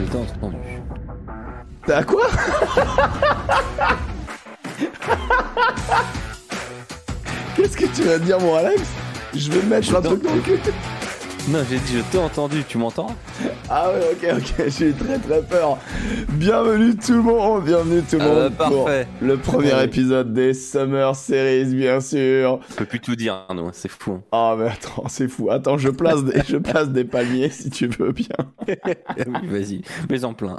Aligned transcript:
Je 0.00 0.06
t'ai. 0.06 0.18
T'as 1.86 2.02
quoi? 2.02 2.26
Qu'est-ce 7.56 7.76
que 7.76 7.86
tu 7.86 8.02
vas 8.02 8.18
dire, 8.18 8.40
mon 8.40 8.54
Alex? 8.56 8.82
Je 9.34 9.50
vais 9.50 9.62
mettre 9.62 9.94
un 9.96 10.00
truc 10.00 10.22
dans 10.22 10.34
le 10.34 10.40
cul. 10.40 10.58
Non, 11.48 11.60
j'ai 11.68 11.78
dit 11.78 11.96
je 11.98 12.02
t'ai 12.12 12.18
entendu, 12.18 12.62
tu 12.68 12.78
m'entends? 12.78 13.08
Ah 13.68 13.90
ouais, 13.90 14.00
ok, 14.12 14.36
ok, 14.38 14.68
j'ai 14.68 14.90
eu 14.90 14.92
très 14.92 15.18
très 15.18 15.42
peur. 15.42 15.78
Bienvenue 16.28 16.94
tout 16.96 17.14
le 17.14 17.22
monde, 17.22 17.64
bienvenue 17.64 18.02
tout 18.08 18.18
le 18.18 18.22
Euh, 18.24 18.42
monde 18.50 18.56
pour 18.56 18.84
parfait. 18.84 19.08
le 19.20 19.36
premier 19.36 19.82
épisode 19.82 20.32
des 20.32 20.54
Summer 20.54 21.16
Series, 21.16 21.74
bien 21.74 22.00
sûr. 22.00 22.60
On 22.70 22.74
peut 22.76 22.84
plus 22.84 23.00
tout 23.00 23.16
dire, 23.16 23.46
nous, 23.54 23.68
c'est 23.72 23.90
fou. 23.90 24.12
hein. 24.12 24.22
Ah 24.32 24.54
mais 24.58 24.66
attends, 24.68 25.08
c'est 25.08 25.28
fou. 25.28 25.50
Attends, 25.50 25.76
je 25.78 25.88
place 25.88 26.22
des, 26.24 26.40
je 26.46 26.56
place 26.58 26.90
des 26.90 27.04
palmiers 27.04 27.50
si 27.50 27.70
tu 27.70 27.88
veux 27.88 28.12
bien. 28.12 28.28
oui, 28.68 29.48
vas-y, 29.48 29.82
mets 30.08 30.24
en 30.24 30.34
plein. 30.34 30.56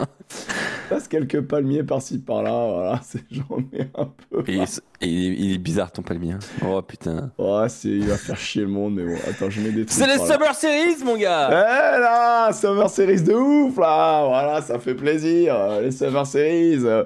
Place 0.89 1.07
quelques 1.07 1.41
palmiers 1.41 1.83
par-ci 1.83 2.17
par-là, 2.19 2.51
voilà, 2.73 3.01
j'en 3.31 3.57
mets 3.71 3.89
un 3.97 4.09
peu. 4.29 4.43
Et, 4.47 4.55
il 4.55 4.61
est- 4.63 4.81
et 5.01 5.07
il 5.07 5.31
est- 5.31 5.35
il 5.45 5.53
est 5.53 5.57
bizarre 5.57 5.91
ton 5.91 6.01
palmier. 6.01 6.33
hein. 6.33 6.39
Oh 6.67 6.81
putain. 6.81 7.31
Ouais, 7.37 7.69
c'est, 7.69 7.87
il 7.89 8.07
va 8.07 8.17
faire 8.17 8.37
chier 8.37 8.63
le 8.63 8.67
monde, 8.67 8.95
mais 8.95 9.03
bon, 9.05 9.17
attends, 9.29 9.49
je 9.49 9.61
mets 9.61 9.69
des 9.71 9.85
trucs. 9.85 9.91
C'est 9.91 10.07
les 10.07 10.17
là. 10.17 10.25
Summer 10.25 10.53
Series, 10.55 10.70
mon 11.03 11.17
Eh 11.17 11.21
gars 11.21 11.49
là, 11.49 12.51
Summer 12.53 12.89
Series 12.89 13.21
de 13.21 13.33
ouf 13.33 13.77
là, 13.77 14.25
voilà, 14.25 14.61
ça 14.61 14.79
fait 14.79 14.93
plaisir, 14.93 15.55
euh, 15.55 15.81
les 15.81 15.91
Summer 15.91 16.25
Series. 16.25 16.79
Euh, 16.85 17.03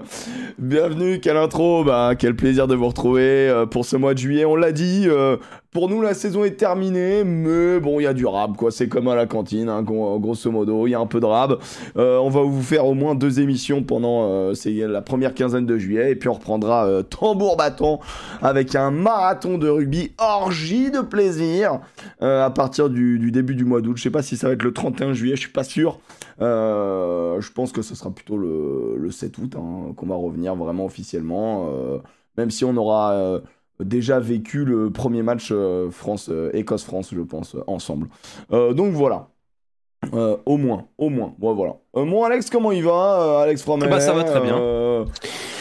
Bienvenue, 0.59 1.19
quelle 1.19 1.37
intro, 1.37 1.83
bah, 1.83 2.13
quel 2.17 2.35
plaisir 2.35 2.67
de 2.67 2.75
vous 2.75 2.87
retrouver 2.87 3.49
euh, 3.49 3.65
pour 3.65 3.85
ce 3.85 3.95
mois 3.95 4.13
de 4.13 4.20
juillet, 4.20 4.45
on 4.45 4.55
l'a 4.55 4.71
dit. 4.71 5.07
Pour 5.75 5.89
nous, 5.89 6.02
la 6.02 6.13
saison 6.13 6.45
est 6.45 6.55
terminée, 6.55 7.25
mais 7.25 7.81
bon, 7.81 7.99
il 7.99 8.03
y 8.03 8.07
a 8.07 8.13
du 8.13 8.25
rab, 8.25 8.55
quoi. 8.55 8.71
C'est 8.71 8.88
comme 8.88 9.09
à 9.09 9.15
la 9.15 9.25
cantine, 9.25 9.67
hein, 9.67 9.84
gros- 9.84 10.17
grosso 10.21 10.49
modo, 10.49 10.88
il 10.88 10.91
y 10.91 10.95
a 10.95 11.01
un 11.01 11.05
peu 11.05 11.20
de 11.20 11.25
rab. 11.25 11.57
Euh, 11.98 12.17
on 12.17 12.29
va 12.29 12.43
vous 12.43 12.61
faire 12.61 12.85
au 12.85 12.93
moins 12.93 13.13
deux 13.13 13.41
émissions 13.41 13.84
pendant 13.84 14.25
euh, 14.25 14.53
la 14.65 15.01
première 15.01 15.34
quinzaine 15.34 15.65
de 15.65 15.77
juillet, 15.77 16.12
et 16.12 16.15
puis 16.15 16.29
on 16.29 16.34
reprendra 16.35 16.85
euh, 16.85 17.03
tambour 17.03 17.57
battant 17.57 17.99
avec 18.41 18.73
un 18.73 18.90
marathon 18.90 19.57
de 19.57 19.68
rugby 19.68 20.13
orgie 20.18 20.91
de 20.91 21.01
plaisir 21.01 21.81
à 22.21 22.49
partir 22.51 22.90
du, 22.90 23.29
début 23.29 23.53
du 23.53 23.65
mois 23.65 23.81
d'août. 23.81 23.98
Je 23.98 24.03
sais 24.03 24.09
pas 24.09 24.23
si 24.23 24.37
ça 24.37 24.48
va 24.48 24.53
être 24.53 24.63
le 24.63 24.71
31 24.71 25.12
juillet, 25.12 25.35
je 25.35 25.41
suis 25.41 25.51
pas 25.51 25.65
sûr. 25.65 25.99
Je 26.40 27.51
pense 27.51 27.73
que 27.73 27.81
ce 27.81 27.96
sera 27.96 28.12
plutôt 28.12 28.37
le, 28.37 28.96
le 28.98 29.12
7 29.12 29.37
août 29.40 29.55
hein, 29.57 29.91
qu'on 29.98 30.05
va 30.05 30.15
revenir 30.15 30.55
vraiment 30.55 30.85
officiellement, 30.85 31.70
même 32.37 32.49
si 32.49 32.63
on 32.63 32.77
aura 32.77 33.41
déjà 33.79 34.20
vécu 34.20 34.65
le 34.65 34.90
premier 34.90 35.21
match 35.21 35.49
euh, 35.51 35.90
France 35.91 36.29
euh, 36.29 36.49
Écosse-France, 36.54 37.09
je 37.13 37.21
pense, 37.21 37.55
euh, 37.55 37.63
ensemble. 37.68 38.07
Donc 38.51 38.93
voilà. 38.93 39.29
Euh, 40.13 40.37
au 40.45 40.57
moins, 40.57 40.85
au 40.98 41.09
moins. 41.09 41.34
Bon, 41.37 41.54
voilà. 41.54 41.76
Euh, 41.96 42.05
mon 42.05 42.23
Alex, 42.23 42.49
comment 42.49 42.71
il 42.71 42.84
va 42.84 43.21
euh, 43.21 43.43
Alex 43.43 43.62
Fromet 43.63 43.87
Bah, 43.87 43.99
ça 43.99 44.13
va 44.13 44.23
très 44.23 44.41
bien. 44.41 45.05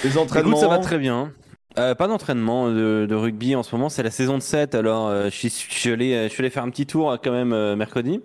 les 0.05 0.19
entraînements. 0.19 0.51
Écoute, 0.51 0.61
ça 0.61 0.69
va 0.69 0.79
très 0.79 0.99
bien. 0.99 1.33
Pas 1.75 2.07
d'entraînement 2.07 2.69
de, 2.69 3.07
de 3.09 3.15
rugby 3.17 3.57
en 3.57 3.65
ce 3.65 3.75
moment, 3.75 3.89
c'est 3.89 4.05
la 4.05 4.13
saison 4.13 4.39
de 4.39 4.43
7, 4.43 4.77
alors 4.77 5.11
je, 5.25 5.49
suis, 5.49 5.91
allé, 5.91 6.29
faire 6.29 6.63
un 6.63 6.71
petit 6.71 6.87
tour 6.87 7.17
quand 7.23 7.33
même 7.33 7.75
mercredi. 7.75 8.21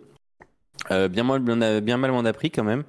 Bien, 0.90 1.23
mal, 1.23 1.40
bien, 1.40 1.82
bien 1.82 1.98
mal 1.98 2.12
m'en 2.12 2.26
a 2.26 2.34
pris 2.34 2.52
quand 2.52 2.64
même. 2.64 2.84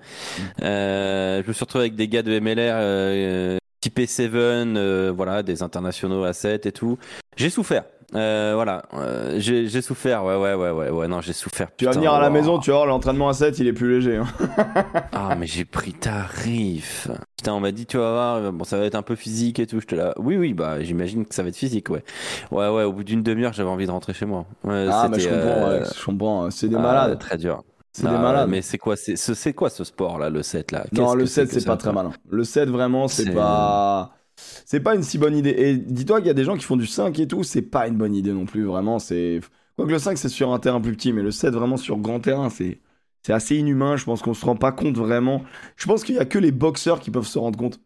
Euh, 0.63 1.43
je 1.43 1.49
me 1.49 1.53
suis 1.55 1.65
retrouvé 1.65 1.85
avec 1.85 1.95
des 1.95 2.09
gars 2.09 2.23
de 2.23 2.39
MLR 2.39 3.60
typé 3.81 4.07
7, 4.07 4.35
euh, 4.35 5.13
voilà, 5.15 5.43
des 5.43 5.63
internationaux 5.63 6.25
à 6.25 6.33
7 6.33 6.67
et 6.67 6.73
tout. 6.73 6.99
J'ai 7.37 7.51
souffert. 7.51 7.85
Euh, 8.17 8.55
voilà, 8.57 8.83
euh, 8.95 9.37
j'ai 9.39 9.69
j'ai 9.69 9.83
souffert, 9.83 10.25
ouais, 10.25 10.35
ouais, 10.35 10.55
ouais, 10.55 10.71
ouais, 10.71 10.91
ouais, 10.91 11.07
non, 11.07 11.21
j'ai 11.21 11.33
souffert. 11.33 11.69
Tu 11.77 11.85
vas 11.85 11.93
venir 11.93 12.13
à 12.13 12.21
la 12.21 12.27
wow. 12.27 12.33
maison, 12.33 12.59
tu 12.59 12.71
vas 12.71 12.79
voir, 12.79 12.87
l'entraînement 12.87 13.29
à 13.29 13.35
7, 13.35 13.61
il 13.61 13.69
est 13.69 13.73
plus 13.73 13.89
léger. 14.01 14.17
hein. 14.17 14.27
Ah, 15.13 15.37
mais 15.39 15.47
j'ai 15.47 15.65
pris 15.65 15.93
tarif. 15.93 17.07
Putain, 17.37 17.55
on 17.55 17.61
m'a 17.61 17.71
dit, 17.71 17.87
tu 17.87 17.99
vas 17.99 18.11
voir, 18.11 18.53
bon, 18.53 18.65
ça 18.65 18.79
va 18.79 18.85
être 18.85 18.97
un 18.97 19.03
peu 19.03 19.15
physique 19.15 19.61
et 19.61 19.67
tout. 19.69 19.79
J'étais 19.79 19.95
là, 19.95 20.13
oui, 20.19 20.37
oui, 20.37 20.55
bah, 20.55 20.83
j'imagine 20.83 21.25
que 21.25 21.33
ça 21.35 21.45
va 21.45 21.51
être 21.51 21.57
physique, 21.57 21.89
ouais. 21.89 22.03
Ouais, 22.51 22.69
ouais, 22.69 22.83
au 22.83 22.93
bout 22.93 23.05
d'une 23.05 23.23
demi-heure, 23.23 23.53
j'avais 23.53 23.71
envie 23.71 23.87
de 23.87 23.93
rentrer 23.93 24.13
chez 24.13 24.27
moi. 24.27 24.45
Ouais, 24.65 24.89
Ah, 24.91 25.07
mais 25.09 25.21
je 25.21 25.29
comprends, 25.29 25.49
euh, 25.49 25.77
Alex, 25.77 25.97
je 26.01 26.05
comprends. 26.05 26.51
C'est 26.51 26.69
des 26.69 26.77
ah, 26.77 26.81
malades. 26.81 27.19
Très 27.21 27.37
dur. 27.37 27.63
C'est 27.93 28.07
Ah, 28.07 28.11
des 28.13 28.19
malades. 28.19 28.49
Mais 28.49 28.63
c'est 28.63 28.79
quoi, 28.79 28.97
c'est, 28.97 29.17
ce- 29.17 29.35
c'est 29.35 29.53
quoi 29.53 29.69
ce 29.71 29.83
sport 29.85 30.19
là, 30.19 30.31
le 30.31 30.43
7 30.43 30.71
là? 30.73 30.85
Non, 30.93 31.15
le 31.15 31.25
que 31.25 31.27
7, 31.31 31.49
que 31.49 31.59
c'est 31.59 31.67
pas 31.67 31.77
très 31.77 31.93
malin. 31.93 32.13
Le 32.29 32.45
7, 32.45 32.69
vraiment, 32.69 33.09
c'est 33.09 33.25
C'est- 33.25 33.33
pas. 33.35 34.15
C'est 34.65 34.81
pas 34.81 34.95
une 34.95 35.03
si 35.03 35.19
bonne 35.19 35.37
idée. 35.37 35.51
Et 35.51 35.77
dis-toi 35.77 36.19
qu'il 36.19 36.29
y 36.29 36.31
a 36.31 36.35
des 36.35 36.45
gens 36.45 36.57
qui 36.57 36.65
font 36.65 36.77
du 36.77 36.87
5 36.87 37.19
et 37.19 37.27
tout, 37.29 37.43
c'est 37.43 37.61
pas 37.63 37.89
une 37.89 37.97
bonne 37.97 38.15
idée 38.15 38.33
non 38.33 38.47
plus, 38.47 38.65
vraiment. 38.65 38.99
C'est. 38.99 39.41
Quoique 39.77 39.91
le 39.93 39.99
5, 39.99 40.17
c'est 40.17 40.29
sur 40.31 40.53
un 40.53 40.59
terrain 40.59 40.81
plus 40.81 40.95
petit, 40.95 41.13
mais 41.13 41.23
le 41.23 41.31
7, 41.31 41.53
vraiment 41.55 41.77
sur 41.77 41.99
grand 41.99 42.21
terrain, 42.21 42.49
c'est. 42.49 42.81
C'est 43.23 43.35
assez 43.35 43.57
inhumain, 43.57 43.97
je 43.97 44.05
pense 44.07 44.23
qu'on 44.23 44.33
se 44.33 44.47
rend 44.47 44.57
pas 44.57 44.73
compte 44.73 44.97
vraiment. 44.97 45.43
Je 45.77 45.87
pense 45.87 46.05
qu'il 46.05 46.15
y 46.15 46.19
a 46.19 46.25
que 46.25 46.39
les 46.39 46.53
boxeurs 46.53 47.01
qui 47.01 47.11
peuvent 47.11 47.27
se 47.27 47.39
rendre 47.39 47.59
compte. 47.59 47.79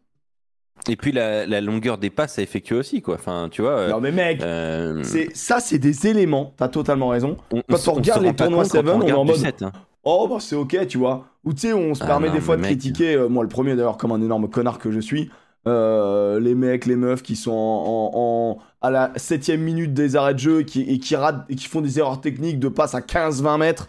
Et 0.87 0.95
puis 0.95 1.11
la, 1.11 1.45
la 1.45 1.59
longueur 1.59 1.97
des 1.97 2.09
passes 2.09 2.39
à 2.39 2.41
effectuer 2.41 2.75
aussi, 2.77 3.01
quoi. 3.01 3.15
Enfin, 3.15 3.49
tu 3.51 3.61
vois. 3.61 3.71
euh, 3.71 3.89
Non 3.89 3.99
mais 3.99 4.11
mec, 4.13 4.41
euh, 4.41 5.03
c'est 5.03 5.35
ça 5.35 5.59
c'est 5.59 5.77
des 5.79 6.07
éléments, 6.07 6.53
t'as 6.55 6.69
totalement 6.69 7.09
raison. 7.09 7.35
on, 7.51 7.61
quand 7.67 7.75
se- 7.77 7.89
on 7.89 7.93
regarde 7.95 8.23
les 8.23 8.33
tournois 8.33 8.63
compte 8.63 8.71
quand 8.71 8.77
Seven, 8.79 9.01
on 9.01 9.07
est 9.07 9.11
en 9.11 9.25
mode- 9.25 9.35
7, 9.35 9.61
hein. 9.63 9.71
Oh 10.05 10.27
bah 10.27 10.37
c'est 10.39 10.55
ok, 10.55 10.87
tu 10.87 10.97
vois. 10.97 11.27
Ou 11.43 11.53
tu 11.53 11.61
sais, 11.61 11.73
on 11.73 11.95
se 11.95 12.03
Ah 12.03 12.05
permet 12.05 12.27
non, 12.27 12.33
des 12.33 12.41
fois 12.41 12.57
de 12.57 12.61
mec. 12.61 12.75
critiquer, 12.75 13.15
euh, 13.15 13.27
moi 13.29 13.43
le 13.43 13.49
premier 13.49 13.75
d'ailleurs 13.75 13.97
comme 13.97 14.11
un 14.11 14.21
énorme 14.21 14.49
connard 14.49 14.77
que 14.79 14.91
je 14.91 14.99
suis, 14.99 15.31
euh, 15.67 16.39
les 16.39 16.53
mecs, 16.55 16.85
les 16.85 16.95
meufs 16.95 17.23
qui 17.23 17.35
sont 17.35 17.51
en, 17.51 18.11
en- 18.13 18.57
en- 18.59 18.59
à 18.81 18.91
la 18.91 19.11
septième 19.17 19.61
minute 19.61 19.93
des 19.93 20.15
arrêts 20.15 20.35
de 20.35 20.39
jeu 20.39 20.61
qui, 20.63 20.81
et, 20.83 20.99
qui 20.99 21.15
ratent, 21.15 21.45
et 21.49 21.55
qui 21.55 21.65
font 21.67 21.81
des 21.81 21.97
erreurs 21.99 22.21
techniques 22.21 22.59
de 22.59 22.67
passe 22.69 22.93
à 22.95 23.01
15-20 23.01 23.57
mètres. 23.57 23.87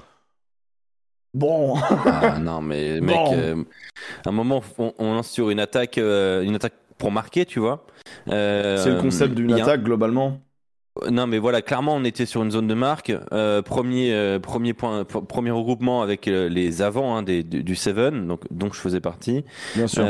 Bon, 1.35 1.77
Ah, 2.05 2.39
non, 2.41 2.63
mais 2.63 3.01
mec, 3.01 3.33
Bon. 3.33 3.33
euh, 3.33 3.65
à 4.25 4.31
un 4.31 4.33
moment, 4.33 4.63
on, 4.79 4.95
on 4.99 5.15
lance 5.15 5.31
sur 5.31 5.51
une 5.51 5.61
attaque, 5.61 5.99
une 5.99 6.55
attaque 6.55 6.75
pour 6.99 7.13
marquer, 7.13 7.47
tu 7.47 7.61
vois. 7.61 7.87
C'est 8.75 8.91
le 8.91 8.97
concept 8.97 9.35
d'une 9.35 9.53
attaque 9.53 9.83
globalement. 9.83 10.41
Non, 11.11 11.27
mais 11.27 11.39
voilà, 11.39 11.63
clairement, 11.63 11.95
on 11.95 12.05
était 12.05 12.27
sur 12.27 12.43
une 12.43 12.51
zone 12.51 12.67
de 12.67 12.75
marque. 12.75 13.13
Euh, 13.33 13.63
premier, 13.63 14.13
euh, 14.15 14.39
premier 14.39 14.73
point, 14.73 15.05
premier 15.05 15.51
regroupement 15.51 16.01
avec 16.03 16.27
euh, 16.29 16.49
les 16.49 16.81
avants 16.83 17.17
hein, 17.17 17.23
des, 17.23 17.43
du, 17.43 17.63
du 17.63 17.75
Seven, 17.77 18.27
donc 18.27 18.43
dont 18.51 18.73
je 18.73 18.81
faisais 18.81 19.01
partie. 19.01 19.45
Bien 19.75 19.87
sûr. 19.87 20.05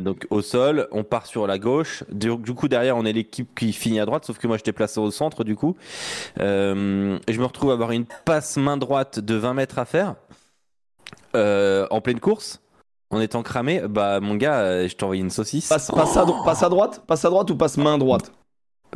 Donc 0.00 0.26
au 0.30 0.42
sol, 0.42 0.88
on 0.90 1.04
part 1.04 1.26
sur 1.26 1.46
la 1.46 1.58
gauche. 1.58 2.04
Du, 2.10 2.36
du 2.36 2.54
coup, 2.54 2.68
derrière, 2.68 2.96
on 2.96 3.04
est 3.04 3.12
l'équipe 3.12 3.54
qui 3.58 3.72
finit 3.72 4.00
à 4.00 4.06
droite, 4.06 4.24
sauf 4.24 4.38
que 4.38 4.46
moi, 4.46 4.56
j'étais 4.56 4.72
placé 4.72 4.98
au 5.00 5.10
centre, 5.10 5.44
du 5.44 5.54
coup. 5.56 5.76
Et 6.38 6.42
je 6.42 7.38
me 7.40 7.44
retrouve 7.44 7.70
à 7.70 7.74
avoir 7.74 7.92
une 7.92 8.06
passe 8.24 8.56
main 8.56 8.76
droite 8.76 9.20
de 9.20 9.34
20 9.34 9.54
mètres 9.54 9.78
à 9.78 9.84
faire 9.84 10.14
en 11.34 12.00
pleine 12.00 12.20
course. 12.20 12.60
En 13.10 13.20
étant 13.20 13.42
cramé, 13.42 13.82
bah 13.90 14.20
mon 14.20 14.36
gars, 14.36 14.86
je 14.88 14.94
t'ai 14.94 15.04
envoyé 15.04 15.20
une 15.22 15.28
saucisse. 15.30 15.68
Passe, 15.68 15.90
passe 15.90 16.16
à, 16.16 16.24
dro- 16.24 16.42
passe 16.44 16.62
à 16.62 16.68
droite 16.70 17.02
Passe 17.06 17.24
à 17.26 17.28
droite 17.30 17.50
ou 17.50 17.56
passe 17.56 17.76
main 17.76 17.98
droite? 17.98 18.32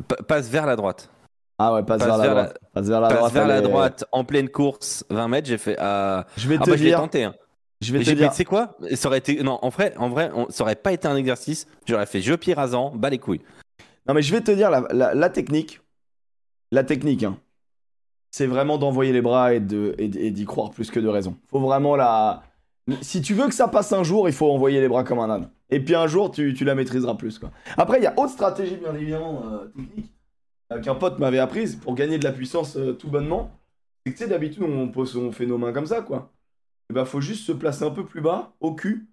Pa- 0.08 0.16
passe 0.26 0.48
vers 0.48 0.64
la 0.64 0.74
droite. 0.74 1.10
Ah 1.58 1.72
ouais, 1.74 1.82
passe, 1.82 1.98
Passe 2.00 2.06
vers 2.08 2.16
la 2.18 2.24
vers 2.24 2.34
la- 2.34 2.42
droite. 2.44 2.58
Passe 2.74 2.86
vers 2.88 3.00
la 3.00 3.08
passe 3.08 3.16
droite. 3.18 3.32
vers 3.32 3.46
la 3.46 3.54
elle 3.58 3.64
est- 3.64 3.68
droite 3.68 4.04
en 4.12 4.24
pleine 4.24 4.48
course, 4.48 5.04
20 5.10 5.28
mètres, 5.28 5.48
j'ai 5.48 5.58
fait 5.58 5.76
ah, 5.78 6.26
Je 6.36 6.48
vais 6.48 6.56
ah 6.60 6.64
te 6.64 6.70
bah 6.70 6.76
je 6.76 6.82
l'ai 6.82 6.90
dire. 6.90 6.98
tenté. 6.98 7.24
hein. 7.24 7.34
Je 7.82 7.92
vais 7.92 8.02
te 8.02 8.10
dire. 8.10 8.32
sais 8.32 8.44
quoi? 8.44 8.76
Ça 8.94 9.08
aurait 9.08 9.18
été 9.18 9.42
non, 9.42 9.58
en 9.62 9.68
vrai, 9.68 9.94
en 9.98 10.08
vrai, 10.08 10.30
on- 10.34 10.48
ça 10.50 10.64
aurait 10.64 10.76
pas 10.76 10.92
été 10.92 11.06
un 11.08 11.16
exercice. 11.16 11.66
J'aurais 11.86 12.06
fait 12.06 12.20
jeu 12.20 12.36
pied 12.36 12.54
rasant, 12.54 12.90
bas 12.94 13.10
les 13.10 13.18
couilles. 13.18 13.42
Non, 14.08 14.14
mais 14.14 14.22
je 14.22 14.32
vais 14.34 14.40
te 14.40 14.50
dire 14.50 14.70
la, 14.70 14.84
la- 14.92 15.14
la 15.14 15.30
technique. 15.30 15.80
La 16.72 16.84
technique, 16.84 17.22
hein, 17.22 17.36
c'est 18.30 18.46
vraiment 18.46 18.76
d'envoyer 18.78 19.12
les 19.12 19.22
bras 19.22 19.54
et 19.54 19.60
de- 19.60 19.94
et 19.98 20.08
d- 20.08 20.18
et 20.26 20.30
d'y 20.30 20.44
croire 20.44 20.70
plus 20.70 20.90
que 20.90 21.00
de 21.00 21.08
raison. 21.08 21.36
Faut 21.50 21.60
vraiment 21.60 21.96
la. 21.96 22.42
Si 23.02 23.20
tu 23.22 23.34
veux 23.34 23.46
que 23.48 23.54
ça 23.54 23.68
passe 23.68 23.92
un 23.92 24.02
jour, 24.04 24.28
il 24.28 24.34
faut 24.34 24.50
envoyer 24.50 24.80
les 24.80 24.88
bras 24.88 25.04
comme 25.04 25.18
un 25.20 25.30
âne. 25.30 25.48
Et 25.70 25.80
puis 25.80 25.94
un 25.94 26.06
jour, 26.06 26.30
tu, 26.30 26.54
tu 26.54 26.64
la 26.64 26.74
maîtriseras 26.74 27.14
plus. 27.14 27.38
Quoi. 27.38 27.50
Après, 27.76 27.98
il 27.98 28.04
y 28.04 28.06
a 28.06 28.14
autre 28.18 28.30
stratégie, 28.30 28.76
bien 28.76 28.94
évidemment, 28.94 29.42
euh, 29.52 29.64
technique, 29.76 30.12
qu'un 30.82 30.94
pote 30.94 31.18
m'avait 31.18 31.38
apprise 31.38 31.76
pour 31.76 31.94
gagner 31.94 32.18
de 32.18 32.24
la 32.24 32.32
puissance 32.32 32.76
euh, 32.76 32.92
tout 32.92 33.08
bonnement. 33.08 33.50
C'est 34.04 34.12
que 34.12 34.18
tu 34.18 34.24
sais, 34.24 34.30
d'habitude, 34.30 34.62
on, 34.62 34.88
pose, 34.88 35.16
on 35.16 35.32
fait 35.32 35.46
nos 35.46 35.58
mains 35.58 35.72
comme 35.72 35.86
ça, 35.86 36.02
quoi. 36.02 36.32
Et 36.90 36.92
bah, 36.94 37.04
faut 37.04 37.20
juste 37.20 37.44
se 37.44 37.52
placer 37.52 37.84
un 37.84 37.90
peu 37.90 38.04
plus 38.04 38.20
bas, 38.20 38.52
au 38.60 38.74
cul, 38.74 39.06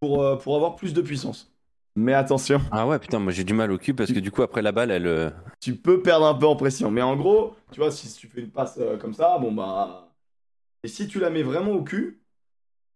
pour, 0.00 0.22
euh, 0.22 0.36
pour 0.36 0.56
avoir 0.56 0.76
plus 0.76 0.92
de 0.94 1.00
puissance. 1.00 1.50
Mais 1.96 2.14
attention. 2.14 2.60
Ah 2.70 2.86
ouais, 2.86 2.98
putain, 2.98 3.18
moi 3.18 3.32
j'ai 3.32 3.42
du 3.44 3.52
mal 3.52 3.72
au 3.72 3.76
cul 3.78 3.94
parce 3.94 4.12
que 4.12 4.20
du 4.20 4.30
coup 4.30 4.42
après 4.42 4.62
la 4.62 4.70
balle, 4.72 4.90
elle. 4.92 5.06
euh, 5.06 5.30
tu 5.60 5.74
peux 5.74 6.00
perdre 6.02 6.26
un 6.26 6.34
peu 6.34 6.46
en 6.46 6.54
pression. 6.56 6.90
Mais 6.90 7.02
en 7.02 7.16
gros, 7.16 7.56
tu 7.72 7.80
vois, 7.80 7.90
si 7.90 8.10
tu 8.14 8.28
fais 8.28 8.40
une 8.42 8.50
passe 8.50 8.78
comme 9.00 9.12
ça, 9.12 9.36
bon 9.38 9.50
bah. 9.52 10.08
Et 10.84 10.88
si 10.88 11.08
tu 11.08 11.18
la 11.18 11.30
mets 11.30 11.42
vraiment 11.42 11.72
au 11.72 11.82
cul, 11.82 12.20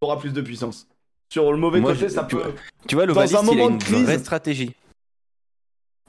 tu 0.00 0.06
auras 0.06 0.17
plus 0.17 0.32
de 0.32 0.41
puissance. 0.41 0.87
Sur 1.32 1.50
le 1.50 1.58
mauvais 1.58 1.81
Moi, 1.81 1.93
côté, 1.93 2.08
je- 2.08 2.14
ça 2.14 2.23
peut. 2.25 2.41
Tu 2.87 2.94
vois, 2.94 3.05
le 3.05 3.12
Dans 3.12 3.20
Valis, 3.20 3.35
un 3.35 3.43
il 3.43 3.49
a 3.49 3.53
moment 3.53 3.69
une 3.70 3.79
de 3.79 3.82
crise- 3.82 4.05
vraie 4.05 4.19
stratégie. 4.19 4.75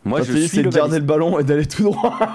Moi, 0.05 0.21
je 0.21 0.31
suis 0.33 0.47
c'est 0.47 0.61
de 0.63 0.69
garder 0.69 0.99
le 0.99 1.05
ballon 1.05 1.39
et 1.39 1.43
d'aller 1.43 1.65
tout 1.65 1.83
droit. 1.83 2.17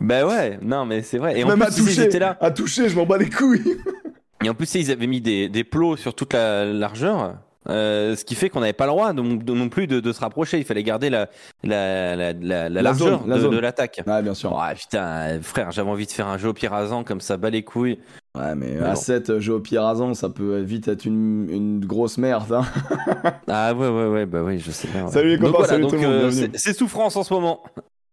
Bah 0.00 0.26
ouais, 0.26 0.58
non, 0.62 0.84
mais 0.86 1.02
c'est 1.02 1.18
vrai. 1.18 1.38
Et 1.38 1.44
en 1.44 1.48
Même 1.48 1.58
plus, 1.58 1.66
à 1.66 1.70
ils 1.70 1.84
toucher. 1.84 2.02
étaient 2.04 2.18
là. 2.18 2.36
À 2.40 2.50
toucher, 2.50 2.88
je 2.88 2.94
m'en 2.96 3.04
bats 3.06 3.18
les 3.18 3.30
couilles. 3.30 3.64
Et 4.44 4.48
en 4.50 4.54
plus, 4.54 4.72
ils 4.74 4.90
avaient 4.92 5.06
mis 5.06 5.20
des, 5.20 5.48
des 5.48 5.64
plots 5.64 5.96
sur 5.96 6.14
toute 6.14 6.34
la 6.34 6.64
largeur. 6.66 7.36
euh, 7.68 8.14
ce 8.14 8.24
qui 8.24 8.34
fait 8.36 8.48
qu'on 8.50 8.60
n'avait 8.60 8.74
pas 8.74 8.84
le 8.84 8.90
droit 8.92 9.12
de- 9.12 9.20
non 9.22 9.68
plus 9.68 9.86
de, 9.88 9.98
de 9.98 10.12
se 10.12 10.20
rapprocher. 10.20 10.58
Il 10.58 10.64
fallait 10.64 10.82
garder 10.84 11.10
la, 11.10 11.28
la, 11.64 12.14
la, 12.14 12.32
la, 12.32 12.34
la 12.34 12.68
La 12.68 12.82
largeur 12.82 13.22
zone, 13.26 13.50
de, 13.50 13.58
l'attaque. 13.58 14.02
Ouais, 14.06 14.22
bien 14.22 14.34
sûr. 14.34 14.52
Oh, 14.54 14.74
putain, 14.76 15.40
frère, 15.42 15.72
j'avais 15.72 15.90
envie 15.90 16.06
de 16.06 16.12
faire 16.12 16.28
un 16.28 16.38
jeu 16.38 16.50
au 16.50 16.68
rasant 16.70 17.02
comme 17.02 17.20
ça, 17.20 17.36
bas 17.38 17.50
les 17.50 17.62
couilles. 17.64 17.98
Ouais, 18.36 18.54
mais 18.54 18.72
Mais 18.78 18.84
à 18.84 18.90
bon. 18.94 18.96
7, 18.96 19.38
jouer 19.38 19.54
au 19.56 19.60
Pirazan, 19.60 20.12
ça 20.14 20.28
peut 20.28 20.60
vite 20.60 20.88
être 20.88 21.04
une, 21.06 21.48
une 21.50 21.84
grosse 21.84 22.18
merde. 22.18 22.52
hein. 22.52 22.64
Ah 23.48 23.72
ouais, 23.74 23.88
ouais, 23.88 24.06
ouais, 24.08 24.26
bah 24.26 24.42
oui, 24.44 24.58
je 24.58 24.70
sais 24.70 24.88
bien. 24.88 25.06
ouais. 25.06 25.10
Salut 25.10 25.30
les 25.30 25.38
copains, 25.38 25.64
salut 25.64 25.86
tout 25.86 25.94
le 25.96 26.02
monde, 26.02 26.10
euh, 26.10 26.30
c'est- 26.54 26.72
souffrance 26.74 27.16
en 27.16 27.22
ce 27.22 27.32
moment. 27.32 27.62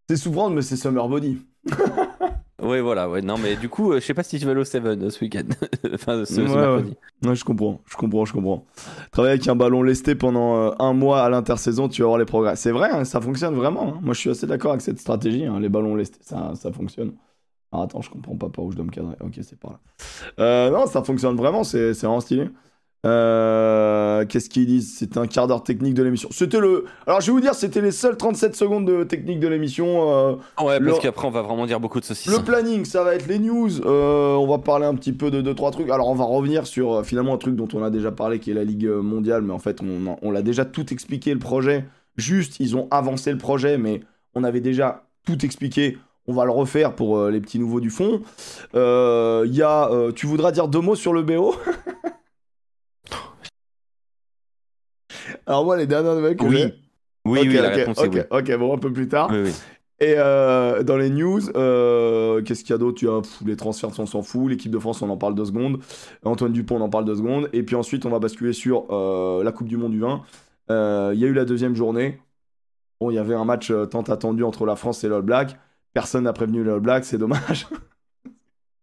C'est 0.10 0.18
souvent, 0.18 0.50
mais 0.50 0.62
c'est 0.62 0.76
Summer 0.78 1.08
Body. 1.08 1.40
Ouais, 2.62 2.80
voilà, 2.80 3.10
ouais, 3.10 3.22
non, 3.22 3.36
mais 3.38 3.58
du 3.58 3.68
coup, 3.68 3.92
euh, 3.92 4.00
je 4.00 4.06
sais 4.06 4.14
pas 4.14 4.24
si 4.24 4.40
tu 4.40 4.46
vas 4.46 4.52
aller 4.52 4.62
au 4.62 4.64
Seven 4.64 5.04
euh, 5.04 5.10
ce 5.10 5.20
week-end. 5.20 5.42
enfin, 5.94 6.24
ce, 6.24 6.40
Ouais, 6.40 6.84
ouais. 7.28 7.36
je 7.36 7.44
comprends, 7.44 7.82
je 7.86 7.98
comprends, 7.98 8.24
je 8.24 8.32
comprends. 8.32 8.64
Travailler 9.12 9.34
avec 9.34 9.46
un 9.50 9.56
ballon 9.56 9.84
lesté 9.84 10.16
pendant 10.16 10.56
euh, 10.56 10.72
un 10.80 10.94
mois 10.94 11.24
à 11.24 11.30
l'intersaison, 11.30 11.90
tu 11.90 12.04
vas 12.04 12.08
voir 12.08 12.20
les 12.20 12.26
progrès. 12.26 12.56
C'est 12.56 12.72
vrai, 12.72 12.90
hein, 12.90 13.04
ça 13.04 13.20
fonctionne 13.20 13.56
vraiment. 13.56 13.96
hein. 13.96 14.00
Moi, 14.02 14.14
je 14.14 14.20
suis 14.22 14.30
assez 14.30 14.48
d'accord 14.48 14.72
avec 14.72 14.82
cette 14.82 14.98
stratégie. 15.00 15.46
Les 15.60 15.68
ballons 15.68 15.96
lestés, 15.96 16.20
ça, 16.22 16.54
ça 16.56 16.72
fonctionne. 16.72 17.12
Alors, 17.74 17.84
attends, 17.86 18.02
je 18.02 18.10
comprends 18.12 18.36
pas 18.36 18.50
par 18.50 18.64
où 18.66 18.72
je 18.72 18.76
dois 18.78 18.86
me 18.86 18.92
cadrer. 18.92 19.16
Ok, 19.20 19.34
c'est 19.42 19.58
par 19.60 19.72
là. 19.72 19.80
Euh, 20.40 20.70
non, 20.70 20.86
ça 20.86 21.04
fonctionne 21.04 21.36
vraiment, 21.36 21.64
c'est 21.64 21.94
c'est 21.96 22.06
vraiment 22.06 22.22
stylé. 22.22 22.48
Euh, 23.06 24.26
Qu'est-ce 24.26 24.50
qu'ils 24.50 24.66
disent? 24.66 24.96
C'était 24.98 25.18
un 25.18 25.28
quart 25.28 25.48
d'heure 25.48 25.64
technique 25.64 25.94
de 25.94 26.04
l'émission. 26.04 26.30
C'était 26.32 26.60
le. 26.60 26.86
Alors, 27.06 27.20
je 27.22 27.28
vais 27.28 27.32
vous 27.34 27.42
dire, 27.42 27.54
c'était 27.54 27.82
les 27.82 27.92
seules 27.92 28.16
37 28.16 28.56
secondes 28.56 28.86
de 28.86 29.04
technique 29.04 29.40
de 29.40 29.48
l'émission. 29.48 30.10
euh, 30.12 30.36
Ouais, 30.64 30.80
Le- 30.80 30.92
parce 30.92 31.02
qu'après, 31.02 31.28
on 31.28 31.32
va 31.32 31.42
vraiment 31.42 31.66
dire 31.66 31.80
beaucoup 31.80 32.00
de 32.00 32.06
saucisses. 32.06 32.32
le 32.38 32.44
planning, 32.44 32.86
ça 32.86 33.04
va 33.04 33.16
être 33.16 33.28
les 33.28 33.40
news. 33.40 33.82
euh, 33.86 34.36
on 34.36 34.48
va 34.48 34.58
parler 34.60 34.86
un 34.86 34.96
petit 34.96 35.12
peu 35.14 35.32
de 35.32 35.42
deux 35.42 35.54
trois 35.54 35.72
trucs. 35.72 35.90
Alors 35.90 36.08
on 36.10 36.16
va 36.16 36.24
revenir 36.26 36.66
sur 36.68 37.04
finalement 37.06 37.34
un 37.34 37.38
truc 37.38 37.56
dont 37.56 37.68
on 37.74 37.84
a 37.84 37.90
déjà 37.90 38.12
parlé, 38.12 38.40
qui 38.40 38.52
est 38.52 38.54
la 38.54 38.64
Ligue 38.64 38.88
mondiale, 38.88 39.42
mais 39.42 39.54
en 39.54 39.60
fait 39.60 39.80
on 39.82 40.32
l'a 40.32 40.42
déjà 40.42 40.64
tout 40.66 40.94
expliqué 40.94 41.34
le 41.34 41.40
projet. 41.40 41.86
Juste, 42.16 42.60
ils 42.60 42.78
ont 42.78 42.88
avancé 42.92 43.32
le 43.32 43.38
projet, 43.38 43.78
mais 43.78 44.02
on 44.36 44.44
avait 44.44 44.62
déjà 44.62 45.08
tout 45.26 45.44
expliqué. 45.44 45.98
On 46.28 46.34
va 46.34 46.46
le 46.46 46.52
refaire 46.52 46.96
pour 46.96 47.18
euh, 47.18 47.32
les 47.32 47.42
petits 47.42 47.60
nouveaux 47.60 47.80
du 47.82 47.90
fond. 47.90 48.22
Euh, 48.76 49.44
Il 49.46 49.54
y 49.56 49.62
a, 49.62 49.90
euh, 49.92 50.12
tu 50.12 50.26
voudras 50.26 50.52
dire 50.52 50.68
deux 50.68 50.80
mots 50.80 50.96
sur 50.96 51.14
le 51.14 51.22
BO 51.22 51.56
Alors 55.46 55.66
moi 55.66 55.78
les 55.78 55.88
dernières 55.88 56.16
nouvelles 56.16 56.38
que 56.38 56.46
Oui. 56.46 56.74
Oui, 57.26 57.40
Ok, 57.40 57.46
oui, 57.48 57.54
la 57.54 57.70
ok, 57.70 57.76
réponse 57.76 58.00
est 58.04 58.08
oui. 58.10 58.22
ok, 58.32 58.58
bon 58.58 58.74
un 58.74 58.78
peu 58.78 58.92
plus 58.92 59.08
tard. 59.08 59.30
Oui, 59.32 59.44
oui. 59.46 59.52
Et 60.02 60.16
euh, 60.18 60.84
dans 60.84 60.98
les 60.98 61.10
news, 61.10 61.40
euh, 61.56 62.42
qu'est-ce 62.42 62.64
qu'il 62.64 62.72
y 62.72 62.74
a 62.74 62.78
d'autre? 62.78 63.02
Les 63.46 63.56
transferts, 63.56 63.98
on 64.00 64.06
s'en 64.06 64.22
fout. 64.22 64.50
L'équipe 64.50 64.72
de 64.72 64.80
France, 64.80 65.02
on 65.02 65.10
en 65.10 65.16
parle 65.16 65.34
deux 65.34 65.46
secondes. 65.46 65.80
Antoine 66.26 66.52
Dupont, 66.52 66.76
on 66.78 66.82
en 66.82 66.90
parle 66.90 67.06
deux 67.06 67.16
secondes. 67.16 67.48
Et 67.54 67.64
puis 67.64 67.78
ensuite, 67.78 68.06
on 68.06 68.10
va 68.10 68.20
basculer 68.20 68.52
sur 68.52 68.88
euh, 68.90 69.42
la 69.44 69.54
Coupe 69.54 69.68
du 69.68 69.78
Monde 69.78 69.92
du 69.94 70.00
vin. 70.02 70.24
Euh, 70.70 71.12
Il 71.14 71.22
y 71.22 71.24
a 71.24 71.28
eu 71.28 71.34
la 71.34 71.46
deuxième 71.46 71.76
journée. 71.76 72.20
Bon, 73.00 73.12
il 73.12 73.14
y 73.14 73.20
avait 73.20 73.36
un 73.36 73.46
match 73.46 73.72
euh, 73.72 73.86
tant 73.86 74.02
attendu 74.02 74.44
entre 74.44 74.66
la 74.66 74.76
France 74.76 75.06
et 75.06 75.08
l'All 75.08 75.22
Black. 75.22 75.56
Personne 75.94 76.24
n'a 76.24 76.34
prévenu 76.34 76.64
l'All 76.64 76.80
Black, 76.80 77.06
c'est 77.06 77.18
dommage. 77.18 77.68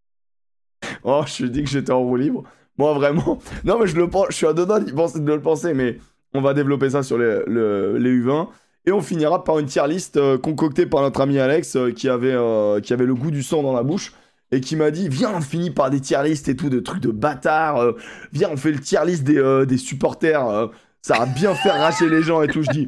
oh, 1.04 1.22
je 1.26 1.42
lui 1.44 1.50
dis 1.50 1.62
que 1.64 1.68
j'étais 1.70 1.92
en 1.92 2.00
roue 2.00 2.16
libre. 2.16 2.44
Moi, 2.78 2.92
vraiment. 2.94 3.38
Non, 3.64 3.78
mais 3.78 3.86
je 3.86 3.96
le 3.96 4.08
pense. 4.08 4.26
Je 4.30 4.36
suis 4.36 4.46
à 4.46 4.52
deux 4.52 4.66
doigts 4.66 4.80
de 4.80 5.32
le 5.32 5.40
penser, 5.42 5.74
mais 5.74 5.98
on 6.34 6.40
va 6.40 6.54
développer 6.54 6.90
ça 6.90 7.02
sur 7.02 7.18
les, 7.18 7.40
le- 7.46 7.98
les 7.98 8.10
U20. 8.10 8.48
Et 8.86 8.92
on 8.92 9.02
finira 9.02 9.44
par 9.44 9.58
une 9.58 9.66
tier 9.66 9.86
list 9.86 10.16
euh, 10.16 10.38
concoctée 10.38 10.86
par 10.86 11.02
notre 11.02 11.20
ami 11.20 11.38
Alex 11.38 11.76
euh, 11.76 11.90
qui, 11.92 12.08
avait, 12.08 12.32
euh, 12.32 12.80
qui 12.80 12.94
avait 12.94 13.04
le 13.04 13.14
goût 13.14 13.30
du 13.30 13.42
sang 13.42 13.62
dans 13.62 13.74
la 13.74 13.82
bouche 13.82 14.14
et 14.52 14.60
qui 14.62 14.74
m'a 14.74 14.90
dit 14.90 15.08
Viens, 15.10 15.32
on 15.34 15.40
finit 15.42 15.70
par 15.70 15.90
des 15.90 16.00
tier 16.00 16.22
lists 16.24 16.48
et 16.48 16.56
tout, 16.56 16.70
de 16.70 16.80
trucs 16.80 17.02
de 17.02 17.10
bâtards. 17.10 17.76
euh, 17.78 17.92
viens, 18.32 18.48
on 18.50 18.56
fait 18.56 18.72
le 18.72 18.80
tier 18.80 19.00
list 19.04 19.22
des, 19.24 19.66
des 19.66 19.76
supporters. 19.76 20.70
ça 21.02 21.18
va 21.18 21.26
bien 21.26 21.54
faire 21.54 21.74
racher 21.74 22.08
les 22.08 22.22
gens 22.22 22.40
et 22.40 22.48
tout. 22.48 22.62
Je 22.62 22.70
dis 22.70 22.86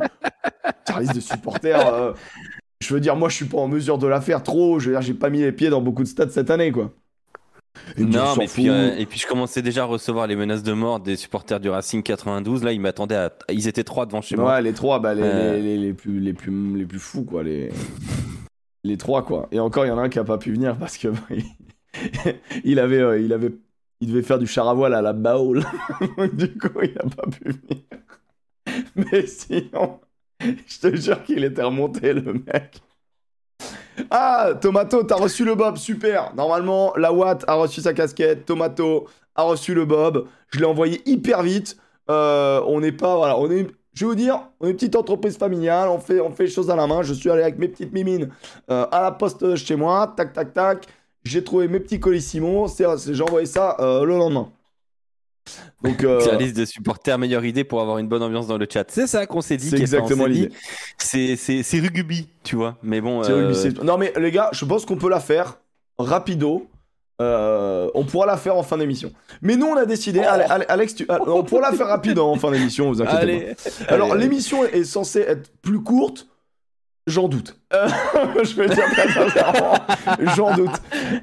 Tier 0.87 1.01
list 1.01 1.13
des 1.13 1.21
supporters. 1.21 2.15
Je 2.83 2.93
veux 2.93 3.01
dire, 3.01 3.17
moi, 3.17 3.29
je 3.29 3.37
suis 3.37 3.45
pas 3.47 3.59
en 3.59 3.69
mesure 3.69 3.99
de 3.99 4.07
la 4.07 4.21
faire 4.21 4.43
trop. 4.43 4.79
Je 4.79 4.87
veux 4.91 4.95
dire, 4.95 5.03
j'ai 5.03 5.15
pas 5.15 5.31
mis 5.31 5.41
les 5.41 5.53
pieds 5.53 5.71
dans 5.71 5.81
beaucoup 5.81 6.03
de 6.03 6.09
stades 6.09 6.31
cette 6.31 6.51
année, 6.51 6.73
quoi. 6.73 6.93
On 7.99 8.05
Non, 8.05 8.37
mais 8.39 8.47
puis, 8.49 8.69
euh, 8.69 8.95
et 8.99 9.07
puis 9.07 9.19
je 9.19 9.27
commençais 9.27 9.63
déjà 9.63 9.83
à 9.83 9.87
recevoir 9.87 10.27
les 10.27 10.37
menaces 10.37 10.63
de 10.63 10.73
mort 10.75 11.01
des 11.01 11.17
supporters 11.17 11.59
du 11.59 11.71
Racing 11.71 12.03
92. 12.03 12.65
Là, 12.65 12.73
ils 12.73 12.81
m'attendaient 12.81 13.17
à. 13.17 13.33
Ils 13.51 13.67
étaient 13.67 13.85
trois 13.85 14.05
devant 14.05 14.21
chez 14.21 14.37
ouais, 14.37 14.43
moi. 14.43 14.61
les 14.61 14.75
trois, 14.75 15.01
bah, 15.01 15.15
les, 15.15 15.23
Euh. 15.23 15.57
les, 15.57 15.63
les, 15.63 15.79
les 15.79 15.93
plus, 15.95 16.21
les, 16.21 16.35
plus, 16.35 16.77
les 16.77 16.85
plus 16.85 16.99
fous, 16.99 17.25
quoi. 17.25 17.43
Les, 17.43 17.71
les 18.85 18.97
trois, 18.99 19.25
quoi. 19.25 19.49
Et 19.53 19.61
encore, 19.61 19.87
il 19.87 19.89
y 19.89 19.91
en 19.91 19.99
a 19.99 20.03
un 20.03 20.09
qui 20.11 20.19
a 20.19 20.25
pas 20.25 20.39
pu 20.39 20.53
venir 20.53 20.77
parce 20.77 20.99
que 20.99 21.09
bah, 21.09 21.21
il, 21.31 21.45
il 22.65 22.79
avait, 22.79 23.01
euh, 23.01 23.19
il 23.21 23.33
avait, 23.33 23.53
il 24.01 24.09
devait 24.09 24.23
faire 24.23 24.39
du 24.39 24.47
char 24.47 24.69
à 24.69 24.75
voile 24.75 24.93
à 24.95 25.01
la 25.03 25.13
Baole. 25.15 25.65
du 26.35 26.57
coup, 26.59 26.81
il 26.83 26.99
a 26.99 27.05
pas 27.09 27.27
pu 27.31 27.53
venir. 27.53 27.85
Mais 28.97 29.27
sinon, 29.27 30.01
je 30.67 30.79
te 30.81 30.97
jure 30.97 31.23
qu'il 31.25 31.45
était 31.45 31.63
remonté, 31.63 32.13
le 32.13 32.33
mec. 32.35 32.83
Ah, 34.11 34.53
Tomato, 34.61 35.03
t'as 35.05 35.17
reçu 35.17 35.45
le 35.45 35.55
Bob, 35.55 35.77
super. 35.77 36.35
Normalement, 36.35 36.93
la 36.97 37.13
Watt 37.13 37.45
a 37.47 37.55
reçu 37.55 37.81
sa 37.81 37.93
casquette, 37.93 38.45
Tomato 38.47 39.07
a 39.35 39.43
reçu 39.43 39.75
le 39.75 39.85
Bob. 39.85 40.27
Je 40.51 40.59
l'ai 40.59 40.65
envoyé 40.65 41.03
hyper 41.09 41.43
vite. 41.43 41.77
Euh, 42.11 42.61
on 42.67 42.81
n'est 42.81 42.93
pas, 42.93 43.17
voilà, 43.17 43.39
on 43.39 43.51
est, 43.51 43.67
je 43.95 44.05
vais 44.05 44.07
vous 44.11 44.15
dire, 44.15 44.41
on 44.61 44.67
est 44.67 44.71
une 44.71 44.77
petite 44.77 44.97
entreprise 44.97 45.37
familiale, 45.37 45.89
on 45.89 45.99
fait, 45.99 46.21
on 46.21 46.31
fait 46.31 46.45
les 46.45 46.51
choses 46.51 46.71
à 46.71 46.77
la 46.77 46.87
main. 46.87 47.03
Je 47.03 47.13
suis 47.15 47.31
allé 47.31 47.43
avec 47.43 47.59
mes 47.59 47.69
petites 47.69 47.93
mimines 47.93 48.31
euh, 48.71 48.87
à 48.91 49.03
la 49.03 49.13
poste 49.13 49.55
chez 49.57 49.77
moi, 49.77 50.13
tac, 50.17 50.33
tac, 50.33 50.53
tac. 50.53 50.87
J'ai 51.25 51.45
trouvé 51.45 51.69
mes 51.69 51.79
petits 51.81 52.01
colissimo, 52.01 52.67
c'est, 52.69 52.85
c'est- 52.99 53.15
j'ai 53.15 53.23
envoyé 53.23 53.47
ça 53.47 53.77
euh, 53.81 54.05
le 54.05 54.17
lendemain. 54.17 54.51
Donc, 55.83 56.05
euh, 56.05 56.37
liste 56.37 56.57
de 56.57 56.65
supporters, 56.65 57.19
meilleure 57.19 57.45
idée 57.45 57.65
pour 57.65 57.81
avoir 57.81 57.99
une 57.99 58.09
bonne 58.09 58.23
ambiance 58.23 58.47
dans 58.47 58.59
le 58.59 58.67
chat. 58.71 58.85
C'est 58.89 59.07
ça 59.07 59.27
qu'on 59.27 59.41
s'est 59.41 59.57
dit. 59.57 59.71
C'est 59.71 59.81
exactement 59.81 60.27
l'idée. 60.27 60.51
C'est, 60.99 61.81
rugby, 61.81 62.29
tu 62.43 62.57
vois. 62.57 62.77
Mais 62.83 63.01
bon. 63.01 63.23
C'est 63.23 63.33
euh, 63.33 63.83
Non 63.83 63.99
mais 63.99 64.13
les 64.17 64.31
gars, 64.31 64.51
je 64.53 64.65
pense 64.65 64.85
qu'on 64.85 64.97
peut 64.97 65.11
la 65.11 65.21
faire 65.21 65.59
rapido. 65.99 66.69
Euh, 67.21 67.89
on 67.95 68.05
pourra 68.05 68.27
la 68.27 68.37
faire 68.37 68.57
en 68.57 68.63
fin 68.63 68.79
d'émission. 68.79 69.13
Mais 69.43 69.57
nous, 69.57 69.67
on 69.67 69.77
a 69.77 69.87
décidé. 69.87 70.21
Oh. 70.23 70.29
Allez, 70.29 70.45
allez, 70.45 70.65
Alex, 70.69 70.95
tu... 70.95 71.07
ah, 71.09 71.21
on 71.27 71.45
pourra 71.45 71.71
la 71.71 71.77
faire 71.77 71.87
rapide 71.87 72.19
en 72.19 72.35
fin 72.37 72.51
d'émission, 72.51 72.89
vous 72.89 73.01
inquiétez 73.01 73.23
Allez. 73.23 73.55
pas. 73.87 73.95
Alors, 73.95 74.15
l'émission 74.15 74.65
est 74.65 74.85
censée 74.85 75.21
être 75.21 75.51
plus 75.61 75.81
courte. 75.81 76.27
J'en 77.07 77.29
doute. 77.29 77.57
Euh, 77.73 77.89
je 78.45 78.55
vais 78.55 78.69
le 78.69 78.75
dire 78.75 78.85
très 78.91 79.09
sincèrement. 79.09 79.75
J'en 80.37 80.55
doute. 80.55 80.71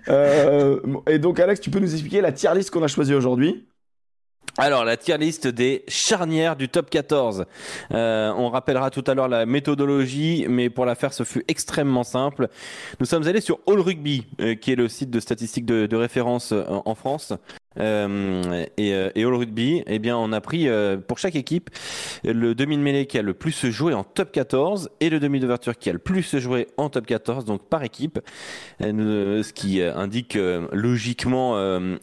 Euh, 0.09 0.79
et 1.07 1.19
donc, 1.19 1.39
Alex, 1.39 1.61
tu 1.61 1.69
peux 1.69 1.79
nous 1.79 1.93
expliquer 1.93 2.21
la 2.21 2.33
tier 2.33 2.49
list 2.53 2.69
qu'on 2.69 2.83
a 2.83 2.87
choisie 2.87 3.13
aujourd'hui? 3.13 3.65
Alors, 4.61 4.83
la 4.83 4.97
tier 4.97 5.17
list 5.17 5.47
des 5.47 5.85
charnières 5.87 6.57
du 6.57 6.67
top 6.67 6.89
14. 6.89 7.45
Euh, 7.93 8.33
on 8.35 8.49
rappellera 8.49 8.89
tout 8.89 9.05
à 9.07 9.13
l'heure 9.13 9.29
la 9.29 9.45
méthodologie, 9.45 10.47
mais 10.49 10.69
pour 10.69 10.85
la 10.85 10.95
faire, 10.95 11.13
ce 11.13 11.23
fut 11.23 11.45
extrêmement 11.47 12.03
simple. 12.03 12.49
Nous 12.99 13.05
sommes 13.05 13.25
allés 13.25 13.39
sur 13.39 13.59
All 13.67 13.79
Rugby, 13.79 14.25
euh, 14.41 14.55
qui 14.55 14.73
est 14.73 14.75
le 14.75 14.89
site 14.89 15.11
de 15.11 15.21
statistiques 15.21 15.65
de, 15.65 15.95
référence 15.95 16.51
euh, 16.51 16.65
en 16.67 16.93
France. 16.93 17.31
Euh, 17.79 18.65
et, 18.77 18.93
euh, 18.93 19.09
et 19.15 19.23
All 19.23 19.33
Rugby, 19.33 19.83
eh 19.85 19.99
bien, 19.99 20.17
on 20.17 20.31
a 20.33 20.41
pris 20.41 20.67
euh, 20.67 20.97
pour 20.97 21.19
chaque 21.19 21.35
équipe 21.35 21.69
le 22.23 22.55
demi 22.55 22.75
de 22.77 22.81
mêlée 22.81 23.05
qui 23.05 23.17
a 23.17 23.21
le 23.21 23.33
plus 23.33 23.67
joué 23.69 23.93
en 23.93 24.03
top 24.03 24.31
14 24.31 24.89
et 24.99 25.09
le 25.09 25.19
demi 25.19 25.39
d'ouverture 25.39 25.77
qui 25.77 25.89
a 25.89 25.93
le 25.93 25.99
plus 25.99 26.37
joué 26.39 26.67
en 26.77 26.89
top 26.89 27.05
14, 27.05 27.45
donc 27.45 27.61
par 27.69 27.83
équipe. 27.83 28.19
Euh, 28.81 29.43
ce 29.43 29.53
qui 29.53 29.81
indique 29.81 30.37
logiquement 30.71 31.55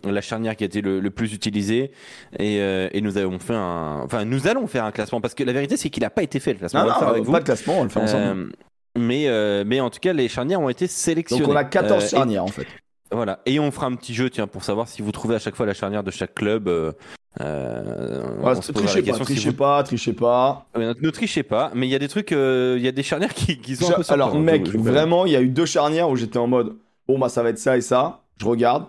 la 0.05 0.21
charnière 0.21 0.57
qui 0.57 0.65
a 0.65 0.67
été 0.67 0.81
le, 0.81 1.01
le 1.01 1.11
plus 1.11 1.33
utilisée. 1.35 1.91
Et, 2.39 2.57
et 2.59 3.01
nous 3.01 3.19
avons 3.19 3.39
fait 3.39 3.55
un, 3.55 4.01
enfin, 4.05 4.25
nous 4.25 4.47
allons 4.47 4.67
faire 4.67 4.85
un 4.85 4.93
classement 4.93 5.21
parce 5.21 5.35
que 5.35 5.45
la 5.45 5.53
vérité 5.53 5.77
c'est 5.77 5.91
qu'il 5.91 6.03
n'a 6.03 6.11
pas 6.11 6.23
été 6.23 6.41
fait 6.41 6.53
le 6.53 6.59
classement. 6.61 6.85
Non, 6.85 6.87
on 6.87 6.89
va 6.89 6.95
le 6.95 6.99
faire 6.99 7.09
non, 7.09 7.15
avec 7.15 7.25
vous. 7.25 7.33
pas 7.33 7.41
de 7.41 7.45
classement, 7.45 7.81
on 7.81 7.85
le 7.85 7.89
fait 7.91 8.01
ensemble. 8.01 8.53
Mais, 8.97 9.27
mais 9.65 9.81
en 9.81 9.91
tout 9.91 9.99
cas, 10.01 10.13
les 10.13 10.29
charnières 10.29 10.61
ont 10.61 10.69
été 10.71 10.87
sélectionnées. 10.87 11.43
donc, 11.43 11.53
on 11.53 11.57
a 11.57 11.65
14 11.65 12.03
Euh, 12.03 12.07
et- 12.07 12.11
charnières 12.11 12.45
en 12.45 12.49
fait. 12.49 12.67
Voilà. 13.13 13.41
Et 13.47 13.59
on 13.61 13.71
fera 13.71 13.87
un 13.87 13.95
petit 13.95 14.15
jeu, 14.15 14.31
tiens, 14.31 14.47
pour 14.47 14.65
savoir 14.65 14.89
si 14.89 15.03
vous 15.03 15.13
trouvez 15.13 15.35
à 15.35 15.39
chaque 15.39 15.55
fois 15.57 15.67
la 15.67 15.75
charnière 15.75 16.03
de 16.03 16.11
chaque 16.11 16.35
club. 16.35 16.69
Euh, 16.69 16.93
euh, 17.41 18.23
Voilà, 18.41 18.59
trichez 18.61 19.03
pas, 19.03 19.13
si 19.15 19.21
trichez 19.21 19.51
vous- 19.51 19.57
pas, 19.57 19.83
trichez 19.83 20.13
pas. 20.13 20.67
Euh, 20.77 20.95
Ne 21.01 21.11
trichez 21.11 21.43
pas, 21.43 21.71
mais 21.75 21.87
il 21.87 21.91
y 21.91 21.95
a 21.95 21.99
des 21.99 22.09
trucs, 22.09 22.33
euh, 22.33 22.75
il 22.79 22.85
y 22.85 22.89
a 22.89 22.93
des 22.93 23.03
charnières 23.03 23.35
qui, 23.35 23.59
qui 23.61 23.77
sont 23.77 23.85
un 23.93 23.97
peu 23.97 24.03
Alors, 24.09 24.31
surprenantes, 24.31 24.45
mec, 24.45 24.69
vraiment, 24.77 25.27
il 25.27 25.33
y 25.33 25.37
a 25.37 25.43
eu 25.43 25.49
deux 25.49 25.67
charnières 25.67 26.09
où 26.09 26.17
j'étais 26.17 26.39
en 26.39 26.47
mode 26.47 26.77
bon, 27.07 27.19
bah, 27.19 27.29
ça 27.29 27.43
va 27.43 27.51
être 27.51 27.59
ça 27.59 27.77
et 27.77 27.81
ça. 27.83 28.23
Je 28.39 28.47
regarde. 28.47 28.87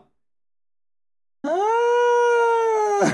Ah 1.45 1.50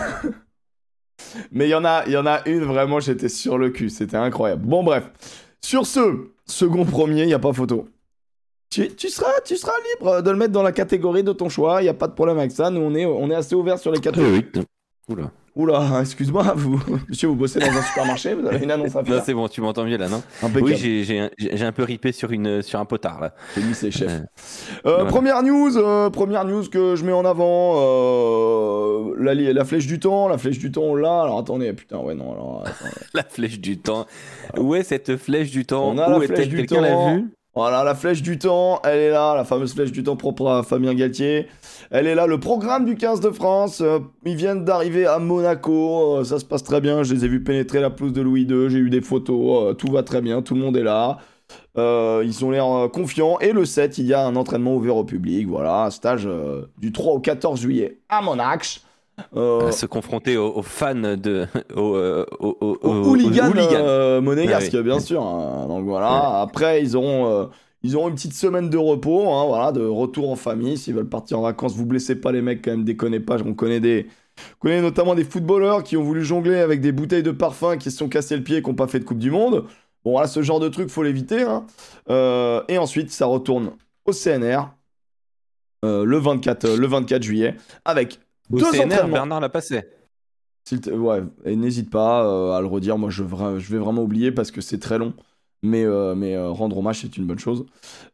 Mais 1.51 1.67
il 1.67 1.71
y, 1.71 1.75
en 1.75 1.83
a, 1.85 2.03
il 2.05 2.11
y 2.13 2.17
en 2.17 2.25
a 2.27 2.47
une, 2.47 2.63
vraiment, 2.63 2.99
j'étais 2.99 3.29
sur 3.29 3.57
le 3.57 3.69
cul. 3.69 3.89
C'était 3.89 4.17
incroyable. 4.17 4.63
Bon, 4.65 4.83
bref. 4.83 5.09
Sur 5.61 5.85
ce, 5.85 6.27
second 6.45 6.85
premier, 6.85 7.21
il 7.23 7.27
n'y 7.27 7.33
a 7.33 7.39
pas 7.39 7.53
photo. 7.53 7.87
Tu, 8.73 8.89
tu 8.95 9.09
seras, 9.09 9.31
tu 9.45 9.55
seras 9.55 9.73
libre 9.93 10.21
de 10.21 10.31
le 10.31 10.37
mettre 10.37 10.51
dans 10.53 10.63
la 10.63 10.71
catégorie 10.71 11.23
de 11.23 11.31
ton 11.33 11.47
choix. 11.49 11.81
Il 11.81 11.83
n'y 11.83 11.89
a 11.89 11.93
pas 11.93 12.07
de 12.07 12.13
problème 12.13 12.39
avec 12.39 12.51
ça. 12.51 12.69
Nous, 12.71 12.81
on 12.81 12.95
est, 12.95 13.05
on 13.05 13.29
est 13.29 13.35
assez 13.35 13.53
ouvert 13.55 13.77
sur 13.77 13.91
les 13.91 13.99
catégories. 13.99 14.45
Oui. 14.55 14.61
Oula. 15.09 15.31
Oula, 15.55 15.99
excuse-moi, 16.01 16.53
vous, 16.55 16.81
monsieur, 17.07 17.27
vous 17.27 17.35
bossez 17.35 17.59
dans 17.59 17.67
un 17.67 17.81
supermarché, 17.83 18.33
vous 18.33 18.47
avez 18.47 18.63
une 18.63 18.71
annonce 18.71 18.95
à 18.95 19.01
Non, 19.03 19.05
faire. 19.05 19.23
c'est 19.23 19.35
bon, 19.35 19.47
tu 19.47 19.61
m'entends 19.61 19.83
mieux 19.85 19.97
là, 19.97 20.09
non 20.09 20.23
Impeccable. 20.41 20.63
Oui, 20.71 20.75
j'ai- 20.75 21.19
un- 21.65 21.71
peu 21.71 21.83
ripé 21.83 22.11
sur, 22.11 22.31
une, 22.31 22.63
sur 22.63 22.79
un 22.79 22.85
potard 22.85 23.21
là. 23.21 23.35
J'ai 23.55 23.61
mis 23.61 23.75
ses 23.75 23.91
chefs. 23.91 24.09
Euh, 24.09 24.21
Euh, 24.89 24.93
voilà. 24.95 25.05
Première 25.05 25.43
news, 25.43 25.77
euh, 25.77 26.09
première 26.09 26.45
news 26.45 26.63
que 26.71 26.95
je 26.95 27.05
mets 27.05 27.11
en 27.11 27.23
avant, 27.25 27.75
euh, 27.77 29.13
la, 29.19 29.33
la 29.35 29.65
flèche 29.65 29.85
du 29.85 29.99
temps, 29.99 30.27
la 30.27 30.37
flèche 30.39 30.57
du 30.57 30.71
temps, 30.71 30.95
l'a. 30.95 31.21
Alors 31.21 31.37
attendez, 31.37 31.71
putain, 31.73 31.97
ouais 31.99 32.15
non, 32.15 32.31
alors 32.33 32.63
attends. 32.65 32.95
La 33.13 33.23
flèche 33.23 33.59
du 33.59 33.77
temps. 33.77 34.07
Où 34.57 34.73
est 34.73 34.81
cette 34.83 35.17
flèche 35.17 35.51
du 35.51 35.65
temps? 35.65 35.87
On 35.89 35.97
a 35.99 36.09
Où 36.17 36.19
la 36.21 36.27
flèche 36.27 36.47
du 36.49 36.57
Quelqu'un 36.57 36.81
l'a 36.81 36.89
temps. 36.91 37.15
vue? 37.15 37.29
Voilà, 37.55 37.83
la 37.83 37.93
flèche 37.93 38.23
du 38.23 38.39
temps, 38.39 38.81
elle 38.83 38.97
est 38.97 39.09
là, 39.11 39.35
la 39.35 39.43
fameuse 39.43 39.75
flèche 39.75 39.91
du 39.91 40.01
temps 40.01 40.15
propre 40.15 40.49
à 40.49 40.63
Fabien 40.63 40.95
Galtier. 40.95 41.45
Elle 41.91 42.07
est 42.07 42.15
là, 42.15 42.25
le 42.25 42.39
programme 42.39 42.83
du 42.83 42.95
15 42.95 43.19
de 43.19 43.29
France. 43.29 43.79
euh, 43.81 43.99
ils 44.25 44.35
viennent 44.35 44.65
d'arriver 44.65 45.05
à 45.05 45.19
Monaco, 45.19 46.17
euh, 46.17 46.23
ça 46.23 46.39
se 46.39 46.45
passe 46.45 46.63
très 46.63 46.81
bien. 46.81 47.03
Je 47.03 47.13
les 47.13 47.25
ai 47.25 47.27
vus 47.27 47.43
pénétrer 47.43 47.79
la 47.79 47.91
pelouse 47.91 48.11
de 48.13 48.21
Louis 48.21 48.41
II, 48.43 48.69
j'ai 48.69 48.79
eu 48.79 48.89
des 48.89 49.01
photos, 49.01 49.69
euh, 49.69 49.73
tout 49.75 49.91
va 49.91 50.01
très 50.01 50.21
bien, 50.21 50.41
tout 50.41 50.55
le 50.55 50.61
monde 50.61 50.75
est 50.77 50.83
là. 50.83 51.19
Ils 51.77 52.43
ont 52.43 52.49
l'air 52.49 52.89
confiants. 52.91 53.37
Et 53.39 53.51
le 53.51 53.65
7, 53.65 53.99
il 53.99 54.07
y 54.07 54.13
a 54.15 54.25
un 54.25 54.35
entraînement 54.35 54.75
ouvert 54.75 54.95
au 54.95 55.03
public. 55.03 55.47
Voilà, 55.47 55.91
stage 55.91 56.25
euh, 56.25 56.63
du 56.79 56.91
3 56.91 57.13
au 57.13 57.19
14 57.19 57.59
juillet 57.61 57.99
à 58.09 58.21
Monax. 58.23 58.81
Euh, 59.35 59.71
se 59.71 59.85
confronter 59.85 60.37
aux, 60.37 60.51
aux 60.55 60.61
fans 60.63 60.95
de. 60.95 61.45
aux, 61.75 61.95
euh, 61.95 62.25
aux, 62.39 62.57
aux- 62.59 62.89
hooligans, 63.09 63.49
hooligans. 63.49 63.69
euh, 63.75 64.21
monégasques, 64.21 64.71
Ah 64.73 64.77
oui. 64.77 64.83
bien 64.83 64.99
sûr. 64.99 65.21
hein. 65.23 65.67
Donc 65.67 65.85
voilà. 65.85 66.41
Après, 66.41 66.81
ils 66.81 66.95
auront, 66.95 67.27
euh, 67.29 67.45
ils 67.83 67.95
auront 67.95 68.09
une 68.09 68.15
petite 68.15 68.33
semaine 68.33 68.69
de 68.69 68.77
repos, 68.77 69.29
hein, 69.31 69.45
voilà, 69.45 69.71
de 69.71 69.85
retour 69.85 70.31
en 70.31 70.35
famille. 70.35 70.77
S'ils 70.77 70.95
veulent 70.95 71.09
partir 71.09 71.37
en 71.39 71.43
vacances, 71.43 71.75
vous 71.75 71.85
blessez 71.85 72.15
pas 72.19 72.31
les 72.31 72.41
mecs, 72.41 72.63
quand 72.63 72.71
même, 72.71 72.83
déconnez 72.83 73.19
pas. 73.19 73.37
On 73.45 73.53
connaît 73.53 73.79
des, 73.79 74.07
on 74.39 74.59
connaît 74.61 74.81
notamment 74.81 75.13
des 75.13 75.25
footballeurs 75.25 75.83
qui 75.83 75.95
ont 75.95 76.03
voulu 76.03 76.23
jongler 76.23 76.55
avec 76.59 76.81
des 76.81 76.91
bouteilles 76.91 77.21
de 77.23 77.31
parfum, 77.31 77.77
qui 77.77 77.91
se 77.91 77.97
sont 77.97 78.09
cassés 78.09 78.35
le 78.35 78.43
pied, 78.43 78.57
et 78.57 78.61
qui 78.63 78.69
n'ont 78.69 78.75
pas 78.75 78.87
fait 78.87 78.99
de 78.99 79.05
Coupe 79.05 79.19
du 79.19 79.29
Monde. 79.29 79.65
Bon, 80.03 80.11
voilà, 80.13 80.27
ce 80.27 80.41
genre 80.41 80.59
de 80.59 80.69
truc, 80.69 80.89
faut 80.89 81.03
l'éviter. 81.03 81.43
hein. 81.43 81.65
Euh, 82.09 82.61
et 82.67 82.77
ensuite, 82.79 83.11
ça 83.11 83.25
retourne 83.27 83.71
au 84.05 84.11
CNR. 84.11 84.71
euh, 85.85 86.03
le, 86.03 86.17
24, 86.17 86.65
euh, 86.65 86.77
le 86.77 86.87
24 86.87 87.21
juillet 87.23 87.55
avec 87.85 88.19
deux 88.59 88.71
CNR, 88.71 88.83
entraînements. 88.85 89.07
Bernard 89.13 89.39
l'a 89.41 89.49
passé. 89.49 89.81
S'il 90.65 90.79
te- 90.81 90.89
Ouais, 90.91 91.21
et 91.45 91.55
n'hésite 91.55 91.89
pas 91.89 92.25
euh, 92.25 92.51
à 92.53 92.61
le 92.61 92.67
redire. 92.67 92.97
Moi, 92.97 93.09
je, 93.09 93.23
vra- 93.23 93.57
je 93.59 93.71
vais 93.71 93.79
vraiment 93.79 94.01
oublier 94.03 94.31
parce 94.31 94.51
que 94.51 94.61
c'est 94.61 94.79
très 94.79 94.97
long. 94.97 95.13
Mais, 95.65 95.85
euh, 95.85 96.13
mais 96.13 96.35
euh, 96.35 96.49
rendre 96.49 96.77
hommage, 96.77 96.99
c'est 97.01 97.15
une 97.15 97.25
bonne 97.25 97.39
chose. 97.39 97.65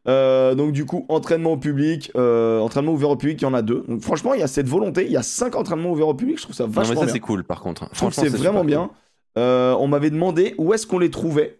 Euh, 0.06 0.54
donc, 0.54 0.70
du 0.72 0.84
coup, 0.84 1.04
entraînement 1.08 1.52
au 1.52 1.56
public, 1.56 2.12
euh, 2.14 2.60
entraînement 2.60 2.92
ouvert 2.92 3.10
au 3.10 3.16
public, 3.16 3.40
il 3.40 3.44
y 3.44 3.48
en 3.48 3.54
a 3.54 3.62
deux. 3.62 3.84
Donc, 3.88 4.02
franchement, 4.02 4.34
il 4.34 4.40
y 4.40 4.42
a 4.44 4.46
cette 4.46 4.68
volonté. 4.68 5.04
Il 5.04 5.10
y 5.10 5.16
a 5.16 5.22
cinq 5.22 5.56
entraînements 5.56 5.90
ouverts 5.90 6.06
au 6.08 6.14
public. 6.14 6.38
Je 6.38 6.42
trouve 6.44 6.54
ça 6.54 6.62
Non, 6.64 6.68
mais 6.70 6.74
vachement 6.76 7.00
ça, 7.00 7.04
bien. 7.06 7.12
c'est 7.14 7.18
cool, 7.20 7.42
par 7.42 7.60
contre. 7.60 7.88
Je 7.92 7.98
trouve 7.98 8.12
c'est 8.12 8.28
vraiment 8.28 8.62
bien. 8.64 8.86
cool. 8.86 9.42
Euh, 9.42 9.74
on 9.80 9.88
m'avait 9.88 10.10
demandé 10.10 10.54
où 10.58 10.72
est-ce 10.74 10.86
qu'on 10.86 10.98
les 11.00 11.10
trouvait, 11.10 11.58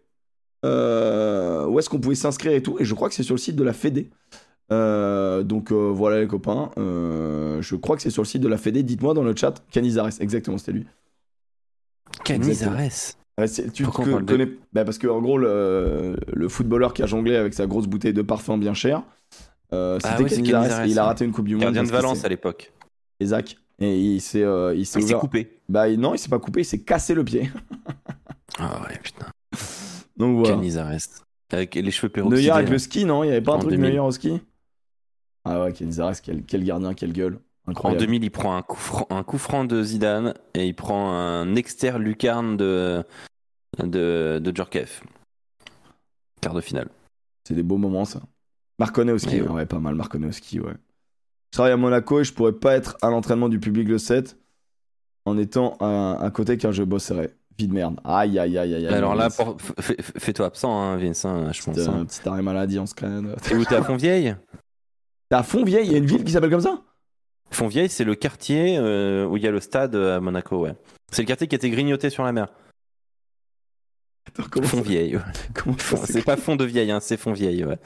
euh, 0.65 1.67
où 1.67 1.79
est-ce 1.79 1.89
qu'on 1.89 1.99
pouvait 2.01 2.15
s'inscrire 2.15 2.53
et 2.53 2.63
tout. 2.63 2.77
Et 2.79 2.85
je 2.85 2.95
crois 2.95 3.09
que 3.09 3.15
c'est 3.15 3.23
sur 3.23 3.35
le 3.35 3.41
site 3.41 3.57
de 3.57 3.65
la 3.65 3.73
Fédé. 3.73 4.11
Euh, 4.73 5.43
donc 5.43 5.73
euh, 5.73 5.91
voilà 5.93 6.21
les 6.21 6.27
copains. 6.29 6.71
Euh, 6.79 7.61
je 7.61 7.75
crois 7.77 7.97
que 7.97 8.03
c'est 8.03 8.11
sur 8.11 8.23
le 8.23 8.27
site 8.29 8.43
de 8.43 8.49
la 8.49 8.57
Fédé. 8.57 8.83
Dites-moi 8.83 9.15
dans 9.15 9.23
le 9.25 9.35
chat. 9.35 9.63
Canizares, 9.71 10.11
exactement, 10.21 10.59
c'était 10.59 10.73
lui. 10.73 10.87
Canizares. 12.25 12.77
Ouais, 13.39 13.49
tu 13.73 13.85
de- 13.85 13.89
connais 13.89 14.49
bah 14.73 14.85
Parce 14.85 14.99
que 14.99 15.07
en 15.07 15.21
gros, 15.21 15.39
le, 15.39 16.17
le 16.33 16.49
footballeur 16.49 16.93
qui 16.93 17.03
a 17.03 17.07
jonglé 17.07 17.37
avec 17.37 17.55
sa 17.55 17.67
grosse 17.67 17.87
bouteille 17.87 18.13
de 18.13 18.23
parfum 18.23 18.59
bien 18.59 18.75
cher, 18.75 19.03
euh, 19.73 19.99
Ah 20.03 20.11
c'était 20.11 20.23
ouais, 20.25 20.29
c'est 20.29 20.37
Canizares, 20.37 20.61
Canizares, 20.63 20.85
et 20.87 20.91
il 20.91 20.99
a 20.99 21.05
raté 21.05 21.25
une 21.25 21.33
Coupe 21.33 21.47
du 21.49 21.55
Monde. 21.55 21.63
Gardien 21.65 21.83
de 21.85 21.89
Valence 21.89 22.25
à 22.25 22.29
l'époque. 22.29 22.73
Isaac. 23.21 23.57
Et 23.79 23.99
il 23.99 24.21
s'est 24.21 24.43
euh, 24.43 24.75
il 24.75 24.85
s'est 24.85 24.99
Il 24.99 25.03
s'est 25.05 25.09
ouvert- 25.15 25.21
coupé. 25.21 25.59
Bah 25.69 25.89
non, 25.97 26.15
il 26.15 26.19
s'est 26.19 26.29
pas 26.29 26.39
coupé, 26.39 26.61
il 26.61 26.65
s'est 26.65 26.83
cassé 26.83 27.15
le 27.15 27.25
pied. 27.25 27.51
Ah 28.59 28.83
ouais, 28.83 28.99
putain. 29.03 29.27
Donc 30.19 30.37
voilà. 30.39 30.57
Canizares. 30.57 30.93
Avec 31.53 31.75
les 31.75 31.91
cheveux 31.91 32.11
peroxydés. 32.11 32.43
Neuer 32.43 32.51
avec 32.51 32.69
le 32.69 32.79
ski, 32.79 33.05
non? 33.07 33.25
Il 33.25 33.29
y 33.29 33.31
avait 33.31 33.41
pas 33.41 33.55
un 33.55 33.59
truc 33.59 33.71
2000. 33.71 33.91
Neuer 33.91 33.99
au 34.01 34.11
ski? 34.11 34.41
Ah 35.45 35.63
ouais, 35.63 35.73
Canizares, 35.73 36.21
quel, 36.23 36.43
quel 36.45 36.65
gardien, 36.65 36.95
quelle 36.95 37.13
gueule. 37.13 37.39
En 37.67 37.73
Incroyable. 37.73 38.01
2000, 38.01 38.25
il 38.25 38.31
prend 38.31 38.57
un 38.57 38.63
coup, 38.63 38.77
franc, 38.77 39.07
un 39.11 39.23
coup 39.23 39.39
franc 39.39 39.65
de 39.65 39.83
Zidane 39.83 40.35
et 40.55 40.67
il 40.67 40.75
prend 40.75 41.13
un 41.13 41.55
exter 41.57 41.99
lucarne 41.99 42.57
de, 42.57 43.05
de, 43.83 44.41
de 44.43 44.57
Djorkaeff. 44.57 45.03
Quart 46.41 46.55
de 46.55 46.61
finale. 46.61 46.89
C'est 47.47 47.55
des 47.55 47.63
beaux 47.63 47.77
moments, 47.77 48.05
ça. 48.05 48.21
Marconnet 48.79 49.13
au 49.13 49.19
ski, 49.19 49.43
Ouais, 49.43 49.67
pas 49.67 49.79
mal, 49.79 49.95
Marconnet 49.95 50.29
au 50.29 50.33
ski, 50.33 50.59
ouais. 50.61 50.73
Je 51.53 51.57
travaille 51.59 51.73
à 51.73 51.77
Monaco 51.77 52.21
et 52.21 52.25
je 52.25 52.33
pourrais 52.33 52.53
pas 52.53 52.75
être 52.77 52.97
à 53.03 53.11
l'entraînement 53.11 53.49
du 53.49 53.59
public 53.61 53.89
le 53.89 53.99
7 53.99 54.37
en 55.27 55.37
étant 55.37 55.77
à, 55.81 56.17
à 56.21 56.31
côté 56.31 56.57
car 56.57 56.73
je 56.73 56.83
bosserais. 56.83 57.35
Vie 57.59 57.69
de 57.69 57.75
merde. 57.75 58.01
Aïe, 58.05 58.39
aïe, 58.39 58.57
aïe, 58.57 58.75
aïe. 58.75 58.87
Alors 58.87 59.15
là, 59.15 59.29
pour- 59.29 59.57
fais-toi 59.61 60.47
absent, 60.47 60.73
hein, 60.81 60.97
Vincent, 60.97 61.53
je 61.53 61.63
pense. 61.63 61.79
Hein. 61.79 62.01
un 62.01 62.05
petit 62.07 62.27
arrêt 62.27 62.41
maladie 62.43 62.79
en 62.79 62.87
scred. 62.87 63.37
T'es 63.43 63.55
où 63.55 63.65
T'es 63.65 63.75
à 63.75 63.83
Fontvieille? 63.83 64.35
T'es 65.31 65.37
à 65.37 65.43
Fontvieille, 65.45 65.87
il 65.87 65.93
y 65.93 65.95
a 65.95 65.99
une 65.99 66.07
ville 66.07 66.25
qui 66.25 66.33
s'appelle 66.33 66.51
comme 66.51 66.61
ça? 66.61 66.83
Fontvieille, 67.53 67.89
c'est 67.89 68.05
le 68.05 68.15
quartier 68.15 68.77
euh, 68.79 69.27
où 69.27 69.37
il 69.37 69.43
y 69.43 69.47
a 69.47 69.51
le 69.51 69.61
stade 69.61 69.95
euh, 69.95 70.17
à 70.17 70.21
Monaco, 70.21 70.59
ouais. 70.59 70.75
C'est 71.13 71.23
le 71.23 71.27
quartier 71.27 71.47
qui 71.47 71.55
a 71.55 71.59
été 71.59 71.71
grignoté 71.71 72.11
sur 72.11 72.25
la 72.25 72.33
mer. 72.33 72.49
Attends, 74.29 74.43
comment 74.51 74.67
Fontvieille. 74.67 75.17
ouais. 75.17 75.23
comment 75.55 75.77
c'est 76.05 76.25
pas 76.25 76.37
fond 76.37 76.57
de 76.57 76.65
vieille, 76.65 76.91
hein, 76.91 76.99
c'est 77.01 77.17
Fontvieille. 77.17 77.65
Ouais. 77.65 77.79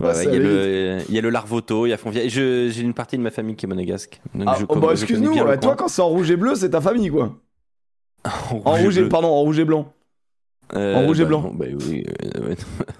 Ah, 0.00 0.04
Ouais, 0.12 0.24
il, 0.24 0.32
y 0.32 0.36
a 0.36 0.38
le, 0.38 0.98
il 1.08 1.14
y 1.14 1.18
a 1.18 1.22
le 1.22 1.30
Larvoto, 1.30 1.86
il 1.86 1.90
y 1.90 1.92
a 1.92 1.96
Fontvieille. 1.98 2.30
Je- 2.30 2.68
J'ai 2.70 2.82
une 2.82 2.94
partie 2.94 3.16
de 3.18 3.22
ma 3.22 3.30
famille 3.30 3.54
qui 3.56 3.66
est 3.66 3.68
monégasque. 3.68 4.20
donc 4.34 4.48
Ah, 4.50 4.56
je 4.58 4.64
oh, 4.68 4.76
bah 4.76 4.88
excuse-nous, 4.92 5.34
toi 5.60 5.76
quand 5.76 5.88
c'est 5.88 6.02
en 6.02 6.08
rouge 6.08 6.30
et 6.30 6.36
bleu, 6.36 6.54
c'est 6.54 6.70
ta 6.70 6.80
famille 6.80 7.10
quoi. 7.10 7.36
en 8.50 8.62
En 8.64 8.72
rouge 8.76 8.96
et, 8.98 9.00
bleu. 9.02 9.08
pardon, 9.10 9.28
en 9.28 9.40
rouge 9.40 9.58
et 9.58 9.64
blanc. 9.64 9.92
Euh, 10.74 10.96
en 10.96 11.06
rouge 11.06 11.20
et 11.20 11.22
bah, 11.22 11.28
blanc. 11.28 11.52
bah 11.54 11.64
oui, 11.88 12.04
euh, 12.36 12.48
ouais. 12.48 12.56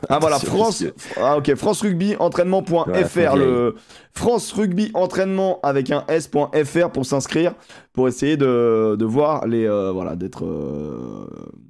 Ah 0.08 0.18
voilà, 0.20 0.38
France, 0.38 0.84
ah 1.16 1.36
ok, 1.36 1.54
France 1.54 1.82
Rugby 1.82 2.16
entraînement.fr, 2.18 2.86
Ouais, 2.88 3.36
le 3.36 3.74
France 4.12 4.52
Rugby 4.52 4.90
entraînement 4.94 5.60
avec 5.62 5.90
un 5.90 6.04
s.fr 6.08 6.90
pour 6.90 7.04
s'inscrire, 7.04 7.54
pour 7.92 8.08
essayer 8.08 8.36
de, 8.36 8.96
de 8.98 9.04
voir 9.04 9.46
les, 9.46 9.66
euh, 9.66 9.92
voilà, 9.92 10.16
d'être, 10.16 10.46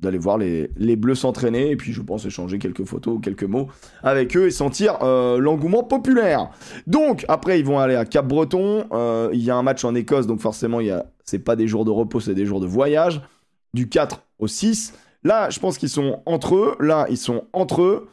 d'aller 0.00 0.18
voir 0.18 0.38
les, 0.38 0.70
les 0.76 0.96
Bleus 0.96 1.16
s'entraîner 1.16 1.70
et 1.70 1.76
puis 1.76 1.92
je 1.92 2.00
pense 2.00 2.24
échanger 2.24 2.58
quelques 2.58 2.84
photos 2.84 3.16
ou 3.16 3.18
quelques 3.18 3.44
mots 3.44 3.68
avec 4.02 4.36
eux 4.36 4.46
et 4.46 4.50
sentir 4.50 4.98
l'engouement 5.02 5.82
populaire. 5.82 6.50
Donc 6.86 7.24
après 7.28 7.58
ils 7.58 7.64
vont 7.64 7.78
aller 7.78 7.96
à 7.96 8.04
Cap-Breton, 8.04 8.86
euh, 8.92 9.30
il 9.32 9.42
y 9.42 9.50
a 9.50 9.56
un 9.56 9.62
match 9.62 9.84
en 9.84 9.94
Écosse 9.94 10.26
donc 10.26 10.40
forcément 10.40 10.80
il 10.80 10.86
y 10.86 10.90
a, 10.90 11.06
c'est 11.24 11.38
pas 11.40 11.56
des 11.56 11.66
jours 11.66 11.84
de 11.84 11.90
repos, 11.90 12.20
c'est 12.20 12.34
des 12.34 12.46
jours 12.46 12.60
de 12.60 12.66
voyage, 12.66 13.20
du 13.74 13.88
4 13.88 14.22
au 14.38 14.46
6. 14.46 14.94
Là, 15.24 15.50
je 15.50 15.58
pense 15.58 15.78
qu'ils 15.78 15.88
sont 15.88 16.22
entre 16.26 16.54
eux. 16.56 16.76
Là, 16.80 17.06
ils 17.10 17.16
sont 17.18 17.44
entre 17.52 17.82
eux. 17.82 18.08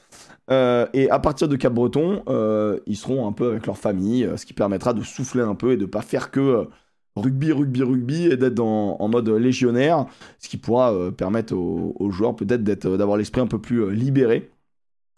Euh, 0.52 0.86
et 0.94 1.10
à 1.10 1.20
partir 1.20 1.48
de 1.48 1.56
Cap-Breton, 1.56 2.24
euh, 2.28 2.80
ils 2.86 2.98
seront 2.98 3.28
un 3.28 3.32
peu 3.32 3.50
avec 3.50 3.66
leur 3.66 3.78
famille, 3.78 4.24
euh, 4.26 4.38
ce 4.38 4.46
qui 4.46 4.54
permettra 4.54 4.94
de 4.94 5.02
souffler 5.02 5.42
un 5.42 5.56
peu 5.56 5.72
et 5.72 5.78
de 5.78 5.86
pas 5.86 6.02
faire 6.02 6.30
que 6.30 6.68
rugby, 7.16 7.52
rugby, 7.52 7.82
rugby 7.82 8.26
et 8.28 8.38
d'être 8.38 8.60
en 8.60 9.08
mode 9.08 9.30
légionnaire, 9.30 10.06
ce 10.40 10.48
qui 10.50 10.58
pourra 10.58 10.94
euh, 10.94 11.12
permettre 11.12 11.56
aux, 11.56 11.96
aux 12.00 12.12
joueurs 12.12 12.36
peut-être 12.36 12.64
d'être, 12.64 12.98
d'avoir 12.98 13.18
l'esprit 13.18 13.42
un 13.42 13.48
peu 13.48 13.60
plus 13.60 13.92
libéré. 13.92 14.52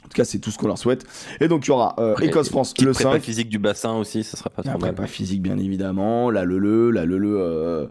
En 0.06 0.10
tout 0.10 0.16
cas, 0.16 0.24
c'est 0.24 0.40
tout 0.40 0.52
ce 0.52 0.58
qu'on 0.58 0.68
leur 0.68 0.78
souhaite. 0.78 1.06
Et 1.42 1.50
donc, 1.50 1.66
il 1.66 1.70
y 1.70 1.72
aura 1.72 1.96
euh, 2.00 2.16
Écosse-France 2.18 2.74
le 2.80 2.94
prépa 2.94 3.14
5. 3.14 3.22
physique 3.22 3.50
du 3.50 3.60
bassin 3.60 3.98
aussi, 3.98 4.24
ça 4.24 4.38
sera 4.38 4.50
pas 4.50 4.62
trop 4.62 4.72
mal. 4.80 4.94
prépa 4.94 5.08
physique, 5.08 5.42
bien 5.42 5.58
évidemment. 5.58 6.32
La 6.32 6.46
lele, 6.46 6.92
la 6.94 7.06
lele. 7.06 7.26
euh, 7.26 7.88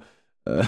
euh, 0.48 0.62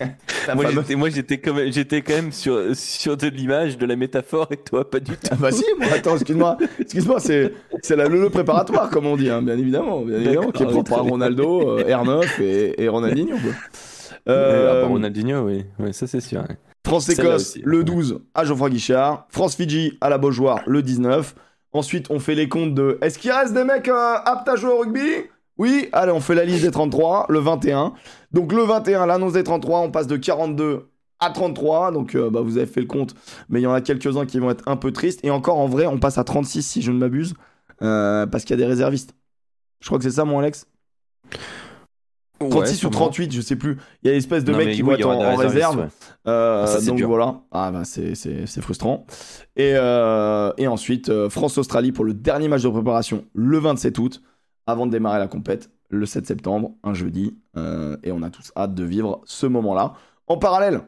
Moi, 0.54 0.64
j'étais, 0.72 0.94
moi 0.96 1.10
j'étais, 1.10 1.38
quand 1.38 1.54
même, 1.54 1.72
j'étais 1.72 2.02
quand 2.02 2.14
même 2.14 2.32
sur, 2.32 2.74
sur 2.74 3.16
de 3.16 3.28
l'image, 3.28 3.78
de 3.78 3.86
la 3.86 3.94
métaphore, 3.94 4.48
et 4.50 4.56
toi, 4.56 4.88
pas 4.90 4.98
du 4.98 5.12
tout. 5.12 5.28
Ah 5.30 5.36
bah 5.38 5.52
si, 5.52 5.64
moi, 5.78 5.88
attends, 5.94 6.14
excuse-moi, 6.16 6.56
excuse-moi, 6.80 7.20
c'est, 7.20 7.52
c'est 7.82 7.94
la 7.94 8.08
lele 8.08 8.28
préparatoire, 8.30 8.90
comme 8.90 9.06
on 9.06 9.16
dit, 9.16 9.30
hein, 9.30 9.42
bien 9.42 9.56
évidemment, 9.56 10.00
bien 10.00 10.16
évidemment, 10.18 10.50
qui 10.50 10.62
est 10.64 10.66
propre 10.66 10.94
à. 10.94 11.00
Ronaldo, 11.02 11.78
euh, 11.78 11.84
R9 11.84 12.42
et, 12.42 12.82
et 12.82 12.88
Ronaldinho. 12.88 13.36
Quoi. 13.36 13.52
Euh, 14.28 14.32
Euh, 14.32 14.78
à 14.78 14.80
part 14.82 14.90
Ronaldinho, 14.90 15.46
oui. 15.46 15.64
Ouais, 15.78 15.92
ça 15.92 16.06
c'est 16.06 16.20
sûr. 16.20 16.40
ouais. 16.40 16.56
France-Écosse 16.84 17.58
le 17.62 17.84
12 17.84 18.20
à 18.34 18.44
Geoffroy 18.44 18.70
Guichard, 18.70 19.26
France-Fidji 19.30 19.98
à 20.00 20.08
la 20.08 20.18
Beaujoire 20.18 20.62
le 20.66 20.82
19. 20.82 21.34
Ensuite, 21.72 22.06
on 22.10 22.18
fait 22.18 22.34
les 22.34 22.48
comptes 22.48 22.74
de 22.74 22.98
est-ce 23.02 23.18
qu'il 23.18 23.30
reste 23.32 23.54
des 23.54 23.64
mecs 23.64 23.88
aptes 23.88 24.48
à 24.48 24.56
jouer 24.56 24.70
au 24.72 24.78
rugby? 24.80 25.00
Oui, 25.58 25.88
allez, 25.92 26.12
on 26.12 26.20
fait 26.20 26.34
la 26.34 26.44
liste 26.44 26.64
des 26.64 26.70
33, 26.70 27.26
le 27.28 27.38
21. 27.38 27.92
Donc 28.32 28.52
le 28.52 28.62
21, 28.62 29.06
l'annonce 29.06 29.34
des 29.34 29.42
33, 29.44 29.80
on 29.80 29.90
passe 29.90 30.06
de 30.06 30.16
42 30.16 30.88
à 31.20 31.30
33. 31.30 31.92
Donc 31.92 32.14
euh, 32.14 32.30
bah, 32.30 32.40
vous 32.40 32.56
avez 32.56 32.66
fait 32.66 32.80
le 32.80 32.86
compte, 32.86 33.14
mais 33.48 33.60
il 33.60 33.64
y 33.64 33.66
en 33.66 33.72
a 33.72 33.80
quelques-uns 33.80 34.26
qui 34.26 34.38
vont 34.38 34.50
être 34.50 34.64
un 34.66 34.76
peu 34.76 34.92
tristes. 34.92 35.20
Et 35.24 35.30
encore, 35.30 35.58
en 35.58 35.66
vrai, 35.66 35.86
on 35.86 35.98
passe 35.98 36.18
à 36.18 36.24
36 36.24 36.62
si 36.62 36.82
je 36.82 36.92
ne 36.92 36.98
m'abuse, 36.98 37.34
euh, 37.82 38.26
parce 38.26 38.44
qu'il 38.44 38.54
y 38.58 38.58
a 38.60 38.62
des 38.64 38.68
réservistes. 38.68 39.14
Je 39.80 39.86
crois 39.86 39.98
que 39.98 40.04
c'est 40.04 40.10
ça, 40.10 40.24
mon 40.24 40.38
Alex? 40.38 40.66
36 42.40 42.54
Ouais, 42.56 42.72
ou 42.72 42.74
sûrement. 42.76 42.90
38, 42.96 43.32
je 43.32 43.40
sais 43.40 43.54
plus. 43.56 43.78
Il 44.02 44.08
y 44.08 44.10
a 44.10 44.14
l'espèce 44.14 44.42
de 44.44 44.50
Non, 44.52 44.58
mais 44.58 44.72
qui 44.72 44.82
oui, 44.82 44.94
y 44.96 45.00
être 45.00 45.06
en, 45.06 45.36
réserve. 45.36 45.78
ouais. 45.78 45.86
Euh, 46.26 46.64
Ah, 46.64 46.66
ça, 46.66 46.80
donc 46.84 46.96
dur. 46.96 47.08
voilà, 47.08 47.40
ah 47.52 47.70
bah 47.70 47.82
c'est, 47.84 48.14
frustrant. 48.60 49.06
Et, 49.56 49.72
euh, 49.76 50.52
et 50.56 50.66
ensuite, 50.66 51.08
euh, 51.08 51.28
France-Australie 51.30 51.92
pour 51.92 52.04
le 52.04 52.14
dernier 52.14 52.48
match 52.48 52.62
de 52.62 52.68
préparation 52.68 53.24
le 53.34 53.58
27 53.58 53.98
août, 53.98 54.22
avant 54.66 54.86
de 54.86 54.90
démarrer 54.92 55.18
la 55.20 55.28
compète 55.28 55.70
le 55.92 56.06
7 56.06 56.26
septembre, 56.26 56.72
un 56.82 56.94
jeudi. 56.94 57.36
Euh, 57.56 57.96
et 58.02 58.10
on 58.10 58.22
a 58.22 58.30
tous 58.30 58.50
hâte 58.56 58.74
de 58.74 58.82
vivre 58.82 59.20
ce 59.24 59.46
moment-là. 59.46 59.92
En 60.26 60.38
parallèle, 60.38 60.80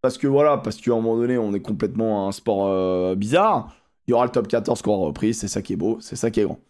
parce 0.00 0.16
que 0.16 0.26
voilà, 0.26 0.58
parce 0.58 0.76
qu'à 0.76 0.92
un 0.92 0.96
moment 0.96 1.16
donné, 1.16 1.36
on 1.36 1.52
est 1.52 1.60
complètement 1.60 2.24
à 2.24 2.28
un 2.28 2.32
sport 2.32 2.68
euh, 2.68 3.14
bizarre, 3.16 3.74
il 4.06 4.12
y 4.12 4.14
aura 4.14 4.24
le 4.24 4.30
top 4.30 4.46
14 4.46 4.80
qu'on 4.82 4.92
aura 4.92 5.06
repris, 5.06 5.34
c'est 5.34 5.48
ça 5.48 5.60
qui 5.60 5.72
est 5.72 5.76
beau, 5.76 5.98
c'est 6.00 6.16
ça 6.16 6.30
qui 6.30 6.40
est 6.40 6.44
grand. 6.44 6.60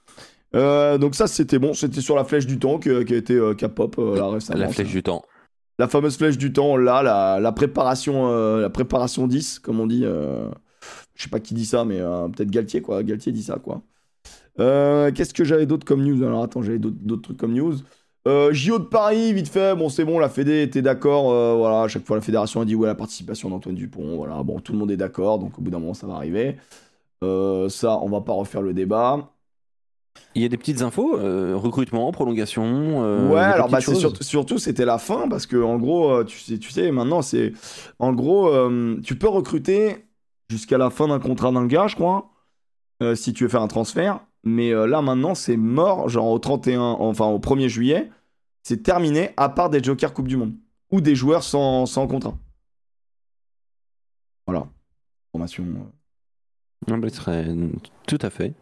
Euh, 0.55 0.99
donc 0.99 1.17
ça 1.17 1.26
c'était 1.26 1.59
bon, 1.59 1.75
c'était 1.75 2.00
sur 2.00 2.14
la 2.14 2.23
flèche 2.23 2.47
du 2.47 2.61
temps 2.61 2.79
qui 2.79 2.88
a 2.88 3.00
été 3.00 3.38
K-pop 3.59 3.97
là 3.99 4.29
récemment. 4.29 4.61
La 4.61 4.69
ça. 4.69 4.75
flèche 4.75 4.91
du 4.93 5.03
temps. 5.03 5.23
La 5.81 5.88
fameuse 5.88 6.17
flèche 6.17 6.38
du 6.38 6.53
temps, 6.53 6.76
là, 6.76 7.03
la, 7.03 7.41
la 7.41 7.53
préparation, 7.53 8.31
la 8.59 8.71
préparation 8.71 9.26
10, 9.26 9.59
comme 9.59 9.81
on 9.81 9.87
dit. 9.88 10.05
Je 10.05 11.23
sais 11.23 11.29
pas 11.29 11.41
qui 11.41 11.55
dit 11.55 11.67
ça, 11.67 11.85
mais 11.85 11.99
peut-être 11.99 12.50
Galtier, 12.50 12.81
quoi. 12.81 13.03
Galtier 13.03 13.33
dit 13.33 13.43
ça, 13.43 13.59
quoi. 13.59 13.83
Euh, 14.61 15.11
Qu'est-ce 15.12 15.34
que 15.34 15.44
j'avais 15.44 15.66
d'autre 15.66 15.84
comme 15.84 16.02
news? 16.04 16.23
Alors 16.23 16.42
attends, 16.42 16.62
j'avais 16.62 16.78
d'autres 16.78 17.23
trucs 17.23 17.37
comme 17.38 17.52
news. 17.54 17.75
Euh, 18.26 18.52
JO 18.52 18.78
de 18.78 18.84
Paris, 18.84 19.34
vite 19.34 19.49
fait, 19.49 19.76
bon 19.76 19.90
c'est 19.90 20.04
bon, 20.04 20.18
la 20.18 20.30
Fédé 20.30 20.62
était 20.62 20.80
d'accord, 20.80 21.30
euh, 21.30 21.54
voilà, 21.56 21.82
à 21.82 21.88
chaque 21.88 22.06
fois 22.06 22.16
la 22.16 22.23
fédération 22.23 22.62
a 22.62 22.64
dit 22.64 22.75
ouais 22.75 22.87
la 22.87 22.94
participation 22.94 23.50
d'Antoine 23.50 23.75
Dupont, 23.75 24.16
voilà, 24.16 24.42
bon 24.42 24.61
tout 24.61 24.73
le 24.73 24.78
monde 24.78 24.90
est 24.90 24.96
d'accord, 24.96 25.38
donc 25.38 25.58
au 25.58 25.62
bout 25.62 25.70
d'un 25.70 25.78
moment 25.78 25.92
ça 25.92 26.06
va 26.06 26.14
arriver. 26.14 26.56
Euh, 27.23 27.68
ça, 27.68 27.99
on 28.00 28.08
va 28.08 28.23
pas 28.23 28.32
refaire 28.32 28.62
le 28.62 28.73
débat. 28.73 29.30
Il 30.34 30.42
y 30.42 30.44
a 30.44 30.49
des 30.49 30.56
petites 30.56 30.80
infos, 30.82 31.18
euh, 31.18 31.54
recrutement, 31.54 32.11
prolongation. 32.12 33.04
euh, 33.04 33.30
ouais, 33.30 33.40
alors 33.40 33.68
bah, 33.68 33.80
surtout, 33.80 34.23
surtout 34.23 34.58
c'était 34.58 34.84
la 34.87 34.99
fin 34.99 35.28
parce 35.28 35.44
que 35.46 35.56
en 35.62 35.76
gros, 35.78 36.25
tu 36.25 36.38
sais, 36.38 36.58
tu 36.58 36.70
sais 36.70 36.90
maintenant 36.90 37.20
c'est, 37.20 37.52
en 37.99 38.12
gros, 38.14 38.49
euh, 38.49 38.99
tu 39.04 39.16
peux 39.16 39.28
recruter 39.28 40.06
jusqu'à 40.49 40.78
la 40.78 40.88
fin 40.90 41.08
d'un 41.08 41.20
contrat 41.20 41.52
d'un 41.52 41.66
gars, 41.66 41.88
je 41.88 41.96
crois, 41.96 42.30
si 43.14 43.32
tu 43.34 43.44
veux 43.44 43.50
faire 43.50 43.62
un 43.62 43.68
transfert. 43.68 44.20
Mais 44.45 44.73
euh, 44.73 44.87
là 44.87 45.01
maintenant 45.03 45.35
c'est 45.35 45.57
mort, 45.57 46.09
genre 46.09 46.29
au 46.29 46.39
31, 46.39 46.81
enfin 46.81 47.27
au 47.27 47.39
1er 47.39 47.69
juillet, 47.69 48.11
c'est 48.63 48.83
terminé 48.83 49.31
à 49.37 49.49
part 49.49 49.71
des 49.71 49.83
Jokers 49.83 50.13
Coupe 50.15 50.29
du 50.29 50.37
Monde 50.37 50.55
ou 50.91 51.01
des 51.01 51.15
joueurs 51.15 51.43
sans, 51.43 51.87
sans 51.87 52.07
contrat. 52.07 52.35
Voilà, 54.47 54.67
formation. 55.33 55.65
euh. 55.65 56.91
Non, 56.91 56.99
mais 56.99 57.11
très- 57.11 57.55
Tout 58.07 58.19
à 58.21 58.29
fait. 58.31 58.53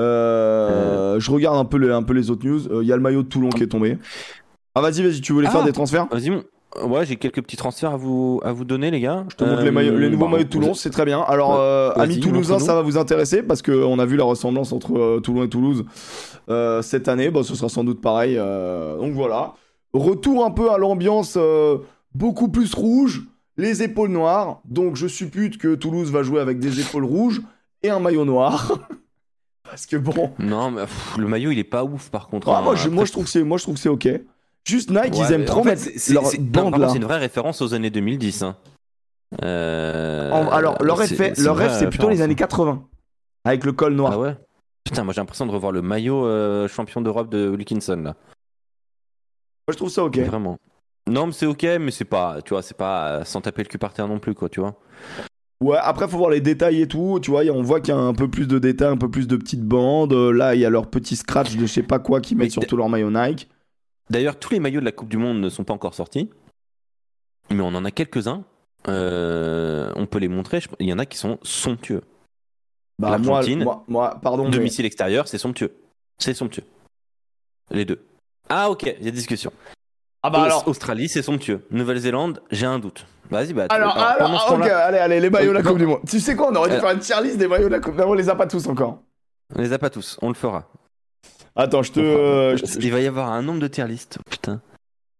Euh, 0.00 1.18
Je 1.20 1.30
regarde 1.30 1.56
un 1.56 1.64
peu 1.64 1.76
les, 1.78 1.90
un 1.90 2.02
peu 2.02 2.12
les 2.14 2.30
autres 2.30 2.44
news. 2.46 2.82
Il 2.82 2.86
y 2.88 2.92
a 2.92 2.96
le 2.96 3.02
maillot 3.02 3.22
de 3.22 3.28
Toulon 3.28 3.48
qui 3.50 3.62
est 3.62 3.68
tombé. 3.68 3.98
Ah 4.74 4.80
vas-y, 4.80 5.02
vas-y, 5.02 5.20
tu 5.20 5.32
voulais 5.32 5.48
Ah. 5.48 5.52
faire 5.52 5.64
des 5.64 5.72
transferts? 5.72 6.06
Vas-y, 6.10 6.30
mon- 6.30 6.44
ouais, 6.86 7.06
j'ai 7.06 7.16
quelques 7.16 7.42
petits 7.42 7.56
transferts 7.56 7.92
à 7.92 7.96
vous, 7.96 8.40
à 8.44 8.52
vous 8.52 8.64
donner, 8.64 8.90
les 8.90 9.00
gars. 9.00 9.24
Je 9.28 9.36
te 9.36 9.44
montre 9.44 9.62
les, 9.62 9.70
maillots- 9.70 9.96
les 9.96 10.10
nouveaux 10.10 10.26
bah, 10.26 10.32
maillots 10.32 10.44
de 10.44 10.48
Toulon, 10.48 10.74
c'est 10.74 10.90
très 10.90 11.04
bien. 11.04 11.20
Alors, 11.20 11.50
Ouais. 11.52 11.56
euh, 11.60 11.92
amis 11.94 12.20
toulousains, 12.20 12.58
ça 12.58 12.74
va 12.74 12.82
vous 12.82 12.96
intéresser 12.96 13.42
parce 13.42 13.62
qu'on 13.62 13.98
a 13.98 14.04
vu 14.06 14.16
la 14.16 14.24
ressemblance 14.24 14.72
entre 14.72 14.96
euh, 14.98 15.20
Toulon 15.20 15.44
et 15.44 15.48
Toulouse 15.48 15.84
euh, 16.48 16.82
cette 16.82 17.08
année. 17.08 17.30
Bon, 17.30 17.42
ce 17.42 17.54
sera 17.54 17.68
sans 17.68 17.84
doute 17.84 18.00
pareil. 18.00 18.36
euh, 18.38 18.96
donc 18.98 19.12
voilà. 19.12 19.54
Retour 19.92 20.44
un 20.44 20.50
peu 20.50 20.70
à 20.70 20.78
l'ambiance 20.78 21.34
euh, 21.36 21.78
beaucoup 22.14 22.48
plus 22.48 22.74
rouge, 22.74 23.22
les 23.56 23.82
épaules 23.82 24.10
noires. 24.10 24.60
Donc 24.64 24.96
je 24.96 25.06
suppute 25.06 25.58
que 25.58 25.74
Toulouse 25.74 26.10
va 26.10 26.22
jouer 26.22 26.40
avec 26.40 26.58
des 26.58 26.80
épaules 26.80 27.04
rouges 27.04 27.40
et 27.82 27.90
un 27.90 27.98
maillot 28.00 28.24
noir. 28.24 28.78
parce 29.64 29.86
que 29.86 29.96
bon. 29.96 30.30
Non, 30.38 30.70
mais 30.70 30.82
pff, 30.82 31.16
le 31.18 31.26
maillot, 31.28 31.50
il 31.50 31.58
est 31.58 31.64
pas 31.64 31.84
ouf, 31.84 32.10
par 32.10 32.28
contre. 32.28 32.48
Ah, 32.48 32.58
hein. 32.58 32.62
moi, 32.62 32.74
je, 32.74 32.88
moi, 32.88 32.96
Après, 33.02 33.06
je 33.06 33.12
trouve 33.12 33.24
que 33.24 33.30
c'est, 33.30 33.42
moi, 33.42 33.58
je 33.58 33.62
trouve 33.64 33.74
que 33.74 33.80
c'est 33.80 33.88
ok. 33.88 34.08
Juste 34.68 34.90
Nike, 34.90 35.14
Ouais, 35.14 35.26
ils 35.28 35.32
aiment 35.32 35.44
trop 35.46 35.62
fait, 35.64 35.70
mettre 35.70 36.12
leur 36.12 36.24
bande 36.40 36.76
là. 36.78 36.88
C'est 36.90 36.96
une 36.98 37.04
vraie 37.04 37.18
référence 37.18 37.62
aux 37.62 37.72
années 37.74 37.90
2010. 37.90 38.42
hein. 38.42 38.56
Euh, 39.42 40.30
En- 40.30 40.48
alors, 40.50 40.82
leur 40.82 40.96
c'est- 41.02 41.14
rêve, 41.16 41.32
c'est 41.36 41.42
leur 41.42 41.54
une 41.54 41.60
rêve, 41.60 41.70
vraie 41.70 41.78
c'est 41.80 41.86
plutôt 41.88 42.08
les 42.10 42.20
années 42.22 42.32
hein. 42.34 42.36
80. 42.36 42.84
Avec 43.44 43.64
le 43.64 43.72
col 43.72 43.94
noir. 43.94 44.12
Ah 44.14 44.18
ouais? 44.18 44.36
Putain, 44.84 45.04
moi 45.04 45.12
j'ai 45.12 45.20
l'impression 45.20 45.46
de 45.46 45.50
revoir 45.52 45.72
le 45.72 45.82
maillot 45.82 46.26
euh, 46.26 46.66
champion 46.68 47.00
d'Europe 47.00 47.30
de 47.30 47.48
Wilkinson 47.48 47.96
là. 47.96 48.14
Moi, 49.66 49.72
je 49.72 49.76
trouve 49.76 49.90
ça 49.90 50.04
ok. 50.04 50.18
Vraiment. 50.18 50.58
Non, 51.08 51.26
mais 51.26 51.32
c'est 51.32 51.46
ok, 51.46 51.62
mais 51.80 51.90
c'est 51.90 52.04
pas, 52.04 52.40
tu 52.42 52.50
vois, 52.54 52.62
c'est 52.62 52.76
pas 52.76 53.08
euh, 53.08 53.24
sans 53.24 53.40
taper 53.40 53.62
le 53.62 53.68
cul 53.68 53.78
par 53.78 53.92
terre 53.94 54.08
non 54.08 54.18
plus, 54.18 54.34
quoi, 54.34 54.48
tu 54.48 54.60
vois. 54.60 54.74
Ouais, 55.62 55.78
après, 55.80 56.06
faut 56.08 56.18
voir 56.18 56.30
les 56.30 56.40
détails 56.40 56.82
et 56.82 56.86
tout. 56.88 57.18
Tu 57.20 57.30
vois, 57.30 57.42
on 57.52 57.62
voit 57.62 57.80
qu'il 57.80 57.92
y 57.94 57.96
a 57.96 58.00
un 58.00 58.14
peu 58.14 58.28
plus 58.30 58.46
de 58.46 58.58
détails, 58.58 58.88
un 58.92 58.96
peu 58.96 59.10
plus 59.10 59.26
de 59.26 59.36
petites 59.36 59.64
bandes. 59.64 60.12
Là, 60.12 60.54
il 60.54 60.60
y 60.60 60.64
a 60.66 60.70
leur 60.70 60.86
petit 60.88 61.16
scratch 61.16 61.56
de 61.56 61.60
je 61.62 61.66
sais 61.66 61.82
pas 61.82 61.98
quoi 61.98 62.20
qui 62.20 62.34
Mais 62.34 62.44
mettent 62.44 62.52
sur 62.52 62.66
tout 62.66 62.76
leur 62.76 62.88
maillot 62.88 63.10
Nike. 63.10 63.48
D'ailleurs, 64.10 64.38
tous 64.38 64.52
les 64.52 64.60
maillots 64.60 64.80
de 64.80 64.84
la 64.84 64.92
Coupe 64.92 65.08
du 65.08 65.16
Monde 65.18 65.40
ne 65.40 65.48
sont 65.48 65.64
pas 65.64 65.74
encore 65.74 65.94
sortis, 65.94 66.30
mais 67.50 67.60
on 67.60 67.68
en 67.74 67.84
a 67.84 67.90
quelques-uns. 67.90 68.44
Euh, 68.88 69.92
on 69.96 70.06
peut 70.06 70.18
les 70.18 70.28
montrer. 70.28 70.60
je- 70.60 70.68
Il 70.78 70.88
y 70.88 70.92
en 70.92 70.98
a 70.98 71.06
qui 71.06 71.18
sont 71.18 71.38
somptueux. 71.42 72.02
Bah, 72.98 73.18
moi, 73.18 73.36
L'Argentine, 73.36 73.64
moi, 73.64 73.84
moi, 73.88 74.18
pardon. 74.22 74.44
mais- 74.44 74.50
Domicile 74.50 74.86
extérieur, 74.86 75.28
c'est 75.28 75.38
somptueux. 75.38 75.72
C'est 76.18 76.34
somptueux. 76.34 76.64
Les 77.70 77.84
deux. 77.84 78.00
Ah 78.48 78.70
ok, 78.70 78.94
il 78.98 79.04
y 79.04 79.08
a 79.08 79.10
discussion. 79.10 79.52
Ah 80.22 80.30
bah 80.30 80.42
alors. 80.42 80.66
Australie, 80.66 81.08
c'est 81.08 81.22
somptueux. 81.22 81.64
Nouvelle-Zélande, 81.70 82.42
j'ai 82.50 82.66
un 82.66 82.78
doute. 82.78 83.06
Vas-y, 83.30 83.52
bah. 83.52 83.68
tu- 83.68 83.74
Alors, 83.74 83.96
alors, 83.96 84.28
alors, 84.48 84.62
allez, 84.62 84.98
allez, 84.98 85.20
les 85.20 85.30
maillots 85.30 85.50
de 85.50 85.56
la 85.58 85.62
Non. 85.62 85.70
Coupe 85.70 85.78
du 85.78 85.86
Monde. 85.86 86.00
Tu 86.08 86.18
sais 86.18 86.34
quoi, 86.34 86.50
on 86.50 86.54
aurait 86.56 86.70
dû 86.70 86.76
Euh. 86.76 86.80
faire 86.80 86.90
une 86.90 86.98
tier 86.98 87.16
list 87.22 87.36
des 87.36 87.46
maillots 87.46 87.68
de 87.68 87.72
la 87.74 87.80
Coupe 87.80 87.92
du 87.94 88.00
Monde. 88.00 88.08
On 88.10 88.14
les 88.14 88.28
a 88.28 88.34
pas 88.34 88.46
tous 88.46 88.66
encore. 88.68 89.02
on 89.54 89.60
les 89.60 89.72
a 89.72 89.78
pas 89.78 89.90
tous, 89.90 90.18
on 90.22 90.28
le 90.28 90.34
fera. 90.34 90.68
Attends, 91.56 91.82
je 91.82 91.92
te. 91.92 92.00
euh, 92.00 92.56
je- 92.56 92.78
Il 92.80 92.92
va 92.92 93.00
y 93.00 93.06
avoir 93.06 93.30
un 93.32 93.42
nombre 93.42 93.60
de 93.60 93.66
tier 93.68 93.86
list. 93.86 94.18
Putain. 94.30 94.60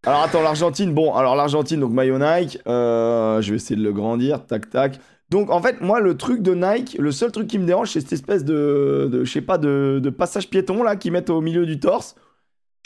Alors 0.06 0.22
attends, 0.22 0.42
l'Argentine, 0.42 0.94
bon, 0.94 1.14
alors 1.14 1.34
l'Argentine, 1.34 1.80
donc 1.80 1.92
maillot 1.92 2.18
Nike, 2.18 2.58
euh, 2.68 3.40
je 3.42 3.50
vais 3.50 3.56
essayer 3.56 3.74
de 3.76 3.82
le 3.82 3.92
grandir, 3.92 4.46
tac 4.46 4.70
tac. 4.70 5.00
Donc 5.30 5.50
en 5.50 5.60
fait, 5.60 5.80
moi, 5.80 6.00
le 6.00 6.16
truc 6.16 6.40
de 6.40 6.54
Nike, 6.54 6.96
le 6.98 7.10
seul 7.12 7.32
truc 7.32 7.48
qui 7.48 7.58
me 7.58 7.66
dérange, 7.66 7.90
c'est 7.90 8.00
cette 8.00 8.12
espèce 8.12 8.44
de, 8.44 9.08
de 9.12 9.24
je 9.24 9.30
sais 9.32 9.40
pas, 9.42 9.58
de, 9.58 9.98
de 10.02 10.10
passage 10.10 10.48
piéton 10.48 10.82
là 10.82 10.96
qu'ils 10.96 11.12
mettent 11.12 11.30
au 11.30 11.40
milieu 11.40 11.66
du 11.66 11.80
torse. 11.80 12.14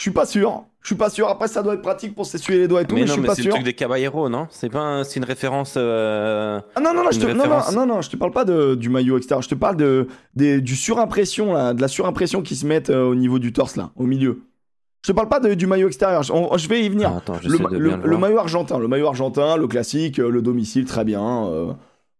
Je 0.03 0.09
suis 0.09 0.13
pas 0.13 0.25
sûr, 0.25 0.65
je 0.81 0.87
suis 0.87 0.95
pas 0.97 1.09
sûr. 1.09 1.29
Après, 1.29 1.47
ça 1.47 1.63
doit 1.63 1.75
être 1.75 1.81
pratique 1.81 2.13
pour 2.13 2.25
s'essuyer 2.25 2.59
les 2.59 2.67
doigts 2.67 2.81
et 2.81 2.85
tout, 2.85 2.93
mais, 2.93 3.01
mais 3.03 3.07
je 3.07 3.13
suis 3.13 3.21
mais 3.21 3.27
pas 3.27 3.35
c'est 3.35 3.41
le 3.41 3.45
sûr. 3.45 3.53
truc 3.53 3.63
des 3.63 3.71
Caballeros, 3.73 4.27
non? 4.27 4.47
C'est 4.49 4.67
pas 4.69 4.81
un- 4.81 5.05
c'est 5.05 5.17
une 5.21 5.23
référence. 5.25 5.75
euh, 5.77 6.59
Ah 6.75 6.81
non, 6.81 6.93
non, 6.93 7.05
non, 7.05 7.11
je 7.11 7.21
te, 7.21 7.25
non, 7.73 7.85
non, 7.85 8.01
je 8.01 8.09
te 8.09 8.17
parle 8.17 8.31
pas 8.33 8.43
de, 8.43 8.75
du 8.75 8.89
maillot 8.89 9.15
extérieur, 9.17 9.41
je 9.41 9.47
te 9.47 9.55
parle 9.55 9.77
de, 9.77 10.07
des- 10.35 10.59
du 10.59 10.75
surimpression 10.75 11.53
là, 11.53 11.73
de 11.73 11.79
la 11.79 11.87
surimpression 11.87 12.41
qui 12.41 12.57
se 12.57 12.65
met 12.65 12.89
euh, 12.89 13.05
au 13.05 13.15
niveau 13.15 13.39
du 13.39 13.53
torse 13.53 13.77
là, 13.77 13.91
au 13.95 14.03
milieu. 14.03 14.41
Je 15.05 15.13
te 15.13 15.15
parle 15.15 15.29
pas 15.29 15.39
de- 15.39 15.53
du 15.53 15.67
maillot 15.67 15.87
extérieur, 15.87 16.21
je, 16.23 16.33
on- 16.33 16.57
je 16.57 16.67
vais 16.67 16.83
y 16.83 16.89
venir. 16.89 17.09
ah, 17.13 17.17
attends, 17.19 17.39
Le, 17.41 18.17
maillot 18.17 18.39
argentin, 18.39 18.77
le 18.79 18.89
maillot 18.89 19.07
argentin, 19.07 19.55
le 19.55 19.67
classique, 19.67 20.19
euh, 20.19 20.29
le 20.29 20.41
domicile, 20.41 20.83
très 20.83 21.05
bien. 21.05 21.45
euh, 21.47 21.71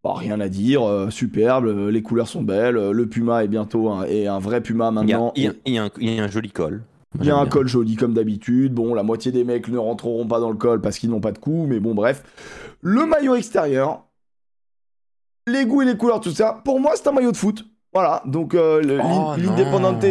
bah, 0.06 0.14
rien 0.16 0.40
à 0.40 0.48
dire, 0.48 0.88
euh, 0.88 1.10
superbe, 1.10 1.66
les 1.90 2.02
couleurs 2.02 2.30
sont 2.30 2.44
belles, 2.44 2.76
le 2.92 3.06
Puma 3.08 3.44
est 3.44 3.50
bientôt 3.50 3.90
un, 3.90 4.06
est 4.06 4.28
un 4.28 4.40
vrai 4.40 4.62
Puma 4.62 4.86
Il 4.86 5.10
y, 5.10 5.14
a, 5.14 5.18
maintenant. 5.18 5.34
il 5.36 5.44
y 5.44 5.48
a- 5.48 5.54
il 5.66 5.74
y 5.74 5.78
a 5.78 5.84
un, 5.84 5.90
il 6.00 6.14
y 6.14 6.20
a 6.22 6.24
un 6.24 6.28
joli 6.30 6.50
col. 6.50 6.82
Il 7.20 7.26
y 7.26 7.32
a 7.32 7.36
un 7.36 7.44
bien. 7.44 7.50
col 7.50 7.68
joli 7.68 7.96
comme 7.96 8.14
d'habitude. 8.14 8.74
Bon, 8.74 8.94
la 8.94 9.04
moitié 9.04 9.32
des 9.32 9.44
mecs 9.44 9.68
ne 9.68 9.78
rentreront 9.78 10.28
pas 10.28 10.40
dans 10.40 10.50
le 10.50 10.58
col 10.58 10.82
parce 10.82 10.98
qu'ils 10.98 11.10
n'ont 11.10 11.22
pas 11.22 11.32
de 11.32 11.38
cou, 11.38 11.66
mais 11.68 11.80
bon, 11.80 11.94
bref. 11.94 12.24
Le 12.82 13.06
maillot 13.06 13.36
extérieur, 13.36 14.06
les 15.48 15.66
goûts 15.66 15.82
et 15.82 15.86
les 15.86 15.98
couleurs, 15.98 16.22
tout 16.22 16.32
ça, 16.32 16.62
pour 16.64 16.80
moi, 16.80 16.94
c'est 16.96 17.08
un 17.08 17.12
maillot 17.12 17.32
de 17.32 17.38
foot. 17.38 17.66
Voilà, 17.94 18.24
donc 18.26 18.56
euh, 18.56 19.00
Oh, 19.04 19.36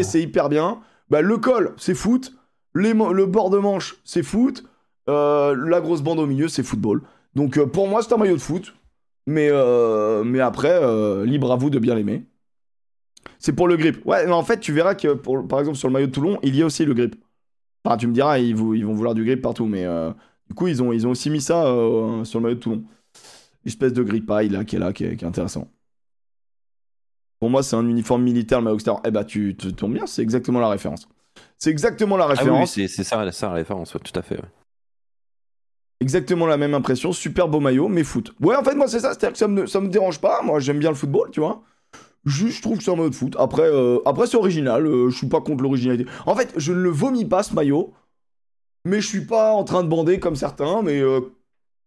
c'est 0.02 0.22
hyper 0.22 0.48
bien. 0.48 0.78
Bah, 1.10 1.20
le 1.20 1.36
col, 1.38 1.74
c'est 1.76 1.94
foot. 1.94 2.32
Les 2.74 2.94
le 2.94 3.26
bord 3.26 3.50
de 3.50 3.58
manche, 3.58 3.96
c'est 4.04 4.22
foot. 4.22 4.64
Euh, 5.08 5.54
la 5.56 5.80
grosse 5.80 6.02
bande 6.02 6.20
au 6.20 6.26
milieu, 6.26 6.48
c'est 6.48 6.62
football. 6.62 7.02
Donc 7.34 7.58
euh, 7.58 7.66
pour 7.66 7.88
moi, 7.88 8.02
c'est 8.02 8.12
un 8.14 8.18
maillot 8.18 8.36
de 8.36 8.40
foot. 8.40 8.74
Mais, 9.26 9.48
euh, 9.50 10.24
mais 10.24 10.40
après, 10.40 10.80
libre 11.24 11.52
à 11.52 11.56
vous 11.56 11.70
de 11.70 11.78
bien 11.78 11.94
l'aimer. 11.94 12.24
C'est 13.38 13.52
pour 13.52 13.68
le 13.68 13.76
grip. 13.76 14.04
Ouais, 14.06 14.26
mais 14.26 14.32
en 14.32 14.42
fait, 14.44 14.60
tu 14.60 14.72
verras 14.72 14.94
que, 14.94 15.14
pour, 15.14 15.46
par 15.46 15.60
exemple, 15.60 15.76
sur 15.78 15.88
le 15.88 15.92
maillot 15.92 16.06
de 16.06 16.12
Toulon, 16.12 16.38
il 16.42 16.54
y 16.56 16.62
a 16.62 16.66
aussi 16.66 16.84
le 16.84 16.94
grip. 16.94 17.16
Enfin, 17.84 17.96
tu 17.96 18.06
me 18.06 18.12
diras, 18.12 18.38
ils, 18.38 18.54
vou- 18.54 18.74
ils 18.74 18.84
vont 18.86 18.94
vouloir 18.94 19.14
du 19.14 19.24
grip 19.24 19.42
partout, 19.42 19.66
mais 19.66 19.84
euh, 19.86 20.12
du 20.48 20.54
coup, 20.54 20.68
ils 20.68 20.82
ont, 20.82 20.92
ils 20.92 21.06
ont 21.06 21.10
aussi 21.10 21.30
mis 21.30 21.40
ça 21.40 21.66
euh, 21.66 22.24
sur 22.24 22.40
le 22.40 22.44
maillot 22.44 22.56
de 22.56 22.60
Toulon. 22.60 22.76
Une 22.76 23.68
espèce 23.68 23.92
de 23.92 24.02
gripaille 24.02 24.48
là, 24.50 24.64
qui 24.64 24.76
est 24.76 24.78
là, 24.78 24.92
qui 24.92 25.04
est, 25.04 25.16
qui 25.16 25.24
est 25.24 25.28
intéressant. 25.28 25.68
Pour 27.40 27.50
moi, 27.50 27.62
c'est 27.62 27.76
un 27.76 27.86
uniforme 27.88 28.22
militaire, 28.22 28.58
le 28.60 28.64
maillot 28.64 28.76
extérieur. 28.76 29.02
Eh 29.04 29.10
bah, 29.10 29.24
tu 29.24 29.56
te 29.56 29.68
tombes 29.68 29.94
bien, 29.94 30.06
c'est 30.06 30.22
exactement 30.22 30.60
la 30.60 30.68
référence. 30.68 31.08
C'est 31.58 31.70
exactement 31.70 32.16
la 32.16 32.24
Ah 32.24 32.28
oui, 32.28 32.38
référence. 32.38 32.74
c'est 32.74 32.88
c'est 32.88 33.04
ça, 33.04 33.30
ça 33.32 33.48
la 33.48 33.54
référence, 33.54 33.94
ouais, 33.94 34.00
tout 34.00 34.18
à 34.18 34.22
fait. 34.22 34.36
ouais. 34.36 34.48
Exactement 36.00 36.46
la 36.46 36.56
même 36.56 36.74
impression, 36.74 37.12
super 37.12 37.48
beau 37.48 37.60
maillot, 37.60 37.88
mais 37.88 38.02
foot. 38.02 38.32
Ouais, 38.40 38.56
en 38.56 38.64
fait, 38.64 38.74
moi, 38.74 38.88
c'est 38.88 38.98
ça, 39.00 39.10
c'est-à-dire 39.10 39.32
que 39.32 39.38
ça 39.38 39.48
me, 39.48 39.66
ça 39.66 39.80
me 39.80 39.88
dérange 39.88 40.20
pas. 40.20 40.42
Moi, 40.42 40.58
j'aime 40.58 40.78
bien 40.80 40.90
le 40.90 40.96
football, 40.96 41.30
tu 41.30 41.40
vois. 41.40 41.62
Juste, 42.24 42.58
je 42.58 42.62
trouve 42.62 42.78
que 42.78 42.84
c'est 42.84 42.90
un 42.92 42.96
maillot 42.96 43.10
de 43.10 43.14
foot. 43.14 43.34
Après, 43.38 43.68
euh, 43.68 43.98
après 44.06 44.26
c'est 44.26 44.36
original, 44.36 44.86
euh, 44.86 45.10
je 45.10 45.16
suis 45.16 45.26
pas 45.26 45.40
contre 45.40 45.62
l'originalité. 45.62 46.06
En 46.26 46.36
fait, 46.36 46.52
je 46.56 46.72
ne 46.72 46.78
le 46.78 46.90
vomis 46.90 47.24
pas, 47.24 47.42
ce 47.42 47.52
maillot, 47.54 47.92
mais 48.84 49.00
je 49.00 49.08
suis 49.08 49.26
pas 49.26 49.52
en 49.52 49.64
train 49.64 49.82
de 49.82 49.88
bander 49.88 50.20
comme 50.20 50.36
certains, 50.36 50.82
mais 50.82 51.00
euh, 51.00 51.20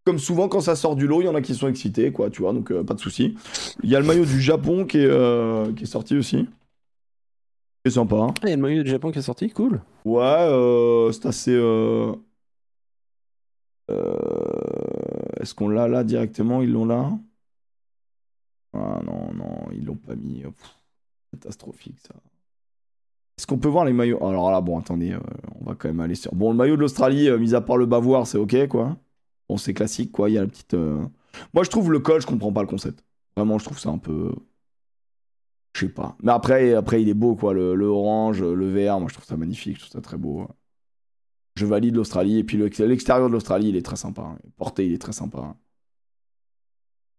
comme 0.03 0.19
souvent, 0.19 0.49
quand 0.49 0.59
ça 0.61 0.75
sort 0.75 0.95
du 0.95 1.07
lot, 1.07 1.21
il 1.21 1.25
y 1.25 1.29
en 1.29 1.35
a 1.35 1.41
qui 1.41 1.55
sont 1.55 1.67
excités, 1.69 2.11
quoi, 2.11 2.29
tu 2.29 2.41
vois, 2.41 2.51
donc 2.53 2.71
euh, 2.71 2.83
pas 2.83 2.93
de 2.93 2.99
souci. 2.99 3.35
Il 3.81 3.89
y 3.89 3.95
a 3.95 3.99
le 3.99 4.05
maillot 4.05 4.25
du 4.25 4.41
Japon 4.41 4.85
qui 4.85 4.97
est, 4.97 5.75
qui 5.75 5.83
est 5.83 5.87
sorti 5.87 6.17
aussi. 6.17 6.47
C'est 7.85 7.91
sympa. 7.93 8.15
hein. 8.17 8.33
Il 8.43 8.49
y 8.49 8.51
a 8.51 8.55
le 8.55 8.61
maillot 8.61 8.83
du 8.83 8.89
Japon 8.89 9.11
qui 9.11 9.19
est 9.19 9.23
sorti, 9.23 9.49
cool. 9.51 9.81
Ouais, 10.03 10.21
euh, 10.23 11.11
c'est 11.11 11.27
assez. 11.27 11.53
Est-ce 15.39 15.53
qu'on 15.53 15.69
l'a 15.69 15.87
là 15.87 16.03
directement? 16.03 16.61
Ils 16.61 16.71
l'ont 16.71 16.85
là? 16.85 17.11
Ah 18.75 19.01
non, 19.05 19.33
non, 19.33 19.71
ils 19.71 19.85
l'ont 19.85 19.95
pas 19.95 20.15
mis. 20.15 20.41
Pff, 20.43 20.77
catastrophique 21.31 21.99
ça. 22.01 22.15
Est-ce 23.37 23.47
qu'on 23.47 23.57
peut 23.57 23.67
voir 23.67 23.85
les 23.85 23.93
maillots? 23.93 24.23
Alors 24.25 24.49
là, 24.51 24.61
bon, 24.61 24.79
attendez, 24.79 25.11
euh, 25.13 25.19
on 25.59 25.65
va 25.65 25.75
quand 25.75 25.89
même 25.89 25.99
aller 25.99 26.15
sur. 26.15 26.33
Bon, 26.33 26.51
le 26.51 26.57
maillot 26.57 26.75
de 26.77 26.81
l'Australie, 26.81 27.27
euh, 27.29 27.37
mis 27.37 27.53
à 27.53 27.61
part 27.61 27.77
le 27.77 27.85
bavoir, 27.85 28.27
c'est 28.27 28.37
ok 28.37 28.67
quoi. 28.67 28.97
Bon, 29.49 29.57
c'est 29.57 29.73
classique 29.73 30.11
quoi. 30.11 30.29
Il 30.29 30.33
y 30.33 30.37
a 30.37 30.41
la 30.41 30.47
petite. 30.47 30.73
euh, 30.73 31.05
Moi, 31.53 31.63
je 31.63 31.69
trouve 31.69 31.91
le 31.91 31.99
col, 31.99 32.21
je 32.21 32.27
comprends 32.27 32.53
pas 32.53 32.61
le 32.61 32.67
concept. 32.67 33.03
Vraiment, 33.35 33.57
je 33.59 33.65
trouve 33.65 33.79
ça 33.79 33.89
un 33.89 33.97
peu. 33.97 34.33
Je 35.73 35.81
sais 35.85 35.91
pas. 35.91 36.15
Mais 36.23 36.31
après, 36.31 36.73
après, 36.73 37.01
il 37.01 37.09
est 37.09 37.13
beau 37.13 37.35
quoi. 37.35 37.53
Le, 37.53 37.85
orange, 37.85 38.41
le 38.41 38.67
vert, 38.69 38.99
moi, 38.99 39.09
je 39.09 39.13
trouve 39.15 39.25
ça 39.25 39.37
magnifique. 39.37 39.75
Je 39.75 39.81
trouve 39.81 39.91
ça 39.91 40.01
très 40.01 40.17
beau. 40.17 40.47
Je 41.55 41.65
valide 41.65 41.95
l'Australie. 41.95 42.39
Et 42.39 42.43
puis 42.43 42.57
le- 42.57 42.67
l'extérieur 42.85 43.27
de 43.27 43.33
l'Australie, 43.33 43.69
il 43.69 43.75
est 43.75 43.81
très 43.85 43.95
sympa. 43.97 44.21
hein. 44.21 44.37
Porté, 44.57 44.85
il 44.85 44.93
est 44.93 44.97
très 45.01 45.13
sympa. 45.13 45.55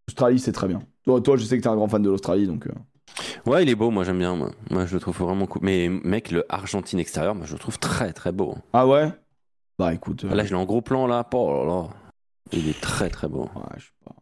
L'Australie, 0.09 0.38
c'est 0.38 0.53
très 0.53 0.69
bien. 0.69 0.83
Toi, 1.05 1.21
toi, 1.21 1.37
je 1.37 1.45
sais 1.45 1.57
que 1.59 1.62
t'es 1.62 1.69
un 1.69 1.75
grand 1.77 1.88
fan 1.88 2.03
de 2.03 2.11
l'Australie, 2.11 2.47
donc. 2.47 2.66
euh, 2.66 2.73
Ouais, 3.47 3.62
il 3.62 3.69
est 3.69 3.75
beau, 3.75 3.90
moi 3.90 4.05
j'aime 4.05 4.19
bien. 4.19 4.35
Moi. 4.37 4.51
moi, 4.71 4.87
je 4.87 4.95
le 4.95 5.01
trouve 5.01 5.16
vraiment 5.16 5.47
cool. 5.47 5.62
Mais 5.64 5.88
mec, 5.88 6.31
le 6.31 6.45
Argentine 6.53 6.99
extérieur, 6.99 7.35
moi 7.35 7.47
je 7.47 7.53
le 7.53 7.59
trouve 7.59 7.79
très 7.79 8.12
très 8.12 8.33
beau. 8.33 8.57
Ah 8.73 8.87
ouais? 8.87 9.11
Bah 9.79 9.95
écoute. 9.95 10.25
euh, 10.25 10.35
Là, 10.35 10.45
je 10.45 10.51
l'ai 10.51 10.57
en 10.57 10.64
gros 10.64 10.81
plan 10.83 11.07
là. 11.07 11.27
Oh 11.33 11.53
là 11.53 11.64
là. 11.64 11.88
Il 12.53 12.69
est 12.69 12.81
très 12.81 13.09
très 13.09 13.29
beau. 13.29 13.42
Ouais, 13.55 13.77
je 13.79 13.85
sais 13.85 13.90
pas. 14.05 14.14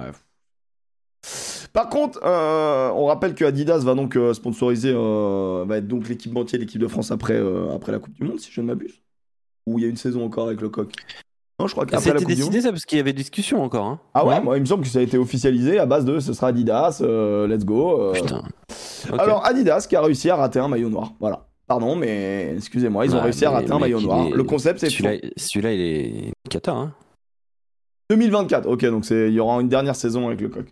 Bref. 0.00 0.24
Par 1.72 1.88
contre, 1.88 2.20
euh, 2.24 2.90
on 2.94 3.06
rappelle 3.06 3.34
que 3.34 3.44
Adidas 3.44 3.78
va 3.78 3.94
donc 3.94 4.16
euh, 4.16 4.32
sponsoriser, 4.32 4.92
va 4.92 5.76
être 5.76 5.88
donc 5.88 6.08
l'équipementier 6.08 6.58
de 6.58 6.64
l'équipe 6.64 6.80
de 6.80 6.88
France 6.88 7.10
après, 7.10 7.40
après 7.74 7.90
la 7.92 7.98
Coupe 7.98 8.14
du 8.14 8.24
Monde, 8.24 8.38
si 8.38 8.50
je 8.52 8.60
ne 8.60 8.66
m'abuse. 8.66 9.02
Ou 9.66 9.78
il 9.78 9.82
y 9.82 9.86
a 9.86 9.90
une 9.90 9.96
saison 9.96 10.24
encore 10.24 10.46
avec 10.46 10.60
le 10.60 10.68
coq. 10.68 10.92
Non, 11.60 11.68
je 11.68 11.72
crois 11.72 11.86
qu'après 11.86 12.10
la 12.12 12.16
Coupe 12.18 12.26
du 12.28 12.34
décidé 12.34 12.56
Monde. 12.56 12.62
ça 12.64 12.70
parce 12.72 12.84
qu'il 12.84 12.98
y 12.98 13.00
avait 13.00 13.12
discussion 13.12 13.62
encore. 13.62 13.86
Hein. 13.86 14.00
Ah 14.12 14.26
ouais, 14.26 14.40
moi 14.40 14.56
il 14.56 14.60
me 14.60 14.66
semble 14.66 14.82
que 14.82 14.88
ça 14.88 14.98
a 14.98 15.02
été 15.02 15.16
officialisé 15.18 15.78
à 15.78 15.86
base 15.86 16.04
de 16.04 16.18
ce 16.18 16.32
sera 16.32 16.48
Adidas, 16.48 16.98
euh, 17.00 17.46
let's 17.46 17.64
go. 17.64 18.00
euh. 18.00 18.12
Putain. 18.12 18.42
Alors 19.18 19.46
Adidas 19.46 19.86
qui 19.88 19.94
a 19.94 20.02
réussi 20.02 20.30
à 20.30 20.36
rater 20.36 20.58
un 20.58 20.66
maillot 20.68 20.88
noir. 20.90 21.12
Voilà. 21.20 21.46
Pardon, 21.66 21.94
mais 21.96 22.54
excusez-moi, 22.56 23.06
ils 23.06 23.14
ont 23.14 23.20
réussi 23.22 23.44
à 23.46 23.50
mais- 23.50 23.56
rater 23.56 23.70
un 23.72 23.78
maillot 23.78 23.98
il 24.00 24.04
noir. 24.06 24.26
est- 24.26 24.30
Le 24.30 24.42
concept 24.44 24.80
c'est 24.80 24.90
celui-là, 24.90 25.12
celui-là, 25.36 25.72
il 25.72 25.80
est 25.80 26.32
cata. 26.50 26.72
Hein. 26.72 26.92
2024, 28.10 28.66
ok, 28.68 28.84
donc 28.86 29.04
c'est- 29.04 29.28
il 29.28 29.34
y 29.34 29.40
aura 29.40 29.60
une 29.60 29.68
dernière 29.68 29.96
saison 29.96 30.26
avec 30.26 30.40
le 30.40 30.48
coq. 30.48 30.66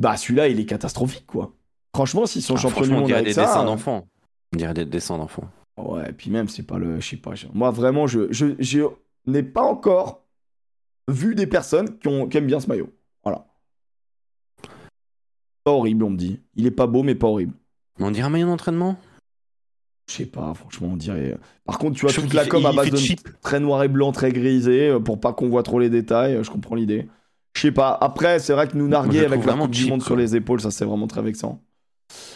Bah 0.00 0.16
celui-là, 0.16 0.48
il 0.48 0.58
est 0.58 0.64
catastrophique, 0.66 1.26
quoi. 1.26 1.52
Franchement, 1.94 2.26
s'ils 2.26 2.42
sont 2.42 2.54
Ah, 2.54 2.58
champions 2.58 2.80
du 2.80 2.86
franchement, 2.88 2.96
on 2.96 3.00
monde 3.00 3.06
dirait 3.08 3.18
avec 3.18 3.28
des 3.28 3.34
ça... 3.34 3.42
dessins 3.44 3.62
euh, 3.62 3.66
d'enfants. 3.66 4.06
On 4.54 4.56
dirait 4.56 4.74
des 4.74 4.84
dessins 4.86 5.18
d'enfants. 5.18 5.44
Ouais, 5.78 6.08
et 6.08 6.12
puis 6.12 6.30
même, 6.30 6.48
c'est 6.48 6.62
pas 6.64 6.78
le... 6.78 7.00
Je 7.00 7.08
sais 7.10 7.16
pas, 7.16 7.32
moi 7.54 7.70
vraiment, 7.70 8.06
je, 8.06 8.26
je, 8.32 8.46
je 8.58 8.80
n'ai 9.26 9.42
pas 9.42 9.62
encore 9.62 10.24
vu 11.08 11.34
des 11.34 11.46
personnes 11.46 11.98
qui, 11.98 12.08
ont, 12.08 12.28
qui 12.28 12.38
aiment 12.38 12.46
bien 12.46 12.60
ce 12.60 12.68
maillot. 12.68 12.90
Voilà. 13.22 13.46
Pas 15.64 15.72
horrible, 15.72 16.04
on 16.04 16.10
me 16.10 16.16
dit. 16.16 16.40
Il 16.54 16.66
est 16.66 16.70
pas 16.72 16.86
beau, 16.86 17.02
mais 17.02 17.14
pas 17.14 17.28
horrible. 17.28 17.54
Mais 17.98 18.06
on 18.06 18.10
dirait 18.10 18.26
un 18.26 18.30
maillot 18.30 18.46
d'entraînement? 18.46 18.96
Je 20.10 20.14
sais 20.16 20.26
pas, 20.26 20.52
franchement, 20.54 20.88
on 20.92 20.96
dirait... 20.96 21.38
Par 21.64 21.78
contre, 21.78 21.96
tu 21.96 22.02
vois, 22.02 22.10
Je 22.12 22.20
toute 22.20 22.34
la 22.34 22.46
com 22.46 22.62
fait- 22.62 22.68
à 22.68 22.72
base 22.72 22.90
de 22.90 22.96
cheap. 22.96 23.20
très 23.40 23.60
noir 23.60 23.82
et 23.84 23.88
blanc, 23.88 24.12
très 24.12 24.32
grisé, 24.32 24.88
euh, 24.88 24.98
pour 24.98 25.20
pas 25.20 25.32
qu'on 25.32 25.48
voit 25.48 25.62
trop 25.62 25.78
les 25.78 25.90
détails, 25.90 26.34
euh, 26.34 26.42
je 26.42 26.50
comprends 26.50 26.74
l'idée. 26.74 27.08
Je 27.54 27.60
sais 27.60 27.72
pas, 27.72 27.96
après, 28.00 28.38
c'est 28.40 28.52
vrai 28.52 28.66
que 28.66 28.76
nous 28.76 28.86
je 28.86 28.90
narguer 28.90 29.24
avec 29.24 29.44
la 29.44 29.54
Coupe 29.54 29.70
du 29.70 29.86
Monde 29.86 30.00
quoi. 30.00 30.06
sur 30.06 30.16
les 30.16 30.34
épaules, 30.34 30.60
ça 30.60 30.70
c'est 30.70 30.84
vraiment 30.84 31.06
très 31.06 31.22
vexant. 31.22 31.62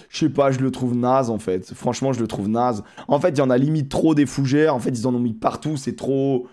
Je 0.08 0.18
sais 0.18 0.28
pas, 0.30 0.52
je 0.52 0.60
le 0.60 0.70
trouve 0.70 0.94
naze 0.94 1.28
en 1.28 1.38
fait. 1.38 1.74
Franchement, 1.74 2.12
je 2.12 2.20
le 2.20 2.26
trouve 2.28 2.48
naze. 2.48 2.84
En 3.08 3.18
fait, 3.18 3.30
il 3.30 3.38
y 3.38 3.40
en 3.42 3.50
a 3.50 3.58
limite 3.58 3.90
trop 3.90 4.14
des 4.14 4.24
fougères. 4.26 4.74
En 4.74 4.78
fait, 4.78 4.90
ils 4.90 5.06
en 5.06 5.14
ont 5.14 5.18
mis 5.18 5.34
partout. 5.34 5.76
C'est 5.76 5.96
trop. 5.96 6.46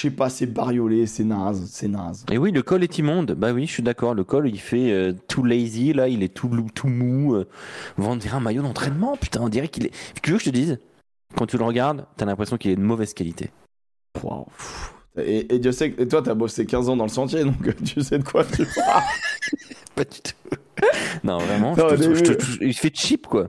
Je 0.00 0.06
sais 0.08 0.14
pas, 0.14 0.30
c'est 0.30 0.46
bariolé, 0.46 1.04
c'est 1.06 1.24
naze, 1.24 1.68
c'est 1.70 1.86
naze. 1.86 2.24
Et 2.32 2.38
oui, 2.38 2.52
le 2.52 2.62
col 2.62 2.82
est 2.82 2.96
immonde. 2.96 3.32
Bah 3.32 3.52
oui, 3.52 3.66
je 3.66 3.72
suis 3.72 3.82
d'accord. 3.82 4.14
Le 4.14 4.24
col, 4.24 4.48
il 4.48 4.58
fait 4.58 4.90
euh, 4.92 5.12
tout 5.28 5.44
lazy, 5.44 5.92
là, 5.92 6.08
il 6.08 6.22
est 6.22 6.32
tout, 6.32 6.48
tout 6.74 6.88
mou. 6.88 7.34
euh. 7.34 7.44
on 7.98 8.16
dirait 8.16 8.36
un 8.38 8.40
maillot 8.40 8.62
d'entraînement, 8.62 9.18
putain, 9.18 9.42
on 9.42 9.50
dirait 9.50 9.68
qu'il 9.68 9.84
est. 9.84 9.90
Tu 10.22 10.30
veux 10.30 10.38
que 10.38 10.44
je 10.44 10.48
te 10.48 10.54
dise 10.54 10.78
Quand 11.36 11.44
tu 11.44 11.58
le 11.58 11.64
regardes, 11.64 12.06
t'as 12.16 12.24
l'impression 12.24 12.56
qu'il 12.56 12.70
est 12.70 12.76
de 12.76 12.80
mauvaise 12.80 13.12
qualité. 13.12 13.50
Et, 15.18 15.54
et 15.54 15.58
Dieu 15.58 15.70
sait 15.72 15.90
que 15.90 16.00
et 16.00 16.08
toi, 16.08 16.22
t'as 16.22 16.32
bossé 16.32 16.64
15 16.64 16.88
ans 16.88 16.96
dans 16.96 17.04
le 17.04 17.10
sentier, 17.10 17.44
donc 17.44 17.68
euh, 17.68 17.72
tu 17.84 18.00
sais 18.02 18.18
de 18.18 18.24
quoi 18.24 18.42
tu 18.46 18.64
parles. 18.64 19.02
Pas 19.94 20.04
du 20.04 20.20
tout. 20.22 20.56
non, 21.24 21.36
vraiment, 21.36 21.76
Non, 21.76 21.88
je 21.90 21.94
te- 21.96 22.08
au 22.08 22.14
je 22.14 22.20
te- 22.22 22.28
début. 22.30 22.42
je- 22.42 22.64
il 22.64 22.74
fait 22.74 22.96
cheap, 22.96 23.26
quoi. 23.26 23.48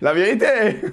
La 0.00 0.12
vérité 0.12 0.46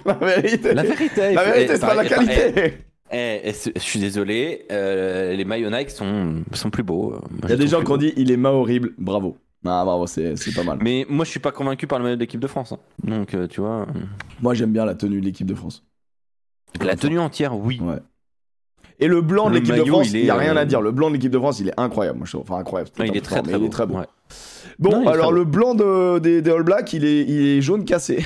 La 0.05 0.13
vérité 0.13 0.73
La 0.75 0.83
vérité. 0.83 1.33
La 1.33 1.43
vérité, 1.45 1.73
eh, 1.73 1.75
c'est 1.77 1.79
pas 1.81 1.95
la 1.95 2.05
qualité 2.05 2.73
eh, 3.13 3.41
eh, 3.49 3.71
je 3.75 3.79
suis 3.79 3.99
désolé, 3.99 4.65
euh, 4.71 5.33
les 5.35 5.45
maillots 5.45 5.69
Nike 5.69 5.89
sont, 5.91 6.43
sont 6.53 6.69
plus 6.69 6.83
beaux. 6.83 7.15
Il 7.43 7.49
y 7.49 7.53
a 7.53 7.55
des 7.55 7.67
gens 7.67 7.83
qui 7.83 7.91
ont 7.91 7.97
dit 7.97 8.13
il 8.17 8.31
est 8.31 8.37
ma 8.37 8.49
horrible. 8.51 8.93
Bravo. 8.97 9.37
Ah, 9.65 9.83
bravo, 9.85 10.07
c'est 10.07 10.35
pas 10.55 10.63
mal. 10.63 10.79
Mais 10.81 11.05
moi, 11.07 11.23
je 11.23 11.31
suis 11.31 11.39
pas 11.39 11.51
convaincu 11.53 11.87
par 11.87 11.97
le 11.99 12.03
maillot 12.03 12.15
de 12.17 12.19
l'équipe 12.21 12.39
de 12.41 12.47
France. 12.47 12.73
hein. 12.73 12.79
Donc, 13.03 13.33
euh, 13.33 13.47
tu 13.47 13.61
vois. 13.61 13.87
Moi, 14.41 14.53
j'aime 14.55 14.73
bien 14.73 14.83
la 14.83 14.93
tenue 14.95 15.21
de 15.21 15.25
l'équipe 15.25 15.47
de 15.47 15.55
France. 15.55 15.83
La 16.81 16.95
tenue 16.97 17.19
entière, 17.19 17.55
oui. 17.57 17.79
Ouais. 17.81 17.99
Et 18.99 19.07
le 19.07 19.21
blanc 19.21 19.49
de 19.49 19.55
l'équipe 19.55 19.73
de 19.75 19.85
France, 19.85 20.11
il 20.11 20.23
n'y 20.23 20.29
a 20.29 20.35
rien 20.35 20.55
euh, 20.57 20.59
à 20.61 20.65
dire. 20.65 20.81
Le 20.81 20.91
blanc 20.91 21.07
de 21.09 21.13
l'équipe 21.15 21.31
de 21.31 21.37
France, 21.39 21.59
il 21.59 21.69
est 21.69 21.79
incroyable. 21.79 22.17
Moi, 22.17 22.25
je 22.27 22.31
trouve. 22.33 22.41
Enfin, 22.49 22.59
incroyable. 22.59 22.91
Ouais, 22.99 23.07
il 23.07 23.15
est 23.17 23.21
très 23.21 23.35
fort, 23.37 23.43
très. 23.45 23.57
Il 23.57 23.63
est 23.63 23.69
très 23.69 23.85
beau. 23.85 23.95
Ouais. 23.99 24.05
Bon, 24.79 24.89
Non, 25.03 25.07
alors 25.07 25.31
le 25.31 25.45
blanc 25.45 25.75
de- 25.75 26.19
des, 26.19 26.41
des 26.41 26.51
All 26.51 26.63
Blacks, 26.63 26.91
il 26.93 27.05
est, 27.05 27.21
il 27.21 27.41
est 27.57 27.61
jaune 27.61 27.85
cassé. 27.85 28.25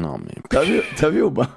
Non, 0.00 0.18
mais. 0.18 0.34
T'as 0.48 0.64
vu, 0.64 0.80
t'as 0.96 1.10
vu 1.10 1.22
ou 1.22 1.30
pas? 1.30 1.50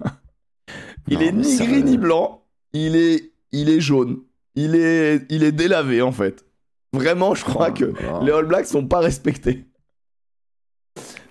Il 1.10 1.15
Non, 1.19 1.22
est 1.26 1.32
ni 1.32 1.58
gris 1.58 1.84
ni 1.84 1.98
blanc. 1.98 2.43
Il 2.74 2.95
est, 2.95 3.32
il 3.52 3.69
est 3.69 3.82
jaune. 3.82 4.19
Il 4.56 4.76
est, 4.76 5.26
il 5.30 5.43
est 5.43 5.52
délavé 5.52 6.02
en 6.02 6.12
fait. 6.12 6.45
Vraiment, 6.93 7.36
je 7.36 7.43
crois 7.45 7.69
Oh 7.69 7.74
que 7.74 7.93
les 8.26 8.32
All 8.32 8.45
Blacks 8.45 8.65
sont 8.67 8.86
pas 8.88 9.00
respectés. 9.00 9.65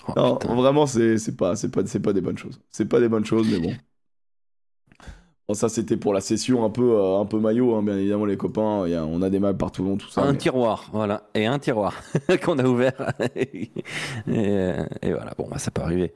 Oh, 0.09 0.12
Non, 0.17 0.37
putain. 0.37 0.55
vraiment, 0.55 0.87
c'est 0.87 1.19
c'est 1.19 1.37
pas, 1.37 1.55
c'est 1.57 1.71
pas, 1.71 1.83
c'est 1.87 2.01
pas 2.01 2.12
des 2.12 2.21
bonnes 2.21 2.38
choses. 2.38 2.61
C'est 2.71 2.88
pas 2.88 3.01
des 3.01 3.09
bonnes 3.09 3.25
choses, 3.25 3.47
mais 3.51 3.59
bon. 3.61 3.73
Bon, 5.49 5.55
ça, 5.55 5.69
c'était 5.71 5.97
pour 5.97 6.12
la 6.12 6.21
session 6.21 6.64
un 6.64 6.71
peu, 6.71 6.93
euh, 6.99 7.19
un 7.21 7.25
peu 7.25 7.38
maillot, 7.41 7.75
hein, 7.75 7.83
bien 7.83 7.97
évidemment, 7.97 8.27
les 8.27 8.37
copains. 8.37 8.83
Il 8.87 8.93
y 8.93 8.95
a- 8.95 9.05
on 9.05 9.23
a 9.23 9.31
des 9.31 9.38
maps 9.38 9.55
partout 9.55 9.97
tout 9.99 10.09
ça. 10.11 10.23
un 10.23 10.33
mais- 10.33 10.38
tiroir, 10.38 10.88
voilà, 10.93 11.23
et 11.35 11.47
un 11.47 11.59
tiroir 11.59 11.95
qu'on 12.45 12.59
a 12.59 12.64
ouvert. 12.64 13.12
et, 13.35 13.71
et 14.27 15.12
voilà, 15.12 15.33
bon, 15.38 15.49
bah, 15.51 15.59
ça 15.59 15.71
peut 15.71 15.81
arriver. 15.83 16.12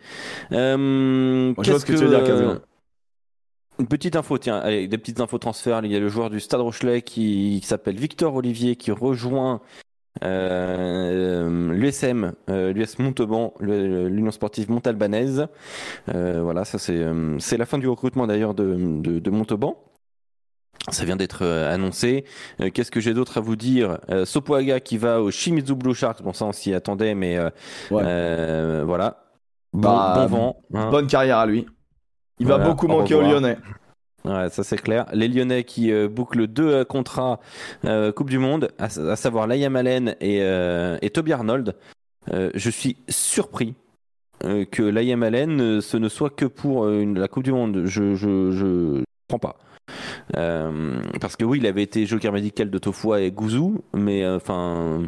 Euh, 0.52 1.52
Moi, 1.54 1.64
je 1.64 1.70
vois 1.70 1.80
ce 1.80 1.86
qu'est-ce 1.86 1.98
que 2.02 2.04
tu 2.04 2.04
veux 2.04 2.10
dire, 2.10 2.24
Casino. 2.24 2.54
Une 3.78 3.86
petite 3.86 4.16
info, 4.16 4.38
tiens, 4.38 4.58
allez, 4.58 4.86
des 4.86 4.98
petites 4.98 5.20
infos 5.20 5.38
transferts. 5.38 5.80
Il 5.84 5.90
y 5.92 5.96
a 5.96 6.00
le 6.00 6.08
joueur 6.08 6.30
du 6.30 6.40
Stade 6.40 6.60
Rochelet 6.60 7.02
qui, 7.02 7.58
qui 7.60 7.66
s'appelle 7.66 7.96
Victor 7.96 8.34
Olivier 8.34 8.76
qui 8.76 8.90
rejoint 8.92 9.60
euh, 10.22 11.72
l'USM, 11.72 12.32
euh, 12.50 12.72
l'US 12.72 12.98
Montauban, 12.98 13.54
le- 13.60 14.08
l'Union 14.08 14.30
sportive 14.30 14.70
montalbanaise. 14.70 15.46
Euh, 16.14 16.42
voilà, 16.42 16.64
ça 16.64 16.78
c'est 16.78 16.96
euh, 16.98 17.38
c'est 17.38 17.56
la 17.56 17.66
fin 17.66 17.78
du 17.78 17.88
recrutement 17.88 18.26
d'ailleurs 18.26 18.54
de, 18.54 18.76
de, 19.00 19.18
de 19.18 19.30
Montauban. 19.30 19.76
Ça 20.90 21.04
vient 21.04 21.16
d'être 21.16 21.42
euh, 21.42 21.72
annoncé. 21.72 22.24
Euh, 22.60 22.68
Qu'est-ce 22.70 22.90
que 22.90 23.00
j'ai 23.00 23.14
d'autre 23.14 23.38
à 23.38 23.40
vous 23.40 23.56
dire? 23.56 23.98
Euh, 24.10 24.24
Sopoaga 24.24 24.80
qui 24.80 24.98
va 24.98 25.22
au 25.22 25.30
Shimizu 25.30 25.74
Blue 25.74 25.94
Sharks. 25.94 26.22
Bon, 26.22 26.32
ça 26.32 26.44
on 26.44 26.52
s'y 26.52 26.74
attendait, 26.74 27.14
mais 27.14 27.36
euh, 27.38 27.50
Ouais. 27.90 28.02
euh, 28.04 28.82
voilà. 28.84 29.24
Bon, 29.72 29.80
Bah, 29.88 30.14
bon 30.16 30.26
vent. 30.26 30.56
hein. 30.74 30.90
Bonne 30.90 31.06
carrière 31.06 31.38
à 31.38 31.46
lui. 31.46 31.66
Il 32.42 32.48
va 32.48 32.58
beaucoup 32.58 32.86
au 32.86 32.88
manquer 32.88 33.14
aux. 33.14 33.22
Lyonnais. 33.22 33.56
Ouais, 34.24 34.48
ça 34.50 34.62
c'est 34.62 34.76
clair. 34.76 35.06
Les 35.12 35.26
Lyonnais 35.28 35.64
qui 35.64 35.90
euh, 35.92 36.08
bouclent 36.08 36.46
deux 36.46 36.68
euh, 36.68 36.84
contrats 36.84 37.40
euh, 37.84 38.12
Coupe 38.12 38.30
du 38.30 38.38
Monde, 38.38 38.68
à, 38.78 38.84
à 38.84 39.16
savoir 39.16 39.46
Liam 39.48 39.74
Allen 39.74 40.14
et, 40.20 40.38
euh, 40.42 40.96
et 41.02 41.10
Toby 41.10 41.32
Arnold. 41.32 41.74
Je 42.54 42.70
suis 42.70 42.96
surpris 43.08 43.74
que 44.70 44.82
Liam 44.82 45.22
Allen, 45.24 45.60
euh, 45.60 45.80
ce 45.80 45.96
ne 45.96 46.08
soit 46.08 46.30
que 46.30 46.44
pour 46.44 46.88
une- 46.88 47.18
la 47.18 47.26
Coupe 47.28 47.42
du 47.44 47.52
Monde. 47.52 47.82
Je 47.86 48.14
je 48.14 48.52
je 48.52 49.02
prends 49.28 49.40
pas. 49.40 49.56
Parce 51.20 51.36
que 51.36 51.44
oui, 51.44 51.58
il 51.58 51.66
avait 51.66 51.82
été 51.82 52.06
joker 52.06 52.32
médical 52.32 52.70
de 52.70 52.78
Tofua 52.78 53.20
et 53.20 53.30
Gouzou, 53.32 53.82
mais 53.94 54.26
enfin, 54.28 55.02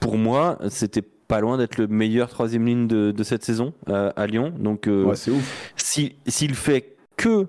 pour 0.00 0.16
moi, 0.18 0.58
c'était 0.68 1.04
pas 1.30 1.40
loin 1.40 1.56
d'être 1.56 1.78
le 1.78 1.86
meilleur 1.86 2.28
troisième 2.28 2.66
ligne 2.66 2.86
de, 2.86 3.10
de 3.12 3.22
cette 3.22 3.42
saison 3.44 3.72
euh, 3.88 4.10
à 4.16 4.26
Lyon. 4.26 4.52
Donc, 4.58 4.86
euh, 4.88 5.04
Ouais, 5.04 5.16
c'est 5.16 5.30
ouf. 5.30 5.72
si- 5.76 6.16
s'il 6.26 6.54
fait 6.54 6.96
que 7.16 7.46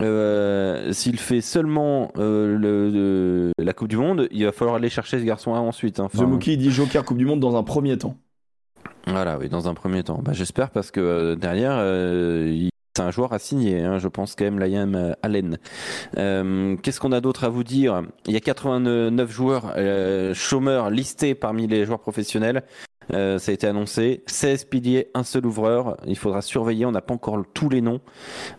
euh, 0.00 0.92
s'il 0.92 1.18
fait 1.18 1.40
seulement 1.40 2.10
le, 2.16 2.56
le- 2.56 3.52
la 3.58 3.72
Coupe 3.72 3.88
du 3.88 3.96
Monde, 3.96 4.28
il 4.32 4.44
va 4.44 4.52
falloir 4.52 4.76
aller 4.76 4.88
chercher 4.88 5.18
ce 5.20 5.24
garçon 5.24 5.50
ensuite. 5.52 6.00
hein. 6.00 6.08
The 6.10 6.16
Enfin, 6.16 6.26
Mookie 6.26 6.54
il 6.54 6.58
dit 6.58 6.70
Joker 6.70 7.04
Coupe 7.04 7.18
du 7.18 7.26
Monde 7.26 7.40
dans 7.40 7.56
un 7.56 7.62
premier 7.62 7.96
temps. 7.98 8.16
voilà, 9.06 9.38
oui, 9.38 9.48
dans 9.48 9.68
un 9.68 9.74
premier 9.74 10.02
temps. 10.02 10.20
Bah, 10.24 10.32
J'espère 10.32 10.70
parce 10.70 10.90
que 10.90 11.34
derrière, 11.34 11.78
il- 12.46 12.70
c'est 12.96 13.02
un 13.02 13.10
joueur 13.10 13.32
à 13.32 13.40
signer, 13.40 13.80
hein, 13.82 13.98
je 13.98 14.06
pense 14.06 14.36
quand 14.36 14.44
même, 14.44 14.60
Liam 14.60 14.94
euh, 14.94 15.12
Allen. 15.22 15.58
Euh, 16.16 16.76
Qu'est-ce 16.80 17.00
qu'on 17.00 17.10
a 17.10 17.20
d'autre 17.20 17.42
à 17.42 17.48
vous 17.48 17.64
dire? 17.64 18.02
Il 18.26 18.32
y 18.32 18.36
a 18.36 18.40
89 18.40 19.30
joueurs 19.32 19.72
euh, 19.76 20.32
chômeurs 20.32 20.90
listés 20.90 21.34
parmi 21.34 21.66
les 21.66 21.86
joueurs 21.86 21.98
professionnels. 21.98 22.62
Euh, 23.12 23.38
ça 23.38 23.50
a 23.50 23.54
été 23.54 23.66
annoncé. 23.66 24.22
16 24.26 24.64
piliers, 24.66 25.08
un 25.14 25.24
seul 25.24 25.44
ouvreur. 25.44 25.96
Il 26.06 26.16
faudra 26.16 26.40
surveiller. 26.40 26.86
On 26.86 26.92
n'a 26.92 27.00
pas 27.02 27.14
encore 27.14 27.42
tous 27.52 27.68
les 27.68 27.80
noms, 27.80 28.00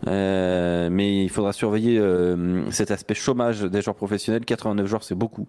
Euh, 0.06 0.88
mais 0.92 1.24
il 1.24 1.30
faudra 1.30 1.52
surveiller 1.54 1.98
euh, 1.98 2.70
cet 2.70 2.90
aspect 2.90 3.14
chômage 3.14 3.62
des 3.62 3.80
joueurs 3.80 3.96
professionnels. 3.96 4.44
89 4.44 4.86
joueurs, 4.86 5.02
c'est 5.02 5.14
beaucoup. 5.16 5.48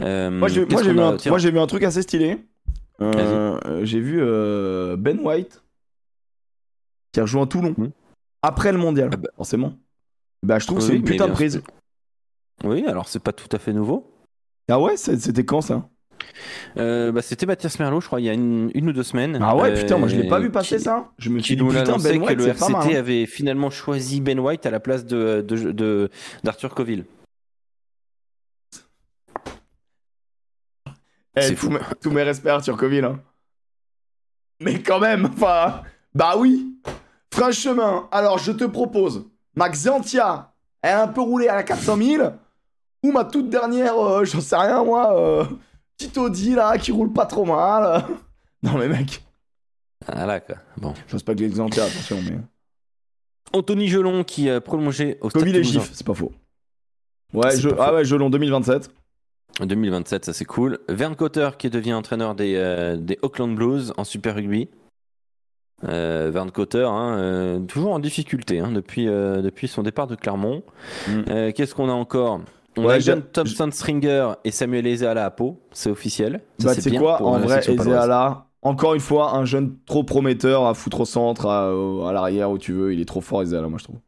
Moi, 0.00 0.48
j'ai 0.48 0.64
vu, 0.64 1.00
a 1.00 1.08
un- 1.08 1.16
vu 1.50 1.66
truc 1.66 1.82
assez 1.84 2.00
stylé. 2.02 2.38
J'ai 3.82 4.00
vu 4.00 4.18
Ben 4.96 5.20
White 5.22 5.62
qui 7.12 7.20
a 7.20 7.22
rejoint 7.22 7.46
Toulon 7.46 7.74
Mhm. 7.76 7.90
après 8.42 8.72
le 8.72 8.78
mondial, 8.78 9.10
Ah 9.12 9.16
bah. 9.16 9.28
forcément. 9.36 9.74
Bah, 10.42 10.58
je 10.58 10.66
trouve 10.66 10.78
que 10.78 10.84
c'est 10.84 10.94
une 10.96 11.04
putain 11.04 11.28
de 11.28 11.32
prise. 11.32 11.62
Oui, 12.64 12.84
alors 12.86 13.08
c'est 13.08 13.22
pas 13.22 13.32
tout 13.32 13.48
à 13.54 13.58
fait 13.58 13.72
nouveau. 13.72 14.12
Ah 14.70 14.78
ouais, 14.80 14.96
c'était 14.96 15.44
quand 15.44 15.60
ça? 15.60 15.88
Euh, 16.76 17.10
bah, 17.12 17.22
c'était 17.22 17.46
Mathias 17.46 17.78
Merlot, 17.78 18.00
je 18.00 18.06
crois, 18.06 18.20
il 18.20 18.24
y 18.24 18.28
a 18.28 18.32
une, 18.34 18.70
une 18.74 18.88
ou 18.88 18.92
deux 18.92 19.02
semaines. 19.04 19.38
Ah 19.40 19.56
ouais, 19.56 19.70
Euh, 19.70 19.80
putain, 19.80 19.96
moi 19.98 20.08
je 20.08 20.16
l'ai 20.16 20.28
pas 20.28 20.40
vu 20.40 20.50
passer 20.50 20.76
qui- 20.76 20.82
ça. 20.82 21.10
Je 21.18 21.30
me 21.30 21.38
suis 21.40 21.56
dit 21.56 21.62
putain, 21.64 21.96
Ben 21.98 22.20
que 22.24 22.32
le 22.34 22.46
RCT 22.48 22.72
mal. 22.72 22.86
hein. 22.92 22.98
avait 22.98 23.26
finalement 23.26 23.70
choisi 23.70 24.20
Ben 24.20 24.38
White 24.38 24.66
à 24.66 24.70
la 24.70 24.80
place 24.80 25.06
de 25.06 25.40
de- 25.46 25.72
de- 25.72 26.10
d'Arthur 26.44 26.74
Coville. 26.74 27.04
Eh, 31.36 31.42
C'est 31.42 31.54
tous 31.54 31.66
fou. 31.66 31.70
mes- 31.70 31.78
Tous 32.00 32.10
mes 32.10 32.22
respects 32.22 32.48
à 32.48 32.60
Turcoville. 32.60 33.04
Hein. 33.04 33.20
Mais 34.60 34.82
quand 34.82 34.98
même, 34.98 35.26
enfin. 35.26 35.82
Bah 36.18 36.34
oui. 36.36 36.74
Franchement, 37.32 38.08
alors 38.10 38.38
je 38.38 38.50
te 38.50 38.64
propose 38.64 39.24
ma 39.54 39.68
Xantia 39.68 40.52
est 40.82 40.90
un 40.90 41.06
peu 41.06 41.20
roulée 41.20 41.46
à 41.46 41.54
la 41.54 41.62
400 41.62 41.96
000 41.96 42.32
ou 43.04 43.12
ma 43.12 43.24
toute 43.24 43.48
dernière, 43.48 43.96
euh, 43.96 44.24
j'en 44.24 44.40
sais 44.40 44.56
rien 44.56 44.82
moi, 44.82 45.16
euh, 45.16 45.44
petite 45.96 46.18
Audi 46.18 46.56
là 46.56 46.76
qui 46.76 46.90
roule 46.90 47.12
pas 47.12 47.26
trop 47.26 47.44
mal. 47.44 48.04
Non 48.64 48.76
mais 48.76 48.88
mec, 48.88 49.22
Ah 50.08 50.26
là, 50.26 50.40
quoi. 50.40 50.56
Bon. 50.78 50.92
je 51.06 51.12
pense 51.12 51.22
pas 51.22 51.32
que 51.36 51.38
les 51.38 51.48
Xantia, 51.48 51.84
attention, 51.84 52.18
mais. 52.28 52.38
Anthony 53.52 53.86
Gelon 53.86 54.24
qui 54.24 54.50
a 54.50 54.60
prolongé 54.60 55.16
au. 55.20 55.30
Gif, 55.30 55.90
c'est 55.92 56.04
pas 56.04 56.14
faux. 56.14 56.32
Ouais, 57.32 57.56
je... 57.56 57.68
pas 57.68 57.84
ah 57.84 57.88
faux. 57.90 57.94
ouais, 57.94 58.04
Gelon 58.04 58.30
2027. 58.30 58.90
En 59.60 59.66
2027, 59.66 60.24
ça 60.24 60.32
c'est 60.32 60.44
cool. 60.44 60.80
Vern 60.88 61.14
Cotter 61.14 61.50
qui 61.56 61.70
devient 61.70 61.94
entraîneur 61.94 62.34
des, 62.34 62.56
euh, 62.56 62.96
des 62.96 63.20
Auckland 63.22 63.54
Blues 63.54 63.92
en 63.96 64.02
Super 64.02 64.34
Rugby. 64.34 64.68
Euh, 65.86 66.30
Vern 66.32 66.50
Cotter, 66.50 66.84
hein, 66.84 67.16
euh, 67.18 67.60
toujours 67.60 67.92
en 67.92 68.00
difficulté 68.00 68.58
hein, 68.58 68.72
depuis, 68.72 69.06
euh, 69.08 69.42
depuis 69.42 69.68
son 69.68 69.82
départ 69.84 70.08
de 70.08 70.16
Clermont. 70.16 70.64
Mm. 71.06 71.12
Euh, 71.30 71.52
Qu'est-ce 71.54 71.74
qu'on 71.74 71.88
a 71.88 71.92
encore? 71.92 72.40
On 72.76 72.84
Ouais, 72.84 72.94
a 72.94 72.98
John 72.98 73.22
Thompson 73.22 73.68
Stringer 73.72 74.32
et 74.44 74.50
Samuel 74.50 74.86
Ezeala 74.86 75.24
à 75.24 75.30
Pau, 75.30 75.60
c'est 75.72 75.90
officiel. 75.90 76.40
Ça, 76.58 76.68
Bah, 76.68 76.74
c'est 76.74 76.96
quoi, 76.96 77.22
en 77.22 77.38
vrai. 77.38 77.60
Ezeala, 77.68 78.46
encore 78.62 78.94
une 78.94 79.00
fois, 79.00 79.34
un 79.36 79.44
jeune 79.44 79.76
trop 79.86 80.02
prometteur 80.02 80.66
à 80.66 80.74
foutre 80.74 81.00
au 81.00 81.04
centre, 81.04 81.46
à, 81.46 81.68
à 82.08 82.12
l'arrière, 82.12 82.50
où 82.50 82.58
tu 82.58 82.72
veux. 82.72 82.92
Il 82.92 83.00
est 83.00 83.04
trop 83.04 83.20
fort, 83.20 83.42
Ezeala, 83.42 83.68
moi 83.68 83.78
je 83.78 83.84
trouve. 83.84 83.98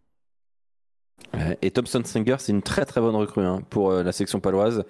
Ouais, 1.34 1.56
Et 1.62 1.70
Thompson 1.70 2.02
Stringer, 2.04 2.36
c'est 2.38 2.50
une 2.52 2.62
très 2.62 2.84
très 2.84 3.00
bonne 3.00 3.14
recrue 3.14 3.44
hein, 3.44 3.60
pour 3.70 3.90
euh, 3.92 4.02
la 4.02 4.10
section 4.12 4.40
paloise. 4.40 4.84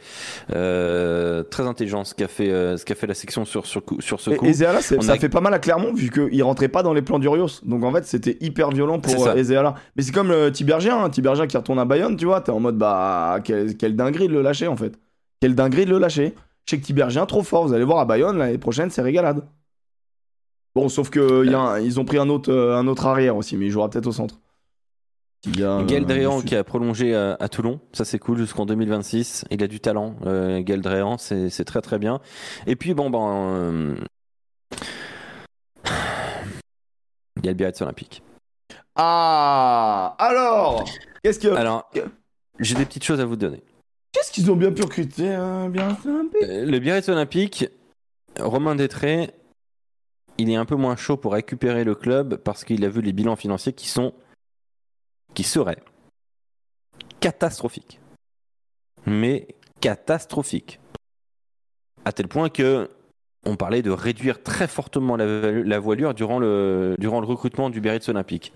Euh, 0.54 1.42
très 1.42 1.64
intelligent 1.66 2.04
ce 2.04 2.14
qu'a 2.14 2.28
fait, 2.28 2.50
euh, 2.50 2.76
ce 2.76 2.84
qu'a 2.84 2.94
fait 2.94 3.06
la 3.06 3.14
section 3.14 3.44
sur, 3.44 3.66
sur, 3.66 3.84
coup- 3.84 4.00
sur 4.00 4.20
ce 4.20 4.30
Et. 4.30 4.48
Ezeala, 4.48 4.80
ça 4.80 4.94
a- 5.12 5.18
fait 5.18 5.28
pas 5.28 5.40
mal 5.40 5.52
à 5.54 5.58
Clermont, 5.58 5.92
vu 5.92 6.10
qu'il 6.10 6.42
rentrait 6.42 6.68
pas 6.68 6.82
dans 6.82 6.92
les 6.94 7.02
plans 7.02 7.18
d'Urios. 7.18 7.60
Donc 7.64 7.84
en 7.84 7.92
fait, 7.92 8.04
c'était 8.06 8.38
hyper 8.40 8.70
violent 8.70 8.98
pour 9.00 9.12
euh, 9.28 9.34
Ezeala. 9.36 9.74
Mais 9.96 10.02
c'est 10.02 10.12
comme 10.12 10.28
le 10.28 10.50
Tibergien, 10.50 11.04
hein, 11.04 11.10
Tibergien 11.10 11.46
qui 11.46 11.56
retourne 11.56 11.78
à 11.78 11.84
Bayonne, 11.84 12.16
tu 12.16 12.24
vois. 12.26 12.40
T'es 12.40 12.52
en 12.52 12.60
mode, 12.60 12.78
bah, 12.78 13.38
quelle, 13.44 13.76
quelle 13.76 13.94
dinguerie 13.96 14.28
de 14.28 14.32
le 14.32 14.42
lâcher, 14.42 14.66
en 14.66 14.76
fait. 14.76 14.98
Quelle 15.40 15.54
dinguerie 15.54 15.84
de 15.84 15.90
le 15.90 15.98
lâcher. 15.98 16.34
Je 16.66 16.70
sais 16.76 16.80
que 16.80 16.86
Tibergien, 16.86 17.26
trop 17.26 17.42
fort. 17.42 17.66
Vous 17.66 17.74
allez 17.74 17.84
voir 17.84 17.98
à 17.98 18.04
Bayonne, 18.04 18.38
l'année 18.38 18.58
prochaine, 18.58 18.90
c'est 18.90 19.02
régalade. 19.02 19.42
Bon, 20.74 20.88
sauf 20.88 21.10
que 21.10 21.44
il 21.44 21.50
y 21.50 21.54
a 21.54 21.58
un- 21.60 21.80
ils 21.80 21.98
ont 21.98 22.04
pris 22.04 22.18
un 22.18 22.28
autre, 22.28 22.50
euh, 22.52 22.76
un 22.76 22.86
autre 22.86 23.06
arrière 23.06 23.36
aussi, 23.36 23.56
mais 23.56 23.66
il 23.66 23.70
jouera 23.70 23.90
peut-être 23.90 24.06
au 24.06 24.12
centre. 24.12 24.36
Du 25.44 25.62
Sud. 26.40 26.48
qui 26.48 26.54
a 26.56 26.64
prolongé 26.64 27.14
à, 27.14 27.36
à 27.40 27.48
Toulon, 27.48 27.80
ça 27.92 28.04
c'est 28.04 28.18
cool 28.18 28.38
jusqu'en 28.38 28.66
2026. 28.66 29.46
Il 29.50 29.62
a 29.62 29.66
du 29.66 29.80
talent, 29.80 30.16
euh, 30.26 30.60
Gaël 30.62 30.80
Dréan, 30.82 31.16
c'est 31.18 31.48
c'est 31.48 31.64
très 31.64 31.80
très 31.80 31.98
bien. 31.98 32.20
Et 32.66 32.76
puis 32.76 32.92
bon, 32.94 33.08
ben. 33.10 33.28
euh, 33.54 33.96
Il 37.36 37.46
y 37.46 37.48
a 37.48 37.52
le 37.52 37.56
Biarritz 37.56 37.80
Olympique. 37.80 38.22
Ah 38.96 40.14
Alors 40.18 40.84
Qu'est-ce 41.22 41.38
que 41.38 41.48
Alors, 41.48 41.90
j'ai 42.58 42.74
des 42.74 42.84
petites 42.84 43.04
choses 43.04 43.20
à 43.20 43.24
vous 43.24 43.36
donner. 43.36 43.62
qu'est-ce 44.12 44.30
qu'ils 44.32 44.50
ont 44.50 44.56
bien 44.56 44.72
pu 44.72 44.82
recruter 44.82 45.34
euh, 45.34 45.68
bien 45.68 45.96
Euh, 46.42 46.66
Le 46.66 46.78
Biarritz 46.78 47.08
Olympique, 47.08 47.66
Romain 48.38 48.74
Détré, 48.74 49.30
il 50.36 50.50
est 50.50 50.56
un 50.56 50.66
peu 50.66 50.76
moins 50.76 50.96
chaud 50.96 51.16
pour 51.16 51.32
récupérer 51.32 51.84
le 51.84 51.94
club 51.94 52.36
parce 52.36 52.64
qu'il 52.64 52.84
a 52.84 52.88
vu 52.90 53.00
les 53.00 53.12
bilans 53.12 53.36
financiers 53.36 53.72
qui 53.72 53.88
sont. 53.88 54.12
Qui 55.34 55.42
seraient 55.42 55.82
catastrophiques. 57.20 58.00
Mais 59.06 59.48
catastrophiques. 59.80 60.80
À 62.04 62.12
tel 62.12 62.28
point 62.28 62.48
que. 62.48 62.90
On 63.46 63.56
parlait 63.56 63.80
de 63.80 63.90
réduire 63.90 64.42
très 64.42 64.68
fortement 64.68 65.16
la, 65.16 65.78
voilure 65.78 66.12
durant 66.12 66.38
le, 66.38 66.94
recrutement 67.00 67.70
du 67.70 67.80
Biarritz 67.80 68.06
Olympique. 68.10 68.52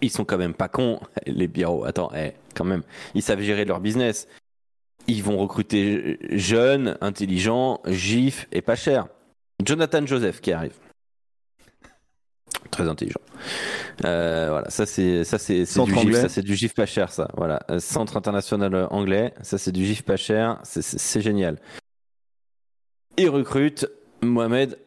Ils 0.00 0.10
sont 0.10 0.24
quand 0.24 0.38
même 0.38 0.54
pas 0.54 0.68
cons, 0.68 1.00
les 1.26 1.48
Biarros. 1.48 1.84
Attends, 1.84 2.10
eh, 2.16 2.32
quand 2.54 2.64
même. 2.64 2.82
Ils 3.14 3.20
savent 3.20 3.42
gérer 3.42 3.66
leur 3.66 3.80
business. 3.80 4.26
Ils 5.06 5.22
vont 5.22 5.36
recruter 5.36 6.18
jeunes, 6.30 6.96
intelligents, 7.02 7.82
gifs 7.86 8.48
et 8.52 8.62
pas 8.62 8.76
cher. 8.76 9.08
Jonathan 9.62 10.06
Joseph 10.06 10.40
qui 10.40 10.52
arrive. 10.52 10.78
Très 12.72 12.88
intelligent. 12.88 13.20
Euh, 14.04 14.48
voilà, 14.50 14.68
ça 14.70 14.86
c'est 14.86 15.22
ça 15.24 15.38
c'est 15.38 15.60
du 15.60 15.94
gif, 15.94 16.16
ça 16.16 16.28
c'est 16.28 16.42
du 16.42 16.56
gif 16.56 16.74
pas 16.74 16.86
cher 16.86 17.12
ça. 17.12 17.28
Voilà, 17.36 17.60
Euh, 17.70 17.78
centre 17.78 18.16
international 18.16 18.74
euh, 18.74 18.86
anglais, 18.88 19.34
ça 19.42 19.58
c'est 19.58 19.72
du 19.72 19.84
gif 19.84 20.02
pas 20.02 20.16
cher, 20.16 20.58
c'est- 20.64 21.20
génial. 21.20 21.58
Il 23.18 23.28
recrute 23.28 23.86
Mohamed 24.22 24.78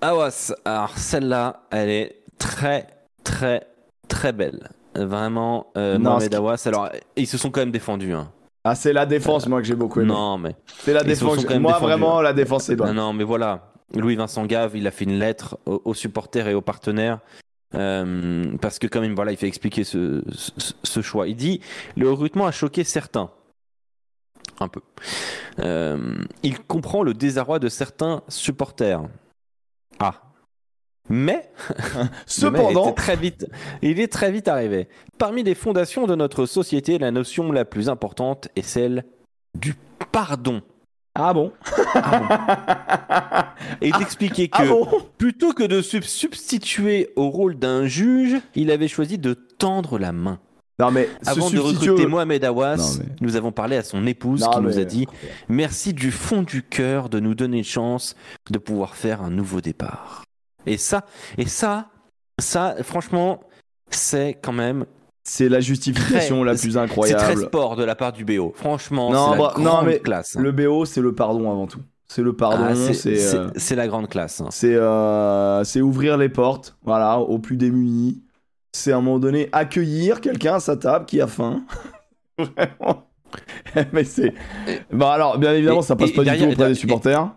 Awas. 0.00 0.54
Alors 0.64 0.96
celle-là, 0.96 1.64
elle 1.72 1.90
est 1.90 2.22
très 2.38 2.86
très 3.24 3.66
très 4.08 4.32
belle. 4.32 4.68
Vraiment, 4.94 5.66
euh, 5.76 5.98
Non, 5.98 6.12
Mohamed 6.12 6.34
Awas. 6.36 6.62
Alors 6.66 6.90
ils 7.16 7.26
se 7.26 7.36
sont 7.38 7.50
quand 7.50 7.60
même 7.60 7.72
défendus. 7.72 8.12
Hein. 8.12 8.30
Ah, 8.64 8.76
c'est 8.76 8.92
la 8.92 9.04
défense, 9.06 9.48
moi, 9.48 9.60
que 9.60 9.66
j'ai 9.66 9.74
beaucoup 9.74 10.00
aimé. 10.00 10.12
Non 10.12 10.38
mais 10.38 10.54
C'est 10.78 10.92
la 10.92 11.02
défense. 11.02 11.44
Moi, 11.44 11.58
défendus. 11.72 11.82
vraiment, 11.84 12.20
la 12.20 12.32
défense, 12.32 12.64
c'est 12.64 12.76
Non, 12.76 12.84
bonne. 12.84 12.94
non, 12.94 13.12
mais 13.12 13.24
voilà. 13.24 13.71
Louis-Vincent 13.94 14.46
Gave, 14.46 14.76
il 14.76 14.86
a 14.86 14.90
fait 14.90 15.04
une 15.04 15.18
lettre 15.18 15.58
aux, 15.66 15.82
aux 15.84 15.94
supporters 15.94 16.48
et 16.48 16.54
aux 16.54 16.60
partenaires. 16.62 17.20
euh, 17.74 18.56
parce 18.60 18.78
que 18.78 18.86
quand 18.86 19.00
même, 19.00 19.14
voilà, 19.14 19.32
il 19.32 19.36
fait 19.38 19.48
expliquer 19.48 19.84
ce, 19.84 20.22
ce- 20.32 20.72
ce 20.82 21.00
choix. 21.02 21.26
Il 21.28 21.36
dit, 21.36 21.60
le 21.96 22.10
recrutement 22.10 22.46
a 22.46 22.52
choqué 22.52 22.84
certains. 22.84 23.30
Un 24.60 24.68
peu. 24.68 24.80
Euh, 25.60 26.14
il 26.42 26.58
comprend 26.60 27.02
le 27.02 27.14
désarroi 27.14 27.58
de 27.58 27.68
certains 27.68 28.22
supporters. 28.28 29.02
Ah. 29.98 30.20
Mais, 31.08 31.50
Cependant, 32.26 32.92
très 32.92 33.16
vite, 33.16 33.46
il 33.82 33.98
est 34.00 34.12
très 34.12 34.30
vite 34.30 34.46
arrivé. 34.48 34.88
Parmi 35.18 35.42
les 35.42 35.54
fondations 35.54 36.06
de 36.06 36.14
notre 36.14 36.46
société, 36.46 36.98
la 36.98 37.10
notion 37.10 37.50
la 37.52 37.64
plus 37.64 37.88
importante 37.88 38.48
est 38.54 38.62
celle 38.62 39.04
du 39.58 39.74
pardon. 40.12 40.62
Ah 41.14 41.34
bon 41.34 41.52
Et 43.80 43.90
d'expliquer 43.92 44.48
que 44.48 44.58
Ah 44.62 44.66
bon 44.66 44.88
Plutôt 45.18 45.52
que 45.52 45.64
de 45.64 45.82
se 45.82 46.00
substituer 46.00 47.10
au 47.16 47.28
rôle 47.30 47.58
d'un 47.58 47.86
juge, 47.86 48.36
il 48.54 48.70
avait 48.70 48.88
choisi 48.88 49.18
de 49.18 49.34
tendre 49.34 49.98
la 49.98 50.12
main. 50.12 50.38
Non, 50.78 50.90
mais 50.90 51.08
Avant 51.26 51.50
de 51.50 51.58
recruter 51.58 52.06
au- 52.06 52.08
Mohamed 52.08 52.44
Awas, 52.44 52.98
mais- 52.98 53.06
nous 53.20 53.36
avons 53.36 53.52
parlé 53.52 53.76
à 53.76 53.82
son 53.84 54.06
épouse 54.06 54.40
Non, 54.40 54.50
qui 54.50 54.60
nous 54.60 54.78
a 54.78 54.84
dit 54.84 55.06
Merci 55.48 55.92
du 55.92 56.10
fond 56.10 56.42
du 56.42 56.62
cœur 56.62 57.08
de 57.08 57.20
nous 57.20 57.34
donner 57.34 57.58
une 57.58 57.64
chance 57.64 58.16
de 58.50 58.58
pouvoir 58.58 58.96
faire 58.96 59.22
un 59.22 59.30
nouveau 59.30 59.60
départ. 59.60 60.24
Et 60.66 60.78
ça, 60.78 61.04
et 61.38 61.46
ça, 61.46 61.88
ça, 62.38 62.76
franchement, 62.82 63.40
c'est 63.90 64.38
quand 64.42 64.52
même 64.52 64.86
C'est 65.24 65.48
la 65.48 65.60
justification 65.60 66.36
Très- 66.38 66.44
la 66.46 66.52
plus 66.52 66.58
c'est 66.62 66.68
très 66.70 66.78
incroyable. 66.80 67.42
sport 67.42 67.76
de 67.76 67.84
la 67.84 67.94
part 67.94 68.12
du 68.12 68.24
BO. 68.24 68.52
Franchement, 68.56 69.10
Non, 69.12 69.26
c'est 69.32 69.38
la 69.38 69.42
bah, 69.42 69.54
non, 69.58 69.64
grande 69.64 69.86
mais 69.86 69.98
classe. 70.00 70.36
hein. 70.36 70.40
Le 70.42 70.50
BO, 70.52 70.84
c'est 70.84 71.00
le 71.00 71.14
pardon 71.14 71.50
avant 71.50 71.66
tout. 71.66 71.80
C'est 72.08 72.22
le 72.22 72.32
pardon, 72.34 72.64
Ah, 72.68 72.74
c'est- 72.92 73.34
euh, 73.36 73.48
c'est 73.56 73.76
la 73.76 73.86
grande 73.88 74.08
classe. 74.08 74.40
hein. 74.40 74.48
C'est 74.50 74.74
euh, 74.74 75.62
c'est 75.64 75.80
ouvrir 75.80 76.18
les 76.18 76.28
portes, 76.28 76.76
voilà, 76.82 77.18
aux 77.20 77.38
plus 77.38 77.56
démunis. 77.56 78.22
C'est 78.72 78.92
à 78.92 78.96
un 78.96 79.00
moment 79.00 79.18
donné 79.18 79.48
accueillir 79.52 80.20
quelqu'un 80.20 80.54
à 80.56 80.60
sa 80.60 80.76
table 80.76 81.04
qui 81.06 81.20
a 81.20 81.26
faim. 81.26 81.62
Vraiment. 82.38 83.06
Mais 83.92 84.04
c'est. 84.04 84.34
Bon, 84.92 85.06
alors, 85.06 85.38
bien 85.38 85.54
évidemment, 85.54 85.80
Et- 85.80 85.84
ça 85.84 85.96
passe 85.96 86.10
et 86.10 86.12
pas 86.14 86.22
du 86.22 86.24
derrière- 86.26 86.48
tout 86.48 86.52
auprès 86.54 86.68
des 86.68 86.74
supporters. 86.74 87.30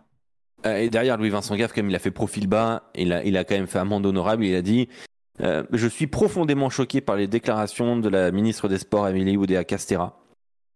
Et 0.65 0.89
derrière, 0.89 1.17
Louis-Vincent 1.17 1.55
Gaffe, 1.55 1.73
comme 1.73 1.89
il 1.89 1.95
a 1.95 1.99
fait 1.99 2.09
profil 2.11 2.47
bas, 2.47 2.83
il 2.95 3.13
a, 3.13 3.23
il 3.23 3.37
a 3.37 3.43
quand 3.43 3.53
même 3.55 3.67
fait 3.67 3.77
amende 3.79 4.05
honorable. 4.07 4.43
Il 4.43 4.55
a 4.55 4.61
dit 4.63 4.89
euh, 5.41 5.63
Je 5.71 5.87
suis 5.87 6.07
profondément 6.07 6.69
choqué 6.69 7.01
par 7.01 7.15
les 7.15 7.27
déclarations 7.27 7.97
de 7.97 8.09
la 8.09 8.31
ministre 8.31 8.67
des 8.67 8.77
Sports, 8.77 9.05
Amélie 9.05 9.37
Oudéa 9.37 9.63
Castera. 9.63 10.19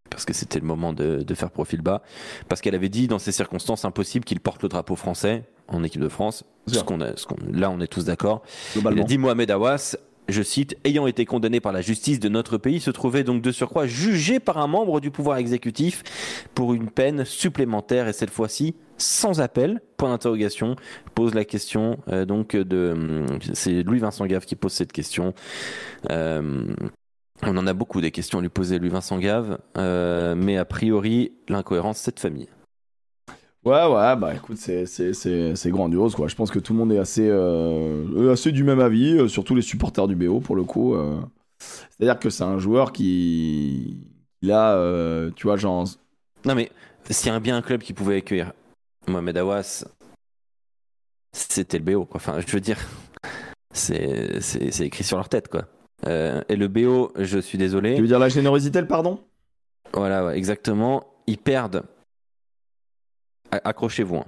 Parce 0.09 0.25
que 0.25 0.33
c'était 0.33 0.59
le 0.59 0.65
moment 0.65 0.91
de, 0.91 1.21
de 1.21 1.35
faire 1.35 1.51
profil 1.51 1.81
bas. 1.81 2.01
Parce 2.47 2.61
qu'elle 2.61 2.73
avait 2.75 2.89
dit, 2.89 3.07
dans 3.07 3.19
ces 3.19 3.31
circonstances, 3.31 3.85
impossible 3.85 4.25
qu'il 4.25 4.39
porte 4.39 4.63
le 4.63 4.69
drapeau 4.69 4.95
français 4.95 5.43
en 5.67 5.83
équipe 5.83 6.01
de 6.01 6.09
France. 6.09 6.43
Ce 6.65 6.83
qu'on 6.83 6.99
a, 7.01 7.15
ce 7.15 7.27
qu'on- 7.27 7.35
là, 7.51 7.69
on 7.69 7.79
est 7.79 7.87
tous 7.87 8.05
d'accord. 8.05 8.41
Il 8.75 8.99
a 9.01 9.03
dit 9.05 9.17
Mohamed 9.19 9.51
Awas, 9.51 9.95
je 10.31 10.41
cite, 10.41 10.77
ayant 10.83 11.07
été 11.07 11.25
condamné 11.25 11.59
par 11.59 11.71
la 11.71 11.81
justice 11.81 12.19
de 12.19 12.29
notre 12.29 12.57
pays, 12.57 12.79
se 12.79 12.91
trouvait 12.91 13.23
donc 13.23 13.41
de 13.41 13.51
surcroît 13.51 13.87
jugé 13.87 14.39
par 14.39 14.57
un 14.57 14.67
membre 14.67 14.99
du 14.99 15.11
pouvoir 15.11 15.37
exécutif 15.37 16.03
pour 16.55 16.73
une 16.73 16.89
peine 16.89 17.25
supplémentaire 17.25 18.07
et 18.07 18.13
cette 18.13 18.29
fois-ci 18.29 18.75
sans 18.97 19.41
appel. 19.41 19.81
Point 19.97 20.09
d'interrogation. 20.09 20.75
Pose 21.15 21.33
la 21.33 21.45
question 21.45 21.99
euh, 22.09 22.25
donc 22.25 22.55
de, 22.55 22.91
hum, 22.93 23.39
c'est 23.53 23.83
Louis 23.83 23.99
Vincent 23.99 24.25
Gave 24.25 24.45
qui 24.45 24.55
pose 24.55 24.73
cette 24.73 24.91
question. 24.91 25.33
Euh, 26.09 26.73
on 27.43 27.57
en 27.57 27.67
a 27.67 27.73
beaucoup 27.73 28.01
des 28.01 28.11
questions 28.11 28.39
à 28.39 28.41
lui 28.41 28.49
poser, 28.49 28.79
Louis 28.79 28.89
Vincent 28.89 29.17
Gave, 29.17 29.59
euh, 29.77 30.35
mais 30.35 30.57
a 30.57 30.65
priori 30.65 31.31
l'incohérence 31.47 31.99
c'est 31.99 32.15
de 32.15 32.19
famille. 32.19 32.49
Ouais, 33.65 33.85
ouais, 33.85 34.15
bah 34.15 34.33
écoute, 34.35 34.57
c'est- 34.57 34.85
grandiose, 35.69 36.15
quoi. 36.15 36.27
Je 36.27 36.35
pense 36.35 36.49
que 36.49 36.59
tout 36.59 36.71
le 36.73 36.79
monde 36.79 36.93
est 36.93 36.97
assez, 36.97 37.27
euh, 37.29 38.31
assez 38.31 38.51
du 38.51 38.63
même 38.63 38.79
avis, 38.79 39.17
euh, 39.17 39.27
surtout 39.27 39.53
les 39.53 39.61
supporters 39.61 40.07
du 40.07 40.15
BO, 40.15 40.39
pour 40.39 40.55
le 40.55 40.63
coup. 40.63 40.95
euh. 40.95 41.19
C'est-à-dire 41.59 42.19
que 42.19 42.29
c'est 42.29 42.43
un 42.45 42.57
joueur 42.57 42.93
qui. 42.93 43.97
Euh, 44.45 45.29
tu 45.35 45.47
vois, 45.47 45.57
genre. 45.57 45.85
Non 46.45 46.55
mais 46.55 46.71
s'il 47.09 47.31
y 47.31 47.35
a 47.35 47.39
bien 47.41 47.57
un 47.57 47.61
club 47.61 47.81
qui 47.81 47.91
pouvait 47.91 48.15
accueillir 48.17 48.53
Mohamed 49.07 49.35
Awas, 49.37 49.83
c'était 51.33 51.79
le 51.79 51.83
BO. 51.83 52.05
Quoi. 52.05 52.15
Enfin, 52.17 52.39
je 52.45 52.51
veux 52.53 52.61
dire, 52.61 52.77
c'est 53.73 54.39
c'est 54.41 54.85
écrit 54.85 55.03
sur 55.03 55.17
leur 55.17 55.27
tête, 55.27 55.49
quoi. 55.49 55.65
Euh, 56.07 56.41
et 56.47 56.55
le 56.55 56.69
BO, 56.69 57.11
je 57.17 57.39
suis 57.39 57.57
désolé. 57.57 57.95
Tu 57.95 58.01
veux 58.01 58.07
dire 58.07 58.19
la 58.19 58.29
générosité, 58.29 58.79
le 58.79 58.87
pardon? 58.87 59.19
Voilà, 59.93 60.25
ouais, 60.25 60.37
exactement. 60.37 61.03
Ils 61.27 61.37
perdent. 61.37 61.83
Accrochez-vous. 63.51 64.17
Hein. 64.17 64.25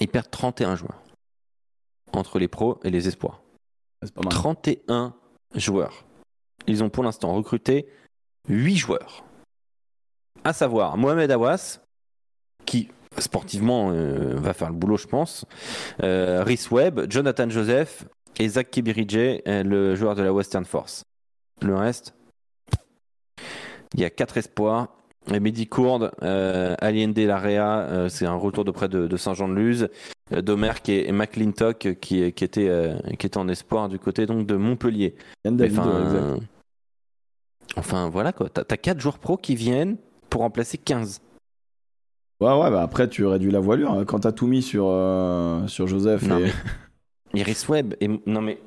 Ils 0.00 0.08
perdent 0.08 0.30
31 0.30 0.76
joueurs 0.76 1.02
entre 2.12 2.38
les 2.38 2.48
pros 2.48 2.80
et 2.84 2.90
les 2.90 3.08
espoirs. 3.08 3.42
31 4.30 5.14
joueurs. 5.54 6.04
Ils 6.66 6.82
ont 6.82 6.90
pour 6.90 7.04
l'instant 7.04 7.34
recruté 7.34 7.88
8 8.48 8.76
joueurs. 8.76 9.24
À 10.44 10.52
savoir 10.52 10.96
Mohamed 10.96 11.30
Awas, 11.30 11.80
qui 12.64 12.88
sportivement 13.18 13.90
euh, 13.90 14.34
va 14.36 14.52
faire 14.52 14.70
le 14.70 14.76
boulot, 14.76 14.96
je 14.96 15.06
pense. 15.06 15.44
Euh, 16.02 16.42
Rhys 16.44 16.68
Webb, 16.70 17.10
Jonathan 17.10 17.48
Joseph 17.48 18.06
et 18.38 18.48
Zach 18.48 18.70
Kibirije, 18.70 19.42
euh, 19.46 19.62
le 19.62 19.94
joueur 19.96 20.14
de 20.14 20.22
la 20.22 20.32
Western 20.32 20.64
Force. 20.64 21.02
Le 21.62 21.74
reste, 21.74 22.14
il 23.94 24.00
y 24.00 24.04
a 24.04 24.10
4 24.10 24.36
espoirs. 24.36 24.88
Mehdi 25.32 25.66
Courde, 25.66 26.10
euh, 26.22 26.74
Aliende 26.80 27.18
Larea, 27.18 27.80
euh, 27.80 28.08
c'est 28.08 28.26
un 28.26 28.34
retour 28.34 28.64
de 28.64 28.70
près 28.70 28.88
de, 28.88 29.16
Saint-Jean-de-Luz. 29.16 29.88
Euh, 30.32 30.42
Domerck 30.42 30.88
et, 30.88 31.10
McClintock 31.12 31.96
qui, 32.00 32.32
qui, 32.32 32.44
étaient, 32.44 32.94
qui 33.18 33.26
étaient 33.26 33.38
en 33.38 33.48
espoir 33.48 33.88
du 33.88 33.98
côté 33.98 34.26
donc 34.26 34.46
de 34.46 34.56
Montpellier. 34.56 35.14
Enfin, 35.46 36.38
enfin, 37.76 38.08
voilà 38.08 38.32
quoi. 38.32 38.48
T'as 38.48 38.62
as 38.68 38.76
4 38.76 39.00
joueurs 39.00 39.18
pro 39.18 39.36
qui 39.36 39.54
viennent 39.54 39.96
pour 40.30 40.42
remplacer 40.42 40.78
15. 40.78 41.20
Ouais, 42.40 42.52
ouais, 42.52 42.70
bah 42.70 42.82
après 42.82 43.08
tu 43.08 43.26
réduis 43.26 43.50
la 43.50 43.58
voilure 43.58 43.92
hein. 43.92 44.04
quand 44.04 44.20
t'as 44.20 44.30
tout 44.30 44.46
mis 44.46 44.62
sur, 44.62 44.84
sur 45.66 45.86
Joseph 45.86 46.22
et. 46.24 46.52
Iris 47.38 47.68
Webb, 47.68 47.94
et... 48.00 48.08
non 48.26 48.40
mais. 48.40 48.60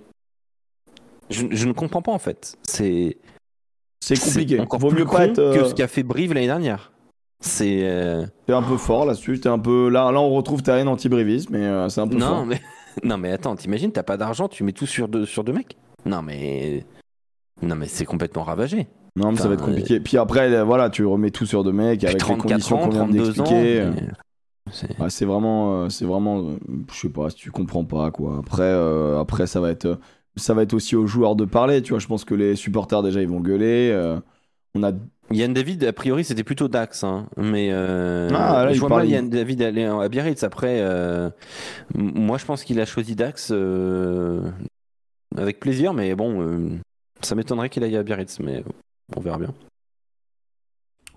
Je, 1.29 1.47
je 1.49 1.65
ne 1.65 1.71
comprends 1.71 2.01
pas 2.01 2.11
en 2.11 2.19
fait. 2.19 2.57
C'est. 2.63 3.17
C'est 4.01 4.19
compliqué. 4.19 4.59
Encore 4.59 4.79
Vaut 4.79 4.91
mieux 4.91 5.05
pas 5.05 5.25
être, 5.25 5.35
que 5.35 5.59
euh, 5.59 5.69
ce 5.69 5.75
qu'a 5.75 5.87
fait 5.87 6.03
Brive 6.03 6.33
l'année 6.33 6.47
dernière. 6.47 6.91
C'est. 7.39 7.81
Euh, 7.83 8.25
un 8.49 8.63
peu 8.63 8.77
fort 8.77 9.05
là-dessus. 9.05 9.39
un 9.45 9.59
peu 9.59 9.89
là, 9.89 10.11
là 10.11 10.19
on 10.19 10.29
retrouve 10.31 10.61
ta 10.61 10.77
haine 10.77 10.87
anti-brivisme, 10.87 11.53
mais 11.53 11.65
euh, 11.65 11.87
c'est 11.89 12.01
un 12.01 12.07
peu 12.07 12.17
non, 12.17 12.27
fort. 12.27 12.45
Mais... 12.45 12.59
non 13.03 13.17
mais 13.17 13.31
attends, 13.31 13.55
t'imagines, 13.55 13.91
t'as 13.91 14.03
pas 14.03 14.17
d'argent, 14.17 14.47
tu 14.47 14.63
mets 14.63 14.73
tout 14.73 14.85
sur 14.85 15.07
deux 15.07 15.25
sur 15.25 15.43
deux 15.43 15.53
mecs. 15.53 15.77
Non 16.05 16.21
mais 16.21 16.83
non 17.61 17.75
mais 17.75 17.87
c'est 17.87 18.05
complètement 18.05 18.43
ravagé. 18.43 18.87
Non 19.15 19.31
mais 19.31 19.37
ça 19.37 19.47
va 19.47 19.53
être 19.53 19.63
compliqué. 19.63 19.99
Puis 19.99 20.17
après 20.17 20.63
voilà, 20.63 20.89
tu 20.89 21.05
remets 21.05 21.31
tout 21.31 21.45
sur 21.45 21.63
deux 21.63 21.71
mecs 21.71 22.03
avec 22.03 22.27
les 22.27 22.37
conditions 22.37 22.77
qu'on 22.79 22.89
vient 22.89 23.07
d'expliquer. 23.07 23.87
C'est 25.09 25.25
vraiment, 25.25 25.89
c'est 25.89 26.05
vraiment, 26.05 26.51
je 26.91 26.99
sais 26.99 27.09
pas, 27.09 27.29
si 27.29 27.35
tu 27.35 27.51
comprends 27.51 27.83
pas 27.83 28.11
quoi. 28.11 28.37
Après, 28.39 28.71
après 29.19 29.47
ça 29.47 29.59
va 29.59 29.69
être 29.69 29.99
ça 30.35 30.53
va 30.53 30.63
être 30.63 30.73
aussi 30.73 30.95
aux 30.95 31.07
joueurs 31.07 31.35
de 31.35 31.45
parler. 31.45 31.81
Tu 31.81 31.91
vois, 31.91 31.99
je 31.99 32.07
pense 32.07 32.25
que 32.25 32.33
les 32.33 32.55
supporters 32.55 33.03
déjà 33.03 33.21
ils 33.21 33.27
vont 33.27 33.39
gueuler. 33.39 33.91
Euh, 33.91 34.19
on 34.75 34.83
a 34.83 34.91
Yann 35.31 35.53
David, 35.53 35.83
a 35.85 35.93
priori, 35.93 36.23
c'était 36.23 36.43
plutôt 36.43 36.67
Dax, 36.67 37.03
hein, 37.03 37.27
mais 37.37 37.69
euh, 37.71 38.29
ah, 38.33 38.71
je 38.71 38.79
vois 38.79 38.89
mal 38.89 39.07
Yann 39.07 39.29
David 39.29 39.61
aller 39.61 39.85
à 39.85 40.09
Biarritz. 40.09 40.43
Après, 40.43 40.79
euh, 40.81 41.29
moi, 41.95 42.37
je 42.37 42.45
pense 42.45 42.63
qu'il 42.63 42.79
a 42.81 42.85
choisi 42.85 43.15
Dax 43.15 43.53
avec 45.37 45.59
plaisir, 45.59 45.93
mais 45.93 46.15
bon, 46.15 46.79
ça 47.21 47.35
m'étonnerait 47.35 47.69
qu'il 47.69 47.83
aille 47.83 47.95
à 47.95 48.03
Biarritz, 48.03 48.39
mais 48.39 48.63
on 49.15 49.21
verra 49.21 49.37
bien. 49.37 49.53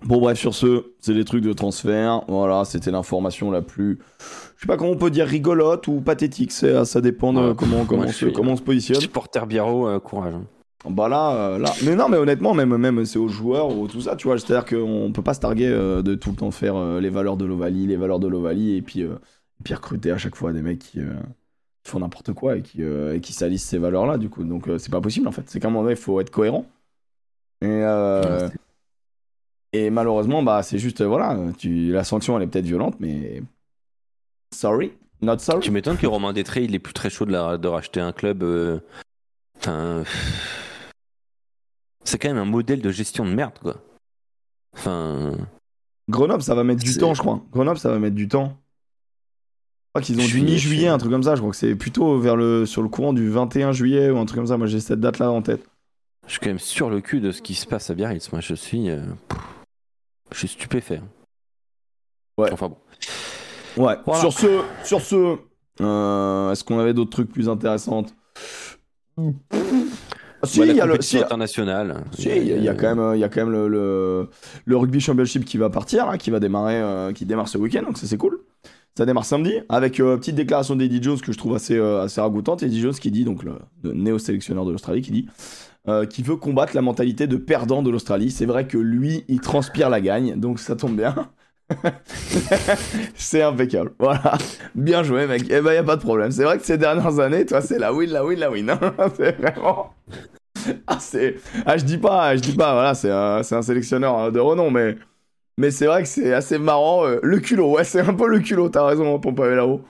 Bon 0.05 0.19
bref, 0.19 0.37
sur 0.37 0.53
ce, 0.53 0.83
c'est 0.99 1.15
des 1.15 1.25
trucs 1.25 1.43
de 1.43 1.51
transfert. 1.51 2.21
Voilà, 2.27 2.63
c'était 2.63 2.91
l'information 2.91 3.49
la 3.49 3.63
plus, 3.63 3.97
je 4.55 4.61
sais 4.61 4.67
pas 4.67 4.77
comment 4.77 4.91
on 4.91 4.97
peut 4.97 5.09
dire 5.09 5.25
rigolote 5.25 5.87
ou 5.87 5.99
pathétique. 5.99 6.51
Ça, 6.51 6.85
ça 6.85 7.01
dépend 7.01 7.33
de 7.33 7.53
comment 7.53 7.85
comment, 7.85 8.07
se, 8.07 8.27
comment 8.27 8.51
on 8.51 8.55
se 8.55 8.61
positionne. 8.61 9.01
Supporter 9.01 9.47
Biarro, 9.47 9.87
euh, 9.87 9.99
courage. 9.99 10.35
Hein. 10.35 10.45
Bah 10.87 11.09
là, 11.09 11.35
euh, 11.35 11.57
là, 11.57 11.73
mais 11.83 11.95
non, 11.95 12.07
mais 12.07 12.17
honnêtement, 12.17 12.53
même 12.53 12.77
même 12.77 13.03
c'est 13.05 13.17
aux 13.17 13.27
joueurs 13.27 13.75
ou 13.75 13.87
tout 13.87 14.01
ça, 14.01 14.15
tu 14.15 14.27
vois. 14.27 14.37
C'est-à-dire 14.37 14.65
qu'on 14.65 15.11
peut 15.11 15.23
pas 15.23 15.33
se 15.33 15.39
targuer 15.39 15.69
euh, 15.69 16.03
de 16.03 16.13
tout 16.13 16.29
le 16.29 16.35
temps 16.35 16.51
faire 16.51 16.79
les 16.99 17.09
valeurs 17.09 17.35
de 17.35 17.45
l'Ovalie, 17.45 17.87
les 17.87 17.97
valeurs 17.97 18.19
de 18.19 18.27
l'Ovalie, 18.27 18.75
et 18.75 18.83
puis 18.83 19.03
puis 19.63 19.73
recruter 19.73 20.11
à 20.11 20.19
chaque 20.19 20.35
fois 20.35 20.53
des 20.53 20.61
mecs 20.61 20.79
qui, 20.79 20.99
font 21.83 21.99
n'importe 21.99 22.33
quoi 22.33 22.57
et 22.57 22.61
qui 22.61 22.83
et 22.83 23.19
qui 23.21 23.33
salissent 23.33 23.65
ces 23.65 23.79
valeurs-là. 23.79 24.19
Du 24.19 24.29
coup, 24.29 24.43
donc 24.43 24.69
c'est 24.77 24.91
pas 24.91 25.01
possible 25.01 25.27
en 25.27 25.31
fait. 25.31 25.43
C'est 25.47 25.59
qu'à 25.59 25.67
un 25.67 25.71
moment 25.71 25.81
donné, 25.81 25.95
il 25.95 26.01
faut 26.01 26.21
être 26.21 26.29
cohérent. 26.29 26.67
Et 27.63 27.81
et 29.73 29.89
malheureusement, 29.89 30.43
bah, 30.43 30.63
c'est 30.63 30.77
juste, 30.77 31.01
voilà, 31.01 31.37
tu, 31.57 31.91
la 31.91 32.03
sanction, 32.03 32.37
elle 32.37 32.43
est 32.43 32.47
peut-être 32.47 32.65
violente, 32.65 32.95
mais. 32.99 33.41
Sorry, 34.53 34.93
not 35.21 35.39
sorry. 35.39 35.61
Tu 35.61 35.71
m'étonnes 35.71 35.97
que 35.97 36.07
Romain 36.07 36.33
Détré, 36.33 36.63
il 36.63 36.73
est 36.75 36.79
plus 36.79 36.93
très 36.93 37.09
chaud 37.09 37.25
de, 37.25 37.57
de 37.57 37.67
racheter 37.67 37.99
un 37.99 38.13
club. 38.13 38.43
Euh, 38.43 38.79
enfin. 39.57 40.03
C'est 42.03 42.19
quand 42.19 42.29
même 42.29 42.37
un 42.37 42.45
modèle 42.45 42.81
de 42.81 42.91
gestion 42.91 43.25
de 43.25 43.31
merde, 43.31 43.57
quoi. 43.61 43.77
Enfin. 44.73 45.35
Grenoble, 46.07 46.43
ça 46.43 46.53
va 46.53 46.63
mettre 46.63 46.83
du 46.83 46.97
temps, 46.97 47.13
je 47.13 47.21
crois. 47.21 47.41
Grenoble, 47.51 47.79
ça 47.79 47.89
va 47.89 47.99
mettre 47.99 48.15
du 48.15 48.27
temps. 48.27 48.57
Je 49.87 50.01
crois 50.01 50.01
qu'ils 50.01 50.19
ont 50.21 50.27
du 50.27 50.41
mi-juillet, 50.41 50.87
un 50.87 50.97
truc 50.97 51.11
comme 51.11 51.23
ça. 51.23 51.35
Je 51.35 51.39
crois 51.39 51.51
que 51.51 51.57
c'est 51.57 51.75
plutôt 51.75 52.19
vers 52.19 52.35
le, 52.35 52.65
sur 52.65 52.81
le 52.83 52.89
courant 52.89 53.13
du 53.13 53.29
21 53.29 53.71
juillet 53.71 54.09
ou 54.09 54.17
un 54.17 54.25
truc 54.25 54.37
comme 54.37 54.47
ça. 54.47 54.57
Moi, 54.57 54.67
j'ai 54.67 54.79
cette 54.79 54.99
date-là 54.99 55.31
en 55.31 55.41
tête. 55.41 55.67
Je 56.27 56.31
suis 56.31 56.39
quand 56.39 56.49
même 56.49 56.59
sur 56.59 56.89
le 56.89 57.01
cul 57.01 57.19
de 57.19 57.31
ce 57.31 57.41
qui 57.41 57.53
se 57.53 57.65
passe 57.67 57.89
à 57.89 57.93
Biarritz. 57.93 58.31
Moi, 58.31 58.41
je 58.41 58.55
suis. 58.55 58.89
Euh, 58.89 59.03
je 60.31 60.39
suis 60.39 60.47
stupéfait. 60.47 61.01
Ouais. 62.37 62.51
Enfin 62.51 62.69
bon. 62.69 62.77
Ouais. 63.77 63.95
Sur 64.19 64.33
ce, 64.33 64.61
sur 64.83 65.01
ce, 65.01 65.37
euh, 65.81 66.51
est-ce 66.51 66.63
qu'on 66.63 66.79
avait 66.79 66.93
d'autres 66.93 67.11
trucs 67.11 67.31
plus 67.31 67.49
intéressants? 67.49 68.05
Si, 70.43 70.61
il 70.61 70.75
y 70.75 70.81
a 70.81 70.85
le 70.85 71.01
si, 71.01 71.17
international. 71.17 72.03
Si, 72.11 72.29
il 72.29 72.63
y, 72.63 72.69
a 72.69 72.75
quand 72.75 72.95
même, 72.95 73.15
il 73.15 73.19
y 73.19 73.23
a 73.23 73.29
quand 73.29 73.41
même 73.41 73.51
le, 73.51 74.29
le, 74.65 74.77
rugby 74.77 74.99
championship 74.99 75.43
qui 75.43 75.57
va 75.57 75.69
partir, 75.69 76.07
hein, 76.07 76.17
qui 76.17 76.29
va 76.29 76.39
démarrer, 76.39 76.79
euh, 76.79 77.13
qui 77.13 77.25
démarre 77.25 77.47
ce 77.47 77.57
week-end, 77.57 77.81
donc 77.83 77.97
ça 77.97 78.05
c'est 78.05 78.17
cool. 78.17 78.41
Ça 78.95 79.05
démarre 79.05 79.25
samedi 79.25 79.53
avec 79.69 79.99
une 79.99 80.05
euh, 80.05 80.17
petite 80.17 80.35
déclaration 80.35 80.75
d'Eddie 80.75 81.01
Jones 81.01 81.19
que 81.19 81.33
je 81.33 81.37
trouve 81.37 81.55
assez, 81.55 81.79
assez 81.79 82.21
ragoûtante. 82.21 82.61
Eddie 82.63 82.79
Jones 82.79 82.93
qui 82.93 83.11
dit, 83.11 83.25
donc 83.25 83.43
le, 83.43 83.53
néo-sélectionneur 83.83 84.65
de 84.65 84.71
l'Australie, 84.71 85.01
qui 85.01 85.11
dit 85.11 85.27
euh, 85.87 86.05
qui 86.05 86.23
veut 86.23 86.35
combattre 86.35 86.75
la 86.75 86.81
mentalité 86.81 87.27
de 87.27 87.37
perdant 87.37 87.81
de 87.83 87.89
l'Australie. 87.89 88.31
C'est 88.31 88.45
vrai 88.45 88.67
que 88.67 88.77
lui, 88.77 89.23
il 89.27 89.39
transpire 89.39 89.89
la 89.89 90.01
gagne, 90.01 90.39
donc 90.39 90.59
ça 90.59 90.75
tombe 90.75 90.95
bien. 90.95 91.15
c'est 93.15 93.41
impeccable. 93.41 93.91
Voilà. 93.99 94.37
Bien 94.75 95.03
joué, 95.03 95.27
mec. 95.27 95.43
Eh 95.49 95.61
ben, 95.61 95.73
y 95.73 95.77
a 95.77 95.83
pas 95.83 95.95
de 95.95 96.01
problème. 96.01 96.31
C'est 96.31 96.43
vrai 96.43 96.57
que 96.57 96.65
ces 96.65 96.77
dernières 96.77 97.19
années, 97.19 97.45
toi, 97.45 97.61
c'est 97.61 97.79
la 97.79 97.93
win, 97.93 98.09
la 98.09 98.25
win, 98.25 98.39
la 98.39 98.51
win. 98.51 98.69
Hein. 98.69 98.79
c'est 99.15 99.37
vraiment. 99.37 99.93
Ah. 100.87 100.97
Ah, 101.67 101.77
je 101.77 101.85
dis 101.85 101.99
pas, 101.99 102.35
je 102.35 102.41
dis 102.41 102.55
pas, 102.55 102.73
voilà, 102.73 102.95
c'est 102.95 103.11
un, 103.11 103.41
un, 103.49 103.61
sélectionneur 103.61 104.17
hein, 104.17 104.31
de 104.31 104.39
renom, 104.39 104.71
mais. 104.71 104.95
Mais 105.57 105.69
c'est 105.71 105.85
vrai 105.85 106.01
que 106.01 106.09
c'est 106.09 106.33
assez 106.33 106.57
marrant. 106.57 107.05
Euh, 107.05 107.19
le 107.21 107.39
culot, 107.39 107.75
ouais, 107.75 107.83
c'est 107.83 108.01
un 108.01 108.13
peu 108.15 108.27
le 108.27 108.39
culot, 108.39 108.69
t'as 108.69 108.85
raison, 108.85 109.19
Pompavé 109.19 109.55
là-haut. 109.55 109.81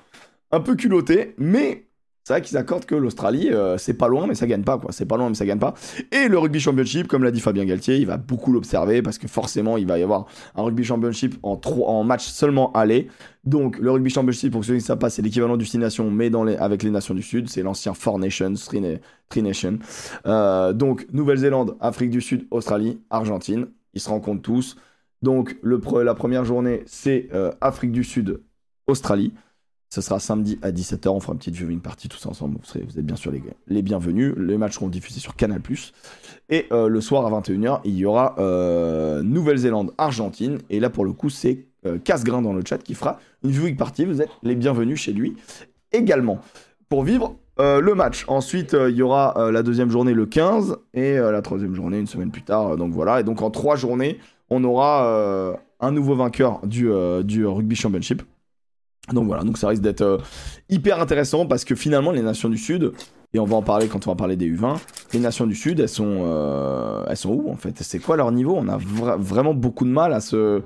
Un 0.51 0.59
peu 0.59 0.75
culotté, 0.75 1.33
mais 1.37 1.84
c'est 2.25 2.33
vrai 2.33 2.41
qu'ils 2.41 2.57
accordent 2.57 2.85
que 2.85 2.95
l'Australie, 2.95 3.51
euh, 3.51 3.77
c'est 3.77 3.93
pas 3.93 4.07
loin, 4.07 4.25
mais 4.25 4.33
ça 4.33 4.47
gagne 4.47 4.63
pas, 4.63 4.79
quoi. 4.79 4.91
C'est 4.91 5.05
pas 5.05 5.15
loin, 5.15 5.29
mais 5.29 5.35
ça 5.35 5.45
gagne 5.45 5.59
pas. 5.59 5.75
Et 6.11 6.27
le 6.27 6.39
Rugby 6.39 6.59
Championship, 6.59 7.07
comme 7.07 7.23
l'a 7.23 7.29
dit 7.29 7.39
Fabien 7.39 7.65
Galtier, 7.65 7.97
il 7.97 8.07
va 8.07 8.17
beaucoup 8.17 8.51
l'observer 8.51 9.03
parce 9.03 9.19
que 9.19 9.27
forcément, 9.27 9.77
il 9.77 9.85
va 9.85 9.99
y 9.99 10.01
avoir 10.01 10.25
un 10.55 10.63
Rugby 10.63 10.83
Championship 10.83 11.35
en, 11.43 12.03
match 12.03 12.25
seulement 12.25 12.71
aller. 12.71 13.09
Donc, 13.43 13.77
le 13.77 13.91
Rugby 13.91 14.09
Championship, 14.09 14.51
pour 14.51 14.65
ceux 14.65 14.73
qui 14.73 14.79
ne 14.79 14.83
savent 14.83 14.97
pas, 14.97 15.11
c'est 15.11 15.21
l'équivalent 15.21 15.55
du 15.55 15.65
Six 15.65 15.77
Nations, 15.77 16.09
mais 16.09 16.31
avec 16.57 16.81
les 16.81 16.89
nations 16.89 17.13
du 17.13 17.21
Sud. 17.21 17.47
C'est 17.47 17.61
l'ancien 17.61 17.93
Four 17.93 18.17
Nations, 18.17 18.55
Three, 18.55 18.81
Nations. 19.43 19.77
Euh, 20.25 20.73
donc, 20.73 21.05
Nouvelle-Zélande, 21.13 21.77
Afrique 21.79 22.09
du 22.09 22.21
Sud, 22.21 22.47
Australie, 22.49 22.99
Argentine. 23.11 23.67
Ils 23.93 24.01
se 24.01 24.09
rencontrent 24.09 24.41
tous. 24.41 24.77
Donc, 25.21 25.57
la 25.61 26.15
première 26.15 26.43
journée, 26.43 26.81
c'est 26.87 27.29
euh, 27.35 27.51
Afrique 27.61 27.91
du 27.91 28.03
Sud, 28.03 28.41
Australie. 28.87 29.31
Ce 29.95 30.01
sera 30.01 30.19
samedi 30.19 30.59
à 30.61 30.73
17h. 30.73 31.07
On 31.07 31.21
fera 31.21 31.31
une 31.31 31.39
petite 31.39 31.55
viewing 31.55 31.79
party 31.79 32.09
tous 32.09 32.25
ensemble. 32.25 32.57
Vous, 32.61 32.99
êtes 32.99 33.05
bien 33.05 33.15
sûr 33.15 33.31
les, 33.67 33.81
bienvenus. 33.81 34.33
Les 34.35 34.57
matchs 34.57 34.73
seront 34.73 34.89
diffusés 34.89 35.21
sur 35.21 35.37
Canal. 35.37 35.61
Et 36.49 36.65
euh, 36.73 36.89
le 36.89 36.99
soir 36.99 37.25
à 37.25 37.39
21h, 37.39 37.79
il 37.85 37.95
y 37.95 38.03
aura 38.03 38.35
euh, 38.37 39.23
Nouvelle-Zélande-Argentine. 39.23 40.57
Et 40.69 40.81
là, 40.81 40.89
pour 40.89 41.05
le 41.05 41.13
coup, 41.13 41.29
c'est 41.29 41.67
euh, 41.85 41.97
Casgrain 41.97 42.41
dans 42.41 42.51
le 42.51 42.61
chat 42.67 42.77
qui 42.79 42.93
fera 42.93 43.19
une 43.45 43.51
viewing 43.51 43.77
party. 43.77 44.03
Vous 44.03 44.21
êtes 44.21 44.31
les 44.43 44.55
bienvenus 44.55 44.99
chez 44.99 45.13
lui 45.13 45.37
également. 45.93 46.41
Pour 46.89 47.05
vivre 47.05 47.37
euh, 47.61 47.79
le 47.79 47.95
match. 47.95 48.25
Ensuite, 48.27 48.75
il 48.89 48.97
y 48.97 49.01
aura 49.01 49.49
la 49.49 49.63
deuxième 49.63 49.91
journée 49.91 50.13
le 50.13 50.25
15 50.25 50.75
et 50.93 51.15
la 51.15 51.41
troisième 51.41 51.73
journée 51.73 51.99
une 51.99 52.07
semaine 52.07 52.31
plus 52.31 52.43
tard. 52.43 52.75
donc 52.75 52.91
voilà. 52.91 53.21
Et 53.21 53.23
donc 53.23 53.41
en 53.41 53.49
trois 53.49 53.77
journées, 53.77 54.19
on 54.49 54.61
aura 54.65 55.57
un 55.79 55.91
nouveau 55.93 56.15
vainqueur 56.15 56.59
du 56.67 56.89
Rugby 56.89 57.77
Championship. 57.77 58.23
Donc 59.13 59.27
voilà, 59.27 59.43
donc 59.43 59.57
ça 59.57 59.67
risque 59.67 59.83
d'être 59.83 60.01
euh, 60.01 60.17
hyper 60.69 60.99
intéressant 60.99 61.45
parce 61.45 61.63
que 61.63 61.75
finalement 61.75 62.11
les 62.11 62.21
nations 62.21 62.49
du 62.49 62.57
Sud, 62.57 62.91
et 63.33 63.39
on 63.39 63.45
va 63.45 63.55
en 63.55 63.61
parler 63.61 63.87
quand 63.87 64.07
on 64.07 64.11
va 64.11 64.15
parler 64.15 64.35
des 64.35 64.49
U20, 64.49 64.77
les 65.13 65.19
nations 65.19 65.45
du 65.45 65.55
Sud, 65.55 65.79
elles 65.79 65.89
sont, 65.89 66.23
euh, 66.25 67.03
elles 67.07 67.17
sont 67.17 67.29
où 67.29 67.51
en 67.51 67.55
fait? 67.55 67.77
C'est 67.81 67.99
quoi 67.99 68.17
leur 68.17 68.31
niveau? 68.31 68.55
On 68.57 68.67
a 68.67 68.77
vraiment 68.77 69.53
beaucoup 69.53 69.85
de 69.85 69.91
mal 69.91 70.13
à 70.13 70.21
se, 70.21 70.61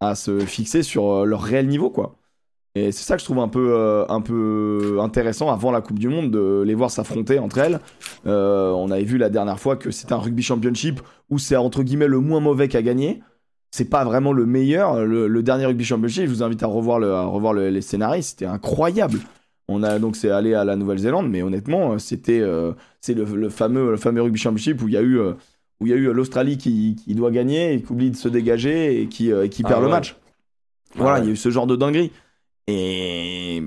à 0.00 0.14
se 0.14 0.38
fixer 0.40 0.82
sur 0.82 1.10
euh, 1.10 1.24
leur 1.24 1.42
réel 1.42 1.66
niveau 1.66 1.90
quoi. 1.90 2.16
Et 2.74 2.90
c'est 2.90 3.04
ça 3.04 3.16
que 3.16 3.20
je 3.20 3.26
trouve 3.26 3.40
un 3.40 3.48
peu, 3.48 4.06
un 4.08 4.22
peu 4.22 4.96
intéressant 5.02 5.52
avant 5.52 5.70
la 5.70 5.82
Coupe 5.82 5.98
du 5.98 6.08
Monde 6.08 6.30
de 6.30 6.62
les 6.64 6.74
voir 6.74 6.90
s'affronter 6.90 7.38
entre 7.38 7.58
elles. 7.58 7.80
On 8.24 8.90
avait 8.90 9.04
vu 9.04 9.18
la 9.18 9.28
dernière 9.28 9.60
fois 9.60 9.76
que 9.76 9.90
c'était 9.90 10.14
un 10.14 10.18
rugby 10.18 10.42
championship 10.42 10.98
où 11.28 11.38
c'est 11.38 11.56
entre 11.56 11.82
guillemets 11.82 12.06
le 12.06 12.20
moins 12.20 12.40
mauvais 12.40 12.68
qu'à 12.68 12.80
gagner. 12.80 13.22
C'est 13.72 13.88
pas 13.88 14.04
vraiment 14.04 14.32
le 14.32 14.46
meilleur. 14.46 15.04
Le, 15.04 15.42
dernier 15.42 15.66
rugby 15.66 15.84
championship, 15.84 16.26
je 16.26 16.30
vous 16.30 16.42
invite 16.42 16.62
à 16.62 16.66
revoir, 16.66 17.00
le, 17.00 17.12
à 17.12 17.24
revoir 17.24 17.54
les 17.54 17.80
scénarios, 17.80 18.22
c'était 18.22 18.46
incroyable. 18.46 19.18
On 19.68 19.82
a 19.82 19.98
donc 19.98 20.16
c'est 20.16 20.30
allé 20.30 20.54
à 20.54 20.64
la 20.64 20.76
Nouvelle-Zélande, 20.76 21.30
mais 21.30 21.42
honnêtement, 21.42 21.98
c'était 21.98 22.40
euh, 22.40 22.72
c'est 23.00 23.14
le, 23.14 23.48
fameux 23.48 23.90
le 23.90 23.96
fameux 23.96 24.22
rugby 24.22 24.38
championship 24.38 24.82
où 24.82 24.88
il 24.88 24.94
y 24.94 24.96
a 24.96 25.02
eu 25.02 25.18
où 25.18 25.86
il 25.86 25.88
y 25.88 25.92
a 25.92 25.96
eu 25.96 26.12
l'Australie 26.12 26.58
qui, 26.58 26.96
qui, 26.96 27.14
doit 27.14 27.30
gagner 27.30 27.74
et 27.74 27.82
qui 27.82 27.90
oublie 27.90 28.10
de 28.10 28.16
se 28.16 28.28
dégager 28.28 29.00
et 29.00 29.06
qui, 29.06 29.32
qui 29.50 29.62
ah 29.64 29.68
perd 29.68 29.82
le 29.82 29.88
match. 29.88 30.16
Voilà, 30.94 31.20
il 31.20 31.26
y 31.26 31.28
a 31.28 31.32
eu 31.32 31.36
ce 31.36 31.50
genre 31.50 31.66
de 31.66 31.74
dinguerie. 31.76 32.12
Et 32.66 33.62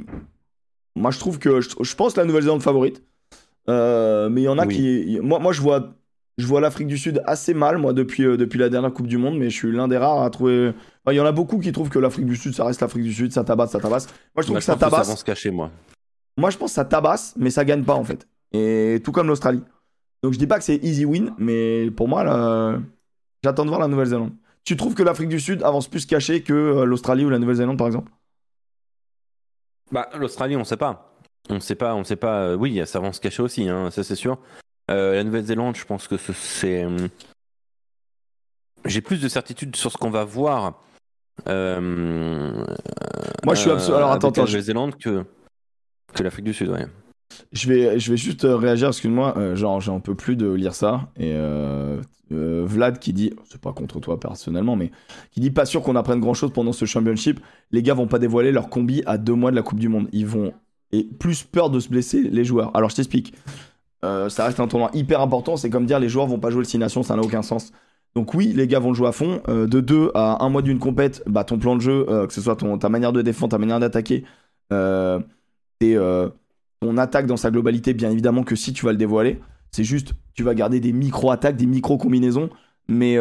moi, 0.95 1.12
je 1.12 1.20
trouve 1.20 1.39
que 1.39 1.62
je, 1.62 1.95
pense 1.95 2.16
la 2.16 2.26
Nouvelle-Zélande 2.26 2.62
favorite. 2.62 3.03
Euh, 3.68 4.30
mais 4.30 4.41
il 4.41 4.45
y 4.45 4.49
en 4.49 4.58
a 4.58 4.68
qui. 4.68 5.20
Moi, 5.22 5.39
moi 5.39 5.51
je 5.51 5.62
vois, 5.62 5.95
je 6.38 6.48
vois 6.48 6.60
l'Afrique 6.60 6.88
du 6.88 6.98
Sud 6.98 7.22
assez 7.26 7.54
mal, 7.54 7.78
moi, 7.78 7.94
depuis, 7.94 8.26
euh, 8.26 8.38
depuis 8.38 8.60
la 8.60 8.70
dernière 8.70 8.94
Coupe 8.94 9.08
du 9.08 9.18
Monde, 9.18 9.38
mais 9.38 9.50
je 9.50 9.56
suis 9.56 9.72
l'un 9.72 9.88
des 9.88 9.98
rares 9.98 10.22
à 10.22 10.30
trouver. 10.30 10.74
il 11.08 11.14
y 11.14 11.20
en 11.20 11.26
a 11.26 11.32
beaucoup 11.32 11.60
qui 11.60 11.72
trouvent 11.72 11.90
que 11.90 12.00
l'Afrique 12.00 12.26
du 12.26 12.36
Sud, 12.36 12.54
ça 12.54 12.66
reste 12.66 12.82
l'Afrique 12.82 13.04
du 13.04 13.14
Sud, 13.14 13.32
ça 13.32 13.44
tabasse, 13.44 13.72
ça 13.72 13.80
tabasse. 13.80 14.08
Moi, 14.36 14.42
je 14.42 14.48
trouve 14.48 14.58
que 14.58 14.64
ça 14.64 14.76
tabasse. 14.76 15.10
Que 15.10 15.18
ça 15.18 15.24
cacher, 15.24 15.52
moi. 15.52 15.72
Moi, 16.38 16.50
je 16.50 16.58
pense 16.58 16.72
que 16.72 16.76
ça 16.76 16.86
tabasse, 16.86 17.34
mais 17.38 17.50
ça 17.50 17.64
gagne 17.64 17.84
pas, 17.84 17.94
en 17.94 18.04
fait. 18.04 18.28
Et 18.52 19.02
tout 19.04 19.14
comme 19.14 19.28
l'Australie. 19.28 19.64
Donc, 20.24 20.34
je 20.34 20.40
dis 20.40 20.48
pas 20.48 20.58
que 20.58 20.64
c'est 20.66 20.84
easy 20.84 21.06
win, 21.06 21.34
mais 21.38 21.90
pour 21.92 22.08
moi, 22.08 22.24
là, 22.24 22.80
j'attends 23.44 23.64
de 23.64 23.70
voir 23.70 23.80
la 23.80 23.88
Nouvelle-Zélande. 23.88 24.32
Tu 24.66 24.76
trouves 24.76 24.96
que 24.96 25.04
l'Afrique 25.04 25.30
du 25.30 25.40
Sud 25.40 25.64
avance 25.64 25.88
plus 25.88 26.06
caché 26.06 26.42
que 26.42 26.54
euh, 26.54 26.86
l'Australie 26.86 27.24
ou 27.24 27.30
la 27.30 27.40
Nouvelle-Zélande, 27.40 27.78
par 27.78 27.88
exemple? 27.88 28.12
Bah, 29.92 30.10
l'Australie, 30.18 30.58
on 30.58 30.64
sait 30.64 30.78
pas. 30.78 31.16
On 31.50 31.60
sait 31.60 31.76
pas, 31.76 31.94
on 31.96 32.04
sait 32.04 32.16
pas. 32.16 32.42
Euh, 32.42 32.56
oui, 32.56 32.82
ça 32.86 33.00
va 33.00 33.14
se 33.14 33.22
cacher 33.22 33.44
aussi, 33.44 33.70
hein, 33.70 33.92
ça 33.92 34.04
c'est 34.04 34.16
sûr. 34.16 34.40
Euh, 34.92 35.16
la 35.16 35.24
Nouvelle-Zélande, 35.24 35.76
je 35.76 35.86
pense 35.86 36.08
que 36.08 36.18
c'est. 36.18 36.84
Euh, 36.84 37.08
j'ai 38.86 39.02
plus 39.02 39.20
de 39.20 39.28
certitude 39.28 39.76
sur 39.76 39.92
ce 39.92 39.98
qu'on 39.98 40.12
va 40.12 40.24
voir. 40.24 40.80
Moi, 41.46 42.66
je 43.50 43.56
suis 43.56 43.72
absolument. 43.72 43.98
Alors, 43.98 44.12
attends, 44.12 44.30
attends. 44.30 44.42
La 44.42 44.48
Nouvelle-Zélande 44.48 44.96
que, 44.98 45.26
que 46.14 46.24
l'Afrique 46.24 46.46
du 46.46 46.54
Sud, 46.54 46.70
ouais. 46.70 46.86
Je 47.52 47.68
vais, 47.68 48.00
je 48.00 48.12
vais 48.12 48.18
juste 48.18 48.44
réagir, 48.44 48.90
excuse-moi, 48.90 49.56
genre 49.56 49.82
j'en 49.82 50.00
peux 50.00 50.16
plus 50.16 50.36
de 50.36 50.52
lire 50.52 50.76
ça. 50.76 51.10
Et 51.18 51.36
Vlad 52.30 53.00
qui 53.00 53.14
dit, 53.14 53.34
c'est 53.50 53.60
pas 53.60 53.74
contre 53.74 54.00
toi 54.00 54.20
personnellement, 54.20 54.76
mais 54.76 54.92
qui 55.32 55.40
dit 55.40 55.50
pas 55.52 55.66
sûr 55.66 55.82
qu'on 55.82 55.96
apprenne 55.96 56.20
grand 56.20 56.36
chose 56.36 56.54
pendant 56.54 56.72
ce 56.72 56.86
championship. 56.86 57.40
Les 57.72 57.82
gars 57.82 57.96
vont 57.96 58.08
pas 58.08 58.20
dévoiler 58.20 58.52
leur 58.52 58.70
combi 58.70 59.02
à 59.08 59.18
deux 59.18 59.34
mois 59.34 59.50
de 59.50 59.56
la 59.56 59.64
Coupe 59.64 59.80
du 59.80 59.90
Monde. 59.90 60.08
Ils 60.12 60.28
vont. 60.28 60.54
Et 60.92 61.04
plus 61.04 61.44
peur 61.44 61.72
de 61.72 61.80
se 61.80 61.90
blesser, 61.90 62.22
les 62.22 62.46
joueurs. 62.46 62.70
Alors 62.78 62.92
je 62.92 62.96
t'explique. 62.96 63.34
Euh, 64.06 64.30
ça 64.30 64.45
reste 64.45 64.60
un 64.60 64.68
tournoi 64.68 64.89
hyper 64.93 65.22
important. 65.22 65.58
C'est 65.58 65.70
comme 65.70 65.86
dire 65.86 65.99
les 65.99 66.10
joueurs 66.10 66.28
vont 66.28 66.39
pas 66.39 66.49
jouer 66.49 66.60
le 66.60 66.66
6 66.66 66.78
Nations, 66.78 67.03
ça 67.03 67.16
n'a 67.16 67.22
aucun 67.22 67.41
sens. 67.41 67.72
Donc 68.16 68.34
oui, 68.34 68.53
les 68.56 68.68
gars 68.68 68.80
vont 68.80 68.89
le 68.89 68.95
jouer 68.95 69.08
à 69.08 69.12
fond. 69.12 69.41
Euh, 69.49 69.68
de 69.68 69.80
deux 69.82 70.12
à 70.14 70.43
un 70.43 70.49
mois 70.49 70.62
d'une 70.62 70.80
compète, 70.80 71.24
bah, 71.28 71.43
ton 71.43 71.58
plan 71.58 71.76
de 71.76 71.82
jeu, 71.82 72.06
euh, 72.10 72.28
que 72.28 72.34
ce 72.34 72.41
soit 72.41 72.56
ta 72.56 72.89
manière 72.89 73.12
de 73.12 73.22
défendre, 73.22 73.51
ta 73.51 73.58
manière 73.58 73.80
d'attaquer, 73.80 74.24
et 75.82 75.97
ton 76.82 76.97
attaque 76.97 77.26
dans 77.26 77.38
sa 77.38 77.51
globalité, 77.51 77.93
bien 77.93 78.12
évidemment 78.12 78.43
que 78.43 78.56
si 78.56 78.74
tu 78.74 78.86
vas 78.86 78.91
le 78.91 78.97
dévoiler. 78.97 79.39
C'est 79.72 79.84
juste, 79.84 80.14
tu 80.34 80.43
vas 80.43 80.53
garder 80.53 80.80
des 80.80 80.93
micro-attaques, 80.93 81.58
des 81.58 81.66
micro-combinaisons, 81.66 82.49
mais, 82.88 83.18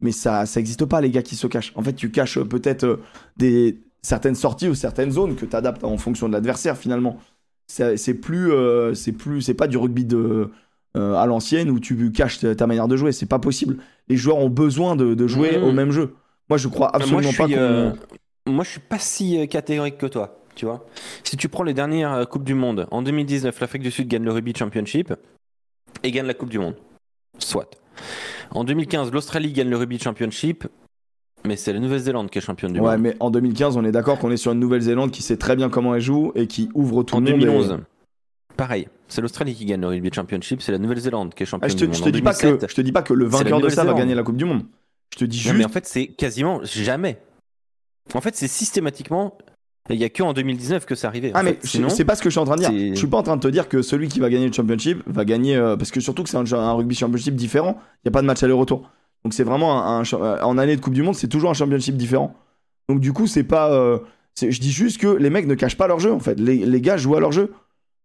mais 0.00 0.12
ça 0.12 0.46
ça 0.46 0.60
n'existe 0.60 0.84
pas, 0.84 1.00
les 1.00 1.10
gars 1.10 1.22
qui 1.22 1.36
se 1.36 1.46
cachent. 1.46 1.72
En 1.74 1.82
fait, 1.82 1.94
tu 1.94 2.10
caches 2.10 2.38
peut-être 2.40 3.00
des, 3.36 3.82
certaines 4.04 4.34
sorties 4.34 4.68
ou 4.68 4.74
certaines 4.74 5.10
zones 5.10 5.34
que 5.34 5.46
tu 5.46 5.56
adaptes 5.56 5.82
en 5.82 5.96
fonction 5.96 6.28
de 6.28 6.34
l'adversaire, 6.34 6.76
finalement. 6.76 7.18
C'est 7.66 8.14
plus, 8.14 8.52
euh, 8.52 8.94
c'est 8.94 9.12
plus, 9.12 9.42
c'est 9.42 9.54
pas 9.54 9.66
du 9.66 9.76
rugby 9.76 10.04
de, 10.04 10.50
à 10.94 11.26
l'ancienne 11.26 11.70
où 11.70 11.80
tu 11.80 12.12
caches 12.12 12.40
ta 12.40 12.66
manière 12.66 12.88
de 12.88 12.96
jouer. 12.96 13.12
C'est 13.12 13.26
pas 13.26 13.38
possible. 13.38 13.78
Les 14.08 14.16
joueurs 14.16 14.38
ont 14.38 14.50
besoin 14.50 14.96
de, 14.96 15.26
jouer 15.26 15.58
mmh. 15.58 15.64
au 15.64 15.72
même 15.72 15.90
jeu. 15.90 16.14
Moi, 16.48 16.58
je 16.58 16.68
crois 16.68 16.94
absolument 16.94 17.32
pas 17.32 17.48
qu'on. 17.48 17.94
Moi, 18.46 18.64
je 18.64 18.70
suis 18.70 18.80
pas 18.80 18.98
si 18.98 19.48
catégorique 19.48 19.96
que 19.98 20.06
toi. 20.06 20.40
Tu 20.54 20.66
vois, 20.66 20.86
si 21.24 21.36
tu 21.36 21.48
prends 21.48 21.64
les 21.64 21.74
dernières 21.74 22.28
Coupes 22.28 22.44
du 22.44 22.54
Monde, 22.54 22.86
en 22.92 23.02
2019, 23.02 23.58
l'Afrique 23.58 23.82
du 23.82 23.90
Sud 23.90 24.06
gagne 24.06 24.22
le 24.22 24.30
Rugby 24.30 24.54
Championship 24.54 25.12
et 26.04 26.12
gagne 26.12 26.26
la 26.26 26.34
Coupe 26.34 26.50
du 26.50 26.60
Monde. 26.60 26.76
Soit. 27.38 27.68
En 28.50 28.62
2015, 28.62 29.10
l'Australie 29.10 29.52
gagne 29.52 29.68
le 29.68 29.76
Rugby 29.76 29.98
Championship, 29.98 30.64
mais 31.46 31.56
c'est 31.56 31.72
la 31.72 31.78
Nouvelle-Zélande 31.80 32.30
qui 32.30 32.38
est 32.38 32.40
championne 32.40 32.72
du 32.72 32.80
monde. 32.80 32.88
Ouais, 32.88 32.98
mais 32.98 33.16
en 33.20 33.30
2015, 33.30 33.76
on 33.76 33.84
est 33.84 33.92
d'accord 33.92 34.18
qu'on 34.18 34.30
est 34.30 34.36
sur 34.36 34.52
une 34.52 34.60
Nouvelle-Zélande 34.60 35.10
qui 35.10 35.22
sait 35.22 35.36
très 35.36 35.56
bien 35.56 35.68
comment 35.68 35.94
elle 35.94 36.00
joue 36.00 36.32
et 36.34 36.46
qui 36.46 36.68
ouvre 36.74 37.02
tout 37.02 37.16
le 37.16 37.22
monde. 37.22 37.34
En 37.34 37.38
2011, 37.38 37.78
pareil. 38.56 38.88
C'est 39.08 39.20
l'Australie 39.20 39.54
qui 39.54 39.66
gagne 39.66 39.80
le 39.80 39.88
Rugby 39.88 40.10
Championship, 40.12 40.62
c'est 40.62 40.72
la 40.72 40.78
Nouvelle-Zélande 40.78 41.34
qui 41.34 41.42
est 41.42 41.46
championne 41.46 41.70
ah, 41.70 41.74
du 41.74 41.86
monde. 41.86 41.94
Je 41.94 42.02
te, 42.02 42.08
dis 42.08 42.22
pas 42.22 42.34
que, 42.34 42.58
je 42.66 42.74
te 42.74 42.80
dis 42.80 42.92
pas 42.92 43.02
que 43.02 43.12
le 43.12 43.26
vainqueur 43.26 43.60
de 43.60 43.68
ça 43.68 43.84
va 43.84 43.94
gagner 43.94 44.14
la 44.14 44.22
Coupe 44.22 44.36
du 44.36 44.44
Monde. 44.44 44.64
Je 45.12 45.18
te 45.18 45.24
dis 45.24 45.38
juste. 45.38 45.54
mais 45.54 45.64
en 45.64 45.68
fait, 45.68 45.86
c'est 45.86 46.06
quasiment 46.06 46.60
jamais. 46.64 47.20
En 48.14 48.20
fait, 48.20 48.34
c'est 48.34 48.48
systématiquement 48.48 49.38
il 49.90 49.98
n'y 49.98 50.04
a 50.04 50.08
que 50.08 50.22
en 50.22 50.32
2019 50.32 50.86
que 50.86 50.94
c'est 50.94 51.06
arrivé. 51.06 51.30
Ah, 51.34 51.42
mais 51.42 51.58
c'est 51.62 52.04
pas 52.06 52.16
ce 52.16 52.22
que 52.22 52.30
je 52.30 52.34
suis 52.34 52.40
en 52.40 52.46
train 52.46 52.56
de 52.56 52.60
dire. 52.60 52.94
Je 52.94 52.98
suis 52.98 53.06
pas 53.06 53.18
en 53.18 53.22
train 53.22 53.36
de 53.36 53.42
te 53.42 53.48
dire 53.48 53.68
que 53.68 53.82
celui 53.82 54.08
qui 54.08 54.18
va 54.18 54.30
gagner 54.30 54.46
le 54.46 54.52
championship 54.52 55.02
va 55.06 55.24
gagner. 55.24 55.56
Euh, 55.56 55.76
parce 55.76 55.90
que 55.90 56.00
surtout 56.00 56.22
que 56.22 56.30
c'est 56.30 56.38
un, 56.38 56.72
rugby 56.72 56.94
championship 56.94 57.34
différent. 57.34 57.78
Il 57.96 58.06
n'y 58.06 58.08
a 58.08 58.12
pas 58.12 58.22
de 58.22 58.26
match 58.26 58.42
aller-retour. 58.42 58.90
Donc 59.24 59.32
c'est 59.32 59.44
vraiment 59.44 59.84
un, 59.84 60.02
euh, 60.02 60.40
En 60.42 60.58
année 60.58 60.76
de 60.76 60.80
Coupe 60.80 60.94
du 60.94 61.02
Monde, 61.02 61.14
c'est 61.14 61.28
toujours 61.28 61.50
un 61.50 61.54
championship 61.54 61.96
différent. 61.96 62.34
Donc 62.88 63.00
du 63.00 63.12
coup, 63.12 63.26
c'est 63.26 63.44
pas. 63.44 63.72
Euh, 63.72 63.98
je 64.40 64.60
dis 64.60 64.72
juste 64.72 64.98
que 64.98 65.06
les 65.06 65.30
mecs 65.30 65.46
ne 65.46 65.54
cachent 65.54 65.76
pas 65.76 65.86
leur 65.86 65.98
jeu 65.98 66.12
en 66.12 66.20
fait. 66.20 66.38
Les, 66.38 66.80
gars 66.80 66.96
jouent 66.96 67.16
à 67.16 67.20
leur 67.20 67.32
jeu. 67.32 67.52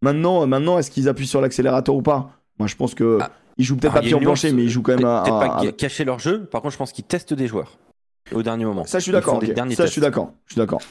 Maintenant, 0.01 0.47
maintenant 0.47 0.77
est-ce 0.77 0.91
qu'ils 0.91 1.09
appuient 1.09 1.27
sur 1.27 1.41
l'accélérateur 1.41 1.95
ou 1.95 2.01
pas? 2.01 2.31
Moi 2.57 2.67
je 2.67 2.75
pense 2.75 2.95
que. 2.95 3.19
Ah. 3.21 3.31
Ils 3.57 3.65
jouent 3.65 3.75
peut-être 3.75 3.95
pas 3.95 3.99
pied 3.99 4.13
en 4.13 4.19
plancher, 4.19 4.53
mais 4.53 4.63
ils 4.63 4.69
jouent 4.69 4.81
quand 4.81 4.95
même 4.95 5.05
à. 5.05 5.23
Peut-être 5.23 5.39
pas 5.39 5.71
cacher 5.73 6.05
leur 6.05 6.19
jeu. 6.19 6.45
Par 6.45 6.61
contre, 6.61 6.73
je 6.73 6.77
pense 6.77 6.93
qu'ils 6.93 7.03
testent 7.03 7.33
des 7.33 7.47
joueurs 7.47 7.77
au 8.31 8.41
dernier 8.41 8.63
moment. 8.63 8.85
Ça, 8.85 8.99
je 8.99 9.03
suis 9.03 9.11
d'accord. 9.11 9.41
Ça, 9.75 9.85
je 9.85 9.91
suis 9.91 10.01
d'accord. 10.01 10.31
Je 10.45 10.53
suis 10.53 10.59
d'accord 10.59 10.81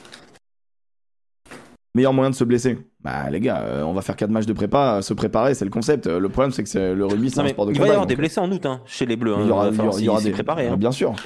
meilleur 1.98 2.12
moyen 2.12 2.30
de 2.30 2.34
se 2.36 2.44
blesser. 2.44 2.78
Bah 3.02 3.28
les 3.28 3.40
gars, 3.40 3.60
euh, 3.62 3.82
on 3.82 3.92
va 3.92 4.02
faire 4.02 4.14
4 4.14 4.30
matchs 4.30 4.46
de 4.46 4.52
prépa, 4.52 5.02
se 5.02 5.12
préparer, 5.14 5.54
c'est 5.54 5.64
le 5.64 5.70
concept. 5.70 6.06
Euh, 6.06 6.20
le 6.20 6.28
problème 6.28 6.52
c'est 6.52 6.62
que 6.62 6.94
le 6.94 7.06
rugby 7.06 7.28
c'est 7.28 7.40
un 7.40 7.48
sport 7.48 7.66
de 7.66 7.72
combat. 7.72 7.78
Il 7.78 7.80
va 7.80 7.86
y 7.88 7.90
avoir 7.90 8.06
des 8.06 8.14
blessés 8.14 8.40
en 8.40 8.50
août 8.50 8.64
hein, 8.66 8.80
chez 8.86 9.04
les 9.04 9.16
Bleus. 9.16 9.34
Hein, 9.34 9.40
il 9.42 9.48
y 9.48 9.50
aura, 9.50 9.68
il 9.98 10.04
y 10.04 10.08
aura, 10.08 10.20
des 10.20 10.30
préparés. 10.30 10.68
Hein. 10.68 10.76
Bien 10.76 10.92
sûr. 10.92 11.16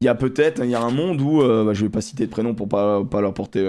Il 0.00 0.04
y 0.04 0.08
a 0.08 0.14
peut-être, 0.14 0.64
il 0.64 0.70
y 0.70 0.74
a 0.76 0.80
un 0.80 0.90
monde 0.90 1.20
où, 1.20 1.42
euh, 1.42 1.64
bah, 1.64 1.74
je 1.74 1.82
vais 1.82 1.90
pas 1.90 2.00
citer 2.00 2.26
de 2.26 2.30
prénom 2.30 2.54
pour 2.54 2.68
pas, 2.68 3.04
pas 3.04 3.20
leur 3.20 3.34
porter 3.34 3.60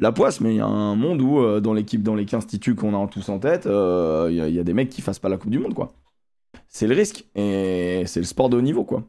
la 0.00 0.10
poisse, 0.10 0.40
mais 0.40 0.54
il 0.54 0.56
y 0.56 0.60
a 0.60 0.66
un 0.66 0.96
monde 0.96 1.22
où 1.22 1.60
dans 1.60 1.72
l'équipe, 1.72 2.02
dans 2.02 2.16
les 2.16 2.24
15 2.24 2.48
titus 2.48 2.74
qu'on 2.74 3.00
a 3.00 3.06
tous 3.06 3.28
en 3.28 3.38
tête, 3.38 3.66
il 3.66 4.34
y, 4.34 4.58
a 4.58 4.64
des 4.64 4.74
mecs 4.74 4.90
qui 4.90 5.02
fassent 5.02 5.20
pas 5.20 5.28
la 5.28 5.36
Coupe 5.36 5.50
du 5.50 5.60
Monde 5.60 5.74
quoi. 5.74 5.92
C'est 6.66 6.88
le 6.88 6.96
risque 6.96 7.24
et 7.36 8.02
c'est 8.06 8.20
le 8.20 8.26
sport 8.26 8.48
de 8.48 8.56
haut 8.56 8.62
niveau 8.62 8.84
quoi. 8.84 9.04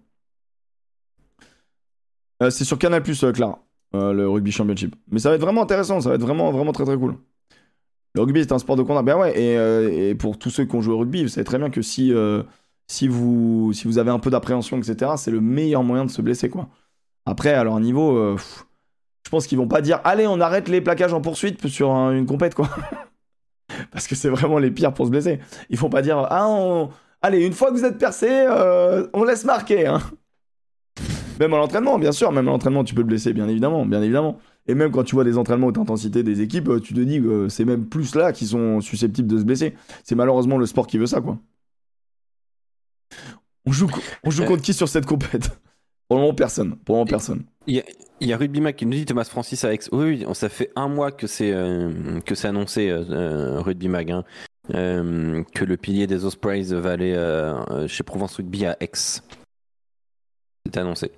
c'est 2.49 2.66
sur 2.66 2.78
Canal 2.78 3.01
Plus, 3.01 3.26
Clara. 3.34 3.59
Euh, 3.94 4.14
le 4.14 4.30
rugby 4.30 4.52
championship. 4.52 4.96
Mais 5.10 5.20
ça 5.20 5.30
va 5.30 5.36
être 5.36 5.42
vraiment 5.42 5.64
intéressant, 5.64 6.00
ça 6.00 6.10
va 6.10 6.16
être 6.16 6.22
vraiment, 6.22 6.52
vraiment 6.52 6.72
très 6.72 6.86
très 6.86 6.98
cool. 6.98 7.18
Le 8.16 8.22
rugby 8.22 8.42
c'est 8.42 8.54
un 8.54 8.60
sport 8.60 8.78
de 8.78 8.84
combat. 8.84 9.02
Ben 9.02 9.18
ouais, 9.18 9.38
et, 9.38 9.58
euh, 9.58 10.16
pour 10.16 10.39
tous 10.39 10.50
ceux 10.50 10.66
qui 10.66 10.76
ont 10.76 10.82
joué 10.82 10.94
au 10.94 11.00
rugby, 11.00 11.24
vous 11.24 11.30
savez 11.30 11.44
très 11.44 11.58
bien 11.58 11.70
que 11.70 11.82
si, 11.82 12.14
euh, 12.14 12.44
si, 12.88 13.10
vous, 13.10 13.72
si 13.74 13.88
vous 13.88 13.98
avez 13.98 14.10
un 14.12 14.20
peu 14.20 14.30
d'appréhension, 14.30 14.78
etc., 14.78 15.12
c'est 15.18 15.32
le 15.32 15.42
meilleur 15.42 15.84
moyen 15.84 16.06
de 16.06 16.12
se 16.12 16.22
blesser, 16.22 16.50
quoi. 16.50 16.70
Après, 17.26 17.54
à 17.54 17.64
leur 17.66 17.80
niveau, 17.82 18.38
je 18.38 19.30
pense 19.30 19.46
qu'ils 19.46 19.58
vont 19.58 19.68
pas 19.68 19.82
dire 19.82 20.00
Allez, 20.06 20.26
on 20.26 20.39
arrête 20.39 20.70
les 20.70 20.82
plaquages 20.82 21.14
en 21.14 21.22
poursuite 21.22 21.68
sur 21.68 21.92
une 21.92 22.26
compète, 22.26 22.56
quoi. 22.56 22.70
Parce 23.92 24.08
que 24.08 24.16
c'est 24.16 24.30
vraiment 24.30 24.58
les 24.58 24.72
pires 24.72 24.94
pour 24.94 25.06
se 25.06 25.12
blesser. 25.12 25.39
Ils 25.70 25.78
vont 25.78 25.89
pas 25.89 26.02
dire 26.02 26.18
Ah, 26.30 26.88
allez, 27.22 27.46
une 27.46 27.54
fois 27.54 27.72
que 27.72 27.76
vous 27.76 27.86
êtes 27.86 27.98
percé, 27.98 28.48
on 29.14 29.24
laisse 29.26 29.44
marquer, 29.44 29.86
hein. 29.88 30.02
Même 31.39 31.53
à 31.53 31.57
l'entraînement, 31.57 31.97
bien 31.97 32.11
sûr, 32.11 32.32
même 32.32 32.47
à 32.47 32.51
l'entraînement, 32.51 32.84
tu 32.84 32.93
peux 32.93 33.01
te 33.01 33.07
blesser, 33.07 33.34
bien 33.34 33.47
évidemment, 33.47 33.86
bien 33.86 34.01
évidemment. 34.01 34.39
Et 34.67 34.75
même 34.75 34.91
quand 34.91 35.03
tu 35.03 35.15
vois 35.15 35.23
des 35.23 35.38
entraînements 35.38 35.67
haute 35.67 35.77
intensité 35.77 36.23
des 36.23 36.41
équipes, 36.41 36.69
euh, 36.69 36.79
tu 36.79 36.93
te 36.93 36.99
dis 36.99 37.21
que 37.21 37.49
c'est 37.49 37.65
même 37.65 37.86
plus 37.86 38.15
là 38.15 38.32
qui 38.32 38.45
sont 38.45 38.79
susceptibles 38.82 39.27
de 39.27 39.39
se 39.39 39.43
blesser. 39.43 39.73
C'est 40.03 40.15
malheureusement 40.15 40.57
le 40.57 40.65
sport 40.65 40.88
qui 40.88 40.97
veut 40.97 41.07
ça, 41.07 41.21
quoi. 41.21 41.39
On 43.65 43.71
joue, 43.71 43.89
on 44.23 44.32
joue 44.32 44.45
contre 44.45 44.61
qui 44.61 44.73
sur 44.73 44.88
cette 44.88 45.05
compète? 45.05 45.49
Pour 46.07 46.17
le 46.17 46.23
moment, 46.23 46.34
personne. 46.34 46.75
Pour 46.77 46.95
le 46.95 46.99
moment, 46.99 47.09
personne. 47.09 47.43
Il 47.67 47.84
y, 48.21 48.34
a, 48.34 48.38
Rugby 48.38 48.59
Mag 48.59 48.75
qui 48.75 48.86
nous 48.86 48.93
dit 48.93 49.05
Thomas 49.05 49.23
Francis 49.23 49.63
avec. 49.63 49.84
Oui, 49.91 50.25
ça 50.34 50.49
fait 50.49 50.71
un 50.75 50.88
mois 50.88 51.11
que 51.11 51.27
c'est 51.27 51.53
euh, 51.53 52.19
que 52.21 52.36
c'est 52.36 52.47
annoncé 52.47 52.89
euh, 52.89 53.61
Rugby 53.61 53.88
Mag, 53.88 54.11
hein, 54.11 54.23
que 54.69 55.63
le 55.63 55.77
pilier 55.77 56.07
des 56.07 56.25
Ospreys 56.25 56.73
va 56.73 56.91
aller 56.91 57.15
chez 57.88 58.03
Provence 58.03 58.36
Rugby 58.36 58.65
à 58.65 58.77
Aix. 58.79 58.91
C'est 60.65 60.77
annoncé. 60.77 61.11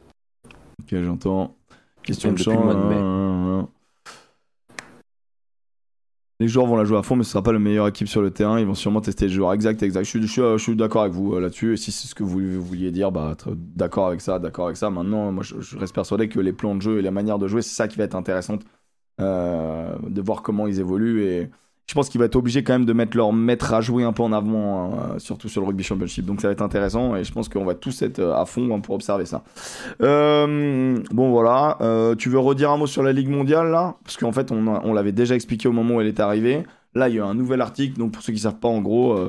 Ok, 0.84 1.02
j'entends. 1.02 1.56
Question 2.04 2.34
de 2.34 2.38
champ. 2.38 3.70
Les 6.40 6.50
joueurs 6.50 6.66
vont 6.66 6.76
la 6.76 6.84
jouer 6.84 6.98
à 6.98 7.04
fond, 7.04 7.16
mais 7.16 7.24
ce 7.24 7.32
sera 7.32 7.42
pas 7.42 7.54
la 7.54 7.60
meilleure 7.60 7.88
équipe 7.88 8.08
sur 8.10 8.22
le 8.22 8.32
terrain. 8.32 8.60
Ils 8.60 8.66
vont 8.66 8.74
sûrement 8.74 9.00
tester 9.00 9.28
les 9.28 9.34
joueurs. 9.34 9.54
Exact, 9.54 9.82
exact. 9.82 10.04
Je 10.04 10.10
suis, 10.10 10.28
je 10.28 10.58
suis, 10.58 10.76
d'accord 10.76 11.04
avec 11.04 11.14
vous 11.14 11.36
euh, 11.36 11.40
là-dessus. 11.40 11.74
Et 11.74 11.78
si 11.78 11.92
c'est 11.94 12.08
ce 12.08 12.16
que 12.16 12.24
vous, 12.24 12.62
vouliez 12.62 12.92
dire, 12.92 13.14
bah, 13.14 13.38
d'accord 13.48 14.08
avec 14.08 14.20
ça, 14.20 14.40
d'accord 14.40 14.66
avec 14.66 14.76
ça. 14.76 14.90
Maintenant, 14.90 15.32
moi, 15.32 15.44
je, 15.44 15.78
reste 15.78 15.96
persuadé 15.96 16.28
que 16.28 16.42
les 16.42 16.52
plans 16.52 16.76
de 16.76 16.82
jeu 16.82 17.00
et 17.00 17.02
la 17.02 17.12
manière 17.12 17.40
de 17.40 17.48
jouer, 17.48 17.62
c'est 17.62 17.76
ça 17.76 17.88
qui 17.88 17.98
va 17.98 18.04
être 18.04 18.16
intéressante 18.16 18.64
de 19.20 20.22
voir 20.22 20.42
comment 20.42 20.68
ils 20.68 20.80
évoluent 20.82 21.24
et 21.24 21.50
je 21.86 21.94
pense 21.94 22.10
qu'il 22.10 22.20
va 22.20 22.26
être 22.26 22.36
obligé 22.36 22.64
quand 22.64 22.74
même 22.74 22.86
de 22.86 22.94
mettre 22.94 23.18
leur 23.18 23.34
maître 23.34 23.74
à 23.74 23.82
jouer 23.82 24.04
un 24.04 24.14
peu 24.14 24.24
en 24.24 24.32
avant, 24.32 24.94
hein, 24.94 25.20
surtout 25.20 25.50
sur 25.50 25.62
le 25.62 25.68
Rugby 25.68 25.84
Championship. 25.84 26.26
Donc 26.26 26.42
ça 26.42 26.48
va 26.48 26.54
être 26.54 26.62
intéressant 26.62 27.16
et 27.16 27.24
je 27.24 27.32
pense 27.32 27.50
qu'on 27.50 27.66
va 27.66 27.76
tous 27.76 28.02
être 28.02 28.20
euh, 28.20 28.36
à 28.36 28.46
fond 28.46 28.74
hein, 28.74 28.80
pour 28.80 28.96
observer 28.96 29.26
ça. 29.26 29.44
Euh, 30.02 30.98
bon 31.12 31.32
voilà, 31.32 31.78
euh, 31.82 32.16
tu 32.16 32.30
veux 32.30 32.40
redire 32.40 32.72
un 32.72 32.78
mot 32.78 32.88
sur 32.88 33.04
la 33.04 33.12
Ligue 33.12 33.30
mondiale 33.30 33.70
là? 33.70 33.96
Parce 34.04 34.18
qu'en 34.18 34.32
fait 34.32 34.52
on, 34.52 34.66
on 34.68 34.94
l'avait 34.94 35.12
déjà 35.12 35.36
expliqué 35.36 35.68
au 35.68 35.74
moment 35.74 35.96
où 35.96 36.02
elle 36.02 36.08
est 36.08 36.22
arrivée. 36.22 36.64
Là 36.96 37.10
il 37.10 37.16
y 37.16 37.20
a 37.20 37.26
un 37.26 37.36
nouvel 37.36 37.60
article, 37.60 38.00
donc 38.00 38.14
pour 38.14 38.24
ceux 38.24 38.34
qui 38.34 38.40
savent 38.40 38.60
pas 38.60 38.70
en 38.70 38.82
gros... 38.82 39.20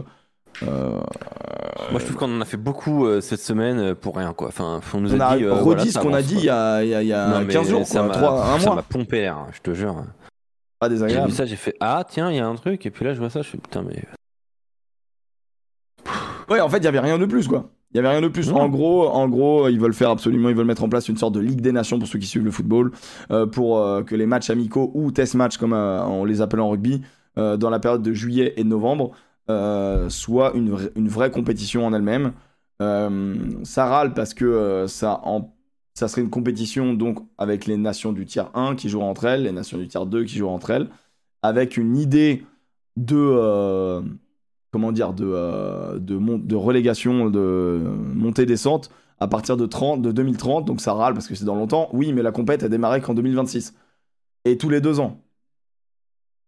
Moi, 1.90 2.00
je 2.00 2.04
trouve 2.04 2.16
qu'on 2.16 2.38
en 2.38 2.40
a 2.40 2.44
fait 2.44 2.56
beaucoup 2.56 3.06
cette 3.20 3.40
semaine 3.40 3.94
pour 3.96 4.16
rien, 4.16 4.32
quoi. 4.32 4.48
Enfin, 4.48 4.80
on 4.94 5.00
nous 5.00 5.20
a, 5.20 5.36
dit. 5.36 5.44
redit 5.44 5.90
ce 5.90 5.98
qu'on 5.98 6.14
a 6.14 6.22
dit 6.22 6.36
il 6.38 6.44
y 6.44 6.48
a, 6.48 6.82
y 6.82 7.12
a, 7.12 7.44
15 7.44 7.68
jours, 7.68 7.82
quoi, 7.86 8.08
3, 8.08 8.44
un 8.44 8.50
mois. 8.50 8.60
Ça 8.60 8.74
m'a 8.74 8.82
pompé 8.82 9.22
l'air, 9.22 9.36
je 9.52 9.60
te 9.60 9.74
jure. 9.74 9.96
J'ai 10.88 11.24
vu 11.24 11.30
ça, 11.30 11.46
j'ai 11.46 11.56
fait 11.56 11.76
Ah, 11.80 12.04
tiens, 12.08 12.30
il 12.30 12.36
y 12.36 12.40
a 12.40 12.46
un 12.46 12.54
truc. 12.54 12.84
Et 12.86 12.90
puis 12.90 13.04
là, 13.04 13.14
je 13.14 13.20
vois 13.20 13.30
ça, 13.30 13.42
je 13.42 13.48
suis 13.48 13.58
putain, 13.58 13.82
mais. 13.82 14.02
Ouais, 16.48 16.60
en 16.60 16.68
fait, 16.68 16.78
il 16.78 16.84
y 16.84 16.88
avait 16.88 17.00
rien 17.00 17.18
de 17.18 17.26
plus, 17.26 17.48
quoi. 17.48 17.70
Il 17.94 17.98
y 17.98 18.00
avait 18.00 18.08
rien 18.08 18.20
de 18.20 18.28
plus. 18.28 18.50
En 18.50 18.68
gros, 18.68 19.08
en 19.08 19.28
gros, 19.28 19.68
ils 19.68 19.78
veulent 19.78 19.94
faire 19.94 20.10
absolument, 20.10 20.48
ils 20.48 20.56
veulent 20.56 20.66
mettre 20.66 20.82
en 20.82 20.88
place 20.88 21.08
une 21.08 21.16
sorte 21.16 21.34
de 21.34 21.40
Ligue 21.40 21.60
des 21.60 21.70
Nations 21.70 21.98
pour 21.98 22.08
ceux 22.08 22.18
qui 22.18 22.26
suivent 22.26 22.44
le 22.44 22.50
football, 22.50 22.90
euh, 23.30 23.46
pour 23.46 23.78
euh, 23.78 24.02
que 24.02 24.16
les 24.16 24.26
matchs 24.26 24.50
amicaux 24.50 24.90
ou 24.94 25.12
test 25.12 25.34
matchs 25.36 25.58
comme 25.58 25.72
euh, 25.72 26.04
on 26.04 26.24
les 26.24 26.40
appelle 26.40 26.60
en 26.60 26.70
rugby, 26.70 27.02
dans 27.36 27.68
la 27.68 27.80
période 27.80 28.02
de 28.02 28.12
juillet 28.12 28.54
et 28.56 28.62
de 28.62 28.68
novembre, 28.68 29.10
soient 30.08 30.52
une, 30.54 30.76
une, 30.94 31.08
vraie 31.08 31.32
compétition 31.32 31.84
en 31.84 31.92
elle-même. 31.92 32.32
ça 33.64 33.86
râle 33.86 34.14
parce 34.14 34.34
que 34.34 34.84
ça 34.86 35.20
en 35.24 35.53
ça 35.94 36.08
serait 36.08 36.22
une 36.22 36.30
compétition 36.30 36.92
donc 36.92 37.18
avec 37.38 37.66
les 37.66 37.76
nations 37.76 38.12
du 38.12 38.26
tiers 38.26 38.50
1 38.54 38.74
qui 38.74 38.88
jouent 38.88 39.02
entre 39.02 39.24
elles, 39.24 39.44
les 39.44 39.52
nations 39.52 39.78
du 39.78 39.86
tiers 39.88 40.06
2 40.06 40.24
qui 40.24 40.38
jouent 40.38 40.48
entre 40.48 40.70
elles, 40.70 40.88
avec 41.42 41.76
une 41.76 41.96
idée 41.96 42.44
de 42.96 43.16
euh, 43.16 44.02
comment 44.72 44.92
dire 44.92 45.12
de, 45.12 45.24
euh, 45.24 45.98
de, 46.00 46.56
relégation, 46.56 47.30
de 47.30 47.80
montée-descente 48.14 48.90
à 49.20 49.28
partir 49.28 49.56
de, 49.56 49.66
30, 49.66 50.02
de 50.02 50.10
2030. 50.10 50.64
Donc 50.64 50.80
ça 50.80 50.92
râle 50.92 51.14
parce 51.14 51.28
que 51.28 51.36
c'est 51.36 51.44
dans 51.44 51.54
longtemps. 51.54 51.88
Oui, 51.92 52.12
mais 52.12 52.22
la 52.22 52.32
compète 52.32 52.64
a 52.64 52.68
démarré 52.68 53.00
qu'en 53.00 53.14
2026 53.14 53.74
et 54.44 54.58
tous 54.58 54.68
les 54.68 54.80
deux 54.80 54.98
ans. 54.98 55.20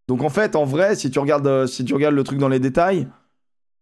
Donc 0.08 0.22
en 0.22 0.28
fait, 0.28 0.56
en 0.56 0.64
vrai, 0.64 0.96
si 0.96 1.10
tu 1.10 1.18
regardes, 1.20 1.46
euh, 1.46 1.66
si 1.66 1.84
tu 1.84 1.94
regardes 1.94 2.14
le 2.14 2.24
truc 2.24 2.38
dans 2.38 2.48
les 2.48 2.60
détails, 2.60 3.08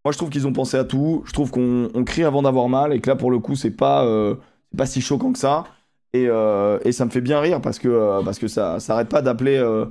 moi 0.04 0.12
je 0.12 0.18
trouve 0.18 0.28
qu'ils 0.28 0.46
ont 0.46 0.52
pensé 0.52 0.76
à 0.76 0.84
tout. 0.84 1.22
Je 1.24 1.32
trouve 1.32 1.50
qu'on 1.50 2.04
crie 2.04 2.24
avant 2.24 2.42
d'avoir 2.42 2.68
mal 2.68 2.92
et 2.92 3.00
que 3.00 3.08
là 3.08 3.16
pour 3.16 3.30
le 3.30 3.38
coup 3.38 3.56
c'est 3.56 3.70
pas 3.70 4.04
pas 4.74 4.86
si 4.86 5.00
choquant 5.00 5.32
que 5.32 5.38
ça. 5.38 5.64
Et, 6.12 6.26
euh, 6.28 6.78
et, 6.84 6.92
ça 6.92 7.04
me 7.04 7.10
fait 7.10 7.20
bien 7.20 7.40
rire 7.40 7.60
parce 7.60 7.78
que, 7.78 7.88
euh, 7.88 8.22
parce 8.24 8.38
que 8.38 8.46
ça 8.46 8.78
s'arrête 8.78 9.08
pas 9.08 9.20
d'appeler 9.20 9.56
euh, 9.56 9.86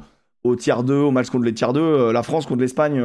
au 0.45 0.55
tiers 0.55 0.83
2, 0.83 0.93
au 0.95 1.11
match 1.11 1.29
contre 1.29 1.43
les 1.43 1.53
tiers 1.53 1.73
2. 1.73 1.81
Euh, 1.81 2.13
la 2.13 2.23
France 2.23 2.45
contre 2.45 2.61
l'Espagne, 2.61 3.03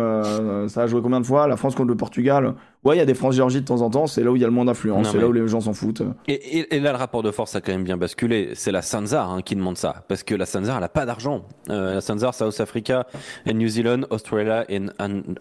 ça 0.68 0.82
a 0.82 0.86
joué 0.86 1.02
combien 1.02 1.20
de 1.20 1.26
fois? 1.26 1.48
La 1.48 1.56
France 1.56 1.74
contre 1.74 1.88
le 1.88 1.96
Portugal. 1.96 2.54
Ouais, 2.84 2.94
il 2.94 2.98
y 2.98 3.02
a 3.02 3.06
des 3.06 3.14
France-Géorgie 3.14 3.60
de 3.60 3.66
temps 3.66 3.82
en 3.82 3.90
temps, 3.90 4.06
c'est 4.06 4.22
là 4.22 4.30
où 4.30 4.36
il 4.36 4.42
y 4.42 4.44
a 4.44 4.46
le 4.46 4.52
moins 4.52 4.64
d'influence, 4.64 5.10
c'est 5.10 5.18
là 5.18 5.26
où 5.26 5.32
les 5.32 5.46
gens 5.48 5.60
s'en 5.60 5.72
foutent. 5.72 6.02
Et, 6.28 6.74
et, 6.74 6.80
là, 6.80 6.92
le 6.92 6.98
rapport 6.98 7.22
de 7.22 7.30
force 7.30 7.56
a 7.56 7.60
quand 7.60 7.72
même 7.72 7.82
bien 7.82 7.96
basculé. 7.96 8.50
C'est 8.54 8.70
la 8.70 8.82
Sanzar 8.82 9.30
hein, 9.30 9.42
qui 9.42 9.56
demande 9.56 9.76
ça, 9.76 10.04
parce 10.08 10.22
que 10.22 10.34
la 10.34 10.46
Sanzar, 10.46 10.78
elle 10.78 10.84
a 10.84 10.88
pas 10.88 11.04
d'argent. 11.04 11.44
Euh, 11.70 11.94
la 11.94 12.00
Sanzar, 12.00 12.34
South 12.34 12.60
Africa, 12.60 13.06
New 13.46 13.68
Zealand, 13.68 14.02
Australia 14.10 14.64
et 14.68 14.80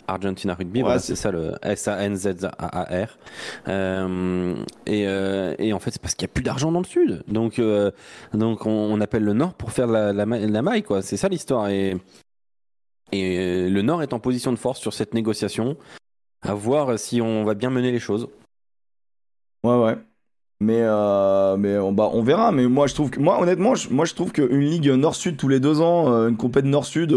Argentina 0.08 0.56
Rugby. 0.56 0.82
voilà, 0.82 1.00
c'est 1.00 1.16
ça 1.16 1.32
le 1.32 1.54
S-A-N-Z-A-A-R. 1.62 3.18
Euh, 3.68 4.56
et, 4.88 5.02
et, 5.60 5.74
en 5.74 5.80
fait, 5.80 5.92
c'est 5.92 6.02
parce 6.02 6.16
qu'il 6.16 6.26
n'y 6.26 6.32
a 6.32 6.34
plus 6.34 6.44
d'argent 6.44 6.72
dans 6.72 6.82
le 6.82 6.86
sud. 6.86 7.24
Donc, 7.28 7.62
donc 8.34 8.66
on, 8.66 9.00
appelle 9.00 9.24
le 9.24 9.34
nord 9.34 9.54
pour 9.54 9.72
faire 9.72 9.88
la, 9.88 10.12
la, 10.12 10.26
la 10.26 10.62
maille, 10.64 10.84
quoi. 10.84 11.04
C'est 11.04 11.18
ça 11.18 11.30
l'histoire. 11.30 11.70
Et 11.70 11.98
et, 13.12 13.38
euh, 13.38 13.70
le 13.70 13.82
Nord 13.82 14.04
est 14.04 14.14
en 14.14 14.20
position 14.20 14.52
de 14.52 14.58
force 14.58 14.80
sur 14.80 14.94
cette 14.94 15.14
négociation. 15.14 15.78
À 16.48 16.54
voir 16.54 16.98
si 16.98 17.22
on 17.22 17.44
va 17.44 17.54
bien 17.54 17.70
mener 17.70 17.92
les 17.92 18.00
choses. 18.00 18.28
Ouais, 19.64 19.76
ouais. 19.76 19.98
Mais, 20.60 20.82
euh, 20.82 21.58
mais 21.58 21.78
on, 21.78 21.92
bah, 21.92 22.10
on 22.14 22.24
verra. 22.24 22.52
Mais 22.52 22.68
moi, 22.68 22.88
je 22.88 22.94
trouve 22.94 23.10
que, 23.10 23.20
moi, 23.20 23.42
honnêtement, 23.42 23.76
je, 23.76 23.90
moi, 23.90 24.06
je 24.06 24.14
trouve 24.14 24.32
qu'une 24.32 24.62
ligue 24.62 24.88
Nord-Sud 24.88 25.38
tous 25.38 25.48
les 25.48 25.60
deux 25.60 25.82
ans, 25.82 26.12
euh, 26.12 26.30
une 26.30 26.38
compète 26.38 26.66
Nord-Sud, 26.66 27.16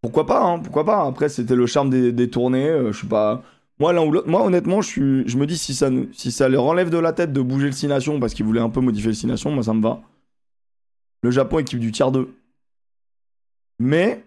pourquoi 0.00 0.26
pas, 0.26 0.42
hein, 0.42 0.58
pourquoi 0.58 0.84
pas. 0.84 1.04
Après, 1.06 1.28
c'était 1.28 1.56
le 1.56 1.66
charme 1.66 1.90
des, 1.90 2.12
des 2.12 2.30
tournées. 2.30 2.72
je 2.90 2.96
suis 2.96 3.06
pas. 3.06 3.42
Moi, 3.78 3.92
l'un 3.92 4.04
ou 4.04 4.12
l'autre. 4.12 4.28
Moi, 4.28 4.44
honnêtement, 4.44 4.80
je, 4.80 4.88
suis, 4.88 5.28
je 5.28 5.36
me 5.36 5.46
dis 5.46 5.58
si 5.58 5.74
ça, 5.74 5.90
si 6.12 6.30
ça 6.30 6.48
leur 6.48 6.64
enlève 6.64 6.90
de 6.90 6.98
la 6.98 7.12
tête 7.12 7.32
de 7.32 7.40
bouger 7.40 7.66
le 7.66 7.72
6 7.72 7.88
Nations 7.88 8.20
parce 8.20 8.34
qu'ils 8.34 8.46
voulaient 8.46 8.60
un 8.60 8.70
peu 8.70 8.80
modifier 8.80 9.08
le 9.08 9.14
6 9.14 9.26
Nations, 9.26 9.50
moi, 9.50 9.64
ça 9.64 9.74
me 9.74 9.82
va. 9.82 10.00
Le 11.22 11.30
Japon, 11.30 11.58
équipe 11.58 11.80
du 11.80 11.90
tiers 11.90 12.12
2. 12.12 12.32
Mais 13.80 14.24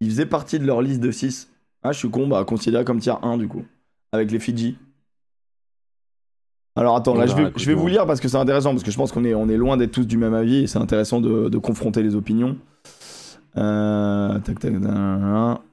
ils 0.00 0.10
faisaient 0.10 0.26
partie 0.26 0.58
de 0.58 0.66
leur 0.66 0.82
liste 0.82 1.00
de 1.00 1.10
6. 1.10 1.50
Ah, 1.82 1.92
je 1.92 1.98
suis 1.98 2.10
con, 2.10 2.26
bah, 2.26 2.44
considéré 2.44 2.84
comme 2.84 3.00
tiers 3.00 3.24
1 3.24 3.38
du 3.38 3.48
coup, 3.48 3.64
avec 4.12 4.30
les 4.30 4.38
Fidji. 4.38 4.76
Alors 6.76 6.94
attends, 6.94 7.14
là 7.14 7.26
je 7.26 7.34
vais, 7.34 7.50
je 7.56 7.66
vais 7.66 7.74
vous 7.74 7.88
lire 7.88 8.06
parce 8.06 8.20
que 8.20 8.28
c'est 8.28 8.36
intéressant, 8.36 8.70
parce 8.70 8.84
que 8.84 8.90
je 8.92 8.96
pense 8.96 9.10
qu'on 9.10 9.24
est, 9.24 9.34
on 9.34 9.48
est 9.48 9.56
loin 9.56 9.76
d'être 9.76 9.90
tous 9.90 10.06
du 10.06 10.16
même 10.16 10.34
avis 10.34 10.58
et 10.58 10.66
c'est 10.68 10.78
intéressant 10.78 11.20
de, 11.20 11.48
de, 11.48 11.58
confronter 11.58 12.04
les 12.04 12.14
opinions. 12.14 12.56
Euh, 13.56 14.38
tac, 14.38 14.60
tac, 14.60 14.74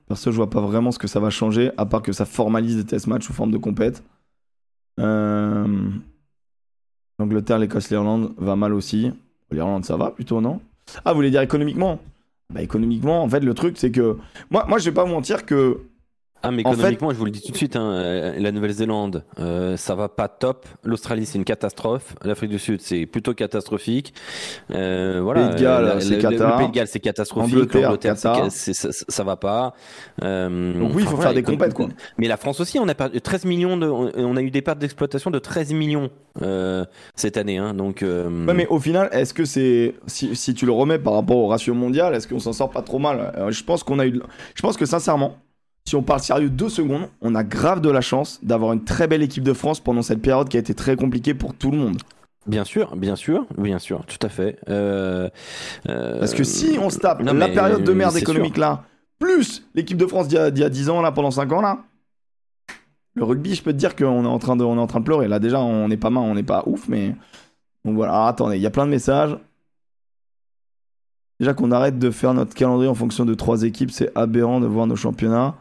Perso, 0.07 0.31
je 0.31 0.35
vois 0.35 0.49
pas 0.49 0.61
vraiment 0.61 0.91
ce 0.91 0.99
que 0.99 1.07
ça 1.07 1.19
va 1.19 1.29
changer, 1.29 1.71
à 1.77 1.85
part 1.85 2.01
que 2.01 2.11
ça 2.11 2.25
formalise 2.25 2.77
des 2.77 2.85
test 2.85 3.07
matchs 3.07 3.25
sous 3.25 3.33
forme 3.33 3.51
de 3.51 3.57
compète. 3.57 4.03
Euh... 4.99 5.89
L'Angleterre, 7.19 7.59
l'Écosse, 7.59 7.89
l'Irlande 7.89 8.33
va 8.37 8.55
mal 8.55 8.73
aussi. 8.73 9.11
L'Irlande, 9.51 9.85
ça 9.85 9.97
va 9.97 10.11
plutôt, 10.11 10.41
non? 10.41 10.59
Ah, 11.05 11.11
vous 11.11 11.17
voulez 11.17 11.31
dire 11.31 11.41
économiquement? 11.41 11.99
Bah, 12.53 12.61
économiquement, 12.61 13.23
en 13.23 13.29
fait, 13.29 13.39
le 13.39 13.53
truc, 13.53 13.77
c'est 13.77 13.91
que. 13.91 14.17
Moi, 14.51 14.65
moi, 14.67 14.77
je 14.77 14.85
vais 14.85 14.93
pas 14.93 15.03
vous 15.03 15.11
mentir 15.11 15.45
que 15.45 15.81
ah, 16.45 16.51
mais 16.51 16.61
économiquement, 16.61 17.11
je 17.11 17.15
vous 17.15 17.25
le 17.25 17.31
dis 17.31 17.41
tout 17.41 17.51
de 17.51 17.57
suite, 17.57 17.75
hein, 17.75 17.91
euh, 17.91 18.33
la 18.37 18.51
Nouvelle-Zélande, 18.51 19.23
euh, 19.39 19.77
ça 19.77 19.95
va 19.95 20.09
pas 20.09 20.27
top. 20.27 20.65
L'Australie, 20.83 21.25
c'est 21.25 21.37
une 21.37 21.45
catastrophe. 21.45 22.15
L'Afrique 22.23 22.51
du 22.51 22.59
Sud, 22.59 22.81
c'est 22.81 23.05
plutôt 23.05 23.33
catastrophique. 23.33 24.13
Euh, 24.71 25.19
voilà. 25.23 25.47
Pays 25.47 25.55
de 25.55 25.61
Galles, 25.61 26.01
c'est 26.01 26.21
Le 26.21 26.57
Pays 26.57 26.67
de 26.67 26.71
Galles, 26.71 26.87
c'est 26.87 26.99
catastrophique. 26.99 27.73
L'Angleterre, 27.73 28.17
ça, 28.17 28.49
ça, 28.51 29.23
va 29.23 29.35
pas. 29.35 29.73
Euh, 30.23 30.73
Donc 30.79 30.91
oui, 30.95 31.03
il 31.03 31.07
faut 31.07 31.17
faire 31.17 31.33
des 31.33 31.43
compètes, 31.43 31.73
quoi. 31.73 31.89
Mais 32.17 32.27
la 32.27 32.37
France 32.37 32.59
aussi, 32.59 32.79
on 32.79 32.87
a 32.87 32.95
perdu 32.95 33.19
13 33.19 33.45
millions 33.45 33.77
de, 33.77 33.87
on 33.87 34.35
a 34.35 34.41
eu 34.41 34.51
des 34.51 34.61
pertes 34.61 34.79
d'exploitation 34.79 35.31
de 35.31 35.39
13 35.39 35.73
millions 35.73 36.09
euh, 36.41 36.85
cette 37.15 37.37
année. 37.37 37.57
Hein, 37.57 37.73
donc. 37.73 38.03
Ouais, 38.03 38.53
mais 38.53 38.67
au 38.67 38.79
final, 38.79 39.09
est-ce 39.11 39.33
que 39.33 39.45
c'est, 39.45 39.95
si, 40.07 40.35
si, 40.35 40.53
tu 40.53 40.65
le 40.65 40.71
remets 40.71 40.99
par 40.99 41.13
rapport 41.13 41.37
au 41.37 41.47
ratio 41.47 41.73
mondial, 41.73 42.13
est-ce 42.13 42.27
qu'on 42.27 42.39
s'en 42.39 42.53
sort 42.53 42.69
pas 42.69 42.81
trop 42.81 42.99
mal? 42.99 43.33
Je 43.49 43.63
pense 43.63 43.83
qu'on 43.83 43.99
a 43.99 44.05
eu, 44.05 44.21
je 44.53 44.61
pense 44.61 44.77
que 44.77 44.85
sincèrement 44.85 45.37
si 45.87 45.95
on 45.95 46.01
parle 46.01 46.19
sérieux 46.19 46.49
deux 46.49 46.69
secondes, 46.69 47.07
on 47.21 47.35
a 47.35 47.43
grave 47.43 47.79
de 47.79 47.89
la 47.89 48.01
chance 48.01 48.39
d'avoir 48.41 48.73
une 48.73 48.83
très 48.83 49.07
belle 49.07 49.21
équipe 49.21 49.43
de 49.43 49.53
France 49.53 49.79
pendant 49.79 50.01
cette 50.01 50.21
période 50.21 50.49
qui 50.49 50.57
a 50.57 50.59
été 50.59 50.73
très 50.73 50.95
compliquée 50.95 51.35
pour 51.35 51.53
tout 51.53 51.69
le 51.69 51.77
monde. 51.77 51.97
Bien 52.47 52.63
sûr, 52.63 52.95
bien 52.95 53.15
sûr, 53.15 53.45
bien 53.57 53.79
sûr, 53.79 54.03
tout 54.05 54.17
à 54.25 54.29
fait. 54.29 54.59
Euh, 54.67 55.29
euh, 55.89 56.19
Parce 56.19 56.33
que 56.33 56.43
si 56.43 56.77
on 56.81 56.89
se 56.89 56.97
tape 56.97 57.21
la 57.21 57.47
période 57.49 57.83
de 57.83 57.93
merde 57.93 58.17
économique 58.17 58.57
là, 58.57 58.83
plus 59.19 59.67
l'équipe 59.75 59.97
de 59.97 60.05
France 60.07 60.27
d'il 60.27 60.37
y, 60.37 60.63
a 60.63 60.69
10 60.69 60.89
ans 60.89 61.01
là, 61.01 61.11
pendant 61.11 61.31
5 61.31 61.51
ans 61.51 61.61
là, 61.61 61.79
le 63.13 63.23
rugby, 63.23 63.55
je 63.55 63.63
peux 63.63 63.71
te 63.71 63.77
dire 63.77 63.95
qu'on 63.95 64.25
est 64.25 64.27
en 64.27 64.39
train 64.39 64.55
de, 64.55 64.63
on 64.63 64.75
est 64.77 64.81
en 64.81 64.87
train 64.87 64.99
de 64.99 65.05
pleurer. 65.05 65.27
Là 65.27 65.39
déjà, 65.39 65.59
on 65.61 65.87
n'est 65.87 65.97
pas 65.97 66.09
mal, 66.09 66.23
on 66.23 66.33
n'est 66.33 66.43
pas 66.43 66.63
ouf, 66.65 66.87
mais 66.87 67.15
donc 67.83 67.95
voilà. 67.95 68.25
attendez, 68.27 68.57
il 68.57 68.61
y 68.61 68.67
a 68.67 68.71
plein 68.71 68.85
de 68.85 68.91
messages. 68.91 69.37
Déjà 71.39 71.53
qu'on 71.53 71.71
arrête 71.71 71.99
de 71.99 72.09
faire 72.09 72.33
notre 72.33 72.55
calendrier 72.55 72.89
en 72.89 72.95
fonction 72.95 73.23
de 73.25 73.33
trois 73.35 73.63
équipes, 73.63 73.91
c'est 73.91 74.11
aberrant 74.15 74.59
de 74.59 74.65
voir 74.65 74.87
nos 74.87 74.95
championnats 74.95 75.55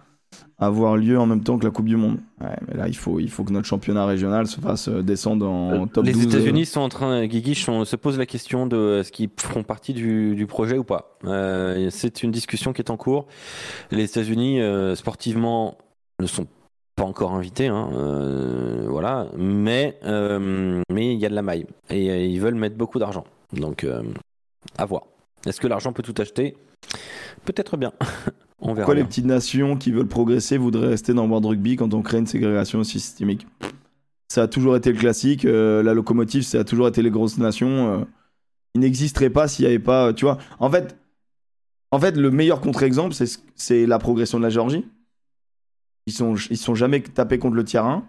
avoir 0.59 0.97
lieu 0.97 1.19
en 1.19 1.27
même 1.27 1.43
temps 1.43 1.59
que 1.59 1.65
la 1.65 1.71
Coupe 1.71 1.87
du 1.87 1.97
Monde. 1.97 2.19
Ouais, 2.41 2.57
mais 2.69 2.77
là, 2.77 2.89
il 2.89 2.97
faut, 2.97 3.19
il 3.19 3.31
faut 3.31 3.45
que 3.45 3.53
notre 3.53 3.67
championnat 3.67 4.07
régional 4.07 4.47
se 4.47 4.61
fasse 4.61 4.89
euh, 4.89 5.03
descendre 5.03 5.49
en 5.49 5.85
euh, 5.85 5.87
top 5.87 6.05
Les 6.05 6.13
12. 6.13 6.23
Les 6.23 6.27
euh. 6.27 6.39
États-Unis 6.39 6.67
sont 6.67 6.81
en 6.81 6.89
train, 6.89 7.27
Guigui, 7.27 7.55
se 7.55 7.97
pose 7.97 8.19
la 8.19 8.27
question 8.27 8.67
de 8.67 9.03
ce 9.05 9.11
qu'ils 9.11 9.31
feront 9.37 9.63
partie 9.63 9.93
du, 9.93 10.35
du, 10.35 10.47
projet 10.47 10.79
ou 10.79 10.85
pas. 10.85 11.17
Euh, 11.25 11.89
c'est 11.91 12.23
une 12.23 12.31
discussion 12.31 12.73
qui 12.73 12.83
est 12.83 12.91
en 12.91 12.97
cours. 12.97 13.27
Les 13.91 14.05
États-Unis, 14.05 14.61
euh, 14.61 14.95
sportivement, 14.95 15.77
ne 16.21 16.27
sont 16.27 16.47
pas 16.97 17.05
encore 17.05 17.33
invités, 17.33 17.67
hein, 17.67 17.91
euh, 17.93 18.87
voilà, 18.89 19.27
mais 19.37 19.99
mais 20.05 21.13
il 21.13 21.19
y 21.19 21.27
a 21.27 21.29
de 21.29 21.35
la 21.35 21.43
maille 21.43 21.67
et 21.91 22.27
ils 22.27 22.41
veulent 22.41 22.55
mettre 22.55 22.77
beaucoup 22.77 23.01
d'argent. 23.01 23.25
Donc, 23.53 23.85
à 24.79 24.85
voir. 24.85 25.03
Est-ce 25.47 25.61
que 25.61 25.67
l'argent 25.67 25.93
peut 25.93 26.03
tout 26.03 26.15
acheter? 26.19 26.57
Peut-être 27.45 27.77
bien. 27.77 27.93
Pourquoi 28.65 28.95
les 28.95 29.05
petites 29.05 29.27
nations 29.27 29.77
qui 29.77 29.91
veulent 29.91 30.09
progresser 30.09 30.57
voudraient 30.57 30.89
rester 30.89 31.13
dans 31.13 31.29
World 31.29 31.45
Rugby 31.45 31.77
quand 31.77 31.93
on 31.93 32.01
crée 32.01 32.19
une 32.19 32.27
ségrégation 32.27 32.83
systémique 32.83 33.47
Ça 34.29 34.45
a 34.45 34.49
toujours 34.49 34.75
été 34.75 34.91
le 34.91 34.99
classique. 34.99 35.45
Euh, 35.45 35.83
la 35.83 35.93
locomotive, 35.93 36.43
ça 36.43 36.61
a 36.61 36.65
toujours 36.65 36.89
été 36.89 37.03
les 37.03 37.11
grosses 37.11 37.37
nations. 37.37 38.01
Euh, 38.01 38.05
il 38.75 38.81
n'existerait 38.81 39.29
pas 39.29 39.49
s'il 39.49 39.67
n'y 39.67 39.69
avait 39.69 39.79
pas. 39.79 40.15
Tu 40.15 40.25
vois, 40.25 40.39
en 40.59 40.71
fait, 40.71 40.97
en 41.91 41.99
fait 41.99 42.17
le 42.17 42.31
meilleur 42.31 42.63
contre-exemple, 42.63 43.15
c'est 43.55 43.87
la 43.87 43.99
progression 43.99 44.39
de 44.39 44.45
la 44.45 44.51
Géorgie. 44.51 44.87
Ils 46.07 46.15
sont, 46.15 46.35
ils 46.51 46.57
sont 46.57 46.75
jamais 46.75 47.01
tapés 47.01 47.39
contre 47.39 47.57
le 47.57 47.65
tiers 47.65 47.85
1. 47.85 48.03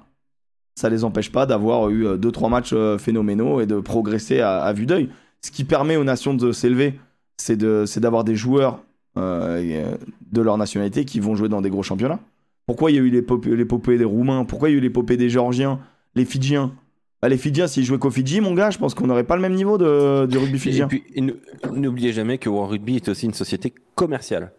Ça 0.76 0.89
les 0.89 1.03
empêche 1.03 1.32
pas 1.32 1.45
d'avoir 1.45 1.89
eu 1.89 2.06
2-3 2.06 2.45
euh, 2.45 2.49
matchs 2.49 2.76
phénoménaux 2.97 3.60
et 3.60 3.66
de 3.66 3.80
progresser 3.82 4.39
à, 4.39 4.60
à 4.62 4.74
vue 4.74 4.86
d'œil. 4.86 5.10
Ce 5.41 5.51
qui 5.51 5.66
permet 5.66 5.97
aux 5.97 6.03
nations 6.03 6.34
de 6.34 6.51
s'élever 6.51 6.99
c'est 7.38 7.99
d'avoir 7.99 8.24
des 8.24 8.36
joueurs 8.36 8.80
euh, 9.18 9.95
de 10.32 10.41
leur 10.41 10.57
nationalité 10.57 11.05
qui 11.05 11.20
vont 11.20 11.36
jouer 11.36 11.49
dans 11.49 11.61
des 11.61 11.70
gros 11.70 11.84
championnats. 11.84 12.20
Pourquoi 12.68 12.91
il 12.91 12.95
y 12.95 12.97
a 12.97 13.01
eu 13.01 13.09
l'épopée 13.09 13.97
des 13.97 14.03
Roumains? 14.03 14.43
Pourquoi 14.45 14.70
il 14.70 14.74
y 14.74 14.76
a 14.76 14.78
eu 14.80 14.82
l'épopée 14.82 15.18
des 15.18 15.30
Géorgiens 15.30 15.80
Les 16.16 16.26
Fidjiens? 16.26 16.74
Bah, 17.22 17.30
Les 17.30 17.38
Fidjiens, 17.38 17.68
s'ils 17.68 17.86
jouaient 17.86 17.99
qu'au 17.99 18.11
Fidji, 18.11 18.41
mon 18.41 18.53
gars, 18.53 18.72
je 18.72 18.78
pense 18.78 18.93
qu'on 18.93 19.07
n'aurait 19.07 19.24
pas 19.24 19.36
le 19.36 19.41
même 19.41 19.53
niveau 19.53 19.78
de, 19.78 20.26
du 20.26 20.38
rugby 20.38 20.59
fidjien. 20.59 20.88
Et 20.88 20.99
puis, 20.99 21.03
n'oubliez 21.72 22.11
jamais 22.11 22.38
que 22.38 22.49
World 22.49 22.72
Rugby 22.72 22.95
est 22.95 23.07
aussi 23.07 23.26
une 23.26 23.34
société 23.34 23.74
commerciale. 23.95 24.51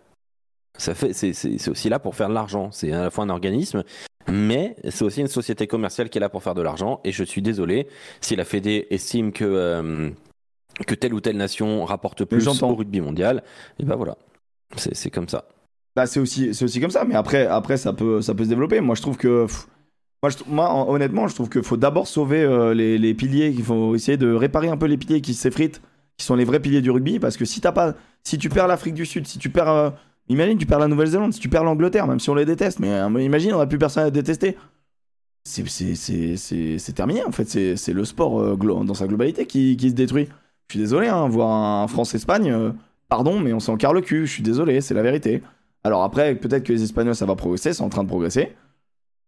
Ça 0.79 0.95
fait, 0.95 1.13
c'est 1.13 1.69
aussi 1.69 1.89
là 1.89 1.99
pour 1.99 2.15
faire 2.15 2.29
de 2.29 2.35
l'argent. 2.35 2.71
C'est 2.71 2.93
à 2.93 3.05
la 3.05 3.11
fois 3.11 3.25
un 3.25 3.31
organisme, 3.31 3.83
mais 4.31 4.77
c'est 4.89 5.05
aussi 5.05 5.21
une 5.21 5.27
société 5.27 5.67
commerciale 5.67 6.11
qui 6.11 6.19
est 6.19 6.21
là 6.21 6.29
pour 6.29 6.43
faire 6.43 6.55
de 6.55 6.63
l'argent. 6.63 7.01
Et 7.05 7.13
je 7.13 7.25
suis 7.25 7.43
désolé 7.43 7.89
si 8.21 8.37
la 8.37 8.45
Fédé 8.45 8.87
estime 8.91 9.33
que 9.33 9.45
euh, 9.45 10.11
que 10.87 10.95
telle 10.95 11.15
ou 11.15 11.21
telle 11.21 11.37
nation 11.37 11.85
rapporte 11.85 12.25
plus 12.25 12.47
au 12.47 12.75
rugby 12.75 13.01
mondial. 13.01 13.43
Et 13.79 13.85
ben 13.85 13.97
voilà, 13.97 14.19
c'est 14.77 15.11
comme 15.11 15.29
ça. 15.29 15.45
Bah 15.95 16.07
c'est 16.07 16.21
aussi 16.21 16.51
aussi 16.51 16.81
comme 16.81 16.91
ça. 16.91 17.05
Mais 17.05 17.15
après 17.15 17.47
après 17.47 17.77
ça 17.77 17.93
peut 17.93 18.21
ça 18.21 18.35
peut 18.35 18.45
se 18.45 18.49
développer. 18.49 18.81
Moi 18.81 18.95
je 18.95 19.03
trouve 19.03 19.17
que 19.17 19.47
moi, 20.47 20.89
honnêtement, 20.89 21.29
je 21.29 21.35
trouve 21.35 21.49
qu'il 21.49 21.63
faut 21.63 21.77
d'abord 21.77 22.07
sauver 22.07 22.43
euh, 22.43 22.75
les, 22.75 22.99
les, 22.99 23.15
piliers, 23.15 23.53
qu'il 23.53 23.65
faut 23.65 23.95
essayer 23.95 24.17
de 24.17 24.33
réparer 24.33 24.69
un 24.69 24.77
peu 24.77 24.87
les 24.87 24.97
piliers 24.97 25.21
qui 25.21 25.35
s'effritent, 25.35 25.81
qui 26.17 26.25
sont 26.25 26.35
les 26.35 26.45
vrais 26.45 26.61
piliers 26.61 26.81
du 26.81 26.91
rugby, 26.91 27.19
parce 27.19 27.37
que 27.37 27.45
si 27.45 27.61
pas, 27.61 27.95
si 28.25 28.39
tu 28.39 28.49
perds 28.49 28.69
l'Afrique 28.69 28.95
du 28.95 29.07
Sud, 29.07 29.27
si 29.27 29.39
tu 29.39 29.51
perds 29.51 29.69
euh, 29.69 29.91
Imagine, 30.29 30.59
tu 30.59 30.67
perds 30.67 30.81
la 30.81 30.89
Nouvelle-Zélande, 30.89 31.33
si 31.33 31.39
tu 31.39 31.49
perds 31.49 31.63
l'Angleterre, 31.63 32.09
même 32.09 32.19
si 32.19 32.29
on 32.31 32.35
les 32.35 32.45
déteste, 32.45 32.81
mais 32.81 32.91
euh, 32.91 33.23
imagine, 33.23 33.55
on 33.55 33.59
n'a 33.59 33.67
plus 33.67 33.79
personne 33.79 34.03
à 34.03 34.11
détester. 34.11 34.57
C'est 35.45 36.93
terminé, 36.97 37.25
en 37.25 37.31
fait. 37.31 37.77
C'est 37.77 37.93
le 37.93 38.05
sport 38.05 38.57
dans 38.57 38.95
sa 38.95 39.07
globalité 39.07 39.47
qui, 39.47 39.77
qui, 39.77 39.91
se 39.91 39.95
détruit. 39.95 40.27
Je 40.67 40.73
suis 40.73 40.81
désolé, 40.81 41.07
hein, 41.07 41.29
voir 41.29 41.83
un 41.83 41.87
France-Espagne, 41.87 42.73
pardon, 43.09 43.41
mais 43.41 43.53
on 43.53 43.61
s'en 43.61 43.77
carre 43.77 43.93
le 43.93 44.01
cul. 44.01 44.27
Je 44.27 44.33
suis 44.33 44.43
désolé, 44.43 44.81
c'est 44.81 44.95
la 44.95 45.03
vérité. 45.03 45.43
Alors 45.85 46.03
après, 46.03 46.35
peut-être 46.35 46.65
que 46.65 46.73
les 46.73 46.83
Espagnols, 46.83 47.15
ça 47.15 47.27
va 47.27 47.37
progresser, 47.37 47.73
c'est 47.73 47.83
en 47.83 47.89
train 47.89 48.03
de 48.03 48.09
progresser. 48.09 48.55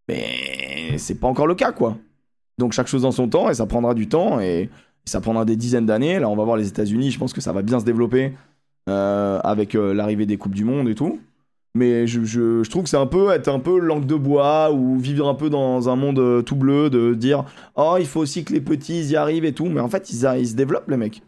Mais 0.08 0.96
c'est 0.98 1.20
pas 1.20 1.28
encore 1.28 1.46
le 1.46 1.54
cas, 1.54 1.72
quoi. 1.72 1.96
Donc 2.58 2.72
chaque 2.72 2.88
chose 2.88 3.04
en 3.04 3.12
son 3.12 3.28
temps, 3.28 3.50
et 3.50 3.54
ça 3.54 3.66
prendra 3.66 3.94
du 3.94 4.08
temps, 4.08 4.40
et 4.40 4.68
ça 5.04 5.20
prendra 5.20 5.44
des 5.44 5.56
dizaines 5.56 5.86
d'années. 5.86 6.18
Là, 6.18 6.28
on 6.28 6.36
va 6.36 6.44
voir 6.44 6.56
les 6.56 6.68
États-Unis, 6.68 7.10
je 7.10 7.18
pense 7.18 7.32
que 7.32 7.40
ça 7.40 7.52
va 7.52 7.62
bien 7.62 7.78
se 7.78 7.84
développer. 7.84 8.32
Euh, 8.88 9.38
avec 9.44 9.74
euh, 9.74 9.92
l'arrivée 9.92 10.24
des 10.24 10.38
Coupes 10.38 10.54
du 10.54 10.64
Monde 10.64 10.88
et 10.88 10.94
tout. 10.94 11.20
Mais 11.74 12.06
je, 12.06 12.66
trouve 12.68 12.84
que 12.84 12.88
c'est 12.88 12.96
un 12.96 13.06
peu 13.06 13.30
être 13.32 13.48
un 13.48 13.58
peu 13.58 13.78
langue 13.78 14.06
de 14.06 14.14
bois 14.14 14.72
ou 14.72 14.98
vivre 14.98 15.28
un 15.28 15.34
peu 15.34 15.50
dans 15.50 15.90
un 15.90 15.96
monde 15.96 16.18
euh, 16.18 16.40
tout 16.40 16.56
bleu, 16.56 16.88
de 16.88 17.12
dire 17.12 17.44
Oh, 17.76 17.96
il 17.98 18.06
faut 18.06 18.20
aussi 18.20 18.44
que 18.44 18.52
les 18.54 18.62
petits 18.62 19.02
y 19.02 19.16
arrivent 19.16 19.44
et 19.44 19.52
tout. 19.52 19.66
Mais 19.66 19.80
en 19.80 19.88
fait, 19.88 20.10
ils 20.10 20.48
se 20.48 20.54
développent, 20.54 20.88
les 20.88 20.96
mecs. 20.96 21.22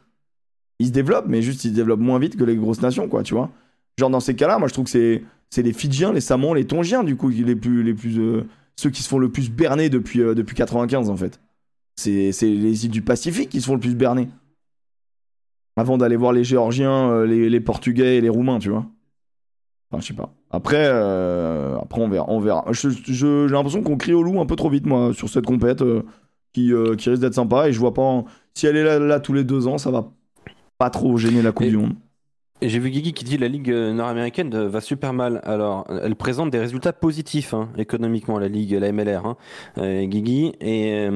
Ils 0.81 0.89
se 0.89 0.93
développent, 0.93 1.29
mais 1.29 1.43
juste 1.43 1.65
ils 1.65 1.71
se 1.71 1.75
développent 1.75 2.01
moins 2.01 2.19
vite 2.19 2.37
que 2.37 2.43
les 2.43 2.57
grosses 2.57 2.83
nations, 2.83 3.09
quoi, 3.09 3.23
tu 3.23 3.35
vois. 3.35 3.51
Genre, 3.99 4.11
dans 4.11 4.19
ces 4.19 4.35
cas-là, 4.35 4.59
moi 4.59 4.67
je 4.67 4.73
trouve 4.73 4.87
que 4.87 4.91
c'est, 4.91 5.23
c'est 5.51 5.63
les 5.63 5.73
Fidjiens, 5.73 6.13
les 6.13 6.21
Samons, 6.21 6.55
les 6.55 6.67
Tongiens, 6.67 7.05
du 7.05 7.15
coup, 7.17 7.29
les 7.29 7.55
plus. 7.55 7.85
Les 7.85 7.95
plus 7.95 8.21
ceux 8.77 8.91
qui 8.91 9.03
se 9.03 9.09
font 9.09 9.19
le 9.19 9.31
plus 9.31 9.51
berner 9.51 9.91
depuis, 9.91 10.21
depuis 10.21 10.57
95, 10.57 11.11
en 11.11 11.17
fait. 11.17 11.39
C'est, 11.97 12.33
c'est 12.33 12.49
les 12.49 12.87
îles 12.87 12.91
du 12.91 13.03
Pacifique 13.03 13.51
qui 13.51 13.61
se 13.61 13.67
font 13.67 13.75
le 13.75 13.81
plus 13.81 13.95
berner 13.95 14.29
avant 15.77 15.99
d'aller 15.99 16.17
voir 16.17 16.33
les 16.33 16.45
Géorgiens, 16.45 17.11
euh, 17.11 17.27
les, 17.27 17.61
Portugais 17.61 18.17
et 18.17 18.21
les 18.21 18.29
Roumains, 18.29 18.59
tu 18.59 18.71
vois. 18.71 18.87
Enfin, 19.91 20.01
je 20.01 20.07
sais 20.07 20.15
pas. 20.15 20.33
Après, 20.51 20.85
euh, 20.87 21.77
après 21.79 22.01
on 22.01 22.09
verra. 22.09 22.27
On 22.29 22.41
verra. 22.41 22.65
j'ai 22.71 23.49
l'impression 23.49 23.83
qu'on 23.83 23.97
crie 23.97 24.13
au 24.13 24.23
loup 24.23 24.41
un 24.41 24.47
peu 24.47 24.57
trop 24.57 24.71
vite, 24.71 24.87
moi, 24.87 25.13
sur 25.15 25.29
cette 25.29 25.47
compète 25.47 25.83
euh, 25.83 26.03
qui, 26.53 26.73
qui 26.99 27.11
risque 27.11 27.23
d'être 27.23 27.35
sympa. 27.35 27.69
Et 27.69 27.73
je 27.73 27.81
vois 27.81 27.95
pas. 27.95 28.25
Si 28.55 28.67
elle 28.67 28.77
est 28.77 28.99
là, 28.99 29.21
tous 29.21 29.33
les 29.33 29.45
deux 29.45 29.67
ans, 29.67 29.79
ça 29.79 29.91
va 29.91 30.13
pas 30.81 30.91
trop 30.91 31.17
gêner 31.17 31.43
la 31.43 31.53
Coupe 31.53 31.69
du 31.69 31.77
Monde. 31.77 31.95
Et 32.63 32.69
j'ai 32.69 32.79
vu 32.79 32.91
Guigui 32.91 33.13
qui 33.13 33.25
dit 33.25 33.39
la 33.39 33.49
Ligue 33.49 33.71
nord-américaine 33.71 34.67
va 34.67 34.81
super 34.81 35.13
mal. 35.13 35.41
Alors, 35.45 35.87
elle 36.03 36.17
présente 36.17 36.51
des 36.51 36.59
résultats 36.59 36.93
positifs 36.93 37.55
hein, 37.55 37.71
économiquement, 37.79 38.39
la 38.39 38.49
Ligue, 38.49 38.73
la 38.73 38.91
MLR, 38.91 39.25
hein, 39.25 39.37
Guigui. 39.79 40.53
Et 40.61 41.09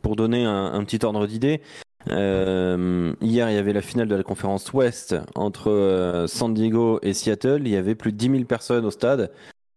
pour 0.00 0.16
donner 0.16 0.46
un 0.46 0.82
petit 0.84 1.04
ordre 1.04 1.26
d'idée, 1.26 1.60
euh, 2.08 3.12
hier, 3.20 3.50
il 3.50 3.54
y 3.54 3.58
avait 3.58 3.72
la 3.72 3.82
finale 3.82 4.08
de 4.08 4.14
la 4.14 4.22
conférence 4.22 4.72
Ouest 4.72 5.16
entre 5.34 5.70
euh, 5.70 6.26
San 6.26 6.54
Diego 6.54 6.98
et 7.02 7.12
Seattle. 7.12 7.62
Il 7.64 7.68
y 7.68 7.76
avait 7.76 7.94
plus 7.94 8.12
de 8.12 8.16
10 8.16 8.30
000 8.30 8.44
personnes 8.44 8.84
au 8.84 8.90
stade. 8.90 9.30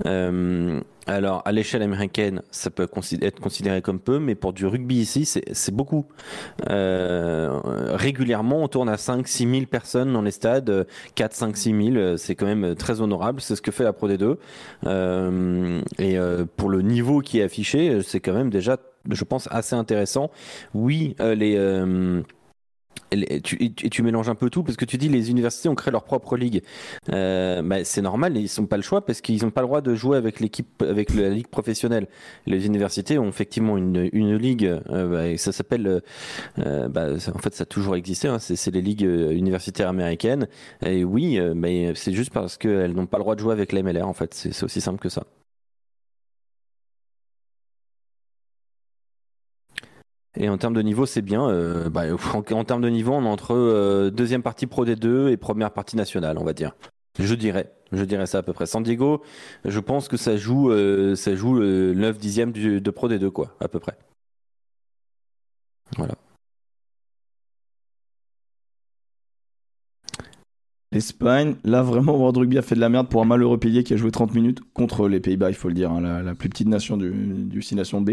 Euh, 0.06 0.80
alors, 1.06 1.41
à 1.45 1.51
l'échelle 1.51 1.82
américaine, 1.82 2.41
ça 2.51 2.70
peut 2.70 2.84
être 2.84 3.39
considéré 3.39 3.82
comme 3.82 3.99
peu, 3.99 4.20
mais 4.20 4.36
pour 4.36 4.54
du 4.54 4.66
rugby 4.66 4.95
ici, 4.95 5.26
c'est 5.26 5.76
beaucoup. 5.76 6.06
Euh, 6.70 7.60
régulièrement, 7.93 8.64
on 8.64 8.68
tourne 8.68 8.89
à 8.89 8.95
5-6 8.95 9.49
000 9.49 9.66
personnes 9.66 10.14
dans 10.14 10.22
les 10.22 10.32
stades, 10.32 10.88
4, 11.16 11.34
5, 11.34 11.58
6 11.58 11.91
000, 11.93 12.18
c'est 12.18 12.36
quand 12.36 12.45
même 12.45 12.76
très 12.76 13.01
honorable. 13.01 13.41
C'est 13.41 13.56
ce 13.56 13.62
que 13.62 13.72
fait 13.72 13.84
la 13.84 13.93
Pro 13.93 14.08
D2. 14.08 14.38
Euh, 14.86 15.82
et 15.99 16.18
euh, 16.18 16.45
pour 16.56 16.70
le 16.70 16.82
niveau 16.82 17.20
qui 17.20 17.39
est 17.39 17.43
affiché, 17.43 18.01
c'est 18.01 18.20
quand 18.20 18.34
même 18.34 18.49
déjà, 18.49 18.78
je 19.10 19.24
pense, 19.24 19.47
assez 19.51 19.76
intéressant. 19.76 20.32
Oui, 20.74 21.16
les 21.20 21.58
et 23.14 23.41
tu, 23.41 24.04
mélanges 24.04 24.30
un 24.30 24.36
peu 24.36 24.50
tout 24.50 24.64
parce 24.64 24.78
que 24.78 24.86
tu 24.86 24.98
dis 24.98 25.10
les 25.10 25.30
universités 25.30 25.70
ont 25.70 25.76
créé 25.76 25.91
leur 25.91 26.04
propre 26.04 26.38
ligue. 26.38 26.64
Euh, 27.12 27.62
bah, 27.62 27.84
c'est 27.84 28.02
normal, 28.02 28.38
ils 28.38 28.50
n'ont 28.60 28.66
pas 28.66 28.78
le 28.78 28.84
choix 28.84 29.06
parce 29.06 29.22
qu'ils 29.22 29.44
n'ont 29.44 29.52
pas 29.52 29.62
le 29.62 29.68
droit 29.68 29.82
de 29.82 29.96
jouer 29.96 30.18
avec 30.18 30.39
l'équipe, 30.39 30.82
avec 30.82 31.14
la 31.14 31.30
ligue 31.30 31.48
professionnelle. 31.48 32.08
Les 32.46 32.66
universités 32.66 33.18
ont 33.18 33.30
effectivement 33.30 33.78
une, 33.78 34.38
ligue, 34.38 34.66
euh, 34.66 35.08
bah, 35.08 35.28
et 35.28 35.38
ça 35.38 35.52
s'appelle, 35.52 36.02
euh, 36.60 36.88
bah, 36.88 37.10
en 37.14 37.39
fait, 37.39 37.54
ça 37.54 37.64
a 37.64 37.66
toujours 37.66 37.96
existé. 37.96 38.28
Hein, 38.28 38.39
c'est 38.39 38.72
les 38.72 38.82
ligues 38.82 39.04
universitaires 39.04 39.89
américaines. 39.89 40.48
Et 40.86 41.04
oui, 41.04 41.39
mais 41.56 41.94
c'est 41.96 42.14
juste 42.14 42.32
parce 42.32 42.58
qu'elles 42.58 42.94
n'ont 42.94 43.06
pas 43.06 43.18
le 43.18 43.24
droit 43.24 43.36
de 43.36 43.39
jouer 43.39 43.54
avec 43.54 43.72
la 43.72 43.84
MLR. 43.84 44.08
En 44.08 44.14
fait, 44.14 44.34
c'est 44.34 44.64
aussi 44.64 44.82
simple 44.82 45.00
que 45.00 45.10
ça. 45.10 45.24
Et 50.36 50.50
en 50.50 50.58
termes 50.58 50.74
de 50.74 50.82
niveau, 50.82 51.06
c'est 51.06 51.22
bien. 51.22 51.48
Euh, 51.48 51.90
bah, 51.90 52.04
en, 52.34 52.64
termes 52.64 52.82
de 52.82 52.90
niveau, 52.90 53.14
on 53.14 53.24
est 53.24 53.28
entre 53.28 53.54
euh, 53.54 54.10
deuxième 54.10 54.42
partie 54.44 54.68
Pro 54.68 54.86
D2 54.86 55.30
et 55.30 55.38
première 55.38 55.72
partie 55.72 55.96
nationale, 55.96 56.38
on 56.38 56.44
va 56.44 56.54
dire. 56.54 56.76
Je 57.20 57.36
dirais, 57.36 57.72
je 57.92 58.04
dirais 58.04 58.26
ça 58.26 58.40
à 58.40 58.44
peu 58.44 58.54
près. 58.54 58.66
San 58.66 58.82
Diego, 58.82 59.22
je 59.66 59.80
pense 59.80 60.08
que 60.08 60.18
ça 60.18 60.36
joue, 60.36 60.72
euh, 60.72 61.16
ça 61.16 61.36
joue 61.36 61.54
le 61.54 61.94
9 61.94 62.18
dixième 62.18 62.52
de 62.52 62.92
Pro 62.92 63.08
D2, 63.08 63.30
quoi, 63.30 63.56
à 63.60 63.68
peu 63.68 63.80
près. 63.80 63.98
Voilà. 65.98 66.16
L'Espagne, 70.92 71.56
là 71.64 71.82
vraiment, 71.84 72.16
World 72.16 72.38
Rugby 72.38 72.58
a 72.58 72.62
fait 72.62 72.76
de 72.76 72.80
la 72.80 72.90
merde 72.90 73.10
pour 73.10 73.22
un 73.22 73.26
malheureux 73.26 73.58
pilier 73.60 73.84
qui 73.84 73.94
a 73.94 73.98
joué 73.98 74.12
30 74.12 74.34
minutes 74.34 74.60
contre 74.74 75.08
les 75.08 75.20
Pays-Bas, 75.20 75.50
il 75.50 75.56
faut 75.56 75.68
le 75.68 75.74
dire, 75.74 75.92
hein, 75.92 76.22
la, 76.22 76.36
plus 76.36 76.50
petite 76.50 76.68
nation 76.68 76.98
du, 76.98 77.12
du 77.12 77.62
6 77.62 77.76
nations 77.76 78.02
B. 78.02 78.12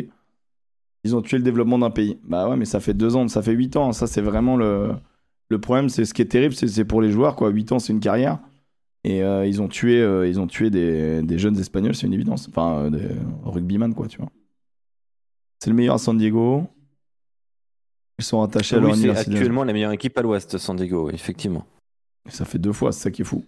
Ils 1.04 1.16
ont 1.16 1.22
tué 1.22 1.38
le 1.38 1.42
développement 1.44 1.78
d'un 1.78 1.90
pays. 1.90 2.18
Bah 2.24 2.48
ouais, 2.48 2.56
mais 2.56 2.66
ça 2.66 2.80
fait 2.80 2.94
deux 2.94 3.16
ans, 3.16 3.26
ça 3.28 3.42
fait 3.42 3.52
huit 3.52 3.76
ans. 3.76 3.92
Ça, 3.92 4.06
c'est 4.06 4.20
vraiment 4.20 4.56
le, 4.56 4.90
le 5.48 5.60
problème. 5.60 5.88
C'est 5.88 6.04
ce 6.04 6.12
qui 6.12 6.22
est 6.22 6.26
terrible, 6.26 6.54
c'est 6.54 6.84
pour 6.84 7.00
les 7.00 7.10
joueurs, 7.10 7.36
quoi. 7.36 7.48
Huit 7.50 7.72
ans, 7.72 7.78
c'est 7.78 7.92
une 7.92 8.00
carrière. 8.00 8.38
Et 9.04 9.22
euh, 9.22 9.46
ils 9.46 9.62
ont 9.62 9.68
tué, 9.68 10.00
euh, 10.00 10.28
ils 10.28 10.38
ont 10.40 10.46
tué 10.46 10.68
des, 10.68 11.22
des 11.22 11.38
jeunes 11.38 11.58
espagnols, 11.58 11.94
c'est 11.94 12.06
une 12.06 12.12
évidence. 12.12 12.48
Enfin, 12.50 12.84
euh, 12.84 12.90
des 12.90 13.08
rugbyman, 13.44 13.94
quoi, 13.94 14.08
tu 14.08 14.18
vois. 14.18 14.30
C'est 15.58 15.70
le 15.70 15.76
meilleur 15.76 15.94
à 15.94 15.98
San 15.98 16.16
Diego. 16.18 16.66
Ils 18.18 18.24
sont 18.24 18.42
attachés 18.42 18.76
à 18.76 18.80
leur 18.80 18.94
c'est 18.94 19.08
actuellement 19.08 19.64
la 19.64 19.72
meilleure 19.72 19.92
équipe 19.92 20.16
à 20.18 20.22
l'ouest, 20.22 20.58
San 20.58 20.76
Diego, 20.76 21.10
effectivement. 21.10 21.64
Ça 22.28 22.44
fait 22.44 22.58
deux 22.58 22.72
fois, 22.72 22.92
c'est 22.92 23.04
ça 23.04 23.10
qui 23.10 23.22
est 23.22 23.24
fou. 23.24 23.44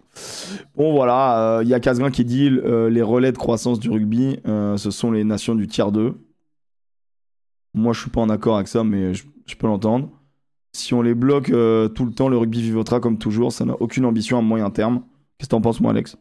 Bon, 0.75 0.93
voilà, 0.93 1.59
il 1.61 1.69
y 1.69 1.75
a 1.75 1.79
Casgrain 1.79 2.09
qui 2.09 2.25
dit 2.25 2.49
les 2.49 3.01
relais 3.03 3.31
de 3.31 3.37
croissance 3.37 3.79
du 3.79 3.91
rugby, 3.91 4.39
ce 4.45 4.89
sont 4.89 5.11
les 5.11 5.23
nations 5.23 5.53
du 5.53 5.67
tiers 5.67 5.91
2. 5.91 6.15
Moi, 7.73 7.93
je 7.93 8.01
suis 8.01 8.09
pas 8.09 8.21
en 8.21 8.29
accord 8.29 8.55
avec 8.55 8.67
ça, 8.67 8.83
mais 8.83 9.13
je, 9.13 9.23
peux 9.57 9.67
l'entendre. 9.67 10.09
Si 10.73 10.93
on 10.93 11.01
les 11.01 11.15
bloque 11.15 11.49
euh, 11.49 11.87
tout 11.87 12.05
le 12.05 12.11
temps, 12.11 12.29
le 12.29 12.37
rugby 12.37 12.61
vivotera 12.61 12.99
comme 12.99 13.17
toujours. 13.17 13.51
Ça 13.51 13.65
n'a 13.65 13.73
aucune 13.79 14.05
ambition 14.05 14.37
à 14.37 14.41
moyen 14.41 14.69
terme. 14.69 15.03
Qu'est-ce 15.37 15.49
que 15.49 15.51
t'en 15.51 15.61
penses, 15.61 15.81
moi, 15.81 15.91
Alex? 15.91 16.17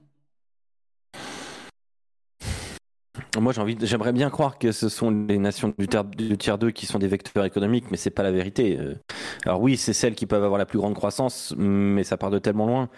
Moi, 3.38 3.52
j'aimerais 3.80 4.12
bien 4.12 4.28
croire 4.28 4.58
que 4.58 4.72
ce 4.72 4.90
sont 4.90 5.10
les 5.10 5.38
nations 5.38 5.72
du, 5.78 5.88
tiers 5.88 6.58
2 6.58 6.70
qui 6.70 6.84
sont 6.84 6.98
des 6.98 7.08
vecteurs 7.08 7.46
économiques, 7.46 7.86
mais 7.90 7.96
c'est 7.96 8.10
pas 8.10 8.22
la 8.22 8.30
vérité. 8.30 8.78
Euh, 8.78 8.94
alors 9.46 9.60
oui, 9.62 9.78
c'est 9.78 9.94
celles 9.94 10.14
qui 10.14 10.26
peuvent 10.26 10.44
avoir 10.44 10.58
la 10.58 10.66
plus 10.66 10.78
grande 10.78 10.94
croissance, 10.94 11.54
mais 11.56 12.04
ça 12.04 12.18
part 12.18 12.30
de 12.30 12.38
tellement 12.38 12.66
loin 12.66 12.88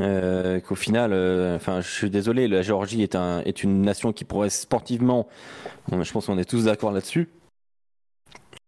euh, 0.00 0.60
qu'au 0.60 0.74
final, 0.74 1.12
enfin, 1.56 1.80
je 1.80 1.88
suis 1.88 2.10
désolé, 2.10 2.48
la 2.48 2.60
Géorgie 2.60 3.02
est, 3.02 3.14
un, 3.14 3.40
est 3.40 3.62
une 3.62 3.80
nation 3.80 4.12
qui 4.12 4.24
pourrait 4.24 4.50
sportivement, 4.50 5.26
je 5.90 6.12
pense 6.12 6.26
qu'on 6.26 6.38
est 6.38 6.48
tous 6.48 6.64
d'accord 6.64 6.92
là-dessus, 6.92 7.30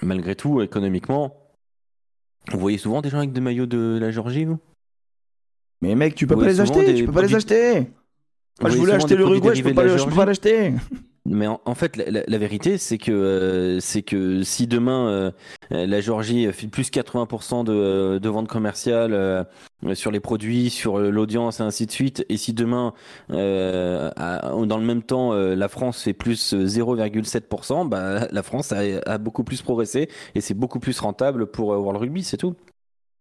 malgré 0.02 0.34
tout, 0.34 0.62
économiquement, 0.62 1.36
vous 2.52 2.58
voyez 2.58 2.78
souvent 2.78 3.02
des 3.02 3.10
gens 3.10 3.18
avec 3.18 3.32
des 3.32 3.40
maillots 3.40 3.66
de 3.66 3.98
la 4.00 4.10
Géorgie, 4.10 4.44
vous? 4.44 4.58
Mais 5.82 5.94
mec, 5.94 6.14
tu 6.14 6.26
peux 6.26 6.36
pas 6.36 6.46
les 6.46 6.60
acheter, 6.60 6.94
tu 6.94 7.06
peux 7.06 7.12
pas 7.12 7.22
les 7.22 7.34
acheter. 7.34 7.86
Moi, 8.60 8.70
je 8.70 8.76
voulais 8.76 8.92
acheter 8.92 9.16
le 9.16 9.22
Uruguay, 9.22 9.54
je 9.54 9.62
peux 9.62 9.74
pas 9.74 10.26
l'acheter. 10.26 10.74
Mais 11.26 11.46
en, 11.46 11.74
fait, 11.74 11.96
la, 11.96 12.38
vérité, 12.38 12.78
c'est 12.78 12.96
que 12.96 13.12
euh, 13.12 14.02
que 14.06 14.42
si 14.42 14.66
demain 14.66 15.08
euh, 15.08 15.30
la 15.70 16.00
Géorgie 16.00 16.50
fait 16.50 16.66
plus 16.66 16.90
80% 16.90 17.62
de, 17.62 18.18
de 18.18 18.28
ventes 18.30 18.48
commerciales 18.48 19.12
euh, 19.12 19.44
sur 19.92 20.12
les 20.12 20.20
produits, 20.20 20.70
sur 20.70 20.98
l'audience 20.98 21.60
et 21.60 21.62
ainsi 21.62 21.84
de 21.84 21.92
suite, 21.92 22.24
et 22.30 22.38
si 22.38 22.54
demain, 22.54 22.94
dans 23.28 23.36
le 23.36 24.84
même 24.84 25.02
temps, 25.02 25.32
la 25.34 25.68
France 25.68 26.02
fait 26.02 26.14
plus 26.14 26.54
0,7%, 26.54 27.86
bah, 27.86 28.26
la 28.30 28.42
France 28.42 28.72
a, 28.72 28.80
a, 29.04 29.18
beaucoup 29.18 29.44
plus 29.44 29.60
progressé 29.60 30.08
et 30.34 30.40
c'est 30.40 30.54
beaucoup 30.54 30.80
plus 30.80 30.98
rentable 31.00 31.46
pour 31.46 31.68
World 31.68 32.00
Rugby, 32.00 32.24
c'est 32.24 32.38
tout. 32.38 32.56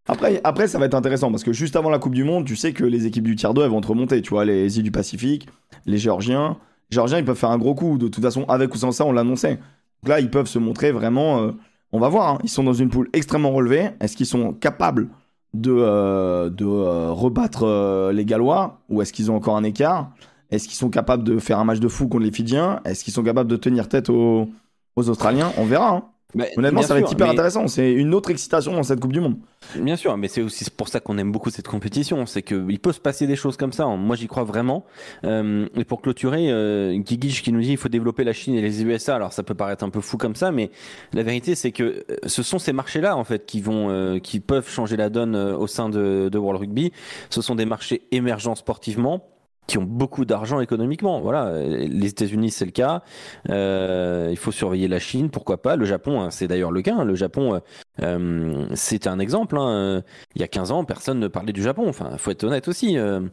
Après, 0.08 0.42
après, 0.44 0.68
ça 0.68 0.80
va 0.80 0.86
être 0.86 0.96
intéressant 0.96 1.30
parce 1.30 1.44
que 1.44 1.54
juste 1.54 1.76
avant 1.76 1.90
la 1.90 2.00
Coupe 2.00 2.16
du 2.16 2.24
Monde, 2.24 2.46
tu 2.46 2.56
sais 2.56 2.74
que 2.74 2.84
les 2.84 3.06
équipes 3.06 3.26
du 3.26 3.36
tiers 3.36 3.54
2 3.54 3.64
elles 3.64 3.70
vont 3.70 3.82
te 3.82 3.88
remonter. 3.88 4.22
Tu 4.22 4.32
vois, 4.32 4.46
les 4.46 4.78
îles 4.78 4.84
du 4.84 4.92
Pacifique, 4.92 5.48
les 5.86 5.98
Géorgiens. 5.98 6.58
Géorgiens, 6.90 7.20
ils 7.20 7.26
peuvent 7.26 7.38
faire 7.38 7.52
un 7.52 7.58
gros 7.58 7.76
coup. 7.76 7.98
De 7.98 8.08
toute 8.08 8.24
façon, 8.24 8.46
avec 8.48 8.74
ou 8.74 8.78
sans 8.78 8.92
ça, 8.92 9.06
on 9.06 9.12
l'annonçait. 9.12 9.56
Donc 9.56 10.10
là, 10.10 10.20
ils 10.20 10.30
peuvent 10.30 10.48
se 10.48 10.60
montrer 10.60 10.92
vraiment. 10.92 11.42
Euh, 11.42 11.52
on 11.92 12.00
va 12.00 12.10
voir. 12.10 12.30
Hein. 12.30 12.38
Ils 12.44 12.50
sont 12.50 12.64
dans 12.64 12.74
une 12.74 12.90
poule 12.90 13.10
extrêmement 13.14 13.52
relevée. 13.52 13.92
Est-ce 14.00 14.16
qu'ils 14.16 14.26
sont 14.26 14.54
capables 14.54 15.10
de, 15.54 15.72
euh, 15.72 16.50
euh, 16.62 17.12
rebattre 17.12 18.12
les 18.14 18.26
Gallois? 18.26 18.82
Ou 18.90 19.02
est-ce 19.02 19.14
qu'ils 19.14 19.32
ont 19.32 19.36
encore 19.36 19.58
un 19.58 19.64
écart? 19.64 20.12
Est-ce 20.52 20.68
qu'ils 20.68 20.78
sont 20.78 20.90
capables 20.90 21.24
de 21.24 21.38
faire 21.38 21.60
un 21.60 21.64
match 21.64 21.80
de 21.80 21.88
fou 21.88 22.08
contre 22.08 22.24
les 22.24 22.32
Fidjiens? 22.32 22.82
Est-ce 22.86 23.04
qu'ils 23.04 23.14
sont 23.14 23.24
capables 23.24 23.50
de 23.50 23.56
tenir 23.56 23.88
tête 23.88 24.10
aux, 24.10 24.50
aux 24.96 25.10
Australiens? 25.10 25.52
On 25.58 25.66
verra. 25.66 25.96
Hein. 25.96 26.04
Honnêtement, 26.36 26.84
ça 26.84 26.94
va 26.94 27.00
être 27.00 27.12
hyper 27.12 27.28
intéressant. 27.28 27.68
C'est 27.68 27.92
une 27.92 28.14
autre 28.14 28.30
excitation 28.30 28.74
dans 28.74 28.84
cette 28.84 29.00
Coupe 29.00 29.14
du 29.14 29.20
Monde. 29.20 29.38
Bien 29.76 29.96
sûr, 29.96 30.16
mais 30.16 30.28
c'est 30.28 30.44
aussi 30.44 30.70
pour 30.70 30.88
ça 30.88 31.00
qu'on 31.00 31.18
aime 31.18 31.32
beaucoup 31.32 31.50
cette 31.50 31.68
compétition. 31.68 32.28
C'est 32.28 32.44
qu'il 32.44 32.80
peut 32.80 32.92
se 32.92 33.00
passer 33.00 33.26
des 33.26 33.36
choses 33.36 33.58
comme 33.58 33.74
ça. 33.74 33.88
Moi, 33.88 34.16
j'y 34.16 34.28
crois 34.28 34.44
vraiment. 34.44 34.86
Euh, 35.24 35.68
et 35.76 35.86
pour 35.86 36.04
clôturer, 36.04 36.52
euh, 36.52 37.02
qui 37.02 37.52
nous 37.52 37.62
dit 37.62 37.68
qu'il 37.68 37.78
faut 37.78 37.90
développer 37.90 38.24
la 38.24 38.34
Chine 38.34 38.54
et 38.54 38.62
les 38.62 38.84
USA. 38.84 39.16
Alors, 39.16 39.34
ça 39.34 39.42
peut 39.42 39.56
paraître 39.56 39.84
un 39.84 39.90
peu 39.90 40.02
fou 40.02 40.18
comme 40.18 40.36
ça, 40.36 40.52
mais 40.52 40.70
la 41.14 41.24
vérité, 41.24 41.56
c'est 41.56 41.72
que 41.72 41.84
euh, 41.84 42.16
ce 42.28 42.44
sont 42.44 42.60
ces 42.60 42.74
marchés-là, 42.74 43.18
en 43.18 43.24
fait, 43.24 43.48
qui 43.48 43.60
vont, 43.60 43.90
euh, 43.90 44.20
qui 44.20 44.40
peuvent 44.40 44.70
changer 44.70 44.98
la 44.98 45.10
donne 45.10 45.36
au 45.36 45.66
sein 45.66 45.90
de, 45.90 46.30
de 46.32 46.38
World 46.38 46.62
Rugby. 46.62 46.92
Ce 47.32 47.42
sont 47.42 47.56
des 47.56 47.66
marchés 47.66 48.04
émergents 48.12 48.56
sportivement 48.56 49.24
qui 49.70 49.78
ont 49.78 49.84
beaucoup 49.84 50.26
d'argent 50.26 50.60
économiquement. 50.60 51.22
Voilà, 51.22 51.62
les 51.62 52.08
États-Unis 52.08 52.50
c'est 52.50 52.66
le 52.66 52.72
cas. 52.72 53.04
Euh, 53.50 54.28
il 54.32 54.38
faut 54.38 54.52
surveiller 54.52 54.88
la 54.88 55.00
Chine, 55.00 55.30
pourquoi 55.30 55.62
pas. 55.62 55.76
Le 55.76 55.86
Japon, 55.86 56.22
hein, 56.22 56.32
c'est 56.32 56.48
d'ailleurs 56.48 56.72
le 56.72 56.82
cas. 56.82 56.96
Hein. 56.96 57.06
Le 57.06 57.14
Japon, 57.14 57.54
euh, 57.54 57.60
euh, 58.02 58.66
c'était 58.74 59.10
un 59.10 59.20
exemple. 59.20 59.58
Hein. 59.58 60.02
Il 60.36 60.42
y 60.42 60.44
a 60.44 60.48
15 60.48 60.72
ans, 60.72 60.84
personne 60.84 61.20
ne 61.20 61.28
parlait 61.28 61.54
du 61.54 61.62
Japon. 61.62 61.88
Enfin, 61.88 62.18
faut 62.18 62.32
être 62.32 62.44
honnête 62.44 62.68
aussi. 62.68 62.98
même 62.98 63.30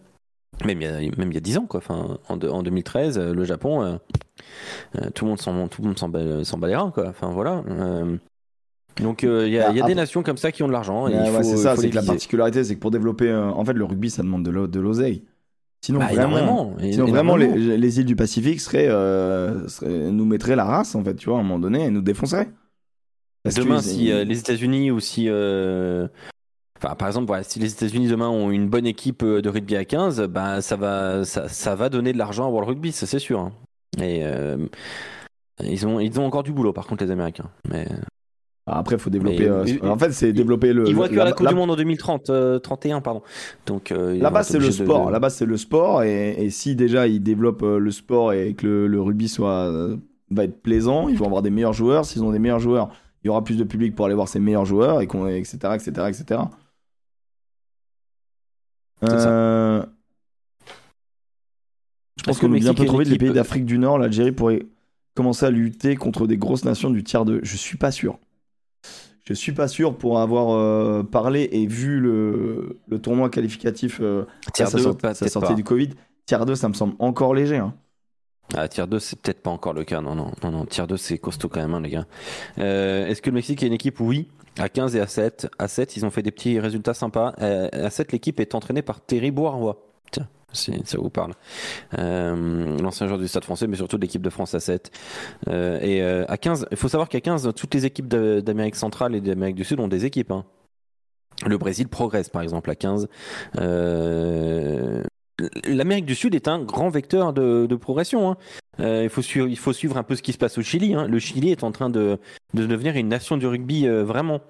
il 0.64 0.82
y 0.82 0.86
a 0.86 1.00
même 1.16 1.30
il 1.30 1.34
y 1.34 1.38
a 1.38 1.40
10 1.40 1.58
ans 1.58 1.66
quoi. 1.66 1.78
Enfin, 1.78 2.18
en, 2.28 2.38
en 2.38 2.62
2013, 2.62 3.18
le 3.18 3.44
Japon, 3.44 3.98
tout 5.14 5.24
le 5.24 5.30
monde 5.30 5.40
s'en 5.40 5.68
tout 5.68 5.80
le 5.80 5.88
monde 5.88 5.98
s'en 5.98 6.08
bat, 6.10 6.68
les 6.68 6.76
reins 6.76 6.90
quoi. 6.90 7.08
Enfin 7.08 7.30
voilà. 7.30 7.64
Donc 9.00 9.22
il 9.22 9.48
y 9.48 9.58
a, 9.58 9.72
y 9.72 9.80
a 9.80 9.86
des 9.86 9.94
nations 9.94 10.22
comme 10.22 10.36
ça 10.36 10.52
qui 10.52 10.62
ont 10.62 10.68
de 10.68 10.72
l'argent. 10.72 11.06
c'est 11.42 11.56
ça, 11.56 11.76
c'est 11.76 11.88
que 11.88 11.94
la 11.94 12.02
particularité, 12.02 12.62
c'est 12.62 12.74
que 12.74 12.80
pour 12.80 12.90
développer, 12.90 13.34
en 13.34 13.64
fait, 13.64 13.72
le 13.72 13.84
rugby, 13.84 14.10
ça 14.10 14.22
demande 14.22 14.42
de 14.44 14.80
l'oseille. 14.80 15.22
Sinon, 15.86 16.00
bah, 16.00 16.08
vraiment, 16.12 16.74
sinon 16.80 17.06
vraiment 17.06 17.36
les, 17.36 18.00
îles 18.00 18.06
du 18.06 18.16
Pacifique 18.16 18.60
euh, 18.74 19.68
seraient, 19.68 20.10
nous 20.10 20.24
mettraient 20.24 20.56
la 20.56 20.64
race, 20.64 20.96
en 20.96 21.04
fait, 21.04 21.14
tu 21.14 21.28
vois, 21.28 21.38
à 21.38 21.40
un 21.42 21.44
moment 21.44 21.60
donné, 21.60 21.84
et 21.84 21.90
nous 21.90 22.00
défonceraient. 22.00 22.48
demain, 23.44 23.80
si 23.80 24.10
euh, 24.10 24.24
les 24.24 24.40
États-Unis 24.40 24.90
ou 24.90 24.98
si. 24.98 25.26
Euh, 25.28 26.08
enfin, 26.76 26.96
par 26.96 27.06
exemple, 27.06 27.32
si 27.44 27.60
les 27.60 27.70
États-Unis 27.70 28.08
demain 28.08 28.28
ont 28.28 28.50
une 28.50 28.68
bonne 28.68 28.84
équipe 28.84 29.24
de 29.24 29.48
rugby 29.48 29.76
à 29.76 29.84
15, 29.84 30.22
bah, 30.22 30.60
ça, 30.60 30.74
va, 30.74 31.24
ça, 31.24 31.74
va 31.76 31.88
donner 31.88 32.12
de 32.12 32.18
l'argent 32.18 32.46
à 32.46 32.48
World 32.48 32.70
Rugby, 32.70 32.90
ça 32.90 33.06
c'est 33.06 33.20
sûr. 33.20 33.38
Hein. 33.38 33.52
Et 34.02 34.24
ils, 35.62 35.86
ont, 35.86 36.00
ils 36.00 36.18
ont 36.18 36.26
encore 36.26 36.42
du 36.42 36.50
boulot, 36.50 36.72
par 36.72 36.88
contre, 36.88 37.04
les 37.04 37.12
Américains. 37.12 37.48
Mais 37.70 37.86
après, 38.68 38.96
il 38.96 38.98
faut 38.98 39.10
développer. 39.10 39.46
Euh, 39.46 39.64
en 39.84 39.96
fait, 39.96 40.10
c'est 40.12 40.32
développer 40.32 40.72
le. 40.72 40.88
Ils 40.88 40.94
voient 40.94 41.08
que 41.08 41.14
la, 41.14 41.30
Coupe 41.32 41.46
du 41.46 41.54
Monde 41.54 41.70
en 41.70 41.76
2030, 41.76 42.60
31, 42.62 42.96
euh, 42.96 43.00
pardon. 43.00 43.22
Donc. 43.64 43.92
Euh, 43.92 44.18
là-bas, 44.18 44.42
c'est 44.42 44.58
le 44.58 44.72
sport. 44.72 45.10
Là-bas, 45.10 45.30
c'est 45.30 45.46
le 45.46 45.56
sport. 45.56 46.02
Et, 46.02 46.50
si 46.50 46.74
déjà 46.74 47.06
ils 47.06 47.22
développent 47.22 47.62
le 47.62 47.90
sport 47.90 48.32
et 48.32 48.54
que 48.54 48.66
le, 48.66 49.00
rugby 49.00 49.28
soit 49.28 49.70
va 50.30 50.44
être 50.44 50.60
plaisant, 50.62 51.08
ils 51.08 51.16
vont 51.16 51.26
avoir 51.26 51.42
des 51.42 51.50
meilleurs 51.50 51.74
joueurs. 51.74 52.04
S'ils 52.04 52.24
ont 52.24 52.32
des 52.32 52.40
meilleurs 52.40 52.58
joueurs, 52.58 52.90
il 53.22 53.28
y 53.28 53.30
aura 53.30 53.44
plus 53.44 53.56
de 53.56 53.64
public 53.64 53.94
pour 53.94 54.06
aller 54.06 54.16
voir 54.16 54.26
ces 54.26 54.40
meilleurs 54.40 54.64
joueurs, 54.64 55.00
et 55.00 55.04
etc., 55.38 55.58
etc., 55.74 55.90
etc. 56.08 56.40
Je 59.02 59.84
pense 62.24 62.40
qu'on 62.40 62.48
nous 62.48 62.58
bien 62.58 62.74
peu 62.74 62.84
trouvé 62.84 63.04
les 63.04 63.18
pays 63.18 63.32
d'Afrique 63.32 63.64
du 63.64 63.78
Nord. 63.78 63.98
L'Algérie 63.98 64.32
pourrait 64.32 64.66
commencer 65.14 65.46
à 65.46 65.50
lutter 65.50 65.94
contre 65.94 66.26
des 66.26 66.36
grosses 66.36 66.64
nations 66.64 66.90
du 66.90 67.04
tiers 67.04 67.24
2. 67.24 67.40
Je 67.44 67.56
suis 67.56 67.76
pas 67.76 67.92
sûr. 67.92 68.18
Je 69.28 69.34
suis 69.34 69.52
pas 69.52 69.66
sûr 69.66 69.96
pour 69.96 70.20
avoir 70.20 70.50
euh, 70.50 71.02
parlé 71.02 71.48
et 71.50 71.66
vu 71.66 71.98
le, 71.98 72.78
le 72.86 72.98
tournoi 73.00 73.28
qualificatif 73.28 73.98
euh, 74.00 74.24
tier 74.54 74.66
2, 74.72 74.96
sa, 75.14 75.28
sortie 75.28 75.56
du 75.56 75.64
Covid. 75.64 75.90
Tier 76.26 76.38
2, 76.46 76.54
ça 76.54 76.68
me 76.68 76.74
semble 76.74 76.94
encore 77.00 77.34
léger. 77.34 77.56
Hein. 77.56 77.74
Ah, 78.54 78.68
tier 78.68 78.86
2, 78.86 79.00
c'est 79.00 79.20
peut-être 79.20 79.42
pas 79.42 79.50
encore 79.50 79.72
le 79.72 79.82
cas. 79.82 80.00
Non, 80.00 80.14
non, 80.14 80.30
non, 80.44 80.52
non. 80.52 80.64
Tier 80.64 80.86
2, 80.86 80.96
c'est 80.96 81.18
costaud 81.18 81.48
quand 81.48 81.60
même, 81.60 81.74
hein, 81.74 81.80
les 81.80 81.90
gars. 81.90 82.06
Euh, 82.58 83.06
est-ce 83.08 83.20
que 83.20 83.30
le 83.30 83.34
Mexique 83.34 83.64
est 83.64 83.66
une 83.66 83.72
équipe? 83.72 83.98
Oui. 83.98 84.28
À 84.58 84.68
15 84.68 84.94
et 84.94 85.00
à 85.00 85.08
7. 85.08 85.48
À 85.58 85.66
7, 85.66 85.96
ils 85.96 86.06
ont 86.06 86.10
fait 86.10 86.22
des 86.22 86.30
petits 86.30 86.60
résultats 86.60 86.94
sympas. 86.94 87.34
à 87.38 87.90
7, 87.90 88.12
l'équipe 88.12 88.38
est 88.38 88.54
entraînée 88.54 88.82
par 88.82 89.00
Terry 89.00 89.32
Boirois. 89.32 89.85
Si 90.56 90.72
ça 90.84 90.98
vous 90.98 91.10
parle. 91.10 91.34
Euh, 91.98 92.78
l'ancien 92.78 93.06
joueur 93.06 93.18
du 93.18 93.28
Stade 93.28 93.44
français, 93.44 93.66
mais 93.66 93.76
surtout 93.76 93.96
de 93.96 94.02
l'équipe 94.02 94.22
de 94.22 94.30
France 94.30 94.54
à 94.54 94.60
7. 94.60 94.90
Euh, 95.48 95.78
et 95.80 96.02
euh, 96.02 96.24
à 96.28 96.38
15, 96.38 96.66
il 96.70 96.76
faut 96.76 96.88
savoir 96.88 97.08
qu'à 97.08 97.20
15, 97.20 97.52
toutes 97.54 97.74
les 97.74 97.84
équipes 97.84 98.08
d'Amérique 98.08 98.76
centrale 98.76 99.14
et 99.14 99.20
d'Amérique 99.20 99.56
du 99.56 99.64
Sud 99.64 99.80
ont 99.80 99.88
des 99.88 100.04
équipes. 100.04 100.30
Hein. 100.30 100.44
Le 101.46 101.58
Brésil 101.58 101.88
progresse, 101.88 102.30
par 102.30 102.42
exemple, 102.42 102.70
à 102.70 102.74
15. 102.74 103.08
L'Amérique 105.66 106.06
du 106.06 106.14
Sud 106.14 106.34
est 106.34 106.48
un 106.48 106.62
grand 106.62 106.88
vecteur 106.88 107.34
de, 107.34 107.76
progression. 107.76 108.30
Hein. 108.30 108.36
il, 108.78 109.10
faut 109.10 109.22
suivre, 109.72 109.98
un 109.98 110.02
peu 110.02 110.16
ce 110.16 110.22
qui 110.22 110.32
se 110.32 110.38
passe 110.38 110.56
au 110.56 110.62
Chili. 110.62 110.94
Hein. 110.94 111.06
Le 111.06 111.18
Chili 111.18 111.52
est 111.52 111.62
en 111.62 111.72
train 111.72 111.90
de 111.90 112.18
devenir 112.54 112.96
une 112.96 113.08
nation 113.08 113.36
du 113.36 113.46
rugby, 113.46 113.86
vraiment. 113.86 114.40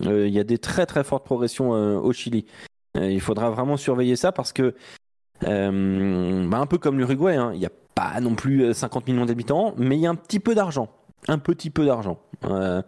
Il 0.00 0.28
y 0.28 0.38
a 0.38 0.44
des 0.44 0.58
très 0.58 0.84
très 0.84 1.02
fortes 1.02 1.24
progressions 1.24 1.70
au 1.70 2.12
Chili. 2.12 2.44
il 2.94 3.20
faudra 3.22 3.48
vraiment 3.48 3.78
surveiller 3.78 4.16
ça 4.16 4.32
parce 4.32 4.52
que 4.52 4.74
euh, 5.42 6.48
bah 6.48 6.58
un 6.58 6.66
peu 6.66 6.78
comme 6.78 6.98
l'Uruguay, 6.98 7.36
hein. 7.36 7.50
il 7.54 7.58
n'y 7.58 7.66
a 7.66 7.72
pas 7.94 8.20
non 8.20 8.34
plus 8.34 8.72
50 8.72 9.02
euh, 9.08 9.12
millions 9.12 9.26
d'habitants, 9.26 9.74
mais 9.76 9.96
il 9.96 10.00
y 10.00 10.06
a 10.06 10.10
un 10.10 10.14
petit 10.14 10.40
peu 10.40 10.54
d'argent. 10.54 10.88
Un 11.26 11.38
petit 11.38 11.70
peu 11.70 11.86
d'argent. 11.86 12.20
Euh, 12.44 12.82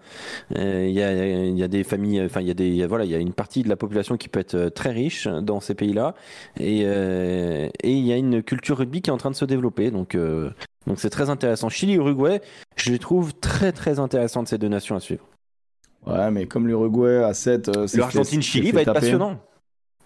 il 0.51 0.91
y, 0.91 1.03
a, 1.03 1.13
y, 1.13 1.63
a, 1.63 1.69
des 1.69 1.85
familles, 1.85 2.23
enfin 2.23 2.43
il 2.43 2.49
y 2.49 2.51
a 2.51 2.55
des, 2.55 2.87
voilà, 2.87 3.07
il 3.07 3.11
y 3.11 3.15
a 3.15 3.19
une 3.19 3.33
partie 3.33 3.63
de 3.63 3.69
la 3.71 3.77
population 3.77 4.19
qui 4.19 4.29
peut 4.29 4.41
être 4.41 4.69
très 4.69 4.91
riche 4.91 5.27
dans 5.27 5.61
ces 5.61 5.75
pays-là, 5.75 6.15
et 6.61 6.83
il 6.83 8.07
y 8.07 8.13
a 8.13 8.17
une 8.17 8.43
culture 8.43 8.77
rugby 8.77 9.01
qui 9.01 9.09
est 9.09 9.13
en 9.13 9.17
train 9.17 9.31
de 9.31 9.37
se 9.37 9.47
développer. 9.47 9.91
Donc 9.91 10.17
donc 10.87 11.01
c'est 11.01 11.09
très 11.09 11.31
intéressant. 11.31 11.71
Chili, 11.71 11.95
Uruguay, 11.95 12.43
je 12.77 12.93
les 12.93 12.99
trouve 12.99 13.33
très 13.35 13.73
très 13.73 13.99
intéressantes 13.99 14.49
ces 14.49 14.59
deux 14.59 14.69
nations 14.69 14.97
à 14.97 15.01
suivre. 15.01 15.27
Ouais, 16.07 16.31
mais 16.31 16.47
comme 16.47 16.69
l'Uruguay 16.69 17.25
à 17.25 17.33
7, 17.33 17.95
l'Argentine-Chili 17.97 18.71
va 18.71 18.83
être 18.83 18.93
passionnant. 18.93 19.41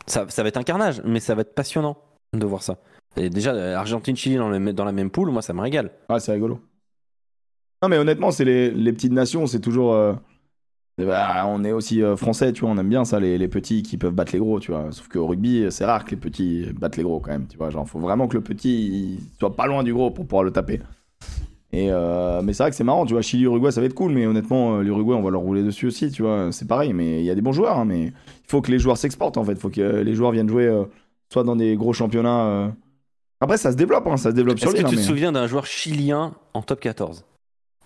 Ça, 0.07 0.26
ça 0.28 0.43
va 0.45 0.49
être 0.49 0.57
un 0.57 0.62
carnage, 0.62 1.03
mais 1.05 1.18
ça 1.18 1.34
va 1.34 1.43
être 1.43 1.55
passionnant 1.55 1.99
de 2.38 2.46
voir 2.46 2.62
ça. 2.62 2.78
Et 3.16 3.28
déjà, 3.28 3.78
Argentine-Chili 3.78 4.36
dans, 4.36 4.50
dans, 4.72 4.84
la 4.84 4.92
même 4.92 5.10
poule, 5.10 5.30
moi, 5.30 5.42
ça 5.42 5.52
me 5.52 5.60
régale. 5.60 5.90
Ah, 6.08 6.20
c'est 6.20 6.32
rigolo. 6.32 6.60
Non, 7.82 7.88
mais 7.88 7.98
honnêtement, 7.98 8.30
c'est 8.30 8.44
les, 8.44 8.70
les, 8.70 8.92
petites 8.92 9.12
nations, 9.12 9.46
c'est 9.46 9.60
toujours. 9.60 9.94
Euh, 9.94 10.12
bah, 10.98 11.44
on 11.46 11.64
est 11.64 11.72
aussi 11.72 12.02
euh, 12.02 12.14
français, 12.14 12.52
tu 12.52 12.60
vois, 12.60 12.70
on 12.70 12.78
aime 12.78 12.88
bien 12.88 13.04
ça, 13.04 13.18
les, 13.18 13.38
les, 13.38 13.48
petits 13.48 13.82
qui 13.82 13.96
peuvent 13.96 14.12
battre 14.12 14.32
les 14.32 14.38
gros, 14.38 14.60
tu 14.60 14.70
vois. 14.70 14.92
Sauf 14.92 15.08
qu'au 15.08 15.26
rugby, 15.26 15.66
c'est 15.70 15.84
rare 15.84 16.04
que 16.04 16.10
les 16.10 16.16
petits 16.16 16.66
battent 16.74 16.98
les 16.98 17.02
gros 17.02 17.20
quand 17.20 17.32
même, 17.32 17.46
tu 17.48 17.56
vois. 17.56 17.70
Genre, 17.70 17.88
faut 17.88 17.98
vraiment 17.98 18.28
que 18.28 18.36
le 18.36 18.42
petit 18.42 19.18
soit 19.38 19.56
pas 19.56 19.66
loin 19.66 19.82
du 19.82 19.92
gros 19.92 20.10
pour 20.10 20.26
pouvoir 20.26 20.44
le 20.44 20.52
taper. 20.52 20.80
Et 21.72 21.86
euh, 21.90 22.42
mais 22.42 22.52
c'est 22.52 22.64
vrai 22.64 22.70
que 22.70 22.76
c'est 22.76 22.84
marrant, 22.84 23.06
tu 23.06 23.14
vois, 23.14 23.22
Chili-Uruguay, 23.22 23.70
ça 23.70 23.80
va 23.80 23.86
être 23.86 23.94
cool, 23.94 24.12
mais 24.12 24.26
honnêtement, 24.26 24.80
l'Uruguay, 24.80 25.14
on 25.14 25.22
va 25.22 25.30
leur 25.30 25.40
rouler 25.40 25.62
dessus 25.62 25.86
aussi, 25.86 26.10
tu 26.10 26.22
vois. 26.22 26.52
C'est 26.52 26.68
pareil, 26.68 26.92
mais 26.92 27.20
il 27.20 27.24
y 27.24 27.30
a 27.30 27.34
des 27.34 27.42
bons 27.42 27.52
joueurs, 27.52 27.78
hein, 27.78 27.84
mais 27.84 28.06
il 28.06 28.12
faut 28.46 28.60
que 28.60 28.70
les 28.70 28.78
joueurs 28.78 28.98
s'exportent 28.98 29.38
en 29.38 29.44
fait, 29.44 29.52
il 29.52 29.58
faut 29.58 29.70
que 29.70 29.80
les 29.80 30.14
joueurs 30.14 30.32
viennent 30.32 30.48
jouer 30.48 30.84
soit 31.32 31.44
dans 31.44 31.56
des 31.56 31.76
gros 31.76 31.92
championnats. 31.92 32.44
Euh. 32.46 32.68
Après, 33.40 33.56
ça 33.56 33.72
se 33.72 33.76
développe, 33.76 34.06
hein, 34.06 34.16
ça 34.16 34.30
se 34.30 34.34
développe 34.34 34.58
sur 34.58 34.68
Est-ce 34.68 34.82
que 34.82 34.88
tu 34.88 34.96
te 34.96 35.00
souviens 35.00 35.32
d'un 35.32 35.46
joueur 35.46 35.66
chilien 35.66 36.34
en 36.52 36.62
top 36.62 36.80
14 36.80 37.24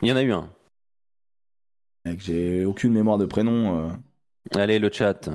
Il 0.03 0.09
y 0.09 0.13
en 0.13 0.17
a 0.17 0.23
eu 0.23 0.33
un. 0.33 0.49
j'ai 2.19 2.65
aucune 2.65 2.93
mémoire 2.93 3.19
de 3.19 3.27
prénom. 3.27 3.79
Euh. 3.79 3.91
Allez, 4.59 4.79
le 4.79 4.91
chat. 4.91 5.31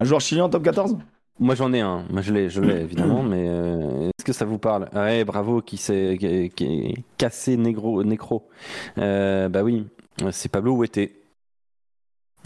Un 0.00 0.04
joueur 0.04 0.20
chilien 0.20 0.44
en 0.44 0.48
top 0.48 0.62
14 0.62 0.96
Moi 1.38 1.54
j'en 1.54 1.72
ai 1.72 1.80
un, 1.80 2.04
moi 2.10 2.22
je 2.22 2.32
l'ai, 2.32 2.48
je 2.48 2.60
l'ai 2.60 2.80
évidemment, 2.80 3.22
mais 3.22 3.46
euh, 3.48 4.08
est-ce 4.08 4.24
que 4.24 4.32
ça 4.32 4.44
vous 4.44 4.58
parle? 4.58 4.88
Ouais, 4.94 5.24
bravo, 5.24 5.60
qui 5.60 5.76
s'est 5.76 6.16
qui, 6.56 7.04
cassé 7.18 7.56
négro, 7.56 8.02
nécro. 8.02 8.48
bah 8.96 9.62
oui, 9.62 9.86
c'est 10.30 10.50
Pablo 10.50 10.74
Ouetté. 10.74 11.18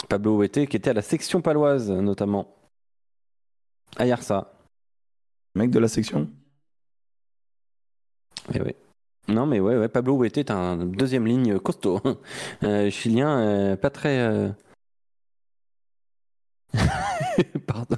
Pablo 0.09 0.37
Ouetté 0.37 0.67
qui 0.67 0.77
était 0.77 0.91
à 0.91 0.95
la 0.95 1.03
section 1.03 1.41
paloise 1.41 1.91
notamment. 1.91 2.55
Ayarsa. 3.97 4.56
Mec 5.57 5.71
de 5.71 5.79
la 5.79 5.89
section 5.89 6.29
Eh 8.55 8.61
oui. 8.61 8.73
Non, 9.29 9.47
mais 9.47 9.59
ouais, 9.59 9.77
ouais 9.77 9.89
Pablo 9.89 10.23
était 10.25 10.51
un 10.51 10.77
deuxième 10.77 11.27
ligne 11.27 11.59
costaud. 11.59 12.01
Euh, 12.63 12.91
chilien, 12.91 13.39
euh, 13.41 13.77
pas 13.77 13.91
très. 13.91 14.19
euh, 14.19 14.49
Pardon. 17.67 17.97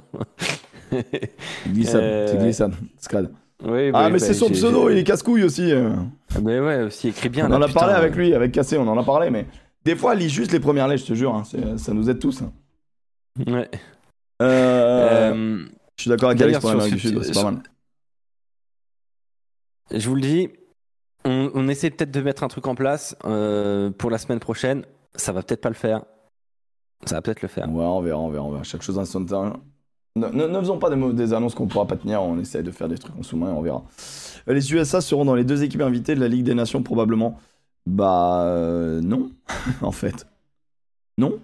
Glissade, 1.67 2.01
Euh, 2.01 2.27
c'est 2.27 2.37
glissade. 2.37 2.73
Scrad. 2.97 3.31
Oui, 3.61 3.91
Ah, 3.93 4.05
oui, 4.05 4.11
mais 4.11 4.11
bah, 4.11 4.19
c'est 4.19 4.33
son 4.33 4.47
j'ai- 4.47 4.53
pseudo, 4.53 4.89
il 4.89 4.97
est 4.97 5.03
casse-couille 5.03 5.43
aussi. 5.43 5.71
euh. 5.71 5.91
Mais 6.41 6.59
ouais, 6.59 6.83
aussi 6.83 7.09
écrit 7.09 7.29
bien. 7.29 7.45
on 7.47 7.49
là, 7.49 7.57
en 7.57 7.61
a 7.61 7.67
putain. 7.67 7.79
parlé 7.81 7.93
avec 7.95 8.15
lui, 8.15 8.33
avec 8.33 8.51
Cassé, 8.53 8.77
on 8.77 8.87
en 8.87 8.97
a 8.97 9.03
parlé, 9.03 9.29
mais 9.29 9.45
des 9.85 9.95
fois, 9.95 10.15
lis 10.15 10.29
juste 10.29 10.51
les 10.53 10.59
premières 10.61 10.87
lettres, 10.87 11.03
je 11.03 11.09
te 11.09 11.13
jure, 11.13 11.35
hein, 11.35 11.43
ça 11.77 11.93
nous 11.93 12.09
aide 12.09 12.19
tous. 12.19 12.41
hein. 12.41 12.51
Ouais. 13.47 13.69
Euh, 14.41 15.33
Euh, 15.33 15.65
je 15.99 16.03
suis 16.03 16.09
d'accord 16.09 16.29
avec 16.29 16.41
Alex 16.41 16.59
pour 16.59 16.69
l'Amérique 16.69 16.93
du 16.93 16.99
Sud, 17.01 17.21
c'est 17.23 17.33
pas 17.33 17.51
mal. 17.51 17.61
je 19.91 20.07
vous 20.07 20.15
le 20.15 20.21
dis, 20.21 20.49
on, 21.25 21.51
on 21.53 21.67
essaie 21.67 21.89
peut-être 21.89 22.11
de 22.11 22.21
mettre 22.21 22.43
un 22.43 22.47
truc 22.47 22.67
en 22.67 22.75
place 22.75 23.17
euh, 23.25 23.91
pour 23.91 24.09
la 24.09 24.17
semaine 24.17 24.39
prochaine. 24.39 24.85
Ça 25.15 25.33
va 25.33 25.43
peut-être 25.43 25.59
pas 25.59 25.67
le 25.67 25.75
faire. 25.75 26.05
Ça 27.03 27.15
va 27.15 27.21
peut-être 27.21 27.41
le 27.41 27.49
faire. 27.49 27.69
Ouais, 27.69 27.83
on 27.83 27.99
verra, 28.01 28.17
on 28.17 28.29
verra, 28.29 28.45
on 28.45 28.51
verra. 28.51 28.63
Chaque 28.63 28.81
chose 28.81 28.97
en 28.97 29.03
son 29.03 29.25
temps. 29.25 29.59
Ne, 30.15 30.27
ne- 30.29 30.47
ne 30.47 30.59
faisons 30.59 30.79
pas 30.79 30.89
des, 30.89 31.33
annonces 31.33 31.53
qu'on 31.53 31.67
pourra 31.67 31.85
pas 31.85 31.97
tenir, 31.97 32.21
on 32.23 32.39
essaie 32.39 32.63
de 32.63 32.71
faire 32.71 32.87
des 32.87 32.97
trucs 32.97 33.17
en 33.17 33.23
sous-main, 33.23 33.51
on 33.51 33.61
verra. 33.61 33.83
Euh, 34.47 34.53
Les 34.53 34.73
USA 34.73 35.01
seront 35.01 35.25
dans 35.25 35.35
les 35.35 35.43
deux 35.43 35.63
équipes 35.63 35.81
invitées 35.81 36.15
de 36.15 36.21
la 36.21 36.29
Ligue 36.29 36.45
des 36.45 36.55
Nations, 36.55 36.81
probablement. 36.81 37.37
Bah, 37.85 38.43
euh, 38.45 39.01
non, 39.01 39.31
en 39.81 39.91
fait. 39.91 40.25
Non. 41.17 41.39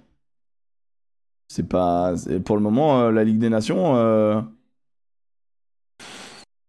C'est 1.48 1.68
pas. 1.68 2.14
Pour 2.44 2.56
le 2.58 2.62
moment, 2.64 3.02
euh, 3.02 3.12
la 3.12 3.24
Ligue 3.24 3.40
des 3.40 3.50
Nations. 3.50 3.96
euh, 3.96 4.42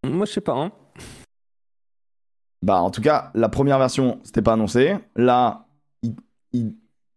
Moi, 0.04 0.26
je 0.26 0.32
sais 0.32 0.40
pas. 0.40 0.54
Hein. 0.54 0.72
Bah, 2.62 2.80
en 2.80 2.90
tout 2.90 3.00
cas, 3.02 3.30
la 3.34 3.48
première 3.48 3.78
version, 3.78 4.20
c'était 4.24 4.42
pas 4.42 4.54
annoncé. 4.54 4.96
Là, 5.14 5.66
ils, 6.02 6.14
ils, 6.52 6.74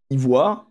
ils 0.10 0.18
voient. 0.20 0.66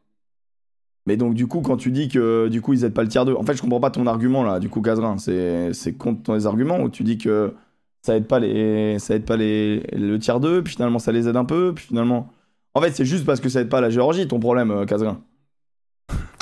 Mais 1.06 1.16
donc, 1.16 1.34
du 1.34 1.46
coup, 1.46 1.62
quand 1.62 1.76
tu 1.78 1.90
dis 1.90 2.08
que 2.08 2.48
du 2.48 2.60
coup, 2.60 2.74
ils 2.74 2.84
aident 2.84 2.92
pas 2.94 3.02
le 3.02 3.08
tiers 3.08 3.24
2, 3.24 3.34
en 3.34 3.42
fait, 3.42 3.54
je 3.54 3.62
comprends 3.62 3.80
pas 3.80 3.90
ton 3.90 4.06
argument 4.06 4.42
là, 4.44 4.60
du 4.60 4.68
coup, 4.68 4.82
Casgrain. 4.82 5.16
C'est 5.18 5.96
contre 5.98 6.22
ton 6.22 6.44
arguments 6.46 6.80
où 6.80 6.90
tu 6.90 7.02
dis 7.02 7.16
que 7.16 7.54
ça 8.02 8.14
aide 8.16 8.26
pas, 8.26 8.38
les, 8.40 8.98
ça 8.98 9.14
aide 9.14 9.24
pas 9.24 9.36
les, 9.36 9.80
le 9.92 10.18
tiers 10.18 10.38
2, 10.40 10.62
puis 10.62 10.74
finalement, 10.74 10.98
ça 10.98 11.10
les 11.12 11.26
aide 11.28 11.36
un 11.36 11.46
peu, 11.46 11.72
puis 11.74 11.86
finalement. 11.86 12.28
En 12.74 12.80
fait, 12.82 12.92
c'est 12.92 13.06
juste 13.06 13.24
parce 13.24 13.40
que 13.40 13.48
ça 13.48 13.60
aide 13.62 13.70
pas 13.70 13.80
la 13.80 13.88
Géorgie, 13.90 14.28
ton 14.28 14.38
problème, 14.38 14.70
euh, 14.70 14.84
Casgrain. 14.84 15.22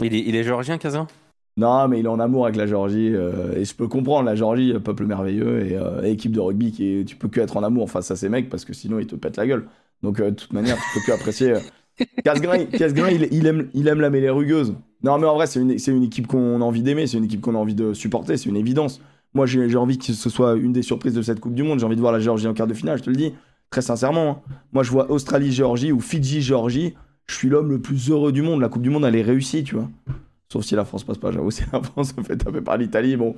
Il, 0.03 0.15
est, 0.15 0.21
il 0.21 0.35
est 0.37 0.45
géorgien, 0.45 0.79
Kazan? 0.79 1.07
Non, 1.59 1.89
mais 1.89 2.01
il 2.01 2.05
est 2.05 2.09
en 2.09 2.21
amour 2.21 2.45
avec 2.45 2.57
la 2.57 2.67
Géorgie. 2.67 3.11
euh, 3.15 3.55
et 3.57 3.65
je 3.65 3.75
peux 3.75 3.89
comprendre, 3.89 4.27
la 4.27 4.35
Géorgie, 4.35 4.73
euh, 4.73 4.79
peuple 4.81 5.07
merveilleux 5.07 5.65
et 5.67 5.77
euh, 5.77 6.03
équipe 6.03 6.33
de 6.33 6.41
rugby 6.41 6.71
qui 6.71 7.01
est, 7.01 7.05
tu 7.05 7.17
peux 7.17 7.29
que 7.29 7.41
être 7.41 7.57
en 7.57 7.63
amour 7.63 7.91
face 7.91 8.11
à 8.11 8.17
ces 8.17 8.29
mecs 8.29 8.51
parce 8.51 8.65
que 8.67 8.75
sinon 8.75 8.99
ils 8.99 9.07
te 9.07 9.15
pètent 9.17 9.39
la 9.39 9.47
gueule. 9.47 9.67
Donc 10.03 10.21
euh, 10.21 10.31
de 10.31 10.37
toute 10.37 10.53
manière, 10.53 10.77
tu 10.81 10.91
peux 10.91 11.01
que 11.01 11.13
apprécier. 11.13 11.55
Casgrain, 12.25 13.11
il- 13.11 13.29
il, 13.33 13.47
aime, 13.47 13.69
il 13.75 13.89
aime 13.89 14.01
la 14.01 14.11
mêlée 14.11 14.31
rugueuse. 14.31 14.75
Non, 15.03 15.19
mais 15.19 15.27
en 15.27 15.35
vrai, 15.35 15.47
c'est 15.47 15.61
une, 15.61 15.79
c'est 15.79 15.93
une 15.93 16.03
équipe 16.05 16.27
qu'on 16.27 16.61
a 16.61 16.65
envie 16.65 16.83
d'aimer, 16.83 17.07
c'est 17.07 17.19
une 17.19 17.25
équipe 17.25 17.41
qu'on 17.41 17.55
a 17.55 17.59
envie 17.59 17.75
de 17.75 17.95
supporter, 17.95 18.37
c'est 18.37 18.49
une 18.49 18.57
évidence. 18.57 19.01
Moi, 19.35 19.47
j'ai 19.47 19.69
j'ai 19.69 19.77
envie 19.79 19.99
que 19.99 20.05
ce 20.13 20.31
soit 20.31 20.57
une 20.57 20.73
des 20.73 20.83
surprises 20.83 21.15
de 21.15 21.23
cette 21.23 21.41
Coupe 21.41 21.55
du 21.55 21.63
Monde. 21.63 21.79
J'ai 21.81 21.87
envie 21.87 21.97
de 21.97 22.01
voir 22.01 22.13
la 22.13 22.21
Géorgie 22.21 22.49
en 22.49 22.55
quart 22.55 22.67
de 22.67 22.75
finale, 22.75 22.99
je 22.99 23.05
te 23.05 23.11
le 23.11 23.17
dis, 23.17 23.33
très 23.71 23.83
sincèrement. 23.83 24.31
hein. 24.31 24.55
Moi, 24.73 24.83
je 24.83 24.91
vois 24.91 25.11
Australie-Géorgie 25.11 25.93
ou 25.93 26.01
Fidji-Géorgie. 26.01 26.95
Je 27.29 27.35
suis 27.35 27.49
l'homme 27.49 27.71
le 27.71 27.81
plus 27.81 28.11
heureux 28.11 28.33
du 28.33 28.43
monde. 28.43 28.61
La 28.61 28.69
Coupe 28.69 28.83
du 28.83 28.91
Monde, 28.91 29.05
elle 29.05 29.17
est 29.17 29.23
réussie, 29.23 29.65
tu 29.65 29.75
vois. 29.75 29.89
Sauf 30.53 30.65
si 30.65 30.75
la 30.77 30.85
France 30.85 31.05
passe 31.05 31.19
pas, 31.19 31.33
j'avoue. 31.33 31.51
Si 31.53 31.63
la 31.73 31.83
France 31.83 32.15
se 32.17 32.23
fait 32.23 32.37
taper 32.37 32.61
par 32.61 32.77
l'Italie, 32.77 33.17
bon. 33.17 33.35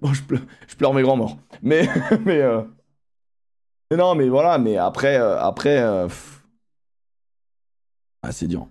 Bon, 0.00 0.12
je 0.12 0.22
pleure, 0.22 0.40
je 0.66 0.74
pleure 0.76 0.94
mes 0.94 1.02
grands 1.02 1.16
morts. 1.16 1.38
Mais. 1.62 1.88
mais, 2.24 2.40
euh, 2.40 2.62
mais 3.90 3.96
non, 3.96 4.14
mais 4.14 4.28
voilà, 4.28 4.58
mais 4.58 4.76
après. 4.76 5.16
euh, 5.18 5.38
après 5.40 5.78
euh. 5.80 6.08
Ah, 8.22 8.32
c'est 8.32 8.46
dur. 8.46 8.68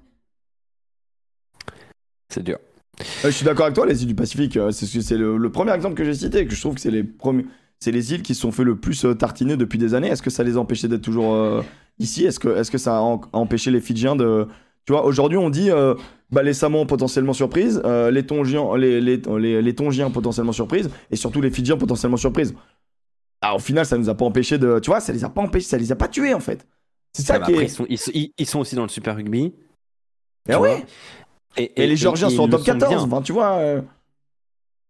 C'est 2.30 2.44
dur. 2.44 2.58
Je 3.24 3.30
suis 3.30 3.46
d'accord 3.46 3.66
avec 3.66 3.76
toi, 3.76 3.86
les 3.86 4.02
îles 4.02 4.08
du 4.08 4.16
Pacifique. 4.16 4.58
c'est 4.72 4.86
c'est 5.02 5.18
le, 5.18 5.38
le 5.38 5.52
premier 5.52 5.74
exemple 5.74 5.96
que 5.96 6.04
j'ai 6.04 6.14
cité, 6.14 6.46
que 6.46 6.54
je 6.54 6.60
trouve 6.62 6.76
que 6.76 6.82
c'est 6.82 6.92
les 6.92 7.04
premiers. 7.04 7.46
C'est 7.84 7.92
les 7.92 8.14
îles 8.14 8.22
qui 8.22 8.36
se 8.36 8.42
sont 8.42 8.52
fait 8.52 8.64
le 8.64 8.76
plus 8.76 9.06
euh, 9.06 9.16
tartiner 9.16 9.58
depuis 9.58 9.80
des 9.80 9.96
années. 9.96 10.08
Est-ce 10.08 10.22
que 10.22 10.30
ça 10.30 10.44
les 10.44 10.56
a 10.56 10.60
empêchés 10.60 10.88
d'être 10.88 11.02
toujours 11.02 11.34
euh, 11.34 11.64
ici? 11.98 12.26
Est-ce 12.26 12.40
que, 12.40 12.50
est 12.50 12.70
que 12.70 12.78
ça 12.78 12.98
a 12.98 13.02
empêché 13.34 13.72
les 13.72 13.82
Fidjiens 13.82 14.16
de. 14.16 14.48
Tu 14.86 14.94
vois, 14.94 15.04
aujourd'hui, 15.04 15.38
on 15.38 15.50
dit 15.50 15.72
euh, 15.72 15.96
bah, 16.32 16.44
les 16.44 16.54
Samoans 16.54 16.86
potentiellement 16.86 17.34
surprises, 17.34 17.82
euh, 17.86 18.12
les, 18.12 18.26
Tongiens, 18.26 18.76
les, 18.78 19.02
les, 19.02 19.18
les, 19.40 19.62
les 19.62 19.76
Tongiens 19.76 20.12
potentiellement 20.12 20.52
surprises, 20.52 20.90
et 21.10 21.16
surtout 21.16 21.42
les 21.42 21.52
Fidjiens 21.52 21.78
potentiellement 21.78 22.18
surprises. 22.18 22.54
Ah, 23.42 23.56
au 23.56 23.60
final, 23.60 23.86
ça 23.86 23.98
nous 23.98 24.10
a 24.10 24.16
pas 24.16 24.26
empêché 24.26 24.60
de. 24.60 24.80
Tu 24.80 24.92
vois, 24.92 25.00
ça 25.00 25.12
les 25.12 25.24
a 25.24 25.30
pas 25.30 25.42
empêchés, 25.42 25.66
ça 25.66 25.78
les 25.78 25.92
a 25.92 25.96
pas 25.96 26.08
tués 26.08 26.36
en 26.36 26.40
fait. 26.40 26.68
C'est 27.14 27.24
ça 27.24 27.36
Ah 27.36 27.40
bah 27.40 27.46
qui 27.46 27.52
après, 27.54 27.64
est. 27.66 27.68
ils, 27.90 27.98
sont, 27.98 28.12
ils, 28.38 28.46
sont 28.46 28.60
aussi 28.60 28.76
dans 28.76 28.84
le 28.84 28.90
Super 28.90 29.16
Rugby. 29.16 29.54
Ah 30.48 30.54
tu 30.54 30.60
ouais. 30.60 30.86
Et, 31.58 31.84
Et, 31.84 31.88
les 31.88 31.96
Géorgiens 31.96 32.30
et 32.30 32.36
sont 32.36 32.44
en 32.44 32.48
top 32.48 32.60
le 32.62 32.66
sont 32.66 32.80
14. 32.80 32.90
bien. 32.90 33.02
Enfin, 33.02 33.22
tu 33.22 33.34
vois, 33.34 33.82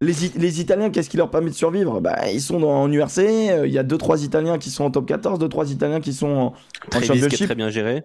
les, 0.02 0.26
It- 0.26 0.36
les 0.36 0.60
Italiens, 0.62 0.90
qu'est-ce 0.90 1.10
qui 1.10 1.18
leur 1.18 1.30
permet 1.30 1.50
de 1.50 1.56
survivre? 1.56 2.02
Bah, 2.02 2.30
Ils 2.32 2.42
sont 2.42 2.60
dans, 2.60 2.82
en 2.84 2.92
URC. 2.92 3.20
euh, 3.20 3.68
Il 3.68 3.72
y 3.74 3.78
a 3.78 3.84
2-3 3.84 4.24
Italiens 4.24 4.58
qui 4.58 4.70
sont 4.70 4.84
en 4.84 4.92
top 4.92 5.06
14, 5.08 5.40
2-3 5.40 5.72
Italiens 5.72 6.02
qui 6.02 6.12
sont 6.14 6.28
en, 6.28 6.46
en 6.48 6.54
Travis 6.90 7.06
qui 7.08 7.12
est 7.12 7.20
championship. 7.22 7.46
très 7.46 7.56
bien 7.56 7.70
géré. 7.70 8.04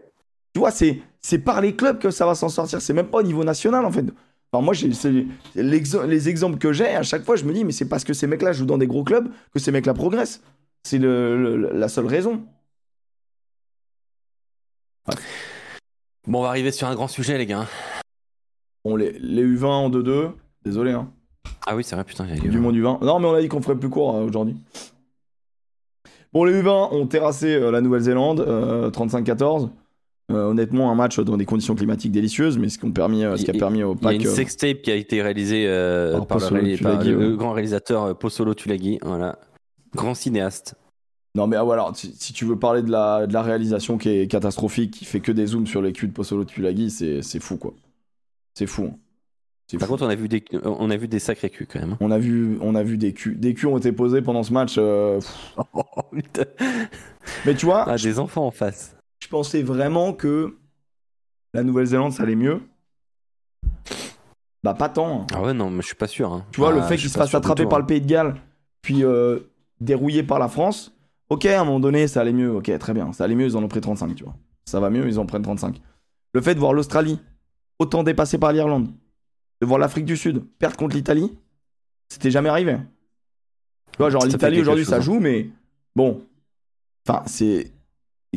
Tu 0.54 0.60
vois, 0.60 0.70
c'est, 0.70 1.02
par 1.44 1.60
les 1.60 1.74
clubs 1.74 1.98
que 1.98 2.10
ça 2.10 2.24
va 2.26 2.34
s'en 2.34 2.48
sortir. 2.48 2.80
C'est 2.80 2.92
même 2.92 3.08
pas 3.08 3.18
au 3.18 3.22
niveau 3.22 3.44
national, 3.44 3.84
en 3.84 3.90
fait. 3.90 4.04
Enfin, 4.52 4.64
moi, 4.64 4.74
les 5.56 6.28
exemples 6.28 6.58
que 6.58 6.72
j'ai, 6.72 6.86
à 6.88 7.02
chaque 7.02 7.24
fois, 7.24 7.36
je 7.36 7.44
me 7.44 7.52
dis, 7.52 7.64
mais 7.64 7.72
c'est 7.72 7.88
parce 7.88 8.04
que 8.04 8.14
ces 8.14 8.26
mecs-là 8.26 8.52
jouent 8.52 8.64
dans 8.66 8.78
des 8.78 8.86
gros 8.86 9.04
clubs 9.04 9.28
que 9.52 9.58
ces 9.58 9.70
mecs-là 9.72 9.92
progressent. 9.92 10.40
C'est 10.84 10.98
la 11.00 11.88
seule 11.88 12.06
raison. 12.06 12.44
Bon, 16.26 16.38
on 16.40 16.42
va 16.42 16.48
arriver 16.48 16.72
sur 16.72 16.88
un 16.88 16.94
grand 16.94 17.08
sujet, 17.08 17.38
les 17.38 17.46
gars. 17.46 17.66
Bon, 18.84 18.96
les, 18.96 19.12
les 19.18 19.44
U20 19.44 19.64
en 19.64 19.90
2-2, 19.90 20.30
désolé, 20.64 20.92
hein. 20.92 21.12
Ah 21.66 21.74
oui, 21.76 21.82
c'est 21.84 21.96
vrai, 21.96 22.04
putain, 22.04 22.26
j'ai 22.28 22.48
du 22.48 22.58
monde 22.60 22.74
du 22.74 22.82
vin. 22.82 22.98
Non, 23.02 23.18
mais 23.18 23.26
on 23.26 23.34
a 23.34 23.40
dit 23.42 23.48
qu'on 23.48 23.60
ferait 23.60 23.76
plus 23.78 23.88
court 23.90 24.14
euh, 24.16 24.24
aujourd'hui. 24.24 24.56
Bon, 26.32 26.44
les 26.44 26.60
U20 26.62 26.94
ont 26.94 27.06
terrassé 27.06 27.54
euh, 27.54 27.70
la 27.70 27.80
Nouvelle-Zélande, 27.80 28.40
euh, 28.40 28.90
35-14. 28.90 29.70
Euh, 30.32 30.44
honnêtement, 30.46 30.90
un 30.90 30.94
match 30.96 31.18
dans 31.20 31.36
des 31.36 31.44
conditions 31.44 31.74
climatiques 31.76 32.10
délicieuses, 32.12 32.58
mais 32.58 32.68
ce, 32.68 32.78
permis, 32.86 33.20
ce 33.22 33.44
qui 33.44 33.50
a 33.50 33.54
Il- 33.54 33.58
permis 33.60 33.82
au 33.84 33.94
Il 33.94 34.04
y 34.04 34.06
a 34.06 34.10
PAC. 34.10 34.14
une 34.22 34.26
sextape 34.26 34.82
qui 34.82 34.90
a 34.90 34.96
été 34.96 35.22
réalisée 35.22 35.66
Par 36.12 36.26
par, 36.26 36.38
le, 36.50 36.76
par 36.82 37.36
grand 37.36 37.52
réalisateur 37.52 38.18
Posolo 38.18 38.54
Tulagi. 38.54 38.98
Voilà. 39.02 39.38
Grand 39.94 40.14
cinéaste. 40.14 40.74
Non, 41.36 41.46
mais 41.46 41.56
ah, 41.56 41.62
voilà, 41.62 41.90
si, 41.94 42.12
si 42.18 42.32
tu 42.32 42.44
veux 42.44 42.58
parler 42.58 42.82
de 42.82 42.90
la, 42.90 43.26
de 43.26 43.32
la 43.32 43.42
réalisation 43.42 43.98
qui 43.98 44.08
est 44.08 44.26
catastrophique, 44.26 44.90
qui 44.92 45.04
fait 45.04 45.20
que 45.20 45.30
des 45.32 45.46
zooms 45.46 45.66
sur 45.66 45.80
les 45.82 45.92
culs 45.92 46.08
de 46.08 46.12
Possolo 46.12 46.44
Tulagi, 46.44 46.90
c'est 46.90 47.22
c'est 47.22 47.40
fou, 47.40 47.56
quoi. 47.56 47.74
C'est 48.54 48.66
fou. 48.66 48.90
hein. 48.92 48.96
Par 49.72 49.80
fou. 49.88 49.94
contre, 49.94 50.04
on 50.06 50.08
a 50.08 50.14
vu 50.14 50.28
des, 50.28 50.44
on 50.64 50.90
a 50.90 50.96
vu 50.96 51.08
des 51.08 51.18
sacrés 51.18 51.50
culs 51.50 51.66
quand 51.66 51.80
même. 51.80 51.96
On 52.00 52.10
a 52.10 52.18
vu, 52.18 52.56
on 52.60 52.74
a 52.74 52.82
vu 52.82 52.96
des 52.98 53.12
culs. 53.12 53.38
Des 53.38 53.54
culs 53.54 53.66
ont 53.68 53.78
été 53.78 53.90
posés 53.92 54.22
pendant 54.22 54.42
ce 54.42 54.52
match. 54.52 54.76
euh. 54.78 55.20
Oh. 55.74 55.82
Mais 57.44 57.54
tu 57.56 57.66
vois, 57.66 57.84
Ah, 57.88 57.96
des 57.96 58.18
enfants 58.18 58.46
en 58.46 58.50
face. 58.52 58.96
je 59.20 59.28
pensais 59.28 59.62
vraiment 59.62 60.12
que 60.12 60.56
la 61.54 61.62
Nouvelle-Zélande, 61.64 62.12
ça 62.12 62.22
allait 62.22 62.36
mieux. 62.36 62.60
Bah, 64.62 64.74
pas 64.74 64.88
tant. 64.88 65.22
hein. 65.22 65.26
Ah 65.34 65.42
ouais, 65.42 65.52
non, 65.54 65.70
mais 65.70 65.82
je 65.82 65.86
suis 65.88 65.96
pas 65.96 66.06
sûr. 66.06 66.32
hein. 66.32 66.44
Tu 66.52 66.60
vois, 66.60 66.72
le 66.72 66.78
Ah, 66.78 66.82
fait 66.82 66.96
je 66.96 67.00
qu'il 67.02 67.08
suis 67.08 67.08
se 67.10 67.14
pas 67.14 67.20
fasse 67.24 67.30
sûr 67.30 67.40
du 67.40 67.46
attraper 67.46 67.62
tout, 67.64 67.68
par 67.68 67.78
hein. 67.78 67.82
le 67.82 67.86
Pays 67.86 68.00
de 68.00 68.06
Galles, 68.06 68.34
puis 68.82 69.04
euh, 69.04 69.40
dérouillé 69.80 70.22
par 70.22 70.38
la 70.38 70.48
France, 70.48 70.96
ok, 71.28 71.46
à 71.46 71.60
un 71.60 71.64
moment 71.64 71.80
donné, 71.80 72.06
ça 72.08 72.20
allait 72.20 72.32
mieux. 72.32 72.52
Ok, 72.54 72.70
très 72.78 72.94
bien. 72.94 73.12
Ça 73.12 73.24
allait 73.24 73.34
mieux, 73.34 73.46
ils 73.46 73.56
en 73.56 73.62
ont 73.62 73.68
pris 73.68 73.80
35, 73.80 74.14
tu 74.14 74.24
vois. 74.24 74.34
Ça 74.64 74.80
va 74.80 74.90
mieux, 74.90 75.06
ils 75.06 75.18
en 75.18 75.26
prennent 75.26 75.42
35. 75.42 75.80
Le 76.34 76.40
fait 76.40 76.54
de 76.54 76.60
voir 76.60 76.72
l'Australie 76.72 77.20
autant 77.78 78.02
dépassée 78.02 78.38
par 78.38 78.52
l'Irlande, 78.52 78.88
de 79.60 79.66
voir 79.66 79.78
l'Afrique 79.78 80.04
du 80.04 80.16
Sud 80.16 80.44
perdre 80.58 80.76
contre 80.76 80.96
l'Italie, 80.96 81.36
c'était 82.08 82.30
jamais 82.30 82.48
arrivé. 82.48 82.76
Tu 83.92 83.98
vois, 83.98 84.10
genre 84.10 84.22
Ça 84.22 84.28
l'Italie 84.28 84.60
aujourd'hui, 84.60 84.84
ça 84.84 84.96
hein. 84.96 85.00
joue, 85.00 85.18
mais 85.20 85.48
bon. 85.94 86.22
Enfin, 87.08 87.22
c'est. 87.26 87.72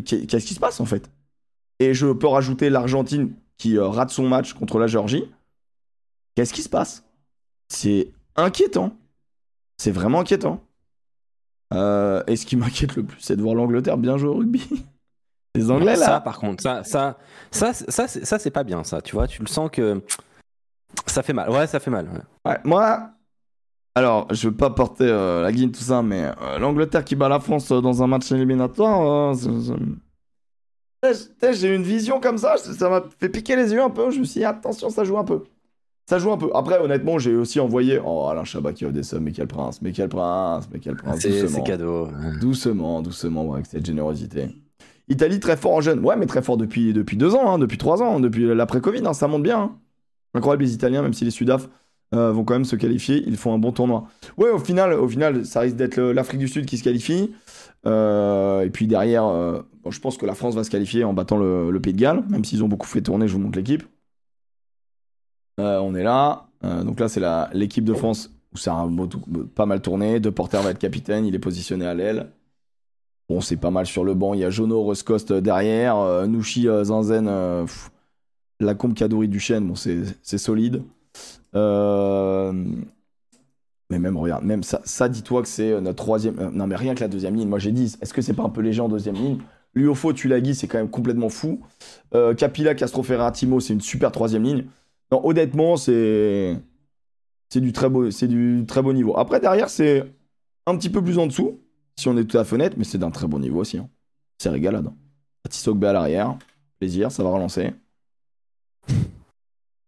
Qu'est- 0.06 0.26
Qu'est-ce 0.28 0.46
qui 0.46 0.54
se 0.54 0.60
passe 0.60 0.80
en 0.80 0.86
fait? 0.86 1.10
Et 1.80 1.94
je 1.94 2.08
peux 2.08 2.28
rajouter 2.28 2.70
l'Argentine 2.70 3.34
qui 3.58 3.78
euh, 3.78 3.88
rate 3.88 4.12
son 4.12 4.28
match 4.28 4.54
contre 4.54 4.80
la 4.80 4.88
Géorgie. 4.88 5.26
Qu'est-ce 6.36 6.54
qui 6.54 6.62
se 6.62 6.70
passe? 6.70 7.04
C'est 7.68 8.12
inquiétant. 8.36 8.96
C'est 9.78 9.92
vraiment 9.92 10.22
inquiétant. 10.22 10.64
Euh, 11.74 12.24
et 12.28 12.36
ce 12.36 12.46
qui 12.46 12.56
m'inquiète 12.56 12.96
le 12.96 13.04
plus, 13.04 13.20
c'est 13.20 13.36
de 13.36 13.42
voir 13.42 13.56
l'Angleterre 13.56 13.98
bien 13.98 14.18
jouer 14.18 14.30
au 14.30 14.36
rugby. 14.38 14.68
Les 15.56 15.72
Anglais 15.72 15.96
ça, 15.96 16.10
là. 16.12 16.22
par 16.22 16.40
contre, 16.40 16.62
ça, 16.62 16.84
ça, 16.84 17.18
ça, 17.52 17.74
ça, 17.74 18.08
ça, 18.08 18.40
c'est 18.40 18.52
pas 18.52 18.64
bien, 18.64 18.84
ça. 18.84 19.02
Tu 19.02 19.14
vois, 19.16 19.28
tu 19.28 19.42
le 19.42 19.48
sens 19.48 19.70
que 19.72 20.02
ça 21.06 21.24
fait 21.24 21.34
mal. 21.34 21.50
Ouais, 21.50 21.68
ça 21.68 21.80
fait 21.80 21.92
mal. 21.92 22.08
ouais. 22.08 22.52
Ouais, 22.52 22.58
moi, 22.64 23.12
alors, 23.96 24.28
je 24.34 24.48
veux 24.48 24.56
pas 24.56 24.70
porter 24.70 25.06
euh, 25.08 25.42
la 25.42 25.52
guine, 25.52 25.72
tout 25.72 25.82
ça, 25.82 26.02
mais 26.02 26.32
euh, 26.42 26.60
l'Angleterre 26.60 27.04
qui 27.04 27.16
bat 27.16 27.28
la 27.28 27.40
France 27.40 27.72
euh, 27.72 27.82
dans 27.82 28.02
un 28.04 28.08
match 28.08 28.32
éliminatoire, 28.32 29.36
J'ai 31.52 31.76
une 31.76 31.84
vision 31.84 32.20
comme 32.20 32.38
ça, 32.38 32.58
ça 32.58 32.90
m'a 32.90 33.04
fait 33.20 33.30
piquer 33.30 33.56
les 33.56 33.74
yeux 33.74 33.82
un 33.82 33.90
peu. 33.90 34.12
Je 34.12 34.20
me 34.20 34.24
suis 34.26 34.40
dit, 34.40 34.46
attention, 34.46 34.90
ça 34.90 35.04
joue 35.04 35.18
un 35.18 35.24
peu. 35.24 35.44
Ça 36.10 36.18
joue 36.18 36.32
un 36.32 36.38
peu. 36.38 36.50
Après, 36.56 36.80
honnêtement, 36.80 37.20
j'ai 37.20 37.36
aussi 37.36 37.60
envoyé. 37.60 38.00
Oh, 38.04 38.28
Alain 38.30 38.44
Chabat 38.44 38.74
qui 38.74 38.86
a 38.86 38.90
des 38.90 39.04
sommes, 39.04 39.24
mais 39.24 39.32
quel 39.32 39.48
prince, 39.48 39.82
mais 39.82 39.92
quel 39.92 40.10
prince, 40.10 40.68
mais 40.72 40.80
quel 40.80 40.96
prince. 40.96 41.20
C'est 41.20 41.64
cadeau. 41.64 42.10
Doucement, 42.42 43.02
doucement, 43.02 43.54
avec 43.54 43.66
cette 43.66 43.86
générosité. 43.86 44.50
Italie 45.08 45.40
très 45.40 45.58
fort 45.58 45.74
en 45.74 45.82
jeune. 45.82 46.00
Ouais, 46.04 46.16
mais 46.16 46.26
très 46.26 46.42
fort 46.42 46.58
depuis, 46.58 46.94
depuis 46.94 47.18
deux 47.18 47.36
ans, 47.36 47.52
hein, 47.54 47.60
depuis 47.60 47.78
trois 47.78 48.02
ans, 48.02 48.20
depuis 48.20 48.46
l'après-Covid, 48.54 49.02
hein, 49.06 49.14
ça 49.14 49.28
monte 49.28 49.44
bien. 49.44 49.60
hein. 49.60 49.76
Incroyable, 50.34 50.64
les 50.64 50.74
Italiens, 50.74 51.02
même 51.02 51.14
si 51.14 51.26
les 51.26 51.32
Sudaf 51.32 51.70
euh, 52.14 52.32
vont 52.32 52.44
quand 52.44 52.54
même 52.54 52.66
se 52.66 52.76
qualifier, 52.76 53.24
ils 53.28 53.38
font 53.38 53.54
un 53.54 53.58
bon 53.58 53.72
tournoi. 53.72 54.08
Ouais, 54.38 54.50
au 54.50 54.60
final, 54.60 54.94
au 54.94 55.08
final 55.08 55.46
ça 55.46 55.62
risque 55.62 55.76
d'être 55.76 56.00
l'Afrique 56.00 56.40
du 56.40 56.48
Sud 56.48 56.66
qui 56.66 56.78
se 56.78 56.84
qualifie. 56.84 57.32
Euh, 57.86 58.62
et 58.62 58.70
puis 58.70 58.88
derrière, 58.88 59.26
euh, 59.26 59.62
je 59.90 60.00
pense 60.00 60.18
que 60.18 60.26
la 60.26 60.36
France 60.36 60.56
va 60.56 60.64
se 60.64 60.70
qualifier 60.70 61.04
en 61.04 61.14
battant 61.14 61.38
le, 61.38 61.80
Pays 61.80 61.94
de 61.94 62.00
Galles, 62.00 62.24
même 62.30 62.44
s'ils 62.44 62.64
ont 62.64 62.68
beaucoup 62.68 62.88
fait 62.88 63.02
tourner, 63.02 63.28
je 63.28 63.34
vous 63.34 63.40
montre 63.40 63.58
l'équipe. 63.58 63.84
Euh, 65.60 65.80
on 65.80 65.96
est 65.96 66.04
là. 66.04 66.46
Donc 66.62 67.00
là, 67.00 67.08
c'est 67.08 67.22
l'équipe 67.54 67.86
de 67.86 67.94
France 67.94 68.32
où 68.54 68.58
ça 68.58 68.74
a 68.74 68.90
pas 69.56 69.66
mal 69.66 69.82
tourné. 69.82 70.20
De 70.20 70.30
Porter 70.30 70.60
va 70.62 70.72
être 70.72 70.80
capitaine, 70.80 71.26
il 71.26 71.34
est 71.36 71.40
positionné 71.40 71.86
à 71.86 71.94
l'aile. 71.94 72.32
Bon, 73.30 73.40
c'est 73.42 73.58
pas 73.58 73.72
mal 73.72 73.86
sur 73.86 74.04
le 74.04 74.14
banc. 74.14 74.34
Il 74.34 74.42
y 74.42 74.44
a 74.44 74.50
Jono 74.50 74.82
Roscost 74.82 75.32
derrière. 75.32 75.98
euh, 75.98 76.84
Zanzen. 76.84 77.30
La 78.60 78.76
combe 78.76 78.94
Kadori 78.94 79.28
Duchesne, 79.28 79.68
bon, 79.68 79.76
c'est 79.76 80.38
solide. 80.38 80.84
Euh, 81.56 82.52
Mais 83.90 83.98
même, 84.00 84.18
regarde, 84.18 84.44
même 84.44 84.62
ça, 84.64 85.10
dis-toi 85.10 85.42
que 85.42 85.48
c'est 85.48 85.72
euh, 85.72 85.82
notre 85.82 85.98
troisième. 85.98 86.38
euh, 86.40 86.52
non, 86.52 86.68
mais 86.68 86.76
rien 86.76 86.94
que 86.94 87.00
la 87.00 87.08
deuxième 87.08 87.36
ligne. 87.36 87.48
Moi, 87.50 87.58
j'ai 87.60 87.72
dit, 87.72 87.96
est-ce 88.02 88.14
que 88.14 88.22
c'est 88.22 88.34
pas 88.34 88.44
un 88.44 88.50
peu 88.50 88.62
léger 88.62 88.82
en 88.82 88.90
deuxième 88.90 89.16
ligne? 89.16 89.40
Luofo, 89.74 90.14
Tulagi, 90.14 90.54
c'est 90.56 90.68
quand 90.68 90.78
même 90.78 90.90
complètement 90.90 91.30
fou. 91.30 91.60
Euh, 92.14 92.36
Capilla, 92.36 92.76
Castroferra, 92.76 93.32
Timo, 93.32 93.60
c'est 93.60 93.74
une 93.74 93.82
super 93.82 94.12
troisième 94.12 94.44
ligne. 94.44 94.66
Honnêtement, 95.12 95.76
c'est. 95.78 96.60
Du, 97.56 97.74
très 97.74 97.90
beau, 97.90 98.08
du 98.10 98.66
niveau. 98.94 99.18
Après, 99.18 99.40
derrière, 99.40 99.70
c'est 99.72 100.06
un 100.68 100.78
petit 100.78 100.90
peu 100.92 101.04
plus 101.04 101.18
en 101.18 101.26
dessous, 101.26 101.60
si 101.96 102.08
on 102.08 102.16
est 102.16 102.26
tout 102.26 102.38
à 102.38 102.42
la 102.42 102.46
fenêtre, 102.46 102.76
mais 102.78 102.84
c'est 102.84 103.00
d'un 103.00 103.10
très 103.10 103.26
bon 103.28 103.40
niveau 103.40 103.62
aussi. 103.62 103.80
hein. 103.80 103.90
C'est 104.38 104.50
régalade. 104.50 104.86
hein. 104.86 104.94
Tisogbe 105.50 105.84
à 105.86 105.94
l'arrière. 105.94 106.38
Plaisir, 106.80 107.12
ça 107.12 107.24
va 107.24 107.32
relancer. 107.32 107.74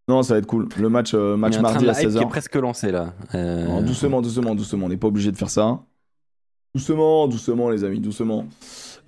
Non, 0.07 0.23
ça 0.23 0.33
va 0.33 0.39
être 0.39 0.47
cool. 0.47 0.67
Le 0.77 0.89
match, 0.89 1.11
euh, 1.13 1.37
match 1.37 1.57
mardi 1.59 1.85
à 1.87 1.93
la 1.93 2.01
hype 2.01 2.09
qui 2.09 2.17
est 2.17 2.19
16h. 2.19 2.27
presque 2.27 2.55
lancé 2.55 2.91
là. 2.91 3.13
Euh, 3.35 3.65
Non, 3.65 3.81
doucement, 3.81 4.21
doucement, 4.21 4.55
doucement. 4.55 4.87
On 4.87 4.89
n'est 4.89 4.97
pas 4.97 5.07
obligé 5.07 5.31
de 5.31 5.37
faire 5.37 5.49
ça. 5.49 5.79
Doucement, 6.75 7.27
doucement, 7.27 7.69
les 7.69 7.83
amis, 7.83 7.99
doucement. 7.99 8.45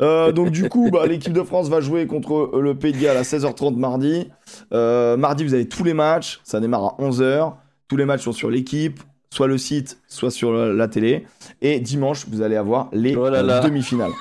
Euh, 0.01 0.31
donc, 0.31 0.51
du 0.51 0.69
coup, 0.69 0.89
bah, 0.91 1.05
l'équipe 1.07 1.33
de 1.33 1.43
France 1.43 1.69
va 1.69 1.81
jouer 1.81 2.07
contre 2.07 2.51
le 2.59 2.75
Pays 2.75 2.93
de 2.93 2.99
Galles 2.99 3.17
à 3.17 3.23
16h30 3.23 3.75
mardi. 3.77 4.29
Mardi, 4.71 5.43
vous 5.43 5.53
avez 5.53 5.67
tous 5.67 5.83
les 5.83 5.93
matchs. 5.93 6.39
Ça 6.43 6.59
démarre 6.59 6.83
à 6.83 6.95
11h. 7.01 7.53
Tous 7.87 7.97
les 7.97 8.05
matchs 8.05 8.21
sont 8.23 8.31
sur 8.31 8.49
l'équipe, 8.49 8.99
soit 9.29 9.47
le 9.47 9.57
site, 9.57 9.99
soit 10.07 10.31
sur 10.31 10.53
la, 10.53 10.73
la 10.73 10.87
télé. 10.87 11.25
Et 11.61 11.79
dimanche, 11.79 12.25
vous 12.29 12.41
allez 12.41 12.55
avoir 12.55 12.89
les 12.93 13.15
Oh 13.15 13.29
demi-finales. 13.29 14.11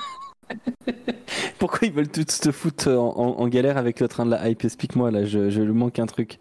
Pourquoi 1.59 1.79
ils 1.87 1.93
veulent 1.93 2.09
tous 2.09 2.25
te 2.39 2.51
foutre 2.51 2.89
en, 2.89 3.13
en- 3.17 3.39
en 3.41 3.47
galère 3.47 3.77
avec 3.77 3.99
le 3.99 4.07
train 4.07 4.25
de 4.25 4.31
la 4.31 4.49
hype? 4.49 4.63
Explique-moi 4.63 5.11
là, 5.11 5.25
je, 5.25 5.49
je 5.49 5.61
lui 5.61 5.73
manque 5.73 5.99
un 5.99 6.05
truc. 6.05 6.39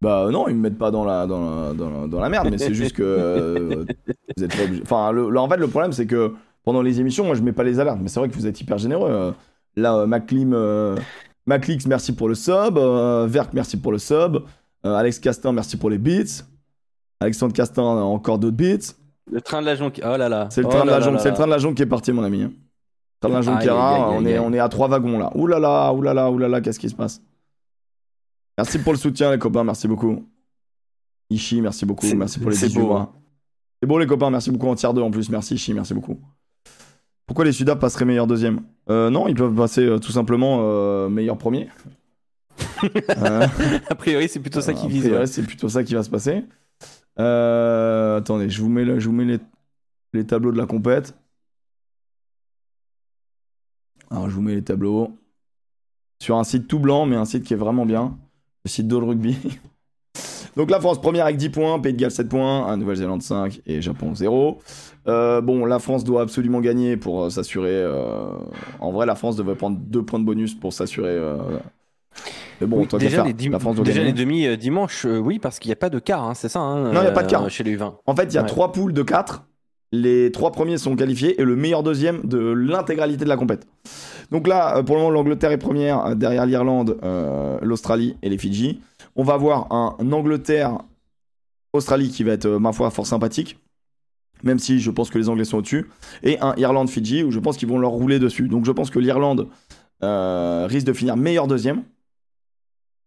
Bah 0.00 0.28
non, 0.30 0.48
ils 0.48 0.54
me 0.54 0.60
mettent 0.60 0.78
pas 0.78 0.90
dans 0.90 1.04
la, 1.04 1.26
dans 1.26 1.40
la, 1.68 1.72
dans 1.72 1.88
la, 1.90 2.06
dans 2.06 2.20
la 2.20 2.28
merde, 2.28 2.48
mais 2.50 2.58
c'est 2.58 2.74
juste 2.74 2.94
que 2.96 3.02
euh, 3.02 3.84
vous 4.36 4.44
êtes 4.44 4.54
pas 4.56 4.64
obligé. 4.64 4.82
Enfin, 4.82 5.12
le, 5.12 5.30
le- 5.30 5.38
en 5.38 5.48
fait, 5.48 5.56
le 5.56 5.68
problème, 5.68 5.92
c'est 5.92 6.06
que 6.06 6.34
pendant 6.64 6.82
les 6.82 7.00
émissions, 7.00 7.24
moi, 7.24 7.34
je 7.34 7.42
mets 7.42 7.52
pas 7.52 7.64
les 7.64 7.80
alertes, 7.80 7.98
mais 8.02 8.08
c'est 8.08 8.20
vrai 8.20 8.28
que 8.28 8.34
vous 8.34 8.46
êtes 8.46 8.60
hyper 8.60 8.78
généreux. 8.78 9.10
Euh, 9.10 9.30
Là, 9.76 9.96
euh, 9.96 10.06
Maclim, 10.06 10.52
euh, 10.54 10.94
Maclix, 11.46 11.84
merci 11.86 12.14
pour 12.14 12.28
le 12.28 12.36
sub. 12.36 12.78
Euh, 12.78 13.26
Verk, 13.28 13.52
merci 13.54 13.76
pour 13.76 13.90
le 13.90 13.98
sub. 13.98 14.36
Euh, 14.86 14.94
Alex 14.94 15.18
Castin, 15.18 15.50
merci 15.52 15.76
pour 15.76 15.90
les 15.90 15.98
beats. 15.98 16.44
Alexandre 17.18 17.52
Castin, 17.52 17.82
encore 17.82 18.38
d'autres 18.38 18.56
beats. 18.56 18.92
Le 19.32 19.40
train 19.40 19.62
de 19.62 19.66
la 19.66 19.74
jonque. 19.74 20.00
Oh 20.04 20.16
là 20.16 20.28
là. 20.28 20.46
C'est 20.50 20.60
le 20.60 20.68
Oh 20.68 20.82
de 20.84 20.86
la 20.86 21.00
jonque, 21.00 21.18
c'est 21.18 21.30
le 21.30 21.34
train 21.34 21.46
de 21.46 21.50
la 21.50 21.58
jonque 21.58 21.74
qui 21.76 21.82
est 21.82 21.86
parti, 21.86 22.12
mon 22.12 22.22
ami. 22.22 22.46
On, 24.18 24.26
est, 24.26 24.38
on 24.38 24.52
est 24.52 24.58
à 24.58 24.68
trois 24.68 24.88
wagons 24.88 25.18
là. 25.18 25.30
Ouh 25.34 25.46
là 25.46 25.58
là, 25.58 25.92
ouh 25.92 26.02
là 26.02 26.14
là, 26.14 26.30
ouh 26.30 26.38
là 26.38 26.48
là, 26.48 26.60
qu'est-ce 26.60 26.78
qui 26.78 26.88
se 26.90 26.94
passe? 26.94 27.20
Merci 28.58 28.78
pour 28.78 28.92
le 28.92 28.98
soutien, 28.98 29.30
les 29.32 29.38
copains, 29.38 29.64
merci 29.64 29.88
beaucoup. 29.88 30.24
Ishi, 31.30 31.60
merci 31.60 31.84
beaucoup, 31.86 32.06
C'est- 32.06 32.14
merci 32.14 32.38
pour 32.38 32.50
les 32.50 32.56
c'est 32.56 32.66
18 32.68 32.80
beau, 32.80 32.86
mois. 32.88 33.00
hein. 33.00 33.10
C'est 33.82 33.88
beau, 33.88 33.98
les 33.98 34.06
copains, 34.06 34.30
merci 34.30 34.50
beaucoup 34.50 34.68
en 34.68 34.74
tiers 34.74 34.94
2 34.94 35.02
en 35.02 35.10
plus. 35.10 35.28
Merci, 35.30 35.54
Ishi, 35.54 35.74
merci 35.74 35.92
beaucoup. 35.94 36.18
Pourquoi 37.26 37.44
les 37.46 37.52
Sudap 37.52 37.80
passeraient 37.80 38.04
meilleur 38.04 38.26
deuxième? 38.26 38.60
Euh, 38.90 39.08
Non, 39.10 39.26
ils 39.28 39.34
peuvent 39.34 39.54
passer 39.54 39.80
euh, 39.86 39.98
tout 39.98 40.12
simplement 40.12 40.58
euh, 40.60 41.08
meilleur 41.08 41.36
premier. 41.38 41.68
A 43.88 43.94
priori, 43.96 44.28
c'est 44.28 44.40
plutôt 44.40 44.60
ça 44.60 44.72
qui 44.74 44.86
vise. 44.88 45.06
ouais. 45.08 45.26
C'est 45.26 45.42
plutôt 45.42 45.68
ça 45.68 45.82
qui 45.82 45.94
va 45.94 46.02
se 46.02 46.10
passer. 46.10 46.44
Attendez, 47.16 48.48
je 48.50 48.60
vous 48.62 48.68
mets, 48.68 48.84
le- 48.84 49.00
je 49.00 49.06
vous 49.08 49.14
mets 49.14 49.24
les, 49.24 49.38
les 50.12 50.24
tableaux 50.26 50.52
de 50.52 50.58
la 50.58 50.66
compète. 50.66 51.14
Alors, 54.10 54.28
je 54.28 54.34
vous 54.34 54.42
mets 54.42 54.54
les 54.54 54.62
tableaux. 54.62 55.10
Sur 56.22 56.36
un 56.36 56.44
site 56.44 56.68
tout 56.68 56.78
blanc, 56.78 57.06
mais 57.06 57.16
un 57.16 57.24
site 57.24 57.44
qui 57.44 57.52
est 57.54 57.56
vraiment 57.56 57.84
bien. 57.86 58.16
Le 58.64 58.70
site 58.70 58.88
d'All 58.88 59.04
Rugby. 59.04 59.36
Donc 60.56 60.70
la 60.70 60.78
France 60.80 61.00
première 61.00 61.24
avec 61.24 61.36
10 61.36 61.48
points, 61.50 61.80
Pays 61.80 61.92
de 61.94 61.98
Galles 61.98 62.12
7 62.12 62.28
points, 62.28 62.76
Nouvelle-Zélande 62.76 63.22
5 63.22 63.60
et 63.66 63.82
Japon 63.82 64.14
0. 64.14 64.60
Euh, 65.08 65.40
bon, 65.40 65.64
la 65.66 65.80
France 65.80 66.04
doit 66.04 66.22
absolument 66.22 66.60
gagner 66.60 66.96
pour 66.96 67.24
euh, 67.24 67.30
s'assurer. 67.30 67.72
euh, 67.74 68.28
En 68.78 68.92
vrai, 68.92 69.04
la 69.04 69.16
France 69.16 69.34
devrait 69.34 69.56
prendre 69.56 69.76
2 69.80 70.02
points 70.04 70.20
de 70.20 70.24
bonus 70.24 70.54
pour 70.54 70.72
s'assurer. 70.72 71.18
Mais 72.60 72.68
bon, 72.68 72.82
Oui, 72.82 72.86
toi, 72.86 73.00
déjà, 73.00 73.24
faire 73.24 73.34
les, 73.36 73.48
la 73.48 73.58
France 73.58 73.74
doit 73.74 73.84
déjà 73.84 73.98
gagner. 73.98 74.12
les 74.12 74.18
demi 74.24 74.56
dimanche, 74.56 75.04
oui, 75.04 75.40
parce 75.40 75.58
qu'il 75.58 75.70
n'y 75.70 75.72
a 75.72 75.76
pas 75.76 75.90
de 75.90 75.98
quart, 75.98 76.22
hein, 76.22 76.34
c'est 76.34 76.48
ça. 76.48 76.60
hein, 76.60 76.92
Non, 76.92 77.00
il 77.00 77.04
y 77.04 77.08
a 77.08 77.10
pas 77.10 77.24
de 77.24 77.30
quart. 77.30 77.50
Chez 77.50 77.64
les 77.64 77.76
U20. 77.76 77.94
En 78.06 78.14
fait, 78.14 78.24
il 78.26 78.34
y 78.34 78.38
a 78.38 78.42
Ouais. 78.42 78.46
trois 78.48 78.70
poules 78.70 78.92
de 78.92 79.02
4. 79.02 79.44
Les 79.94 80.32
trois 80.32 80.50
premiers 80.50 80.76
sont 80.76 80.96
qualifiés 80.96 81.40
et 81.40 81.44
le 81.44 81.54
meilleur 81.54 81.84
deuxième 81.84 82.20
de 82.24 82.38
l'intégralité 82.38 83.22
de 83.24 83.28
la 83.28 83.36
compète. 83.36 83.68
Donc 84.32 84.48
là, 84.48 84.78
euh, 84.78 84.82
pour 84.82 84.96
le 84.96 85.02
moment, 85.02 85.12
l'Angleterre 85.14 85.52
est 85.52 85.58
première, 85.58 86.04
euh, 86.04 86.14
derrière 86.16 86.46
l'Irlande, 86.46 86.98
euh, 87.04 87.58
l'Australie 87.62 88.16
et 88.20 88.28
les 88.28 88.36
Fidji. 88.36 88.80
On 89.14 89.22
va 89.22 89.34
avoir 89.34 89.72
un 89.72 89.94
Angleterre-Australie 90.10 92.08
qui 92.10 92.24
va 92.24 92.32
être, 92.32 92.48
ma 92.48 92.72
foi, 92.72 92.90
fort 92.90 93.06
sympathique. 93.06 93.56
Même 94.42 94.58
si 94.58 94.80
je 94.80 94.90
pense 94.90 95.10
que 95.10 95.18
les 95.18 95.28
Anglais 95.28 95.44
sont 95.44 95.58
au-dessus. 95.58 95.88
Et 96.24 96.40
un 96.40 96.56
Irlande-Fidji 96.56 97.22
où 97.22 97.30
je 97.30 97.38
pense 97.38 97.56
qu'ils 97.56 97.68
vont 97.68 97.78
leur 97.78 97.92
rouler 97.92 98.18
dessus. 98.18 98.48
Donc 98.48 98.64
je 98.64 98.72
pense 98.72 98.90
que 98.90 98.98
l'Irlande 98.98 99.46
risque 100.02 100.86
de 100.86 100.92
finir 100.92 101.16
meilleur 101.16 101.46
deuxième. 101.46 101.84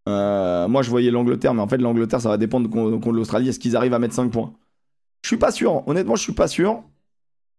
Moi, 0.08 0.82
je 0.82 0.90
voyais 0.90 1.12
l'Angleterre, 1.12 1.54
mais 1.54 1.62
en 1.62 1.68
fait, 1.68 1.78
l'Angleterre, 1.80 2.22
ça 2.22 2.30
va 2.30 2.38
dépendre 2.38 2.70
contre 2.70 3.12
l'Australie. 3.12 3.50
Est-ce 3.50 3.60
qu'ils 3.60 3.76
arrivent 3.76 3.94
à 3.94 4.00
mettre 4.00 4.16
5 4.16 4.32
points? 4.32 4.54
Je 5.24 5.28
suis 5.28 5.38
pas 5.38 5.52
sûr. 5.52 5.88
Honnêtement, 5.88 6.16
je 6.16 6.24
suis 6.24 6.34
pas 6.34 6.48
sûr. 6.48 6.84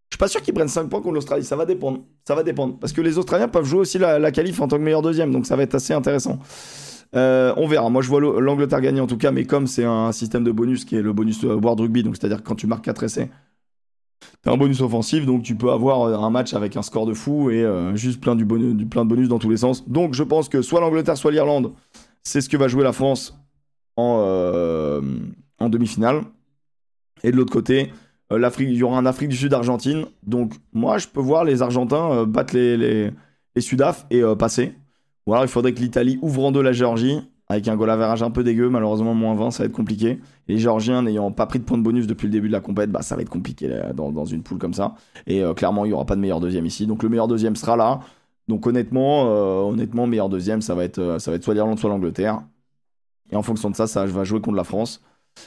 Je 0.09 0.15
suis 0.15 0.19
pas 0.19 0.27
sûr 0.27 0.41
qu'ils 0.41 0.53
prennent 0.53 0.67
5 0.67 0.89
points 0.89 1.01
contre 1.01 1.15
l'Australie. 1.15 1.43
Ça 1.43 1.55
va 1.55 1.65
dépendre. 1.65 1.99
Ça 2.27 2.35
va 2.35 2.43
dépendre. 2.43 2.77
Parce 2.79 2.93
que 2.93 3.01
les 3.01 3.17
Australiens 3.17 3.47
peuvent 3.47 3.65
jouer 3.65 3.81
aussi 3.81 3.99
la, 3.99 4.17
la 4.17 4.31
qualif 4.31 4.59
en 4.59 4.67
tant 4.67 4.77
que 4.77 4.81
meilleur 4.81 5.01
deuxième. 5.01 5.31
Donc 5.31 5.45
ça 5.45 5.55
va 5.55 5.63
être 5.63 5.75
assez 5.75 5.93
intéressant. 5.93 6.39
Euh, 7.15 7.53
on 7.57 7.67
verra. 7.67 7.89
Moi, 7.89 8.01
je 8.01 8.09
vois 8.09 8.21
l'Angleterre 8.21 8.81
gagner 8.81 9.01
en 9.01 9.07
tout 9.07 9.17
cas. 9.17 9.31
Mais 9.31 9.45
comme 9.45 9.67
c'est 9.67 9.85
un 9.85 10.11
système 10.11 10.43
de 10.43 10.51
bonus 10.51 10.85
qui 10.85 10.95
est 10.95 11.01
le 11.01 11.13
bonus 11.13 11.43
euh, 11.43 11.55
World 11.55 11.79
Rugby, 11.81 12.03
donc 12.03 12.15
c'est-à-dire 12.15 12.43
quand 12.43 12.55
tu 12.55 12.67
marques 12.67 12.85
4 12.85 13.03
essais, 13.03 13.29
t'as 14.41 14.51
un 14.51 14.57
bonus 14.57 14.81
offensif. 14.81 15.25
Donc 15.25 15.43
tu 15.43 15.55
peux 15.55 15.71
avoir 15.71 16.01
euh, 16.01 16.17
un 16.17 16.29
match 16.29 16.53
avec 16.53 16.77
un 16.77 16.81
score 16.81 17.05
de 17.05 17.13
fou 17.13 17.49
et 17.49 17.65
juste 17.95 18.21
plein, 18.21 18.35
de 18.35 18.43
bonus 18.43 19.27
dans 19.27 19.39
tous 19.39 19.49
les 19.49 19.57
sens. 19.57 19.87
Donc 19.87 20.13
je 20.13 20.23
pense 20.23 20.49
que 20.49 20.61
soit 20.61 20.81
l'Angleterre, 20.81 21.17
soit 21.17 21.31
l'Irlande, 21.31 21.71
c'est 22.23 22.41
ce 22.41 22.49
que 22.49 22.57
va 22.57 22.67
jouer 22.67 22.83
la 22.83 22.93
France 22.93 23.35
en 23.95 25.01
demi-finale. 25.61 26.23
Et 27.23 27.31
de 27.31 27.37
l'autre 27.37 27.51
côté, 27.51 27.91
euh, 28.31 28.49
il 28.59 28.73
y 28.73 28.83
aura 28.83 28.97
un 28.97 29.05
Afrique 29.05 29.29
du 29.29 29.35
Sud-Argentine. 29.35 30.05
Donc, 30.25 30.53
moi, 30.73 30.97
je 30.97 31.07
peux 31.07 31.21
voir 31.21 31.43
les 31.43 31.61
Argentins 31.61 32.11
euh, 32.11 32.25
battre 32.25 32.55
les, 32.55 32.77
les, 32.77 33.11
les 33.55 33.73
et 34.11 34.23
euh, 34.23 34.35
passer. 34.35 34.73
Ou 35.25 35.33
alors, 35.33 35.45
il 35.45 35.49
faudrait 35.49 35.73
que 35.73 35.79
l'Italie 35.79 36.19
ouvre 36.21 36.45
en 36.45 36.51
deux 36.51 36.61
la 36.61 36.71
Géorgie, 36.71 37.19
avec 37.47 37.67
un 37.67 37.75
goal 37.75 37.89
average 37.89 38.23
un 38.23 38.31
peu 38.31 38.43
dégueu. 38.43 38.69
Malheureusement, 38.69 39.13
moins 39.13 39.35
20, 39.35 39.51
ça 39.51 39.63
va 39.63 39.67
être 39.67 39.75
compliqué. 39.75 40.19
Les 40.47 40.57
Géorgiens, 40.57 41.01
n'ayant 41.01 41.31
pas 41.31 41.45
pris 41.45 41.59
de 41.59 41.63
points 41.63 41.77
de 41.77 41.83
bonus 41.83 42.07
depuis 42.07 42.27
le 42.27 42.31
début 42.31 42.47
de 42.47 42.53
la 42.53 42.61
compète, 42.61 42.91
bah, 42.91 43.01
ça 43.01 43.15
va 43.15 43.21
être 43.21 43.29
compliqué 43.29 43.69
dans, 43.93 44.25
une 44.25 44.43
poule 44.43 44.57
comme 44.57 44.73
ça. 44.73 44.95
Et 45.27 45.43
clairement, 45.55 45.85
il 45.85 45.89
n'y 45.89 45.93
aura 45.93 46.05
pas 46.05 46.15
de 46.15 46.21
meilleur 46.21 46.39
deuxième 46.39 46.65
ici. 46.65 46.87
Donc, 46.87 47.03
le 47.03 47.09
meilleur 47.09 47.27
deuxième 47.27 47.55
sera 47.55 47.75
là. 47.75 47.99
Donc, 48.49 48.65
honnêtement, 48.65 49.27
euh, 49.27 49.61
honnêtement 49.61 50.07
meilleur 50.07 50.27
deuxième, 50.27 50.63
ça 50.63 50.73
va 50.73 50.83
être, 50.83 51.19
ça 51.19 51.29
va 51.29 51.37
être 51.37 51.43
soit 51.43 51.53
l'Irlande, 51.53 51.77
soit 51.77 51.89
l'Angleterre. 51.89 52.41
Et 53.31 53.35
en 53.35 53.43
fonction 53.43 53.69
de 53.69 53.75
ça, 53.75 53.85
ça 53.85 54.07
va 54.07 54.23
jouer 54.23 54.41
contre 54.41 54.57
la 54.57 54.63
France. 54.63 55.03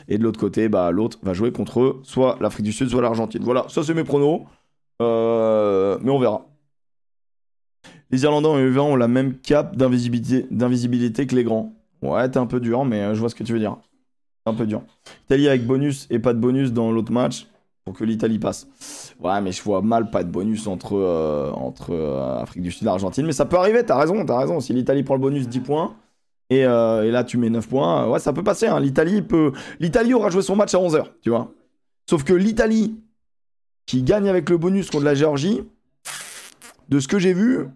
Et 0.09 0.19
de 0.19 0.23
l'autre 0.23 0.41
côté, 0.41 0.69
bah, 0.69 0.91
l'autre 0.91 1.19
va 1.23 1.33
jouer 1.33 1.53
contre 1.53 2.01
soit 2.03 2.39
l'Afrique 2.41 2.65
du 2.65 2.73
Sud, 2.73 2.89
soit 2.89 3.03
l'Argentine. 3.03 3.43
Voilà, 3.43 3.67
ça 3.69 3.83
c'est 3.83 3.95
mes 3.95 4.05
pronos. 4.05 4.43
Euh, 5.01 5.99
mais 6.03 6.11
on 6.11 6.19
verra. 6.19 6.47
Les 8.11 8.23
Irlandais 8.25 8.49
en 8.49 8.59
U20 8.59 8.81
ont 8.81 8.97
la 8.97 9.09
même 9.09 9.39
cape 9.39 9.77
d'invisibilité, 9.77 11.27
que 11.27 11.35
les 11.35 11.45
grands. 11.45 11.73
Ouais, 12.03 12.29
t'es 12.29 12.39
un 12.39 12.47
peu 12.47 12.61
dur, 12.61 12.85
mais 12.85 13.01
euh, 13.01 13.15
je 13.15 13.21
vois 13.21 13.31
ce 13.31 13.35
que 13.35 13.43
tu 13.43 13.53
veux 13.53 13.59
dire. 13.59 13.79
Un 14.45 14.55
peu 14.55 14.67
dur. 14.67 14.83
Italie 15.25 15.49
avec 15.49 15.67
bonus 15.67 16.07
et 16.11 16.19
pas 16.19 16.35
de 16.35 16.39
bonus 16.39 16.73
dans 16.73 16.91
l'autre 16.93 17.13
match 17.13 17.47
pour 17.85 17.95
que 17.95 18.05
l'Italie 18.05 18.39
passe. 18.39 18.69
Ouais, 19.21 19.41
mais 19.41 19.53
je 19.53 19.63
vois 19.63 19.83
mal 19.83 20.11
pas 20.11 20.25
de 20.25 20.31
bonus 20.31 20.67
entre, 20.67 20.97
euh, 20.97 21.51
entre 21.53 21.93
euh, 21.93 22.43
Afrique 22.43 22.63
du 22.63 22.71
Sud 22.71 22.87
et 22.87 22.91
Argentine. 22.91 23.25
Mais 23.25 23.33
ça 23.33 23.47
peut 23.47 23.57
arriver, 23.57 23.85
t'as 23.85 23.99
raison, 23.99 24.25
t'as 24.27 24.39
raison. 24.39 24.61
Si 24.61 24.73
l'Italie 24.73 25.03
prend 25.05 25.15
le 25.15 25.21
bonus 25.21 25.49
10 25.49 25.61
points 25.61 25.95
Et, 26.55 26.65
euh, 26.65 27.05
et 27.05 27.11
là, 27.11 27.25
tu 27.25 27.39
mets 27.39 27.51
9 27.51 27.69
points. 27.69 28.09
Ouais, 28.09 28.19
ça 28.19 28.33
peut 28.33 28.43
passer. 28.45 28.67
hein. 28.67 28.81
L'Italie 28.81 29.23
peut... 29.23 29.53
L'Italie 29.81 30.13
aura 30.15 30.29
joué 30.31 30.43
son 30.43 30.57
match 30.57 30.75
à 30.75 30.79
11h, 30.79 31.05
tu 31.23 31.31
vois. 31.31 31.53
Sauf 32.09 32.25
que 32.25 32.33
l'Italie, 32.33 33.01
qui 33.87 34.03
gagne 34.03 34.29
avec 34.29 34.49
le 34.51 34.59
bonus 34.59 34.91
contre 34.91 35.05
la 35.05 35.15
Géorgie, 35.15 35.63
de 36.89 36.99
ce 37.01 37.09
que 37.09 37.19
j'ai 37.19 37.33
vu, 37.33 37.69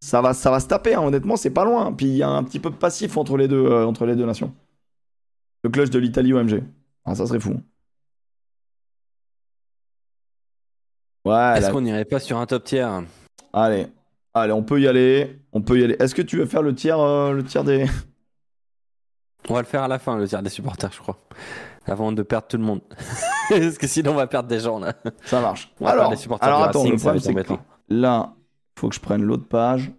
ça 0.00 0.20
va, 0.20 0.34
ça 0.34 0.50
va 0.50 0.60
se 0.60 0.66
taper. 0.68 0.94
hein. 0.94 1.02
Honnêtement, 1.02 1.36
c'est 1.36 1.50
pas 1.50 1.64
loin. 1.64 1.92
Puis 1.92 2.06
il 2.06 2.16
y 2.16 2.22
a 2.22 2.28
un 2.28 2.44
petit 2.44 2.60
peu 2.60 2.70
de 2.70 2.76
passif 2.76 3.16
entre 3.16 3.36
les 3.36 3.48
deux, 3.48 3.64
euh, 3.66 3.86
entre 3.86 4.04
les 4.06 4.14
deux 4.14 4.26
nations. 4.26 4.52
Le 5.64 5.70
clutch 5.70 5.90
de 5.90 5.98
l'Italie 5.98 6.32
OMG. 6.34 6.62
Ah, 7.04 7.14
ça 7.14 7.26
serait 7.26 7.40
fou. 7.40 7.54
Ouais, 11.24 11.58
Est-ce 11.58 11.70
qu'on 11.70 11.80
n'irait 11.80 12.04
pas 12.04 12.20
sur 12.20 12.38
un 12.38 12.46
top 12.46 12.64
tier 12.64 12.86
allez. 13.52 13.88
Allez, 14.40 14.52
on 14.52 14.62
peut 14.62 14.80
y 14.80 14.88
aller. 14.88 15.40
On 15.52 15.60
peut 15.62 15.78
y 15.78 15.84
aller. 15.84 15.96
Est-ce 15.98 16.14
que 16.14 16.22
tu 16.22 16.36
veux 16.38 16.46
faire 16.46 16.62
le 16.62 16.74
tiers, 16.74 16.98
euh, 17.00 17.32
le 17.32 17.44
tiers 17.44 17.64
des. 17.64 17.86
On 19.48 19.54
va 19.54 19.60
le 19.60 19.66
faire 19.66 19.82
à 19.82 19.88
la 19.88 19.98
fin, 19.98 20.16
le 20.18 20.26
tiers 20.28 20.42
des 20.42 20.50
supporters, 20.50 20.90
je 20.92 20.98
crois. 21.00 21.16
Avant 21.86 22.12
de 22.12 22.22
perdre 22.22 22.46
tout 22.48 22.58
le 22.58 22.64
monde. 22.64 22.80
Parce 23.48 23.78
que 23.78 23.86
sinon, 23.86 24.12
on 24.12 24.14
va 24.16 24.26
perdre 24.26 24.48
des 24.48 24.60
gens 24.60 24.78
là. 24.78 24.92
Ça 25.24 25.40
marche. 25.40 25.72
On 25.80 25.86
va 25.86 25.92
alors, 25.92 26.10
les 26.10 26.16
supporters 26.16 26.46
alors 26.48 26.64
attends, 26.64 26.80
Racing, 26.80 26.92
le 26.92 26.98
ça 26.98 27.12
va 27.12 27.18
problème 27.18 27.38
être 27.38 27.46
c'est 27.48 27.54
que 27.54 27.54
embêtant. 27.54 27.64
là, 27.88 28.34
faut 28.78 28.88
que 28.90 28.94
je 28.94 29.00
prenne 29.00 29.22
l'autre 29.22 29.48
page 29.48 29.90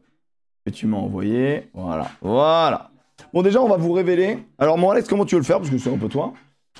que 0.65 0.71
tu 0.71 0.85
m'as 0.85 0.97
envoyé. 0.97 1.71
Voilà, 1.73 2.11
voilà. 2.21 2.91
Bon, 3.33 3.41
déjà, 3.41 3.59
on 3.61 3.67
va 3.67 3.77
vous 3.77 3.91
révéler. 3.91 4.37
Alors, 4.59 4.77
moi, 4.77 4.93
Alex, 4.93 5.07
comment 5.07 5.25
tu 5.25 5.33
veux 5.35 5.41
le 5.41 5.45
faire? 5.45 5.57
Parce 5.57 5.69
que 5.71 5.77
c'est 5.79 5.91
un 5.91 5.97
peu 5.97 6.09
toi. 6.09 6.33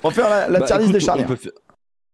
On 0.04 0.08
va 0.08 0.14
faire 0.14 0.30
la, 0.30 0.48
la 0.48 0.60
Bah, 0.60 0.66
tier 0.66 0.76
list 0.76 0.84
écoute, 0.90 0.94
des 0.94 1.04
charnières. 1.04 1.26
on 1.26 1.28
peut 1.28 1.36
fa- 1.36 1.50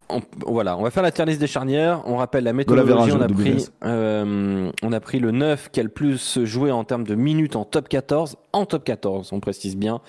on- 0.08 0.20
voilà, 0.46 0.76
on 0.78 0.82
va 0.82 0.90
faire 0.90 1.02
la 1.02 1.10
tier 1.10 1.24
list 1.24 1.40
des 1.40 1.46
charnières. 1.46 2.02
On 2.06 2.16
rappelle 2.16 2.44
la 2.44 2.52
méthodologie. 2.52 2.92
average, 2.92 3.14
On 3.14 3.20
a, 3.20 3.28
pris, 3.28 3.66
euh, 3.84 4.70
on 4.82 4.92
a 4.92 5.00
pris 5.00 5.18
le 5.18 5.30
9 5.30 5.70
qui 5.70 5.80
a 5.80 5.82
le 5.82 5.88
plus 5.88 6.44
joué 6.44 6.70
en 6.70 6.84
termes 6.84 7.04
de 7.04 7.14
minutes 7.14 7.56
en 7.56 7.64
top 7.64 7.88
14. 7.88 8.36
En 8.52 8.64
top 8.66 8.84
14, 8.84 9.32
on 9.32 9.40
précise 9.40 9.76
bien. 9.76 10.00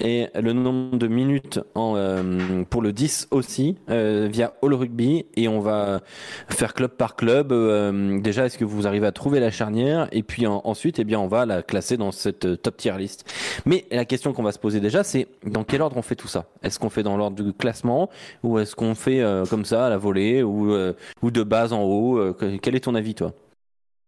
Et 0.00 0.28
le 0.40 0.52
nombre 0.52 0.96
de 0.96 1.08
minutes 1.08 1.60
en, 1.74 1.94
euh, 1.96 2.62
pour 2.68 2.82
le 2.82 2.92
10 2.92 3.26
aussi, 3.30 3.76
euh, 3.90 4.28
via 4.30 4.52
All 4.62 4.74
Rugby. 4.74 5.26
Et 5.36 5.48
on 5.48 5.60
va 5.60 6.00
faire 6.48 6.74
club 6.74 6.90
par 6.92 7.16
club. 7.16 7.52
Euh, 7.52 8.20
déjà, 8.20 8.46
est-ce 8.46 8.58
que 8.58 8.64
vous 8.64 8.86
arrivez 8.86 9.06
à 9.06 9.12
trouver 9.12 9.40
la 9.40 9.50
charnière? 9.50 10.08
Et 10.12 10.22
puis 10.22 10.46
en- 10.46 10.60
ensuite, 10.64 10.98
eh 10.98 11.04
bien, 11.04 11.18
on 11.18 11.26
va 11.26 11.46
la 11.46 11.62
classer 11.62 11.96
dans 11.96 12.12
cette 12.12 12.44
euh, 12.44 12.56
top 12.56 12.76
tier 12.76 12.96
list. 12.98 13.24
Mais 13.66 13.84
la 13.90 14.04
question 14.04 14.32
qu'on 14.32 14.42
va 14.42 14.52
se 14.52 14.58
poser 14.58 14.80
déjà, 14.80 15.02
c'est 15.02 15.26
dans 15.44 15.64
quel 15.64 15.82
ordre 15.82 15.96
on 15.96 16.02
fait 16.02 16.16
tout 16.16 16.28
ça? 16.28 16.44
Est-ce 16.62 16.78
qu'on 16.78 16.90
fait 16.90 17.02
dans 17.02 17.16
l'ordre 17.16 17.42
du 17.42 17.52
classement 17.52 18.08
ou 18.42 18.58
est-ce 18.58 18.76
qu'on 18.76 18.94
fait 18.94 19.20
euh, 19.30 19.46
comme 19.46 19.64
ça 19.64 19.86
à 19.86 19.90
la 19.90 19.96
volée 19.98 20.42
ou, 20.42 20.72
euh, 20.72 20.92
ou 21.22 21.30
de 21.30 21.42
base 21.42 21.72
en 21.72 21.82
haut 21.82 22.18
euh, 22.18 22.32
que- 22.32 22.56
Quel 22.58 22.74
est 22.74 22.80
ton 22.80 22.94
avis, 22.94 23.14
toi? 23.14 23.32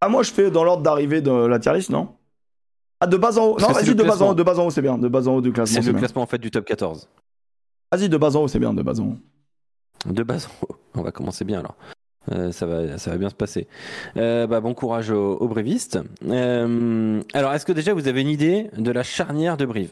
Ah, 0.00 0.08
moi, 0.08 0.22
je 0.22 0.32
fais 0.32 0.50
dans 0.50 0.64
l'ordre 0.64 0.82
d'arrivée 0.82 1.20
de 1.22 1.30
la 1.30 1.58
tier 1.58 1.72
list, 1.74 1.90
non? 1.90 2.08
Ah, 3.00 3.06
de 3.06 3.16
base 3.16 3.38
en 3.38 3.46
haut. 3.46 3.54
Parce 3.54 3.68
Non, 3.68 3.74
vas-y, 3.74 3.94
de 3.94 4.02
base 4.02 4.20
en 4.22 4.30
haut. 4.30 4.34
De 4.34 4.42
base 4.42 4.58
en 4.58 4.66
haut, 4.66 4.70
c'est 4.70 4.82
bien. 4.82 4.98
De 4.98 5.08
base 5.08 5.26
en 5.28 5.36
haut 5.36 5.40
du 5.40 5.52
classement, 5.52 5.74
C'est 5.76 5.80
c'est 5.82 5.86
le 5.88 5.92
bien. 5.94 6.00
classement 6.00 6.22
en 6.22 6.26
fait 6.26 6.38
du 6.38 6.50
top 6.50 6.64
14. 6.64 7.08
Vas-y, 7.90 8.08
de 8.08 8.16
base 8.16 8.36
en 8.36 8.42
haut, 8.42 8.48
c'est 8.48 8.58
bien. 8.58 8.72
De 8.74 8.82
base 8.82 9.00
en 9.00 9.06
haut. 9.06 9.16
De 10.12 10.22
base 10.22 10.46
en 10.46 10.66
haut. 10.68 10.76
On 10.94 11.02
va 11.02 11.10
commencer 11.12 11.44
bien 11.44 11.60
alors. 11.60 11.74
Euh, 12.30 12.52
ça, 12.52 12.66
va, 12.66 12.98
ça 12.98 13.10
va 13.10 13.16
bien 13.16 13.28
se 13.30 13.34
passer. 13.34 13.66
Euh, 14.16 14.46
bah, 14.46 14.60
bon 14.60 14.74
courage 14.74 15.10
aux, 15.10 15.36
aux 15.38 15.48
brévistes. 15.48 15.98
Euh, 16.28 17.20
alors, 17.34 17.52
est-ce 17.52 17.66
que 17.66 17.72
déjà 17.72 17.94
vous 17.94 18.06
avez 18.06 18.20
une 18.20 18.28
idée 18.28 18.70
de 18.76 18.90
la 18.92 19.02
charnière 19.02 19.56
de 19.56 19.66
Brive? 19.66 19.90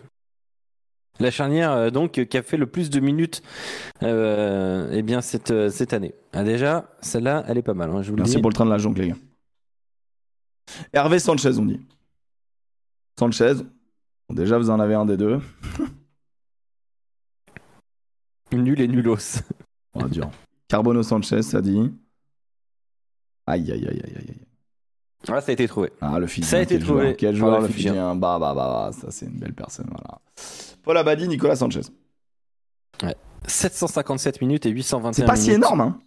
La 1.18 1.30
charnière 1.30 1.72
euh, 1.72 1.90
donc 1.90 2.24
qui 2.24 2.36
a 2.36 2.42
fait 2.42 2.56
le 2.56 2.66
plus 2.66 2.88
de 2.88 3.00
minutes 3.00 3.42
euh, 4.02 4.88
eh 4.92 5.02
bien, 5.02 5.20
cette, 5.20 5.50
euh, 5.50 5.68
cette 5.68 5.92
année. 5.92 6.14
Ah, 6.32 6.44
déjà, 6.44 6.88
celle-là, 7.02 7.44
elle 7.46 7.58
est 7.58 7.62
pas 7.62 7.74
mal. 7.74 7.90
hein, 7.90 8.02
je 8.02 8.10
vous 8.10 8.16
Merci 8.16 8.40
pour 8.40 8.50
le 8.50 8.54
train 8.54 8.64
de 8.64 8.70
la 8.70 8.78
jonque, 8.78 8.98
les 8.98 9.08
gars. 9.08 9.16
Hervé 10.92 11.18
Sanchez, 11.18 11.58
on 11.58 11.66
dit. 11.66 11.80
Sanchez. 13.18 13.54
Bon, 14.28 14.34
déjà, 14.34 14.56
vous 14.56 14.70
en 14.70 14.80
avez 14.80 14.94
un 14.94 15.04
des 15.04 15.16
deux. 15.16 15.40
Nul 18.52 18.80
et 18.80 18.88
nulos. 18.88 19.40
Oh, 19.94 20.08
dur. 20.08 20.30
Carbono 20.68 21.02
Sanchez, 21.02 21.42
ça 21.42 21.60
dit. 21.60 21.92
Aïe, 23.46 23.70
aïe, 23.72 23.86
aïe, 23.88 24.00
aïe, 24.04 24.14
aïe. 24.16 24.46
Ah, 25.28 25.40
ça 25.40 25.50
a 25.50 25.52
été 25.52 25.68
trouvé. 25.68 25.90
Ah, 26.00 26.18
le 26.18 26.26
Fidjien. 26.26 26.48
Ça 26.48 26.56
a 26.58 26.60
été 26.60 26.76
quel 26.76 26.84
trouvé 26.84 27.02
joueur, 27.02 27.16
Quel 27.16 27.36
joueur, 27.36 27.60
le 27.60 27.66
le 27.66 27.72
Fidjien. 27.72 27.92
Fidjien. 27.92 28.14
Bah, 28.14 28.38
bah, 28.40 28.54
bah, 28.54 28.90
bah, 28.90 28.90
ça, 28.92 29.10
c'est 29.10 29.26
une 29.26 29.38
belle 29.38 29.54
personne, 29.54 29.86
voilà. 29.90 30.20
Paul 30.82 30.96
Abadi, 30.96 31.28
Nicolas 31.28 31.56
Sanchez. 31.56 31.82
757 33.46 34.40
minutes 34.40 34.66
et 34.66 34.70
821 34.70 35.12
C'est 35.12 35.24
pas 35.24 35.36
si 35.36 35.50
énorme, 35.50 35.80
hein. 35.80 35.98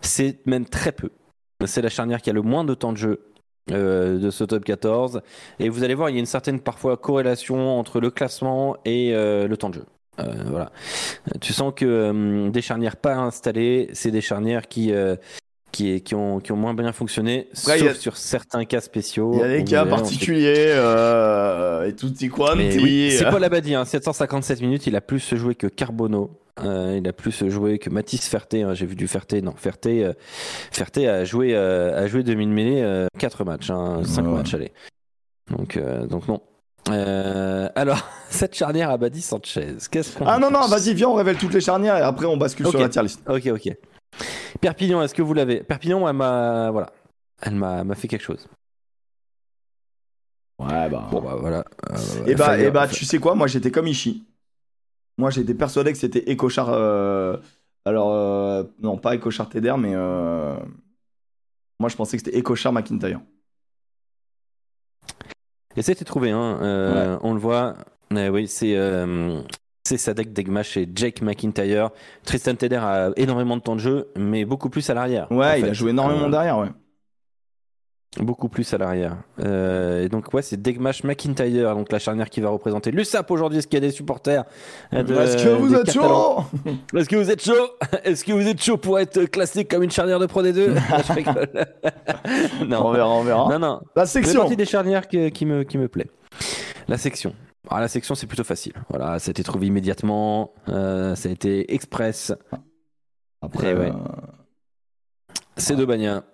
C'est 0.00 0.46
même 0.46 0.66
très 0.66 0.92
peu. 0.92 1.10
C'est 1.64 1.80
la 1.80 1.88
charnière 1.88 2.20
qui 2.20 2.28
a 2.30 2.32
le 2.32 2.42
moins 2.42 2.64
de 2.64 2.74
temps 2.74 2.92
de 2.92 2.98
jeu 2.98 3.32
euh, 3.72 4.18
de 4.18 4.30
ce 4.30 4.44
top 4.44 4.64
14. 4.64 5.22
Et 5.58 5.68
vous 5.68 5.82
allez 5.82 5.94
voir, 5.94 6.10
il 6.10 6.14
y 6.14 6.16
a 6.16 6.20
une 6.20 6.26
certaine 6.26 6.60
parfois 6.60 6.96
corrélation 6.96 7.78
entre 7.78 8.00
le 8.00 8.10
classement 8.10 8.76
et 8.84 9.14
euh, 9.14 9.48
le 9.48 9.56
temps 9.56 9.70
de 9.70 9.74
jeu. 9.74 9.84
Euh, 10.20 10.44
voilà. 10.48 10.70
Tu 11.40 11.52
sens 11.52 11.72
que 11.74 12.48
des 12.50 12.62
charnières 12.62 12.96
pas 12.96 13.16
installées, 13.16 13.88
c'est 13.92 14.10
des 14.10 14.20
charnières 14.20 14.68
qui, 14.68 14.92
qui, 15.76 16.00
qui, 16.00 16.14
ont, 16.14 16.40
qui 16.40 16.52
ont 16.52 16.56
moins 16.56 16.72
bien 16.74 16.92
fonctionné, 16.92 17.48
Après, 17.56 17.78
sauf 17.78 17.88
a- 17.90 17.94
sur 17.94 18.16
certains 18.16 18.64
cas 18.64 18.80
spéciaux. 18.80 19.32
Il 19.34 19.40
y 19.40 19.42
a 19.42 19.48
des 19.58 19.64
cas 19.64 19.84
particuliers, 19.84 20.68
euh, 20.70 21.86
et 21.86 21.94
tutti 21.94 22.28
quanti. 22.28 22.56
Mais 22.56 22.78
oui, 22.78 23.12
c'est 23.16 23.28
Paul 23.28 23.44
Abadi, 23.44 23.74
hein, 23.74 23.84
757 23.84 24.60
minutes, 24.62 24.86
il 24.86 24.96
a 24.96 25.00
plus 25.00 25.34
joué 25.34 25.54
que 25.54 25.66
Carbono. 25.66 26.30
Euh, 26.64 26.96
il 26.98 27.06
a 27.06 27.12
plus 27.12 27.46
joué 27.50 27.78
que 27.78 27.90
Mathis 27.90 28.26
Ferté. 28.28 28.62
hein, 28.62 28.72
J'ai 28.72 28.86
vu 28.86 28.96
du 28.96 29.06
Ferté. 29.06 29.42
Non, 29.42 29.52
Ferté, 29.54 30.02
euh, 30.06 30.14
Ferté 30.72 31.06
a 31.06 31.24
joué, 31.26 31.54
euh, 31.54 32.02
a 32.02 32.06
joué 32.06 32.22
demi-mêlée 32.22 33.06
4 33.18 33.44
matchs, 33.44 33.66
5 33.66 34.24
Ouais. 34.24 34.32
matchs, 34.32 34.54
allez. 34.54 34.72
Donc, 35.50 35.76
euh, 35.76 36.06
donc 36.06 36.26
non. 36.28 36.40
Euh, 36.88 37.68
alors, 37.74 37.98
cette 38.30 38.54
charnière 38.54 38.88
Abadi 38.90 39.20
Sanchez, 39.20 39.74
qu'est-ce 39.90 40.16
qu'on. 40.16 40.24
Ah 40.26 40.38
non, 40.38 40.50
non, 40.50 40.66
vas-y, 40.66 40.94
viens, 40.94 41.08
on 41.08 41.14
révèle 41.14 41.36
toutes 41.36 41.52
les 41.52 41.60
charnières 41.60 41.96
et 41.98 42.00
après 42.02 42.24
on 42.26 42.36
bascule 42.38 42.66
sur 42.68 42.78
la 42.80 42.88
tier 42.88 43.02
list. 43.02 43.20
Ok, 43.28 43.46
ok. 43.52 43.72
Perpignan, 44.60 45.02
est-ce 45.02 45.14
que 45.14 45.22
vous 45.22 45.34
l'avez? 45.34 45.62
Perpignan, 45.62 46.06
elle 46.08 46.16
m'a, 46.16 46.70
voilà, 46.70 46.92
elle 47.42 47.54
m'a, 47.54 47.84
m'a 47.84 47.94
fait 47.94 48.08
quelque 48.08 48.22
chose. 48.22 48.46
Ouais, 50.58 50.88
bah. 50.88 51.08
Bon 51.10 51.20
bah 51.20 51.36
voilà. 51.38 51.64
Euh, 51.90 52.26
Et 52.26 52.34
bah, 52.34 52.58
et 52.58 52.70
bah 52.70 52.88
tu 52.88 53.04
sais 53.04 53.18
quoi, 53.18 53.34
moi 53.34 53.46
j'étais 53.46 53.70
comme 53.70 53.86
Ishii. 53.86 54.24
Moi 55.18 55.30
j'étais 55.30 55.54
persuadé 55.54 55.92
que 55.92 55.98
c'était 55.98 56.24
Ecochard. 56.32 56.70
euh, 56.70 57.36
Alors, 57.84 58.12
euh, 58.14 58.64
non, 58.80 58.96
pas 58.96 59.14
Ecochard 59.14 59.48
Teder, 59.48 59.74
mais. 59.78 59.92
euh, 59.94 60.56
Moi 61.78 61.88
je 61.90 61.96
pensais 61.96 62.16
que 62.16 62.24
c'était 62.24 62.38
Ecochard 62.38 62.72
McIntyre. 62.72 63.20
Et 65.76 65.82
c'était 65.82 66.06
trouvé, 66.06 66.30
hein. 66.30 66.58
euh, 66.62 67.18
on 67.22 67.34
le 67.34 67.40
voit. 67.40 67.74
Euh, 68.12 68.30
oui, 68.30 68.48
c'est 68.48 68.76
euh, 68.76 69.42
c'est 69.86 69.98
Sadek 69.98 70.32
Degmash 70.32 70.76
et 70.76 70.88
Jake 70.94 71.22
McIntyre. 71.22 71.90
Tristan 72.24 72.54
Teder 72.54 72.76
a 72.82 73.10
énormément 73.16 73.56
de 73.56 73.62
temps 73.62 73.74
de 73.76 73.80
jeu, 73.80 74.08
mais 74.16 74.44
beaucoup 74.44 74.68
plus 74.70 74.88
à 74.90 74.94
l'arrière. 74.94 75.30
Ouais, 75.30 75.60
il 75.60 75.64
fait. 75.64 75.70
a 75.70 75.72
joué 75.72 75.90
énormément 75.90 76.26
Euh, 76.26 76.30
derrière, 76.30 76.58
ouais. 76.58 76.68
Beaucoup 78.18 78.48
plus 78.48 78.72
à 78.72 78.78
l'arrière. 78.78 79.18
Euh, 79.44 80.02
et 80.04 80.08
donc, 80.08 80.32
ouais, 80.32 80.40
c'est 80.40 80.56
Degmash 80.60 81.04
McIntyre, 81.04 81.74
donc 81.74 81.92
la 81.92 81.98
charnière 81.98 82.30
qui 82.30 82.40
va 82.40 82.48
représenter 82.48 82.90
l'USAP 82.90 83.30
aujourd'hui. 83.30 83.58
Est-ce 83.58 83.66
qu'il 83.66 83.76
y 83.76 83.84
a 83.84 83.86
des 83.86 83.90
supporters 83.92 84.44
euh, 84.94 85.02
de- 85.02 85.14
Est-ce 85.14 85.44
que 85.44 85.50
vous 85.50 85.74
êtes 85.74 85.92
chaud 85.92 86.38
Est-ce 86.96 87.08
que 87.10 87.16
vous 87.16 87.30
êtes 87.30 87.44
chaud 87.44 87.68
Est-ce 88.04 88.24
que 88.24 88.32
vous 88.32 88.48
êtes 88.48 88.62
chaud 88.62 88.78
pour 88.78 88.98
être 88.98 89.24
classé 89.26 89.66
comme 89.66 89.82
une 89.82 89.90
charnière 89.90 90.18
de 90.18 90.24
Pro 90.24 90.42
D2 90.42 90.54
Je 91.08 91.12
rigole. 91.12 91.48
On 92.62 92.64
non. 92.64 92.90
verra, 92.92 93.08
on 93.10 93.22
verra. 93.22 93.48
non, 93.50 93.58
non. 93.58 93.80
La 93.94 94.06
C'est 94.06 94.22
section 94.22 94.40
partie 94.40 94.56
des 94.56 94.64
charnières 94.64 95.06
que- 95.08 95.28
qui, 95.28 95.44
me, 95.44 95.62
qui 95.64 95.76
me 95.76 95.86
plaît. 95.88 96.08
La 96.88 96.96
section. 96.96 97.34
Alors, 97.68 97.80
la 97.80 97.88
section, 97.88 98.14
c'est 98.14 98.26
plutôt 98.26 98.44
facile. 98.44 98.72
Voilà, 98.90 99.18
ça 99.18 99.28
a 99.28 99.32
été 99.32 99.42
trouvé 99.42 99.66
immédiatement. 99.66 100.52
euh, 100.68 101.14
ça 101.14 101.28
a 101.28 101.32
été 101.32 101.72
express. 101.74 102.32
Après, 103.42 103.72
Eh 103.72 103.74
ouais. 103.74 103.90
euh, 103.90 105.32
C'est 105.56 105.76
de 105.76 105.84
Bagna 105.84 106.24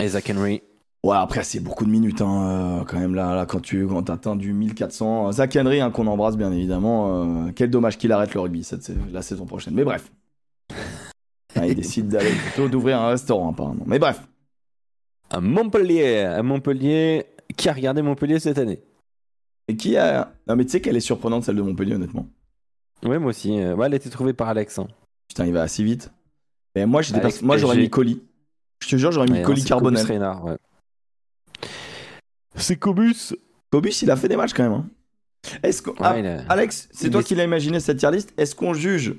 et 0.00 0.08
Zach 0.08 0.30
Henry. 0.34 0.62
Ouais, 1.04 1.16
après, 1.16 1.44
c'est 1.44 1.60
beaucoup 1.60 1.84
de 1.84 1.90
minutes, 1.90 2.20
hein, 2.22 2.80
euh, 2.80 2.84
quand 2.84 2.98
même, 2.98 3.14
là, 3.14 3.34
là 3.34 3.46
quand 3.46 3.60
tu 3.60 3.86
quand 3.86 4.10
atteins 4.10 4.34
du 4.34 4.52
1400. 4.52 5.30
Zach 5.32 5.56
Henry, 5.56 5.80
hein, 5.80 5.90
qu'on 5.92 6.06
embrasse, 6.08 6.36
bien 6.36 6.50
évidemment. 6.52 7.46
euh, 7.46 7.52
quel 7.54 7.70
dommage 7.70 7.98
qu'il 7.98 8.10
arrête 8.12 8.34
le 8.34 8.40
rugby 8.40 8.64
cette, 8.64 8.90
la 9.12 9.22
saison 9.22 9.46
prochaine. 9.46 9.74
Mais 9.74 9.84
bref. 9.84 10.10
Ah, 11.56 11.66
il 11.66 11.74
décide 11.74 12.06
d'aller 12.08 12.30
plutôt 12.30 12.68
d'ouvrir 12.68 13.00
un 13.00 13.08
restaurant, 13.08 13.50
apparemment. 13.50 13.82
Mais 13.86 13.98
bref. 13.98 14.20
À 15.30 15.40
Montpellier. 15.40 16.18
À 16.20 16.42
Montpellier. 16.42 17.24
Qui 17.56 17.68
a 17.68 17.72
regardé 17.72 18.00
Montpellier 18.02 18.38
cette 18.38 18.58
année 18.58 18.80
Et 19.68 19.76
qui 19.76 19.96
a. 19.96 20.32
Non, 20.46 20.56
mais 20.56 20.64
tu 20.64 20.70
sais 20.72 20.80
qu'elle 20.80 20.96
est 20.96 21.00
surprenante, 21.00 21.44
celle 21.44 21.56
de 21.56 21.62
Montpellier, 21.62 21.94
honnêtement. 21.94 22.26
Oui, 23.04 23.18
moi 23.18 23.30
aussi. 23.30 23.60
Euh, 23.60 23.74
ouais, 23.74 23.86
elle 23.86 23.92
a 23.92 23.96
été 23.96 24.10
trouvée 24.10 24.32
par 24.32 24.48
Alex. 24.48 24.78
hein. 24.78 24.88
Putain, 25.28 25.46
il 25.46 25.52
va 25.52 25.62
assez 25.62 25.84
vite. 25.84 26.10
Mais 26.74 26.86
moi, 26.86 27.02
j'étais 27.02 27.20
moi 27.42 27.56
j'aurais 27.58 27.76
mis 27.76 27.90
colis. 27.90 28.22
Je 28.82 28.88
te 28.88 28.96
jure, 28.96 29.12
j'aurais 29.12 29.26
mis 29.26 29.34
Ouais, 29.38 29.42
colis 29.42 29.60
c'est 29.62 29.68
carbonel. 29.68 30.04
Reynard, 30.06 30.44
ouais. 30.44 30.56
C'est 32.56 32.76
Cobus. 32.76 33.34
Cobus, 33.70 34.02
il 34.02 34.10
a 34.10 34.16
fait 34.16 34.28
des 34.28 34.36
matchs 34.36 34.52
quand 34.54 34.62
même. 34.64 34.72
hein. 34.72 34.88
Est-ce 35.62 35.82
que. 35.82 35.90
Ouais, 35.90 35.96
Ah, 36.00 36.10
a- 36.48 36.52
Alex, 36.52 36.88
c'est 36.92 37.10
toi 37.10 37.20
est- 37.20 37.24
qui 37.24 37.34
l'as 37.34 37.44
imaginé 37.44 37.78
cette 37.80 37.98
tier 37.98 38.10
list. 38.10 38.32
Est-ce 38.36 38.54
qu'on 38.54 38.74
juge 38.74 39.16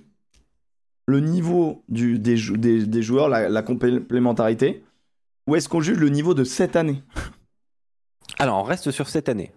le 1.07 1.19
niveau 1.19 1.83
du, 1.89 2.19
des, 2.19 2.37
jou- 2.37 2.57
des, 2.57 2.85
des 2.85 3.01
joueurs, 3.01 3.29
la, 3.29 3.49
la 3.49 3.61
complémentarité, 3.63 4.83
ou 5.47 5.55
est-ce 5.55 5.69
qu'on 5.69 5.81
juge 5.81 5.97
le 5.97 6.09
niveau 6.09 6.33
de 6.33 6.43
cette 6.43 6.75
année? 6.75 7.01
Alors, 8.37 8.57
on 8.59 8.63
reste 8.63 8.91
sur 8.91 9.07
cette 9.09 9.29
année. 9.29 9.51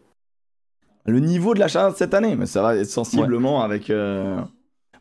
Le 1.04 1.20
niveau 1.20 1.54
de 1.54 1.60
la 1.60 1.68
charnière 1.68 1.92
de 1.92 1.96
cette 1.96 2.14
année, 2.14 2.36
mais 2.36 2.46
ça 2.46 2.62
va 2.62 2.76
être 2.76 2.86
sensiblement 2.86 3.62
avec. 3.62 3.90
euh, 3.90 4.40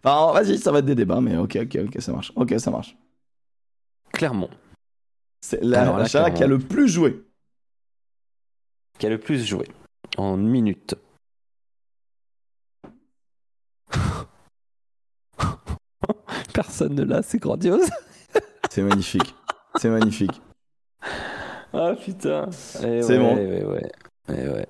Enfin, 0.04 0.34
vas-y, 0.34 0.58
ça 0.58 0.72
va 0.72 0.80
être 0.80 0.86
des 0.86 0.96
débats, 0.96 1.22
mais 1.22 1.38
ok, 1.38 1.60
ok, 1.62 1.78
ok, 1.88 2.02
ça 2.02 2.12
marche. 2.12 2.32
Ok, 2.36 2.54
ça 2.58 2.72
marche. 2.72 2.98
Clermont, 4.12 4.50
C'est 5.42 5.64
la, 5.64 5.82
Alors 5.96 6.34
qui 6.34 6.44
a 6.44 6.48
le 6.48 6.58
plus 6.60 6.88
joué. 6.88 7.24
qui 8.98 9.06
a 9.06 9.10
le 9.10 9.20
plus 9.20 9.46
joué 9.46 9.68
en 10.18 10.38
minutes. 10.38 10.96
Personne 16.54 16.96
ne 16.96 17.04
l'a, 17.04 17.22
c'est 17.22 17.40
grandiose. 17.40 17.90
C'est 18.70 18.82
magnifique. 18.84 19.36
C'est 19.76 19.90
magnifique. 19.90 20.42
Ah 21.74 21.94
putain. 22.02 22.48
Et 22.84 23.02
C'est 23.02 23.18
ouais, 23.18 23.20
bon. 23.20 23.36
ouais, 23.36 23.64
ouais. 23.66 23.92
Et 24.30 24.48
ouais. 24.50 24.68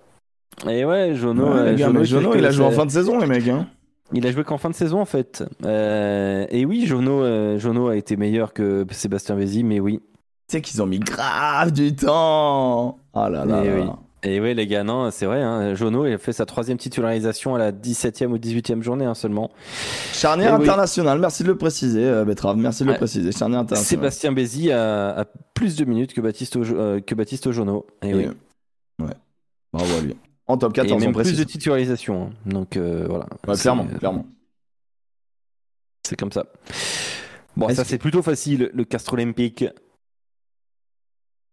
Et 0.69 0.85
ouais, 0.85 1.15
Jono, 1.15 1.45
Ouais, 1.45 1.59
euh, 1.59 1.77
Jono, 1.77 2.03
Jono, 2.03 2.35
il 2.35 2.45
a 2.45 2.51
joué 2.51 2.65
en 2.65 2.71
fin 2.71 2.85
de 2.85 2.91
saison, 2.91 3.19
les 3.19 3.25
mecs. 3.27 3.47
Hein. 3.47 3.67
Il 4.13 4.27
a 4.27 4.31
joué 4.31 4.43
qu'en 4.43 4.57
fin 4.57 4.69
de 4.69 4.75
saison 4.75 4.99
en 4.99 5.05
fait. 5.05 5.43
Euh, 5.65 6.45
et 6.49 6.65
oui, 6.65 6.85
Jono, 6.85 7.21
euh, 7.23 7.57
Jono 7.57 7.87
a 7.87 7.95
été 7.95 8.17
meilleur 8.17 8.53
que 8.53 8.85
Sébastien 8.91 9.35
Vézy, 9.35 9.63
mais 9.63 9.79
oui. 9.79 10.01
Tu 10.49 10.57
sais 10.57 10.61
qu'ils 10.61 10.81
ont 10.81 10.85
mis 10.85 10.99
grave 10.99 11.71
du 11.71 11.95
temps. 11.95 12.97
Ah 13.13 13.29
là 13.29 13.45
là. 13.45 13.61
Oui. 13.63 13.85
Et 14.23 14.39
oui, 14.39 14.53
les 14.53 14.67
gars, 14.67 14.83
non, 14.83 15.09
c'est 15.09 15.25
vrai. 15.25 15.41
Hein, 15.41 15.73
Jono, 15.73 16.05
il 16.05 16.13
a 16.13 16.17
fait 16.19 16.33
sa 16.33 16.45
troisième 16.45 16.77
titularisation 16.77 17.55
à 17.55 17.57
la 17.57 17.71
17e 17.71 18.27
ou 18.27 18.37
18e 18.37 18.83
journée 18.83 19.05
hein, 19.05 19.15
seulement. 19.15 19.49
Charnière 20.13 20.53
oui. 20.55 20.61
internationale, 20.61 21.17
merci 21.17 21.41
de 21.41 21.47
le 21.47 21.57
préciser, 21.57 22.05
euh, 22.05 22.23
Betrave, 22.23 22.57
merci 22.57 22.83
de 22.83 22.89
le 22.89 22.97
préciser. 22.97 23.31
Charnière 23.31 23.61
internationale. 23.61 23.87
Sébastien 24.03 24.31
Bézi 24.31 24.71
a, 24.71 25.21
a 25.21 25.25
plus 25.55 25.75
de 25.75 25.85
minutes 25.85 26.13
que 26.13 26.21
Baptiste, 26.21 26.55
Ojo- 26.57 27.01
que 27.01 27.15
Baptiste 27.15 27.47
Ojono. 27.47 27.87
Et, 28.03 28.09
Et, 28.09 28.13
oui. 28.13 28.27
Ouais. 28.99 29.07
Bravo 29.73 29.91
à 29.97 30.01
lui. 30.01 30.15
En 30.51 30.57
top 30.57 30.71
Et 30.73 30.81
14, 30.81 30.93
on 31.01 31.05
même 31.05 31.13
plus 31.13 31.21
précise. 31.23 31.39
de 31.39 31.43
titularisation. 31.45 32.23
hein. 32.23 32.29
Donc 32.45 32.75
euh, 32.77 33.05
voilà. 33.07 33.25
Ouais, 33.47 33.55
C'est- 33.55 33.61
clairement, 33.61 33.85
clairement. 33.87 34.25
C'est 36.05 36.15
comme 36.17 36.31
ça. 36.31 36.45
Bon, 37.55 37.67
Est-ce 37.67 37.77
ça 37.77 37.83
que- 37.83 37.89
c'est 37.89 37.97
plutôt 37.97 38.21
facile, 38.21 38.69
le 38.73 38.83
Castre 38.83 39.13
Olympique. 39.13 39.65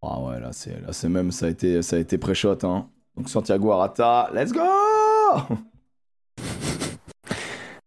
Ah 0.03 0.21
ouais, 0.21 0.41
là 0.41 0.53
c'est 0.53 0.81
là 0.81 0.93
c'est 0.93 1.09
même 1.09 1.31
ça 1.33 1.47
a 1.47 1.49
été 1.49 1.83
ça 1.83 1.97
a 1.97 1.99
été 1.99 2.19
pré-shot 2.19 2.59
hein. 2.65 2.89
Donc 3.17 3.29
Santiago 3.29 3.71
Arata, 3.73 4.31
let's 4.35 4.53
go 4.53 4.61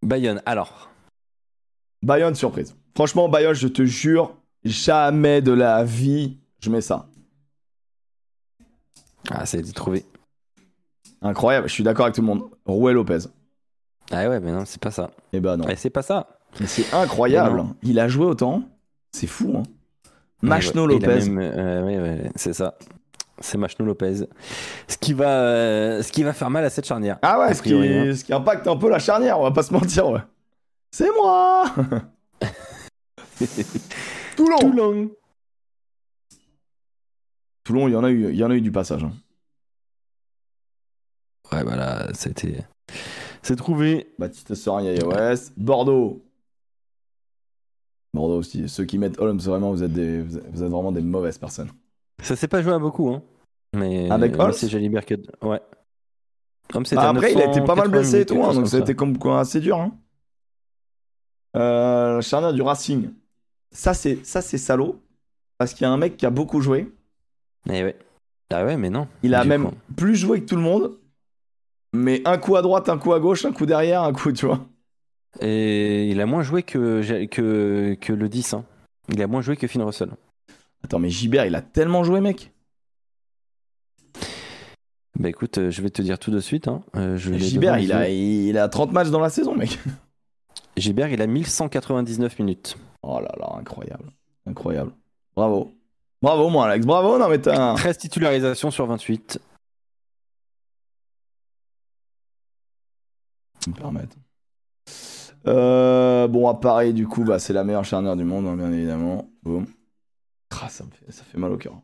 Bayonne, 0.01 0.41
alors. 0.45 0.89
Bayonne 2.03 2.35
surprise. 2.35 2.75
Franchement 2.95 3.29
Bayonne, 3.29 3.53
je 3.53 3.67
te 3.67 3.85
jure, 3.85 4.35
jamais 4.63 5.41
de 5.41 5.51
la 5.51 5.83
vie 5.83 6.37
je 6.59 6.69
mets 6.69 6.81
ça. 6.81 7.07
Ah, 9.29 9.45
ça 9.45 9.57
a 9.57 9.59
été 9.61 9.71
trouvé. 9.71 10.03
Incroyable, 11.21 11.67
je 11.67 11.73
suis 11.73 11.83
d'accord 11.83 12.05
avec 12.05 12.15
tout 12.15 12.21
le 12.21 12.27
monde. 12.27 12.43
Rouet 12.65 12.93
Lopez. 12.93 13.19
Ah 14.11 14.27
ouais, 14.27 14.39
mais 14.39 14.51
non, 14.51 14.65
c'est 14.65 14.81
pas 14.81 14.91
ça. 14.91 15.11
Eh 15.33 15.39
ben 15.39 15.57
non. 15.57 15.65
Ouais, 15.65 15.75
c'est 15.75 15.89
pas 15.89 16.01
ça. 16.01 16.27
Mais 16.59 16.65
c'est 16.67 16.93
incroyable. 16.93 17.63
Mais 17.63 17.89
Il 17.89 17.99
a 17.99 18.07
joué 18.07 18.25
autant. 18.25 18.63
C'est 19.11 19.27
fou 19.27 19.53
hein. 19.57 19.63
Machno 20.41 20.87
Ouais, 20.87 20.93
Lopez. 20.93 21.29
même- 21.29 21.37
euh, 21.39 21.85
ouais, 21.85 21.99
ouais, 21.99 22.31
c'est 22.35 22.53
ça. 22.53 22.75
C'est 23.39 23.57
Machno 23.57 23.85
Lopez. 23.85 24.27
Ce 24.87 24.97
qui, 24.97 25.13
va, 25.13 25.29
euh, 25.29 26.01
ce 26.01 26.11
qui 26.11 26.23
va 26.23 26.33
faire 26.33 26.49
mal 26.49 26.65
à 26.65 26.69
cette 26.69 26.85
charnière. 26.85 27.19
Ah 27.21 27.39
ouais, 27.39 27.53
ce 27.53 27.61
qui, 27.61 27.73
hein. 27.73 28.15
ce 28.15 28.23
qui 28.23 28.33
impacte 28.33 28.67
un 28.67 28.75
peu 28.75 28.89
la 28.89 28.99
charnière, 28.99 29.39
on 29.39 29.43
va 29.43 29.51
pas 29.51 29.63
se 29.63 29.73
mentir, 29.73 30.09
ouais. 30.09 30.21
C'est 30.91 31.09
moi 31.15 31.65
Toulon 34.35 34.57
Toulon. 34.59 35.11
Toulon, 37.63 37.87
il 37.87 37.91
y 37.91 37.95
en 37.95 38.03
a 38.03 38.09
eu, 38.09 38.29
il 38.31 38.35
y 38.35 38.43
en 38.43 38.51
a 38.51 38.55
eu 38.55 38.61
du 38.61 38.71
passage. 38.71 39.03
hein. 39.03 39.11
Ouais, 41.53 41.63
voilà, 41.63 42.07
c'était. 42.13 42.65
C'est 43.41 43.55
trouvé. 43.55 44.13
Baptiste 44.19 44.55
Sorin, 44.55 44.83
West. 44.83 45.53
Bordeaux. 45.57 46.23
Bordeaux 48.13 48.37
aussi. 48.37 48.67
Ceux 48.69 48.85
qui 48.85 48.97
mettent 48.97 49.19
Holmes, 49.19 49.39
vraiment, 49.39 49.71
vous 49.71 49.83
êtes, 49.83 49.93
des, 49.93 50.21
vous 50.21 50.37
êtes 50.37 50.69
vraiment 50.69 50.91
des 50.91 51.01
mauvaises 51.01 51.37
personnes. 51.37 51.71
Ça 52.21 52.35
s'est 52.35 52.47
pas 52.47 52.61
joué 52.61 52.73
à 52.73 52.79
beaucoup, 52.79 53.09
hein. 53.09 53.23
Mais 53.73 54.11
Avec 54.11 54.37
Holmes 54.37 54.51
c'est 54.51 54.67
Jalibert 54.67 55.05
que. 55.05 55.15
Ouais. 55.41 55.61
Holmes, 56.73 56.85
c'était 56.85 56.97
Bah, 56.97 57.09
après, 57.09 57.33
il 57.33 57.41
a 57.41 57.45
été 57.45 57.61
pas 57.61 57.75
mal 57.75 57.89
980 57.89 57.89
blessé 57.89 58.19
et 58.21 58.25
tout, 58.25 58.43
hein, 58.43 58.53
donc 58.53 58.67
ça 58.67 58.77
a 58.77 58.79
été 58.81 58.95
comme 58.95 59.17
quoi 59.17 59.39
assez 59.39 59.59
dur. 59.59 59.79
Hein. 59.79 59.91
Euh, 61.55 62.15
la 62.15 62.21
charnière 62.21 62.53
du 62.53 62.61
Racing. 62.61 63.09
Ça, 63.71 63.93
c'est 63.93 64.25
ça, 64.25 64.41
c'est 64.41 64.57
salaud. 64.57 65.01
Parce 65.57 65.73
qu'il 65.73 65.83
y 65.83 65.87
a 65.87 65.91
un 65.91 65.97
mec 65.97 66.17
qui 66.17 66.25
a 66.25 66.29
beaucoup 66.29 66.61
joué. 66.61 66.91
Eh 67.69 67.83
ouais. 67.83 67.97
Ah 68.51 68.65
ouais, 68.65 68.77
mais 68.77 68.89
non. 68.89 69.07
Il 69.23 69.35
a 69.35 69.45
même 69.45 69.71
plus 69.95 70.15
joué 70.15 70.41
que 70.41 70.45
tout 70.45 70.55
le 70.55 70.61
monde. 70.61 70.97
Mais 71.93 72.21
un 72.25 72.37
coup 72.37 72.55
à 72.55 72.61
droite, 72.61 72.89
un 72.89 72.97
coup 72.97 73.13
à 73.13 73.19
gauche, 73.19 73.45
un 73.45 73.51
coup 73.51 73.65
derrière, 73.65 74.03
un 74.03 74.13
coup, 74.13 74.31
tu 74.31 74.45
vois. 74.45 74.65
Et 75.39 76.09
il 76.09 76.19
a 76.21 76.25
moins 76.25 76.43
joué 76.43 76.63
que, 76.63 77.25
que, 77.25 77.95
que 77.99 78.13
le 78.13 78.29
10. 78.29 78.53
Hein. 78.53 78.65
Il 79.09 79.21
a 79.21 79.27
moins 79.27 79.41
joué 79.41 79.57
que 79.57 79.67
Finn 79.67 79.81
Russell. 79.81 80.11
Attends, 80.83 80.99
mais 80.99 81.09
Gilbert, 81.09 81.45
il 81.45 81.55
a 81.55 81.61
tellement 81.61 82.03
joué, 82.03 82.21
mec. 82.21 82.51
Bah 85.19 85.29
écoute, 85.29 85.57
euh, 85.57 85.69
je 85.69 85.81
vais 85.81 85.89
te 85.89 86.01
dire 86.01 86.17
tout 86.17 86.31
de 86.31 86.39
suite. 86.39 86.67
Hein. 86.67 86.81
Euh, 86.95 87.17
je 87.17 87.29
devant 87.29 87.75
il 87.75 87.91
a, 87.91 88.09
il 88.09 88.57
a 88.57 88.67
30 88.69 88.91
matchs 88.91 89.09
dans 89.09 89.19
la 89.19 89.29
saison, 89.29 89.55
mec. 89.55 89.77
Gilbert, 90.77 91.09
il 91.09 91.21
a 91.21 91.27
1199 91.27 92.39
minutes. 92.39 92.77
Oh 93.03 93.19
là 93.19 93.31
là, 93.37 93.55
incroyable. 93.59 94.05
Incroyable. 94.47 94.91
Bravo. 95.35 95.71
Bravo, 96.21 96.49
moi, 96.49 96.67
Alex. 96.67 96.85
Bravo, 96.85 97.17
non, 97.17 97.29
mais 97.29 97.39
t'as. 97.39 97.75
13 97.75 97.97
titularisations 97.97 98.71
sur 98.71 98.85
28. 98.85 99.39
Me 103.69 103.73
permettre. 103.73 104.15
Euh, 105.47 106.27
bon, 106.27 106.47
à 106.47 106.53
Paris, 106.55 106.93
du 106.93 107.07
coup, 107.07 107.23
bah, 107.23 107.39
c'est 107.39 107.53
la 107.53 107.63
meilleure 107.63 107.85
charnière 107.85 108.15
du 108.15 108.23
monde, 108.23 108.47
hein, 108.47 108.55
bien 108.55 108.71
évidemment. 108.71 109.29
Boum. 109.43 109.65
Ah, 110.61 110.69
ça, 110.69 110.83
me 110.83 110.91
fait, 110.91 111.11
ça 111.11 111.23
fait 111.23 111.37
mal 111.37 111.51
au 111.51 111.57
cœur. 111.57 111.81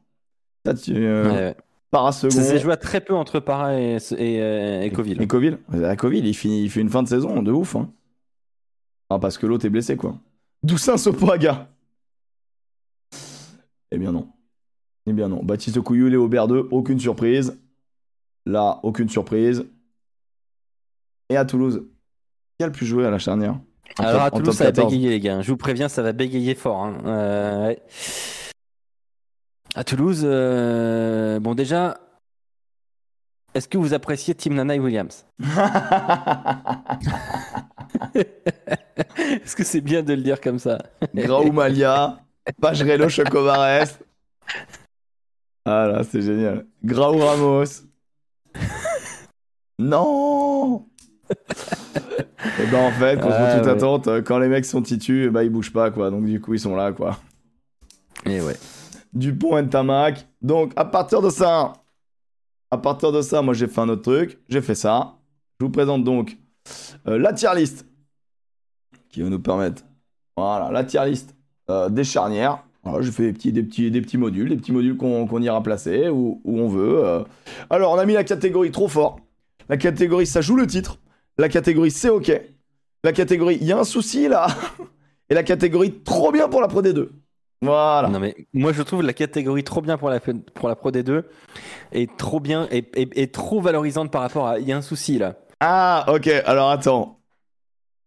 Ça, 0.66 0.74
tu. 0.74 0.94
Euh, 0.96 1.24
Ouais, 1.26 1.32
ouais. 1.32 1.56
Parasecond. 1.90 2.30
Ça 2.30 2.44
s'est 2.44 2.60
joué 2.60 2.74
à 2.74 2.78
très 2.78 3.00
peu 3.00 3.14
entre 3.16 3.40
Para 3.40 3.80
et, 3.80 3.98
et, 4.18 4.42
euh, 4.42 4.82
et 4.82 4.92
Coville. 4.92 5.22
Et 5.22 5.28
Coville. 5.28 5.58
Euh, 5.74 5.96
Coville, 5.96 6.26
il, 6.28 6.34
finit, 6.34 6.64
il 6.64 6.70
fait 6.70 6.82
une 6.82 6.90
fin 6.90 7.02
de 7.02 7.08
saison 7.08 7.42
de 7.42 7.52
ouf. 7.52 7.76
Hein. 7.76 7.90
Ah, 9.10 9.20
parce 9.20 9.38
que 9.38 9.46
l'autre 9.46 9.66
est 9.66 9.70
blessé, 9.70 9.96
quoi. 9.96 10.20
Doussin 10.64 10.98
Sopoaga. 10.98 11.70
Eh 13.92 13.98
bien 13.98 14.12
non. 14.12 14.28
Eh 15.06 15.14
bien 15.14 15.30
non. 15.30 15.42
Baptiste 15.44 15.80
Couillou, 15.80 16.10
Léo 16.10 16.28
Berdeux, 16.28 16.68
aucune 16.72 17.00
surprise. 17.00 17.58
Là, 18.46 18.80
aucune 18.84 19.08
surprise. 19.08 19.66
Et 21.30 21.38
à 21.38 21.46
Toulouse, 21.46 21.86
qui 22.58 22.64
a 22.64 22.68
le 22.68 22.72
plus 22.72 22.86
joué 22.86 23.06
à 23.06 23.10
la 23.12 23.20
charnière 23.20 23.60
En 24.00 24.04
Alors 24.04 24.24
top- 24.26 24.34
à 24.34 24.38
Toulouse, 24.40 24.56
ça 24.56 24.64
va 24.66 24.72
14. 24.72 24.92
bégayer, 24.92 25.10
les 25.10 25.20
gars. 25.20 25.42
Je 25.42 25.52
vous 25.52 25.58
préviens, 25.58 25.90
ça 25.90 26.02
va 26.02 26.14
bégayer 26.14 26.56
fort. 26.56 26.84
hein. 26.86 26.98
Euh, 27.06 27.68
ouais. 27.68 27.82
À 29.76 29.84
Toulouse, 29.84 30.22
euh, 30.24 31.40
bon 31.40 31.54
déjà, 31.54 32.00
est-ce 33.54 33.68
que 33.68 33.78
vous 33.78 33.94
appréciez 33.94 34.34
Tim 34.36 34.52
Nana 34.54 34.76
et 34.76 34.80
Williams? 34.80 35.26
Est-ce 39.18 39.56
que 39.56 39.64
c'est 39.64 39.82
bien 39.82 40.04
de 40.04 40.14
le 40.14 40.22
dire 40.22 40.42
comme 40.42 40.60
ça? 40.60 40.80
Graou 41.14 41.52
Malia, 41.52 42.20
Pagerello 42.62 43.10
Chocobares. 43.16 43.88
Ah 45.66 45.88
là, 45.88 46.04
c'est 46.04 46.22
génial. 46.22 46.66
Graou 46.84 47.18
Ramos. 47.20 47.64
Non 49.80 50.88
Et 52.60 52.66
ben 52.72 52.80
en 52.80 52.92
fait, 52.92 53.20
contre 53.20 53.36
Ah, 53.38 53.56
toute 53.58 53.66
ouais. 53.66 53.72
attente, 53.72 54.08
euh, 54.08 54.22
quand 54.22 54.40
les 54.40 54.48
mecs 54.48 54.66
sont 54.66 54.82
titus, 54.82 55.28
eh 55.28 55.30
ben 55.30 55.44
ils 55.44 55.50
bougent 55.50 55.74
pas 55.74 55.92
quoi. 55.92 56.10
Donc 56.10 56.26
du 56.26 56.40
coup, 56.40 56.54
ils 56.54 56.60
sont 56.60 56.76
là 56.76 56.92
quoi. 56.92 57.20
Et 58.26 58.42
ouais. 58.42 58.56
Dupont 59.14 59.58
et 59.58 59.68
Tamac. 59.68 60.28
Donc 60.42 60.72
à 60.76 60.86
partir 60.86 61.22
de 61.22 61.30
ça, 61.30 61.74
à 62.72 62.78
partir 62.78 63.12
de 63.12 63.22
ça, 63.22 63.42
moi 63.42 63.54
j'ai 63.54 63.68
fait 63.68 63.82
un 63.82 63.90
autre 63.90 64.04
truc. 64.04 64.40
J'ai 64.50 64.62
fait 64.62 64.76
ça. 64.76 65.16
Je 65.60 65.66
vous 65.66 65.72
présente 65.72 66.04
donc 66.04 66.38
euh, 67.08 67.18
la 67.18 67.34
tier 67.34 67.50
list 67.56 67.86
qui 69.10 69.22
va 69.22 69.30
nous 69.30 69.40
permettre. 69.40 69.84
Voilà, 70.36 70.72
la 70.72 70.84
tier 70.84 71.04
list 71.06 71.36
euh, 71.70 71.90
des 71.90 72.04
charnières. 72.04 72.64
Voilà, 72.84 73.02
j'ai 73.02 73.12
fait 73.12 73.24
des 73.24 73.34
petits, 73.34 73.52
des, 73.52 73.64
petits, 73.64 73.92
des 73.92 74.02
petits 74.02 74.18
modules, 74.18 74.50
des 74.50 74.56
petits 74.56 74.72
modules 74.72 74.96
qu'on 74.96 75.42
ira 75.42 75.62
placer 75.62 76.08
où, 76.10 76.42
où 76.46 76.60
on 76.60 76.68
veut. 76.70 77.04
euh. 77.06 77.24
Alors, 77.70 77.92
on 77.94 77.98
a 77.98 78.06
mis 78.06 78.14
la 78.14 78.24
catégorie 78.24 78.72
trop 78.72 78.88
fort. 78.88 79.20
La 79.68 79.76
catégorie 79.78 80.26
ça 80.26 80.40
joue 80.42 80.56
le 80.56 80.68
titre. 80.68 80.98
La 81.38 81.50
catégorie 81.50 81.92
c'est 81.92 82.10
ok. 82.10 82.32
La 83.04 83.14
catégorie 83.14 83.58
il 83.62 83.68
y 83.68 83.72
a 83.72 83.78
un 83.80 83.84
souci 83.84 84.28
là. 84.28 84.48
Et 85.30 85.34
la 85.34 85.44
catégorie 85.44 86.02
trop 86.04 86.32
bien 86.32 86.48
pour 86.48 86.62
la 86.62 86.68
Pro 86.68 86.82
D2. 86.82 87.10
Voilà. 87.62 88.08
Non 88.10 88.20
mais 88.20 88.48
moi 88.54 88.72
je 88.74 88.82
trouve 88.82 89.02
la 89.02 89.14
catégorie 89.14 89.64
trop 89.64 89.82
bien 89.82 89.98
pour 89.98 90.10
la 90.10 90.20
pour 90.20 90.70
la 90.70 90.76
Pro 90.76 90.92
D2 90.92 91.24
et 91.92 92.08
trop 92.08 92.40
bien 92.40 92.68
et, 92.72 92.90
et- 92.96 93.22
et 93.24 93.32
trop 93.32 93.60
valorisante 93.62 94.12
par 94.12 94.22
rapport 94.22 94.48
à 94.48 94.60
il 94.60 94.68
y 94.68 94.72
a 94.72 94.78
un 94.78 94.82
souci 94.82 95.18
là. 95.18 95.36
Ah, 95.60 96.06
ok, 96.08 96.28
alors 96.46 96.70
attends. 96.70 97.20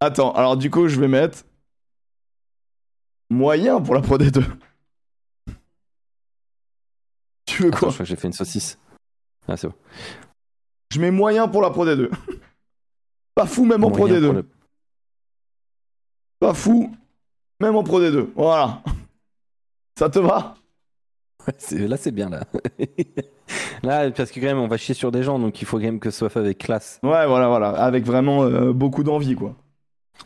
Attends, 0.00 0.32
alors 0.32 0.56
du 0.56 0.70
coup, 0.70 0.86
je 0.88 0.98
vais 1.00 1.08
mettre 1.08 1.44
moyen 3.28 3.80
pour 3.80 3.94
la 3.94 4.00
Pro 4.00 4.16
D2. 4.18 4.42
Tu 7.46 7.62
veux 7.62 7.68
Attends, 7.68 7.78
quoi 7.78 7.88
je 7.90 7.94
crois 7.94 8.04
que 8.04 8.08
j'ai 8.08 8.16
fait 8.16 8.28
une 8.28 8.32
saucisse. 8.32 8.78
Ah 9.48 9.56
c'est 9.56 9.66
bon. 9.68 9.74
Je 10.92 11.00
mets 11.00 11.10
moyen 11.10 11.48
pour 11.48 11.60
la 11.62 11.70
Pro 11.70 11.84
D2. 11.86 12.08
Pas 13.34 13.46
fou 13.46 13.64
même 13.64 13.84
en 13.84 13.90
Pro 13.90 14.06
Moyen 14.06 14.20
D2. 14.20 14.24
pour 14.24 14.34
le- 14.34 14.46
Pas 16.40 16.54
fou 16.54 16.90
même 17.60 17.76
en 17.76 17.82
Pro 17.84 18.00
D2. 18.00 18.28
Voilà. 18.34 18.82
Ça 19.98 20.08
te 20.08 20.18
va? 20.18 20.54
Là, 21.72 21.96
c'est 21.96 22.10
bien, 22.12 22.28
là. 22.28 22.44
là, 23.82 24.10
parce 24.10 24.30
que 24.30 24.40
quand 24.40 24.46
même, 24.46 24.58
on 24.58 24.68
va 24.68 24.76
chier 24.76 24.94
sur 24.94 25.10
des 25.10 25.22
gens, 25.22 25.38
donc 25.38 25.60
il 25.60 25.64
faut 25.66 25.78
quand 25.78 25.84
même 25.84 26.00
que 26.00 26.10
ce 26.10 26.18
soit 26.18 26.28
fait 26.28 26.38
avec 26.38 26.58
classe. 26.58 27.00
Ouais, 27.02 27.26
voilà, 27.26 27.48
voilà. 27.48 27.70
Avec 27.70 28.04
vraiment 28.04 28.44
euh, 28.44 28.72
beaucoup 28.72 29.02
d'envie, 29.02 29.34
quoi. 29.34 29.56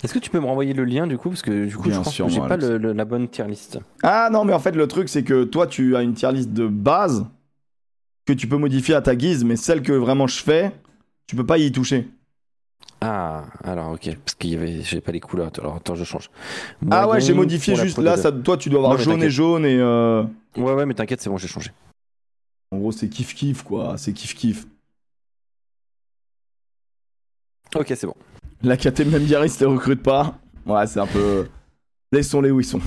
Est-ce 0.03 0.13
que 0.13 0.19
tu 0.19 0.29
peux 0.31 0.41
me 0.41 0.47
renvoyer 0.47 0.75
le 0.75 0.85
lien, 0.85 1.07
du 1.07 1.17
coup? 1.19 1.29
Parce 1.31 1.43
que 1.43 1.67
du 1.67 1.77
coup, 1.77 1.85
Bien 1.85 1.99
je 2.01 2.05
pense 2.05 2.13
sûr, 2.15 2.27
que 2.27 2.33
j'ai 2.33 2.41
pas 2.41 2.47
Alex. 2.55 2.67
le- 2.69 2.79
le- 2.79 2.93
la 2.93 3.05
bonne 3.05 3.29
tier 3.29 3.47
list. 3.47 3.79
Ah 4.03 4.29
non, 4.33 4.45
mais 4.45 4.53
en 4.53 4.59
fait, 4.59 4.73
le 4.73 4.87
truc, 4.89 5.09
c'est 5.09 5.23
que 5.23 5.45
toi, 5.45 5.67
tu 5.69 5.95
as 5.97 6.03
une 6.03 6.15
tier 6.15 6.33
list 6.33 6.51
de 6.51 6.67
base 6.67 7.27
que 8.27 8.33
tu 8.33 8.49
peux 8.49 8.57
modifier 8.57 8.95
à 8.97 9.01
ta 9.03 9.15
guise, 9.15 9.45
mais 9.45 9.55
celle 9.57 9.83
que 9.83 9.93
vraiment 9.93 10.27
je 10.27 10.43
fais, 10.43 10.73
tu 11.29 11.37
peux 11.37 11.47
pas 11.47 11.59
y 11.59 11.71
toucher. 11.71 12.09
Ah, 13.07 13.45
alors 13.63 13.93
ok, 13.93 14.17
parce 14.25 14.35
qu'il 14.35 14.51
y 14.51 14.57
avait, 14.57 14.81
j'ai 14.81 15.03
pas 15.03 15.13
les 15.13 15.21
couleurs. 15.21 15.51
Alors 15.59 15.77
attends, 15.77 15.95
je 15.95 16.05
change. 16.05 16.31
ah 16.91 17.07
ouais, 17.07 17.21
j'ai 17.21 17.35
modifié 17.35 17.77
juste 17.77 17.99
là, 17.99 18.17
D2. 18.17 18.21
ça, 18.23 18.33
toi, 18.33 18.57
tu 18.57 18.71
dois 18.71 18.79
avoir 18.81 18.93
Non, 18.97 18.99
jaune 18.99 19.23
et 19.23 19.29
jaune 19.29 19.67
et. 19.67 19.77
euh, 19.79 20.23
Ouais, 20.57 20.73
ouais, 20.73 20.87
mais 20.87 20.95
t'inquiète, 20.95 21.21
c'est 21.21 21.29
bon, 21.29 21.37
j'ai 21.37 21.49
changé. 21.49 21.71
En 22.71 22.79
gros, 22.79 22.93
c'est 22.93 23.09
kiff 23.11 23.35
kiff, 23.35 23.63
quoi. 23.63 23.99
C'est 23.99 24.15
kiff 24.15 24.35
kiff. 24.35 24.67
Ok, 27.77 27.93
c'est 27.95 28.07
bon. 28.07 28.15
La 28.63 28.77
KT 28.79 29.01
même 29.01 29.27
Yaris 29.27 29.55
les 29.61 29.67
recrute 29.67 30.03
pas. 30.03 30.39
Ouais, 30.65 30.87
c'est 30.87 31.01
un 31.01 31.07
peu. 31.07 31.47
Laissons-les 32.13 32.51
où 32.53 32.61
ils 32.61 32.65
sont. 32.65 32.81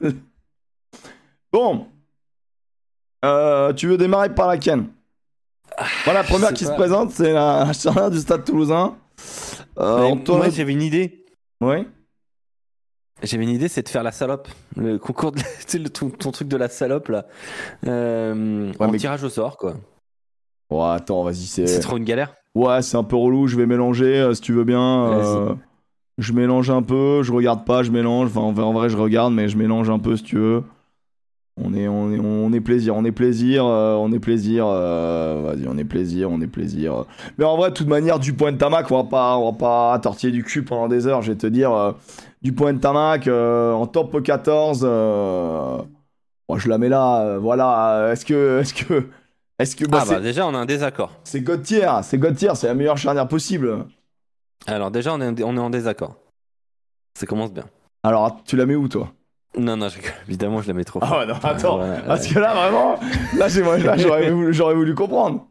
bon. 1.52 1.86
Euh, 3.24 3.72
tu 3.72 3.86
veux 3.86 3.96
démarrer 3.96 4.34
par 4.34 4.48
laquelle? 4.48 4.84
Voilà, 6.04 6.20
la 6.22 6.28
première 6.28 6.52
qui 6.52 6.64
se 6.66 6.72
présente, 6.72 7.12
c'est 7.12 7.32
la 7.32 7.72
charnière 7.72 8.10
du 8.10 8.18
stade 8.18 8.44
toulousain. 8.44 8.96
Euh, 9.78 10.02
Antoine- 10.02 10.38
Moi, 10.38 10.48
j'avais 10.50 10.72
une 10.72 10.82
idée. 10.82 11.24
Ouais. 11.60 11.86
J'avais 13.22 13.44
une 13.44 13.50
idée, 13.50 13.68
c'est 13.68 13.82
de 13.82 13.88
faire 13.88 14.02
la 14.02 14.12
salope. 14.12 14.48
Le 14.76 14.98
concours, 14.98 15.32
de... 15.32 15.38
tu 15.38 15.44
sais, 15.66 15.78
le- 15.78 15.88
ton, 15.90 16.10
ton 16.10 16.30
truc 16.32 16.48
de 16.48 16.56
la 16.56 16.68
salope, 16.68 17.08
là. 17.08 17.26
Euh, 17.86 18.72
en 18.78 18.90
mais- 18.90 18.98
tirage 18.98 19.22
au 19.24 19.28
sort, 19.28 19.56
quoi. 19.56 19.74
Ouais, 20.70 20.88
attends, 20.90 21.22
vas-y, 21.22 21.44
c'est. 21.46 21.66
C'est 21.66 21.80
trop 21.80 21.96
une 21.98 22.04
galère. 22.04 22.34
Ouais, 22.54 22.82
c'est 22.82 22.96
un 22.96 23.04
peu 23.04 23.16
relou, 23.16 23.46
je 23.46 23.56
vais 23.56 23.66
mélanger 23.66 24.18
euh, 24.20 24.34
si 24.34 24.40
tu 24.40 24.52
veux 24.52 24.64
bien. 24.64 25.06
euh, 25.12 25.54
je 26.18 26.32
mélange 26.32 26.70
un 26.70 26.82
peu, 26.82 27.22
je 27.22 27.32
regarde 27.32 27.64
pas, 27.64 27.82
je 27.82 27.90
mélange. 27.90 28.28
Enfin, 28.28 28.40
en 28.40 28.52
vrai, 28.52 28.64
en 28.64 28.72
vrai, 28.72 28.88
je 28.88 28.96
regarde, 28.96 29.32
mais 29.32 29.48
je 29.48 29.56
mélange 29.56 29.88
un 29.90 29.98
peu 29.98 30.16
si 30.16 30.22
tu 30.24 30.36
veux. 30.36 30.64
On 31.58 31.74
est, 31.74 31.86
on 31.86 32.10
est, 32.10 32.18
on 32.18 32.50
est 32.52 32.60
plaisir, 32.60 32.96
on 32.96 33.04
est 33.04 33.12
plaisir, 33.12 33.66
euh, 33.66 33.94
on 33.94 34.10
est 34.12 34.18
plaisir. 34.18 34.66
euh, 34.66 35.42
Vas-y, 35.44 35.68
on 35.68 35.76
est 35.76 35.84
plaisir, 35.84 36.30
on 36.30 36.40
est 36.40 36.46
plaisir. 36.46 37.04
Mais 37.36 37.44
en 37.44 37.56
vrai, 37.58 37.68
de 37.70 37.74
toute 37.74 37.88
manière, 37.88 38.18
du 38.18 38.32
point 38.32 38.52
de 38.52 38.56
tamac, 38.56 38.90
on 38.90 39.02
va 39.02 39.04
pas, 39.08 39.36
on 39.36 39.52
va 39.52 39.58
pas 39.58 39.98
tortiller 39.98 40.32
du 40.32 40.44
cul 40.44 40.64
pendant 40.64 40.88
des 40.88 41.06
heures. 41.06 41.20
Je 41.20 41.32
vais 41.32 41.38
te 41.38 41.46
dire, 41.46 41.70
euh, 41.72 41.92
du 42.40 42.52
point 42.54 42.72
de 42.72 42.78
tamac 42.78 43.28
en 43.28 43.86
top 43.86 44.22
14. 44.22 44.80
euh, 44.82 45.78
moi, 46.48 46.58
je 46.58 46.68
la 46.70 46.78
mets 46.78 46.88
là. 46.88 47.36
voilà. 47.38 48.08
Est-ce 48.12 48.24
que, 48.24 48.60
est-ce 48.60 48.72
que, 48.72 49.08
est-ce 49.58 49.76
que, 49.76 49.84
bah, 49.84 49.98
ah 50.02 50.04
bah 50.08 50.20
déjà, 50.20 50.46
on 50.46 50.54
a 50.54 50.58
un 50.58 50.66
désaccord. 50.66 51.12
c'est 51.22 51.42
God 51.42 51.62
tier, 51.62 51.86
c'est 52.02 52.16
God 52.18 52.34
tier, 52.34 52.52
c'est 52.54 52.66
la 52.66 52.74
meilleure 52.74 52.96
charnière 52.98 53.28
possible. 53.28 53.84
Alors 54.66 54.90
déjà, 54.90 55.12
on 55.14 55.20
est, 55.20 55.42
on 55.42 55.56
est 55.56 55.60
en 55.60 55.70
désaccord. 55.70 56.16
Ça 57.18 57.26
commence 57.26 57.52
bien. 57.52 57.64
Alors, 58.02 58.42
tu 58.44 58.56
la 58.56 58.64
mets 58.64 58.74
où, 58.74 58.88
toi? 58.88 59.12
Non, 59.58 59.76
non, 59.76 59.88
je 59.88 59.96
rigole. 59.96 60.12
évidemment, 60.26 60.62
je 60.62 60.68
la 60.68 60.74
mets 60.74 60.84
trop. 60.84 60.98
Ah 61.02 61.18
ouais, 61.20 61.26
non, 61.26 61.34
attends. 61.42 61.78
Ouais, 61.82 61.88
ouais. 61.90 62.02
Parce 62.06 62.26
que 62.26 62.38
là, 62.38 62.54
vraiment, 62.54 62.98
là, 63.36 63.48
j'aurais 64.52 64.74
voulu, 64.74 64.94
comprendre. 64.94 65.46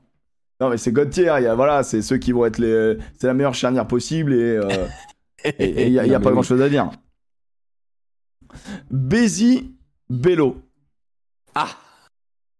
Non, 0.60 0.70
mais 0.70 0.78
c'est 0.78 0.92
God 0.92 1.10
tier, 1.12 1.34
il 1.38 1.44
y 1.44 1.48
a, 1.48 1.56
voilà, 1.56 1.84
c'est 1.84 2.02
ceux 2.02 2.18
qui 2.18 2.32
vont 2.32 2.46
être 2.46 2.58
les. 2.58 2.98
C'est 3.20 3.28
la 3.28 3.34
meilleure 3.34 3.54
charnière 3.56 3.88
possible 3.88 4.34
et 4.34 4.58
euh, 4.58 4.88
et 5.44 5.88
il 5.88 5.92
n'y 5.92 6.00
a, 6.00 6.06
y 6.06 6.14
a 6.16 6.20
Non, 6.20 6.24
pas 6.24 6.32
grand 6.32 6.44
chose 6.44 6.62
à 6.62 6.70
dire. 6.70 6.90
Bézi 8.90 9.74
Bello. 10.10 10.62
Ah 11.56 11.70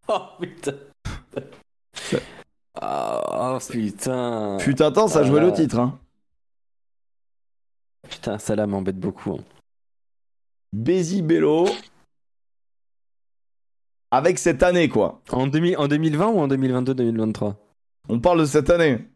Oh 0.08 0.20
putain 0.40 0.74
Ah, 2.80 3.58
Oh 3.58 3.60
putain 3.72 4.58
un 4.88 4.92
temps, 4.92 5.08
ça 5.08 5.20
Ah 5.20 5.24
jouait 5.24 5.40
là. 5.42 5.48
le 5.48 5.54
titre. 5.54 5.80
Hein. 5.80 6.00
Putain, 8.10 8.38
ça 8.38 8.56
là 8.56 8.66
m'embête 8.68 9.00
beaucoup. 9.00 9.34
hein. 9.34 9.44
Bézi 10.74 11.22
Bello. 11.22 11.68
Avec 14.12 14.40
cette 14.40 14.64
année, 14.64 14.90
quoi. 14.90 15.22
En, 15.32 15.48
2000 15.48 15.78
en 15.78 15.88
2020 15.88 16.28
ou 16.28 16.40
en 16.40 16.48
2022-2023 16.48 17.56
On 18.10 18.20
parle 18.20 18.40
de 18.42 18.46
cette 18.46 18.70
année. 18.70 19.08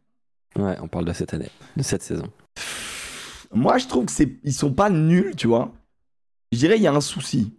Ouais, 0.58 0.78
on 0.82 0.88
parle 0.88 1.06
de 1.06 1.14
cette 1.14 1.34
année, 1.34 1.50
de 1.76 1.84
cette 1.84 2.02
saison. 2.02 2.28
Moi, 3.54 3.78
je 3.78 3.88
trouve 3.88 4.06
que 4.06 4.12
c'est, 4.12 4.38
ils 4.44 4.54
sont 4.54 4.72
pas 4.72 4.90
nuls, 4.90 5.36
tu 5.36 5.48
vois. 5.48 5.74
Je 6.52 6.58
dirais, 6.60 6.78
il 6.78 6.82
y 6.82 6.88
a 6.88 6.94
un 6.94 7.02
souci. 7.02 7.54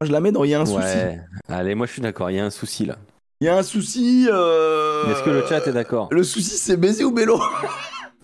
Moi, 0.00 0.06
je 0.06 0.12
la 0.12 0.20
mets 0.20 0.30
dans 0.30 0.44
il 0.44 0.50
y 0.50 0.54
a 0.54 0.60
un 0.60 0.66
souci. 0.66 0.78
Ouais, 0.78 1.20
allez, 1.48 1.74
moi 1.74 1.86
je 1.86 1.92
suis 1.92 2.02
d'accord, 2.02 2.30
il 2.30 2.36
y 2.36 2.40
a 2.40 2.44
un 2.44 2.50
souci 2.50 2.84
là. 2.84 2.98
Il 3.40 3.46
y 3.46 3.48
a 3.48 3.56
un 3.56 3.62
souci. 3.62 4.28
euh, 4.30 5.10
Est-ce 5.12 5.22
que 5.24 5.30
le 5.30 5.46
chat 5.46 5.66
est 5.66 5.72
d'accord? 5.72 6.08
Le 6.10 6.22
souci, 6.22 6.56
c'est 6.56 6.76
Bézi 6.76 7.02
ou 7.04 7.12
Bello? 7.12 7.40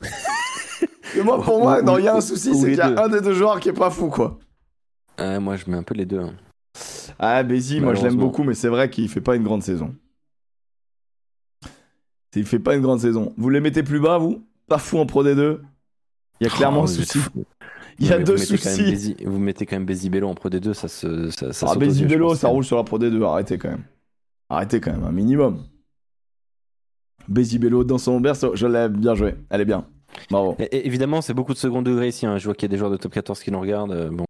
Et 1.16 1.20
moi, 1.22 1.42
pour 1.42 1.58
moi, 1.60 1.82
non, 1.82 1.98
il 1.98 2.04
y 2.04 2.08
a 2.08 2.14
un 2.16 2.20
souci, 2.20 2.50
ou 2.50 2.54
c'est 2.54 2.68
qu'il 2.68 2.76
y 2.76 2.80
a 2.80 3.02
un 3.02 3.08
des 3.08 3.20
deux 3.20 3.34
joueurs 3.34 3.60
qui 3.60 3.68
est 3.68 3.74
pas 3.74 3.90
fou, 3.90 4.08
quoi. 4.08 4.38
Moi 5.18 5.56
je 5.56 5.70
mets 5.70 5.76
un 5.76 5.82
peu 5.82 5.94
les 5.94 6.06
deux. 6.06 6.20
hein. 6.20 6.34
Ah, 7.18 7.42
Bézi, 7.42 7.80
moi, 7.80 7.90
je 7.94 7.96
l'aime 7.96 8.04
Malheureusement. 8.14 8.24
beaucoup, 8.26 8.42
mais 8.44 8.54
c'est 8.54 8.68
vrai 8.68 8.88
qu'il 8.90 9.08
fait 9.08 9.20
pas 9.20 9.36
une 9.36 9.42
grande 9.44 9.62
saison. 9.62 9.94
Il 12.34 12.46
fait 12.46 12.58
pas 12.58 12.74
une 12.74 12.80
grande 12.80 13.00
saison. 13.00 13.34
Vous 13.36 13.50
les 13.50 13.60
mettez 13.60 13.82
plus 13.82 14.00
bas, 14.00 14.16
vous? 14.18 14.44
Pas 14.66 14.78
fou 14.78 14.98
en 14.98 15.06
Pro 15.06 15.22
D2 15.22 15.60
Il 16.40 16.44
y 16.44 16.46
a 16.46 16.50
clairement 16.50 16.80
Oh, 16.80 16.84
un 16.84 16.86
vous 16.86 17.00
êtes 17.00 17.06
souci. 17.06 17.18
fous. 17.18 17.44
Il 17.98 18.06
y 18.06 18.08
Non, 18.08 18.14
a 18.14 18.18
mais 18.18 18.24
deux 18.24 18.34
vous 18.36 18.40
mettez 18.40 18.56
quand 18.58 18.64
même 18.70 18.78
soucis. 18.78 18.92
Bézi- 19.14 19.24
vous 19.26 19.38
mettez 19.38 19.66
quand 19.66 19.76
même 19.76 19.84
Bézi 19.84 20.08
Bello 20.08 20.28
en 20.28 20.34
Pro 20.34 20.48
D2, 20.48 20.72
ça 20.72 20.88
se. 20.88 21.30
Ça, 21.30 21.52
ça 21.52 21.66
Ah, 21.66 21.74
saute 21.74 21.76
aux 21.76 21.80
Bézi 21.80 22.02
yeux, 22.02 22.08
je 22.08 22.14
Bello, 22.14 22.28
pense, 22.28 22.38
ça 22.38 22.48
roule 22.48 22.64
sur 22.64 22.78
la 22.78 22.84
Pro 22.84 22.98
D2, 22.98 23.22
arrêtez 23.22 23.58
quand 23.58 23.68
même. 23.68 23.84
Arrêtez 24.48 24.80
quand 24.80 24.92
même, 24.92 25.04
un 25.04 25.12
minimum. 25.12 25.62
Bézi 27.28 27.58
Bello 27.58 27.84
dans 27.84 27.98
son 27.98 28.18
berceau, 28.20 28.56
je 28.56 28.66
l'aime, 28.66 28.96
bien 28.96 29.14
joué. 29.14 29.34
Elle 29.50 29.60
est 29.60 29.64
bien. 29.66 29.86
Bravo. 30.30 30.56
même. 30.58 30.68
Et- 30.72 30.76
et 30.78 30.86
évidemment, 30.86 31.20
c'est 31.20 31.34
beaucoup 31.34 31.52
de 31.52 31.58
second 31.58 31.82
degré 31.82 32.08
ici. 32.08 32.24
hein. 32.26 32.38
Je 32.38 32.44
vois 32.46 32.54
qu'il 32.54 32.62
y 32.64 32.70
a 32.70 32.72
des 32.72 32.78
joueurs 32.78 32.90
de 32.90 32.96
top 32.96 33.12
14 33.12 33.40
qui 33.42 33.50
nous 33.52 33.60
regardent. 33.60 33.92
euh, 33.92 34.10
Bon, 34.10 34.24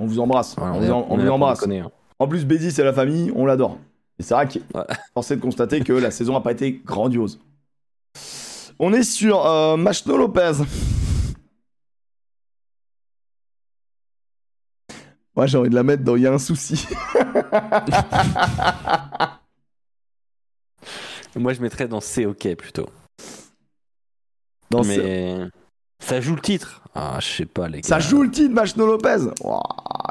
On 0.00 0.06
vous 0.06 0.18
embrasse. 0.20 0.56
on 0.58 0.82
est- 0.82 0.86
vous, 0.86 0.92
en- 0.92 1.06
on 1.10 1.16
vous 1.18 1.28
embrasse. 1.28 1.66
hein. 1.66 1.90
En 2.18 2.26
plus, 2.28 2.44
Bézi, 2.44 2.72
c'est 2.72 2.84
la 2.84 2.92
famille, 2.92 3.32
on 3.36 3.46
l'adore. 3.46 3.78
Et 4.18 4.22
c'est 4.22 4.34
vrai 4.34 4.46
qu'il 4.48 4.62
Ouais. 4.74 4.84
forcé 5.14 5.36
de 5.36 5.40
constater 5.40 5.80
que 5.80 5.92
la 5.92 6.10
saison 6.10 6.34
n'a 6.34 6.40
pas 6.40 6.52
été 6.52 6.72
grandiose. 6.84 7.40
On 8.78 8.92
est 8.92 9.02
sur 9.02 9.46
euh, 9.46 9.76
Machno 9.76 10.16
Lopez. 10.16 10.52
Moi, 15.36 15.46
j'ai 15.46 15.58
envie 15.58 15.70
de 15.70 15.74
la 15.74 15.82
mettre 15.82 16.02
dans 16.02 16.16
Il 16.16 16.22
y 16.22 16.26
a 16.26 16.32
un 16.32 16.38
souci. 16.38 16.86
Moi, 21.36 21.52
je 21.54 21.60
mettrais 21.62 21.86
dans 21.88 22.00
C 22.00 22.26
OK 22.26 22.54
plutôt. 22.56 22.88
Dans 24.70 24.82
Mais 24.84 25.48
ça 26.00 26.20
joue 26.20 26.34
le 26.34 26.40
titre. 26.40 26.82
Ah, 26.94 27.18
je 27.20 27.26
sais 27.28 27.46
pas, 27.46 27.68
les 27.68 27.82
gars. 27.82 27.88
Ça 27.88 28.00
joue 28.00 28.22
le 28.22 28.30
titre, 28.30 28.52
Machno 28.52 28.84
Lopez. 28.84 29.18
Ouah, 29.44 29.62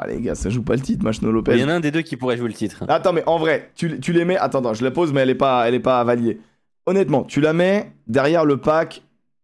les 0.08 0.20
gars, 0.20 0.34
ça 0.34 0.48
joue 0.48 0.62
pas 0.62 0.74
le 0.74 0.80
titre, 0.80 1.04
Machno 1.04 1.30
Lopez. 1.30 1.52
Il 1.54 1.60
y 1.60 1.64
en 1.64 1.68
a 1.68 1.74
un 1.74 1.80
des 1.80 1.90
deux 1.90 2.00
qui 2.02 2.16
pourrait 2.16 2.38
jouer 2.38 2.48
le 2.48 2.54
titre. 2.54 2.84
Attends, 2.88 3.12
mais 3.12 3.22
en 3.26 3.38
vrai, 3.38 3.70
tu, 3.74 4.00
tu 4.00 4.12
les 4.12 4.24
mets. 4.24 4.38
Attends, 4.38 4.60
attends, 4.60 4.72
je 4.74 4.82
la 4.84 4.90
pose, 4.90 5.12
mais 5.12 5.20
elle 5.20 5.30
est 5.30 5.34
pas, 5.34 5.68
elle 5.68 5.74
est 5.74 5.80
pas 5.80 6.02
validée. 6.04 6.40
Honnêtement, 6.86 7.24
tu 7.24 7.40
la 7.42 7.52
mets 7.52 7.92
derrière 8.06 8.44
le 8.46 8.56
pack 8.56 9.02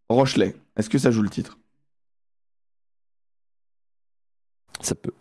Rochelet. 0.09 0.55
Est-ce 0.77 0.89
que 0.89 0.97
ça 0.97 1.11
joue 1.11 1.21
le 1.21 1.29
titre? 1.29 1.57
Ça 4.81 4.95
peut. 4.95 5.11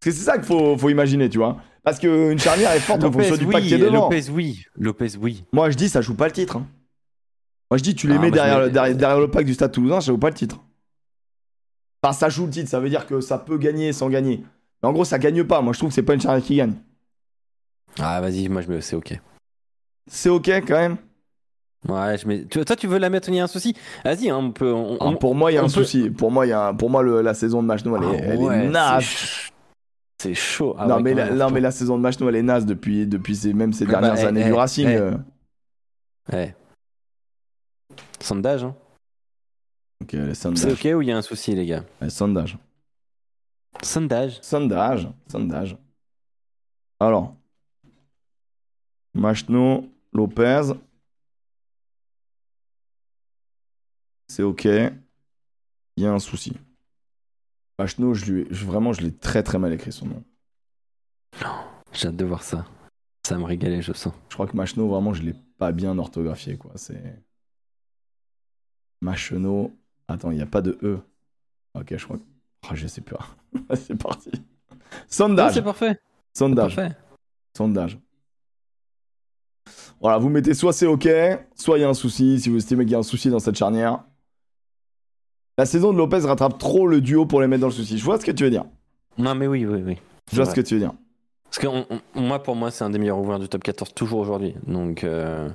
Parce 0.00 0.14
que 0.14 0.20
c'est 0.20 0.24
ça 0.24 0.36
qu'il 0.36 0.46
faut, 0.46 0.76
faut 0.78 0.90
imaginer, 0.90 1.28
tu 1.28 1.38
vois. 1.38 1.56
Parce 1.82 1.98
qu'une 1.98 2.38
charnière 2.38 2.72
est 2.72 2.80
forte 2.80 3.04
en 3.04 3.12
fonction 3.12 3.36
du 3.36 3.46
pack 3.46 3.62
qui 3.62 3.74
est 3.74 3.78
devant. 3.78 4.04
Lopez, 4.04 4.30
oui. 4.30 4.64
Lopez, 4.76 5.16
oui. 5.20 5.44
Moi, 5.52 5.70
je 5.70 5.76
dis, 5.76 5.88
ça 5.88 6.00
joue 6.00 6.14
pas 6.14 6.26
le 6.26 6.32
titre. 6.32 6.56
hein. 6.56 6.66
Moi, 7.74 7.78
je 7.78 7.82
dis, 7.82 7.96
tu 7.96 8.06
les 8.06 8.14
Ah, 8.14 8.18
mets 8.20 8.30
derrière, 8.30 8.58
mets- 8.60 8.64
le- 8.66 8.70
derrière, 8.70 8.96
derrière 8.96 9.18
le 9.18 9.28
pack 9.28 9.44
du 9.44 9.52
Stade 9.52 9.72
Toulousain, 9.72 10.00
ça 10.00 10.12
joue 10.12 10.16
pas 10.18 10.28
le 10.28 10.34
titre. 10.36 10.60
Enfin, 12.04 12.12
ça 12.12 12.28
joue 12.28 12.44
le 12.46 12.52
titre, 12.52 12.70
ça 12.70 12.78
veut 12.78 12.88
dire 12.88 13.04
que 13.04 13.20
ça 13.20 13.36
peut 13.36 13.58
gagner 13.58 13.92
sans 13.92 14.08
gagner. 14.08 14.44
Mais 14.80 14.88
en 14.88 14.92
gros, 14.92 15.04
ça 15.04 15.18
gagne 15.18 15.42
pas. 15.42 15.60
Moi, 15.60 15.72
je 15.72 15.80
trouve 15.80 15.88
que 15.90 15.94
c'est 15.96 16.04
pas 16.04 16.14
une 16.14 16.20
charnière 16.20 16.44
qui 16.44 16.54
gagne. 16.54 16.74
Ah, 17.98 18.20
vas-y, 18.20 18.48
moi 18.48 18.62
je 18.62 18.68
mets 18.68 18.80
c'est 18.80 18.94
OK. 18.94 19.20
C'est 20.08 20.28
ok 20.28 20.46
quand 20.68 20.76
même. 20.76 20.96
Ouais, 21.88 22.16
je 22.16 22.28
mets. 22.28 22.44
Toi, 22.44 22.76
tu 22.76 22.86
veux 22.86 22.98
la 22.98 23.10
mettre 23.10 23.28
Il 23.28 23.34
y 23.34 23.40
a 23.40 23.44
un 23.44 23.48
souci 23.48 23.74
Vas-y, 24.04 24.30
hein, 24.30 24.36
on 24.36 24.52
peut. 24.52 24.72
on- 24.72 24.96
Ah, 25.00 25.16
pour 25.18 25.34
moi, 25.34 25.50
il 25.50 25.56
y 25.56 25.58
a 25.58 25.60
un 25.60 25.64
peut- 25.64 25.70
souci. 25.70 26.10
Pour 26.10 26.30
moi, 26.30 26.46
y 26.46 26.52
a 26.52 26.68
un- 26.68 26.74
pour 26.74 26.90
moi 26.90 27.02
le- 27.02 27.22
la 27.22 27.34
saison 27.34 27.60
de 27.60 27.66
Machno, 27.66 27.96
elle, 27.96 28.04
est, 28.04 28.06
Ah 28.06 28.24
elle 28.34 28.38
ouais, 28.38 28.64
est 28.66 28.68
naze. 28.68 29.04
c'est 29.04 29.10
ch- 29.10 29.52
C'est 30.22 30.34
chaud. 30.34 30.76
Ah 30.78 30.86
non, 30.86 30.96
ouais, 30.98 31.02
mais 31.02 31.14
la, 31.14 31.30
non, 31.32 31.50
mais 31.50 31.60
la 31.60 31.72
saison 31.72 31.96
de 31.96 32.02
Machno, 32.02 32.28
elle 32.28 32.36
est 32.36 32.42
naze 32.42 32.66
depuis, 32.66 33.04
depuis 33.08 33.34
ces, 33.34 33.52
même 33.52 33.72
ces 33.72 33.84
Ah 33.84 33.88
bah, 33.88 34.00
dernières 34.00 34.22
eh, 34.22 34.26
années 34.28 34.42
eh, 34.42 34.44
du 34.44 34.52
Racing. 34.52 34.86
eh. 34.88 34.96
euh. 34.96 35.16
Ouais. 36.32 36.54
Sondage. 38.24 38.64
Hein. 38.64 38.74
Ok, 40.02 40.12
les 40.12 40.34
sondages. 40.34 40.62
C'est 40.62 40.72
ok 40.72 40.96
ou 40.96 41.02
il 41.02 41.08
y 41.08 41.12
a 41.12 41.16
un 41.18 41.22
souci, 41.22 41.54
les 41.54 41.66
gars? 41.66 41.84
Les 42.00 42.08
sondages. 42.08 42.56
Sondage. 43.82 44.40
Sondage. 44.40 45.08
Sondage. 45.30 45.76
Alors. 46.98 47.36
Machno, 49.12 49.86
Lopez. 50.14 50.72
C'est 54.28 54.42
ok. 54.42 54.64
Il 54.64 56.02
y 56.02 56.06
a 56.06 56.12
un 56.12 56.18
souci. 56.18 56.54
Machno, 57.78 58.14
je 58.14 58.32
lui, 58.32 58.44
vraiment, 58.44 58.94
je 58.94 59.02
l'ai 59.02 59.14
très 59.14 59.42
très 59.42 59.58
mal 59.58 59.74
écrit 59.74 59.92
son 59.92 60.06
nom. 60.06 60.24
Non, 61.42 61.56
j'ai 61.92 62.08
hâte 62.08 62.16
de 62.16 62.24
voir 62.24 62.42
ça. 62.42 62.64
Ça 63.26 63.36
me 63.36 63.44
régalait, 63.44 63.82
je 63.82 63.92
sens. 63.92 64.14
Je 64.30 64.34
crois 64.34 64.46
que 64.46 64.56
Machno, 64.56 64.88
vraiment, 64.88 65.12
je 65.12 65.22
l'ai 65.22 65.34
pas 65.58 65.72
bien 65.72 65.98
orthographié, 65.98 66.56
quoi. 66.56 66.72
C'est. 66.76 67.22
Machno. 69.00 69.72
Attends, 70.08 70.30
il 70.30 70.36
n'y 70.36 70.42
a 70.42 70.46
pas 70.46 70.62
de 70.62 70.78
E. 70.82 70.98
Ok, 71.74 71.94
je 71.96 72.04
crois 72.04 72.16
que. 72.18 72.22
Ah, 72.68 72.74
je 72.74 72.86
sais 72.86 73.00
plus. 73.00 73.16
c'est 73.74 73.96
parti. 73.96 74.30
Sondage. 75.08 75.54
c'est 75.54 75.62
parfait. 75.62 75.98
Sondage. 76.32 76.76
Parfait. 76.76 76.96
Sondage. 77.56 77.98
Voilà, 80.00 80.18
vous 80.18 80.28
mettez 80.28 80.54
soit 80.54 80.72
c'est 80.72 80.86
ok, 80.86 81.08
soit 81.54 81.78
il 81.78 81.80
y 81.80 81.84
a 81.84 81.88
un 81.88 81.94
souci, 81.94 82.38
si 82.40 82.50
vous 82.50 82.56
estimez 82.56 82.84
qu'il 82.84 82.92
y 82.92 82.94
a 82.94 82.98
un 82.98 83.02
souci 83.02 83.30
dans 83.30 83.38
cette 83.38 83.54
charnière. 83.56 84.04
La 85.56 85.66
saison 85.66 85.92
de 85.92 85.98
Lopez 85.98 86.18
rattrape 86.20 86.58
trop 86.58 86.86
le 86.86 87.00
duo 87.00 87.26
pour 87.26 87.40
les 87.40 87.46
mettre 87.46 87.60
dans 87.62 87.68
le 87.68 87.72
souci. 87.72 87.96
Je 87.96 88.04
vois 88.04 88.18
ce 88.20 88.26
que 88.26 88.32
tu 88.32 88.44
veux 88.44 88.50
dire. 88.50 88.64
Non, 89.16 89.34
mais 89.34 89.46
oui, 89.46 89.64
oui, 89.64 89.82
oui. 89.84 89.98
Je 90.30 90.36
vois 90.36 90.46
ce 90.46 90.54
que 90.54 90.60
tu 90.60 90.74
veux 90.74 90.80
dire. 90.80 90.92
Parce 91.44 91.58
que 91.58 91.66
on- 91.68 91.86
on- 92.14 92.20
moi, 92.20 92.42
pour 92.42 92.56
moi, 92.56 92.70
c'est 92.72 92.82
un 92.84 92.90
des 92.90 92.98
meilleurs 92.98 93.18
ouverts 93.18 93.38
du 93.38 93.48
top 93.48 93.62
14 93.62 93.94
toujours 93.94 94.18
aujourd'hui. 94.18 94.54
Donc, 94.66 95.04
euh, 95.04 95.48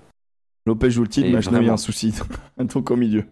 Lopez 0.65 0.91
joue 0.91 1.03
le 1.03 1.07
titre, 1.09 1.27
y 1.27 1.69
a 1.69 1.73
un 1.73 1.77
souci. 1.77 2.13
Donc 2.57 2.91
au 2.91 2.95
milieu. 2.95 3.25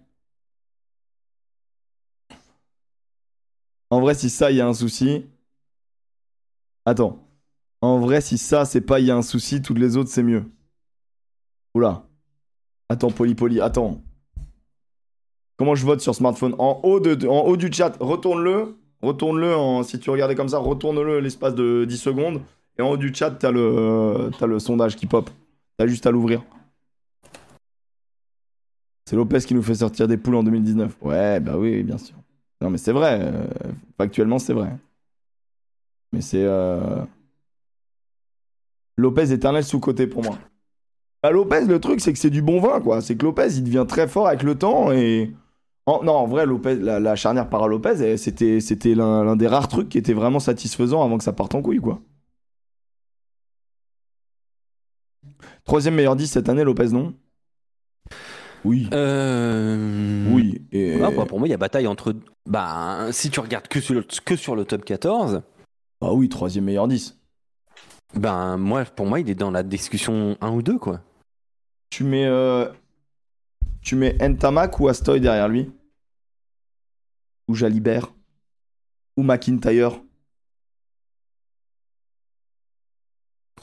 En 3.89 4.01
vrai, 4.01 4.15
si 4.15 4.29
ça, 4.29 4.51
il 4.51 4.57
y 4.57 4.61
a 4.61 4.67
un 4.67 4.73
souci. 4.73 5.25
Attends. 6.85 7.23
En 7.81 7.99
vrai, 7.99 8.21
si 8.21 8.37
ça, 8.37 8.65
c'est 8.65 8.81
pas 8.81 8.99
il 8.99 9.05
y 9.05 9.11
a 9.11 9.15
un 9.15 9.21
souci, 9.21 9.61
toutes 9.61 9.77
les 9.79 9.97
autres, 9.97 10.09
c'est 10.09 10.23
mieux. 10.23 10.45
Oula. 11.75 12.03
Attends, 12.89 13.11
Poli 13.11 13.35
Poli, 13.35 13.61
attends. 13.61 14.01
Comment 15.57 15.75
je 15.75 15.85
vote 15.85 16.01
sur 16.01 16.15
smartphone? 16.15 16.55
En 16.59 16.79
haut, 16.83 16.99
de, 16.99 17.27
en 17.27 17.41
haut 17.45 17.57
du 17.57 17.71
chat, 17.71 17.95
retourne-le. 17.99 18.77
Retourne-le, 19.01 19.55
en- 19.55 19.83
si 19.83 19.99
tu 19.99 20.09
regardais 20.09 20.35
comme 20.35 20.49
ça, 20.49 20.57
retourne-le 20.57 21.19
l'espace 21.19 21.53
de 21.55 21.85
10 21.85 21.97
secondes. 21.97 22.41
Et 22.79 22.81
en 22.81 22.89
haut 22.91 22.97
du 22.97 23.13
chat, 23.13 23.31
t'as 23.31 23.51
le, 23.51 24.31
t'as 24.39 24.47
le 24.47 24.59
sondage 24.59 24.95
qui 24.95 25.05
pop. 25.05 25.29
T'as 25.77 25.87
juste 25.87 26.05
à 26.07 26.11
l'ouvrir. 26.11 26.43
C'est 29.07 29.15
Lopez 29.15 29.39
qui 29.39 29.53
nous 29.55 29.63
fait 29.63 29.75
sortir 29.75 30.05
des 30.09 30.17
poules 30.17 30.35
en 30.35 30.43
2019. 30.43 30.97
Ouais, 31.01 31.39
bah 31.39 31.57
oui, 31.57 31.81
bien 31.81 31.97
sûr. 31.97 32.17
Non, 32.59 32.69
mais 32.69 32.77
c'est 32.77 32.91
vrai. 32.91 33.19
euh, 33.21 33.47
factuellement, 33.97 34.37
c'est 34.37 34.51
vrai. 34.51 34.75
Mais 36.11 36.19
c'est. 36.19 36.43
euh, 36.43 37.05
Lopez 38.97 39.31
éternel 39.31 39.63
sous-côté 39.63 40.07
pour 40.07 40.23
moi. 40.23 40.37
Bah, 41.23 41.31
Lopez, 41.31 41.63
le 41.67 41.79
truc, 41.79 42.01
c'est 42.01 42.11
que 42.11 42.19
c'est 42.19 42.29
du 42.29 42.41
bon 42.41 42.59
vin, 42.59 42.81
quoi. 42.81 42.99
C'est 42.99 43.15
que 43.15 43.23
Lopez, 43.23 43.47
il 43.55 43.63
devient 43.63 43.85
très 43.87 44.09
fort 44.09 44.27
avec 44.27 44.43
le 44.43 44.55
temps 44.55 44.91
et. 44.91 45.31
Non, 45.87 46.09
en 46.09 46.27
vrai, 46.27 46.45
Lopez, 46.45 46.75
la, 46.75 47.15
charnière 47.15 47.47
para 47.47 47.69
Lopez, 47.69 48.17
c'était, 48.17 48.59
c'était 48.59 48.93
l'un, 48.93 49.23
l'un 49.23 49.37
des 49.37 49.47
rares 49.47 49.69
trucs 49.69 49.87
qui 49.87 49.97
était 49.97 50.11
vraiment 50.11 50.41
satisfaisant 50.41 51.01
avant 51.01 51.17
que 51.17 51.23
ça 51.23 51.31
parte 51.31 51.55
en 51.55 51.61
couille, 51.61 51.79
quoi. 51.79 52.01
Troisième 55.63 55.95
meilleur 55.95 56.17
10 56.17 56.27
cette 56.27 56.49
année, 56.49 56.65
Lopez, 56.65 56.89
non? 56.89 57.13
Oui. 58.67 58.89
euh... 58.93 60.29
Oui. 60.33 60.61
Et... 60.73 61.01
Ah, 61.01 61.09
bah, 61.11 61.25
pour 61.25 61.39
moi, 61.39 61.47
il 61.47 61.51
y 61.51 61.53
a 61.53 61.57
bataille 61.57 61.87
entre. 61.87 62.13
Bah, 62.45 63.07
si 63.11 63.29
tu 63.29 63.39
regardes 63.39 63.67
que 63.69 63.79
sur 63.79 63.93
le, 63.93 64.03
que 64.25 64.35
sur 64.35 64.55
le 64.57 64.65
top 64.65 64.83
14, 64.83 65.41
Ah 66.01 66.13
oui, 66.13 66.27
troisième 66.27 66.65
meilleur 66.65 66.87
10. 66.87 67.17
ben, 68.15 68.57
moi, 68.57 68.83
pour 68.83 69.05
moi, 69.05 69.19
il 69.21 69.29
est 69.29 69.35
dans 69.35 69.51
la 69.51 69.63
discussion 69.63 70.37
1 70.41 70.51
ou 70.51 70.61
2, 70.61 70.77
quoi. 70.77 71.01
Tu 71.89 72.03
mets. 72.03 72.25
euh, 72.25 72.67
Tu 73.81 73.95
mets 73.95 74.17
Ntamak 74.19 74.79
ou 74.81 74.89
Astoy 74.89 75.21
derrière 75.21 75.47
lui? 75.47 75.71
Ou 77.47 77.55
Jalibert? 77.55 78.11
Ou 79.15 79.23
McIntyre? 79.23 80.01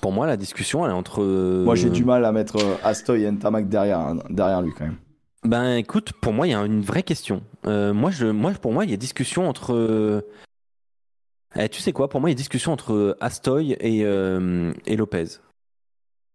Pour 0.05 0.13
moi, 0.13 0.27
la 0.27 0.37
discussion, 0.37 0.85
elle 0.85 0.91
est 0.91 0.95
entre. 0.95 1.25
Moi, 1.25 1.77
j'ai 1.77 1.89
du 1.89 2.05
mal 2.05 2.27
à 2.27 2.31
mettre 2.31 2.57
euh, 2.63 2.75
Astoy 2.85 3.25
et 3.25 3.31
Ntamak 3.31 3.71
derrière, 3.71 4.15
derrière 4.29 4.61
lui, 4.61 4.71
quand 4.77 4.85
même. 4.85 4.97
Ben, 5.45 5.77
écoute, 5.77 6.13
pour 6.21 6.35
moi, 6.35 6.47
il 6.47 6.51
y 6.51 6.55
a 6.55 6.61
une 6.63 6.83
vraie 6.83 7.03
question. 7.03 7.41
Euh, 7.67 7.95
moi, 7.95 8.11
je, 8.11 8.27
moi, 8.27 8.53
pour 8.53 8.73
moi, 8.73 8.85
il 8.85 8.91
y 8.91 8.93
a 8.93 8.99
discussion 8.99 9.49
entre. 9.49 9.73
euh, 9.73 10.21
eh, 11.57 11.71
tu 11.71 11.81
sais 11.81 11.93
quoi? 11.93 12.11
Pour 12.11 12.21
moi, 12.21 12.29
il 12.29 12.35
y 12.35 12.37
a 12.37 12.37
discussion 12.37 12.71
entre 12.73 13.17
Astoy 13.23 13.79
et, 13.81 14.05
euh, 14.05 14.75
et 14.85 14.97
Lopez. 14.99 15.25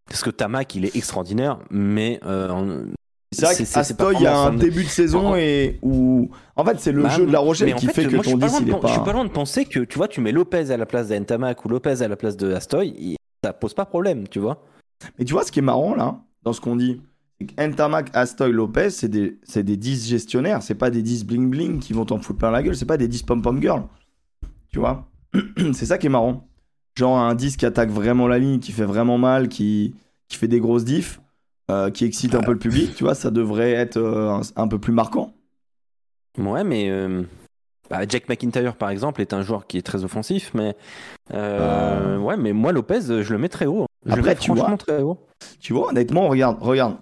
Parce 0.09 0.23
que 0.23 0.31
Tamak, 0.31 0.73
il 0.73 0.85
est 0.85 0.95
extraordinaire, 0.95 1.59
mais 1.69 2.19
euh, 2.25 2.85
C'est 3.31 3.45
vrai 3.45 3.53
pas 3.55 3.63
qu'Astoy, 3.83 4.15
il 4.15 4.21
y 4.23 4.25
a 4.25 4.35
un 4.35 4.55
début 4.55 4.83
de 4.83 4.89
saison 4.89 5.35
et 5.35 5.77
où. 5.83 6.31
En 6.55 6.65
fait, 6.65 6.79
c'est 6.79 6.91
le 6.91 7.03
Bah, 7.03 7.09
jeu 7.09 7.27
de 7.27 7.31
La 7.31 7.37
Rochelle 7.37 7.71
en 7.75 7.77
qui 7.77 7.85
fait, 7.85 7.93
fait 8.01 8.05
que 8.07 8.15
moi, 8.15 8.23
ton 8.23 8.31
suis 8.31 8.39
pas 8.39 8.47
10, 8.47 8.51
loin 8.53 8.61
de 8.61 8.65
il 8.65 8.69
est 8.69 8.71
pen- 8.79 8.81
Je 8.87 8.87
suis 8.87 8.97
pas. 8.99 9.05
pas 9.05 9.13
loin 9.13 9.25
de 9.25 9.29
penser 9.29 9.65
que, 9.65 9.81
tu 9.81 9.97
vois, 9.99 10.07
tu 10.07 10.21
mets 10.21 10.31
Lopez 10.31 10.71
à 10.71 10.77
la 10.77 10.87
place 10.87 11.09
d'Entamac 11.09 11.63
ou 11.63 11.69
Lopez 11.69 12.01
à 12.01 12.07
la 12.07 12.15
place 12.15 12.35
de 12.35 12.51
Astoy, 12.51 13.15
ça 13.43 13.53
pose 13.53 13.73
pas 13.73 13.85
problème, 13.85 14.27
tu 14.27 14.39
vois. 14.39 14.63
Mais 15.17 15.25
tu 15.25 15.33
vois, 15.33 15.43
ce 15.43 15.51
qui 15.51 15.59
est 15.59 15.63
marrant, 15.63 15.95
là, 15.95 16.21
dans 16.43 16.53
ce 16.53 16.61
qu'on 16.61 16.75
dit, 16.75 17.01
c'est 17.39 17.47
qu'Entamac, 17.47 18.09
Astoy, 18.13 18.51
Lopez, 18.51 18.89
c'est 18.89 19.07
des, 19.07 19.39
c'est 19.43 19.63
des 19.63 19.77
10 19.77 20.07
gestionnaires. 20.07 20.61
C'est 20.61 20.75
pas 20.75 20.89
des 20.89 21.01
10 21.01 21.25
bling-bling 21.25 21.79
qui 21.79 21.93
vont 21.93 22.05
t'en 22.05 22.19
foutre 22.19 22.39
plein 22.39 22.51
la 22.51 22.61
gueule. 22.63 22.75
C'est 22.75 22.85
pas 22.85 22.97
des 22.97 23.07
10 23.07 23.23
pom-pom 23.23 23.61
girls. 23.61 23.83
Tu 24.71 24.79
vois 24.79 25.09
C'est 25.73 25.85
ça 25.85 25.97
qui 25.97 26.07
est 26.07 26.09
marrant. 26.09 26.47
Genre 26.95 27.17
un 27.17 27.35
10 27.35 27.55
qui 27.55 27.65
attaque 27.65 27.89
vraiment 27.89 28.27
la 28.27 28.39
ligne, 28.39 28.59
qui 28.59 28.71
fait 28.73 28.85
vraiment 28.85 29.17
mal, 29.17 29.47
qui, 29.47 29.95
qui 30.27 30.37
fait 30.37 30.47
des 30.49 30.59
grosses 30.59 30.83
diffs, 30.83 31.21
euh, 31.71 31.91
qui 31.91 32.03
excite 32.03 32.35
un 32.35 32.41
peu 32.41 32.51
le 32.51 32.59
public, 32.59 32.95
tu 32.95 33.03
vois, 33.03 33.15
ça 33.15 33.31
devrait 33.31 33.71
être 33.71 33.97
euh, 33.97 34.31
un, 34.31 34.41
un 34.55 34.67
peu 34.67 34.79
plus 34.79 34.91
marquant. 34.91 35.33
Ouais, 36.37 36.63
mais 36.63 36.89
euh, 36.89 37.23
bah, 37.89 38.01
Jack 38.07 38.29
McIntyre, 38.29 38.75
par 38.75 38.89
exemple, 38.89 39.21
est 39.21 39.33
un 39.33 39.41
joueur 39.41 39.67
qui 39.67 39.77
est 39.77 39.81
très 39.81 40.03
offensif, 40.03 40.51
mais 40.53 40.75
euh, 41.33 42.17
ouais, 42.17 42.37
mais 42.37 42.53
moi 42.53 42.71
Lopez, 42.71 43.01
je 43.23 43.33
le 43.33 43.37
mets 43.39 43.49
très 43.49 43.65
haut. 43.65 43.85
Je 44.05 44.11
Après, 44.11 44.21
le 44.21 44.27
mets 44.27 44.35
tu 44.35 44.45
franchement 44.47 44.67
vois- 44.67 44.77
très 44.77 45.01
haut. 45.01 45.17
Tu 45.59 45.73
vois, 45.73 45.89
honnêtement, 45.89 46.27
regarde, 46.27 46.57
regarde. 46.61 46.97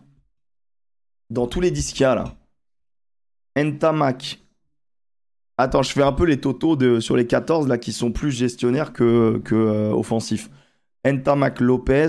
Dans 1.30 1.48
tous 1.48 1.60
les 1.62 1.72
10 1.72 1.92
qu'il 1.92 2.02
y 2.02 2.06
a, 2.06 2.16
là, 2.16 2.34
Entamac. 3.58 4.40
Attends, 5.58 5.82
je 5.82 5.92
fais 5.92 6.04
un 6.04 6.12
peu 6.12 6.26
les 6.26 6.40
totaux 6.40 6.76
de, 6.76 7.00
sur 7.00 7.18
les 7.18 7.26
14 7.26 7.68
là 7.68 7.78
qui 7.80 7.92
sont 7.92 8.12
plus 8.12 8.32
gestionnaires 8.32 8.94
que, 8.94 9.42
que 9.44 9.56
euh, 9.56 9.92
offensifs. 9.92 10.50
Entamac 11.06 11.60
Lopez, 11.60 12.08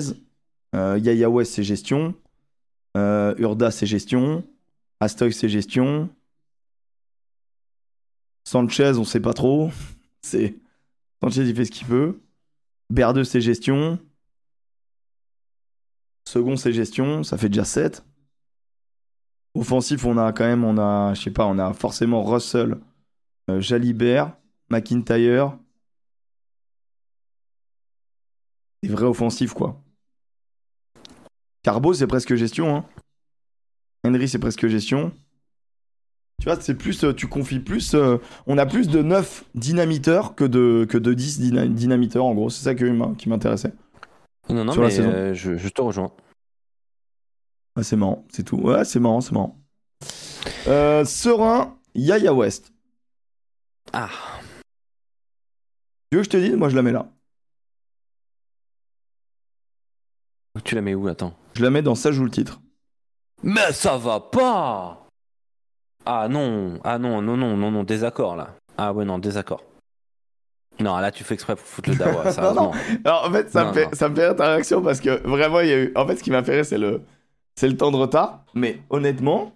euh, 0.75 0.99
Yaya 1.03 1.31
West 1.31 1.55
c'est 1.55 1.63
gestion, 1.63 2.15
euh, 2.97 3.35
Urda 3.39 3.71
c'est 3.71 3.87
gestion, 3.87 4.45
Astoy 5.01 5.33
c'est 5.33 5.49
gestion, 5.49 6.11
Sanchez 8.49 8.93
on 8.97 9.05
sait 9.05 9.21
pas 9.21 9.35
trop, 9.35 9.71
c'est 10.23 10.57
Sanchez 11.23 11.43
il 11.43 11.55
fait 11.55 11.67
ce 11.67 11.71
qu'il 11.71 11.87
peut, 11.87 12.21
Berdeux 12.91 13.25
c'est 13.25 13.41
gestion, 13.41 13.99
Second, 16.29 16.57
c'est 16.57 16.75
gestion, 16.75 17.23
ça 17.23 17.39
fait 17.39 17.49
déjà 17.49 17.65
7. 17.65 18.05
Offensif, 19.55 20.05
on 20.05 20.19
a 20.19 20.31
quand 20.35 20.45
même, 20.45 20.63
on 20.63 20.77
a, 20.77 21.15
je 21.15 21.23
sais 21.23 21.31
pas, 21.31 21.47
on 21.47 21.59
a 21.59 21.73
forcément 21.73 22.23
Russell, 22.23 22.77
euh, 23.49 23.63
Jalibert, 23.63 24.37
McIntyre. 24.69 25.59
Des 28.83 28.91
vrais 28.91 29.07
offensifs, 29.07 29.55
quoi. 29.55 29.83
Carbo, 31.63 31.95
c'est 31.95 32.07
presque 32.07 32.35
gestion, 32.35 32.77
hein. 32.77 32.85
Henry, 34.05 34.29
c'est 34.29 34.39
presque 34.39 34.67
gestion. 34.67 35.15
Tu 36.41 36.45
vois, 36.45 36.61
c'est 36.61 36.75
plus, 36.77 37.03
euh, 37.03 37.13
tu 37.13 37.27
confies 37.27 37.59
plus, 37.59 37.95
euh, 37.95 38.19
on 38.47 38.59
a 38.59 38.67
plus 38.67 38.89
de 38.89 39.03
9 39.03 39.45
dynamiteurs 39.57 40.37
que 40.37 40.45
de, 40.45 40.87
que 40.89 40.97
de 40.97 41.13
10 41.13 41.41
dyna- 41.41 41.67
dynamiteurs, 41.67 42.25
en 42.25 42.35
gros. 42.35 42.49
C'est 42.49 42.63
ça 42.63 42.75
que- 42.77 43.15
qui 43.17 43.29
m'intéressait. 43.29 43.73
Non, 44.49 44.65
non, 44.65 44.73
Sur 44.73 44.83
la 44.83 44.91
saison. 44.91 45.11
euh, 45.13 45.35
je, 45.35 45.57
je 45.57 45.69
te 45.69 45.81
rejoins. 45.83 46.13
Ah, 47.75 47.83
c'est 47.83 47.97
marrant, 47.97 48.25
c'est 48.33 48.45
tout. 48.45 48.57
Ouais, 48.57 48.85
c'est 48.85 49.01
marrant, 49.01 49.21
c'est 49.21 49.33
marrant. 49.33 49.59
Euh, 50.69 51.05
Serein, 51.05 51.77
Yaya 51.95 52.33
West. 52.33 52.73
Ah, 53.93 54.09
Tu 56.11 56.17
veux 56.17 56.23
que 56.23 56.25
je 56.25 56.31
te 56.31 56.37
dise? 56.37 56.55
Moi, 56.55 56.69
je 56.69 56.77
la 56.77 56.83
mets 56.83 56.93
là. 56.93 57.11
tu 60.65 60.75
la 60.75 60.81
mets 60.83 60.95
où? 60.95 61.07
Attends. 61.09 61.37
Je 61.55 61.63
la 61.63 61.71
mets 61.71 61.83
dans 61.83 61.95
ça 61.95 62.11
joue 62.13 62.25
le 62.25 62.31
titre. 62.31 62.61
Mais 63.43 63.73
ça 63.73 63.97
va 63.97 64.19
pas 64.21 65.08
Ah 66.11 66.27
non, 66.29 66.81
ah 66.85 66.99
non, 66.99 67.21
non, 67.21 67.37
non, 67.37 67.55
non, 67.57 67.71
non, 67.71 67.85
désaccord 67.85 68.35
là. 68.35 68.55
Ah 68.79 68.95
ouais, 68.95 69.05
non, 69.05 69.19
désaccord. 69.19 69.63
Non, 70.81 70.97
là 70.97 71.11
tu 71.11 71.23
fais 71.25 71.35
exprès 71.35 71.55
pour 71.55 71.67
foutre 71.67 71.91
le 71.91 71.97
dawa, 71.97 72.25
Non, 72.25 72.31
sérieusement. 72.31 72.73
Alors, 73.05 73.27
en 73.29 73.33
fait, 73.33 73.51
ça, 73.51 73.63
Non, 73.65 73.69
me 73.71 73.75
fait, 73.75 73.85
non. 73.87 73.91
ça 73.93 74.09
me 74.09 74.15
fait 74.15 74.27
rire 74.27 74.37
ta 74.37 74.49
réaction 74.53 74.81
parce 74.81 75.01
que 75.01 75.11
vraiment, 75.29 75.61
il 75.61 75.69
y 75.69 75.73
a 75.73 75.79
eu. 75.83 75.93
En 75.97 76.07
fait, 76.07 76.17
ce 76.17 76.23
qui 76.23 76.31
m'a 76.31 76.43
fait 76.43 76.55
rire, 76.55 76.65
c'est 76.65 76.79
le, 76.79 77.03
c'est 77.57 77.69
le 77.69 77.77
temps 77.77 77.91
de 77.91 77.97
retard. 77.97 78.45
Mais 78.55 78.81
honnêtement, 78.89 79.53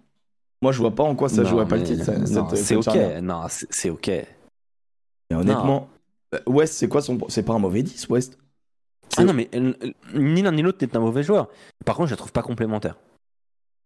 moi, 0.61 0.73
je 0.73 0.79
vois 0.79 0.91
pas 0.95 1.05
en 1.05 1.15
quoi 1.15 1.29
ça 1.31 1.43
Non, 1.43 1.49
jouerait 1.49 1.67
pas 1.69 1.77
le 1.77 1.83
mais- 1.83 1.89
titre. 1.89 2.11
non, 2.33 2.49
c'est 2.55 2.77
ok, 2.77 2.83
charnière. 2.85 3.23
non, 3.23 3.43
c'est 3.49 3.89
ok. 3.91 4.09
Et 4.09 4.27
honnêtement, 5.35 5.89
euh, 6.35 6.39
West, 6.47 6.75
c'est 6.75 6.89
quoi 6.89 7.01
son. 7.01 7.19
C'est 7.29 7.45
pas 7.45 7.55
un 7.55 7.59
mauvais 7.61 7.83
10, 7.83 8.09
West? 8.11 8.37
Ah 9.17 9.25
non, 9.25 9.33
mais 9.33 9.49
euh, 9.55 9.73
ni 10.15 10.43
l'un 10.43 10.53
ni 10.53 10.61
l'autre 10.63 10.79
n'est 10.85 10.95
un 10.97 11.01
mauvais 11.01 11.23
joueur. 11.23 11.49
Par 11.87 11.97
contre, 11.97 12.09
je 12.09 12.13
la 12.15 12.17
trouve 12.19 12.33
pas 12.33 12.43
complémentaire. 12.43 12.97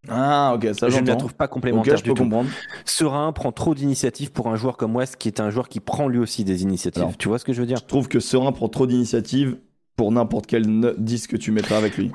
Ah, 0.08 0.52
ok, 0.54 0.68
ça 0.74 0.88
je 0.88 0.98
ne 1.00 1.06
la 1.06 1.16
trouve 1.16 1.34
pas 1.34 1.48
complémentaire 1.48 1.96
je 1.96 2.02
du 2.02 2.10
peux 2.10 2.14
tout. 2.14 2.22
comprendre. 2.22 2.48
Serein 2.84 3.32
prend 3.32 3.52
trop 3.52 3.74
d'initiatives 3.74 4.30
pour 4.32 4.48
un 4.48 4.56
joueur 4.56 4.76
comme 4.76 4.94
West, 4.96 5.16
qui 5.16 5.28
est 5.28 5.40
un 5.40 5.50
joueur 5.50 5.68
qui 5.68 5.80
prend 5.80 6.08
lui 6.08 6.18
aussi 6.18 6.44
des 6.44 6.62
initiatives. 6.62 7.02
Alors. 7.02 7.16
tu 7.16 7.28
vois 7.28 7.38
ce 7.38 7.44
que 7.44 7.52
je 7.52 7.60
veux 7.60 7.66
dire? 7.66 7.78
Je 7.78 7.84
trouve 7.84 8.08
que 8.08 8.20
Serein 8.20 8.52
prend 8.52 8.68
trop 8.68 8.86
d'initiatives 8.86 9.56
pour 9.96 10.12
n'importe 10.12 10.46
quel 10.46 10.94
disque 10.98 11.30
que 11.32 11.36
tu 11.36 11.50
mettrais 11.52 11.74
avec 11.76 11.96
lui. 11.96 12.12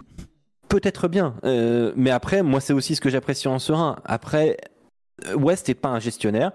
Peut-être 0.70 1.08
bien, 1.08 1.34
euh, 1.44 1.92
mais 1.98 2.12
après, 2.12 2.44
moi, 2.44 2.62
c'est 2.62 2.74
aussi 2.74 2.96
ce 2.96 3.02
que 3.02 3.10
j'apprécie 3.10 3.48
en 3.50 3.60
Serein. 3.60 3.98
Après, 4.06 4.58
euh, 5.28 5.36
West 5.36 5.68
n'est 5.68 5.74
pas 5.74 5.90
un 5.90 6.00
gestionnaire. 6.00 6.52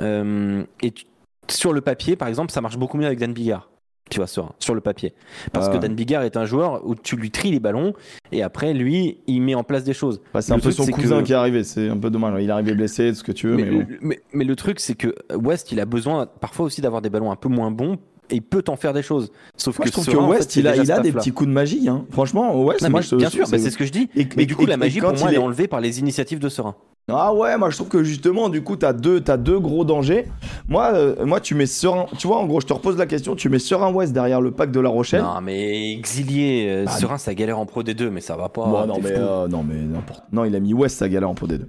euh, 0.00 0.64
et 0.82 0.90
tu- 0.90 1.04
sur 1.48 1.72
le 1.72 1.80
papier, 1.82 2.16
par 2.16 2.26
exemple, 2.28 2.50
ça 2.50 2.60
marche 2.60 2.78
beaucoup 2.78 2.96
mieux 2.96 3.06
avec 3.06 3.18
Dan 3.20 3.32
Bigard. 3.32 3.68
Tu 4.10 4.18
vois, 4.18 4.26
Serein, 4.26 4.52
sur 4.58 4.74
le 4.74 4.80
papier. 4.82 5.14
Parce 5.52 5.66
Ah 5.66 5.70
que 5.70 5.74
ouais. 5.76 5.80
Dan 5.80 5.94
Bigard 5.94 6.22
est 6.24 6.36
un 6.36 6.44
joueur 6.44 6.86
où 6.86 6.94
tu 6.94 7.16
lui 7.16 7.30
tries 7.30 7.50
les 7.50 7.58
ballons 7.58 7.94
et 8.32 8.42
après, 8.42 8.74
lui, 8.74 9.18
il 9.26 9.40
met 9.40 9.54
en 9.54 9.64
place 9.64 9.82
des 9.82 9.94
choses. 9.94 10.20
Bah, 10.34 10.42
c'est 10.42 10.52
un 10.52 10.56
peu 10.56 10.72
truc, 10.72 10.74
son 10.74 10.86
cousin 10.86 11.20
que- 11.22 11.26
qui 11.26 11.32
est 11.32 11.36
arrivé, 11.36 11.64
c'est 11.64 11.88
un 11.88 11.96
peu 11.96 12.10
dommage. 12.10 12.34
Il 12.42 12.48
est 12.48 12.52
arrivé 12.52 12.74
blessé, 12.74 13.08
tout 13.10 13.16
ce 13.18 13.24
que 13.24 13.32
tu 13.32 13.48
veux, 13.48 13.56
mais, 13.56 13.64
Mais, 13.64 13.70
bon. 13.84 13.86
mais- 14.02 14.20
mais 14.34 14.44
le 14.44 14.56
truc, 14.56 14.78
c'est 14.80 14.94
que 14.94 15.14
West, 15.34 15.72
il 15.72 15.80
a 15.80 15.86
besoin 15.86 16.26
parfois 16.26 16.66
aussi 16.66 16.82
d'avoir 16.82 17.00
des 17.00 17.08
ballons 17.08 17.32
un 17.32 17.36
peu 17.36 17.48
moins 17.48 17.70
bons 17.70 17.94
et 18.28 18.36
il 18.36 18.42
peut 18.42 18.60
t'en 18.62 18.76
faire 18.76 18.92
des 18.92 19.02
choses. 19.02 19.32
Sauf 19.56 19.78
Moi, 19.78 19.84
que 19.84 19.88
je 19.88 19.92
trouve 19.92 20.06
que 20.06 20.16
en 20.18 20.28
fait, 20.30 20.36
West, 20.36 20.56
il 20.56 20.68
a, 20.68 20.76
il 20.76 20.82
des 21.02 21.12
petits 21.12 21.32
coups 21.32 21.48
de 21.48 21.54
magie. 21.54 21.88
Hein. 21.88 22.04
Franchement, 22.10 22.62
West, 22.62 22.82
Non, 22.82 22.90
moi, 22.90 23.00
mais 23.00 23.06
je, 23.06 23.16
bien 23.16 23.28
je- 23.30 23.32
sûr, 23.36 23.46
c'est- 23.46 23.58
ce 23.70 23.76
que 23.78 23.86
je 23.86 23.92
dis. 23.92 24.10
Et- 24.14 24.26
Mais 24.36 24.44
du 24.44 24.54
coup, 24.54 24.64
et- 24.64 24.66
la 24.66 24.76
magie, 24.76 25.00
pour 25.00 25.10
moi, 25.10 25.18
il 25.22 25.26
elle 25.28 25.32
est 25.32 25.36
est- 25.36 25.38
enlevée 25.38 25.66
par 25.66 25.80
les 25.80 25.98
initiatives 26.00 26.38
de 26.40 26.48
Serein. 26.50 26.76
Ah 27.06 27.34
ouais, 27.34 27.58
moi 27.58 27.68
je 27.68 27.76
trouve 27.76 27.88
que 27.88 28.02
justement, 28.02 28.48
du 28.48 28.62
coup, 28.62 28.76
t'as 28.76 28.94
deux, 28.94 29.20
t'as 29.20 29.36
deux 29.36 29.58
gros 29.60 29.84
dangers. 29.84 30.26
Moi, 30.68 30.90
euh, 30.94 31.26
moi, 31.26 31.38
tu 31.40 31.54
mets 31.54 31.66
Serein. 31.66 32.06
Tu 32.18 32.26
vois, 32.26 32.38
en 32.38 32.46
gros, 32.46 32.60
je 32.62 32.66
te 32.66 32.72
repose 32.72 32.96
la 32.96 33.04
question. 33.04 33.36
Tu 33.36 33.50
mets 33.50 33.58
Serein 33.58 33.92
West 33.92 34.14
derrière 34.14 34.40
le 34.40 34.52
pack 34.52 34.70
de 34.70 34.80
La 34.80 34.88
Rochelle. 34.88 35.20
Non, 35.22 35.40
mais 35.42 35.92
exilié, 35.92 36.66
euh, 36.70 36.84
Ah, 36.88 36.92
Serein, 36.92 37.18
ça 37.18 37.34
galère 37.34 37.58
en 37.58 37.66
Pro 37.66 37.82
D2, 37.82 38.08
mais 38.08 38.22
ça 38.22 38.36
va 38.36 38.48
pas. 38.48 38.64
Bon, 38.66 38.86
non, 38.86 39.00
mais, 39.02 39.12
euh, 39.12 39.46
non, 39.48 39.62
mais 39.62 39.74
n'importe. 39.74 40.24
Non, 40.32 40.46
il 40.46 40.56
a 40.56 40.60
mis 40.60 40.72
West, 40.72 40.96
ça 40.98 41.08
galère 41.10 41.28
en 41.28 41.34
Pro 41.34 41.46
D2. 41.46 41.66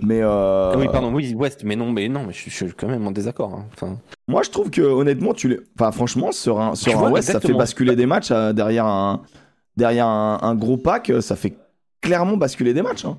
Mais 0.00 0.20
euh, 0.22 0.72
Ah 0.74 0.78
Oui, 0.78 0.86
pardon, 0.92 1.12
oui, 1.12 1.34
West, 1.34 1.62
mais 1.64 1.74
non, 1.74 1.90
mais 1.90 2.08
non, 2.08 2.24
mais 2.26 2.32
je, 2.32 2.48
suis 2.48 2.72
quand 2.72 2.86
même 2.88 3.04
en 3.04 3.10
désaccord. 3.10 3.52
hein. 3.52 3.64
Enfin, 3.74 3.98
moi, 4.28 4.42
je 4.44 4.50
trouve 4.50 4.70
que 4.70 4.82
honnêtement, 4.82 5.34
tu 5.34 5.48
les. 5.48 5.58
Enfin, 5.76 5.90
franchement, 5.90 6.30
Serein, 6.30 6.76
Serein 6.76 6.98
vois, 6.98 7.10
West, 7.10 7.32
ça 7.32 7.40
fait 7.40 7.52
basculer 7.52 7.96
des 7.96 8.06
matchs 8.06 8.30
euh, 8.30 8.52
derrière 8.52 8.86
un, 8.86 9.22
derrière 9.76 10.06
un, 10.06 10.38
un 10.40 10.54
gros 10.54 10.76
pack. 10.76 11.10
Ça 11.20 11.34
fait 11.34 11.54
clairement 12.00 12.36
basculer 12.36 12.74
des 12.74 12.82
matchs. 12.82 13.04
hein. 13.04 13.18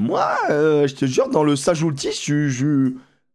Moi, 0.00 0.26
euh, 0.48 0.86
je 0.88 0.94
te 0.94 1.04
jure, 1.04 1.28
dans 1.28 1.44
le 1.44 1.56
Sage 1.56 1.82
Ulti, 1.82 2.10
je, 2.12 2.48
je, 2.48 2.92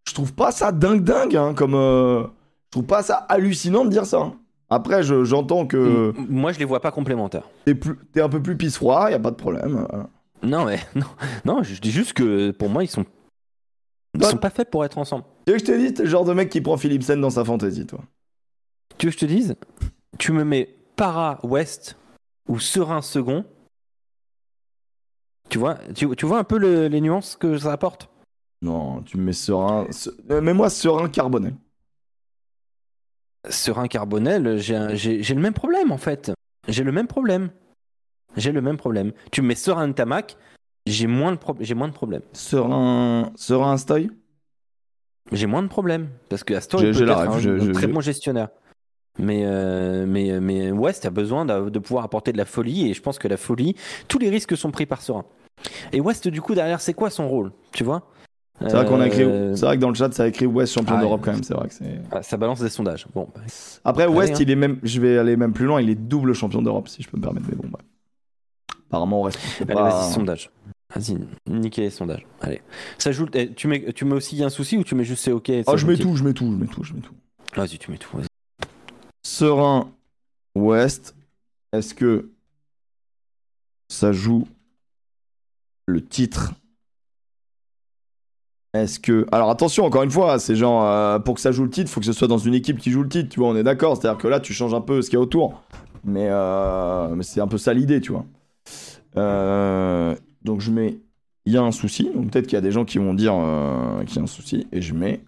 je 0.07 0.13
trouve 0.13 0.33
pas 0.33 0.51
ça 0.51 0.71
dingue 0.71 1.03
dingue. 1.03 1.35
hein, 1.35 1.53
comme, 1.53 1.75
euh, 1.75 2.23
je 2.23 2.71
trouve 2.71 2.85
pas 2.85 3.03
ça 3.03 3.17
hallucinant 3.29 3.85
de 3.85 3.89
dire 3.91 4.05
ça. 4.07 4.19
hein. 4.19 4.33
Après, 4.69 5.03
je- 5.03 5.23
j'entends 5.25 5.67
que 5.67 6.11
m- 6.17 6.25
Moi, 6.27 6.51
je 6.53 6.57
les 6.59 6.65
vois 6.65 6.79
pas 6.81 6.89
complémentaires. 6.91 7.47
t'es 7.65 7.75
plus- 7.75 7.99
t'es 8.13 8.21
un 8.21 8.29
peu 8.29 8.41
plus 8.41 8.57
pisse 8.57 8.77
froid, 8.77 9.11
y 9.11 9.13
a 9.13 9.19
pas 9.19 9.29
de 9.29 9.35
problème. 9.35 9.87
Non, 10.41 10.65
mais 10.65 10.79
non, 10.95 11.05
non, 11.45 11.61
je 11.63 11.79
dis 11.79 11.91
juste 11.91 12.13
que 12.13 12.49
pour 12.49 12.69
moi, 12.69 12.83
ils 12.83 12.87
sont, 12.87 13.05
ils 14.15 14.19
Bah- 14.21 14.29
sont 14.31 14.37
pas 14.37 14.49
faits 14.49 14.71
pour 14.71 14.83
être 14.83 14.97
ensemble. 14.97 15.23
Tu 15.45 15.53
veux 15.53 15.59
que 15.59 15.65
je 15.67 15.71
te 15.71 15.77
dise, 15.77 15.93
t'es 15.93 16.03
le 16.03 16.09
genre 16.09 16.25
de 16.25 16.33
mec 16.33 16.49
qui 16.49 16.61
prend 16.61 16.77
Philipsen 16.77 17.21
dans 17.21 17.29
sa 17.29 17.45
fantaisie, 17.45 17.85
toi. 17.85 17.99
Tu 18.97 19.05
veux 19.05 19.11
que 19.11 19.19
je 19.19 19.25
te 19.25 19.31
dise? 19.31 19.55
Tu 20.17 20.31
me 20.31 20.43
mets 20.43 20.75
Para 20.95 21.39
West 21.43 21.95
ou 22.47 22.57
Serein 22.59 23.01
second. 23.03 23.45
Tu 25.49 25.57
vois, 25.57 25.75
tu, 25.93 26.07
tu 26.15 26.25
vois 26.25 26.39
un 26.39 26.43
peu 26.43 26.57
le- 26.57 26.87
les 26.87 27.01
nuances 27.01 27.35
que 27.35 27.57
ça 27.57 27.71
apporte? 27.71 28.09
Non, 28.61 29.01
tu 29.03 29.17
me 29.17 29.23
mets 29.23 29.33
serein. 29.33 29.85
se- 29.91 30.09
euh, 30.31 30.41
Mets-moi 30.41 30.69
serein 30.69 31.07
carboné. 31.09 31.53
Serein 33.49 33.87
Carbonel, 33.87 34.57
j'ai 34.57 35.33
le 35.35 35.41
même 35.41 35.53
problème 35.53 35.91
en 35.91 35.97
fait. 35.99 36.31
J'ai 36.67 36.83
le 36.83 36.91
même 36.91 37.05
problème. 37.07 37.49
J'ai 38.37 38.51
le 38.51 38.59
même 38.61 38.77
problème. 38.77 39.11
Tu 39.31 39.41
me 39.43 39.47
mets 39.49 39.55
Serein 39.55 39.91
Tamac, 39.91 40.35
j'ai 40.87 41.05
moins, 41.05 41.31
de 41.31 41.37
pro- 41.37 41.55
moins 41.75 41.87
de 41.87 41.93
problèmes. 41.93 42.23
Serein. 42.33 43.31
Serein 43.35 43.77
Stoy 43.77 44.09
J'ai 45.31 45.45
moins 45.47 45.61
de 45.63 45.67
problèmes. 45.67 46.09
Parce 46.29 46.43
que 46.43 46.53
Astor 46.55 46.79
J'ai- 46.79 46.89
est 46.89 47.05
la 47.05 47.15
ref, 47.17 47.29
un, 47.29 47.39
je- 47.39 47.49
un 47.51 47.59
je- 47.65 47.71
très 47.71 47.87
je- 47.87 47.91
bon 47.93 48.01
gestionnaire. 48.01 48.49
Mais, 49.17 49.43
euh, 49.45 50.05
mais, 50.07 50.39
mais 50.39 50.71
West 50.71 51.05
a 51.05 51.09
besoin 51.09 51.45
de, 51.45 51.69
de 51.69 51.79
pouvoir 51.79 52.03
apporter 52.03 52.31
de 52.33 52.37
la 52.37 52.45
folie 52.45 52.89
et 52.89 52.93
je 52.93 53.01
pense 53.01 53.17
que 53.17 53.27
la 53.27 53.37
folie, 53.37 53.75
tous 54.07 54.19
les 54.19 54.29
risques 54.29 54.57
sont 54.57 54.71
pris 54.71 54.85
par 54.85 55.01
Serein. 55.01 55.25
Et 55.93 56.01
West, 56.01 56.27
du 56.27 56.41
coup, 56.41 56.53
derrière, 56.53 56.81
c'est 56.81 56.93
quoi 56.93 57.09
son 57.09 57.29
rôle 57.29 57.51
Tu 57.71 57.83
vois? 57.83 58.03
C'est 58.61 58.71
vrai 58.71 58.85
qu'on 58.85 59.01
a 59.01 59.07
écrit. 59.07 59.23
Euh, 59.23 59.55
C'est 59.55 59.65
vrai 59.65 59.75
que 59.75 59.81
dans 59.81 59.89
le 59.89 59.95
chat, 59.95 60.13
ça 60.13 60.23
a 60.23 60.27
écrit 60.27 60.45
West 60.45 60.73
champion 60.73 60.95
ah, 60.97 61.01
d'Europe 61.01 61.21
ouais. 61.21 61.25
quand 61.25 61.33
même. 61.33 61.43
C'est 61.43 61.53
vrai 61.53 61.67
que 61.67 61.73
c'est. 61.73 61.99
ah, 62.11 62.23
ça 62.23 62.37
balance 62.37 62.61
des 62.61 62.69
sondages. 62.69 63.05
Bon, 63.13 63.27
bah, 63.35 63.41
Après, 63.83 64.07
West, 64.07 64.33
hein. 64.33 64.37
il 64.39 64.49
est 64.49 64.55
même. 64.55 64.79
Je 64.81 65.01
vais 65.01 65.17
aller 65.17 65.35
même 65.35 65.51
plus 65.51 65.65
loin. 65.65 65.81
Il 65.81 65.89
est 65.89 65.95
double 65.95 66.33
champion 66.33 66.61
d'Europe, 66.61 66.87
si 66.87 67.03
je 67.03 67.09
peux 67.09 67.17
me 67.17 67.21
permettre. 67.21 67.47
Mais 67.49 67.55
bon, 67.55 67.67
bah. 67.69 67.79
Apparemment, 68.89 69.21
on 69.21 69.23
reste. 69.23 69.39
allez, 69.61 69.73
vas-y, 69.73 70.13
sondage. 70.13 70.51
Vas-y, 70.95 71.17
niquez 71.49 71.81
les 71.81 71.89
sondages. 71.89 72.25
Allez. 72.41 72.61
Ça 72.97 73.11
joue, 73.11 73.25
eh, 73.33 73.51
tu, 73.51 73.67
mets, 73.67 73.91
tu 73.93 74.05
mets 74.05 74.13
aussi 74.13 74.41
un 74.43 74.49
souci 74.49 74.77
ou 74.77 74.83
tu 74.83 74.95
mets 74.95 75.03
juste 75.03 75.23
c'est 75.23 75.31
ok 75.31 75.47
ça 75.65 75.73
Oh, 75.73 75.77
je 75.77 75.85
mets 75.85 75.97
tout, 75.97 76.15
je 76.15 76.23
mets 76.23 76.33
tout, 76.33 76.45
je 76.45 76.57
mets 76.57 76.67
tout, 76.67 76.83
je 76.83 76.93
mets 76.93 77.01
tout. 77.01 77.13
Vas-y, 77.55 77.77
tu 77.77 77.91
mets 77.91 77.97
tout. 77.97 78.15
vas-y. 78.15 78.27
Serein 79.35 79.91
West, 80.55 81.13
est-ce 81.73 81.93
que 81.93 82.29
ça 83.89 84.13
joue 84.13 84.47
le 85.87 86.01
titre? 86.01 86.53
Est-ce 88.73 88.97
que. 88.97 89.25
Alors 89.33 89.49
attention, 89.49 89.83
encore 89.83 90.03
une 90.03 90.11
fois, 90.11 90.39
c'est 90.39 90.55
genre, 90.55 90.85
euh, 90.85 91.19
pour 91.19 91.35
que 91.35 91.41
ça 91.41 91.51
joue 91.51 91.65
le 91.65 91.69
titre, 91.69 91.91
faut 91.91 91.99
que 91.99 92.05
ce 92.05 92.13
soit 92.13 92.29
dans 92.29 92.37
une 92.37 92.53
équipe 92.53 92.77
qui 92.77 92.91
joue 92.91 93.03
le 93.03 93.09
titre, 93.09 93.27
tu 93.27 93.41
vois, 93.41 93.49
on 93.49 93.57
est 93.57 93.63
d'accord. 93.63 93.97
C'est-à-dire 93.97 94.17
que 94.17 94.29
là, 94.29 94.39
tu 94.39 94.53
changes 94.53 94.73
un 94.73 94.79
peu 94.79 95.01
ce 95.01 95.09
qu'il 95.09 95.17
y 95.17 95.19
a 95.19 95.21
autour. 95.21 95.61
Mais, 96.05 96.29
euh, 96.29 97.21
c'est 97.21 97.41
un 97.41 97.47
peu 97.47 97.57
ça 97.57 97.73
l'idée, 97.73 97.99
tu 97.99 98.13
vois. 98.13 98.25
Euh, 99.17 100.15
donc 100.43 100.61
je 100.61 100.71
mets. 100.71 100.97
Il 101.45 101.51
y 101.51 101.57
a 101.57 101.61
un 101.61 101.73
souci, 101.73 102.09
donc 102.09 102.31
peut-être 102.31 102.47
qu'il 102.47 102.55
y 102.55 102.57
a 102.57 102.61
des 102.61 102.71
gens 102.71 102.85
qui 102.85 102.99
vont 102.99 103.13
dire 103.13 103.33
qu'il 104.05 104.15
y 104.15 104.19
a 104.19 104.23
un 104.23 104.27
souci, 104.27 104.65
et 104.71 104.81
je 104.81 104.93
mets. 104.93 105.19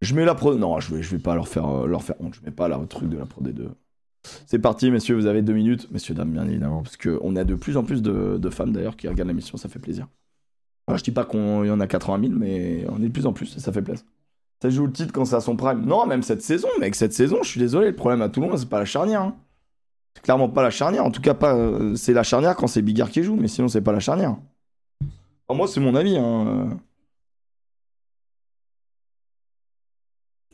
Je 0.00 0.14
mets 0.14 0.24
la 0.24 0.34
pro. 0.34 0.54
Non, 0.54 0.80
je 0.80 0.94
vais, 0.94 1.00
vais 1.02 1.18
pas 1.18 1.34
leur 1.34 1.48
faire, 1.48 1.66
euh, 1.68 1.86
leur 1.86 2.02
faire 2.02 2.16
honte. 2.20 2.34
Je 2.34 2.40
mets 2.44 2.50
pas 2.50 2.68
le 2.68 2.86
truc 2.86 3.08
de 3.08 3.18
la 3.18 3.26
pro 3.26 3.42
des 3.42 3.52
deux. 3.52 3.70
C'est 4.46 4.58
parti, 4.58 4.90
messieurs. 4.90 5.14
Vous 5.14 5.26
avez 5.26 5.42
deux 5.42 5.52
minutes, 5.52 5.90
messieurs 5.90 6.14
dames, 6.14 6.30
bien 6.30 6.46
évidemment, 6.46 6.82
parce 6.82 6.96
que 6.96 7.18
on 7.22 7.36
a 7.36 7.44
de 7.44 7.54
plus 7.54 7.76
en 7.76 7.84
plus 7.84 8.02
de, 8.02 8.50
femmes 8.50 8.72
d'ailleurs 8.72 8.96
qui 8.96 9.08
regardent 9.08 9.28
l'émission. 9.28 9.56
Ça 9.56 9.68
fait 9.68 9.78
plaisir. 9.78 10.06
Je 10.92 11.02
dis 11.02 11.12
pas 11.12 11.24
qu'il 11.24 11.38
y 11.38 11.70
en 11.70 11.78
a 11.78 11.86
80 11.86 12.20
000, 12.20 12.32
mais 12.36 12.84
on 12.88 13.00
est 13.00 13.06
de 13.06 13.12
plus 13.12 13.24
en 13.24 13.32
plus 13.32 13.46
ça 13.46 13.72
fait 13.72 13.80
plaisir. 13.80 14.04
Ça 14.60 14.68
joue 14.68 14.86
le 14.86 14.92
titre 14.92 15.12
quand 15.12 15.24
c'est 15.24 15.36
à 15.36 15.40
son 15.40 15.56
prime. 15.56 15.86
Non, 15.86 16.04
même 16.04 16.22
cette 16.22 16.42
saison, 16.42 16.68
mec, 16.80 16.94
cette 16.94 17.12
saison, 17.12 17.38
je 17.42 17.48
suis 17.48 17.60
désolé. 17.60 17.86
Le 17.88 17.96
problème 17.96 18.20
à 18.22 18.28
Toulon, 18.28 18.54
c'est 18.56 18.68
pas 18.68 18.78
la 18.78 18.84
charnière. 18.84 19.22
hein. 19.22 19.36
C'est 20.14 20.22
clairement 20.22 20.48
pas 20.48 20.62
la 20.62 20.70
charnière. 20.70 21.04
En 21.04 21.10
tout 21.10 21.22
cas, 21.22 21.34
pas. 21.34 21.54
euh, 21.54 21.94
c'est 21.94 22.12
la 22.12 22.24
charnière 22.24 22.56
quand 22.56 22.66
c'est 22.66 22.82
Bigard 22.82 23.10
qui 23.10 23.22
joue, 23.22 23.36
mais 23.36 23.48
sinon, 23.48 23.68
c'est 23.68 23.80
pas 23.80 23.92
la 23.92 24.00
charnière. 24.00 24.36
Moi, 25.48 25.66
c'est 25.66 25.80
mon 25.80 25.94
avis. 25.94 26.16
Hein. 26.18 26.78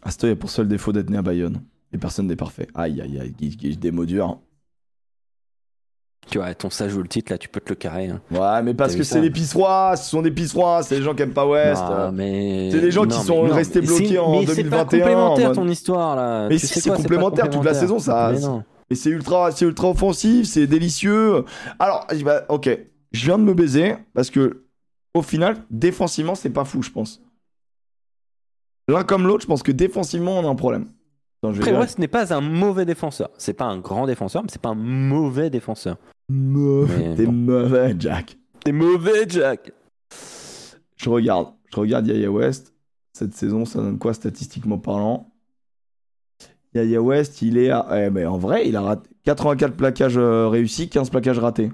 Astoy 0.07 0.31
a 0.31 0.37
pour 0.37 0.51
seul 0.51 0.69
défaut 0.69 0.93
d'être 0.93 1.11
né 1.11 1.19
à 1.19 1.23
Bayonne. 1.23 1.63
Et 1.93 1.99
personne 1.99 2.27
n'est 2.27 2.37
parfait. 2.37 2.69
Aïe, 2.75 3.01
aïe, 3.01 3.19
aïe, 3.21 3.77
des 3.77 3.91
mots 3.91 4.07
durs. 4.07 4.39
Tu 6.29 6.39
vois, 6.39 6.53
ton 6.55 6.71
ça 6.71 6.89
joue 6.89 7.03
le 7.03 7.09
titre, 7.09 7.31
là, 7.33 7.39
tu 7.39 7.49
peux 7.49 7.61
te 7.61 7.69
le 7.69 7.77
carrer. 7.77 8.09
hein. 8.09 8.21
Ouais, 8.33 8.61
mais 8.63 8.75
parce 8.75 8.97
que 8.97 9.05
c'est 9.05 9.21
les 9.21 9.31
pisserois, 9.31 9.95
ce 9.97 10.11
sont 10.11 10.23
des 10.23 10.33
pisserois, 10.33 10.83
c'est 10.83 10.97
les 10.97 11.03
gens 11.03 11.15
qui 11.15 11.23
aiment 11.23 11.33
pas 11.33 11.47
West. 11.47 11.85
Euh. 11.89 12.11
mais... 12.13 12.69
C'est 12.73 12.81
des 12.81 12.91
gens 12.91 13.03
qui 13.05 13.17
non, 13.17 13.23
sont 13.23 13.43
mais- 13.45 13.49
non, 13.51 13.55
restés 13.55 13.81
bloqués 13.81 14.07
c'est- 14.09 14.19
en 14.19 14.33
mais 14.33 14.47
c'est 14.47 14.65
pas 14.65 14.85
2021, 14.85 14.99
complémentaire 14.99 15.45
en 15.45 15.49
mode- 15.51 15.55
ton 15.57 15.69
histoire 15.69 16.17
là. 16.17 16.49
Mais 16.49 16.57
Tu 16.59 16.67
si, 16.67 16.81
c'est 16.81 16.91
complémentaire, 16.91 17.45
toute 17.45 17.65
la 17.65 17.73
complémentaire. 17.73 17.81
saison, 17.81 17.99
ça- 18.01 18.31
Mais 18.35 18.41
non. 18.41 18.65
Et 18.91 18.97
c'est 18.97 19.11
ultra, 19.11 19.53
c'est 19.53 19.65
ultra 19.67 19.89
offensif, 19.91 20.47
c'est 20.49 20.67
délicieux. 20.67 21.45
Alors, 21.79 22.07
je- 22.13 22.25
bah, 22.25 22.45
ok, 22.49 22.77
je 23.13 23.25
viens 23.25 23.39
de 23.39 23.45
me 23.45 23.55
baiser 23.55 23.95
parce 24.13 24.31
que 24.31 24.65
au 25.15 25.23
final, 25.23 25.57
défensivement, 25.71 26.35
c'est 26.35 26.51
pas 26.51 26.65
fou, 26.65 26.83
je 26.83 26.91
pense. 26.91 27.23
L'un 28.89 29.05
comme 29.05 29.27
l'autre, 29.27 29.43
je 29.43 29.47
pense 29.47 29.63
que 29.63 29.73
défensivement, 29.73 30.39
on 30.39 30.47
a 30.47 30.51
un 30.51 30.55
problème. 30.55 30.89
Après, 31.43 31.71
dire- 31.71 31.79
West 31.79 31.99
n'est 31.99 32.09
pas 32.09 32.33
un 32.35 32.41
mauvais 32.41 32.85
défenseur. 32.85 33.31
C'est 33.39 33.53
pas 33.55 33.67
un 33.67 33.79
grand 33.79 34.07
défenseur, 34.07 34.43
mais 34.43 34.49
c'est 34.51 34.61
pas 34.61 34.71
un 34.71 34.75
mauvais 34.75 35.51
défenseur. 35.51 35.97
Mauvais, 36.29 37.15
t'es 37.15 37.27
bon. 37.27 37.33
mauvais, 37.33 37.95
Jack. 37.99 38.37
T'es 38.65 38.73
mauvais, 38.73 39.29
Jack. 39.29 39.73
Je 40.97 41.09
regarde, 41.09 41.53
je 41.73 41.79
regarde 41.79 42.07
Yaya 42.07 42.31
West. 42.31 42.75
Cette 43.13 43.35
saison, 43.35 43.65
ça 43.65 43.81
donne 43.81 43.99
quoi 43.99 44.13
statistiquement 44.15 44.79
parlant? 44.79 45.33
Yaya 46.75 47.01
West, 47.01 47.43
il 47.43 47.59
est 47.59 47.71
à. 47.71 47.87
Eh, 48.07 48.11
mais 48.11 48.27
en 48.27 48.39
vrai, 48.39 48.69
il 48.69 48.77
a 48.77 48.83
raté 48.83 49.09
84 49.25 49.77
plaquages 49.77 50.19
euh, 50.19 50.49
réussis, 50.49 50.89
15 50.89 51.11
plaquages 51.11 51.39
ratés. 51.39 51.71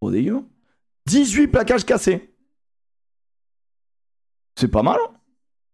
Trop 0.00 0.10
dégueu. 0.10 0.40
18 1.06 1.48
plaquages 1.48 1.84
cassés. 1.84 2.34
C'est 4.56 4.68
pas 4.68 4.82
mal, 4.82 4.98
hein? 5.02 5.11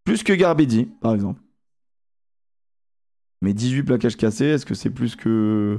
Plus 0.08 0.22
que 0.22 0.32
Garbidi, 0.32 0.86
par 1.02 1.12
exemple. 1.12 1.38
Mais 3.42 3.52
18 3.52 3.82
plaquages 3.82 4.16
cassés, 4.16 4.46
est-ce 4.46 4.64
que 4.64 4.74
c'est 4.74 4.88
plus 4.88 5.14
que. 5.14 5.78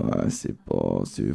Ouais, 0.00 0.30
c'est 0.30 0.56
pas. 0.64 1.02
c'est-. 1.04 1.34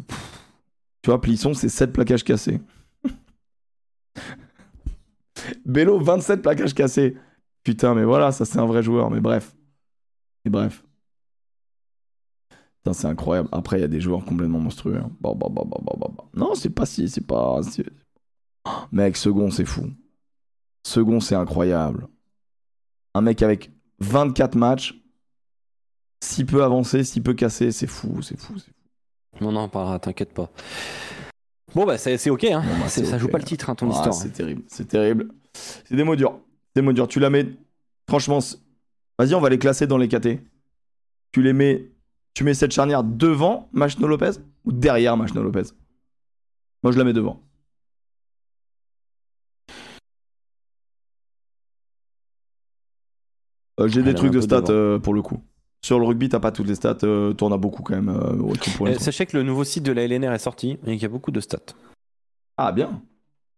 Tu 1.03 1.11
vois, 1.11 1.22
Plisson, 1.22 1.53
c'est 1.53 1.69
7 1.69 1.94
plaquages 1.94 2.23
cassés. 2.23 2.60
Bello, 5.65 5.99
27 5.99 6.41
plaquages 6.41 6.73
cassés. 6.73 7.15
Putain, 7.64 7.94
mais 7.94 8.06
voilà, 8.06 8.31
ça 8.31 8.44
c'est 8.44 8.57
un 8.57 8.65
vrai 8.65 8.81
joueur, 8.81 9.11
mais 9.11 9.22
bref. 9.22 9.56
Et 10.45 10.49
bref. 10.49 10.84
Putain, 12.77 12.94
c'est 12.94 13.07
incroyable. 13.07 13.49
Après, 13.52 13.77
il 13.77 13.81
y 13.81 13.85
a 13.85 13.88
des 13.88 14.02
joueurs 14.02 14.26
complètement 14.26 14.60
monstrueux. 14.60 14.98
hein. 14.98 15.11
Bah, 15.22 15.34
bah, 15.35 15.48
bah. 15.53 15.64
Non, 16.34 16.56
c'est 16.56 16.72
pas 16.72 16.88
si, 16.88 17.07
c'est 17.07 17.27
pas. 17.27 17.61
Mec, 18.91 19.15
second, 19.15 19.52
c'est 19.52 19.65
fou. 19.65 19.91
Second, 20.84 21.20
c'est 21.20 21.36
incroyable. 21.36 22.08
Un 23.14 23.22
mec 23.22 23.42
avec 23.42 23.72
24 24.00 24.56
matchs, 24.56 25.00
si 26.22 26.46
peu 26.46 26.64
avancé, 26.64 27.04
si 27.04 27.22
peu 27.22 27.34
cassé, 27.34 27.72
c'est 27.72 27.88
fou, 27.88 28.22
c'est 28.22 28.40
fou. 28.40 28.58
c'est 28.58 28.72
fou. 28.72 29.46
On 29.46 29.56
en 29.56 29.70
parlera, 29.70 30.00
t'inquiète 30.00 30.34
pas. 30.34 30.50
Bon, 31.74 31.86
bah, 31.86 31.98
c'est 31.98 32.30
ok, 32.30 32.44
hein. 32.46 32.62
Bon, 32.66 32.80
bah, 32.80 32.88
ça 32.90 33.18
joue 33.18 33.28
pas 33.30 33.40
le 33.40 33.44
titre, 33.44 33.70
hein, 33.70 33.76
ton 33.76 33.90
Ah, 33.90 33.94
histoire. 33.96 34.14
c'est 34.14 34.30
terrible, 34.32 34.64
c'est 34.68 34.88
terrible. 34.88 35.30
C'est 35.54 35.96
des 35.96 36.04
mots 36.04 36.16
durs. 36.16 36.40
Des 36.76 36.82
mots 36.82 36.94
durs. 36.94 37.08
Tu 37.08 37.20
la 37.20 37.30
mets. 37.30 37.48
Franchement, 38.10 38.40
vas-y, 39.18 39.34
on 39.36 39.40
va 39.42 39.50
les 39.50 39.60
classer 39.60 39.88
dans 39.88 39.98
les 39.98 40.08
KT. 40.08 40.40
Tu 41.32 41.42
les 41.42 41.54
mets. 41.54 41.90
Tu 42.34 42.44
mets 42.44 42.54
cette 42.56 42.72
charnière 42.72 43.04
devant 43.04 43.70
Machno 43.74 44.08
Lopez 44.08 44.32
ou 44.66 44.72
derrière 44.72 45.16
Machno 45.18 45.44
Lopez 45.44 45.64
Moi, 46.84 46.92
je 46.92 46.98
la 46.98 47.04
mets 47.04 47.14
devant. 47.14 47.42
J'ai 53.88 54.00
Elle 54.00 54.06
des 54.06 54.14
trucs 54.14 54.32
de 54.32 54.42
stats 54.42 54.64
euh, 54.70 55.00
pour 55.00 55.14
le 55.14 55.22
coup. 55.22 55.40
Sur 55.82 56.00
le 56.00 56.06
rugby, 56.06 56.30
t'as 56.30 56.40
pas 56.40 56.52
toutes 56.52 56.68
les 56.68 56.76
stats. 56.76 56.98
Euh, 57.04 57.34
T'en 57.34 57.52
as 57.52 57.58
beaucoup 57.58 57.84
quand 57.84 57.94
même. 57.96 58.10
euh, 58.10 58.54
Euh, 58.86 58.96
sachez 59.00 59.26
que 59.26 59.36
le 59.38 59.44
nouveau 59.44 59.64
site 59.64 59.84
de 59.84 59.92
la 59.92 60.04
LNR 60.08 60.32
est 60.32 60.40
sorti 60.40 60.78
et 60.86 60.94
qu'il 60.94 61.02
y 61.02 61.06
a 61.06 61.10
beaucoup 61.10 61.32
de 61.32 61.40
stats. 61.42 61.58
Ah, 62.58 62.72
bien. 62.72 63.02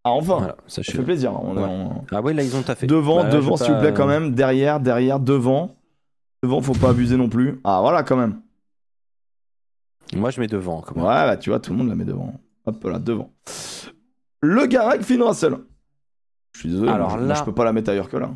Ah, 0.04 0.12
enfin. 0.12 0.38
Voilà, 0.38 0.58
Ça 0.68 0.82
fait 0.84 1.04
plaisir. 1.04 1.34
On 1.44 1.56
est 1.56 1.60
Ouais. 1.60 1.64
en- 1.66 2.06
Ah 2.12 2.22
ouais, 2.22 2.34
là, 2.34 2.42
ils 2.44 2.56
ont 2.56 2.62
taffé. 2.64 2.88
Devant, 2.88 3.18
Bah, 3.18 3.24
là, 3.26 3.30
devant, 3.30 3.58
s'il 3.58 3.74
vous 3.74 3.80
plaît, 3.80 3.94
quand 3.94 4.08
même. 4.08 4.34
Derrière, 4.34 4.80
derrière, 4.80 5.20
devant. 5.20 5.76
Devant, 6.44 6.62
faut 6.62 6.74
pas 6.74 6.90
abuser 6.90 7.18
non 7.18 7.30
plus. 7.30 7.60
Ah, 7.64 7.80
voilà, 7.82 8.04
quand 8.04 8.18
même. 8.18 8.40
Moi, 10.16 10.30
je 10.30 10.40
mets 10.40 10.48
devant. 10.48 10.82
Quand 10.82 10.96
Ouais, 10.96 11.02
même. 11.02 11.28
bah, 11.28 11.38
tu 11.38 11.50
vois, 11.50 11.60
tout 11.60 11.72
le 11.72 11.78
monde 11.78 11.90
la 11.90 11.96
met 11.96 12.06
devant. 12.06 12.34
Hop 12.66 12.84
là, 12.86 13.00
devant. 13.00 13.32
Le 14.42 14.66
Garec 14.68 15.02
Finn 15.02 15.22
Russell. 15.22 15.58
Je 16.54 16.60
suis 16.62 16.70
désolé, 16.70 16.90
Alors 16.92 17.18
moi, 17.18 17.22
là- 17.28 17.34
je 17.36 17.44
peux 17.44 17.54
pas 17.54 17.66
la 17.66 17.74
mettre 17.74 17.90
ailleurs 17.90 18.10
que 18.10 18.18
là. 18.18 18.32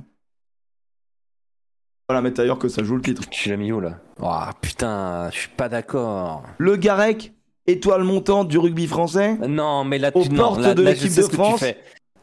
Pas 2.09 2.15
la 2.15 2.21
mettre 2.21 2.41
ailleurs 2.41 2.57
que 2.57 2.69
ça 2.69 2.83
joue 2.83 2.95
le 2.95 3.03
titre. 3.03 3.21
Tu 3.29 3.49
l'as 3.49 3.55
mis 3.55 3.71
où, 3.71 3.79
là? 3.79 3.99
Oh, 4.19 4.31
putain, 4.61 5.29
je 5.31 5.41
suis 5.41 5.49
pas 5.49 5.69
d'accord. 5.69 6.41
Le 6.57 6.75
Garec, 6.75 7.33
étoile 7.67 8.03
montante 8.03 8.47
du 8.47 8.57
rugby 8.57 8.87
français? 8.87 9.37
Non, 9.47 9.83
mais 9.83 9.99
là, 9.99 10.09
Aux 10.15 10.23
tu... 10.23 10.29
non, 10.31 10.37
portes 10.37 10.61
là- 10.61 10.73
de 10.73 10.81
l'équipe 10.81 11.13
de 11.15 11.21
France. 11.21 11.63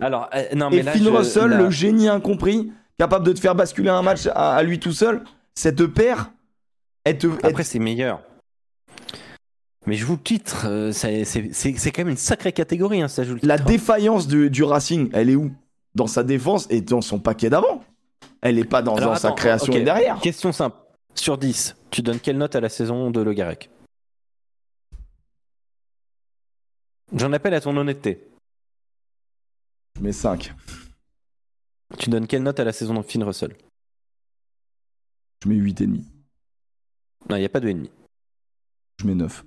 Alors, 0.01 0.29
euh, 0.35 0.43
non, 0.57 0.71
mais 0.71 0.79
Et 0.79 0.83
là, 0.83 0.91
Finn 0.91 1.05
je- 1.05 1.09
Russell, 1.09 1.51
là- 1.51 1.59
le 1.59 1.71
génie 1.71 2.09
incompris, 2.09 2.73
capable 2.99 3.25
de 3.25 3.33
te 3.33 3.39
faire 3.39 3.55
basculer 3.55 3.89
un 3.89 4.03
match 4.03 4.27
à, 4.27 4.57
à 4.57 4.63
lui 4.65 4.81
tout 4.81 4.91
seul. 4.91 5.23
Cette 5.55 5.87
paire, 5.87 6.33
elle 7.05 7.19
te, 7.19 7.29
Après, 7.45 7.63
c'est 7.63 7.79
meilleur. 7.79 8.21
Mais 9.87 9.95
je 9.95 10.05
joue 10.05 10.15
le 10.15 10.19
titre, 10.19 10.65
euh, 10.69 10.91
c'est 10.91 11.23
quand 11.93 11.99
même 11.99 12.09
une 12.09 12.17
sacrée 12.17 12.51
catégorie, 12.51 13.03
hein, 13.03 13.07
ça 13.09 13.23
joue 13.23 13.35
le 13.35 13.41
La 13.45 13.57
titre. 13.57 13.69
défaillance 13.69 14.27
du, 14.27 14.51
du 14.51 14.65
Racing, 14.65 15.11
elle 15.13 15.31
est 15.31 15.37
où? 15.37 15.53
Dans 15.95 16.09
sa 16.09 16.25
défense 16.25 16.67
et 16.71 16.81
dans 16.81 17.01
son 17.01 17.21
paquet 17.21 17.51
d'avant. 17.51 17.76
Elle 18.49 18.59
est 18.59 18.65
pas 18.65 18.83
dans, 18.83 18.95
Alors, 18.95 19.15
dans 19.15 19.19
sa 19.19 19.33
création 19.33 19.73
et 19.73 19.83
derrière. 19.83 20.21
Question 20.21 20.53
simple. 20.53 20.77
Sur 21.15 21.39
10, 21.39 21.77
tu 21.91 22.03
donnes 22.03 22.21
quelle 22.21 22.39
note 22.39 22.55
à 22.55 22.61
la 22.61 22.69
saison 22.69 23.11
de 23.11 23.21
Le 23.21 23.33
Garec? 23.33 23.71
J'en 27.15 27.33
appelle 27.33 27.55
à 27.55 27.61
ton 27.61 27.77
honnêteté. 27.77 28.29
Je 29.97 30.03
mets 30.03 30.13
5. 30.13 30.53
Tu 31.99 32.11
donnes 32.11 32.27
quelle 32.27 32.43
note 32.43 32.61
à 32.61 32.65
la 32.65 32.73
saison 32.73 32.95
de 32.95 33.03
Finn 33.03 33.23
Russell? 33.23 33.57
Je 35.43 35.49
mets 35.49 35.57
8,5. 35.57 36.03
Non, 37.29 37.37
il 37.37 37.41
n'y 37.41 37.45
a 37.45 37.49
pas 37.49 37.61
de 37.61 37.69
ennemi. 37.69 37.91
Je 39.01 39.07
mets 39.07 39.15
9. 39.15 39.45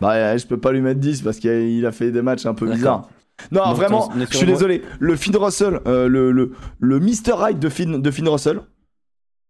Bah, 0.00 0.36
je 0.36 0.46
peux 0.46 0.60
pas 0.60 0.72
lui 0.72 0.80
mettre 0.80 1.00
10 1.00 1.22
parce 1.22 1.38
qu'il 1.38 1.84
a 1.84 1.92
fait 1.92 2.12
des 2.12 2.22
matchs 2.22 2.46
un 2.46 2.54
peu 2.54 2.70
bizarres. 2.70 3.08
Non, 3.52 3.64
Donc, 3.66 3.76
vraiment, 3.76 4.10
je 4.30 4.36
suis 4.36 4.46
désolé. 4.46 4.82
Le 4.98 5.14
Finn 5.16 5.36
Russell, 5.36 5.80
euh, 5.86 6.08
le, 6.08 6.32
le, 6.32 6.52
le 6.80 7.00
Mr. 7.00 7.32
Right 7.34 7.58
de 7.58 7.68
Finn, 7.68 8.00
de 8.00 8.10
Finn 8.10 8.28
Russell 8.28 8.60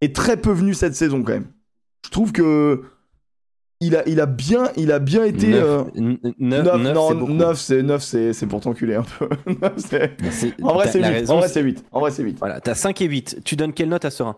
est 0.00 0.14
très 0.14 0.36
peu 0.36 0.50
venu 0.50 0.74
cette 0.74 0.94
saison 0.94 1.22
quand 1.22 1.32
même. 1.32 1.46
Je 2.04 2.10
trouve 2.10 2.32
que 2.32 2.82
il 3.80 3.94
a, 3.94 4.08
il 4.08 4.20
a, 4.20 4.26
bien, 4.26 4.70
il 4.76 4.90
a 4.90 4.98
bien 4.98 5.24
été. 5.24 5.48
9, 5.50 5.62
euh, 5.64 5.84
9, 6.38 6.94
non, 6.94 7.08
c'est 7.10 7.14
beaucoup. 7.14 7.32
9, 7.32 7.58
c'est 7.60 7.82
9, 7.82 8.02
c'est 8.02 8.32
c'est 8.32 8.46
pour 8.46 8.60
t'enculer 8.60 8.94
un 8.96 9.02
peu. 9.02 9.28
9, 9.46 9.72
c'est- 9.76 10.16
Mais 10.22 10.30
c'est- 10.30 10.62
en 10.62 10.72
vrai, 10.74 10.88
c'est 10.88 10.98
la 11.00 11.08
8. 11.10 11.14
raison, 11.14 11.34
En 11.34 11.38
vrai, 11.38 11.48
c'est- 11.48 11.54
c'est 11.54 11.62
8. 11.62 11.84
En 11.92 12.00
vrai, 12.00 12.10
c'est 12.10 12.22
8. 12.22 12.38
Voilà, 12.38 12.60
t'as 12.60 12.74
5 12.74 13.00
et 13.02 13.06
8. 13.06 13.40
Tu 13.44 13.54
donnes 13.56 13.72
quelle 13.72 13.88
note 13.90 14.04
à 14.04 14.10
Serein 14.10 14.36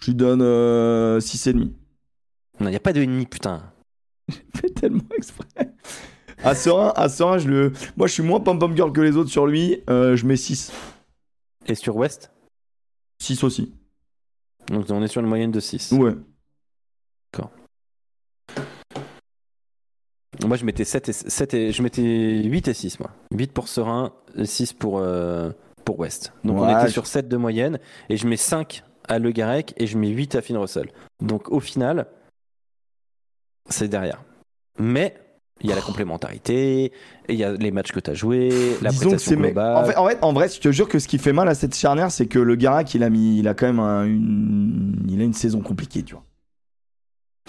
Je 0.00 0.06
lui 0.06 0.14
donne 0.14 0.40
euh, 0.42 1.20
6,5. 1.20 1.54
Non, 1.54 1.70
il 2.66 2.70
n'y 2.70 2.76
a 2.76 2.80
pas 2.80 2.92
de 2.92 3.00
ennemi, 3.02 3.26
putain. 3.26 3.62
fait 4.56 4.70
tellement 4.70 5.02
exprès. 5.16 5.73
À 6.44 6.54
Serein, 6.54 6.92
à 6.94 7.08
Serein, 7.08 7.38
je 7.38 7.48
le... 7.48 7.72
moi 7.96 8.06
je 8.06 8.12
suis 8.12 8.22
moins 8.22 8.38
pom-pom 8.40 8.76
girl 8.76 8.92
que 8.92 9.00
les 9.00 9.16
autres 9.16 9.30
sur 9.30 9.46
lui. 9.46 9.82
euh, 9.88 10.14
je 10.16 10.26
mets 10.26 10.36
6. 10.36 10.72
Et 11.66 11.74
sur 11.74 11.96
West? 11.96 12.30
6 13.22 13.42
aussi. 13.44 13.74
Donc 14.68 14.86
on 14.90 15.02
est 15.02 15.08
sur 15.08 15.20
une 15.22 15.26
moyenne 15.26 15.50
de 15.50 15.60
6. 15.60 15.92
Ouais. 15.92 16.12
Moi, 20.44 20.56
je 20.56 20.64
mettais 20.64 20.84
7 20.84 21.08
et, 21.08 21.12
7 21.12 21.54
et 21.54 21.72
je 21.72 21.82
mettais 21.82 22.42
8 22.42 22.68
et 22.68 22.74
6, 22.74 22.98
moi. 23.00 23.10
8 23.32 23.52
pour 23.52 23.68
Serein, 23.68 24.12
6 24.42 24.72
pour, 24.72 24.98
euh, 24.98 25.50
pour 25.84 25.98
West. 26.00 26.32
Donc 26.42 26.58
on 26.58 26.66
Ouais, 26.66 26.72
était 26.74 26.88
je- 26.88 26.92
sur 26.92 27.06
7 27.06 27.28
de 27.28 27.36
moyenne. 27.36 27.78
Et 28.08 28.16
je 28.16 28.26
mets 28.26 28.36
5 28.36 28.82
à 29.08 29.18
Le 29.18 29.30
Garec 29.30 29.72
et 29.76 29.86
je 29.86 29.96
mets 29.96 30.08
8 30.08 30.34
à 30.34 30.42
Finn 30.42 30.56
Russell. 30.56 30.90
Donc 31.22 31.50
au 31.50 31.60
final, 31.60 32.08
c'est 33.70 33.88
derrière. 33.88 34.22
Mais 34.78 35.16
il 35.62 35.70
y 35.70 35.72
a 35.72 35.76
la 35.76 35.80
complémentarité, 35.82 36.92
il 37.28 37.36
y 37.36 37.44
a 37.44 37.52
les 37.52 37.70
matchs 37.70 37.92
que 37.92 38.00
tu 38.00 38.10
as 38.10 38.14
joués, 38.14 38.50
la 38.82 38.90
prestation 38.90 39.36
globale. 39.36 39.76
En 39.76 39.84
fait, 39.84 39.96
en, 39.96 40.06
fait, 40.08 40.18
en 40.22 40.32
vrai, 40.32 40.48
je 40.48 40.60
te 40.60 40.70
jure 40.72 40.88
que 40.88 40.98
ce 40.98 41.08
qui 41.08 41.18
fait 41.18 41.32
mal 41.32 41.48
à 41.48 41.54
cette 41.54 41.74
charnière, 41.74 42.10
c'est 42.10 42.26
que 42.26 42.38
le 42.38 42.54
Garak, 42.56 42.94
il 42.94 43.02
a 43.02 43.10
mis, 43.10 43.38
il 43.38 43.48
a 43.48 43.54
quand 43.54 43.66
même 43.66 43.78
un- 43.80 44.04
une, 44.04 45.06
il 45.08 45.20
a 45.20 45.24
une 45.24 45.32
saison 45.32 45.60
compliquée, 45.60 46.02
tu 46.02 46.14
vois. 46.14 46.24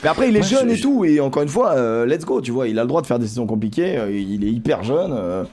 Mais 0.04 0.10
après, 0.10 0.30
il 0.30 0.36
est 0.38 0.44
jeune 0.44 0.70
je- 0.70 0.76
et 0.76 0.80
tout, 0.82 1.04
et 1.06 1.20
encore 1.20 1.42
une 1.44 1.50
fois, 1.50 1.74
euh, 1.76 2.06
let's 2.06 2.26
go, 2.26 2.42
tu 2.42 2.52
vois, 2.52 2.68
il 2.68 2.78
a 2.80 2.84
le 2.84 2.88
droit 2.88 3.02
de 3.02 3.08
faire 3.08 3.20
des 3.20 3.28
saisons 3.28 3.48
compliquées. 3.48 3.98
euh, 3.98 4.12
il 4.12 4.44
est 4.44 4.52
hyper 4.52 4.84
jeune. 4.84 5.12
euh, 5.14 5.44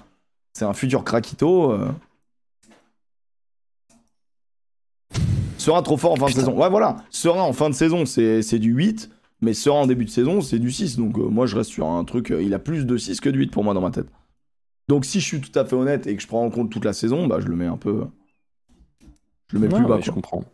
c'est 0.53 0.65
un 0.67 0.75
futur 0.75 1.05
craquito. 1.05 1.75
Serein 5.59 5.83
trop 5.83 5.97
fort 5.97 6.13
en 6.13 6.17
fin 6.17 6.27
de 6.27 6.33
saison. 6.33 6.59
Ouais, 6.61 6.69
voilà. 6.69 6.97
Serein 7.11 7.43
en 7.43 7.53
fin 7.53 7.71
de 7.71 7.75
saison, 7.75 8.05
c'est 8.05 8.43
c'est 8.43 8.59
du 8.59 8.73
8. 8.73 9.11
Mais 9.43 9.55
Serein 9.55 9.81
en 9.81 9.87
début 9.87 10.05
de 10.05 10.11
saison, 10.11 10.41
c'est 10.41 10.59
du 10.59 10.71
6. 10.71 10.97
Donc 10.97 11.19
euh, 11.19 11.23
moi, 11.29 11.47
je 11.47 11.57
reste 11.57 11.71
sur 11.71 11.87
un 11.89 12.05
truc. 12.05 12.31
euh, 12.31 12.43
il 12.43 12.55
a 12.55 12.59
plus 12.59 12.87
de 12.87 12.97
6 12.97 13.21
que 13.21 13.29
de 13.29 13.37
8 13.37 13.51
pour 13.51 13.65
moi 13.65 13.75
dans 13.75 13.81
ma 13.81 13.91
tête. 13.91 14.07
Donc 14.89 15.05
si 15.05 15.21
je 15.21 15.27
suis 15.27 15.41
tout 15.41 15.57
à 15.59 15.65
fait 15.65 15.75
honnête 15.77 16.07
et 16.07 16.15
que 16.17 16.23
je 16.23 16.27
prends 16.29 16.45
en 16.45 16.51
compte 16.51 16.71
toute 16.71 16.85
la 16.85 16.93
saison, 16.93 17.27
bah 17.27 17.39
je 17.41 17.47
le 17.49 17.57
mets 17.57 17.67
un 17.67 17.77
peu. 17.77 18.05
Je 19.49 19.55
le 19.57 19.61
mets 19.61 19.69
Ouais, 19.73 19.81
plus 19.81 19.87
bas. 19.89 19.99
je 20.01 20.11
comprends. 20.11 20.45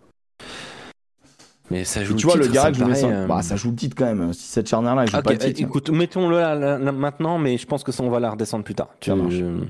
Mais 1.71 1.85
ça 1.85 2.03
joue 2.03 2.15
Et 2.15 2.17
tu 2.17 2.27
le 2.27 2.33
vois, 2.33 2.39
le 2.39 2.47
titre, 2.49 2.63
ça 2.63 2.73
je 2.73 2.83
me 2.83 2.89
mets 2.89 2.95
ça. 2.95 3.09
euh, 3.09 3.27
Bah 3.27 3.43
ça 3.43 3.57
joue 3.57 3.71
le 3.71 3.77
titre 3.77 3.95
quand 3.97 4.07
même. 4.07 4.33
Si 4.33 4.43
cette 4.47 4.69
charnière-là, 4.69 5.03
elle 5.03 5.11
joue 5.11 5.19
Ok, 5.19 5.23
pas 5.25 5.33
le 5.33 5.39
titre. 5.39 5.61
écoute, 5.61 5.91
mettons-le 5.91 6.39
là, 6.39 6.55
là, 6.55 6.79
là, 6.79 6.93
maintenant, 6.93 7.39
mais 7.39 7.59
je 7.59 7.67
pense 7.67 7.85
que 7.85 7.93
ça, 7.93 8.03
on 8.03 8.09
va 8.11 8.21
la 8.21 8.31
redescendre 8.31 8.65
plus 8.65 8.75
tard. 8.75 8.89
Tu, 9.01 9.11
Ça 9.11 9.17
marche. 9.17 9.35
je- 9.35 9.65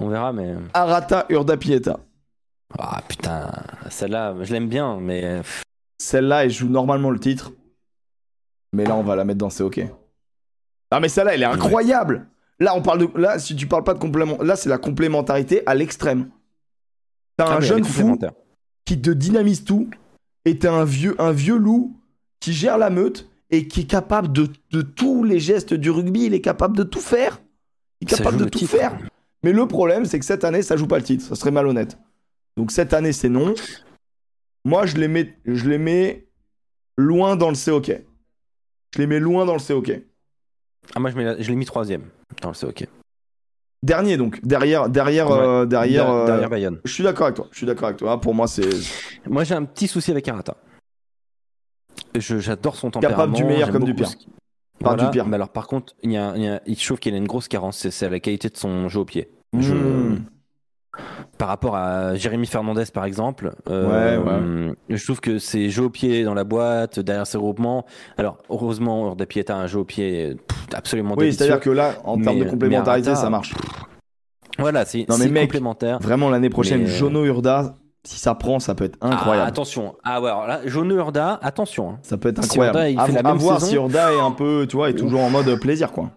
On 0.00 0.08
verra, 0.08 0.32
mais. 0.34 0.54
Arata 0.74 1.24
Urda 1.30 1.56
Pieta. 1.56 1.98
Ah 2.78 3.00
putain, 3.08 3.50
celle-là, 3.88 4.34
je 4.42 4.52
l'aime 4.52 4.68
bien, 4.68 4.98
mais. 5.00 5.40
Celle-là, 5.98 6.44
elle 6.44 6.50
joue 6.50 6.68
normalement 6.68 7.10
le 7.10 7.18
titre. 7.18 7.52
Mais 8.72 8.84
là, 8.84 8.94
on 8.96 9.02
va 9.02 9.16
la 9.16 9.24
mettre 9.24 9.38
dans 9.38 9.50
C'est 9.50 9.62
OK. 9.62 9.80
Ah, 10.90 11.00
mais 11.00 11.08
celle-là, 11.08 11.34
elle 11.34 11.42
est 11.42 11.46
incroyable. 11.46 12.28
Là, 12.60 12.74
on 12.74 12.82
parle 12.82 13.00
de. 13.12 13.18
Là, 13.18 13.38
si 13.38 13.54
tu 13.56 13.66
parles 13.66 13.84
pas 13.84 13.94
de 13.94 13.98
complément. 13.98 14.38
Là, 14.42 14.56
c'est 14.56 14.68
la 14.68 14.78
complémentarité 14.78 15.62
à 15.66 15.74
l'extrême. 15.74 16.30
T'as 17.36 17.46
Ah, 17.46 17.56
un 17.56 17.60
jeune 17.60 17.84
fou 17.84 18.18
qui 18.84 19.00
te 19.00 19.10
dynamise 19.10 19.64
tout. 19.64 19.88
Et 20.44 20.58
t'as 20.58 20.72
un 20.72 20.84
vieux, 20.84 21.14
un 21.20 21.32
vieux 21.32 21.56
loup 21.56 21.96
qui 22.40 22.52
gère 22.52 22.78
la 22.78 22.90
meute 22.90 23.28
et 23.50 23.68
qui 23.68 23.80
est 23.80 23.86
capable 23.86 24.32
de, 24.32 24.48
de 24.70 24.82
tous 24.82 25.24
les 25.24 25.40
gestes 25.40 25.74
du 25.74 25.90
rugby. 25.90 26.24
Il 26.24 26.34
est 26.34 26.40
capable 26.40 26.76
de 26.76 26.82
tout 26.84 27.00
faire. 27.00 27.40
Il 28.00 28.08
est 28.08 28.10
Ça 28.10 28.18
capable 28.18 28.38
de 28.38 28.44
tout 28.44 28.58
titre. 28.60 28.72
faire. 28.76 28.98
Mais 29.42 29.52
le 29.52 29.66
problème, 29.68 30.04
c'est 30.04 30.18
que 30.18 30.24
cette 30.24 30.44
année, 30.44 30.62
ça 30.62 30.76
joue 30.76 30.86
pas 30.86 30.98
le 30.98 31.04
titre. 31.04 31.24
Ça 31.24 31.34
serait 31.34 31.50
malhonnête. 31.50 31.98
Donc 32.56 32.70
cette 32.72 32.92
année, 32.94 33.12
c'est 33.12 33.28
non. 33.28 33.54
Moi, 34.64 34.86
je 34.86 34.96
les 34.96 35.08
mets, 35.08 35.36
je 35.44 35.68
les 35.68 35.78
mets 35.78 36.28
loin 36.96 37.36
dans 37.36 37.50
le 37.50 37.56
COK. 37.56 37.92
Je 38.94 39.00
les 39.00 39.06
mets 39.06 39.20
loin 39.20 39.44
dans 39.44 39.54
le 39.54 39.60
COK. 39.60 39.92
Ah, 40.94 41.00
moi, 41.00 41.10
je, 41.10 41.16
mets 41.16 41.24
la- 41.24 41.40
je 41.40 41.48
l'ai 41.50 41.56
mis 41.56 41.64
troisième 41.66 42.04
dans 42.42 42.50
le 42.50 42.54
COK. 42.54 42.86
Dernier, 43.82 44.16
donc. 44.16 44.40
Derrière, 44.44 44.88
derrière, 44.88 45.30
Ouais. 45.30 45.38
euh, 45.38 45.66
derrière. 45.66 46.10
Euh, 46.10 46.26
derrière 46.26 46.50
Bayonne. 46.50 46.80
Je 46.84 46.92
suis 46.92 47.04
d'accord 47.04 47.26
avec 47.26 47.36
toi. 47.36 47.46
Je 47.52 47.56
suis 47.58 47.66
d'accord 47.66 47.86
avec 47.88 47.98
toi. 47.98 48.20
Pour 48.20 48.34
moi, 48.34 48.46
c'est 48.48 48.68
Moi, 49.26 49.44
j'ai 49.44 49.54
un 49.54 49.64
petit 49.64 49.86
souci 49.86 50.10
avec 50.10 50.26
Arata. 50.28 50.56
Je- 52.16 52.38
J'adore 52.38 52.76
son 52.76 52.90
tempérament. 52.90 53.16
Capable 53.16 53.36
du 53.36 53.44
meilleur 53.44 53.70
comme 53.70 53.84
du 53.84 53.94
pire. 53.94 54.08
ce 54.08 54.16
Pas 54.16 54.90
Voilà, 54.90 55.04
du 55.04 55.10
pire. 55.10 55.26
Mais 55.26 55.34
alors, 55.34 55.48
par 55.50 55.66
contre, 55.66 55.94
il, 56.02 56.12
y 56.12 56.16
a, 56.16 56.34
il, 56.36 56.42
y 56.42 56.48
a- 56.48 56.60
il- 56.66 56.78
je 56.78 56.84
trouve 56.86 56.98
qu'il 56.98 57.12
a 57.14 57.16
une 57.16 57.26
grosse 57.26 57.48
carence, 57.48 57.78
c'est- 57.78 57.90
c'est 57.90 58.08
la 58.08 58.20
qualité 58.20 58.48
de 58.48 58.56
son 58.56 58.88
jeu 58.88 59.00
au 59.00 59.04
pied. 59.04 59.28
Je- 59.58 59.74
Hmm. 59.74 60.24
Par 61.38 61.48
rapport 61.48 61.76
à 61.76 62.14
Jérémy 62.16 62.46
Fernandez 62.46 62.84
par 62.92 63.04
exemple. 63.04 63.54
Euh, 63.70 64.72
Je 64.88 65.04
trouve 65.04 65.20
que 65.20 65.38
c'est 65.38 65.70
jeu 65.70 65.84
au 65.84 65.90
pied 65.90 66.24
dans 66.24 66.34
la 66.34 66.44
boîte, 66.44 67.00
derrière 67.00 67.26
ses 67.26 67.38
groupements. 67.38 67.86
Alors 68.18 68.38
heureusement, 68.50 69.04
Ordapieta 69.06 69.56
a 69.56 69.60
un 69.60 69.66
jeu 69.66 69.78
au 69.78 69.84
pied 69.84 70.36
absolument 70.74 71.14
Oui, 71.16 71.32
c'est-à-dire 71.32 71.60
que 71.60 71.70
là, 71.70 71.94
en 72.04 72.20
termes 72.20 72.40
de 72.40 72.44
complémentarité, 72.44 73.14
ça 73.14 73.30
marche. 73.30 73.54
Voilà, 74.58 74.84
c'est 74.84 75.06
complémentaire. 75.06 75.98
Vraiment 76.00 76.30
l'année 76.30 76.50
prochaine, 76.50 76.86
Jono 76.86 77.24
Urda, 77.24 77.76
si 78.04 78.18
ça 78.18 78.34
prend, 78.34 78.58
ça 78.58 78.74
peut 78.74 78.84
être 78.84 78.96
incroyable. 79.00 79.44
Ah, 79.44 79.48
attention. 79.48 79.94
Ah 80.02 80.20
ouais, 80.20 80.30
alors 80.30 80.46
là, 80.46 80.60
Jono 80.64 80.96
Urda, 80.96 81.38
attention. 81.42 81.90
Hein. 81.90 81.98
Ça 82.02 82.16
peut 82.16 82.30
être 82.30 82.38
incroyable. 82.42 82.78
Si 82.78 82.92
il 82.92 83.00
fait 83.00 83.22
la 83.22 83.32
voir 83.34 83.60
si 83.60 83.74
Urda 83.74 84.12
est 84.12 84.20
un 84.20 84.30
peu, 84.30 84.66
tu 84.68 84.76
vois, 84.76 84.90
est 84.90 84.94
toujours 84.94 85.20
en 85.20 85.30
mode 85.30 85.54
plaisir, 85.60 85.92
quoi. 85.92 86.10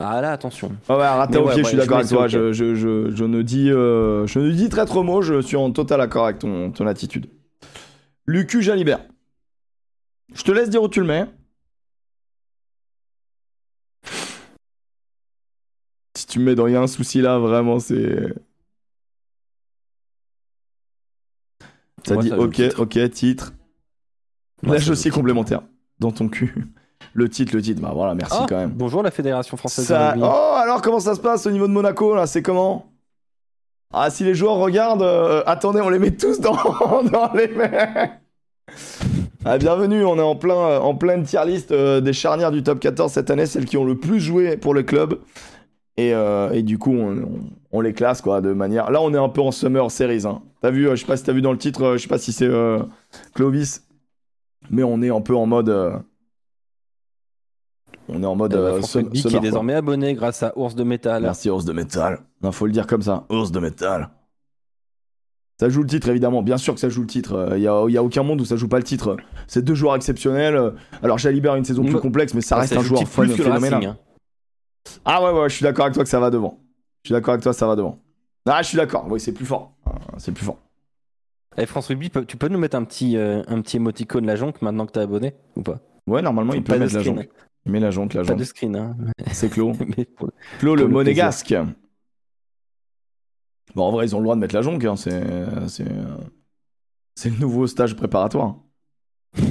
Ah 0.00 0.20
là, 0.20 0.30
attention. 0.30 0.76
Ah 0.88 0.96
ouais, 0.96 1.08
raté 1.08 1.38
je 1.56 1.62
suis 1.64 1.76
d'accord 1.76 1.98
avec 1.98 2.08
toi. 2.08 2.28
Je, 2.28 2.52
je, 2.52 2.76
je, 2.76 3.10
je, 3.10 3.24
ne 3.24 3.42
dis, 3.42 3.68
euh, 3.68 4.28
je 4.28 4.38
ne 4.38 4.52
dis 4.52 4.68
très 4.68 4.86
trop 4.86 5.02
mot, 5.02 5.22
je 5.22 5.40
suis 5.42 5.56
en 5.56 5.72
total 5.72 6.00
accord 6.00 6.26
avec 6.26 6.38
ton, 6.38 6.70
ton 6.70 6.86
attitude. 6.86 7.26
Lucu 8.24 8.62
Jalibert. 8.62 9.00
Je 10.32 10.42
te 10.44 10.52
laisse 10.52 10.70
dire 10.70 10.84
où 10.84 10.88
tu 10.88 11.00
le 11.00 11.06
mets. 11.06 11.26
Si 16.14 16.26
tu 16.26 16.38
me 16.38 16.44
mets 16.44 16.54
dans 16.54 16.64
rien 16.64 16.82
un 16.82 16.86
souci 16.86 17.20
là, 17.20 17.38
vraiment, 17.38 17.80
c'est. 17.80 18.34
Ça 22.06 22.16
dit 22.18 22.32
ok, 22.32 22.62
ok, 22.78 23.10
titre. 23.10 23.52
Lâche 24.62 24.88
aussi 24.90 25.10
complémentaire 25.10 25.62
dans 25.98 26.12
ton 26.12 26.28
cul. 26.28 26.54
Le 27.18 27.28
titre, 27.28 27.56
le 27.56 27.60
titre, 27.60 27.82
bah 27.82 27.90
voilà, 27.92 28.14
merci 28.14 28.36
ah, 28.38 28.46
quand 28.48 28.54
même. 28.54 28.70
Bonjour 28.70 29.02
la 29.02 29.10
Fédération 29.10 29.56
Française 29.56 29.88
de 29.88 29.92
rugby. 29.92 30.20
Oh, 30.22 30.54
alors 30.54 30.80
comment 30.80 31.00
ça 31.00 31.16
se 31.16 31.20
passe 31.20 31.46
au 31.46 31.50
niveau 31.50 31.66
de 31.66 31.72
Monaco 31.72 32.14
là? 32.14 32.28
C'est 32.28 32.42
comment? 32.42 32.86
Ah, 33.92 34.08
si 34.08 34.22
les 34.22 34.36
joueurs 34.36 34.54
regardent, 34.54 35.02
euh, 35.02 35.42
attendez, 35.44 35.80
on 35.80 35.88
les 35.88 35.98
met 35.98 36.12
tous 36.12 36.38
dans, 36.38 36.52
dans 37.12 37.32
les 37.34 37.50
ah, 39.44 39.58
bienvenue, 39.58 40.04
on 40.04 40.16
est 40.16 40.22
en, 40.22 40.36
plein, 40.36 40.54
euh, 40.54 40.78
en 40.78 40.94
pleine 40.94 41.24
tier 41.24 41.44
list 41.44 41.72
euh, 41.72 42.00
des 42.00 42.12
charnières 42.12 42.52
du 42.52 42.62
top 42.62 42.78
14 42.78 43.10
cette 43.10 43.30
année, 43.32 43.46
celles 43.46 43.64
qui 43.64 43.76
ont 43.76 43.84
le 43.84 43.96
plus 43.96 44.20
joué 44.20 44.56
pour 44.56 44.72
le 44.72 44.84
club. 44.84 45.18
Et, 45.96 46.12
et 46.52 46.62
du 46.62 46.78
coup, 46.78 46.96
on, 47.72 47.80
les 47.80 47.94
classe 47.94 48.20
quoi, 48.20 48.40
de 48.40 48.52
manière. 48.52 48.92
Là, 48.92 49.02
on 49.02 49.12
est 49.12 49.18
un 49.18 49.28
peu 49.28 49.40
en 49.40 49.50
Summer 49.50 49.90
Series. 49.90 50.24
Hein. 50.24 50.40
T'as 50.62 50.70
vu, 50.70 50.88
je 50.88 50.94
sais 50.94 51.04
pas 51.04 51.16
si 51.16 51.24
t'as 51.24 51.32
vu 51.32 51.42
dans 51.42 51.50
le 51.50 51.58
titre, 51.58 51.94
je 51.96 52.02
sais 52.02 52.06
pas 52.06 52.18
si 52.18 52.30
c'est 52.30 52.48
Clovis, 53.34 53.82
mais 54.70 54.84
on 54.84 55.02
est 55.02 55.10
un 55.10 55.20
peu 55.20 55.34
en 55.34 55.46
mode 55.46 56.04
on 58.08 58.22
est 58.22 58.26
en 58.26 58.36
mode. 58.36 58.54
Euh, 58.54 58.80
euh 58.80 59.02
qui 59.10 59.36
est 59.36 59.40
désormais 59.40 59.74
abonné 59.74 60.14
grâce 60.14 60.42
à 60.42 60.52
Ours 60.56 60.74
de 60.74 60.84
Métal. 60.84 61.22
Merci 61.22 61.50
Ours 61.50 61.64
de 61.64 61.72
Métal. 61.72 62.20
Non, 62.42 62.52
faut 62.52 62.66
le 62.66 62.72
dire 62.72 62.86
comme 62.86 63.02
ça. 63.02 63.24
Ours 63.30 63.52
de 63.52 63.60
Métal. 63.60 64.10
Ça 65.60 65.68
joue 65.68 65.82
le 65.82 65.88
titre, 65.88 66.08
évidemment. 66.08 66.42
Bien 66.42 66.56
sûr 66.56 66.74
que 66.74 66.80
ça 66.80 66.88
joue 66.88 67.00
le 67.00 67.08
titre. 67.08 67.54
Il 67.56 67.66
euh, 67.66 67.88
n'y 67.88 67.96
a, 67.96 68.02
aucun 68.02 68.22
monde 68.22 68.40
où 68.40 68.44
ça 68.44 68.56
joue 68.56 68.68
pas 68.68 68.78
le 68.78 68.84
titre. 68.84 69.16
C'est 69.48 69.62
deux 69.62 69.74
joueurs 69.74 69.96
exceptionnels. 69.96 70.74
Alors, 71.02 71.18
Jalibert 71.18 71.52
a 71.52 71.58
une 71.58 71.64
saison 71.64 71.84
plus 71.84 72.00
complexe, 72.00 72.32
mais 72.34 72.40
ça 72.40 72.56
reste 72.56 72.76
un 72.76 72.82
joueur 72.82 73.02
fun, 73.08 73.26
phénoménal. 73.26 73.84
Hein. 73.84 73.96
Ah 75.04 75.22
ouais, 75.22 75.38
ouais, 75.38 75.48
je 75.48 75.56
suis 75.56 75.64
d'accord 75.64 75.86
avec 75.86 75.94
toi 75.94 76.04
que 76.04 76.10
ça 76.10 76.20
va 76.20 76.30
devant. 76.30 76.60
Je 77.02 77.08
suis 77.08 77.12
d'accord 77.12 77.32
avec 77.34 77.42
toi, 77.42 77.52
ça 77.52 77.66
va 77.66 77.76
devant. 77.76 77.98
Ah, 78.48 78.62
je 78.62 78.68
suis 78.68 78.76
d'accord. 78.76 79.06
Oui, 79.10 79.20
c'est 79.20 79.32
plus 79.32 79.44
fort. 79.44 79.72
C'est 80.18 80.32
plus 80.32 80.44
fort. 80.44 80.58
Eh, 81.56 81.66
France 81.66 81.88
Rugby, 81.88 82.10
tu 82.26 82.36
peux 82.36 82.48
nous 82.48 82.58
mettre 82.58 82.76
un 82.76 82.84
petit, 82.84 83.16
euh, 83.16 83.42
un 83.48 83.60
petit 83.60 83.76
émoticône 83.76 84.26
la 84.26 84.36
jonque 84.36 84.62
maintenant 84.62 84.86
que 84.86 84.92
t'es 84.92 85.00
abonné 85.00 85.34
ou 85.56 85.62
pas? 85.62 85.80
Ouais, 86.06 86.22
normalement, 86.22 86.54
il 86.54 86.62
peut 86.62 86.78
mettre 86.78 86.94
la 86.94 87.02
jonque. 87.02 87.28
Mais 87.68 87.80
la 87.80 87.90
jonque, 87.90 88.14
la 88.14 88.22
jonque. 88.22 88.36
Pas 88.36 88.40
de 88.40 88.44
screen, 88.44 88.76
hein. 88.76 88.96
C'est 89.32 89.50
Clos. 89.50 89.72
Clos 90.58 90.74
le 90.74 90.88
monégasque. 90.88 91.54
Bon, 93.74 93.84
en 93.84 93.92
vrai, 93.92 94.06
ils 94.06 94.16
ont 94.16 94.18
le 94.18 94.24
droit 94.24 94.34
de 94.34 94.40
mettre 94.40 94.54
la 94.54 94.62
jonque. 94.62 94.84
Hein. 94.84 94.96
C'est, 94.96 95.22
c'est, 95.68 95.84
c'est 97.14 97.30
le 97.30 97.36
nouveau 97.36 97.66
stage 97.66 97.94
préparatoire. 97.94 98.56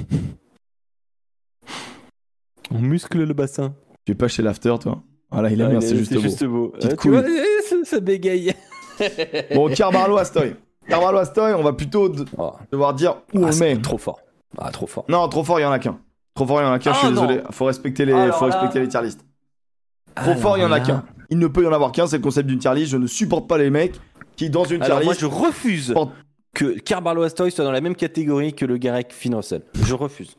On 2.71 2.79
muscle 2.79 3.23
le 3.23 3.33
bassin. 3.33 3.75
Tu 4.05 4.11
es 4.13 4.15
pas 4.15 4.27
chez 4.27 4.41
l'after, 4.41 4.75
toi 4.79 5.03
Voilà, 5.31 5.51
il 5.51 5.61
a 5.61 5.67
ah, 5.67 5.81
c'est 5.81 5.95
juste, 5.95 6.19
juste 6.19 6.43
beau. 6.43 6.73
Euh, 6.83 6.95
tu 6.99 7.09
vois, 7.09 7.23
ça, 7.69 7.75
ça 7.83 7.99
bégaye. 7.99 8.53
bon, 9.53 9.69
Carbarlo 9.69 10.17
Astoy. 10.17 10.55
Carbarlo 10.87 11.19
Astoy, 11.19 11.53
on 11.53 11.63
va 11.63 11.73
plutôt 11.73 12.11
oh. 12.37 12.53
devoir 12.71 12.93
dire 12.93 13.21
où 13.33 13.45
ah, 13.45 13.49
on 13.53 13.57
met. 13.57 13.77
Trop 13.81 13.97
fort. 13.97 14.21
Ah, 14.57 14.71
trop 14.71 14.87
fort. 14.87 15.05
Non, 15.07 15.27
trop 15.29 15.43
fort, 15.43 15.59
il 15.59 15.63
y 15.63 15.65
en 15.65 15.71
a 15.71 15.79
qu'un. 15.79 15.99
Trop 16.37 16.45
fort, 16.45 16.61
il 16.61 16.65
y 16.65 16.67
en 16.67 16.71
a 16.71 16.77
qu'un, 16.77 16.93
je 16.93 16.97
suis 16.99 17.07
ah, 17.07 17.09
désolé. 17.09 17.41
Faut 17.49 17.65
respecter 17.65 18.05
les, 18.05 18.31
faut 18.31 18.45
respecter 18.45 18.79
les 18.79 18.87
tier 18.87 19.01
lists. 19.01 19.25
Trop 20.13 20.35
fort, 20.35 20.55
il 20.55 20.61
y 20.61 20.65
en 20.65 20.71
a 20.71 20.79
qu'un. 20.79 21.03
Il 21.31 21.39
ne 21.39 21.47
peut 21.47 21.63
y 21.63 21.65
en 21.65 21.73
avoir 21.73 21.91
qu'un, 21.91 22.05
c'est 22.05 22.17
le 22.17 22.21
concept 22.21 22.47
d'une 22.47 22.59
tier 22.59 22.75
list. 22.75 22.91
Je 22.91 22.97
ne 22.97 23.07
supporte 23.07 23.47
pas 23.47 23.57
les 23.57 23.71
mecs 23.71 23.99
qui, 24.35 24.51
dans 24.51 24.63
une 24.63 24.79
tier 24.79 24.93
list. 24.93 25.05
Moi, 25.05 25.15
je 25.17 25.25
refuse 25.25 25.95
que 26.53 26.77
Carbarlo 26.77 27.23
Astoy 27.23 27.49
soit 27.49 27.63
dans 27.63 27.71
la 27.71 27.81
même 27.81 27.95
catégorie 27.95 28.53
que 28.53 28.65
le 28.65 28.77
Garek 28.77 29.13
Finocel. 29.13 29.63
Je 29.81 29.95
refuse. 29.95 30.37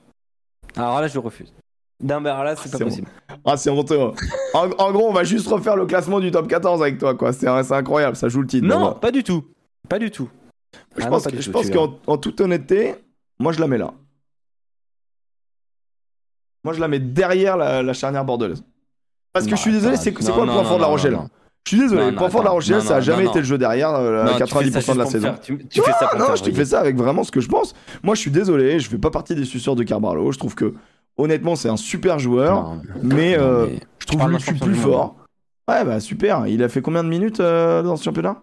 Alors 0.76 1.00
là, 1.00 1.08
je 1.08 1.18
refuse. 1.18 1.52
Non, 2.00 2.24
alors 2.24 2.44
là, 2.44 2.54
c'est 2.54 2.70
pas 2.70 2.78
possible. 2.78 3.08
Ah, 3.44 3.56
c'est 3.56 3.70
honteux. 3.70 3.98
en, 3.98 4.14
en, 4.54 4.92
gros, 4.92 5.08
on 5.08 5.12
va 5.12 5.24
juste 5.24 5.48
refaire 5.48 5.74
le 5.74 5.86
classement 5.86 6.20
du 6.20 6.30
top 6.30 6.46
14 6.46 6.80
avec 6.80 6.98
toi, 6.98 7.16
quoi. 7.16 7.32
C'est 7.32 7.48
incroyable, 7.48 8.14
ça 8.14 8.28
joue 8.28 8.42
le 8.42 8.46
titre. 8.46 8.68
Non, 8.68 8.92
pas 8.92 9.10
du 9.10 9.24
tout. 9.24 9.42
Pas 9.88 9.98
du 9.98 10.12
tout. 10.12 10.28
Je 10.96 11.02
ah 11.02 11.08
pense, 11.08 11.26
je 11.28 11.50
pense 11.50 11.70
qu'en 11.70 12.18
toute 12.18 12.40
honnêteté, 12.40 12.94
moi, 13.40 13.52
je 13.52 13.58
la 13.58 13.66
mets 13.66 13.78
là. 13.78 13.92
Moi, 16.64 16.74
je 16.74 16.80
la 16.80 16.88
mets 16.88 16.98
derrière 16.98 17.56
la, 17.56 17.92
charnière 17.92 18.24
bordelaise. 18.24 18.62
Parce 19.32 19.46
que 19.46 19.56
je 19.56 19.60
suis 19.60 19.72
désolé, 19.72 19.96
c'est 19.96 20.12
quoi 20.12 20.44
le 20.44 20.52
point 20.52 20.64
fort 20.64 20.76
de 20.76 20.82
La 20.82 20.88
Rochelle 20.88 21.18
Je 21.64 21.70
suis 21.70 21.78
désolé, 21.78 22.10
le 22.10 22.16
point 22.16 22.30
fort 22.30 22.40
de 22.40 22.46
La 22.46 22.52
Rochelle, 22.52 22.82
ça 22.82 22.96
a 22.96 23.00
jamais 23.00 23.26
été 23.26 23.38
le 23.38 23.44
jeu 23.44 23.58
derrière 23.58 23.90
90% 23.90 24.94
de 24.94 24.98
la 24.98 25.06
saison. 25.06 25.34
tu, 25.42 25.58
fais 25.82 25.92
ça 25.92 26.10
non, 26.18 26.34
je 26.34 26.42
te 26.42 26.52
fais 26.52 26.64
ça 26.64 26.80
avec 26.80 26.96
vraiment 26.96 27.24
ce 27.24 27.30
que 27.30 27.40
je 27.40 27.48
pense. 27.48 27.74
Moi, 28.02 28.14
je 28.14 28.20
suis 28.20 28.30
désolé, 28.30 28.80
je 28.80 28.88
fais 28.88 28.98
pas 28.98 29.10
partie 29.10 29.34
des 29.34 29.44
suceurs 29.44 29.76
de 29.76 29.84
Carbarlo. 29.84 30.32
Je 30.32 30.38
trouve 30.38 30.54
que, 30.54 30.74
honnêtement, 31.16 31.56
c'est 31.56 31.68
un 31.68 31.76
super 31.76 32.18
joueur, 32.18 32.76
mais, 33.02 33.38
euh, 33.38 33.68
je 33.98 34.06
trouve 34.06 34.30
Lucu 34.30 34.54
plus 34.54 34.74
fort. 34.74 35.16
Ouais, 35.68 35.84
bah 35.84 36.00
super. 36.00 36.46
Il 36.46 36.62
a 36.62 36.70
fait 36.70 36.80
combien 36.80 37.04
de 37.04 37.10
minutes 37.10 37.40
euh, 37.40 37.82
dans 37.82 37.96
ce 37.96 38.04
championnat? 38.04 38.42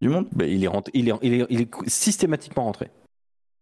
Du 0.00 0.08
monde? 0.08 0.26
Bah, 0.30 0.46
il, 0.46 0.64
est 0.64 0.68
il, 0.92 1.08
est, 1.08 1.12
il, 1.22 1.34
est, 1.34 1.46
il 1.50 1.60
est 1.62 1.70
systématiquement 1.88 2.64
rentré. 2.64 2.90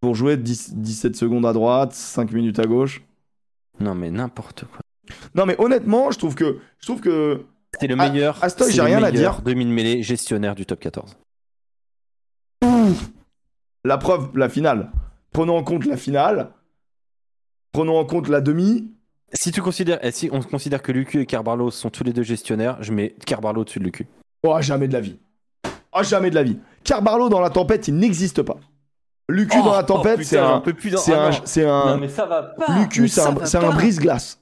Pour 0.03 0.15
jouer 0.15 0.37
17 0.37 1.17
secondes 1.17 1.47
à 1.47 1.55
droite, 1.55 1.95
5 1.95 2.31
minutes 2.33 2.59
à 2.59 2.65
gauche. 2.65 3.03
Non, 3.83 3.95
mais 3.95 4.11
n'importe 4.11 4.65
quoi. 4.65 4.81
Non, 5.35 5.47
mais 5.47 5.57
honnêtement, 5.59 6.11
je 6.11 6.19
trouve 6.19 6.35
que. 6.35 6.59
Je 6.79 6.87
trouve 6.87 7.01
que. 7.01 7.45
C'est 7.81 7.87
le 7.87 7.97
meilleur. 7.97 8.39
j'ai 8.71 8.83
rien 8.83 9.03
à 9.03 9.11
dire. 9.11 9.41
2000 9.43 9.69
mêlée 9.69 10.03
gestionnaire 10.03 10.55
du 10.55 10.67
top 10.67 10.81
14. 10.81 11.17
La 13.85 13.99
preuve, 13.99 14.37
la 14.37 14.49
finale. 14.49 14.93
Prenons 15.33 15.57
en 15.57 15.65
compte 15.65 15.87
la 15.87 15.97
finale. 15.97 16.53
Prenons 17.73 17.99
en 17.99 18.05
compte 18.05 18.29
la 18.29 18.41
demi. 18.41 18.93
Si 19.33 19.51
tu 19.51 19.63
considères, 19.63 19.99
eh, 20.03 20.13
si 20.13 20.29
on 20.31 20.41
considère 20.43 20.83
que 20.83 20.93
Lucu 20.93 21.21
et 21.21 21.27
Carbarlo 21.27 21.71
sont 21.71 21.91
tous 21.91 22.05
les 22.05 22.13
deux 22.13 22.23
gestionnaires, 22.23 22.77
je 22.83 22.93
mets 22.93 23.17
Carbarlo 23.27 23.63
au-dessus 23.63 23.79
de 23.79 23.85
Lucu. 23.85 24.07
Oh, 24.43 24.57
jamais 24.61 24.87
de 24.89 24.93
la 24.93 25.01
vie. 25.01 25.19
Oh, 25.95 26.03
jamais 26.03 26.31
de 26.31 26.35
la 26.35 26.43
vie. 26.43 26.59
Carbarlo 26.85 27.29
dans 27.31 27.41
la 27.41 27.51
tempête, 27.51 27.89
il 27.89 27.97
n'existe 27.97 28.43
pas. 28.43 28.59
Lucu 29.33 29.57
dans 29.63 29.73
la 29.73 29.81
oh, 29.81 29.83
tempête, 29.83 30.23
c'est 30.25 30.39
un. 30.39 30.63
C'est 30.97 31.15
un. 31.15 31.31
C'est 31.45 31.65
un. 31.65 31.87
Non, 31.87 31.99
mais 31.99 32.09
ça 32.09 32.27
va 32.27 32.43
pas. 32.43 32.79
Lucu, 32.79 33.09
c'est 33.09 33.21
un, 33.21 33.71
brise-glace. 33.71 34.39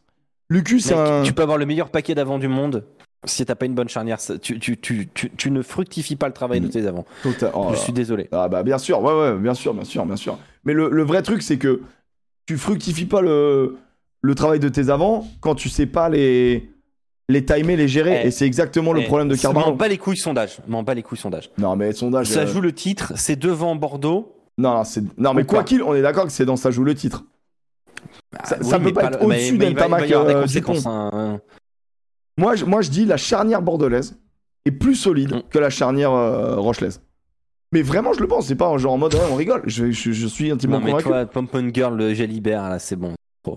Lucu, 0.49 0.81
c'est 0.81 0.95
un. 0.95 1.23
Tu 1.23 1.33
peux 1.33 1.43
avoir 1.43 1.59
le 1.59 1.67
meilleur 1.67 1.91
paquet 1.91 2.15
d'avant 2.15 2.39
du 2.39 2.49
monde. 2.49 2.85
Si 3.25 3.45
t'as 3.45 3.55
pas 3.55 3.67
une 3.67 3.75
bonne 3.75 3.89
charnière, 3.89 4.19
tu, 4.41 4.59
tu, 4.59 4.79
tu, 4.79 5.09
tu, 5.13 5.51
ne 5.51 5.61
fructifies 5.61 6.17
pas 6.17 6.27
le 6.27 6.33
travail 6.33 6.61
de 6.61 6.69
mm. 6.69 6.71
tes 6.71 6.87
avants. 6.87 7.05
Oh 7.53 7.69
je 7.73 7.77
suis 7.77 7.93
désolé. 7.93 8.29
Ah 8.33 8.49
bah 8.49 8.63
bien 8.63 8.79
sûr, 8.79 9.03
ouais 9.03 9.13
ouais, 9.13 9.37
bien 9.37 9.53
sûr, 9.53 9.75
bien 9.75 9.85
sûr, 9.85 10.07
bien 10.07 10.17
sûr. 10.17 10.39
Mais 10.65 10.73
le, 10.73 10.89
le 10.89 11.03
vrai 11.03 11.21
truc, 11.21 11.43
c'est 11.43 11.59
que 11.59 11.83
tu 12.47 12.57
fructifies 12.57 13.05
pas 13.05 13.21
le, 13.21 13.77
le 14.23 14.35
travail 14.35 14.59
de 14.59 14.71
tes 14.71 14.89
avants 14.89 15.29
quand 15.43 15.55
tu 15.55 15.69
sais 15.69 15.85
pas 15.85 16.09
les 16.09 16.71
les 17.29 17.45
timer, 17.45 17.77
les 17.77 17.89
gérer. 17.89 18.23
Eh, 18.25 18.29
et 18.29 18.31
c'est 18.31 18.47
exactement 18.47 18.95
le 18.95 19.03
eh, 19.03 19.05
problème 19.05 19.29
de 19.29 19.37
Carbon. 19.37 19.61
M'en 19.61 19.73
bats 19.73 19.87
les 19.87 19.99
couilles 19.99 20.17
sondage. 20.17 20.57
M'en 20.67 20.83
bats 20.83 20.95
les 20.95 21.03
couilles 21.03 21.19
sondage. 21.19 21.51
Non 21.59 21.77
mais 21.77 21.93
sondage. 21.93 22.27
Ça 22.27 22.41
euh, 22.41 22.47
joue 22.47 22.63
le 22.63 22.73
titre. 22.73 23.13
C'est 23.17 23.37
devant 23.37 23.77
Bordeaux. 23.77 24.40
Non, 24.59 24.83
non, 25.17 25.35
mais 25.35 25.45
quoi 25.45 25.65
qu'il, 25.65 25.83
on 25.83 25.95
est 25.95 26.03
d'accord 26.03 26.27
que 26.27 26.33
c'est 26.33 26.45
dans 26.45 26.57
ça 26.57 26.71
joue 26.71 26.85
le 26.85 26.95
titre. 26.95 27.25
Bah 28.33 28.41
ça, 28.45 28.79
peut 28.79 28.93
pas 28.93 29.05
être 29.05 29.23
au-dessus 29.23 29.59
d'Entamac 29.59 30.11
euh, 30.11 30.47
hein. 30.87 31.41
Moi, 32.37 32.57
je, 32.57 32.65
moi, 32.65 32.81
je 32.81 32.91
dis 32.91 33.05
la 33.05 33.17
charnière 33.17 33.63
bordelaise 33.63 34.19
est 34.65 34.71
plus 34.71 34.95
solide 34.95 35.35
mm. 35.35 35.43
que 35.51 35.59
la 35.59 35.71
charnière 35.71 36.13
euh, 36.13 36.57
rochelaise. 36.57 37.03
Mais 37.73 37.83
vraiment, 37.83 38.13
je 38.13 38.21
le 38.21 38.29
pense. 38.29 38.47
C'est 38.47 38.57
pas 38.57 38.77
genre 38.79 38.95
en 38.95 38.99
mode 38.99 39.15
on 39.31 39.35
rigole. 39.35 39.63
Je, 39.67 39.91
je, 39.91 40.27
suis 40.27 40.51
intimement 40.51 40.79
non, 40.79 40.85
mais 40.85 40.91
convaincu. 40.93 41.09
Toi, 41.09 41.27
Pom 41.27 41.49
Pom 41.49 41.75
Girl, 41.75 41.97
le 41.97 42.15
Jalibert, 42.15 42.69
là, 42.69 42.79
c'est 42.79 42.97
bon. 42.97 43.15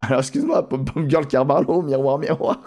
Alors, 0.00 0.20
excuse-moi, 0.20 0.68
Pom 0.68 0.84
Pom 0.84 1.08
Girl, 1.08 1.26
Carbarlo, 1.26 1.82
miroir, 1.82 2.18
miroir. 2.18 2.60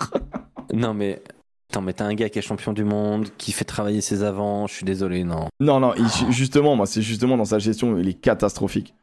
non, 0.73 0.93
mais 0.93 1.21
Attends, 1.69 1.81
mais 1.81 1.93
t'as 1.93 2.05
un 2.05 2.13
gars 2.13 2.29
qui 2.29 2.39
est 2.39 2.41
champion 2.41 2.73
du 2.73 2.83
monde, 2.83 3.27
qui 3.37 3.51
fait 3.51 3.65
travailler 3.65 4.01
ses 4.01 4.23
avants, 4.23 4.67
je 4.67 4.73
suis 4.73 4.85
désolé, 4.85 5.23
non. 5.23 5.47
Non, 5.59 5.79
non, 5.79 5.93
justement, 6.29 6.75
moi, 6.75 6.85
c'est 6.85 7.01
justement 7.01 7.35
dans 7.35 7.45
sa 7.45 7.59
gestion, 7.59 7.97
il 7.97 8.07
est 8.07 8.13
catastrophique. 8.13 8.93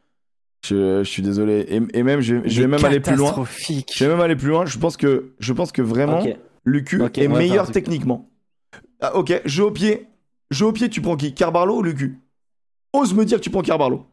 Je, 0.67 1.05
suis 1.05 1.23
désolé. 1.23 1.67
Et, 1.69 2.03
même, 2.03 2.21
je, 2.23 2.37
vais 2.37 2.67
même 2.67 2.83
aller 2.85 3.01
plus 3.01 3.17
loin. 3.17 3.45
Je 3.59 4.05
vais 4.05 4.11
même 4.11 4.21
aller 4.23 4.37
plus 4.37 4.49
loin. 4.49 4.65
Je 4.65 4.79
pense 4.79 4.97
que, 4.97 5.35
je 5.39 5.53
pense 5.53 5.73
que 5.73 5.83
vraiment, 5.83 6.25
Lucu 6.65 7.03
est 7.03 7.29
meilleur 7.29 7.71
techniquement. 7.71 8.31
Ah, 9.01 9.15
ok, 9.17 9.43
jeu 9.45 9.65
au 9.65 9.71
pied, 9.71 10.09
Jeu 10.51 10.67
au 10.67 10.73
pied, 10.73 10.89
tu 10.89 11.01
prends 11.01 11.17
qui? 11.17 11.35
Carbarlo 11.35 11.79
ou 11.79 11.83
Lucu? 11.83 12.19
Ose 12.93 13.13
me 13.15 13.25
dire 13.25 13.39
que 13.39 13.43
tu 13.43 13.51
prends 13.51 13.63
Carbarlo. 13.63 14.07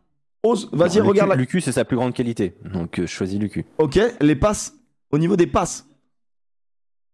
Ose, 0.44 0.70
vas-y, 0.72 1.00
regarde 1.00 1.30
la... 1.30 1.36
Lucu, 1.36 1.62
c'est 1.62 1.72
sa 1.72 1.86
plus 1.86 1.96
grande 1.96 2.14
qualité. 2.14 2.56
Donc, 2.66 3.00
euh, 3.00 3.06
choisis 3.06 3.40
Lucu. 3.40 3.66
Ok, 3.78 4.00
les 4.20 4.36
passes. 4.36 4.74
Au 5.12 5.20
niveau 5.20 5.36
des 5.36 5.46
passes. 5.46 5.88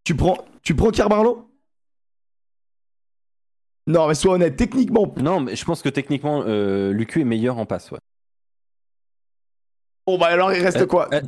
Tu 0.05 0.15
prends, 0.15 0.37
tu 0.67 0.75
prends 0.75 0.91
Carbarlo? 0.91 1.49
Non, 3.87 4.09
mais 4.09 4.15
sois 4.15 4.33
honnête, 4.33 4.57
techniquement. 4.57 5.13
Non, 5.15 5.39
mais 5.39 5.55
je 5.55 5.63
pense 5.63 5.81
que 5.81 5.87
techniquement, 5.87 6.43
euh, 6.45 6.91
Lucu 6.91 7.21
est 7.21 7.23
meilleur 7.23 7.57
en 7.57 7.65
passe. 7.65 7.89
Ouais. 7.91 7.99
Bon, 10.05 10.17
bah 10.17 10.25
alors 10.27 10.51
il 10.51 10.61
reste 10.61 10.81
Euh, 10.81 10.85
quoi? 10.85 11.07
euh, 11.13 11.21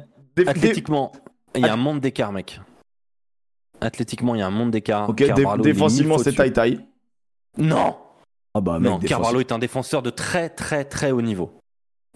Athlétiquement, 0.45 1.13
il 1.55 1.61
y 1.65 1.69
a 1.69 1.73
un 1.73 1.77
monde 1.77 2.01
d'écart, 2.01 2.33
mec. 2.33 2.59
Athlétiquement, 3.79 4.35
il 4.35 4.39
y 4.39 4.41
a 4.41 4.47
un 4.47 4.51
monde 4.51 4.71
d'écart. 4.71 5.09
Ok, 5.09 5.19
dé- 5.23 5.45
défensivement, 5.63 6.17
c'est 6.17 6.33
taille 6.33 6.51
taille. 6.51 6.85
Non, 7.57 7.95
Ah 8.53 8.59
bah, 8.59 8.77
non, 8.77 8.99
Carvalho 8.99 9.39
est 9.39 9.53
un 9.53 9.59
défenseur 9.59 10.01
de 10.01 10.09
très, 10.09 10.49
très, 10.49 10.83
très 10.83 11.11
haut 11.11 11.21
niveau. 11.21 11.61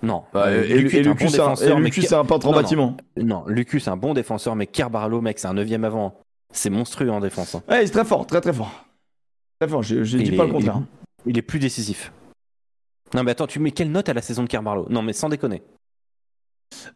Non, 0.02 0.26
Bah, 0.34 0.48
Euh, 0.48 0.64
et, 0.66 0.74
Lucu 0.80 1.00
un 1.00 1.14
bon 1.14 1.30
c'est 1.30 1.40
un, 1.40 2.20
un 2.20 2.26
peintre 2.26 2.48
en 2.48 2.52
Non, 2.52 2.58
bâtiment. 2.58 2.98
Non, 3.16 3.46
Lucu, 3.48 3.80
c'est 3.80 3.92
un 3.92 3.96
bon 3.96 4.14
défenseur, 4.14 4.58
mais 4.58 4.68
Carvalho, 4.68 5.22
mec, 5.22 5.40
c'est 5.40 5.48
un 5.48 5.54
neuvième 5.54 5.86
avant. 5.86 6.20
C'est 6.54 6.70
monstrueux 6.70 7.10
en 7.12 7.20
défense. 7.20 7.56
hein. 7.56 7.64
Ouais, 7.68 7.84
il 7.84 7.88
est 7.88 7.92
très 7.92 8.06
fort, 8.06 8.26
très 8.26 8.40
très 8.42 8.54
fort. 8.54 8.86
Très 9.60 9.68
fort, 9.70 9.84
je, 9.84 9.96
dis 10.18 10.32
pas 10.32 10.44
est- 10.44 10.48
le 10.48 10.54
contraire. 10.54 10.82
Il 11.26 11.38
est 11.38 11.42
plus 11.42 11.60
décisif. 11.60 12.12
Non, 13.14 13.24
mais 13.24 13.32
attends, 13.32 13.48
tu 13.48 13.60
mets 13.60 13.72
quelle 13.72 13.92
note 13.92 14.10
à 14.10 14.14
la 14.14 14.22
saison 14.22 14.44
de 14.44 14.48
Carvalho? 14.48 14.88
Non, 14.90 15.02
mais 15.02 15.14
sans 15.14 15.30
déconner. 15.30 15.62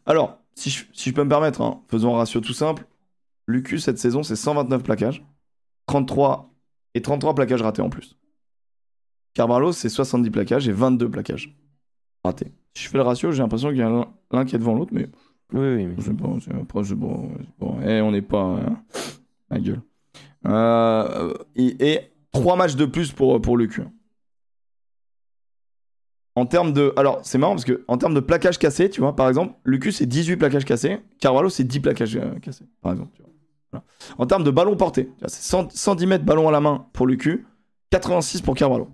Alors, 0.05 0.39
si 0.55 0.69
je, 0.69 0.85
si 0.93 1.09
je 1.09 1.15
peux 1.15 1.23
me 1.23 1.29
permettre, 1.29 1.61
hein, 1.61 1.81
faisons 1.89 2.15
un 2.15 2.17
ratio 2.19 2.39
tout 2.41 2.53
simple. 2.53 2.85
Lucu, 3.47 3.79
cette 3.79 3.97
saison, 3.99 4.23
c'est 4.23 4.35
129 4.35 4.83
plaquages. 4.83 5.23
33 5.87 6.49
et 6.95 7.01
33 7.01 7.35
plaquages 7.35 7.61
ratés 7.61 7.81
en 7.81 7.89
plus. 7.89 8.17
Carvalho, 9.33 9.71
c'est 9.71 9.89
70 9.89 10.29
plaquages 10.31 10.67
et 10.67 10.71
22 10.71 11.09
plaquages 11.09 11.55
ratés. 12.23 12.51
Si 12.75 12.83
je 12.83 12.89
fais 12.89 12.97
le 12.97 13.03
ratio, 13.03 13.31
j'ai 13.31 13.41
l'impression 13.43 13.69
qu'il 13.69 13.77
y 13.77 13.81
a 13.83 14.05
l'un- 14.31 14.45
qui 14.45 14.55
est 14.55 14.59
devant 14.59 14.73
l'autre, 14.73 14.93
mais 14.93 15.07
Oui, 15.53 15.75
oui, 15.75 15.85
mais- 15.85 15.95
c'est 16.03 16.13
bon, 16.13 16.39
c'est 16.41 16.95
bon. 16.95 17.31
Eh, 17.85 18.01
on 18.01 18.11
n'est 18.11 18.21
pas. 18.21 18.41
hein, 18.41 18.83
Ma 19.49 19.59
gueule. 19.59 19.81
Euh, 20.45 21.33
et, 21.55 21.91
et 21.91 22.11
3 22.31 22.55
matchs 22.55 22.75
de 22.75 22.85
plus 22.85 23.11
pour, 23.11 23.41
pour 23.41 23.57
Lucu. 23.57 23.83
En 26.35 26.45
termes 26.45 26.71
de. 26.71 26.93
Alors, 26.97 27.21
c'est 27.23 27.39
marrant 27.39 27.53
parce 27.53 27.65
que 27.65 27.83
en 27.87 27.97
termes 27.97 28.13
de 28.13 28.19
plaquages 28.19 28.59
cassés, 28.59 28.91
tu 28.91 29.01
vois, 29.01 29.15
par 29.15 29.27
exemple, 29.27 29.55
Lucu 29.65 29.91
c'est 29.91 30.05
18 30.05 30.37
plaquages 30.37 30.65
cassés, 30.65 30.99
Carvalho 31.19 31.49
c'est 31.49 31.63
10 31.63 31.79
plaquages 31.79 32.15
euh, 32.15 32.37
cassés, 32.39 32.65
par 32.81 32.91
exemple. 32.91 33.11
En 34.17 34.25
termes 34.27 34.43
de 34.43 34.51
ballon 34.51 34.75
porté, 34.75 35.11
c'est 35.25 35.41
100 35.41 35.69
110 35.71 36.05
mètres 36.05 36.25
ballon 36.25 36.47
à 36.47 36.51
la 36.51 36.61
main 36.61 36.85
pour 36.93 37.07
Lucu, 37.07 37.47
86 37.89 38.41
pour 38.41 38.55
Carvalho. 38.55 38.87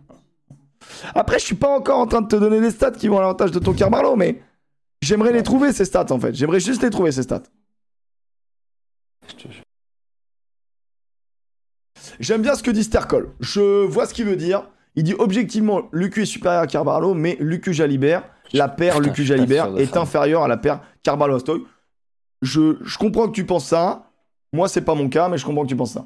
Après, 1.16 1.38
je 1.38 1.46
suis 1.46 1.56
pas 1.56 1.70
encore 1.78 2.00
en 2.00 2.08
train 2.08 2.22
de 2.22 2.28
te 2.28 2.36
donner 2.36 2.62
des 2.62 2.72
stats 2.72 2.92
qui 2.92 3.10
vont 3.10 3.18
à 3.18 3.22
l'avantage 3.22 3.52
de 3.52 3.60
ton 3.60 3.74
Carvalho, 3.74 4.16
mais 4.16 4.42
j'aimerais 5.02 5.34
les 5.34 5.44
trouver 5.44 5.74
ces 5.74 5.84
stats 5.84 6.12
en 6.12 6.20
fait. 6.20 6.34
J'aimerais 6.34 6.62
juste 6.62 6.82
les 6.82 6.90
trouver 6.90 7.12
ces 7.12 7.24
stats. 7.24 7.44
J'aime 12.20 12.42
bien 12.42 12.56
ce 12.56 12.64
que 12.64 12.72
dit 12.72 12.84
Stercol. 12.84 13.34
Je 13.40 13.86
vois 13.86 14.06
ce 14.06 14.14
qu'il 14.14 14.26
veut 14.26 14.36
dire. 14.36 14.68
Il 14.96 15.04
dit 15.04 15.16
objectivement, 15.18 15.90
Lucu 15.92 16.22
est 16.22 16.26
supérieur 16.26 16.62
à 16.62 16.68
Carvalho, 16.68 17.14
mais 17.14 17.36
Lucu 17.40 17.74
Jalibert, 17.74 18.24
la 18.54 18.68
paire 18.68 19.00
Lucu 19.00 19.24
Jalibert 19.24 19.78
est 19.78 19.98
inférieure 19.98 20.44
à 20.44 20.48
la 20.48 20.58
paire 20.58 20.82
Carvalho 21.02 21.36
Astoy. 21.36 21.66
Je, 22.42 22.78
je 22.84 22.98
comprends 22.98 23.28
que 23.28 23.34
tu 23.34 23.46
penses 23.46 23.66
ça. 23.66 24.12
Moi, 24.52 24.68
c'est 24.68 24.82
pas 24.82 24.94
mon 24.94 25.10
cas, 25.10 25.30
mais 25.30 25.38
je 25.38 25.46
comprends 25.46 25.64
que 25.64 25.70
tu 25.70 25.76
penses 25.76 25.94
ça. 25.94 26.04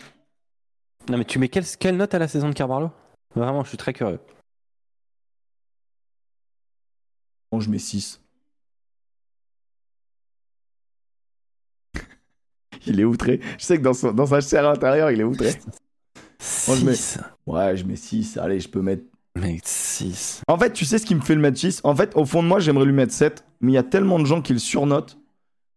Non, 1.10 1.18
mais 1.18 1.26
tu 1.26 1.40
mets 1.40 1.50
quelle, 1.50 1.66
quelle 1.80 1.98
note 1.98 2.14
à 2.14 2.20
la 2.20 2.28
saison 2.28 2.50
de 2.50 2.54
Carvalho? 2.54 2.92
Vraiment, 3.36 3.64
je 3.64 3.70
suis 3.70 3.78
très 3.78 3.94
curieux. 3.94 4.20
Bon, 7.52 7.60
je 7.60 7.70
mets 7.70 7.80
6. 7.80 8.22
il 12.86 13.00
est 13.00 13.06
outré. 13.06 13.42
Je 13.58 13.66
sais 13.66 13.78
que 13.78 13.84
dans, 13.84 13.94
son, 13.94 14.12
dans 14.12 14.26
sa 14.26 14.42
chair 14.42 14.68
intérieure, 14.68 15.12
il 15.12 15.20
est 15.20 15.26
outré. 15.26 15.52
Moi, 16.68 16.78
je 16.78 16.86
mets- 16.86 16.96
6. 16.96 17.20
Ouais, 17.46 17.76
je 17.78 17.86
mets 17.86 17.96
6. 17.96 18.38
Allez, 18.38 18.60
je 18.60 18.70
peux 18.70 18.82
mettre 18.82 19.04
Mec, 19.36 19.62
6. 19.66 20.42
En 20.48 20.58
fait, 20.58 20.74
tu 20.74 20.84
sais 20.84 20.98
ce 20.98 21.06
qui 21.06 21.14
me 21.14 21.22
fait 21.22 21.36
le 21.36 21.42
mettre 21.42 21.58
6 21.60 21.82
En 21.84 21.96
fait, 21.96 22.16
au 22.16 22.26
fond 22.26 22.42
de 22.42 22.48
moi, 22.48 22.60
j'aimerais 22.60 22.86
lui 22.86 22.94
mettre 22.94 23.14
7, 23.14 23.46
mais 23.62 23.72
il 23.72 23.76
y 23.76 23.78
a 23.78 23.84
tellement 23.84 24.18
de 24.20 24.26
gens 24.26 24.42
qui 24.42 24.54
le 24.54 24.58
surnotent. 24.60 25.18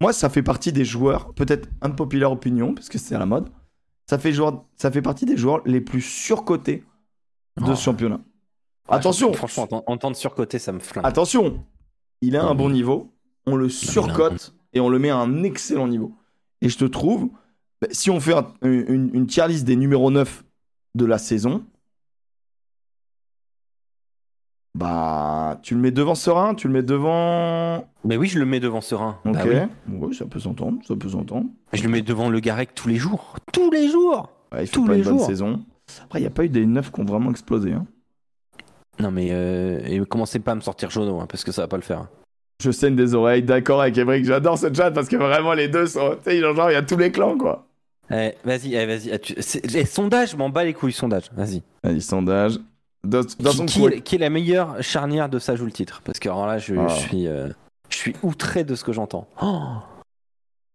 Moi, 0.01 0.15
ça 0.15 0.31
fait 0.31 0.43
partie 0.43 0.73
des 0.73 0.85
joueurs, 0.87 1.35
peut-être 1.35 1.69
unpopular 1.83 2.33
opinion, 2.33 2.75
parce 2.75 2.89
que 2.89 2.97
c'est 2.97 3.15
à 3.15 3.19
la 3.19 3.27
mode. 3.27 3.51
Ça 4.09 4.19
fait, 4.19 4.33
joueur, 4.33 4.65
ça 4.77 4.91
fait 4.91 5.03
partie 5.03 5.27
des 5.27 5.37
joueurs 5.37 5.61
les 5.67 5.81
plus 5.83 6.01
surcotés 6.01 6.85
de 7.59 7.65
Oh. 7.71 7.75
ce 7.75 7.83
championnat. 7.83 8.17
Ouais, 8.89 8.97
Attention, 8.97 9.33
Franchement, 9.35 9.69
entendre- 9.87 10.17
surcoté, 10.17 10.59
ça 10.59 10.73
me 10.73 10.81
flingue. 10.81 11.05
attention, 11.07 11.63
il 12.23 12.37
a 12.37 12.45
un 12.45 12.55
bon 12.55 12.71
niveau, 12.71 13.13
on 13.47 13.57
le 13.57 13.69
surcote 13.69 14.55
et 14.73 14.81
on 14.81 14.89
le 14.89 14.99
met 14.99 15.11
à 15.11 15.17
un 15.19 15.43
excellent 15.43 15.87
niveau. 15.87 16.15
Et 16.63 16.71
je 16.71 16.79
te 16.79 16.87
trouve, 16.87 17.29
bah, 17.83 17.89
si 17.91 18.09
on 18.11 18.21
fait 18.21 18.33
un- 18.35 18.47
une, 18.63 19.11
une 19.15 19.27
tier 19.27 19.47
list 19.49 19.65
des 19.65 19.77
numéros 19.77 20.11
9 20.11 20.45
de 20.95 21.05
la 21.07 21.19
saison, 21.19 21.65
bah, 24.75 25.59
tu 25.63 25.75
le 25.75 25.81
mets 25.81 25.91
devant 25.91 26.15
Serein, 26.15 26.55
tu 26.55 26.69
le 26.69 26.73
mets 26.75 26.83
devant. 26.83 27.87
Mais 28.05 28.17
oui, 28.17 28.29
je 28.29 28.39
le 28.39 28.47
mets 28.47 28.61
devant 28.61 28.81
Serein. 28.81 29.19
Ok. 29.25 29.33
Bah 29.35 29.43
oui. 29.47 29.95
oui. 30.01 30.15
ça 30.15 30.27
peut 30.27 30.39
s'entendre, 30.41 30.79
ça 30.87 30.95
peut 30.97 31.09
s'entendre. 31.09 31.47
Je 31.73 31.83
le 31.83 31.89
mets 31.89 32.03
devant 32.03 32.29
le 32.29 32.39
Garec 32.41 32.75
tous 32.75 32.89
les 32.89 32.97
jours. 32.97 33.37
Tous 33.53 33.71
les 33.71 33.89
jours 33.89 34.31
Ouais, 34.53 34.65
il 34.65 34.67
fait 34.67 34.73
Tous 34.73 34.85
pas 34.85 34.93
les 34.93 34.99
une 34.99 35.05
bonne 35.05 35.19
jours. 35.19 35.27
saison. 35.27 35.61
Après, 36.05 36.21
il 36.21 36.23
n'y 36.23 36.29
a 36.29 36.31
pas 36.31 36.45
eu 36.45 36.49
des 36.49 36.67
9 36.67 36.93
qui 36.93 37.01
ont 37.01 37.05
vraiment 37.05 37.31
explosé. 37.31 37.73
hein. 37.73 37.85
Non, 39.01 39.11
mais 39.11 39.29
euh, 39.31 39.81
et 39.85 39.99
commencez 40.07 40.39
pas 40.39 40.53
à 40.53 40.55
me 40.55 40.61
sortir 40.61 40.91
Jono, 40.91 41.19
hein, 41.21 41.27
parce 41.29 41.43
que 41.43 41.53
ça 41.53 41.63
va 41.63 41.69
pas 41.69 41.77
le 41.77 41.83
faire. 41.83 42.07
Je 42.63 42.71
saigne 42.71 42.95
des 42.95 43.15
oreilles, 43.15 43.43
d'accord 43.43 43.81
avec 43.81 43.97
Emric, 43.97 44.25
j'adore 44.25 44.59
ce 44.59 44.73
chat 44.73 44.91
parce 44.91 45.09
que 45.09 45.17
vraiment 45.17 45.55
les 45.55 45.69
deux 45.69 45.87
sont. 45.87 46.17
Tu 46.23 46.31
sais, 46.31 46.41
genre, 46.41 46.71
il 46.71 46.75
y 46.75 46.77
a 46.77 46.83
tous 46.83 46.99
les 46.99 47.11
clans 47.11 47.37
quoi. 47.39 47.67
Eh, 48.13 48.35
vas-y, 48.45 48.75
eh, 48.75 48.87
vas-y. 48.87 49.13
ah, 49.13 49.19
tu- 49.19 49.35
c'est- 49.41 49.65
eh, 49.75 49.85
sondage, 49.85 50.31
je 50.33 50.37
m'en 50.37 50.49
bats 50.51 50.65
les 50.65 50.75
couilles, 50.75 50.93
sondage. 50.93 51.31
Vas-y. 51.33 51.63
Allez, 51.83 52.01
sondage. 52.01 52.59
Dans, 53.05 53.21
dans 53.39 53.51
Qui, 53.51 53.57
son 53.57 53.67
qui 53.67 53.79
coin- 53.81 53.91
est, 53.91 54.01
qui 54.03 54.15
est 54.17 54.19
la 54.19 54.31
meilleure 54.31 54.83
charnière 54.83 55.29
de 55.29 55.39
ça 55.39 55.57
joue 55.57 55.65
le 55.65 55.73
titre 55.73 56.03
Parce 56.05 56.19
que 56.19 56.29
alors 56.29 56.47
là, 56.47 56.59
je, 56.59 56.75
Ah. 56.77 56.89
je 56.89 56.95
suis, 57.01 57.27
euh, 57.29 57.49
je 57.89 57.97
suis 57.97 58.15
outré 58.23 58.63
de 58.65 58.75
ce 58.75 58.85
que 58.85 58.93
j'entends. 58.93 59.27
Oh 59.41 59.77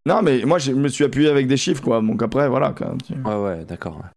Non, 0.07 0.21
mais 0.23 0.43
moi, 0.45 0.57
je 0.57 0.71
me 0.71 0.87
suis 0.87 1.03
appuyé 1.03 1.29
avec 1.29 1.47
des 1.47 1.57
chiffres 1.57 1.83
quoi. 1.83 2.01
Donc 2.01 2.23
après, 2.23 2.47
voilà. 2.49 2.71
Quoi. 2.71 2.95
Ouais, 3.25 3.35
ouais, 3.43 3.65
d'accord. 3.65 3.97
ouais. 3.97 4.09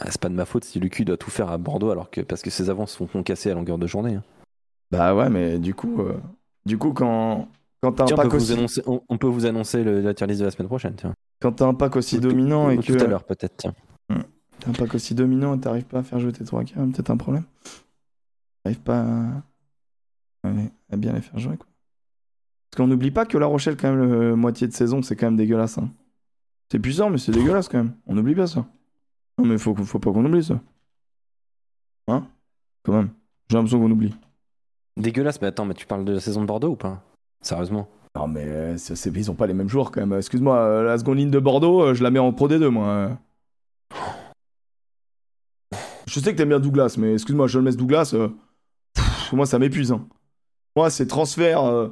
Ah, 0.00 0.06
c'est 0.10 0.20
pas 0.20 0.28
de 0.28 0.34
ma 0.34 0.44
faute 0.44 0.64
si 0.64 0.80
Lucu 0.80 1.04
doit 1.04 1.16
tout 1.16 1.30
faire 1.30 1.50
à 1.50 1.58
Bordeaux 1.58 1.90
alors 1.90 2.10
que 2.10 2.20
parce 2.20 2.42
que 2.42 2.50
ses 2.50 2.70
avances 2.70 2.92
sont 2.92 3.06
concassées 3.06 3.50
à 3.50 3.54
longueur 3.54 3.78
de 3.78 3.86
journée. 3.86 4.14
hein. 4.14 4.22
Bah 4.90 5.14
ouais, 5.14 5.28
mais 5.28 5.58
du 5.58 5.74
coup, 5.74 6.02
euh, 6.02 6.16
du 6.66 6.78
coup, 6.78 6.92
quand, 6.92 7.48
quand 7.84 7.92
t'as 7.92 8.04
un, 8.04 8.06
Tiens, 8.06 8.16
on, 8.16 8.22
pack 8.22 8.30
peut 8.30 8.36
vous 8.36 8.42
aussi, 8.42 8.52
annoncer, 8.52 8.82
on, 8.86 9.02
on 9.08 9.18
peut 9.18 9.26
vous 9.26 9.46
annoncer 9.46 9.84
le, 9.84 10.00
la 10.00 10.14
tier 10.14 10.26
list 10.26 10.40
de 10.40 10.44
la 10.46 10.50
semaine 10.50 10.68
prochaine. 10.68 10.94
Tiens. 10.96 11.14
quand 11.40 11.52
t'as 11.52 11.66
un 11.66 11.74
pack 11.74 11.96
aussi 11.96 12.18
dominant 12.18 12.70
et 12.70 12.78
que 12.78 12.92
tout 12.92 13.04
à 13.04 13.06
l'heure 13.06 13.24
peut-être. 13.24 13.56
Tiens. 13.58 13.74
t'as 14.08 14.70
un 14.70 14.72
pack 14.72 14.94
aussi 14.94 15.14
dominant 15.14 15.54
et 15.54 15.60
t'arrives 15.60 15.84
pas 15.84 15.98
à 15.98 16.02
faire 16.02 16.18
jouer 16.18 16.32
tes 16.32 16.44
3 16.44 16.64
cartes, 16.64 16.92
peut-être 16.92 17.10
un 17.10 17.16
problème. 17.16 17.44
T'arrives 18.62 18.80
pas 18.80 19.00
à... 19.00 20.48
ouais, 20.48 20.70
à 20.90 20.96
bien 20.96 21.12
les 21.12 21.20
faire 21.20 21.38
jouer 21.38 21.56
quoi. 21.56 21.66
Parce 22.70 22.78
qu'on 22.82 22.88
n'oublie 22.88 23.10
pas 23.10 23.24
que 23.26 23.38
La 23.38 23.46
Rochelle, 23.46 23.76
quand 23.76 23.94
même, 23.94 24.10
le 24.10 24.34
moitié 24.34 24.66
de 24.66 24.72
saison, 24.72 25.00
c'est 25.02 25.14
quand 25.14 25.26
même 25.26 25.36
dégueulasse. 25.36 25.78
hein. 25.78 25.90
C'est 26.72 26.78
puissant, 26.80 27.08
mais 27.10 27.18
c'est 27.18 27.30
dégueulasse 27.30 27.68
quand 27.68 27.78
même. 27.78 27.92
On 28.06 28.14
n'oublie 28.14 28.34
pas 28.34 28.46
ça. 28.48 28.66
Non, 29.38 29.44
mais 29.44 29.58
faut, 29.58 29.74
faut 29.76 29.98
pas 30.00 30.10
qu'on 30.12 30.24
oublie 30.24 30.42
ça. 30.42 30.60
Hein? 32.08 32.26
Quand 32.82 32.94
même. 32.94 33.10
J'ai 33.48 33.56
l'impression 33.56 33.78
qu'on 33.80 33.90
oublie. 33.90 34.14
Dégueulasse, 34.96 35.40
mais 35.40 35.48
attends, 35.48 35.66
mais 35.66 35.74
tu 35.74 35.86
parles 35.86 36.04
de 36.04 36.12
la 36.14 36.20
saison 36.20 36.40
de 36.40 36.46
Bordeaux 36.46 36.70
ou 36.70 36.76
pas? 36.76 37.04
Sérieusement 37.44 37.86
Non, 38.16 38.26
mais 38.26 38.44
euh, 38.44 38.76
ils 39.14 39.30
ont 39.30 39.34
pas 39.34 39.46
les 39.46 39.54
mêmes 39.54 39.68
joueurs 39.68 39.90
quand 39.92 40.00
même. 40.04 40.16
Excuse-moi, 40.18 40.56
euh, 40.58 40.82
la 40.84 40.98
seconde 40.98 41.18
ligne 41.18 41.30
de 41.30 41.38
Bordeaux, 41.38 41.82
euh, 41.82 41.94
je 41.94 42.02
la 42.02 42.10
mets 42.10 42.18
en 42.18 42.32
Pro 42.32 42.48
D2, 42.48 42.66
moi. 42.68 43.10
Je 46.06 46.20
sais 46.20 46.32
que 46.32 46.36
t'aimes 46.38 46.50
bien 46.50 46.60
Douglas, 46.60 46.96
mais 46.98 47.14
excuse-moi, 47.14 47.46
John 47.48 47.64
Metz 47.64 47.76
Douglas, 47.76 48.12
euh, 48.14 48.28
pff, 48.94 49.32
moi 49.32 49.46
ça 49.46 49.58
m'épuise. 49.58 49.92
hein. 49.92 50.06
Moi, 50.76 50.90
c'est 50.90 51.06
transfert. 51.06 51.64
euh, 51.64 51.88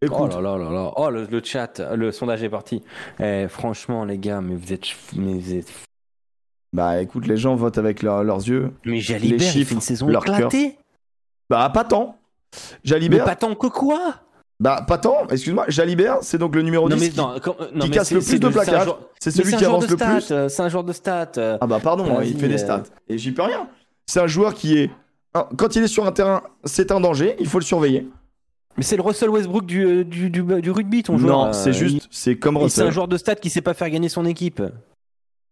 Oh 0.00 0.06
écoute, 0.06 0.32
là 0.34 0.40
là 0.40 0.56
là 0.56 0.70
là. 0.70 0.92
Oh, 0.96 1.10
le, 1.10 1.24
le 1.24 1.42
chat, 1.42 1.80
le 1.96 2.12
sondage 2.12 2.42
est 2.44 2.48
parti. 2.48 2.82
Eh, 3.18 3.46
franchement, 3.48 4.04
les 4.04 4.16
gars, 4.18 4.40
mais 4.40 4.54
vous 4.54 4.72
êtes. 4.72 4.86
Mais, 5.16 5.34
vous 5.38 5.54
êtes... 5.54 5.72
bah 6.72 7.02
écoute, 7.02 7.26
les 7.26 7.36
gens 7.36 7.56
votent 7.56 7.78
avec 7.78 8.02
leur- 8.02 8.22
leurs 8.22 8.46
yeux. 8.46 8.72
mais 8.84 9.00
Jalibert, 9.00 9.40
il 9.40 9.50
chiffres, 9.52 9.68
fait 9.70 9.74
une 9.74 9.80
saison 9.80 10.06
leur 10.06 10.22
éclatée. 10.22 10.78
Bah, 11.50 11.68
pas 11.70 11.82
tant. 11.84 12.16
Mais 12.54 12.58
Jalibert, 12.84 13.24
pas 13.24 13.34
tant 13.34 13.54
que 13.56 13.66
quoi? 13.66 14.20
Bah 14.60 14.84
pas 14.86 14.98
tant, 14.98 15.26
excuse-moi, 15.30 15.66
Jalibert, 15.68 16.18
c'est 16.22 16.38
donc 16.38 16.54
le 16.54 16.62
numéro 16.62 16.88
Non, 16.88 16.96
10 16.96 17.00
mais 17.02 17.08
qui, 17.10 17.16
non, 17.18 17.34
quand- 17.42 17.56
non, 17.74 17.80
qui 17.84 17.88
mais 17.90 17.94
casse 17.94 18.10
le 18.10 18.20
plus 18.20 18.40
de 18.40 18.50
joueur- 18.50 18.98
C'est 19.20 19.30
celui 19.30 19.52
qui 19.52 19.58
joueur 19.58 19.70
avance 19.76 19.88
le 19.88 19.96
plus. 19.96 20.30
euh, 20.32 20.48
C'est 20.48 20.62
un 20.62 20.68
joueur 20.68 20.84
de 20.84 20.92
stats. 20.92 21.32
euh. 21.36 21.58
Ah 21.60 21.66
bah 21.66 21.78
pardon, 21.82 22.18
hein, 22.18 22.22
il 22.24 22.36
fait 22.36 22.48
des 22.48 22.54
euh. 22.54 22.58
stats. 22.58 22.82
Et 23.08 23.18
j'y 23.18 23.30
peux 23.32 23.42
rien. 23.42 23.68
C'est 24.06 24.20
un 24.20 24.26
joueur 24.26 24.54
qui 24.54 24.78
est... 24.78 24.90
Quand 25.56 25.76
il 25.76 25.82
est 25.84 25.88
sur 25.88 26.04
un 26.06 26.12
terrain, 26.12 26.42
c'est 26.64 26.90
un 26.90 27.00
danger, 27.00 27.36
il 27.38 27.46
faut 27.46 27.58
le 27.60 27.64
surveiller. 27.64 28.08
Mais 28.76 28.82
c'est 28.82 28.96
le 28.96 29.02
Russell 29.02 29.28
Westbrook 29.30 29.66
du, 29.66 29.84
euh, 29.84 30.04
du, 30.04 30.30
du, 30.30 30.42
du 30.42 30.70
rugby, 30.70 31.02
ton 31.04 31.18
joueur. 31.18 31.36
Non, 31.38 31.46
euh, 31.46 31.52
c'est 31.52 31.72
juste, 31.72 32.08
c'est 32.10 32.36
comme 32.36 32.54
il- 32.56 32.58
C'est 32.58 32.64
Russell. 32.64 32.86
un 32.86 32.90
joueur 32.90 33.08
de 33.08 33.16
stats 33.16 33.34
qui 33.36 33.50
sait 33.50 33.60
pas 33.60 33.74
faire 33.74 33.90
gagner 33.90 34.08
son 34.08 34.24
équipe. 34.26 34.62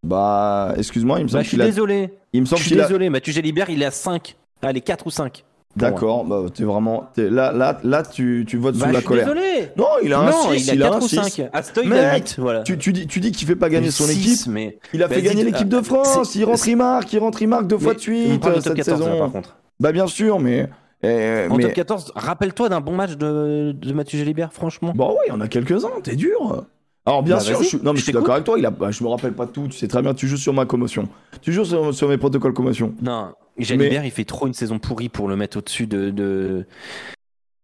Bah, 0.03 0.75
excuse-moi, 0.77 1.19
il 1.21 1.25
me 1.25 1.29
Bah, 1.29 1.33
semble 1.33 1.45
je 1.45 1.49
suis 1.49 1.57
qu'il 1.57 1.63
a. 1.63 1.67
désolé. 1.67 2.11
Il 2.33 2.41
me 2.41 2.47
Je 2.47 2.51
semble 2.51 2.63
suis 2.63 2.71
qu'il 2.71 2.81
a. 2.81 2.85
désolé. 2.87 3.11
Mathieu 3.11 3.33
Jalibert, 3.33 3.71
il 3.71 3.83
est 3.83 3.87
à 3.87 3.91
5. 3.91 4.37
Allez, 4.63 4.81
4 4.81 5.07
ou 5.07 5.11
5. 5.11 5.45
D'accord, 5.77 6.25
bah, 6.25 6.45
t'es 6.55 6.65
vraiment. 6.65 7.09
t'es- 7.15 7.29
Là, 7.29 7.53
là, 7.53 7.79
là, 7.85 8.03
tu, 8.03 8.45
tu 8.49 8.57
votes 8.57 8.77
Bah, 8.77 8.85
sous 8.85 8.89
je 8.89 8.93
la 8.95 8.99
suis 9.01 9.07
colère. 9.09 9.27
désolé. 9.27 9.69
Non, 9.77 9.87
il 10.03 10.13
a 10.13 10.21
un 10.21 10.31
non, 10.31 10.51
6, 10.53 10.65
il 10.67 10.71
a 10.71 10.75
il 10.75 10.83
a 10.83 10.87
4 10.87 10.95
un 10.97 11.01
ou 11.01 11.09
6. 11.09 11.17
5. 11.17 11.49
Astoy, 11.53 11.87
il 11.87 11.93
a 11.93 12.13
Mec, 12.13 12.23
8. 12.29 12.37
Voilà. 12.39 12.63
Tu, 12.63 12.79
tu 12.79 12.93
dis, 12.93 13.07
tu 13.07 13.21
dis 13.21 13.31
qu'il 13.33 13.47
fait 13.47 13.57
pas 13.57 13.69
gagner 13.69 13.91
son 13.91 14.09
équipe. 14.09 14.47
mais. 14.49 14.79
Il 14.95 15.03
a 15.03 15.09
fait 15.09 15.17
Vas-y, 15.17 15.23
gagner 15.25 15.43
euh, 15.43 15.47
l'équipe 15.47 15.69
de 15.69 15.81
France. 15.83 16.35
Il 16.35 16.45
rentre, 16.45 16.67
il 16.67 16.77
marque, 16.77 17.13
il 17.13 17.19
rentre, 17.19 17.43
il 17.43 17.49
marque 17.49 17.67
deux 17.67 17.79
fois 17.79 17.95
de 17.95 17.99
suite 18.01 18.43
on 18.47 18.61
cette 18.61 18.75
14 18.75 19.01
là, 19.01 19.07
saison. 19.07 19.19
par 19.19 19.31
contre. 19.33 19.57
Bah 19.79 19.93
bien 19.93 20.07
sûr, 20.07 20.41
mais. 20.41 20.69
eh, 21.03 21.47
En 21.51 21.57
mais... 21.57 21.65
top 21.65 21.73
14, 21.75 22.13
rappelle-toi 22.17 22.69
d'un 22.71 22.81
bon 22.81 22.93
match 22.95 23.17
de, 23.17 23.73
de 23.73 23.93
Mathieu 23.93 24.19
Jalibert, 24.19 24.53
franchement. 24.55 24.93
Bon, 24.95 25.11
oui, 25.11 25.17
il 25.27 25.31
y 25.31 25.33
en 25.33 25.41
a 25.43 25.49
quelques-uns, 25.49 25.91
t'es 26.03 26.17
dur. 26.17 26.65
Alors, 27.05 27.23
bien 27.23 27.35
Bah, 27.37 27.41
sûr, 27.41 27.59
je 27.63 27.65
suis... 27.69 27.79
non, 27.83 27.93
mais 27.93 27.99
je 27.99 28.05
suis 28.05 28.13
d'accord 28.13 28.33
avec 28.35 28.45
toi. 28.45 28.59
Il 28.59 28.65
a... 28.67 28.71
bah, 28.71 28.91
je 28.91 29.05
me 29.05 29.09
rappelle 29.09 29.33
pas 29.35 29.47
de 29.47 29.51
tout. 29.53 29.69
Tu 29.69 29.77
sais 29.79 29.87
très 29.89 30.01
bien, 30.03 30.15
tu 30.15 30.27
joues 30.27 30.37
sur 30.39 30.53
ma 30.55 30.65
commotion. 30.65 31.07
Tu 31.43 31.53
joues 31.53 31.65
sur, 31.65 31.95
sur 31.95 32.09
mes 32.09 32.17
protocoles 32.19 32.53
commotion. 32.55 32.95
Non, 33.03 33.29
Jalibert, 33.59 34.05
il 34.05 34.11
fait 34.11 34.25
trop 34.25 34.47
une 34.47 34.55
saison 34.55 34.79
pourrie 34.79 35.09
pour 35.09 35.29
le 35.29 35.37
mettre 35.37 35.59
au-dessus 35.59 35.87
de. 35.87 36.11
de... 36.11 36.67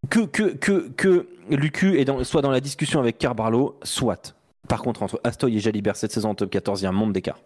Que, 0.09 0.25
que, 0.25 0.53
que, 0.55 0.89
que 0.89 1.27
Lucu 1.49 1.99
est 1.99 2.05
dans, 2.05 2.23
soit 2.23 2.41
dans 2.41 2.51
la 2.51 2.59
discussion 2.59 2.99
avec 2.99 3.17
Carbarlo, 3.17 3.79
soit. 3.83 4.35
Par 4.67 4.81
contre, 4.81 5.03
entre 5.03 5.19
Astoy 5.23 5.57
et 5.57 5.59
Jalibert 5.59 5.95
cette 5.95 6.11
saison 6.11 6.31
en 6.31 6.35
top 6.35 6.49
14, 6.49 6.81
il 6.81 6.83
y 6.83 6.87
a 6.87 6.89
un 6.89 6.93
monde 6.93 7.13
d'écart. 7.13 7.39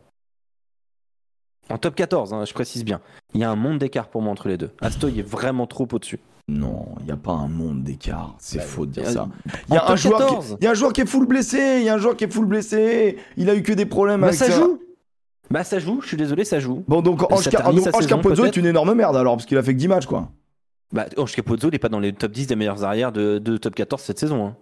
En 1.69 1.77
top 1.77 1.95
14, 1.95 2.33
hein, 2.33 2.45
je 2.45 2.53
précise 2.53 2.85
bien. 2.85 3.01
Il 3.33 3.41
y 3.41 3.43
a 3.43 3.51
un 3.51 3.55
monde 3.55 3.79
d'écart 3.79 4.07
pour 4.07 4.21
moi 4.21 4.31
entre 4.31 4.47
les 4.47 4.57
deux. 4.57 4.71
Astoy 4.81 5.19
est 5.19 5.23
vraiment 5.27 5.67
trop 5.67 5.87
au-dessus. 5.91 6.19
Non, 6.47 6.85
il 7.01 7.05
n'y 7.07 7.11
a 7.11 7.17
pas 7.17 7.33
un 7.33 7.49
monde 7.49 7.83
d'écart. 7.83 8.35
C'est 8.39 8.61
faux 8.61 8.85
de 8.85 8.91
dire 8.91 9.07
euh, 9.07 9.11
ça. 9.11 9.29
Il 9.67 9.75
y, 9.75 9.77
a 9.77 9.91
un 9.91 9.95
joueur 9.97 10.19
14. 10.19 10.47
qui... 10.47 10.55
il 10.61 10.63
y 10.63 10.67
a 10.67 10.71
un 10.71 10.75
joueur 10.75 10.93
qui 10.93 11.01
est 11.01 11.05
full 11.05 11.27
blessé. 11.27 11.79
Il 11.79 11.83
y 11.83 11.89
a 11.89 11.93
un 11.93 11.97
joueur 11.97 12.15
qui 12.15 12.23
est 12.23 12.31
full 12.31 12.45
blessé. 12.45 13.17
Il 13.35 13.49
a 13.49 13.55
eu 13.55 13.63
que 13.63 13.73
des 13.73 13.85
problèmes 13.85 14.21
Bah 14.21 14.27
avec 14.27 14.39
ça 14.39 14.45
ça. 14.45 14.55
joue 14.55 14.79
Bah 15.49 15.63
ça 15.63 15.79
joue, 15.79 16.01
je 16.01 16.07
suis 16.07 16.17
désolé, 16.17 16.43
ça 16.45 16.59
joue. 16.59 16.83
Bon, 16.87 17.01
donc 17.01 17.23
Ange, 17.31 17.49
Capozzo 17.49 18.45
est 18.45 18.57
une 18.57 18.65
énorme 18.65 18.93
merde 18.93 19.15
alors, 19.15 19.35
parce 19.37 19.45
qu'il 19.45 19.57
a 19.57 19.63
fait 19.63 19.73
que 19.73 19.79
10 19.79 19.87
matchs, 19.87 20.05
quoi. 20.05 20.29
Bah 20.91 21.05
Ange 21.17 21.33
Capozzo, 21.35 21.69
il 21.69 21.75
est 21.75 21.79
pas 21.79 21.89
dans 21.89 21.99
les 21.99 22.13
top 22.13 22.31
10 22.31 22.47
des 22.47 22.55
meilleurs 22.55 22.83
arrières 22.83 23.11
de, 23.11 23.39
de 23.39 23.57
top 23.57 23.75
14 23.75 24.01
cette 24.01 24.19
saison. 24.19 24.45
hein. 24.45 24.55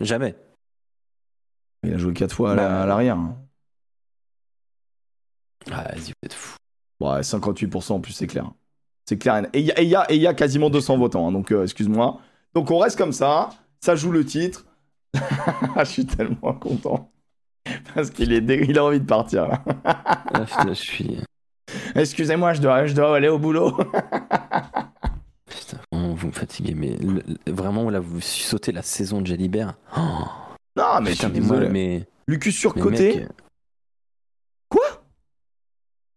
Jamais. 0.00 0.34
Il 1.84 1.94
a 1.94 1.98
joué 1.98 2.12
4 2.12 2.32
fois 2.34 2.52
à 2.52 2.54
Bah, 2.56 2.82
à 2.82 2.86
l'arrière. 2.86 3.16
hein. 3.18 3.36
Ah, 5.70 5.84
vas-y, 5.92 6.08
vous 6.10 6.12
êtes 6.24 6.32
fou. 6.34 6.56
Ouais, 7.00 7.20
58% 7.20 7.92
en 7.92 8.00
plus, 8.00 8.12
c'est 8.12 8.26
clair. 8.26 8.50
C'est 9.06 9.18
clair. 9.18 9.46
Il 9.54 9.60
y, 9.60 9.64
y 9.66 9.70
et 10.08 10.14
il 10.16 10.20
y 10.22 10.26
a 10.26 10.34
quasiment 10.34 10.70
200 10.70 10.98
votants, 10.98 11.28
hein, 11.28 11.32
donc 11.32 11.52
euh, 11.52 11.64
excuse-moi. 11.64 12.20
Donc 12.54 12.70
on 12.70 12.78
reste 12.78 12.96
comme 12.98 13.12
ça, 13.12 13.50
ça 13.80 13.94
joue 13.96 14.12
le 14.12 14.24
titre. 14.24 14.66
Je 15.78 15.84
suis 15.84 16.06
tellement 16.06 16.54
content. 16.54 17.10
Parce 17.94 18.10
qu'il 18.10 18.32
est 18.32 18.40
dé- 18.40 18.64
il 18.68 18.78
a 18.78 18.84
envie 18.84 19.00
de 19.00 19.06
partir 19.06 19.48
là. 19.48 19.62
Ah, 19.84 20.44
putain, 20.46 20.68
je 20.68 20.72
suis. 20.74 21.18
Excusez-moi, 21.94 22.52
je 22.54 22.60
dois, 22.60 22.86
je 22.86 22.94
dois 22.94 23.16
aller 23.16 23.28
au 23.28 23.38
boulot. 23.38 23.76
Putain, 25.46 25.78
vous 25.92 26.26
me 26.28 26.32
fatiguez, 26.32 26.74
mais 26.74 26.96
le- 26.96 27.22
le- 27.46 27.52
vraiment, 27.52 27.88
là, 27.90 28.00
vous 28.00 28.20
sautez 28.20 28.72
la 28.72 28.80
saison 28.82 29.20
de 29.20 29.26
Jalibert. 29.26 29.74
Oh, 29.96 30.00
non, 30.76 31.00
mais 31.02 31.10
putain, 31.10 31.28
mais 31.28 31.40
moi, 31.40 31.60
mais. 31.70 32.06
Lucas 32.26 32.50
surcoté, 32.50 33.16
mec, 33.16 33.28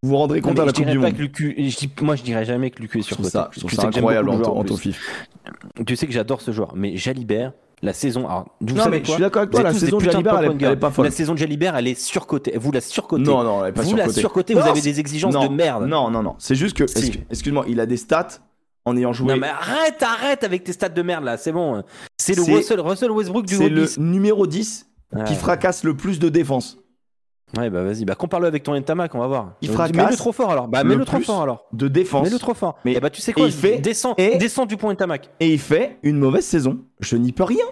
vous 0.04 0.10
vous 0.12 0.18
rendrez 0.18 0.40
compte 0.40 0.60
à 0.60 0.66
la 0.66 0.72
Coupe 0.72 0.86
du 0.86 1.00
Monde. 1.00 1.14
que 1.14 1.22
Lucu- 1.22 1.56
je 1.58 1.78
dis- 1.78 1.92
moi, 2.02 2.16
je 2.16 2.22
dirais 2.24 2.46
jamais 2.46 2.70
que 2.70 2.80
Lucu 2.82 3.00
est 3.00 3.02
Je 3.02 3.14
trouve 3.14 3.28
surcoté. 3.28 3.32
ça, 3.32 3.50
je 3.54 3.60
trouve 3.60 3.72
ça 3.74 3.88
incroyable 3.88 4.30
en, 4.30 4.40
en 4.42 4.60
en. 4.60 4.64
Tu 5.84 5.96
sais 5.96 6.06
que 6.06 6.14
j'adore 6.14 6.42
ce 6.42 6.52
joueur, 6.52 6.76
mais 6.76 6.96
Jalibert, 6.96 7.54
la 7.82 7.94
saison. 7.94 8.28
Alors, 8.28 8.46
vous 8.62 8.76
Non, 8.76 8.84
savez 8.84 9.00
mais 9.00 9.06
je 9.06 9.12
suis 9.12 9.22
d'accord 9.22 9.42
avec 9.44 9.52
Vous 9.54 9.62
toi, 9.62 9.70
la 9.72 9.74
saison 9.78 9.98
de 9.98 10.04
Jalibert, 10.04 10.38
elle, 10.40 10.46
est- 10.46 10.48
one 10.50 10.56
elle 10.56 10.62
est 10.64 10.66
girl. 10.68 10.80
pas 10.80 10.92
folle. 10.92 11.06
La 11.06 11.12
saison 11.12 11.34
de 11.34 11.38
Jalibert, 11.38 11.76
elle 11.76 11.88
est 11.88 12.00
surcotée. 12.00 12.54
Vous 12.58 12.72
la 12.72 12.82
surcotez. 12.82 13.22
Non, 13.24 13.44
non, 13.44 13.64
elle 13.64 13.70
est 13.70 13.74
pas 13.74 13.82
vous 13.82 13.96
la 13.96 14.04
surcotée. 14.04 14.20
surcotez, 14.22 14.54
vous 14.54 14.60
Non, 14.62 14.66
avez 14.68 14.82
des 14.82 15.00
exigences 15.00 15.34
non, 15.34 15.48
de 15.48 15.54
merde. 15.54 15.86
Non, 15.86 16.10
non, 16.10 16.24
non. 16.24 16.36
C'est 16.40 16.56
juste 16.56 16.76
que, 16.78 16.88
Si. 16.88 17.20
excuse-moi, 17.30 17.66
il 17.68 17.80
a 17.80 17.86
des 17.86 17.98
stats 17.98 18.28
en 18.86 18.96
ayant 18.98 19.14
joué. 19.14 19.34
Non, 19.34 19.38
mais 19.40 19.48
arrête, 19.48 20.02
arrête 20.02 20.44
avec 20.44 20.64
tes 20.64 20.72
stats 20.74 20.90
de 20.90 21.02
merde 21.02 21.24
là, 21.24 21.38
c'est 21.38 21.52
bon. 21.52 21.84
C'est 22.18 22.36
le 22.36 22.42
Russell, 22.44 22.80
Russell 22.80 23.12
Westbrook 23.12 23.46
du 23.46 23.56
C'est 23.56 23.70
le 23.70 23.88
numéro 23.98 24.48
10 24.48 24.88
Ouais. 25.14 25.24
qui 25.26 25.36
fracasse 25.36 25.84
le 25.84 25.96
plus 25.96 26.18
de 26.20 26.30
défense. 26.30 26.78
Ouais, 27.58 27.70
bah 27.70 27.84
vas-y, 27.84 28.04
bah 28.06 28.16
compare-le 28.16 28.48
avec 28.48 28.64
ton 28.64 28.78
Ntamak, 28.78 29.14
on 29.16 29.20
va 29.20 29.28
voir. 29.28 29.54
Il 29.62 29.70
Euh, 29.70 29.74
fracasse 29.74 29.96
Mets-le 29.96 30.18
trop 30.18 30.32
fort 30.34 30.52
alors. 30.52 30.68
Bah 30.68 30.84
le 30.84 30.90
mets-le 30.90 31.06
trop 31.06 31.20
fort 31.22 31.42
alors. 31.42 31.66
De 31.72 31.88
défense. 31.88 32.26
Mets-le 32.26 32.40
trop 32.40 32.54
fort. 32.54 32.78
Mais- 32.84 32.96
Mais 32.96 33.00
bah 33.00 33.10
tu 33.10 33.22
sais 33.22 33.32
quoi? 33.34 33.46
il 33.46 33.52
fait- 33.54 33.76
et- 34.18 34.38
descends 34.38 34.66
du 34.66 34.76
point 34.78 34.94
Ntamak. 34.94 35.30
Et 35.40 35.54
il 35.54 35.60
fait 35.60 35.98
une 36.04 36.18
mauvaise 36.18 36.44
saison. 36.46 36.80
Je 37.00 37.16
n'y 37.16 37.32
peux 37.32 37.44
rien. 37.44 37.64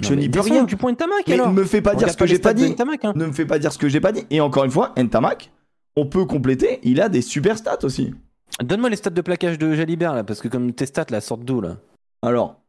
Je 0.00 0.14
Non, 0.14 0.20
n'y 0.20 0.28
peux 0.28 0.40
rien. 0.40 0.64
du 0.64 0.76
point 0.76 0.92
Ntamak 0.92 1.24
Mais 1.26 1.34
alors. 1.34 1.48
ne 1.48 1.54
me 1.54 1.64
fais 1.64 1.80
pas 1.82 1.94
dire 1.94 2.08
ce 2.10 2.16
que 2.16 2.26
j'ai 2.26 2.38
pas 2.38 2.54
dit. 2.54 2.70
Ntamak, 2.70 3.04
hein. 3.04 3.12
Ne 3.16 3.26
me 3.26 3.32
fais 3.32 3.46
pas 3.46 3.58
dire 3.58 3.72
ce 3.72 3.78
que 3.78 3.88
j'ai 3.88 4.00
pas 4.00 4.12
dit. 4.12 4.24
Et 4.30 4.40
encore 4.40 4.64
une 4.64 4.70
fois, 4.70 4.92
Ntamak, 4.96 5.50
on 5.96 6.06
peut 6.06 6.24
compléter. 6.26 6.78
Il 6.84 7.00
a 7.00 7.08
des 7.08 7.22
super 7.22 7.58
stats 7.58 7.78
aussi. 7.82 8.14
Donne-moi 8.62 8.90
les 8.90 8.96
stats 8.96 9.10
de 9.10 9.20
plaquage 9.22 9.58
de 9.58 9.74
Jalibert 9.74 10.14
là, 10.14 10.22
parce 10.24 10.40
que 10.40 10.48
comme 10.48 10.72
tes 10.72 10.86
stats 10.86 11.06
là 11.10 11.20
sortent 11.20 11.44
d'où 11.44 11.60
là? 11.60 11.76
Alors, 12.22 12.60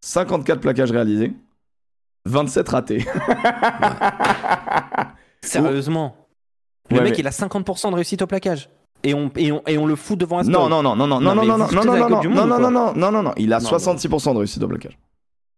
54 0.00 0.60
plaquages 0.60 0.90
réalisés, 0.90 1.32
27 2.26 2.68
ratés. 2.68 3.04
Sérieusement. 5.44 6.16
Le 6.90 7.00
mec 7.00 7.18
il 7.18 7.26
a 7.26 7.30
50% 7.30 7.90
de 7.90 7.94
réussite 7.96 8.22
au 8.22 8.26
plaquage. 8.26 8.68
Et 9.06 9.12
on, 9.14 9.30
et 9.36 9.52
on, 9.52 9.62
et 9.66 9.76
on 9.76 9.84
le 9.86 9.96
fout 9.96 10.18
devant 10.18 10.38
Aston. 10.38 10.50
Non, 10.52 10.68
non, 10.68 10.82
non, 10.82 10.96
non, 10.96 11.06
non, 11.06 11.20
non, 11.20 11.34
Non, 11.34 11.34
non, 11.34 11.44
non, 11.44 11.58
non, 11.58 11.66
non, 11.66 11.84
non, 11.84 11.84
non, 11.84 12.08
non, 12.08 12.08
non, 12.08 12.46
non, 12.46 12.56
quoi 12.56 12.70
non, 12.70 12.92
non, 12.94 13.10
non, 13.12 13.22
non, 13.22 13.32
il 13.36 13.52
a 13.52 13.60
Non, 13.60 13.68
66% 13.68 14.32
de 14.32 14.38
réussite 14.38 14.62
au 14.62 14.68
plaquage. 14.68 14.98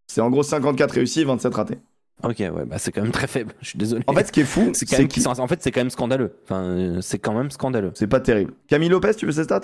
C'est 0.08 0.20
en 0.20 0.30
gros 0.30 0.42
54 0.42 0.92
réussis, 0.92 1.24
27 1.24 1.54
ratés. 1.54 1.78
Ok, 2.24 2.36
ouais, 2.38 2.50
bah 2.66 2.78
c'est 2.78 2.92
quand 2.92 3.02
même 3.02 3.12
très 3.12 3.26
faible. 3.26 3.54
Je 3.60 3.68
suis 3.68 3.78
désolé. 3.78 4.02
En 4.06 4.14
fait, 4.14 4.26
ce 4.26 4.32
qui 4.32 4.40
est 4.40 4.44
fou, 4.44 4.70
c'est 4.72 4.86
quand 4.86 5.06
qu'il- 5.06 5.28
en 5.28 5.46
fait, 5.46 5.62
c'est 5.62 5.70
quand 5.70 5.80
même 5.80 5.90
scandaleux. 5.90 6.36
Enfin, 6.44 6.62
euh, 6.62 7.00
c'est 7.02 7.18
quand 7.18 7.34
même 7.34 7.50
scandaleux. 7.50 7.90
c'est 7.94 8.06
pas 8.06 8.20
terrible. 8.20 8.52
Camille 8.68 8.88
Lopez, 8.88 9.14
tu 9.14 9.26
veux 9.26 9.32
ses 9.32 9.44
stats? 9.44 9.60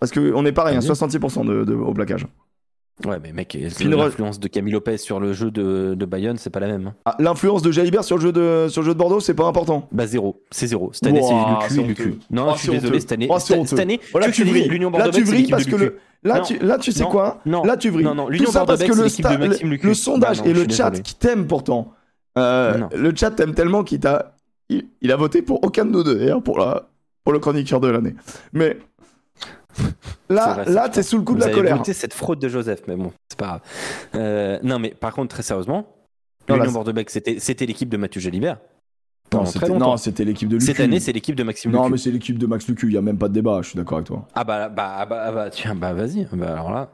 Parce 0.00 0.12
qu'on 0.12 0.44
est 0.44 0.52
pareil, 0.52 0.76
hein, 0.76 0.80
Vas-y. 0.80 0.90
66% 0.90 1.44
de, 1.46 1.64
de- 1.64 1.74
au 1.74 1.94
plaquage. 1.94 2.26
Ouais, 3.04 3.18
mais 3.20 3.32
mec, 3.32 3.58
l'influence 3.80 4.38
de 4.38 4.46
Camille 4.46 4.72
Lopez 4.72 4.98
sur 4.98 5.18
le 5.18 5.32
jeu 5.32 5.50
de, 5.50 5.94
de 5.98 6.04
Bayonne, 6.06 6.36
c'est 6.38 6.50
pas 6.50 6.60
la 6.60 6.68
même. 6.68 6.86
hein. 6.86 6.94
Ah, 7.04 7.16
L'influence 7.18 7.60
de 7.60 7.72
Jalibert 7.72 8.04
sur 8.04 8.16
le 8.16 8.22
jeu 8.22 8.30
de, 8.32 8.66
sur 8.68 8.82
le 8.82 8.86
jeu 8.86 8.94
de 8.94 8.98
Bordeaux, 8.98 9.18
c'est 9.18 9.34
pas 9.34 9.46
important. 9.46 9.88
Bah 9.90 10.06
zéro, 10.06 10.42
c'est 10.52 10.68
zéro. 10.68 10.90
Cette 10.92 11.08
année, 11.08 11.20
c'est 11.20 11.76
le 11.82 11.86
cul 11.88 11.94
cul. 11.94 12.14
Non, 12.30 12.46
Oh, 12.48 12.52
je 12.54 12.58
suis 12.60 12.68
c'est 12.68 12.74
désolé, 12.78 13.00
cette 13.00 13.10
année, 13.12 13.26
Oh, 13.28 13.38
c'est 13.40 13.66
cette, 13.66 13.80
année, 13.80 13.98
Oh, 14.14 14.20
là, 14.20 14.26
tu 14.26 14.32
tu 14.32 14.44
vrilles. 14.44 14.68
l'Union 14.68 14.90
Là, 14.90 14.98
Bordeaux 14.98 15.18
tu 15.18 15.24
vrilles 15.24 15.38
l'équipe 15.38 15.50
parce 15.50 15.64
que 15.64 15.74
le, 15.74 15.98
là, 16.22 16.36
Non, 16.38 16.42
tu, 16.44 16.58
là, 16.60 16.78
tu 16.78 16.92
sais 16.92 17.02
non, 17.02 17.10
quoi? 17.10 17.40
Non, 17.46 17.64
Là, 17.64 17.76
tu 17.76 17.90
vrilles. 17.90 18.04
non, 18.04 18.14
non, 18.14 18.26
Tout 18.26 18.30
l'Union 18.30 18.50
ça 18.52 18.64
parce 18.64 18.78
Bordeaux, 18.78 18.94
que 19.02 19.08
c'est 19.08 19.22
le, 19.22 19.28
sta- 19.28 19.82
le, 19.88 19.94
sondage 19.94 20.40
Bah 20.42 20.48
et 20.48 20.52
le 20.52 20.60
chat 20.68 20.90
désolé. 20.90 21.02
qui 21.02 21.14
t'aime 21.16 21.46
pourtant. 21.48 21.92
euh, 22.38 22.78
le 22.94 23.12
chat 23.16 23.32
t'aime 23.32 23.54
tellement 23.54 23.82
qu'il 23.82 23.98
t'a. 23.98 24.36
Il, 24.68 24.84
il 25.02 25.10
a 25.10 25.16
voté 25.16 25.42
pour 25.42 25.64
aucun 25.64 25.84
de 25.84 25.90
nous 25.90 26.04
deux, 26.04 26.14
d'ailleurs, 26.14 26.42
pour, 26.42 26.58
la, 26.60 26.88
pour 27.24 27.32
le 27.32 27.40
chroniqueur 27.40 27.80
de 27.80 27.88
l'année. 27.88 28.14
Mais. 28.52 28.78
Là, 30.30 30.54
vrai, 30.54 30.72
là 30.72 30.88
t'es 30.88 31.02
sous 31.02 31.18
le 31.18 31.22
coup 31.22 31.32
Vous 31.32 31.38
de 31.38 31.44
la 31.44 31.46
avez 31.46 31.54
colère. 31.54 31.76
voté 31.76 31.92
cette 31.92 32.14
fraude 32.14 32.38
de 32.38 32.48
Joseph, 32.48 32.82
mais 32.88 32.96
bon, 32.96 33.12
c'est 33.28 33.38
pas 33.38 33.46
grave. 33.46 33.60
Euh, 34.14 34.58
non, 34.62 34.78
mais 34.78 34.90
par 34.90 35.12
contre, 35.12 35.34
très 35.34 35.42
sérieusement, 35.42 35.86
l'Union 36.48 36.72
Bordeaux, 36.72 36.92
c'était 37.08 37.38
c'était 37.38 37.66
l'équipe 37.66 37.88
de 37.88 37.96
Mathieu 37.96 38.20
Jalibert. 38.20 38.58
Non, 39.32 39.96
c'était, 39.96 40.24
l'équipe 40.24 40.48
de 40.48 40.56
Lucu. 40.56 40.66
Cette 40.66 40.80
année, 40.80 41.00
c'est 41.00 41.12
l'équipe 41.12 41.34
de 41.34 41.42
Maxime 41.42 41.70
Non, 41.72 41.82
Lucu. 41.82 41.92
mais 41.92 41.98
c'est 41.98 42.10
l'équipe 42.10 42.38
de 42.38 42.46
Max 42.46 42.68
Lucu, 42.68 42.86
il 42.86 42.94
y 42.94 42.98
a 42.98 43.02
même 43.02 43.18
pas 43.18 43.28
de 43.28 43.34
débat, 43.34 43.60
je 43.62 43.70
suis 43.70 43.76
d'accord 43.76 43.98
avec 43.98 44.06
toi. 44.06 44.28
Ah 44.34 44.44
bah, 44.44 44.68
bah, 44.68 45.06
bah, 45.08 45.32
bah, 45.32 45.50
tiens, 45.50 45.74
bah 45.74 45.92
vas-y. 45.92 46.26
Bah 46.32 46.52
alors 46.52 46.70
là. 46.70 46.90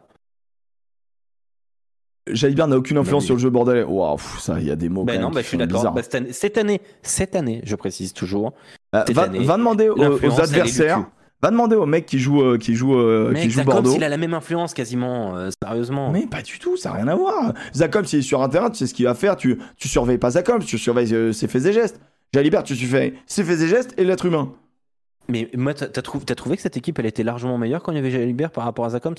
Jalibert 2.28 2.68
n'a 2.68 2.76
aucune 2.76 2.98
influence 2.98 3.24
oui. 3.24 3.26
sur 3.26 3.34
le 3.34 3.40
jeu 3.40 3.50
bordelais. 3.50 3.82
Waouh, 3.82 4.18
ça, 4.38 4.58
il 4.60 4.66
y 4.66 4.70
a 4.70 4.76
des 4.76 4.88
mots. 4.88 5.04
Bah 5.04 5.18
non, 5.18 5.30
bah 5.30 5.42
je 5.42 5.48
suis 5.48 5.56
d'accord. 5.56 5.92
Bah, 5.92 6.02
cette, 6.02 6.14
année, 6.58 6.80
cette 7.02 7.34
année, 7.34 7.60
je 7.64 7.74
précise 7.76 8.12
toujours. 8.12 8.52
Euh, 8.94 9.02
cette 9.06 9.16
va, 9.16 9.22
année, 9.22 9.40
va 9.40 9.56
demander 9.56 9.88
aux, 9.88 10.40
adversaires. 10.40 11.06
Va 11.42 11.50
demander 11.50 11.74
au 11.76 11.86
mec 11.86 12.04
qui 12.06 12.18
joue, 12.18 12.42
euh, 12.42 12.58
qui 12.58 12.74
joue, 12.74 12.94
euh, 12.98 13.30
Mec, 13.32 13.42
qui 13.44 13.50
joue 13.50 13.62
Bordeaux. 13.64 13.94
il 13.96 14.04
a 14.04 14.08
la 14.10 14.18
même 14.18 14.34
influence 14.34 14.74
quasiment, 14.74 15.36
euh, 15.36 15.48
sérieusement. 15.62 16.10
Mais 16.12 16.26
pas 16.26 16.42
du 16.42 16.58
tout, 16.58 16.76
ça 16.76 16.90
n'a 16.90 16.96
rien 16.96 17.08
à 17.08 17.14
voir. 17.14 17.54
Jacob, 17.74 18.04
s'il 18.04 18.18
est 18.18 18.22
sur 18.22 18.42
un 18.42 18.48
terrain, 18.50 18.68
tu 18.68 18.76
sais 18.76 18.86
ce 18.86 18.92
qu'il 18.92 19.06
va 19.06 19.14
faire. 19.14 19.36
Tu, 19.36 19.58
tu 19.78 19.88
surveilles 19.88 20.18
pas 20.18 20.28
Jacob, 20.30 20.62
tu 20.62 20.76
surveilles 20.76 21.14
euh, 21.14 21.32
ses 21.32 21.48
faits 21.48 21.64
et 21.64 21.72
gestes. 21.72 21.98
Jalibert, 22.34 22.62
tu 22.62 22.76
surveilles 22.76 23.14
ses 23.26 23.42
faits 23.42 23.60
et 23.60 23.68
gestes 23.68 23.94
et 23.96 24.04
l'être 24.04 24.26
humain. 24.26 24.52
Mais 25.28 25.48
moi, 25.56 25.72
t'as 25.74 25.86
t'as 25.86 26.02
trou- 26.02 26.20
t'as 26.24 26.34
trouvé 26.34 26.56
que 26.56 26.62
cette 26.62 26.76
équipe, 26.76 26.98
elle 26.98 27.06
était 27.06 27.22
largement 27.22 27.56
meilleure 27.56 27.82
quand 27.82 27.92
il 27.92 27.96
y 27.96 27.98
avait 27.98 28.10
Jalibert 28.10 28.50
par 28.50 28.64
rapport 28.64 28.84
à 28.84 28.90
Zacoms 28.90 29.14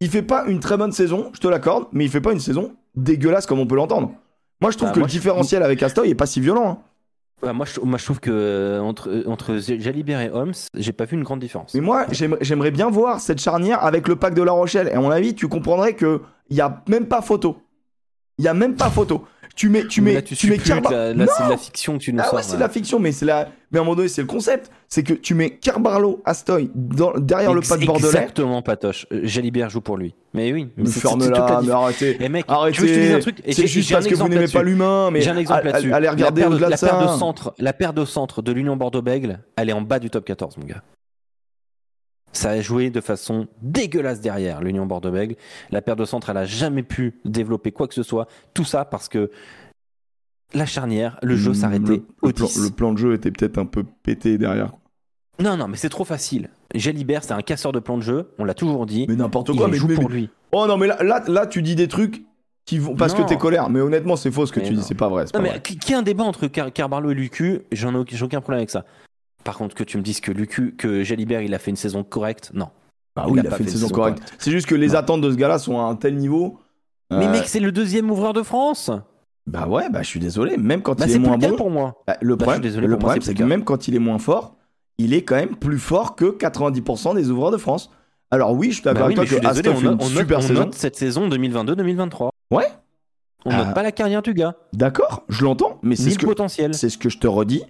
Il 0.00 0.10
fait 0.10 0.22
pas 0.22 0.46
une 0.46 0.60
très 0.60 0.76
bonne 0.76 0.92
saison, 0.92 1.30
je 1.32 1.40
te 1.40 1.46
l'accorde, 1.48 1.86
mais 1.92 2.04
il 2.04 2.10
fait 2.10 2.20
pas 2.20 2.32
une 2.32 2.40
saison 2.40 2.72
dégueulasse 2.96 3.46
comme 3.46 3.58
on 3.60 3.66
peut 3.66 3.76
l'entendre. 3.76 4.12
Moi, 4.60 4.70
je 4.72 4.76
trouve 4.76 4.88
Bah, 4.88 4.94
que 4.94 4.98
moi, 5.00 5.06
le 5.06 5.12
je- 5.12 5.16
différentiel 5.18 5.62
avec 5.62 5.82
Astoy 5.82 6.10
est 6.10 6.14
pas 6.14 6.26
si 6.26 6.40
violent. 6.40 6.68
hein. 6.68 6.78
Ouais, 7.42 7.52
moi, 7.52 7.66
je, 7.66 8.04
trouve 8.04 8.18
que 8.18 8.30
euh, 8.32 8.80
entre, 8.80 9.08
euh, 9.10 9.22
entre 9.28 9.56
Jalibert 9.58 10.20
et 10.20 10.30
Holmes, 10.30 10.54
j'ai 10.74 10.92
pas 10.92 11.04
vu 11.04 11.16
une 11.16 11.22
grande 11.22 11.38
différence. 11.38 11.72
Mais 11.74 11.80
moi, 11.80 12.06
j'aimerais 12.10 12.72
bien 12.72 12.90
voir 12.90 13.20
cette 13.20 13.40
charnière 13.40 13.84
avec 13.84 14.08
le 14.08 14.16
pack 14.16 14.34
de 14.34 14.42
La 14.42 14.52
Rochelle. 14.52 14.88
Et 14.88 14.92
à 14.92 15.00
mon 15.00 15.10
avis, 15.10 15.34
tu 15.34 15.46
comprendrais 15.46 15.94
que 15.94 16.20
il 16.50 16.56
y 16.56 16.60
a 16.60 16.82
même 16.88 17.06
pas 17.06 17.22
photo. 17.22 17.58
Il 18.38 18.44
y 18.44 18.48
a 18.48 18.54
même 18.54 18.74
pas 18.74 18.90
photo. 18.90 19.24
Tu 19.58 19.68
mets, 19.70 19.84
tu 19.88 20.00
mets, 20.02 20.14
là, 20.14 20.22
tu, 20.22 20.36
tu 20.36 20.46
mets 20.50 20.54
supputes, 20.54 20.72
Carba- 20.72 20.90
là, 20.92 21.12
là, 21.14 21.26
c'est 21.36 21.44
de 21.44 21.50
la 21.50 21.56
fiction 21.56 21.98
que 21.98 22.02
tu 22.04 22.12
nous 22.12 22.20
Ah 22.22 22.26
sors. 22.26 22.34
ouais, 22.34 22.42
c'est 22.44 22.54
de 22.54 22.60
la 22.60 22.68
fiction, 22.68 23.00
mais 23.00 23.10
c'est 23.10 23.24
la, 23.26 23.48
mais 23.72 23.78
à 23.78 23.82
un 23.82 23.84
moment 23.84 23.96
donné, 23.96 24.06
c'est 24.06 24.20
le 24.20 24.28
concept. 24.28 24.70
C'est 24.88 25.02
que 25.02 25.14
tu 25.14 25.34
mets 25.34 25.50
Carbarlo, 25.50 26.22
Astoy 26.24 26.70
dans- 26.76 27.12
derrière 27.18 27.52
le 27.52 27.60
pas 27.60 27.76
de 27.76 27.84
Bordelais. 27.84 28.06
Exactement, 28.06 28.62
Patoche. 28.62 29.06
Euh, 29.12 29.22
Jalibert 29.24 29.68
joue 29.68 29.80
pour 29.80 29.96
lui. 29.96 30.14
Mais 30.32 30.52
oui. 30.52 30.68
Mais 30.76 30.84
c'est- 30.86 30.92
c'est- 30.92 31.00
c'est 31.00 31.08
toute 31.08 31.20
la 31.28 31.34
ferme-là, 31.34 31.60
diff- 31.60 31.66
mais 31.66 31.72
arrêtez. 31.72 32.16
Eh 32.20 32.28
mec, 32.28 32.44
Arrêtez. 32.46 32.80
veux 32.80 32.86
je 32.86 32.94
te 32.94 32.98
dise 33.00 33.14
un 33.14 33.18
truc? 33.18 33.40
Et 33.44 33.52
C'est 33.52 33.66
juste 33.66 33.90
parce 33.90 34.06
que 34.06 34.14
vous 34.14 34.28
n'aimez 34.28 34.46
pas 34.46 34.62
l'humain, 34.62 35.10
mais 35.10 35.22
J'ai 35.22 35.30
un 35.30 35.36
exemple 35.36 35.66
là-dessus. 35.66 35.92
allez 35.92 36.08
regarder 36.08 36.42
la 36.42 36.48
paire 36.48 36.56
de, 36.56 36.62
la 36.64 36.76
paire 36.78 37.16
centre, 37.18 37.52
la 37.58 37.72
paire 37.72 37.92
de 37.92 38.04
centre 38.04 38.42
de 38.42 38.52
l'Union 38.52 38.76
Bordeaux-Bègles, 38.76 39.40
elle 39.56 39.70
est 39.70 39.72
en 39.72 39.82
bas 39.82 39.98
du 39.98 40.08
top 40.08 40.24
14, 40.24 40.56
mon 40.56 40.66
gars. 40.66 40.82
Ça 42.32 42.50
a 42.50 42.60
joué 42.60 42.90
de 42.90 43.00
façon 43.00 43.48
dégueulasse 43.62 44.20
derrière 44.20 44.60
l'Union 44.60 44.86
Bordeaux-Bègles. 44.86 45.36
La 45.70 45.80
paire 45.82 45.96
de 45.96 46.04
centre, 46.04 46.30
elle 46.30 46.36
a 46.36 46.44
jamais 46.44 46.82
pu 46.82 47.18
développer 47.24 47.72
quoi 47.72 47.88
que 47.88 47.94
ce 47.94 48.02
soit. 48.02 48.26
Tout 48.54 48.64
ça 48.64 48.84
parce 48.84 49.08
que 49.08 49.30
la 50.54 50.66
charnière, 50.66 51.18
le 51.22 51.36
jeu 51.36 51.50
Hmm, 51.50 51.54
s'arrêtait 51.54 51.92
le, 51.96 52.06
au 52.22 52.28
le 52.28 52.32
plan, 52.32 52.46
10. 52.46 52.64
le 52.64 52.70
plan 52.70 52.92
de 52.92 52.98
jeu 52.98 53.14
était 53.14 53.30
peut-être 53.30 53.58
un 53.58 53.66
peu 53.66 53.84
pété 54.02 54.38
derrière. 54.38 54.72
Non, 55.40 55.56
non, 55.56 55.68
mais 55.68 55.76
c'est 55.76 55.88
trop 55.88 56.04
facile. 56.04 56.50
Jalibert, 56.74 57.22
c'est 57.24 57.32
un 57.32 57.42
casseur 57.42 57.72
de 57.72 57.78
plan 57.80 57.96
de 57.96 58.02
jeu. 58.02 58.30
On 58.38 58.44
l'a 58.44 58.54
toujours 58.54 58.86
dit. 58.86 59.06
Mais 59.08 59.14
n'importe 59.16 59.50
Il 59.50 59.56
quoi. 59.56 59.68
Mais, 59.68 59.76
joue 59.76 59.88
mais- 59.88 59.94
pour 59.94 60.08
mais- 60.10 60.14
lui. 60.16 60.30
Oh 60.52 60.66
non, 60.66 60.76
mais 60.76 60.86
là, 60.86 61.02
là, 61.02 61.22
là, 61.28 61.46
tu 61.46 61.62
dis 61.62 61.74
des 61.76 61.86
trucs 61.88 62.22
qui 62.66 62.78
vont 62.78 62.94
parce 62.96 63.16
Non. 63.16 63.24
que 63.24 63.28
t'es 63.28 63.36
colère. 63.36 63.70
Mais 63.70 63.80
honnêtement, 63.80 64.16
c'est 64.16 64.30
faux 64.30 64.46
ce 64.46 64.52
que 64.52 64.60
Mais 64.60 64.66
tu 64.66 64.72
dis. 64.72 64.78
non. 64.80 64.84
C'est 64.84 64.94
pas 64.94 65.08
vrai. 65.08 65.26
Non, 65.34 65.40
mais 65.40 65.50
vrai. 65.50 65.62
qui, 65.62 65.78
qui 65.78 65.94
a 65.94 65.98
un 65.98 66.02
débat 66.02 66.24
entre 66.24 66.46
Car 66.48 66.72
Carbarlo 66.72 67.10
et 67.10 67.14
Lucu? 67.14 67.60
J'en 67.72 67.94
ai, 67.94 68.22
aucun 68.22 68.40
problème 68.40 68.58
avec 68.58 68.70
ça. 68.70 68.84
Par 69.48 69.56
contre, 69.56 69.74
que 69.74 69.82
tu 69.84 69.96
me 69.96 70.02
dises 70.02 70.20
que 70.20 70.30
Lucu, 70.30 70.74
que 70.76 71.02
Jalibert, 71.02 71.40
il 71.40 71.54
a 71.54 71.58
fait 71.58 71.70
une 71.70 71.76
saison 71.76 72.04
correcte, 72.04 72.50
non. 72.52 72.68
Bah 73.16 73.24
il 73.26 73.32
oui, 73.32 73.38
a 73.40 73.42
il 73.44 73.46
a 73.46 73.50
fait 73.50 73.62
une 73.64 73.70
saison 73.70 73.88
correcte. 73.88 74.20
C'est 74.38 74.50
juste 74.50 74.66
que 74.66 74.74
les 74.74 74.88
Non. 74.88 74.94
attentes 74.96 75.20
de 75.22 75.30
ce 75.30 75.36
gars-là 75.36 75.58
sont 75.58 75.78
à 75.80 75.84
un 75.84 75.96
tel 75.96 76.16
niveau. 76.16 76.58
Mais 77.10 77.26
euh, 77.26 77.30
mec, 77.30 77.44
c'est 77.46 77.58
le 77.60 77.72
deuxième 77.72 78.10
ouvreur 78.10 78.34
de 78.34 78.42
France. 78.42 78.90
Bah 79.46 79.66
ouais, 79.66 79.88
bah 79.88 80.02
je 80.02 80.06
suis 80.08 80.20
désolé. 80.20 80.58
Même 80.58 80.82
quand 80.82 80.98
Bah, 80.98 81.06
il 81.08 81.14
est 81.14 81.18
moins 81.18 81.38
bon. 81.38 81.56
pour 81.56 81.70
moi. 81.70 82.02
bah, 82.06 82.18
le 82.20 82.36
Bah, 82.36 82.44
problème, 82.44 82.80
le 82.84 82.98
problème, 82.98 83.22
c'est 83.22 83.32
que 83.32 83.42
même 83.42 83.64
quand 83.64 83.88
il 83.88 83.94
est 83.96 83.98
moins 84.00 84.18
fort, 84.18 84.56
il 84.98 85.14
est 85.14 85.22
quand 85.22 85.36
même 85.36 85.56
plus 85.56 85.78
fort 85.78 86.14
que 86.14 86.26
90% 86.26 87.14
des 87.14 87.30
ouvreurs 87.30 87.50
de 87.50 87.56
France. 87.56 87.90
Alors 88.30 88.52
oui, 88.52 88.68
je 88.68 88.74
suis 88.74 88.82
d'accord 88.82 89.06
oui, 89.06 89.14
toi 89.14 89.24
que 89.24 89.30
désolé, 89.40 89.70
on 89.70 89.78
une 89.80 89.84
note, 89.86 90.00
on 90.02 90.08
note- 90.10 90.18
super 90.18 90.38
on 90.38 90.42
saison. 90.42 90.54
note 90.64 90.74
cette 90.74 90.96
saison 90.96 91.28
2022-2023. 91.30 92.28
Ouais. 92.50 92.66
On 93.46 93.50
Ah. 93.52 93.64
note 93.64 93.74
pas 93.74 93.82
la 93.82 93.92
carrière 93.92 94.20
du 94.20 94.34
gars, 94.34 94.54
D'accord, 94.74 95.24
je 95.30 95.42
l'entends, 95.44 95.78
mais 95.82 95.96
c'est 95.96 96.04
ni 96.04 96.10
ce 96.10 96.16
le 96.16 96.20
que 96.22 96.26
potentiel. 96.26 96.74
c'est 96.74 96.90
ce 96.90 96.98
que 96.98 97.08
je 97.08 97.16
te 97.18 97.26
redis. 97.26 97.62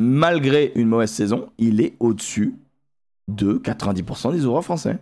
Malgré 0.00 0.72
une 0.76 0.88
mauvaise 0.88 1.10
saison, 1.10 1.50
il 1.58 1.82
est 1.82 1.94
au-dessus 2.00 2.54
de 3.28 3.58
90% 3.58 4.32
des 4.32 4.46
ouvreurs 4.46 4.64
français. 4.64 4.98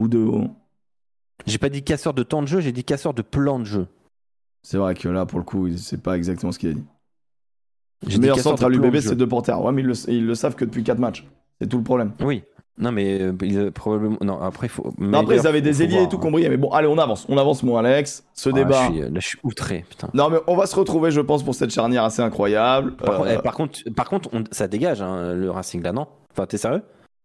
Ou 0.00 0.08
de. 0.08 0.28
J'ai 1.46 1.58
pas 1.58 1.68
dit 1.68 1.84
casseur 1.84 2.12
de 2.12 2.24
temps 2.24 2.42
de 2.42 2.48
jeu, 2.48 2.60
j'ai 2.60 2.72
dit 2.72 2.82
casseur 2.82 3.14
de 3.14 3.22
plan 3.22 3.60
de 3.60 3.64
jeu. 3.64 3.86
C'est 4.62 4.78
vrai 4.78 4.94
que 4.94 5.08
là, 5.08 5.26
pour 5.26 5.38
le 5.38 5.44
coup, 5.44 5.70
c'est 5.76 6.02
pas 6.02 6.16
exactement 6.16 6.50
ce 6.50 6.58
qu'il 6.58 6.70
a 6.70 6.72
dit. 6.72 6.84
Le 8.08 8.18
meilleur 8.18 8.40
centre 8.40 8.64
à 8.64 8.68
de 8.68 8.74
de 8.74 8.80
l'UBB, 8.80 8.98
c'est 8.98 9.14
deux 9.14 9.28
porteurs. 9.28 9.62
Ouais, 9.62 9.70
mais 9.70 9.82
ils 9.82 9.86
le, 9.86 10.10
ils 10.10 10.26
le 10.26 10.34
savent 10.34 10.56
que 10.56 10.64
depuis 10.64 10.82
4 10.82 10.98
matchs. 10.98 11.24
C'est 11.60 11.68
tout 11.68 11.78
le 11.78 11.84
problème. 11.84 12.12
Oui. 12.20 12.42
Non, 12.78 12.92
mais 12.92 13.20
euh, 13.22 13.32
il 13.42 13.58
a 13.58 13.70
probablement. 13.70 14.18
Non, 14.20 14.38
après, 14.40 14.66
il 14.66 14.70
faut. 14.70 14.92
Non, 14.98 15.20
après, 15.20 15.36
ils 15.36 15.46
avaient 15.46 15.62
des 15.62 15.82
ailiers 15.82 16.02
et 16.02 16.08
tout 16.08 16.18
qu'on 16.18 16.30
brillait. 16.30 16.50
Mais 16.50 16.58
bon, 16.58 16.68
allez, 16.70 16.86
on 16.88 16.98
avance. 16.98 17.24
On 17.30 17.38
avance, 17.38 17.62
mon 17.62 17.76
Alex. 17.78 18.24
Ce 18.34 18.50
débat. 18.50 18.88
Je 18.88 18.92
suis, 18.92 19.00
là, 19.00 19.08
je 19.20 19.26
suis 19.26 19.38
outré, 19.42 19.84
putain. 19.88 20.08
Non, 20.12 20.28
mais 20.28 20.36
on 20.46 20.56
va 20.56 20.66
se 20.66 20.76
retrouver, 20.76 21.10
je 21.10 21.22
pense, 21.22 21.42
pour 21.42 21.54
cette 21.54 21.70
charnière 21.70 22.04
assez 22.04 22.20
incroyable. 22.20 22.92
Par, 22.96 23.14
Euh, 23.14 23.16
contre, 23.18 23.30
eh, 23.30 23.42
par 23.42 23.54
contre, 23.54 23.78
par 23.96 24.08
contre, 24.10 24.28
on- 24.34 24.44
ça 24.50 24.68
dégage 24.68 25.00
hein, 25.00 25.32
le 25.34 25.50
Racing 25.50 25.82
là, 25.82 25.92
non? 25.92 26.06
Enfin, 26.32 26.44
t'es 26.46 26.58
sérieux? 26.58 26.82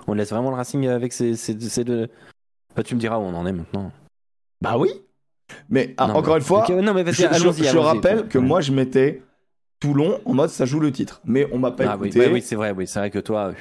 On 0.07 0.13
laisse 0.13 0.29
vraiment 0.29 0.51
le 0.51 0.55
Racing 0.55 0.87
avec 0.87 1.11
ces, 1.11 1.33
deux. 1.83 2.07
Bah, 2.75 2.83
tu 2.83 2.95
me 2.95 2.99
diras 3.01 3.17
où 3.17 3.23
on 3.23 3.33
en 3.35 3.45
est 3.45 3.51
maintenant. 3.51 3.91
Bah 4.61 4.77
oui. 4.77 4.89
Mais 5.69 5.93
ah, 5.97 6.07
Non, 6.07 6.15
encore 6.15 6.35
mais- 6.35 6.39
une 6.39 6.45
fois, 6.45 6.65
non, 6.81 6.93
mais 6.93 7.03
je, 7.07 7.11
je- 7.11 7.77
rappelle 7.77 8.27
que 8.29 8.37
Ouais. 8.37 8.43
moi, 8.45 8.61
je 8.61 8.71
mettais 8.71 9.21
Toulon 9.81 10.19
en 10.25 10.33
mode 10.33 10.49
ça 10.49 10.63
joue 10.65 10.79
le 10.79 10.91
titre. 10.93 11.19
Mais 11.25 11.45
on 11.51 11.57
m'a 11.57 11.71
pas 11.71 11.83
Ah 11.89 11.97
oui, 11.99 12.07
écouté. 12.07 12.25
bah 12.25 12.31
oui, 12.33 12.41
c'est 12.41 12.55
vrai, 12.55 12.71
oui, 12.71 12.87
c'est 12.87 12.99
vrai 12.99 13.09
que 13.09 13.19
toi. 13.19 13.51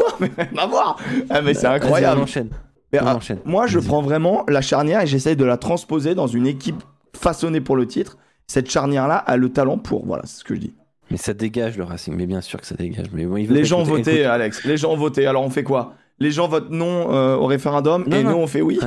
Quoi 0.00 0.16
Mais 0.20 0.30
rien 0.36 0.62
à 0.62 0.66
voir. 0.66 0.96
Ah, 1.28 1.42
mais 1.42 1.54
c'est 1.54 1.66
incroyable. 1.66 2.20
on 2.20 2.24
enchaîne. 2.24 2.48
Mais, 2.92 3.00
on 3.02 3.06
ah, 3.06 3.16
enchaîne. 3.16 3.38
moi, 3.44 3.66
je 3.66 3.78
prends 3.78 4.02
vraiment 4.02 4.44
la 4.48 4.60
charnière 4.60 5.00
et 5.02 5.06
j'essaye 5.06 5.36
de 5.36 5.44
la 5.44 5.56
transposer 5.56 6.14
dans 6.14 6.26
une 6.26 6.46
équipe 6.46 6.82
façonnée 7.14 7.60
pour 7.60 7.76
le 7.76 7.86
titre. 7.86 8.18
Cette 8.46 8.70
charnière-là 8.70 9.16
a 9.16 9.36
le 9.36 9.48
talent 9.50 9.78
pour. 9.78 10.04
Voilà, 10.04 10.24
c'est 10.26 10.40
ce 10.40 10.44
que 10.44 10.54
je 10.54 10.60
dis. 10.60 10.74
Mais 11.10 11.16
ça 11.16 11.34
dégage 11.34 11.76
le 11.76 11.84
Racing, 11.84 12.14
mais 12.16 12.26
bien 12.26 12.40
sûr 12.40 12.60
que 12.60 12.66
ça 12.66 12.74
dégage. 12.74 13.06
Mais 13.12 13.26
bon, 13.26 13.34
Les 13.34 13.64
gens 13.64 13.80
ont 13.80 13.84
voté, 13.84 14.24
Alex. 14.24 14.64
Les 14.64 14.76
gens 14.76 14.92
ont 14.92 14.96
voté. 14.96 15.26
Alors 15.26 15.42
on 15.42 15.50
fait 15.50 15.64
quoi? 15.64 15.94
Les 16.18 16.30
gens 16.30 16.48
votent 16.48 16.70
non 16.70 17.12
euh, 17.12 17.34
au 17.36 17.46
référendum 17.46 18.04
Non, 18.06 18.16
et 18.16 18.22
non. 18.22 18.30
nous 18.32 18.36
on 18.36 18.46
fait 18.46 18.60
oui. 18.60 18.78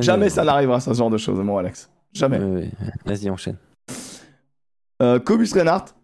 Jamais 0.00 0.28
ça 0.28 0.44
n'arrivera, 0.44 0.78
ce 0.78 0.92
genre 0.92 1.10
de 1.10 1.16
choses, 1.18 1.38
mon 1.38 1.56
Alex. 1.56 1.90
Jamais. 2.12 2.38
Vas-y, 3.04 3.30
enchaîne. 3.30 3.56
Euh, 5.02 5.18
Cobus 5.18 5.52
Reinhardt, 5.54 5.94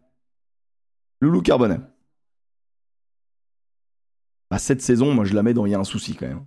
Loulou 1.21 1.43
Carbonnet. 1.43 1.79
Bah, 4.51 4.59
cette 4.59 4.81
saison, 4.83 5.13
moi 5.15 5.25
je 5.25 5.35
la 5.35 5.43
mets 5.43 5.55
dans 5.55 5.67
Il 5.67 5.73
y 5.73 5.75
a 5.75 5.79
un 5.79 5.85
souci 5.85 6.15
quand 6.15 6.27
même. 6.27 6.45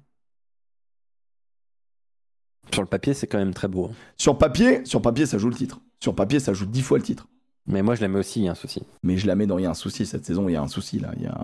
Sur 2.71 2.81
le 2.83 2.87
papier, 2.87 3.13
c'est 3.13 3.27
quand 3.27 3.39
même 3.39 3.53
très 3.53 3.67
beau. 3.67 3.85
hein. 3.87 3.95
Sur 4.15 4.37
papier, 4.37 4.85
sur 4.85 5.01
papier, 5.01 5.25
ça 5.25 5.37
joue 5.37 5.49
le 5.49 5.55
titre. 5.55 5.79
Sur 6.01 6.15
papier, 6.15 6.39
ça 6.39 6.53
joue 6.53 6.65
dix 6.65 6.81
fois 6.81 6.97
le 6.97 7.03
titre. 7.03 7.27
Mais 7.65 7.81
moi, 7.81 7.95
je 7.95 8.01
la 8.01 8.07
mets 8.07 8.19
aussi, 8.19 8.39
il 8.41 8.45
y 8.45 8.47
a 8.47 8.51
un 8.51 8.55
souci. 8.55 8.83
Mais 9.03 9.17
je 9.17 9.27
la 9.27 9.35
mets 9.35 9.47
dans 9.47 9.57
Il 9.57 9.63
y 9.63 9.65
a 9.65 9.71
un 9.71 9.73
souci 9.73 10.05
cette 10.05 10.25
saison. 10.25 10.47
Il 10.49 10.53
y 10.53 10.55
a 10.55 10.61
un 10.61 10.67
souci 10.67 10.99
là. 10.99 11.11
Il 11.17 11.23
y 11.23 11.27
a... 11.27 11.43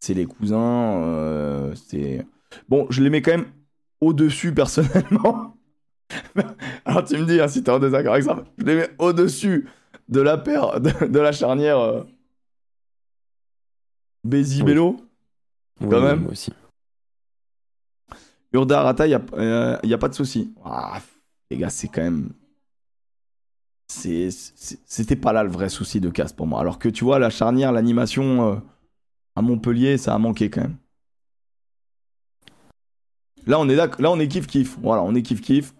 C'est 0.00 0.14
les 0.14 0.26
cousins. 0.26 1.02
euh, 1.04 1.74
c'est 1.74 2.26
bon. 2.68 2.86
Je 2.90 3.02
les 3.02 3.10
mets 3.10 3.22
quand 3.22 3.32
même 3.32 3.46
au 4.00 4.12
dessus 4.12 4.52
personnellement. 4.54 5.56
Alors 6.84 7.04
tu 7.04 7.16
me 7.16 7.24
dis 7.24 7.40
hein, 7.40 7.48
si 7.48 7.62
t'es 7.62 7.70
en 7.70 7.78
désaccord 7.78 8.12
avec 8.14 8.24
ça. 8.24 8.44
Je 8.58 8.64
les 8.64 8.74
mets 8.76 8.90
au 8.98 9.12
dessus 9.12 9.68
de 10.08 10.20
la 10.20 10.36
paire 10.38 10.80
de, 10.80 11.06
de 11.06 11.18
la 11.20 11.32
charnière. 11.32 11.78
Euh... 11.78 12.02
Bézi 14.24 14.62
Oui. 14.62 14.82
Bello. 15.82 15.90
Oui, 15.90 15.90
Quand 15.90 16.00
oui, 16.00 16.02
même. 16.02 16.20
Moi 16.22 16.32
aussi. 16.32 16.52
Urda 18.52 18.82
Rata, 18.82 19.06
il 19.06 19.10
n'y 19.10 19.14
a, 19.14 19.22
euh, 19.34 19.78
a 19.82 19.98
pas 19.98 20.08
de 20.08 20.14
souci. 20.14 20.52
Ah, 20.64 21.00
les 21.50 21.56
gars, 21.56 21.70
c'est 21.70 21.88
quand 21.88 22.02
même. 22.02 22.30
C'était 23.88 25.16
pas 25.16 25.32
là 25.32 25.42
le 25.44 25.50
vrai 25.50 25.68
souci 25.68 26.00
de 26.00 26.10
casse 26.10 26.32
pour 26.32 26.46
moi. 26.46 26.60
Alors 26.60 26.78
que 26.78 26.88
tu 26.88 27.04
vois, 27.04 27.18
la 27.18 27.30
charnière, 27.30 27.72
l'animation 27.72 28.52
euh, 28.52 28.56
à 29.36 29.42
Montpellier, 29.42 29.98
ça 29.98 30.14
a 30.14 30.18
manqué 30.18 30.48
quand 30.50 30.62
même. 30.62 30.76
Là, 33.46 33.58
on 33.58 33.68
est 33.68 33.74
là, 33.74 33.88
là, 33.98 34.10
on 34.10 34.18
est 34.18 34.28
kiff-kiff. 34.28 34.76
Voilà, 34.80 35.02
on 35.02 35.14
est 35.14 35.20
kiff-kiff. 35.20 35.72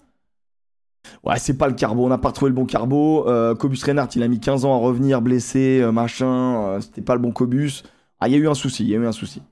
Ouais, 1.25 1.39
c'est 1.39 1.57
pas 1.57 1.69
le 1.69 1.75
carbo, 1.75 2.05
on 2.05 2.09
n'a 2.09 2.19
pas 2.19 2.29
retrouvé 2.29 2.51
le 2.51 2.55
bon 2.55 2.67
carbo. 2.67 3.29
Euh, 3.29 3.55
Cobus 3.55 3.83
Reinhardt, 3.85 4.11
il 4.17 4.23
a 4.23 4.29
mis 4.29 4.41
15 4.41 4.65
ans 4.65 4.75
à 4.75 4.79
revenir 4.79 5.23
blessé, 5.23 5.83
machin. 5.93 6.81
C'était 6.81 7.03
pas 7.03 7.15
le 7.15 7.21
bon 7.21 7.33
Cobus. 7.33 7.83
Ah, 8.21 8.29
il 8.29 8.33
y 8.33 8.35
a 8.35 8.39
eu 8.39 8.49
un 8.49 8.55
souci, 8.55 8.85
il 8.85 8.91
y 8.91 8.95
a 8.95 8.99
eu 8.99 9.07
un 9.07 9.13
souci. 9.13 9.43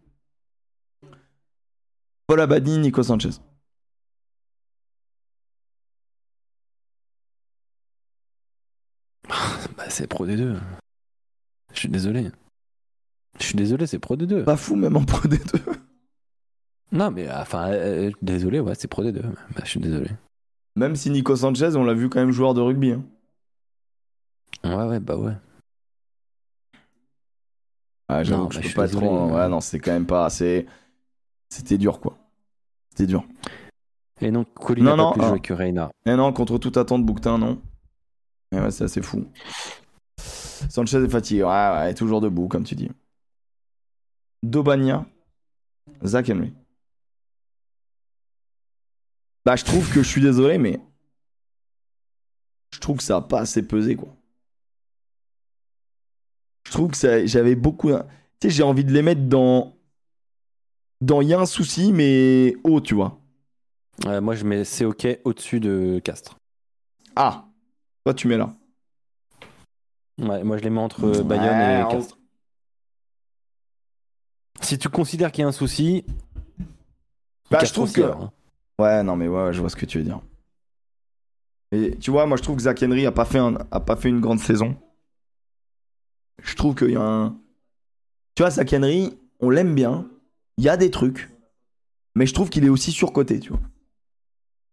Paul 2.30 2.40
Abadi, 2.42 2.78
Nico 2.78 3.02
Sanchez. 3.02 3.40
Bah, 9.76 9.90
c'est 9.90 10.06
Pro 10.06 10.24
D2. 10.24 10.56
Je 11.72 11.78
suis 11.80 11.88
désolé. 11.88 12.30
Je 13.40 13.44
suis 13.46 13.56
désolé, 13.56 13.88
c'est 13.88 13.98
Pro 13.98 14.14
D2. 14.16 14.44
Pas 14.44 14.56
fou, 14.56 14.76
même 14.76 14.96
en 14.96 15.04
Pro 15.04 15.26
D2. 15.26 15.60
Non, 16.92 17.10
mais 17.10 17.28
enfin, 17.32 17.72
euh, 17.72 18.12
désolé, 18.22 18.60
ouais, 18.60 18.76
c'est 18.76 18.86
Pro 18.86 19.02
D2. 19.02 19.22
Bah, 19.22 19.62
je 19.64 19.68
suis 19.68 19.80
désolé. 19.80 20.10
Même 20.76 20.94
si 20.94 21.10
Nico 21.10 21.34
Sanchez, 21.34 21.74
on 21.74 21.82
l'a 21.82 21.94
vu 21.94 22.08
quand 22.08 22.20
même 22.20 22.30
joueur 22.30 22.54
de 22.54 22.60
rugby. 22.60 22.92
hein. 22.92 23.02
Ouais, 24.62 24.84
ouais, 24.84 25.00
bah 25.00 25.16
ouais. 25.16 25.34
Ah, 28.06 28.22
j'avoue 28.22 28.46
que 28.46 28.54
bah, 28.54 28.60
je 28.62 28.68
je 28.68 28.76
peux 28.76 28.86
suis 28.86 28.94
pas 28.94 29.00
trop. 29.00 29.16
euh. 29.18 29.32
Ouais, 29.34 29.48
non, 29.48 29.60
c'est 29.60 29.80
quand 29.80 29.90
même 29.90 30.06
pas 30.06 30.26
assez. 30.26 30.68
C'était 31.48 31.76
dur, 31.76 31.98
quoi. 31.98 32.19
C'était 32.90 33.06
dur. 33.06 33.24
Et 34.20 34.30
donc, 34.30 34.52
Colin 34.54 34.82
Non, 34.82 34.90
n'a 34.90 34.96
non, 34.96 35.10
pas 35.12 35.18
pu 35.18 35.24
ah. 35.24 35.28
jouer 35.28 35.40
que 35.40 35.52
Reina. 35.54 35.90
Et 36.04 36.14
non, 36.14 36.32
contre 36.32 36.58
toute 36.58 36.76
attente, 36.76 37.04
Bouquetin, 37.06 37.38
non. 37.38 37.60
Et 38.52 38.58
ouais, 38.60 38.70
c'est 38.70 38.84
assez 38.84 39.00
fou. 39.00 39.26
Sanchez 40.18 40.98
est 40.98 41.08
fatigué. 41.08 41.42
Ouais, 41.44 41.48
ouais, 41.48 41.94
toujours 41.94 42.20
debout, 42.20 42.48
comme 42.48 42.64
tu 42.64 42.74
dis. 42.74 42.90
Dobania, 44.42 45.06
Zach 46.04 46.28
Henry. 46.30 46.52
Bah, 49.44 49.56
je 49.56 49.64
trouve 49.64 49.88
que 49.92 50.02
je 50.02 50.08
suis 50.08 50.20
désolé, 50.20 50.58
mais. 50.58 50.80
Je 52.74 52.78
trouve 52.80 52.98
que 52.98 53.02
ça 53.02 53.16
a 53.16 53.20
pas 53.22 53.40
assez 53.40 53.66
pesé, 53.66 53.96
quoi. 53.96 54.14
Je 56.66 56.72
trouve 56.72 56.90
que 56.90 56.96
ça- 56.96 57.24
j'avais 57.26 57.54
beaucoup. 57.56 57.90
Tu 57.90 57.96
sais, 58.42 58.50
j'ai 58.50 58.62
envie 58.62 58.84
de 58.84 58.92
les 58.92 59.02
mettre 59.02 59.22
dans. 59.22 59.76
Dans 61.00 61.20
y 61.22 61.32
a 61.32 61.40
un 61.40 61.46
souci, 61.46 61.92
mais 61.92 62.54
haut, 62.64 62.80
tu 62.80 62.94
vois. 62.94 63.18
Euh, 64.06 64.20
moi, 64.20 64.34
je 64.34 64.44
mets 64.44 64.64
c'est 64.64 64.84
OK 64.84 65.06
au-dessus 65.24 65.60
de 65.60 65.98
Castres. 66.02 66.36
Ah 67.16 67.46
Toi, 68.04 68.14
tu 68.14 68.28
mets 68.28 68.36
là. 68.36 68.54
Ouais, 70.18 70.42
moi, 70.44 70.58
je 70.58 70.62
les 70.62 70.70
mets 70.70 70.80
entre 70.80 71.04
euh, 71.04 71.18
Ouais, 71.18 71.24
Bayonne 71.24 71.60
et 71.60 71.82
on- 71.84 71.88
Castres. 71.88 72.18
Si 74.60 74.78
tu 74.78 74.88
considères 74.90 75.32
qu'il 75.32 75.42
y 75.42 75.44
a 75.44 75.48
un 75.48 75.52
souci. 75.52 76.04
Bah, 77.50 77.64
je 77.64 77.72
trouve 77.72 77.90
que. 77.92 78.02
hein. 78.02 78.30
Ouais, 78.78 79.02
non, 79.02 79.16
mais 79.16 79.26
ouais, 79.28 79.44
ouais, 79.46 79.52
je 79.52 79.60
vois 79.60 79.70
ce 79.70 79.76
que 79.76 79.86
tu 79.86 79.98
veux 79.98 80.04
dire. 80.04 80.20
Et 81.72 81.96
tu 81.98 82.10
vois, 82.10 82.26
moi 82.26 82.36
je 82.36 82.42
trouve 82.42 82.56
que 82.56 82.62
Zach 82.62 82.82
Henry 82.82 83.06
a 83.06 83.12
pas 83.12 83.24
fait, 83.24 83.38
un- 83.38 83.56
a 83.70 83.78
pas 83.80 83.94
fait 83.96 84.08
une 84.08 84.20
grande 84.20 84.40
saison. 84.40 84.76
Je 86.42 86.56
trouve 86.56 86.74
qu'il 86.74 86.90
y 86.90 86.96
a 86.96 87.00
un. 87.02 87.38
Tu 88.34 88.42
vois, 88.42 88.50
Zach 88.50 88.72
Henry, 88.72 89.16
on 89.40 89.50
l'aime 89.50 89.74
bien. 89.74 90.09
Il 90.60 90.64
y 90.64 90.68
a 90.68 90.76
des 90.76 90.90
trucs. 90.90 91.30
Mais 92.14 92.26
je 92.26 92.34
trouve 92.34 92.50
qu'il 92.50 92.66
est 92.66 92.68
aussi 92.68 92.92
surcoté, 92.92 93.40
tu 93.40 93.48
vois. 93.48 93.60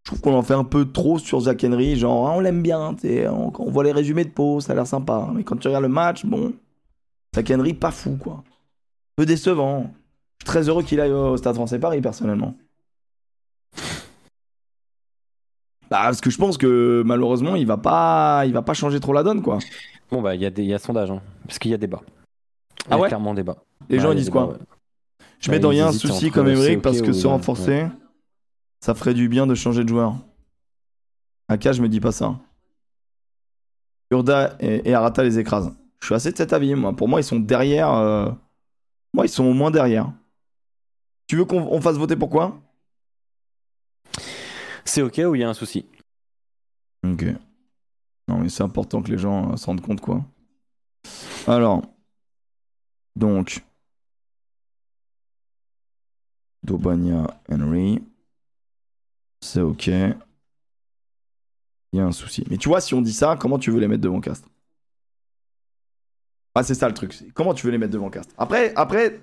Je 0.04 0.10
trouve 0.12 0.20
qu'on 0.20 0.34
en 0.38 0.44
fait 0.44 0.54
un 0.54 0.66
peu 0.66 0.92
trop 0.92 1.18
sur 1.18 1.40
Zach 1.40 1.64
Henry. 1.64 1.96
Genre, 1.96 2.28
ah, 2.28 2.34
on 2.36 2.42
l'aime 2.42 2.62
bien, 2.62 2.94
on, 3.06 3.54
on 3.58 3.72
voit 3.72 3.86
les 3.86 3.94
résumés 3.94 4.26
de 4.26 4.30
peau, 4.30 4.60
ça 4.60 4.74
a 4.74 4.76
l'air 4.76 4.86
sympa. 4.86 5.30
Mais 5.34 5.46
quand 5.46 5.56
tu 5.56 5.68
regardes 5.70 5.84
le 5.84 5.90
match, 5.90 6.26
bon. 6.26 6.52
Zach 7.34 7.50
Henry, 7.52 7.74
pas 7.74 7.92
fou, 7.92 8.18
quoi. 8.18 8.44
Peu 9.16 9.26
décevant. 9.26 9.84
Je 10.40 10.44
suis 10.44 10.46
très 10.46 10.68
heureux 10.68 10.84
qu'il 10.84 11.00
aille 11.00 11.14
au 11.14 11.38
Stade 11.38 11.56
français 11.56 11.80
Paris, 11.80 12.02
personnellement. 12.02 12.54
Bah, 15.90 16.02
parce 16.04 16.20
que 16.20 16.30
je 16.30 16.38
pense 16.38 16.58
que 16.58 17.02
malheureusement, 17.06 17.56
il 17.56 17.66
va 17.66 17.78
pas, 17.78 18.44
il 18.46 18.52
va 18.52 18.62
pas 18.62 18.74
changer 18.74 19.00
trop 19.00 19.14
la 19.14 19.24
donne, 19.24 19.42
quoi. 19.42 19.60
Bon, 20.12 20.22
bah, 20.22 20.36
il 20.36 20.42
y, 20.42 20.46
a 20.46 20.50
des- 20.50 20.66
y 20.66 20.74
a 20.74 20.80
sondage, 20.80 21.12
hein, 21.12 21.22
parce 21.46 21.60
qu'il 21.60 21.72
y 21.72 21.74
a 21.74 21.78
débat. 21.78 22.02
Il 22.88 22.90
y 22.90 22.94
Ah 22.94 22.96
a 22.96 23.00
ouais? 23.00 23.08
clairement 23.08 23.34
débat. 23.34 23.56
Les 23.88 24.00
gens 24.00 24.12
ils 24.12 24.18
disent 24.18 24.26
débat, 24.26 24.44
quoi 24.46 24.54
ouais. 24.54 24.60
Je 25.40 25.52
mets 25.52 25.60
dans 25.60 25.72
ils 25.72 25.76
il 25.76 25.78
y 25.78 25.82
a 25.82 25.88
un 25.88 25.92
souci 25.94 26.32
comme 26.32 26.48
Emmerich 26.48 26.82
parce 26.82 27.02
que 27.02 27.14
se 27.14 27.28
renforcer, 27.28 27.88
ça 28.80 28.96
ferait 28.96 29.14
du 29.14 29.30
bien 29.30 29.48
de 29.48 29.56
changer 29.56 29.84
de 29.84 29.90
joueur. 29.90 30.16
Aka, 31.48 31.72
je 31.72 31.82
me 31.82 31.90
dis 31.90 32.00
pas 32.00 32.12
ça. 32.12 32.40
Urda 34.12 34.56
et, 34.60 34.94
Arata 34.94 35.24
les 35.24 35.40
écrasent. 35.40 35.74
Je 36.00 36.06
suis 36.06 36.16
assez 36.16 36.32
de 36.32 36.38
cet 36.38 36.54
avis, 36.54 36.76
moi. 36.76 36.96
Pour 36.96 37.08
moi, 37.08 37.20
ils 37.20 37.24
sont 37.24 37.40
derrière. 37.40 37.92
euh, 37.94 38.30
Moi, 39.14 39.26
ils 39.26 39.30
sont 39.30 39.44
au 39.46 39.54
moins 39.54 39.72
derrière. 39.72 40.12
Tu 41.28 41.36
veux 41.36 41.46
qu'on 41.46 41.62
on 41.62 41.82
fasse 41.82 41.98
voter 41.98 42.16
pourquoi 42.16 42.60
C'est 44.86 45.02
ok 45.02 45.22
ou 45.26 45.36
il 45.36 45.42
y 45.42 45.44
a 45.44 45.50
un 45.50 45.54
souci? 45.54 45.86
Ok. 47.06 47.26
Non, 48.28 48.40
mais 48.40 48.50
c'est 48.50 48.64
important 48.64 49.02
que 49.02 49.12
les 49.12 49.18
gens 49.18 49.52
euh, 49.54 49.56
se 49.58 49.66
rendent 49.66 49.82
compte, 49.82 50.02
quoi. 50.02 50.24
Alors. 51.48 51.82
Donc. 53.16 53.64
Dobania 56.68 57.26
Henry. 57.52 58.04
C'est 59.42 59.62
ok. 59.62 59.88
Il 59.88 60.16
y 61.94 62.00
a 62.00 62.06
un 62.06 62.12
souci. 62.12 62.44
Mais 62.50 62.58
tu 62.58 62.68
vois, 62.70 62.82
si 62.82 62.94
on 62.94 63.02
dit 63.02 63.14
ça, 63.14 63.38
comment 63.40 63.58
tu 63.58 63.72
veux 63.72 63.80
les 63.80 63.88
mettre 63.88 64.02
devant 64.04 64.20
Castres 64.20 64.50
Ah, 66.54 66.64
c'est 66.64 66.76
ça 66.76 66.88
le 66.88 66.94
truc. 66.94 67.16
Comment 67.34 67.54
tu 67.54 67.66
veux 67.66 67.72
les 67.72 67.78
mettre 67.78 67.94
devant 67.94 68.10
Castres 68.10 68.34
Après, 68.38 68.74
après, 68.76 69.22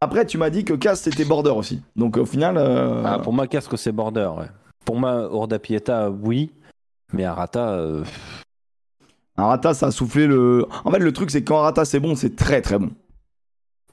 après, 0.00 0.24
tu 0.24 0.38
m'as 0.38 0.50
dit 0.50 0.64
que 0.64 0.74
Castres 0.74 1.04
c'était 1.10 1.24
border 1.24 1.50
aussi. 1.50 1.82
Donc 1.96 2.16
au 2.16 2.24
final. 2.26 2.56
euh, 2.56 3.02
Ah, 3.04 3.18
Pour 3.18 3.32
moi, 3.32 3.46
Casque, 3.48 3.76
c'est 3.76 3.92
border. 3.92 4.30
ouais. 4.38 4.46
Pour 4.84 4.96
moi, 5.00 5.32
Orda 5.32 5.58
Pieta, 5.58 6.10
oui. 6.10 6.52
Mais 7.12 7.24
Arata, 7.24 7.70
euh, 7.70 8.04
Arata, 9.36 9.74
ça 9.74 9.86
a 9.88 9.90
soufflé 9.90 10.26
le. 10.28 10.66
En 10.84 10.90
fait, 10.92 10.98
le 11.00 11.12
truc, 11.12 11.30
c'est 11.32 11.40
que 11.42 11.48
quand 11.48 11.58
Arata 11.58 11.84
c'est 11.84 12.00
bon, 12.00 12.14
c'est 12.14 12.36
très 12.36 12.62
très 12.62 12.78
bon. 12.78 12.90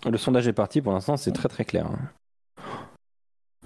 le 0.06 0.18
sondage 0.18 0.48
est 0.48 0.54
parti. 0.54 0.82
Pour 0.82 0.94
l'instant, 0.94 1.18
c'est 1.18 1.32
très 1.32 1.50
très 1.50 1.66
clair. 1.66 1.88
hein. 1.88 2.00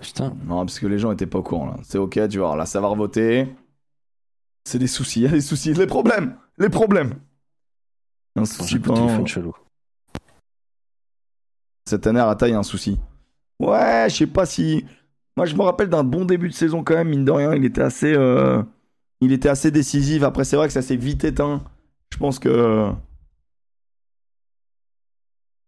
Putain. 0.07 0.33
Non, 0.45 0.59
parce 0.65 0.79
que 0.79 0.87
les 0.87 0.99
gens 0.99 1.11
étaient 1.11 1.25
pas 1.25 1.39
au 1.39 1.43
courant 1.43 1.65
là. 1.65 1.75
C'est 1.83 1.97
ok, 1.97 2.29
tu 2.29 2.37
vois, 2.37 2.55
là, 2.55 2.65
ça 2.65 2.79
va 2.79 2.87
revoter. 2.87 3.53
C'est 4.63 4.79
des 4.79 4.87
soucis, 4.87 5.19
il 5.21 5.23
y 5.23 5.27
a 5.27 5.31
des 5.31 5.41
soucis, 5.41 5.73
les 5.73 5.85
problèmes, 5.85 6.37
les 6.57 6.69
problèmes. 6.69 7.15
Un 8.37 8.45
souci 8.45 8.79
téléphone 8.79 9.27
chelou. 9.27 9.53
Cette 11.85 12.07
année, 12.07 12.21
Arata, 12.21 12.47
il 12.47 12.51
y 12.51 12.53
a 12.53 12.59
un 12.59 12.63
souci. 12.63 12.97
Ouais, 13.59 14.05
je 14.09 14.15
sais 14.15 14.27
pas 14.27 14.45
si. 14.45 14.85
Moi, 15.35 15.45
je 15.45 15.55
me 15.55 15.61
rappelle 15.61 15.89
d'un 15.89 16.05
bon 16.05 16.23
début 16.23 16.47
de 16.47 16.53
saison 16.53 16.85
quand 16.85 16.93
même, 16.93 17.09
mine 17.09 17.25
de 17.25 17.31
rien. 17.31 17.53
Il 17.53 17.65
était 17.65 17.81
assez, 17.81 18.13
euh, 18.13 18.63
il 19.19 19.33
était 19.33 19.49
assez 19.49 19.71
décisif. 19.71 20.23
Après, 20.23 20.45
c'est 20.45 20.55
vrai 20.55 20.67
que 20.67 20.73
ça 20.73 20.81
s'est 20.81 20.95
vite 20.95 21.25
éteint. 21.25 21.61
Je 22.13 22.17
pense 22.17 22.39
que. 22.39 22.91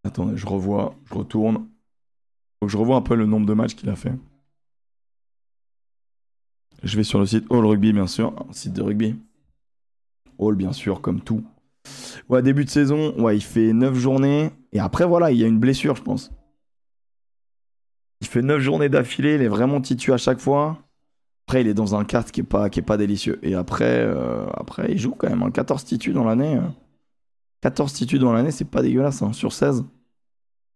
Attendez, 0.06 0.38
je 0.38 0.46
revois, 0.46 0.96
je 1.10 1.14
retourne. 1.14 1.68
Faut 2.60 2.68
que 2.68 2.72
je 2.72 2.78
revoie 2.78 2.96
un 2.96 3.02
peu 3.02 3.16
le 3.16 3.26
nombre 3.26 3.46
de 3.46 3.54
matchs 3.54 3.76
qu'il 3.76 3.90
a 3.90 3.96
fait. 3.98 4.14
Je 6.84 6.96
vais 6.96 7.04
sur 7.04 7.20
le 7.20 7.26
site 7.26 7.46
All 7.52 7.66
Rugby, 7.66 7.94
bien 7.94 8.08
sûr, 8.08 8.34
un 8.50 8.54
site 8.54 8.74
de 8.74 8.82
rugby. 8.82 9.16
All, 10.40 10.56
bien 10.56 10.72
sûr, 10.72 11.02
comme 11.02 11.22
tout. 11.22 11.44
Ouais, 12.30 12.42
début 12.42 12.66
de 12.66 12.70
saison, 12.70 13.14
ouais, 13.20 13.38
il 13.38 13.44
fait 13.44 13.74
9 13.74 13.96
journées. 13.96 14.52
Et 14.72 14.80
après, 14.80 15.06
voilà, 15.06 15.32
il 15.32 15.38
y 15.38 15.44
a 15.44 15.48
une 15.48 15.60
blessure, 15.60 15.96
je 15.96 16.04
pense. 16.04 16.32
Il 18.22 18.28
fait 18.28 18.42
9 18.42 18.60
journées 18.60 18.90
d'affilée, 18.90 19.36
il 19.36 19.42
est 19.42 19.48
vraiment 19.48 19.82
titu 19.82 20.14
à 20.14 20.18
chaque 20.18 20.40
fois. 20.40 20.78
Après, 21.48 21.62
il 21.62 21.68
est 21.68 21.74
dans 21.74 21.96
un 21.96 22.06
carte 22.06 22.32
qui 22.32 22.42
est 22.42 22.44
pas, 22.44 22.70
pas 22.70 22.98
délicieux. 22.98 23.40
Et 23.42 23.56
après, 23.56 24.00
euh, 24.02 24.46
après, 24.54 24.92
il 24.92 24.98
joue 25.00 25.16
quand 25.16 25.30
même. 25.30 25.42
hein, 25.42 25.52
14 25.52 25.84
titus 25.84 26.14
dans 26.14 26.24
l'année. 26.24 26.56
euh. 26.58 26.68
14 27.62 27.92
titus 27.92 28.20
dans 28.20 28.32
l'année, 28.32 28.52
c'est 28.52 28.66
pas 28.66 28.82
dégueulasse, 28.82 29.22
hein, 29.22 29.34
sur 29.34 29.52
16. 29.52 29.84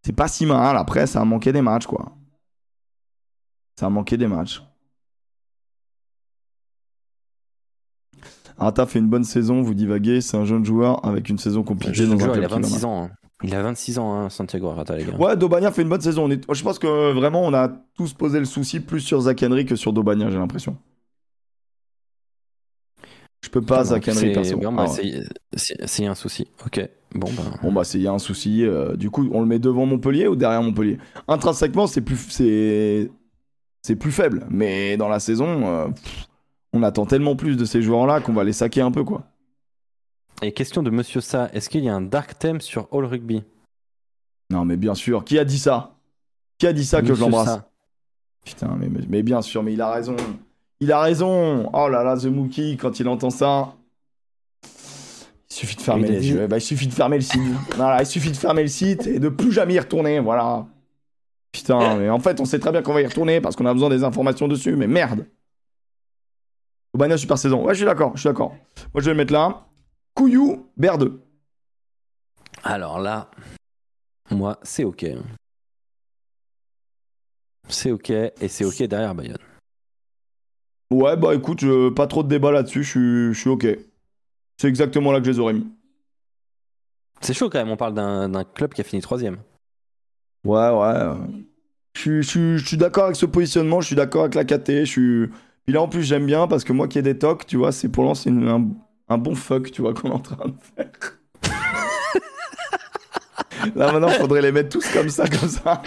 C'est 0.04 0.14
pas 0.14 0.28
si 0.28 0.46
mal. 0.46 0.76
Après, 0.76 1.08
ça 1.08 1.22
a 1.22 1.26
manqué 1.26 1.54
des 1.54 1.62
matchs, 1.62 1.86
quoi. 1.86 2.12
Ça 3.80 3.86
a 3.86 3.90
manqué 3.90 4.18
des 4.18 4.28
matchs. 4.28 4.64
Arata 8.58 8.86
fait 8.86 9.00
une 9.00 9.08
bonne 9.10 9.24
saison, 9.24 9.62
vous 9.62 9.74
divaguez, 9.74 10.22
c'est 10.22 10.38
un 10.38 10.46
jeune 10.46 10.64
joueur 10.66 11.06
avec 11.06 11.30
une 11.30 11.38
saison 11.38 11.64
compliquée 11.64 12.06
dans 12.06 12.18
jure, 12.18 12.34
un 12.34 12.38
il 12.38 12.44
a 12.46 12.48
club 12.48 12.62
qui 12.62 12.62
va 12.62 12.68
26 12.70 12.86
ans. 12.86 13.04
hein. 13.06 13.10
Il 13.46 13.54
a 13.56 13.62
26 13.62 14.00
ans, 14.00 14.14
hein, 14.14 14.30
Santiago 14.30 14.70
Arata, 14.70 14.96
les 14.96 15.04
gars. 15.04 15.18
Ouais, 15.18 15.36
Dobania 15.36 15.72
fait 15.72 15.82
une 15.82 15.90
bonne 15.90 16.00
saison. 16.00 16.26
On 16.26 16.32
est- 16.32 16.54
Je 16.54 16.64
pense 16.64 16.80
que 16.80 17.12
vraiment, 17.12 17.42
on 17.44 17.54
a 17.54 17.70
tous 17.96 18.14
posé 18.14 18.40
le 18.40 18.46
souci 18.46 18.80
plus 18.80 19.02
sur 19.02 19.20
Zach 19.20 19.44
Henry 19.44 19.66
que 19.66 19.76
sur 19.76 19.92
Dobania, 19.92 20.30
j'ai 20.30 20.38
l'impression. 20.38 20.78
Je 23.44 23.50
peux 23.50 23.62
pas, 23.62 23.84
Zach 23.84 24.08
Henry, 24.08 24.18
C'est- 24.20 24.32
perso. 24.32 24.58
bon, 24.58 24.76
Ah 24.78 24.86
ouais. 24.90 25.24
c'est- 25.88 26.06
un 26.06 26.16
souci. 26.16 26.48
Ok. 26.66 26.88
Bon, 27.14 27.30
bah. 27.36 27.44
Bon, 27.62 27.72
bah, 27.74 27.84
c'est- 27.84 27.98
il 27.98 28.04
y 28.04 28.08
a 28.08 28.14
un 28.14 28.20
souci. 28.20 28.64
euh, 28.64 28.96
du 28.96 29.10
coup, 29.10 29.28
on 29.34 29.42
le 29.42 29.46
met 29.46 29.60
devant 29.60 29.86
Montpellier 29.86 30.28
ou 30.28 30.36
derrière 30.38 30.64
Montpellier? 30.64 30.98
Intrinsèquement, 31.28 31.86
c'est 31.86 32.02
plus, 32.02 32.16
c'est 32.30 33.10
plus 34.00 34.12
faible. 34.12 34.46
Mais 34.50 34.96
dans 34.96 35.10
la 35.10 35.20
saison, 35.20 35.68
euh, 35.68 35.88
pff, 35.90 36.28
on 36.74 36.84
attend 36.84 37.06
tellement 37.06 37.36
plus 37.36 37.56
de 37.56 37.66
ces 37.66 37.82
joueurs-là 37.82 38.20
qu'on 38.20 38.34
va 38.34 38.44
les 38.44 38.54
saquer 38.54 38.82
un 38.82 38.92
peu, 38.92 39.04
quoi. 39.04 39.24
Et 40.42 40.52
question 40.52 40.84
de 40.84 40.90
Monsieur 40.90 41.22
Sa, 41.22 41.50
est-ce 41.54 41.70
qu'il 41.70 41.84
y 41.84 41.90
a 41.90 41.96
un 41.96 42.02
dark 42.02 42.38
theme 42.38 42.60
sur 42.60 42.88
All 42.92 43.06
Rugby? 43.06 43.44
Non, 44.50 44.66
mais 44.66 44.76
bien 44.76 44.96
sûr. 44.96 45.24
Qui 45.24 45.40
a 45.40 45.46
dit 45.46 45.60
ça? 45.60 45.96
Qui 46.58 46.68
a 46.68 46.74
dit 46.74 46.86
ça 46.86 47.02
que 47.02 47.14
je 47.14 47.22
l'embrasse? 47.22 47.60
Putain, 48.44 48.76
mais, 48.78 48.90
mais, 48.90 49.02
mais 49.08 49.24
bien 49.24 49.42
sûr, 49.42 49.64
mais 49.64 49.74
il 49.74 49.82
a 49.82 49.92
raison. 49.92 50.18
Il 50.80 50.92
a 50.92 51.00
raison. 51.00 51.70
Oh 51.72 51.88
là 51.88 52.04
là, 52.04 52.18
The 52.18 52.26
Mookie, 52.26 52.76
quand 52.76 53.00
il 53.00 53.08
entend 53.08 53.30
ça. 53.30 53.76
Il 54.64 55.56
suffit 55.56 55.76
de 55.76 55.82
fermer 55.82 56.08
les 56.08 56.30
yeux. 56.30 56.48
Bah, 56.48 56.58
il 56.58 56.62
suffit 56.62 56.88
de 56.88 56.94
fermer 56.94 57.18
le 57.18 57.22
site. 57.22 57.42
voilà, 57.78 58.02
il 58.02 58.06
suffit 58.06 58.32
de 58.32 58.38
fermer 58.38 58.64
le 58.64 58.68
site 58.68 59.08
et 59.08 59.20
de 59.20 59.30
plus 59.30 59.52
jamais 59.52 59.76
y 59.76 59.80
retourner. 59.80 60.20
Voilà. 60.20 60.66
Putain, 61.52 61.98
mais 61.98 62.10
en 62.10 62.20
fait, 62.20 62.42
on 62.42 62.46
sait 62.46 62.60
très 62.60 62.72
bien 62.72 62.82
qu'on 62.82 62.94
va 62.94 63.02
y 63.02 63.06
retourner 63.06 63.40
parce 63.40 63.56
qu'on 63.56 63.66
a 63.68 63.74
besoin 63.74 63.90
des 63.90 64.04
informations 64.04 64.48
dessus, 64.48 64.76
mais 64.76 64.88
merde. 64.88 65.26
Obania 66.94 67.18
super 67.18 67.38
saison. 67.38 67.64
Ouais, 67.66 67.74
je 67.74 67.78
suis 67.80 67.86
d'accord, 67.86 68.12
je 68.16 68.22
suis 68.22 68.30
d'accord. 68.30 68.52
Moi, 68.94 69.02
je 69.02 69.06
vais 69.06 69.12
le 69.12 69.18
mettre 69.18 69.34
là. 69.34 69.66
Couillou, 70.14 70.70
BR2. 70.80 71.20
Alors 72.64 73.00
là, 73.00 73.30
moi, 74.30 74.60
c'est 74.64 74.84
ok. 74.84 75.06
C'est 77.68 77.92
ok, 77.92 78.10
et 78.10 78.48
c'est 78.48 78.66
ok 78.66 78.84
derrière 78.84 79.16
Bayonne. 79.16 79.38
Ouais, 80.92 81.18
bah 81.18 81.34
écoute, 81.34 81.64
pas 81.96 82.06
trop 82.08 82.22
de 82.22 82.28
débat 82.28 82.52
là-dessus, 82.52 82.84
je 82.84 82.90
suis- 82.90 83.34
je 83.34 83.40
suis 83.40 83.50
ok. 83.50 83.66
C'est 84.58 84.68
exactement 84.68 85.12
là 85.12 85.20
que 85.20 85.26
je 85.26 85.32
les 85.32 85.40
aurais 85.40 85.54
mis. 85.54 85.68
C'est 87.22 87.34
chaud 87.34 87.50
quand 87.50 87.58
même, 87.58 87.70
on 87.72 87.78
parle 87.78 87.94
d'un 87.96 88.44
club 88.44 88.74
qui 88.74 88.82
a 88.82 88.84
fini 88.84 89.02
troisième. 89.02 89.38
Ouais, 90.46 90.70
ouais. 90.70 91.16
Je 91.96 92.22
je 92.22 92.58
suis 92.66 92.78
d'accord 92.78 93.06
avec 93.06 93.16
ce 93.16 93.26
positionnement, 93.26 93.82
je 93.82 93.88
suis 93.88 93.96
d'accord 93.96 94.24
avec 94.26 94.36
la 94.36 94.44
KT. 94.46 94.86
Je 94.86 94.92
suis... 94.92 95.30
Puis 95.66 95.74
là, 95.74 95.82
en 95.82 95.88
plus, 95.88 96.04
j'aime 96.04 96.26
bien 96.26 96.48
parce 96.48 96.64
que 96.64 96.74
moi 96.74 96.88
qui 96.88 97.00
ai 97.00 97.02
des 97.02 97.18
tocs, 97.18 97.46
tu 97.46 97.58
vois, 97.58 97.72
c'est 97.72 97.90
pour 97.90 98.04
lancer 98.04 98.30
un, 98.30 98.68
un 99.08 99.18
bon 99.18 99.36
fuck, 99.36 99.72
tu 99.72 99.82
vois, 99.82 99.94
qu'on 99.94 100.10
est 100.10 100.14
en 100.14 100.20
train 100.20 100.48
de 100.48 100.56
faire. 100.76 100.92
là, 103.76 103.92
maintenant, 103.92 104.10
faudrait 104.10 104.42
les 104.42 104.52
mettre 104.52 104.70
tous 104.70 104.92
comme 104.92 105.10
ça, 105.10 105.28
comme 105.28 105.50
ça. 105.50 105.82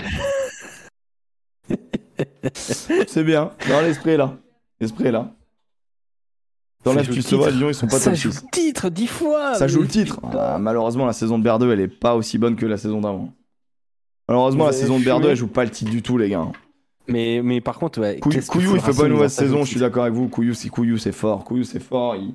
c'est 3.07 3.24
bien. 3.24 3.53
Non, 3.69 3.81
l'esprit 3.81 4.12
est 4.12 4.16
là. 4.16 4.36
L'esprit 4.81 5.07
est 5.07 5.12
là. 5.12 5.32
Dans 6.85 6.94
la 6.94 7.03
titre. 7.03 7.51
Lyon, 7.51 7.69
ils 7.69 7.74
sont 7.74 7.89
pas 7.89 7.98
Ça 7.98 8.15
joue 8.15 8.31
6. 8.31 8.44
le 8.44 8.51
titre 8.51 8.89
dix 8.90 9.09
fois 9.09 9.57
Ça 9.57 9.66
joue 9.66 9.82
le 9.82 9.89
titre. 9.89 10.20
Ah, 10.32 10.57
malheureusement, 10.59 11.05
la 11.05 11.12
saison 11.12 11.39
de 11.39 11.48
BR2, 11.48 11.73
elle 11.73 11.81
est 11.81 11.89
pas 11.89 12.15
aussi 12.15 12.39
bonne 12.39 12.55
que 12.55 12.65
la 12.65 12.77
saison 12.77 13.01
d'avant. 13.01 13.32
Malheureusement, 14.28 14.66
la 14.66 14.73
saison 14.73 14.98
de 14.98 15.05
BR2, 15.05 15.16
fumé 15.16 15.28
elle 15.31 15.36
joue 15.36 15.48
pas 15.48 15.65
le 15.65 15.70
titre 15.70 15.90
du 15.90 16.03
tout, 16.03 16.16
les 16.16 16.28
gars. 16.28 16.47
Mais, 17.08 17.40
mais 17.42 17.60
par 17.60 17.78
contre, 17.78 18.00
ouais, 18.00 18.18
Couillou, 18.20 18.74
il 18.74 18.80
fait 18.80 18.92
pas 18.92 19.06
une 19.06 19.12
mauvaise 19.12 19.32
saison, 19.32 19.64
je 19.64 19.70
suis 19.70 19.80
d'accord 19.80 20.02
avec 20.04 20.14
vous. 20.14 20.28
Couillou, 20.28 20.54
c'est 20.54 20.68
Couillou, 20.68 20.98
c'est 20.98 21.12
fort. 21.12 21.44
Couillou, 21.44 21.64
c'est 21.64 21.80
fort. 21.80 22.16
Il... 22.16 22.34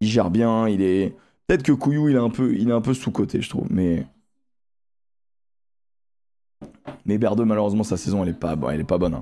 il 0.00 0.08
gère 0.08 0.30
bien. 0.30 0.68
Il 0.68 0.82
est. 0.82 1.16
Peut-être 1.46 1.62
que 1.62 1.72
Couillou, 1.72 2.08
il 2.08 2.16
est 2.16 2.18
un 2.20 2.30
peu, 2.30 2.54
il 2.54 2.68
est 2.68 2.72
un 2.72 2.80
peu 2.80 2.94
sous 2.94 3.10
côté, 3.10 3.40
je 3.40 3.48
trouve. 3.48 3.66
Mais. 3.70 4.06
Mais 7.04 7.18
BR2, 7.18 7.44
malheureusement, 7.44 7.82
sa 7.82 7.96
saison, 7.96 8.22
elle 8.22 8.28
est 8.30 8.38
pas, 8.38 8.54
bon, 8.56 8.68
elle 8.70 8.80
est 8.80 8.84
pas 8.84 8.98
bonne. 8.98 9.14
hein. 9.14 9.20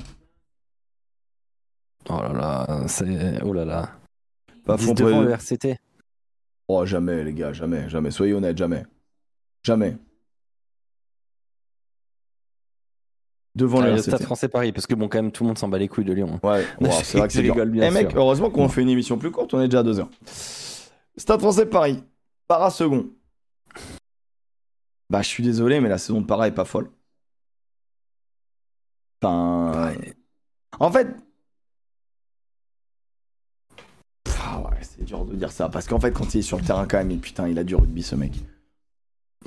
Oh 2.08 2.20
là 2.20 2.32
là, 2.32 2.88
c'est. 2.88 3.42
Oh 3.42 3.52
là 3.52 3.64
là. 3.64 3.90
Pas 4.64 4.76
Dix 4.76 4.86
fond 4.86 4.94
devant 4.94 5.22
le 5.22 5.30
RCT. 5.30 5.78
Oh, 6.68 6.84
jamais, 6.86 7.24
les 7.24 7.32
gars, 7.32 7.52
jamais, 7.52 7.88
jamais. 7.88 8.10
Soyez 8.10 8.32
honnêtes, 8.32 8.58
jamais. 8.58 8.84
Jamais. 9.62 9.96
Devant 13.56 13.80
Ah, 13.80 13.90
le. 13.90 13.98
Stade 13.98 14.22
français 14.22 14.48
Paris, 14.48 14.72
parce 14.72 14.86
que 14.86 14.94
bon, 14.94 15.08
quand 15.08 15.18
même, 15.18 15.32
tout 15.32 15.42
le 15.42 15.48
monde 15.48 15.58
s'en 15.58 15.68
bat 15.68 15.78
les 15.78 15.88
couilles 15.88 16.04
de 16.04 16.12
Lyon. 16.12 16.38
hein. 16.42 16.48
Ouais, 16.48 16.64
wow, 16.80 16.90
c'est 17.02 17.18
vrai 17.18 17.26
que 17.26 17.32
c'est 17.32 17.40
rigole, 17.40 17.70
bien 17.70 17.88
Eh 17.88 17.90
mec, 17.90 18.10
sûr. 18.10 18.18
heureusement 18.20 18.50
qu'on 18.50 18.68
fait 18.68 18.82
une 18.82 18.88
émission 18.88 19.18
plus 19.18 19.30
courte, 19.32 19.52
on 19.54 19.60
est 19.60 19.66
déjà 19.68 19.80
à 19.80 19.82
2 19.82 19.98
heures. 20.00 20.10
Stade 21.16 21.40
français 21.40 21.66
Paris, 21.66 22.02
para 22.46 22.70
second. 22.70 23.08
Bah, 25.10 25.22
je 25.22 25.28
suis 25.28 25.42
désolé, 25.42 25.80
mais 25.80 25.88
la 25.88 25.98
saison 25.98 26.20
de 26.20 26.26
para 26.26 26.46
est 26.46 26.52
pas 26.52 26.64
folle. 26.64 26.90
Enfin. 29.22 29.92
En 30.78 30.90
fait. 30.92 31.08
Ah 34.42 34.60
ouais, 34.60 34.78
c'est 34.82 35.04
dur 35.04 35.24
de 35.24 35.34
dire 35.34 35.50
ça. 35.52 35.68
Parce 35.68 35.86
qu'en 35.86 35.98
fait, 36.00 36.12
quand 36.12 36.34
il 36.34 36.38
est 36.38 36.42
sur 36.42 36.56
le 36.58 36.64
terrain, 36.64 36.86
quand 36.86 36.98
même, 36.98 37.10
il- 37.10 37.20
putain, 37.20 37.48
il 37.48 37.58
a 37.58 37.64
du 37.64 37.74
rugby, 37.74 38.02
ce 38.02 38.14
mec. 38.14 38.32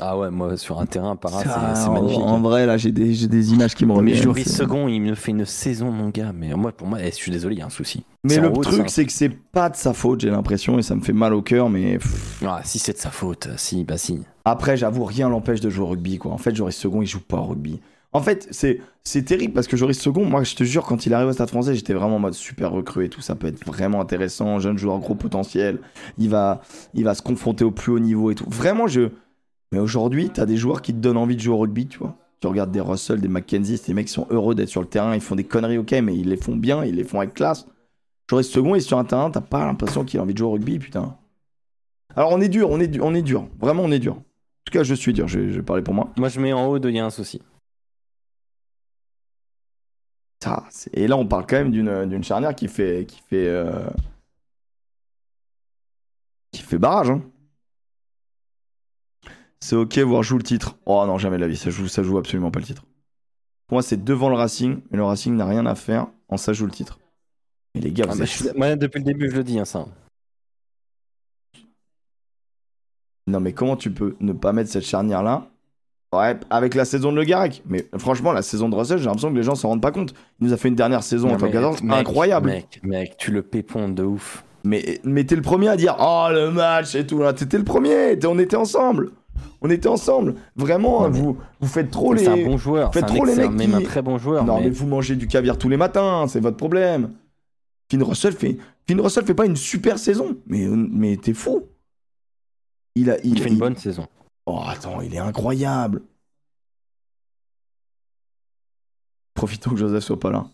Ah 0.02 0.18
ouais, 0.18 0.32
moi, 0.32 0.58
sur 0.58 0.80
un 0.80 0.88
terrain, 0.88 1.16
Para, 1.16 1.44
Ça, 1.44 1.74
c'est 1.76 1.88
en- 1.88 1.94
magnifique. 1.94 2.20
En 2.24 2.42
vrai, 2.42 2.66
là, 2.66 2.78
j'ai 2.78 2.92
des, 2.92 3.14
j'ai 3.14 3.28
des 3.28 3.54
images 3.54 3.76
qui 3.76 3.86
me 3.86 3.92
mais 3.94 4.00
reviennent. 4.00 4.24
Joris 4.24 4.46
c'est- 4.48 4.54
second, 4.58 4.88
il 4.88 5.00
me 5.00 5.14
fait 5.14 5.32
une 5.32 5.46
saison, 5.46 5.92
mon 5.92 6.10
gars. 6.10 6.32
Mais 6.34 6.52
moi, 6.56 6.72
pour 6.72 6.88
moi, 6.88 6.98
eh, 7.02 7.12
je 7.12 7.16
suis 7.16 7.32
désolé, 7.32 7.56
il 7.56 7.60
y 7.60 7.62
a 7.62 7.68
un 7.68 7.70
souci. 7.70 8.04
Mais 8.24 8.40
le 8.40 8.52
truc, 8.52 8.90
c'est 8.90 9.06
que 9.06 9.12
c'est 9.12 9.30
pas 9.30 9.70
de 9.70 9.76
sa 9.76 9.94
faute, 9.94 10.22
j'ai 10.22 10.32
l'impression, 10.32 10.80
et 10.80 10.82
ça 10.82 10.96
me 10.96 11.02
fait 11.02 11.14
mal 11.14 11.34
au 11.36 11.44
cœur, 11.44 11.70
mais. 11.70 12.00
Ah, 12.44 12.62
si 12.64 12.80
c'est 12.80 12.94
de 12.94 12.98
sa 12.98 13.12
faute, 13.12 13.50
si, 13.58 13.84
bah 13.84 13.98
si. 13.98 14.24
Après, 14.46 14.78
j'avoue, 14.78 15.06
rien 15.06 15.30
l'empêche 15.30 15.60
de 15.62 15.70
jouer 15.70 15.86
au 15.86 15.90
rugby, 15.90 16.18
quoi. 16.18 16.32
En 16.32 16.38
fait, 16.40 16.56
Joris 16.56 16.76
Second, 16.76 17.02
il 17.04 17.08
joue 17.08 17.20
pas 17.22 17.38
au 17.38 17.44
rugby. 17.46 17.80
En 18.16 18.22
fait, 18.22 18.48
c'est 18.52 18.80
c'est 19.04 19.24
terrible 19.24 19.54
parce 19.54 19.68
que 19.68 19.76
Joris 19.78 20.00
Second, 20.00 20.26
moi, 20.26 20.44
je 20.44 20.56
te 20.56 20.64
jure, 20.64 20.84
quand 20.86 21.06
il 21.06 21.14
arrive 21.14 21.28
au 21.30 21.34
Stade 21.34 21.50
français, 21.50 21.76
j'étais 21.76 21.94
vraiment 21.94 22.18
en 22.18 22.20
mode 22.20 22.34
super 22.36 22.72
recru 22.72 23.06
et 23.06 23.10
tout. 23.10 23.22
Ça 23.22 23.36
peut 23.36 23.48
être 23.48 23.66
vraiment 23.66 24.00
intéressant. 24.02 24.60
Jeune 24.60 24.78
joueur, 24.78 25.00
gros 25.00 25.16
potentiel. 25.16 25.80
Il 26.20 26.30
va, 26.30 26.62
il 26.94 27.04
va 27.04 27.16
se 27.16 27.22
confronter 27.24 27.64
au 27.64 27.72
plus 27.72 27.92
haut 27.92 28.00
niveau 28.00 28.30
et 28.32 28.36
tout. 28.36 28.46
Vraiment, 28.48 28.88
je. 28.88 29.10
Mais 29.74 29.80
aujourd'hui, 29.80 30.30
t'as 30.30 30.46
des 30.46 30.56
joueurs 30.56 30.84
qui 30.84 30.94
te 30.94 31.00
donnent 31.00 31.18
envie 31.18 31.36
de 31.36 31.42
jouer 31.42 31.56
au 31.56 31.58
rugby, 31.58 31.88
tu 31.88 31.98
vois. 31.98 32.16
Tu 32.40 32.46
regardes 32.46 32.70
des 32.70 32.80
Russell, 32.80 33.20
des 33.20 33.28
McKenzie, 33.28 33.80
ces 33.80 33.96
mecs 33.96 34.06
qui 34.06 34.14
sont 34.14 34.28
heureux 34.30 34.54
d'être 34.54 34.70
sur 34.70 34.82
le 34.82 34.88
terrain. 34.88 35.16
Ils 35.16 35.22
font 35.22 35.34
des 35.36 35.46
conneries, 35.46 35.80
ok, 35.80 35.94
mais 35.94 36.16
ils 36.16 36.30
les 36.30 36.38
font 36.38 36.56
bien, 36.56 36.86
ils 36.86 36.94
les 36.94 37.04
font 37.04 37.20
avec 37.20 37.34
classe. 37.34 37.66
Joris 38.30 38.48
Second, 38.48 38.76
est 38.76 38.82
sur 38.82 39.00
un 39.00 39.04
terrain, 39.04 39.32
t'as 39.32 39.42
pas 39.42 39.66
l'impression 39.66 40.06
qu'il 40.06 40.20
a 40.20 40.24
envie 40.24 40.34
de 40.34 40.38
jouer 40.38 40.48
au 40.48 40.52
rugby, 40.52 40.78
putain. 40.78 41.18
Alors, 42.16 42.32
on 42.34 42.40
est 42.40 42.50
dur, 42.50 42.70
on 42.70 42.80
est, 42.80 42.88
dur, 42.88 43.04
on 43.04 43.16
est 43.16 43.24
dur. 43.24 43.48
Vraiment, 43.60 43.82
on 43.82 43.92
est 43.92 43.98
dur. 43.98 44.14
En 44.14 44.24
tout 44.66 44.74
cas, 44.74 44.84
je 44.84 44.94
suis 44.94 45.12
dur, 45.12 45.28
je 45.28 45.40
vais, 45.40 45.50
je 45.50 45.56
vais 45.56 45.64
parler 45.64 45.82
pour 45.82 45.96
moi. 45.96 46.12
Moi, 46.18 46.30
je 46.30 46.40
mets 46.40 46.54
en 46.54 46.68
haut 46.68 46.78
de 46.78 46.90
il 46.90 46.96
y 46.96 47.00
a 47.00 47.06
un 47.06 47.10
souci. 47.10 47.42
Ça, 50.44 50.66
et 50.94 51.08
là, 51.08 51.18
on 51.18 51.26
parle 51.26 51.48
quand 51.48 51.56
même 51.56 51.72
d'une 51.72 52.06
d'une 52.06 52.24
charnière 52.24 52.54
qui 52.54 52.68
fait 52.68 53.06
qui 53.08 53.22
fait 53.28 53.48
euh, 53.48 53.88
qui 56.52 56.62
fait 56.62 56.78
barrage. 56.78 57.10
hein. 57.10 57.24
C'est 59.64 59.78
ok, 59.78 59.98
voir 60.00 60.24
joue 60.24 60.36
le 60.38 60.44
titre. 60.44 60.76
Oh 60.86 61.06
non, 61.08 61.18
jamais 61.18 61.38
de 61.38 61.42
la 61.42 61.48
vie, 61.48 61.56
ça 61.56 61.70
joue 61.70 61.88
ça 61.88 62.04
joue 62.04 62.18
absolument 62.18 62.52
pas 62.52 62.60
le 62.60 62.66
titre. 62.66 62.84
Pour 63.68 63.78
moi, 63.78 63.82
c'est 63.82 64.04
devant 64.04 64.28
le 64.28 64.36
Racing, 64.36 64.82
mais 64.92 64.98
le 64.98 65.06
Racing 65.06 65.38
n'a 65.38 65.46
rien 65.46 65.66
à 65.66 65.74
faire 65.74 66.08
en 66.28 66.36
ça 66.36 66.52
joue 66.52 66.66
le 66.66 66.72
titre. 66.74 67.00
Mais 67.74 67.80
les 67.80 67.94
gars, 67.94 68.04
Ah, 68.10 68.12
vous 68.12 68.18
bah, 68.18 68.24
êtes 68.26 68.30
je 68.30 68.44
suis- 68.44 68.58
moi, 68.58 68.76
depuis 68.76 68.98
le 69.00 69.06
début, 69.06 69.30
je 69.32 69.38
le 69.38 69.44
dis, 69.46 69.58
hein, 69.58 69.64
ça. 69.64 69.86
Non, 73.26 73.40
mais 73.40 73.54
comment 73.54 73.78
tu 73.78 73.90
peux 73.90 74.18
ne 74.20 74.34
pas 74.34 74.52
mettre 74.52 74.70
cette 74.70 74.84
charnière 74.84 75.24
là 75.24 75.48
Ouais, 76.14 76.38
avec 76.50 76.76
la 76.76 76.84
saison 76.84 77.14
de 77.14 77.18
Le 77.18 77.24
Garec. 77.24 77.64
Mais 77.66 77.88
franchement, 77.98 78.34
la 78.34 78.42
saison 78.42 78.68
de 78.68 78.76
Russell, 78.76 78.98
j'ai 78.98 79.06
l'impression 79.06 79.32
que 79.32 79.38
les 79.38 79.44
gens 79.44 79.56
s'en 79.56 79.70
rendent 79.70 79.82
pas 79.82 79.94
compte. 79.94 80.14
Il 80.42 80.48
nous 80.48 80.54
a 80.54 80.58
fait 80.58 80.68
une 80.68 80.76
dernière 80.76 81.04
saison 81.04 81.30
en 81.30 81.38
Non, 81.38 81.50
14 81.50 81.82
mec, 81.84 82.00
incroyable. 82.00 82.50
Mec, 82.50 82.82
mec, 82.84 83.16
tu 83.18 83.32
le 83.32 83.42
pépondes 83.44 83.96
de 83.96 84.04
ouf. 84.04 84.44
Mais, 84.66 85.00
mais 85.06 85.24
t'es 85.24 85.38
le 85.38 85.42
premier 85.42 85.70
à 85.70 85.78
dire 85.78 85.96
Oh 86.02 86.28
le 86.32 86.52
match 86.52 86.96
et 86.96 87.08
tout 87.08 87.20
là. 87.20 87.32
T'étais 87.32 87.58
le 87.58 87.64
premier, 87.64 88.20
on 88.26 88.38
était 88.40 88.58
ensemble. 88.58 89.12
On 89.66 89.70
était 89.70 89.88
ensemble. 89.88 90.36
Vraiment, 90.56 91.10
mais- 91.10 91.18
vous, 91.20 91.38
vous 91.62 91.68
faites 91.68 91.90
trop 91.90 92.16
C'est 92.18 92.28
un 92.28 92.36
les. 92.36 92.44
bon 92.46 92.58
joueur. 92.58 92.92
C'est 92.94 93.00
faites 93.00 93.10
trop 93.10 93.24
les 93.26 93.36
mecs 93.36 93.52
même 93.52 93.70
qui- 93.72 93.76
un 93.76 93.82
très 93.82 94.02
bon 94.02 94.18
joueur. 94.18 94.44
non, 94.44 94.58
mais... 94.58 94.66
mais... 94.66 94.70
vous 94.70 94.86
mangez 94.88 95.16
du 95.16 95.28
caviar 95.28 95.58
tous 95.58 95.70
les 95.70 95.78
matins, 95.78 96.28
c'est 96.28 96.42
votre 96.42 96.58
problème. 96.58 97.14
Finn 97.90 98.04
Russell 98.04 98.34
fait. 98.34 98.58
Finn 98.88 99.00
Russell 99.00 99.26
fait 99.26 99.34
pas 99.34 99.46
une 99.46 99.56
super 99.56 99.98
saison. 99.98 100.36
Mais, 100.48 100.66
mais 100.68 101.16
t'es 101.18 101.34
fou. 101.34 101.64
Il 102.96 103.10
a. 103.10 103.18
il 103.24 103.42
fait 103.42 103.50
une 103.50 103.58
bonne 103.58 103.76
saison. 103.78 104.06
Oh 104.46 104.60
attends, 104.68 105.00
il 105.02 105.16
est 105.16 105.20
incroyable. 105.20 106.02
Profitons 109.34 109.72
que 109.72 109.78
Joseph 109.78 110.04
soit 110.04 110.20
pas 110.20 110.32
là. 110.32 110.46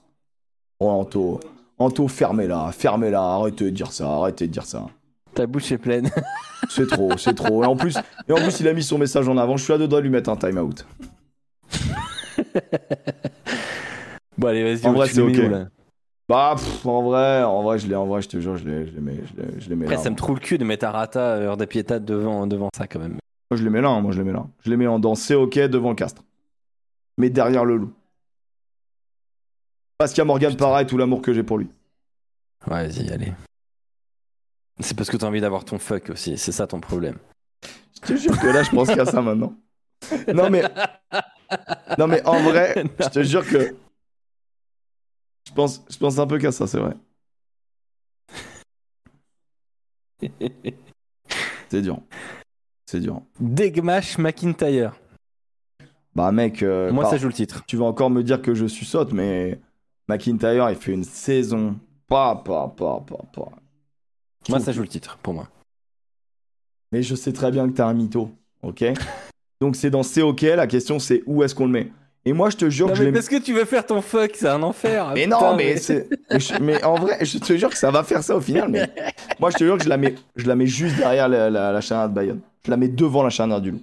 Oh 0.80 0.90
Anto. 0.90 1.40
Anto, 1.78 2.08
fermez-la, 2.08 2.72
fermez-la, 2.72 3.22
arrêtez 3.22 3.66
de 3.66 3.70
dire 3.72 3.92
ça, 3.92 4.10
arrêtez 4.10 4.48
de 4.48 4.52
dire 4.52 4.66
ça. 4.66 4.86
Ta 5.40 5.48
bouche 5.48 5.72
est 5.72 5.78
pleine. 5.78 6.12
C'est 6.70 6.86
trop, 6.86 7.18
c'est 7.18 7.34
trop. 7.34 7.64
Et 7.64 7.66
en 7.66 7.78
plus, 7.78 7.96
et 8.28 8.34
en 8.34 8.36
plus, 8.36 8.60
il 8.60 8.68
a 8.68 8.74
mis 8.74 8.84
son 8.84 8.98
message 8.98 9.30
en 9.30 9.38
avant. 9.38 9.56
Je 9.56 9.64
suis 9.64 9.72
à 9.72 9.78
deux 9.78 9.88
doigts 9.88 10.00
de 10.00 10.04
lui 10.04 10.10
mettre 10.12 10.30
un 10.30 10.36
time 10.36 10.58
out. 10.58 10.86
bon, 14.38 14.48
allez, 14.50 14.64
vas-y, 14.76 14.86
En 14.86 14.92
vrai, 14.92 15.08
c'est 15.08 15.22
ok. 15.22 15.30
où, 15.34 15.50
là 15.50 15.70
Bah, 16.28 16.56
pff, 16.58 16.86
en 16.86 17.02
vrai, 17.04 17.42
en 17.44 17.64
vrai, 17.64 17.80
je 17.80 17.88
l'ai, 17.88 17.96
en 17.96 18.06
vrai, 18.06 18.22
je 18.22 18.28
te 18.28 18.38
jure, 18.42 18.58
je 18.58 18.66
l'ai, 18.66 18.86
je 18.86 18.92
les 18.92 19.00
mets, 19.00 19.16
je 19.60 19.70
les, 19.70 19.76
mets 19.78 19.86
Après, 19.86 19.96
là. 19.96 20.04
ça 20.04 20.10
me 20.10 20.18
trouve 20.18 20.36
le 20.36 20.42
cul 20.42 20.58
de 20.58 20.66
mettre 20.66 20.86
Arata, 20.86 21.38
heure 21.38 21.56
de 21.56 21.64
piétade 21.64 22.04
devant, 22.04 22.46
devant 22.46 22.68
ça, 22.76 22.86
quand 22.88 23.00
même. 23.00 23.18
Moi, 23.50 23.58
je 23.58 23.64
les 23.64 23.70
mets 23.70 23.82
là, 23.82 23.88
hein, 23.90 24.02
moi, 24.02 24.12
je 24.12 24.18
les 24.18 24.26
mets 24.26 24.34
là. 24.34 24.46
Je 24.66 24.70
les 24.70 24.76
mets 24.76 24.88
en 24.88 25.00
dans 25.00 25.16
c'est 25.16 25.36
ok 25.36 25.58
devant 25.60 25.90
le 25.90 25.96
castre. 25.96 26.24
Mais 27.18 27.30
derrière 27.30 27.64
le 27.64 27.78
loup. 27.78 27.94
Parce 29.98 30.12
qu'il 30.12 30.20
y 30.20 30.22
a 30.22 30.26
Morgan 30.26 30.56
Parra 30.58 30.82
et 30.82 30.86
tout 30.86 30.98
l'amour 30.98 31.22
que 31.22 31.32
j'ai 31.34 31.44
pour 31.44 31.58
lui. 31.58 31.70
Ouais, 32.70 32.88
vas-y, 32.88 33.10
allez. 33.10 33.32
C'est 34.80 34.96
parce 34.96 35.10
que 35.10 35.18
t'as 35.18 35.28
envie 35.28 35.42
d'avoir 35.42 35.66
ton 35.66 35.78
fuck 35.80 36.10
aussi, 36.10 36.38
c'est 36.38 36.52
ça 36.52 36.68
ton 36.68 36.80
problème. 36.80 37.18
Je 38.02 38.08
te 38.14 38.16
jure 38.16 38.40
que 38.40 38.48
là, 38.48 38.64
je 38.64 38.70
pense 38.70 38.88
qu'à 38.88 39.06
ça 39.06 39.22
maintenant. 39.22 39.54
Non, 40.34 40.50
mais. 40.50 40.64
Non, 41.98 42.08
mais 42.08 42.26
en 42.26 42.42
vrai, 42.42 42.86
je 43.00 43.10
te 43.10 43.24
jure 43.24 43.46
que. 43.46 43.76
Je 45.48 45.54
pense, 45.54 45.84
je 45.90 45.98
pense 45.98 46.18
un 46.20 46.28
peu 46.28 46.38
qu'à 46.38 46.52
ça, 46.52 46.66
c'est 46.68 46.80
vrai. 46.80 46.94
C'est 51.70 51.82
dur. 51.82 52.00
C'est 52.86 53.00
dur. 53.00 53.22
Degmash 53.40 54.18
McIntyre. 54.18 54.94
Bah, 56.16 56.32
mec. 56.32 56.64
euh, 56.64 56.92
Moi, 56.92 57.04
par- 57.04 57.12
ça 57.12 57.18
joue 57.18 57.28
le 57.28 57.34
titre. 57.34 57.64
Tu 57.68 57.78
vas 57.78 57.86
encore 57.86 58.10
me 58.10 58.24
dire 58.24 58.42
que 58.42 58.54
je 58.54 58.66
suis 58.66 58.86
saute, 58.86 59.12
mais. 59.14 59.60
McIntyre, 60.08 60.70
il 60.72 60.76
fait 60.76 60.94
une 60.94 61.04
saison. 61.04 61.78
Pas, 62.08 62.36
pas, 62.36 62.68
pas, 62.70 63.00
pas, 63.02 63.24
pas. 63.34 63.52
Moi, 64.48 64.60
ça 64.60 64.72
joue 64.72 64.82
le 64.82 64.88
titre, 64.88 65.18
pour 65.22 65.34
moi. 65.34 65.48
Mais 66.92 67.04
je 67.04 67.14
sais 67.16 67.34
très 67.34 67.52
bien 67.52 67.68
que 67.68 67.74
t'es 67.74 67.82
un 67.84 67.94
mytho, 67.94 68.32
ok? 68.64 68.84
Donc 69.62 69.76
c'est 69.76 69.90
dans 69.90 70.04
C'est 70.04 70.22
ok, 70.22 70.42
la 70.42 70.66
question 70.68 70.98
c'est 71.00 71.22
où 71.28 71.44
est-ce 71.44 71.54
qu'on 71.54 71.66
le 71.66 71.72
met? 71.72 71.92
Et 72.26 72.34
moi 72.34 72.50
je 72.50 72.58
te 72.58 72.70
jure 72.70 72.88
Non, 72.88 72.94
que 72.94 72.98
je 72.98 73.04
mais 73.04 73.10
l'ai 73.10 73.14
parce 73.14 73.30
que 73.30 73.36
tu 73.40 73.54
veux 73.54 73.66
faire 73.66 73.86
ton 73.86 74.02
fuck, 74.02 74.32
c'est 74.34 74.48
un 74.48 74.64
enfer. 74.64 75.12
Mais 75.14 75.26
putain, 75.26 75.52
non, 75.52 75.58
mais 76.62 76.84
en 76.84 76.96
vrai, 76.96 77.24
je 77.24 77.38
te 77.38 77.56
jure 77.58 77.70
que 77.70 77.78
ça 77.78 77.92
va 77.92 78.04
faire 78.04 78.24
ça 78.24 78.36
au 78.36 78.42
final. 78.42 78.70
Mais 78.70 78.90
moi, 79.40 79.50
je 79.52 79.58
te 79.58 79.64
jure 79.64 79.78
que 79.78 79.84
je 79.84 79.90
la 79.90 79.98
mets, 79.98 80.16
je 80.36 80.48
la 80.48 80.56
mets 80.56 80.66
juste 80.66 80.96
derrière 80.98 81.30
la, 81.30 81.50
la, 81.50 81.72
la 81.72 81.82
charnière 81.82 82.10
de 82.10 82.16
Bayonne. 82.16 82.40
Je 82.66 82.72
la 82.72 82.78
mets 82.78 82.88
devant 82.88 83.22
la 83.24 83.30
charnière 83.30 83.62
du 83.62 83.72
loup. 83.72 83.82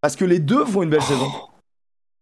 Parce 0.00 0.14
que 0.16 0.24
les 0.24 0.38
deux 0.38 0.64
font 0.64 0.82
une 0.82 0.90
belle 0.90 1.02
saison. 1.02 1.26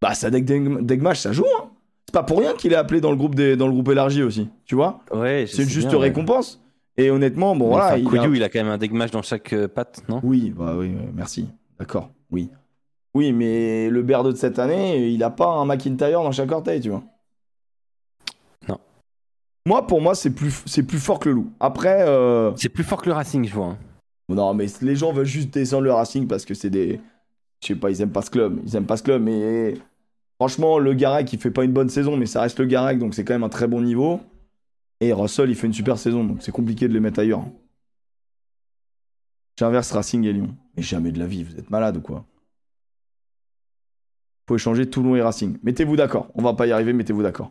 Bah, 0.00 0.14
ça 0.14 0.30
Deg- 0.30 0.84
Degmash, 0.84 1.20
ça 1.20 1.32
joue. 1.32 1.44
Hein. 1.60 1.68
C'est 2.06 2.12
pas 2.14 2.22
pour 2.22 2.38
rien 2.38 2.54
qu'il 2.54 2.72
est 2.72 2.76
appelé 2.76 3.00
dans 3.00 3.10
le 3.10 3.16
groupe 3.16 3.34
des, 3.34 3.56
dans 3.56 3.66
le 3.66 3.72
groupe 3.72 3.88
élargi 3.90 4.22
aussi. 4.22 4.48
Tu 4.64 4.74
vois? 4.74 5.00
Ouais, 5.12 5.44
C'est 5.46 5.62
une 5.62 5.68
juste 5.68 5.88
bien, 5.88 5.98
ouais. 5.98 6.06
Et 6.98 7.10
honnêtement, 7.10 7.54
bon 7.54 7.68
voilà. 7.68 7.86
enfin, 7.86 7.96
il 7.98 8.06
a- 8.06 8.10
Kouyou, 8.10 8.34
il 8.34 8.42
a 8.42 8.48
quand 8.48 8.62
même 8.64 8.68
un 9.00 9.06
dans 9.06 9.22
chaque 9.22 9.52
euh, 9.52 9.68
patte, 9.68 10.02
non? 10.08 10.20
Oui, 10.24 10.52
bah 10.54 10.74
oui, 10.76 10.92
merci. 11.14 11.46
D'accord. 11.78 12.10
Oui. 12.30 12.50
Oui, 13.14 13.32
mais 13.32 13.88
le 13.88 14.02
Berde 14.02 14.32
de 14.32 14.36
cette 14.36 14.58
année, 14.58 15.08
il 15.08 15.22
a 15.22 15.30
pas 15.30 15.46
un 15.48 15.64
McIntyre 15.64 16.22
dans 16.22 16.32
chaque 16.32 16.50
orteil, 16.50 16.80
tu 16.80 16.90
vois. 16.90 17.04
Non. 18.68 18.78
Moi, 19.64 19.86
pour 19.86 20.00
moi, 20.00 20.16
c'est 20.16 20.30
plus, 20.30 20.62
c'est 20.66 20.82
plus 20.82 20.98
fort 20.98 21.20
que 21.20 21.28
le 21.28 21.36
loup. 21.36 21.50
Après, 21.60 22.02
euh, 22.06 22.50
C'est 22.56 22.68
plus 22.68 22.84
fort 22.84 23.00
que 23.00 23.08
le 23.08 23.14
Racing, 23.14 23.46
je 23.46 23.54
vois. 23.54 23.66
hein. 23.66 23.78
non, 24.28 24.52
mais 24.52 24.66
les 24.82 24.96
gens 24.96 25.12
veulent 25.12 25.24
juste 25.24 25.54
descendre 25.54 25.84
le 25.84 25.92
Racing 25.92 26.26
parce 26.26 26.44
que 26.44 26.54
c'est 26.54 26.70
des. 26.70 27.00
Je 27.62 27.68
sais 27.68 27.74
pas, 27.76 27.90
ils 27.90 28.00
aiment 28.02 28.10
pas 28.12 28.22
ce 28.22 28.30
club. 28.30 28.60
Ils 28.66 28.74
aiment 28.76 28.86
pas 28.86 28.96
ce 28.96 29.02
club, 29.04 29.22
mais 29.22 29.74
franchement, 30.40 30.78
le 30.78 30.94
Garec, 30.94 31.32
il 31.32 31.38
fait 31.38 31.50
pas 31.52 31.64
une 31.64 31.72
bonne 31.72 31.88
saison, 31.88 32.16
mais 32.16 32.26
ça 32.26 32.40
reste 32.42 32.58
le 32.58 32.66
Garec, 32.66 32.98
donc 32.98 33.14
c'est 33.14 33.24
quand 33.24 33.34
même 33.34 33.44
un 33.44 33.48
très 33.48 33.66
bon 33.68 33.80
niveau. 33.80 34.20
Et 35.00 35.12
Russell, 35.12 35.48
il 35.50 35.54
fait 35.56 35.66
une 35.68 35.72
super 35.72 35.96
saison, 35.98 36.24
donc 36.24 36.42
c'est 36.42 36.50
compliqué 36.52 36.88
de 36.88 36.92
les 36.92 37.00
mettre 37.00 37.20
ailleurs. 37.20 37.44
J'inverse 39.58 39.92
Racing 39.92 40.24
et 40.24 40.32
Lyon. 40.32 40.56
Mais 40.76 40.82
jamais 40.82 41.12
de 41.12 41.18
la 41.18 41.26
vie, 41.26 41.44
vous 41.44 41.56
êtes 41.56 41.70
malade 41.70 41.96
ou 41.96 42.00
quoi? 42.00 42.24
Faut 44.48 44.56
échanger 44.56 44.88
Toulon 44.88 45.14
et 45.16 45.22
Racing. 45.22 45.58
Mettez-vous 45.62 45.96
d'accord. 45.96 46.30
On 46.34 46.42
va 46.42 46.54
pas 46.54 46.66
y 46.66 46.72
arriver, 46.72 46.92
mettez-vous 46.92 47.22
d'accord. 47.22 47.50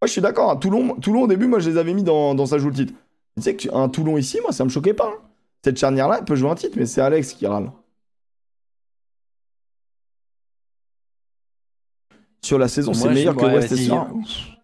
Moi, 0.00 0.06
je 0.06 0.12
suis 0.12 0.20
d'accord. 0.20 0.50
hein. 0.50 0.56
Toulon, 0.56 0.96
Toulon, 1.00 1.22
au 1.22 1.26
début, 1.26 1.46
moi, 1.46 1.58
je 1.58 1.70
les 1.70 1.76
avais 1.76 1.94
mis 1.94 2.02
dans, 2.02 2.34
dans 2.34 2.46
sa 2.46 2.58
joue 2.58 2.68
le 2.68 2.74
titre. 2.74 2.94
Tu 3.36 3.42
sais 3.42 3.56
qu'un 3.56 3.88
Toulon 3.88 4.16
ici, 4.16 4.38
moi, 4.42 4.52
ça 4.52 4.64
me 4.64 4.70
choquait 4.70 4.94
pas. 4.94 5.08
hein. 5.08 5.22
Cette 5.64 5.78
charnière-là, 5.78 6.18
elle 6.18 6.24
peut 6.24 6.36
jouer 6.36 6.50
un 6.50 6.54
titre, 6.54 6.76
mais 6.78 6.86
c'est 6.86 7.00
Alex 7.00 7.32
qui 7.34 7.46
râle. 7.46 7.70
Sur 12.42 12.58
la 12.58 12.68
saison, 12.68 12.94
c'est 12.94 13.08
meilleur 13.12 13.36
que 13.36 13.44
West 13.44 13.72
vas-y. 13.72 14.55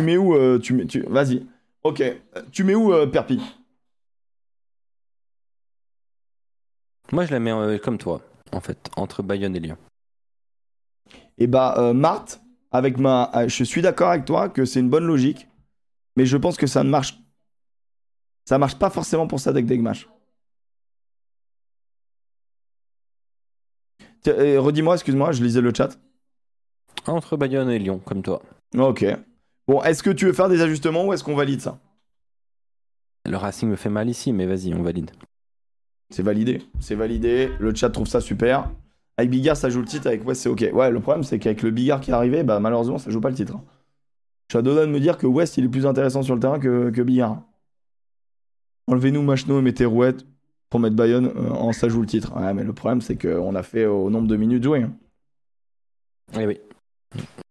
Tu, 0.00 0.06
mets 0.06 0.16
où 0.16 0.34
euh, 0.34 0.58
tu 0.58 0.72
mets, 0.72 0.86
tu... 0.86 1.00
Vas-y. 1.00 1.46
Ok. 1.82 2.02
Tu 2.52 2.64
mets 2.64 2.74
où 2.74 2.92
euh, 2.92 3.06
Perpi 3.06 3.40
Moi, 7.12 7.26
je 7.26 7.32
la 7.32 7.40
mets 7.40 7.52
euh, 7.52 7.78
comme 7.78 7.98
toi, 7.98 8.20
en 8.52 8.60
fait, 8.60 8.88
entre 8.96 9.22
Bayonne 9.22 9.56
et 9.56 9.60
Lyon. 9.60 9.76
Et 11.38 11.46
bah, 11.46 11.74
euh, 11.78 11.92
Marthe, 11.92 12.40
avec 12.70 12.98
ma. 12.98 13.30
euh, 13.34 13.48
je 13.48 13.64
suis 13.64 13.82
d'accord 13.82 14.10
avec 14.10 14.24
toi 14.24 14.48
que 14.48 14.64
c'est 14.64 14.80
une 14.80 14.90
bonne 14.90 15.06
logique, 15.06 15.48
mais 16.16 16.24
je 16.24 16.36
pense 16.36 16.56
que 16.56 16.66
ça 16.66 16.84
ne 16.84 16.90
marche. 16.90 17.18
Ça 18.44 18.58
marche 18.58 18.78
pas 18.78 18.90
forcément 18.90 19.26
pour 19.26 19.40
ça 19.40 19.52
deck 19.52 19.66
Degmash. 19.66 20.08
Redis-moi, 24.26 24.94
excuse-moi, 24.94 25.32
je 25.32 25.42
lisais 25.42 25.60
le 25.60 25.72
chat. 25.74 25.98
Entre 27.06 27.36
Bayonne 27.36 27.70
et 27.70 27.78
Lyon, 27.78 27.98
comme 27.98 28.22
toi. 28.22 28.42
Ok. 28.76 29.04
Bon, 29.70 29.80
est-ce 29.84 30.02
que 30.02 30.10
tu 30.10 30.26
veux 30.26 30.32
faire 30.32 30.48
des 30.48 30.62
ajustements 30.62 31.06
ou 31.06 31.12
est-ce 31.12 31.22
qu'on 31.22 31.36
valide 31.36 31.60
ça? 31.60 31.78
Le 33.24 33.36
Racing 33.36 33.68
me 33.68 33.76
fait 33.76 33.88
mal 33.88 34.10
ici, 34.10 34.32
mais 34.32 34.44
vas-y, 34.44 34.74
on 34.74 34.82
valide. 34.82 35.12
C'est 36.08 36.24
validé. 36.24 36.66
C'est 36.80 36.96
validé. 36.96 37.52
Le 37.60 37.72
chat 37.72 37.88
trouve 37.88 38.08
ça 38.08 38.20
super. 38.20 38.68
Avec 39.16 39.30
Bigard, 39.30 39.56
ça 39.56 39.70
joue 39.70 39.78
le 39.78 39.86
titre. 39.86 40.08
Avec 40.08 40.26
West, 40.26 40.42
c'est 40.42 40.48
ok. 40.48 40.70
Ouais, 40.72 40.90
le 40.90 40.98
problème, 40.98 41.22
c'est 41.22 41.38
qu'avec 41.38 41.62
le 41.62 41.70
Bigard 41.70 42.00
qui 42.00 42.10
est 42.10 42.14
arrivé, 42.14 42.42
bah, 42.42 42.58
malheureusement, 42.58 42.98
ça 42.98 43.12
joue 43.12 43.20
pas 43.20 43.28
le 43.28 43.36
titre. 43.36 43.60
Shadowdan 44.50 44.88
de 44.88 44.92
me 44.92 44.98
dire 44.98 45.16
que 45.16 45.28
West, 45.28 45.56
il 45.56 45.66
est 45.66 45.68
plus 45.68 45.86
intéressant 45.86 46.24
sur 46.24 46.34
le 46.34 46.40
terrain 46.40 46.58
que, 46.58 46.90
que 46.90 47.02
Bigard. 47.02 47.40
Enlevez-nous 48.88 49.22
Machno 49.22 49.60
et 49.60 49.62
mettez 49.62 49.84
Rouette 49.84 50.26
pour 50.68 50.80
mettre 50.80 50.96
Bayonne 50.96 51.26
euh, 51.26 51.50
en 51.50 51.72
ça 51.72 51.88
joue 51.88 52.00
le 52.00 52.08
titre. 52.08 52.36
Ouais, 52.36 52.52
mais 52.54 52.64
le 52.64 52.72
problème, 52.72 53.02
c'est 53.02 53.16
qu'on 53.16 53.54
a 53.54 53.62
fait 53.62 53.86
au 53.86 54.10
nombre 54.10 54.26
de 54.26 54.34
minutes 54.34 54.64
jouées. 54.64 54.84
Eh 56.36 56.44
oui. 56.44 56.58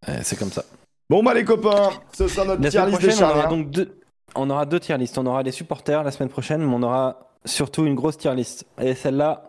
Euh, 0.09 0.19
c'est 0.21 0.37
comme 0.37 0.51
ça. 0.51 0.65
Bon, 1.09 1.23
bah, 1.23 1.33
les 1.33 1.43
copains, 1.43 1.89
ce 2.13 2.27
sera 2.27 2.45
notre 2.45 2.61
La 2.61 2.69
tier 2.69 2.85
list 2.85 3.01
des 3.01 3.07
prochaine, 3.07 3.23
on 3.25 3.29
aura 3.31 3.47
donc 3.47 3.69
deux. 3.71 3.99
On 4.35 4.49
aura 4.49 4.65
deux 4.65 4.79
tier 4.79 4.97
lists. 4.97 5.17
On 5.17 5.25
aura 5.25 5.41
les 5.41 5.51
supporters 5.51 6.03
la 6.03 6.11
semaine 6.11 6.29
prochaine, 6.29 6.61
mais 6.61 6.73
on 6.73 6.83
aura 6.83 7.31
surtout 7.45 7.85
une 7.85 7.95
grosse 7.95 8.17
tier 8.17 8.33
list. 8.35 8.65
Et 8.79 8.93
celle-là, 8.93 9.45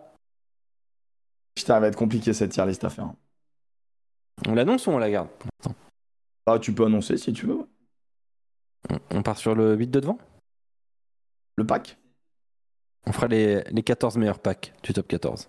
Putain, 1.54 1.74
elle 1.76 1.80
va 1.82 1.88
être 1.88 1.96
compliqué 1.96 2.32
cette 2.32 2.52
tier 2.52 2.64
list 2.64 2.82
à 2.84 2.88
faire. 2.90 3.12
on 4.48 4.54
l'annonce 4.54 4.86
ou 4.86 4.90
on 4.90 4.98
la 4.98 5.10
garde? 5.10 5.28
Ah, 6.46 6.58
tu 6.58 6.72
peux 6.72 6.86
annoncer 6.86 7.18
si 7.18 7.32
tu 7.34 7.46
veux. 7.46 7.66
On- 8.90 8.98
On 9.18 9.22
part 9.22 9.36
sur 9.36 9.54
le 9.54 9.74
8 9.76 9.88
de 9.88 10.00
devant? 10.00 10.18
Le 11.56 11.66
pack? 11.66 11.98
On 13.06 13.12
fera 13.12 13.26
les, 13.26 13.62
les 13.64 13.82
14 13.82 14.16
meilleurs 14.16 14.38
packs 14.38 14.72
du 14.82 14.94
top 14.94 15.06
14. 15.08 15.48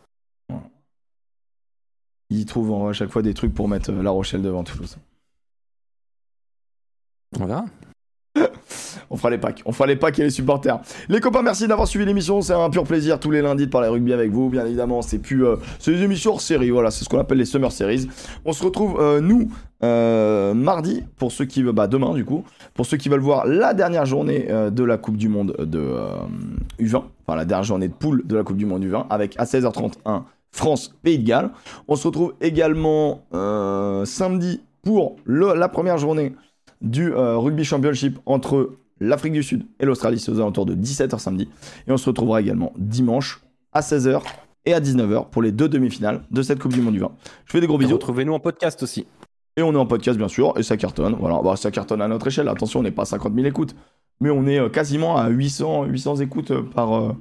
Ils 2.29 2.45
trouvent 2.45 2.89
à 2.89 2.93
chaque 2.93 3.09
fois 3.09 3.21
des 3.21 3.33
trucs 3.33 3.53
pour 3.53 3.67
mettre 3.69 3.91
euh, 3.91 4.01
La 4.03 4.09
Rochelle 4.11 4.41
devant 4.41 4.63
Toulouse. 4.63 4.97
On. 7.39 7.47
On 9.09 9.17
fera 9.17 9.29
les 9.29 9.37
packs. 9.37 9.61
On 9.65 9.71
fera 9.71 9.87
les 9.87 9.95
packs 9.95 10.19
et 10.19 10.23
les 10.23 10.29
supporters. 10.29 10.79
Les 11.09 11.19
copains, 11.19 11.41
merci 11.41 11.67
d'avoir 11.67 11.87
suivi 11.87 12.05
l'émission. 12.05 12.41
C'est 12.41 12.53
un 12.53 12.69
pur 12.69 12.83
plaisir 12.83 13.19
tous 13.19 13.31
les 13.31 13.41
lundis 13.41 13.65
de 13.65 13.71
parler 13.71 13.89
rugby 13.89 14.13
avec 14.13 14.31
vous. 14.31 14.49
Bien 14.49 14.65
évidemment, 14.65 15.01
c'est 15.01 15.19
plus. 15.19 15.45
euh, 15.45 15.57
des 15.85 16.01
émissions 16.01 16.33
hors 16.33 16.41
série. 16.41 16.69
Voilà, 16.69 16.91
c'est 16.91 17.03
ce 17.03 17.09
qu'on 17.09 17.19
appelle 17.19 17.37
les 17.37 17.45
Summer 17.45 17.71
Series. 17.71 18.07
On 18.45 18.53
se 18.53 18.63
retrouve, 18.63 18.99
euh, 19.01 19.19
nous, 19.19 19.49
euh, 19.83 20.53
mardi, 20.53 21.03
pour 21.17 21.31
ceux 21.31 21.45
qui 21.45 21.61
veulent. 21.61 21.73
Bah, 21.73 21.87
demain, 21.87 22.13
du 22.13 22.23
coup. 22.25 22.43
Pour 22.73 22.85
ceux 22.85 22.97
qui 22.97 23.09
veulent 23.09 23.19
voir 23.19 23.45
la 23.45 23.73
dernière 23.73 24.05
journée 24.05 24.47
euh, 24.49 24.69
de 24.69 24.83
la 24.83 24.97
Coupe 24.97 25.17
du 25.17 25.27
Monde 25.27 25.55
de 25.59 25.79
euh, 25.79 26.15
U20. 26.79 27.03
Enfin, 27.27 27.35
la 27.35 27.45
dernière 27.45 27.65
journée 27.65 27.87
de 27.89 27.93
poule 27.93 28.25
de 28.25 28.35
la 28.35 28.43
Coupe 28.43 28.57
du 28.57 28.65
Monde 28.65 28.83
U20. 28.83 29.07
Avec 29.09 29.35
à 29.39 29.43
16h31 29.43 30.23
France, 30.51 30.93
Pays 31.01 31.19
de 31.19 31.27
Galles. 31.27 31.51
On 31.87 31.95
se 31.95 32.07
retrouve 32.07 32.33
également 32.41 33.23
samedi 34.05 34.61
pour 34.83 35.15
la 35.25 35.69
première 35.69 35.97
journée 35.97 36.33
du 36.81 37.13
euh, 37.13 37.37
Rugby 37.37 37.63
Championship 37.63 38.19
entre 38.25 38.71
l'Afrique 38.99 39.33
du 39.33 39.43
Sud 39.43 39.65
et 39.79 39.85
l'Australie, 39.85 40.19
c'est 40.19 40.31
aux 40.31 40.39
alentours 40.39 40.65
de 40.65 40.75
17h 40.75 41.19
samedi. 41.19 41.49
Et 41.87 41.91
on 41.91 41.97
se 41.97 42.07
retrouvera 42.07 42.41
également 42.41 42.73
dimanche 42.77 43.41
à 43.73 43.81
16h 43.81 44.21
et 44.65 44.73
à 44.73 44.79
19h 44.79 45.29
pour 45.29 45.41
les 45.41 45.51
deux 45.51 45.67
demi-finales 45.67 46.21
de 46.29 46.41
cette 46.41 46.59
Coupe 46.59 46.73
du 46.73 46.81
Monde 46.81 46.93
du 46.93 46.99
vin. 46.99 47.11
Je 47.45 47.51
fais 47.51 47.61
des 47.61 47.67
gros 47.67 47.77
bisous. 47.77 47.93
Retrouvez-nous 47.93 48.33
en 48.33 48.39
podcast 48.39 48.83
aussi. 48.83 49.05
Et 49.57 49.63
on 49.63 49.73
est 49.73 49.77
en 49.77 49.85
podcast, 49.85 50.17
bien 50.17 50.27
sûr, 50.27 50.53
et 50.57 50.63
ça 50.63 50.77
cartonne. 50.77 51.15
Voilà, 51.19 51.41
bah, 51.43 51.55
ça 51.55 51.71
cartonne 51.71 52.01
à 52.01 52.07
notre 52.07 52.27
échelle. 52.27 52.47
Attention, 52.47 52.79
on 52.79 52.83
n'est 52.83 52.91
pas 52.91 53.01
à 53.01 53.05
50 53.05 53.33
000 53.33 53.45
écoutes, 53.47 53.75
mais 54.21 54.29
on 54.29 54.47
est 54.47 54.59
euh, 54.59 54.69
quasiment 54.69 55.17
à 55.17 55.27
800, 55.27 55.85
800 55.85 56.17
écoutes 56.17 56.51
euh, 56.51 56.61
par, 56.61 56.95
euh, 56.95 57.11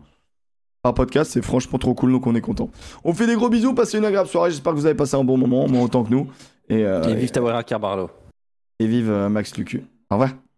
par 0.82 0.94
podcast. 0.94 1.32
C'est 1.32 1.42
franchement 1.42 1.78
trop 1.78 1.94
cool, 1.94 2.12
donc 2.12 2.26
on 2.26 2.34
est 2.36 2.40
content. 2.40 2.70
On 3.02 3.14
fait 3.14 3.26
des 3.26 3.34
gros 3.34 3.48
bisous, 3.48 3.74
passez 3.74 3.98
une 3.98 4.04
agréable 4.04 4.28
soirée. 4.28 4.50
J'espère 4.50 4.72
que 4.74 4.78
vous 4.78 4.86
avez 4.86 4.94
passé 4.94 5.16
un 5.16 5.24
bon 5.24 5.38
moment, 5.38 5.66
moi 5.66 5.82
autant 5.82 6.04
que 6.04 6.10
nous. 6.10 6.28
Et, 6.68 6.84
euh, 6.84 7.02
Et 7.02 7.14
vive 7.16 7.32
Tawera 7.32 7.64
Carbarlo. 7.64 8.10
Et 8.80 8.86
vive 8.88 9.10
euh, 9.10 9.28
Max 9.28 9.56
Lucu. 9.56 9.84
Au 10.10 10.16
revoir. 10.16 10.40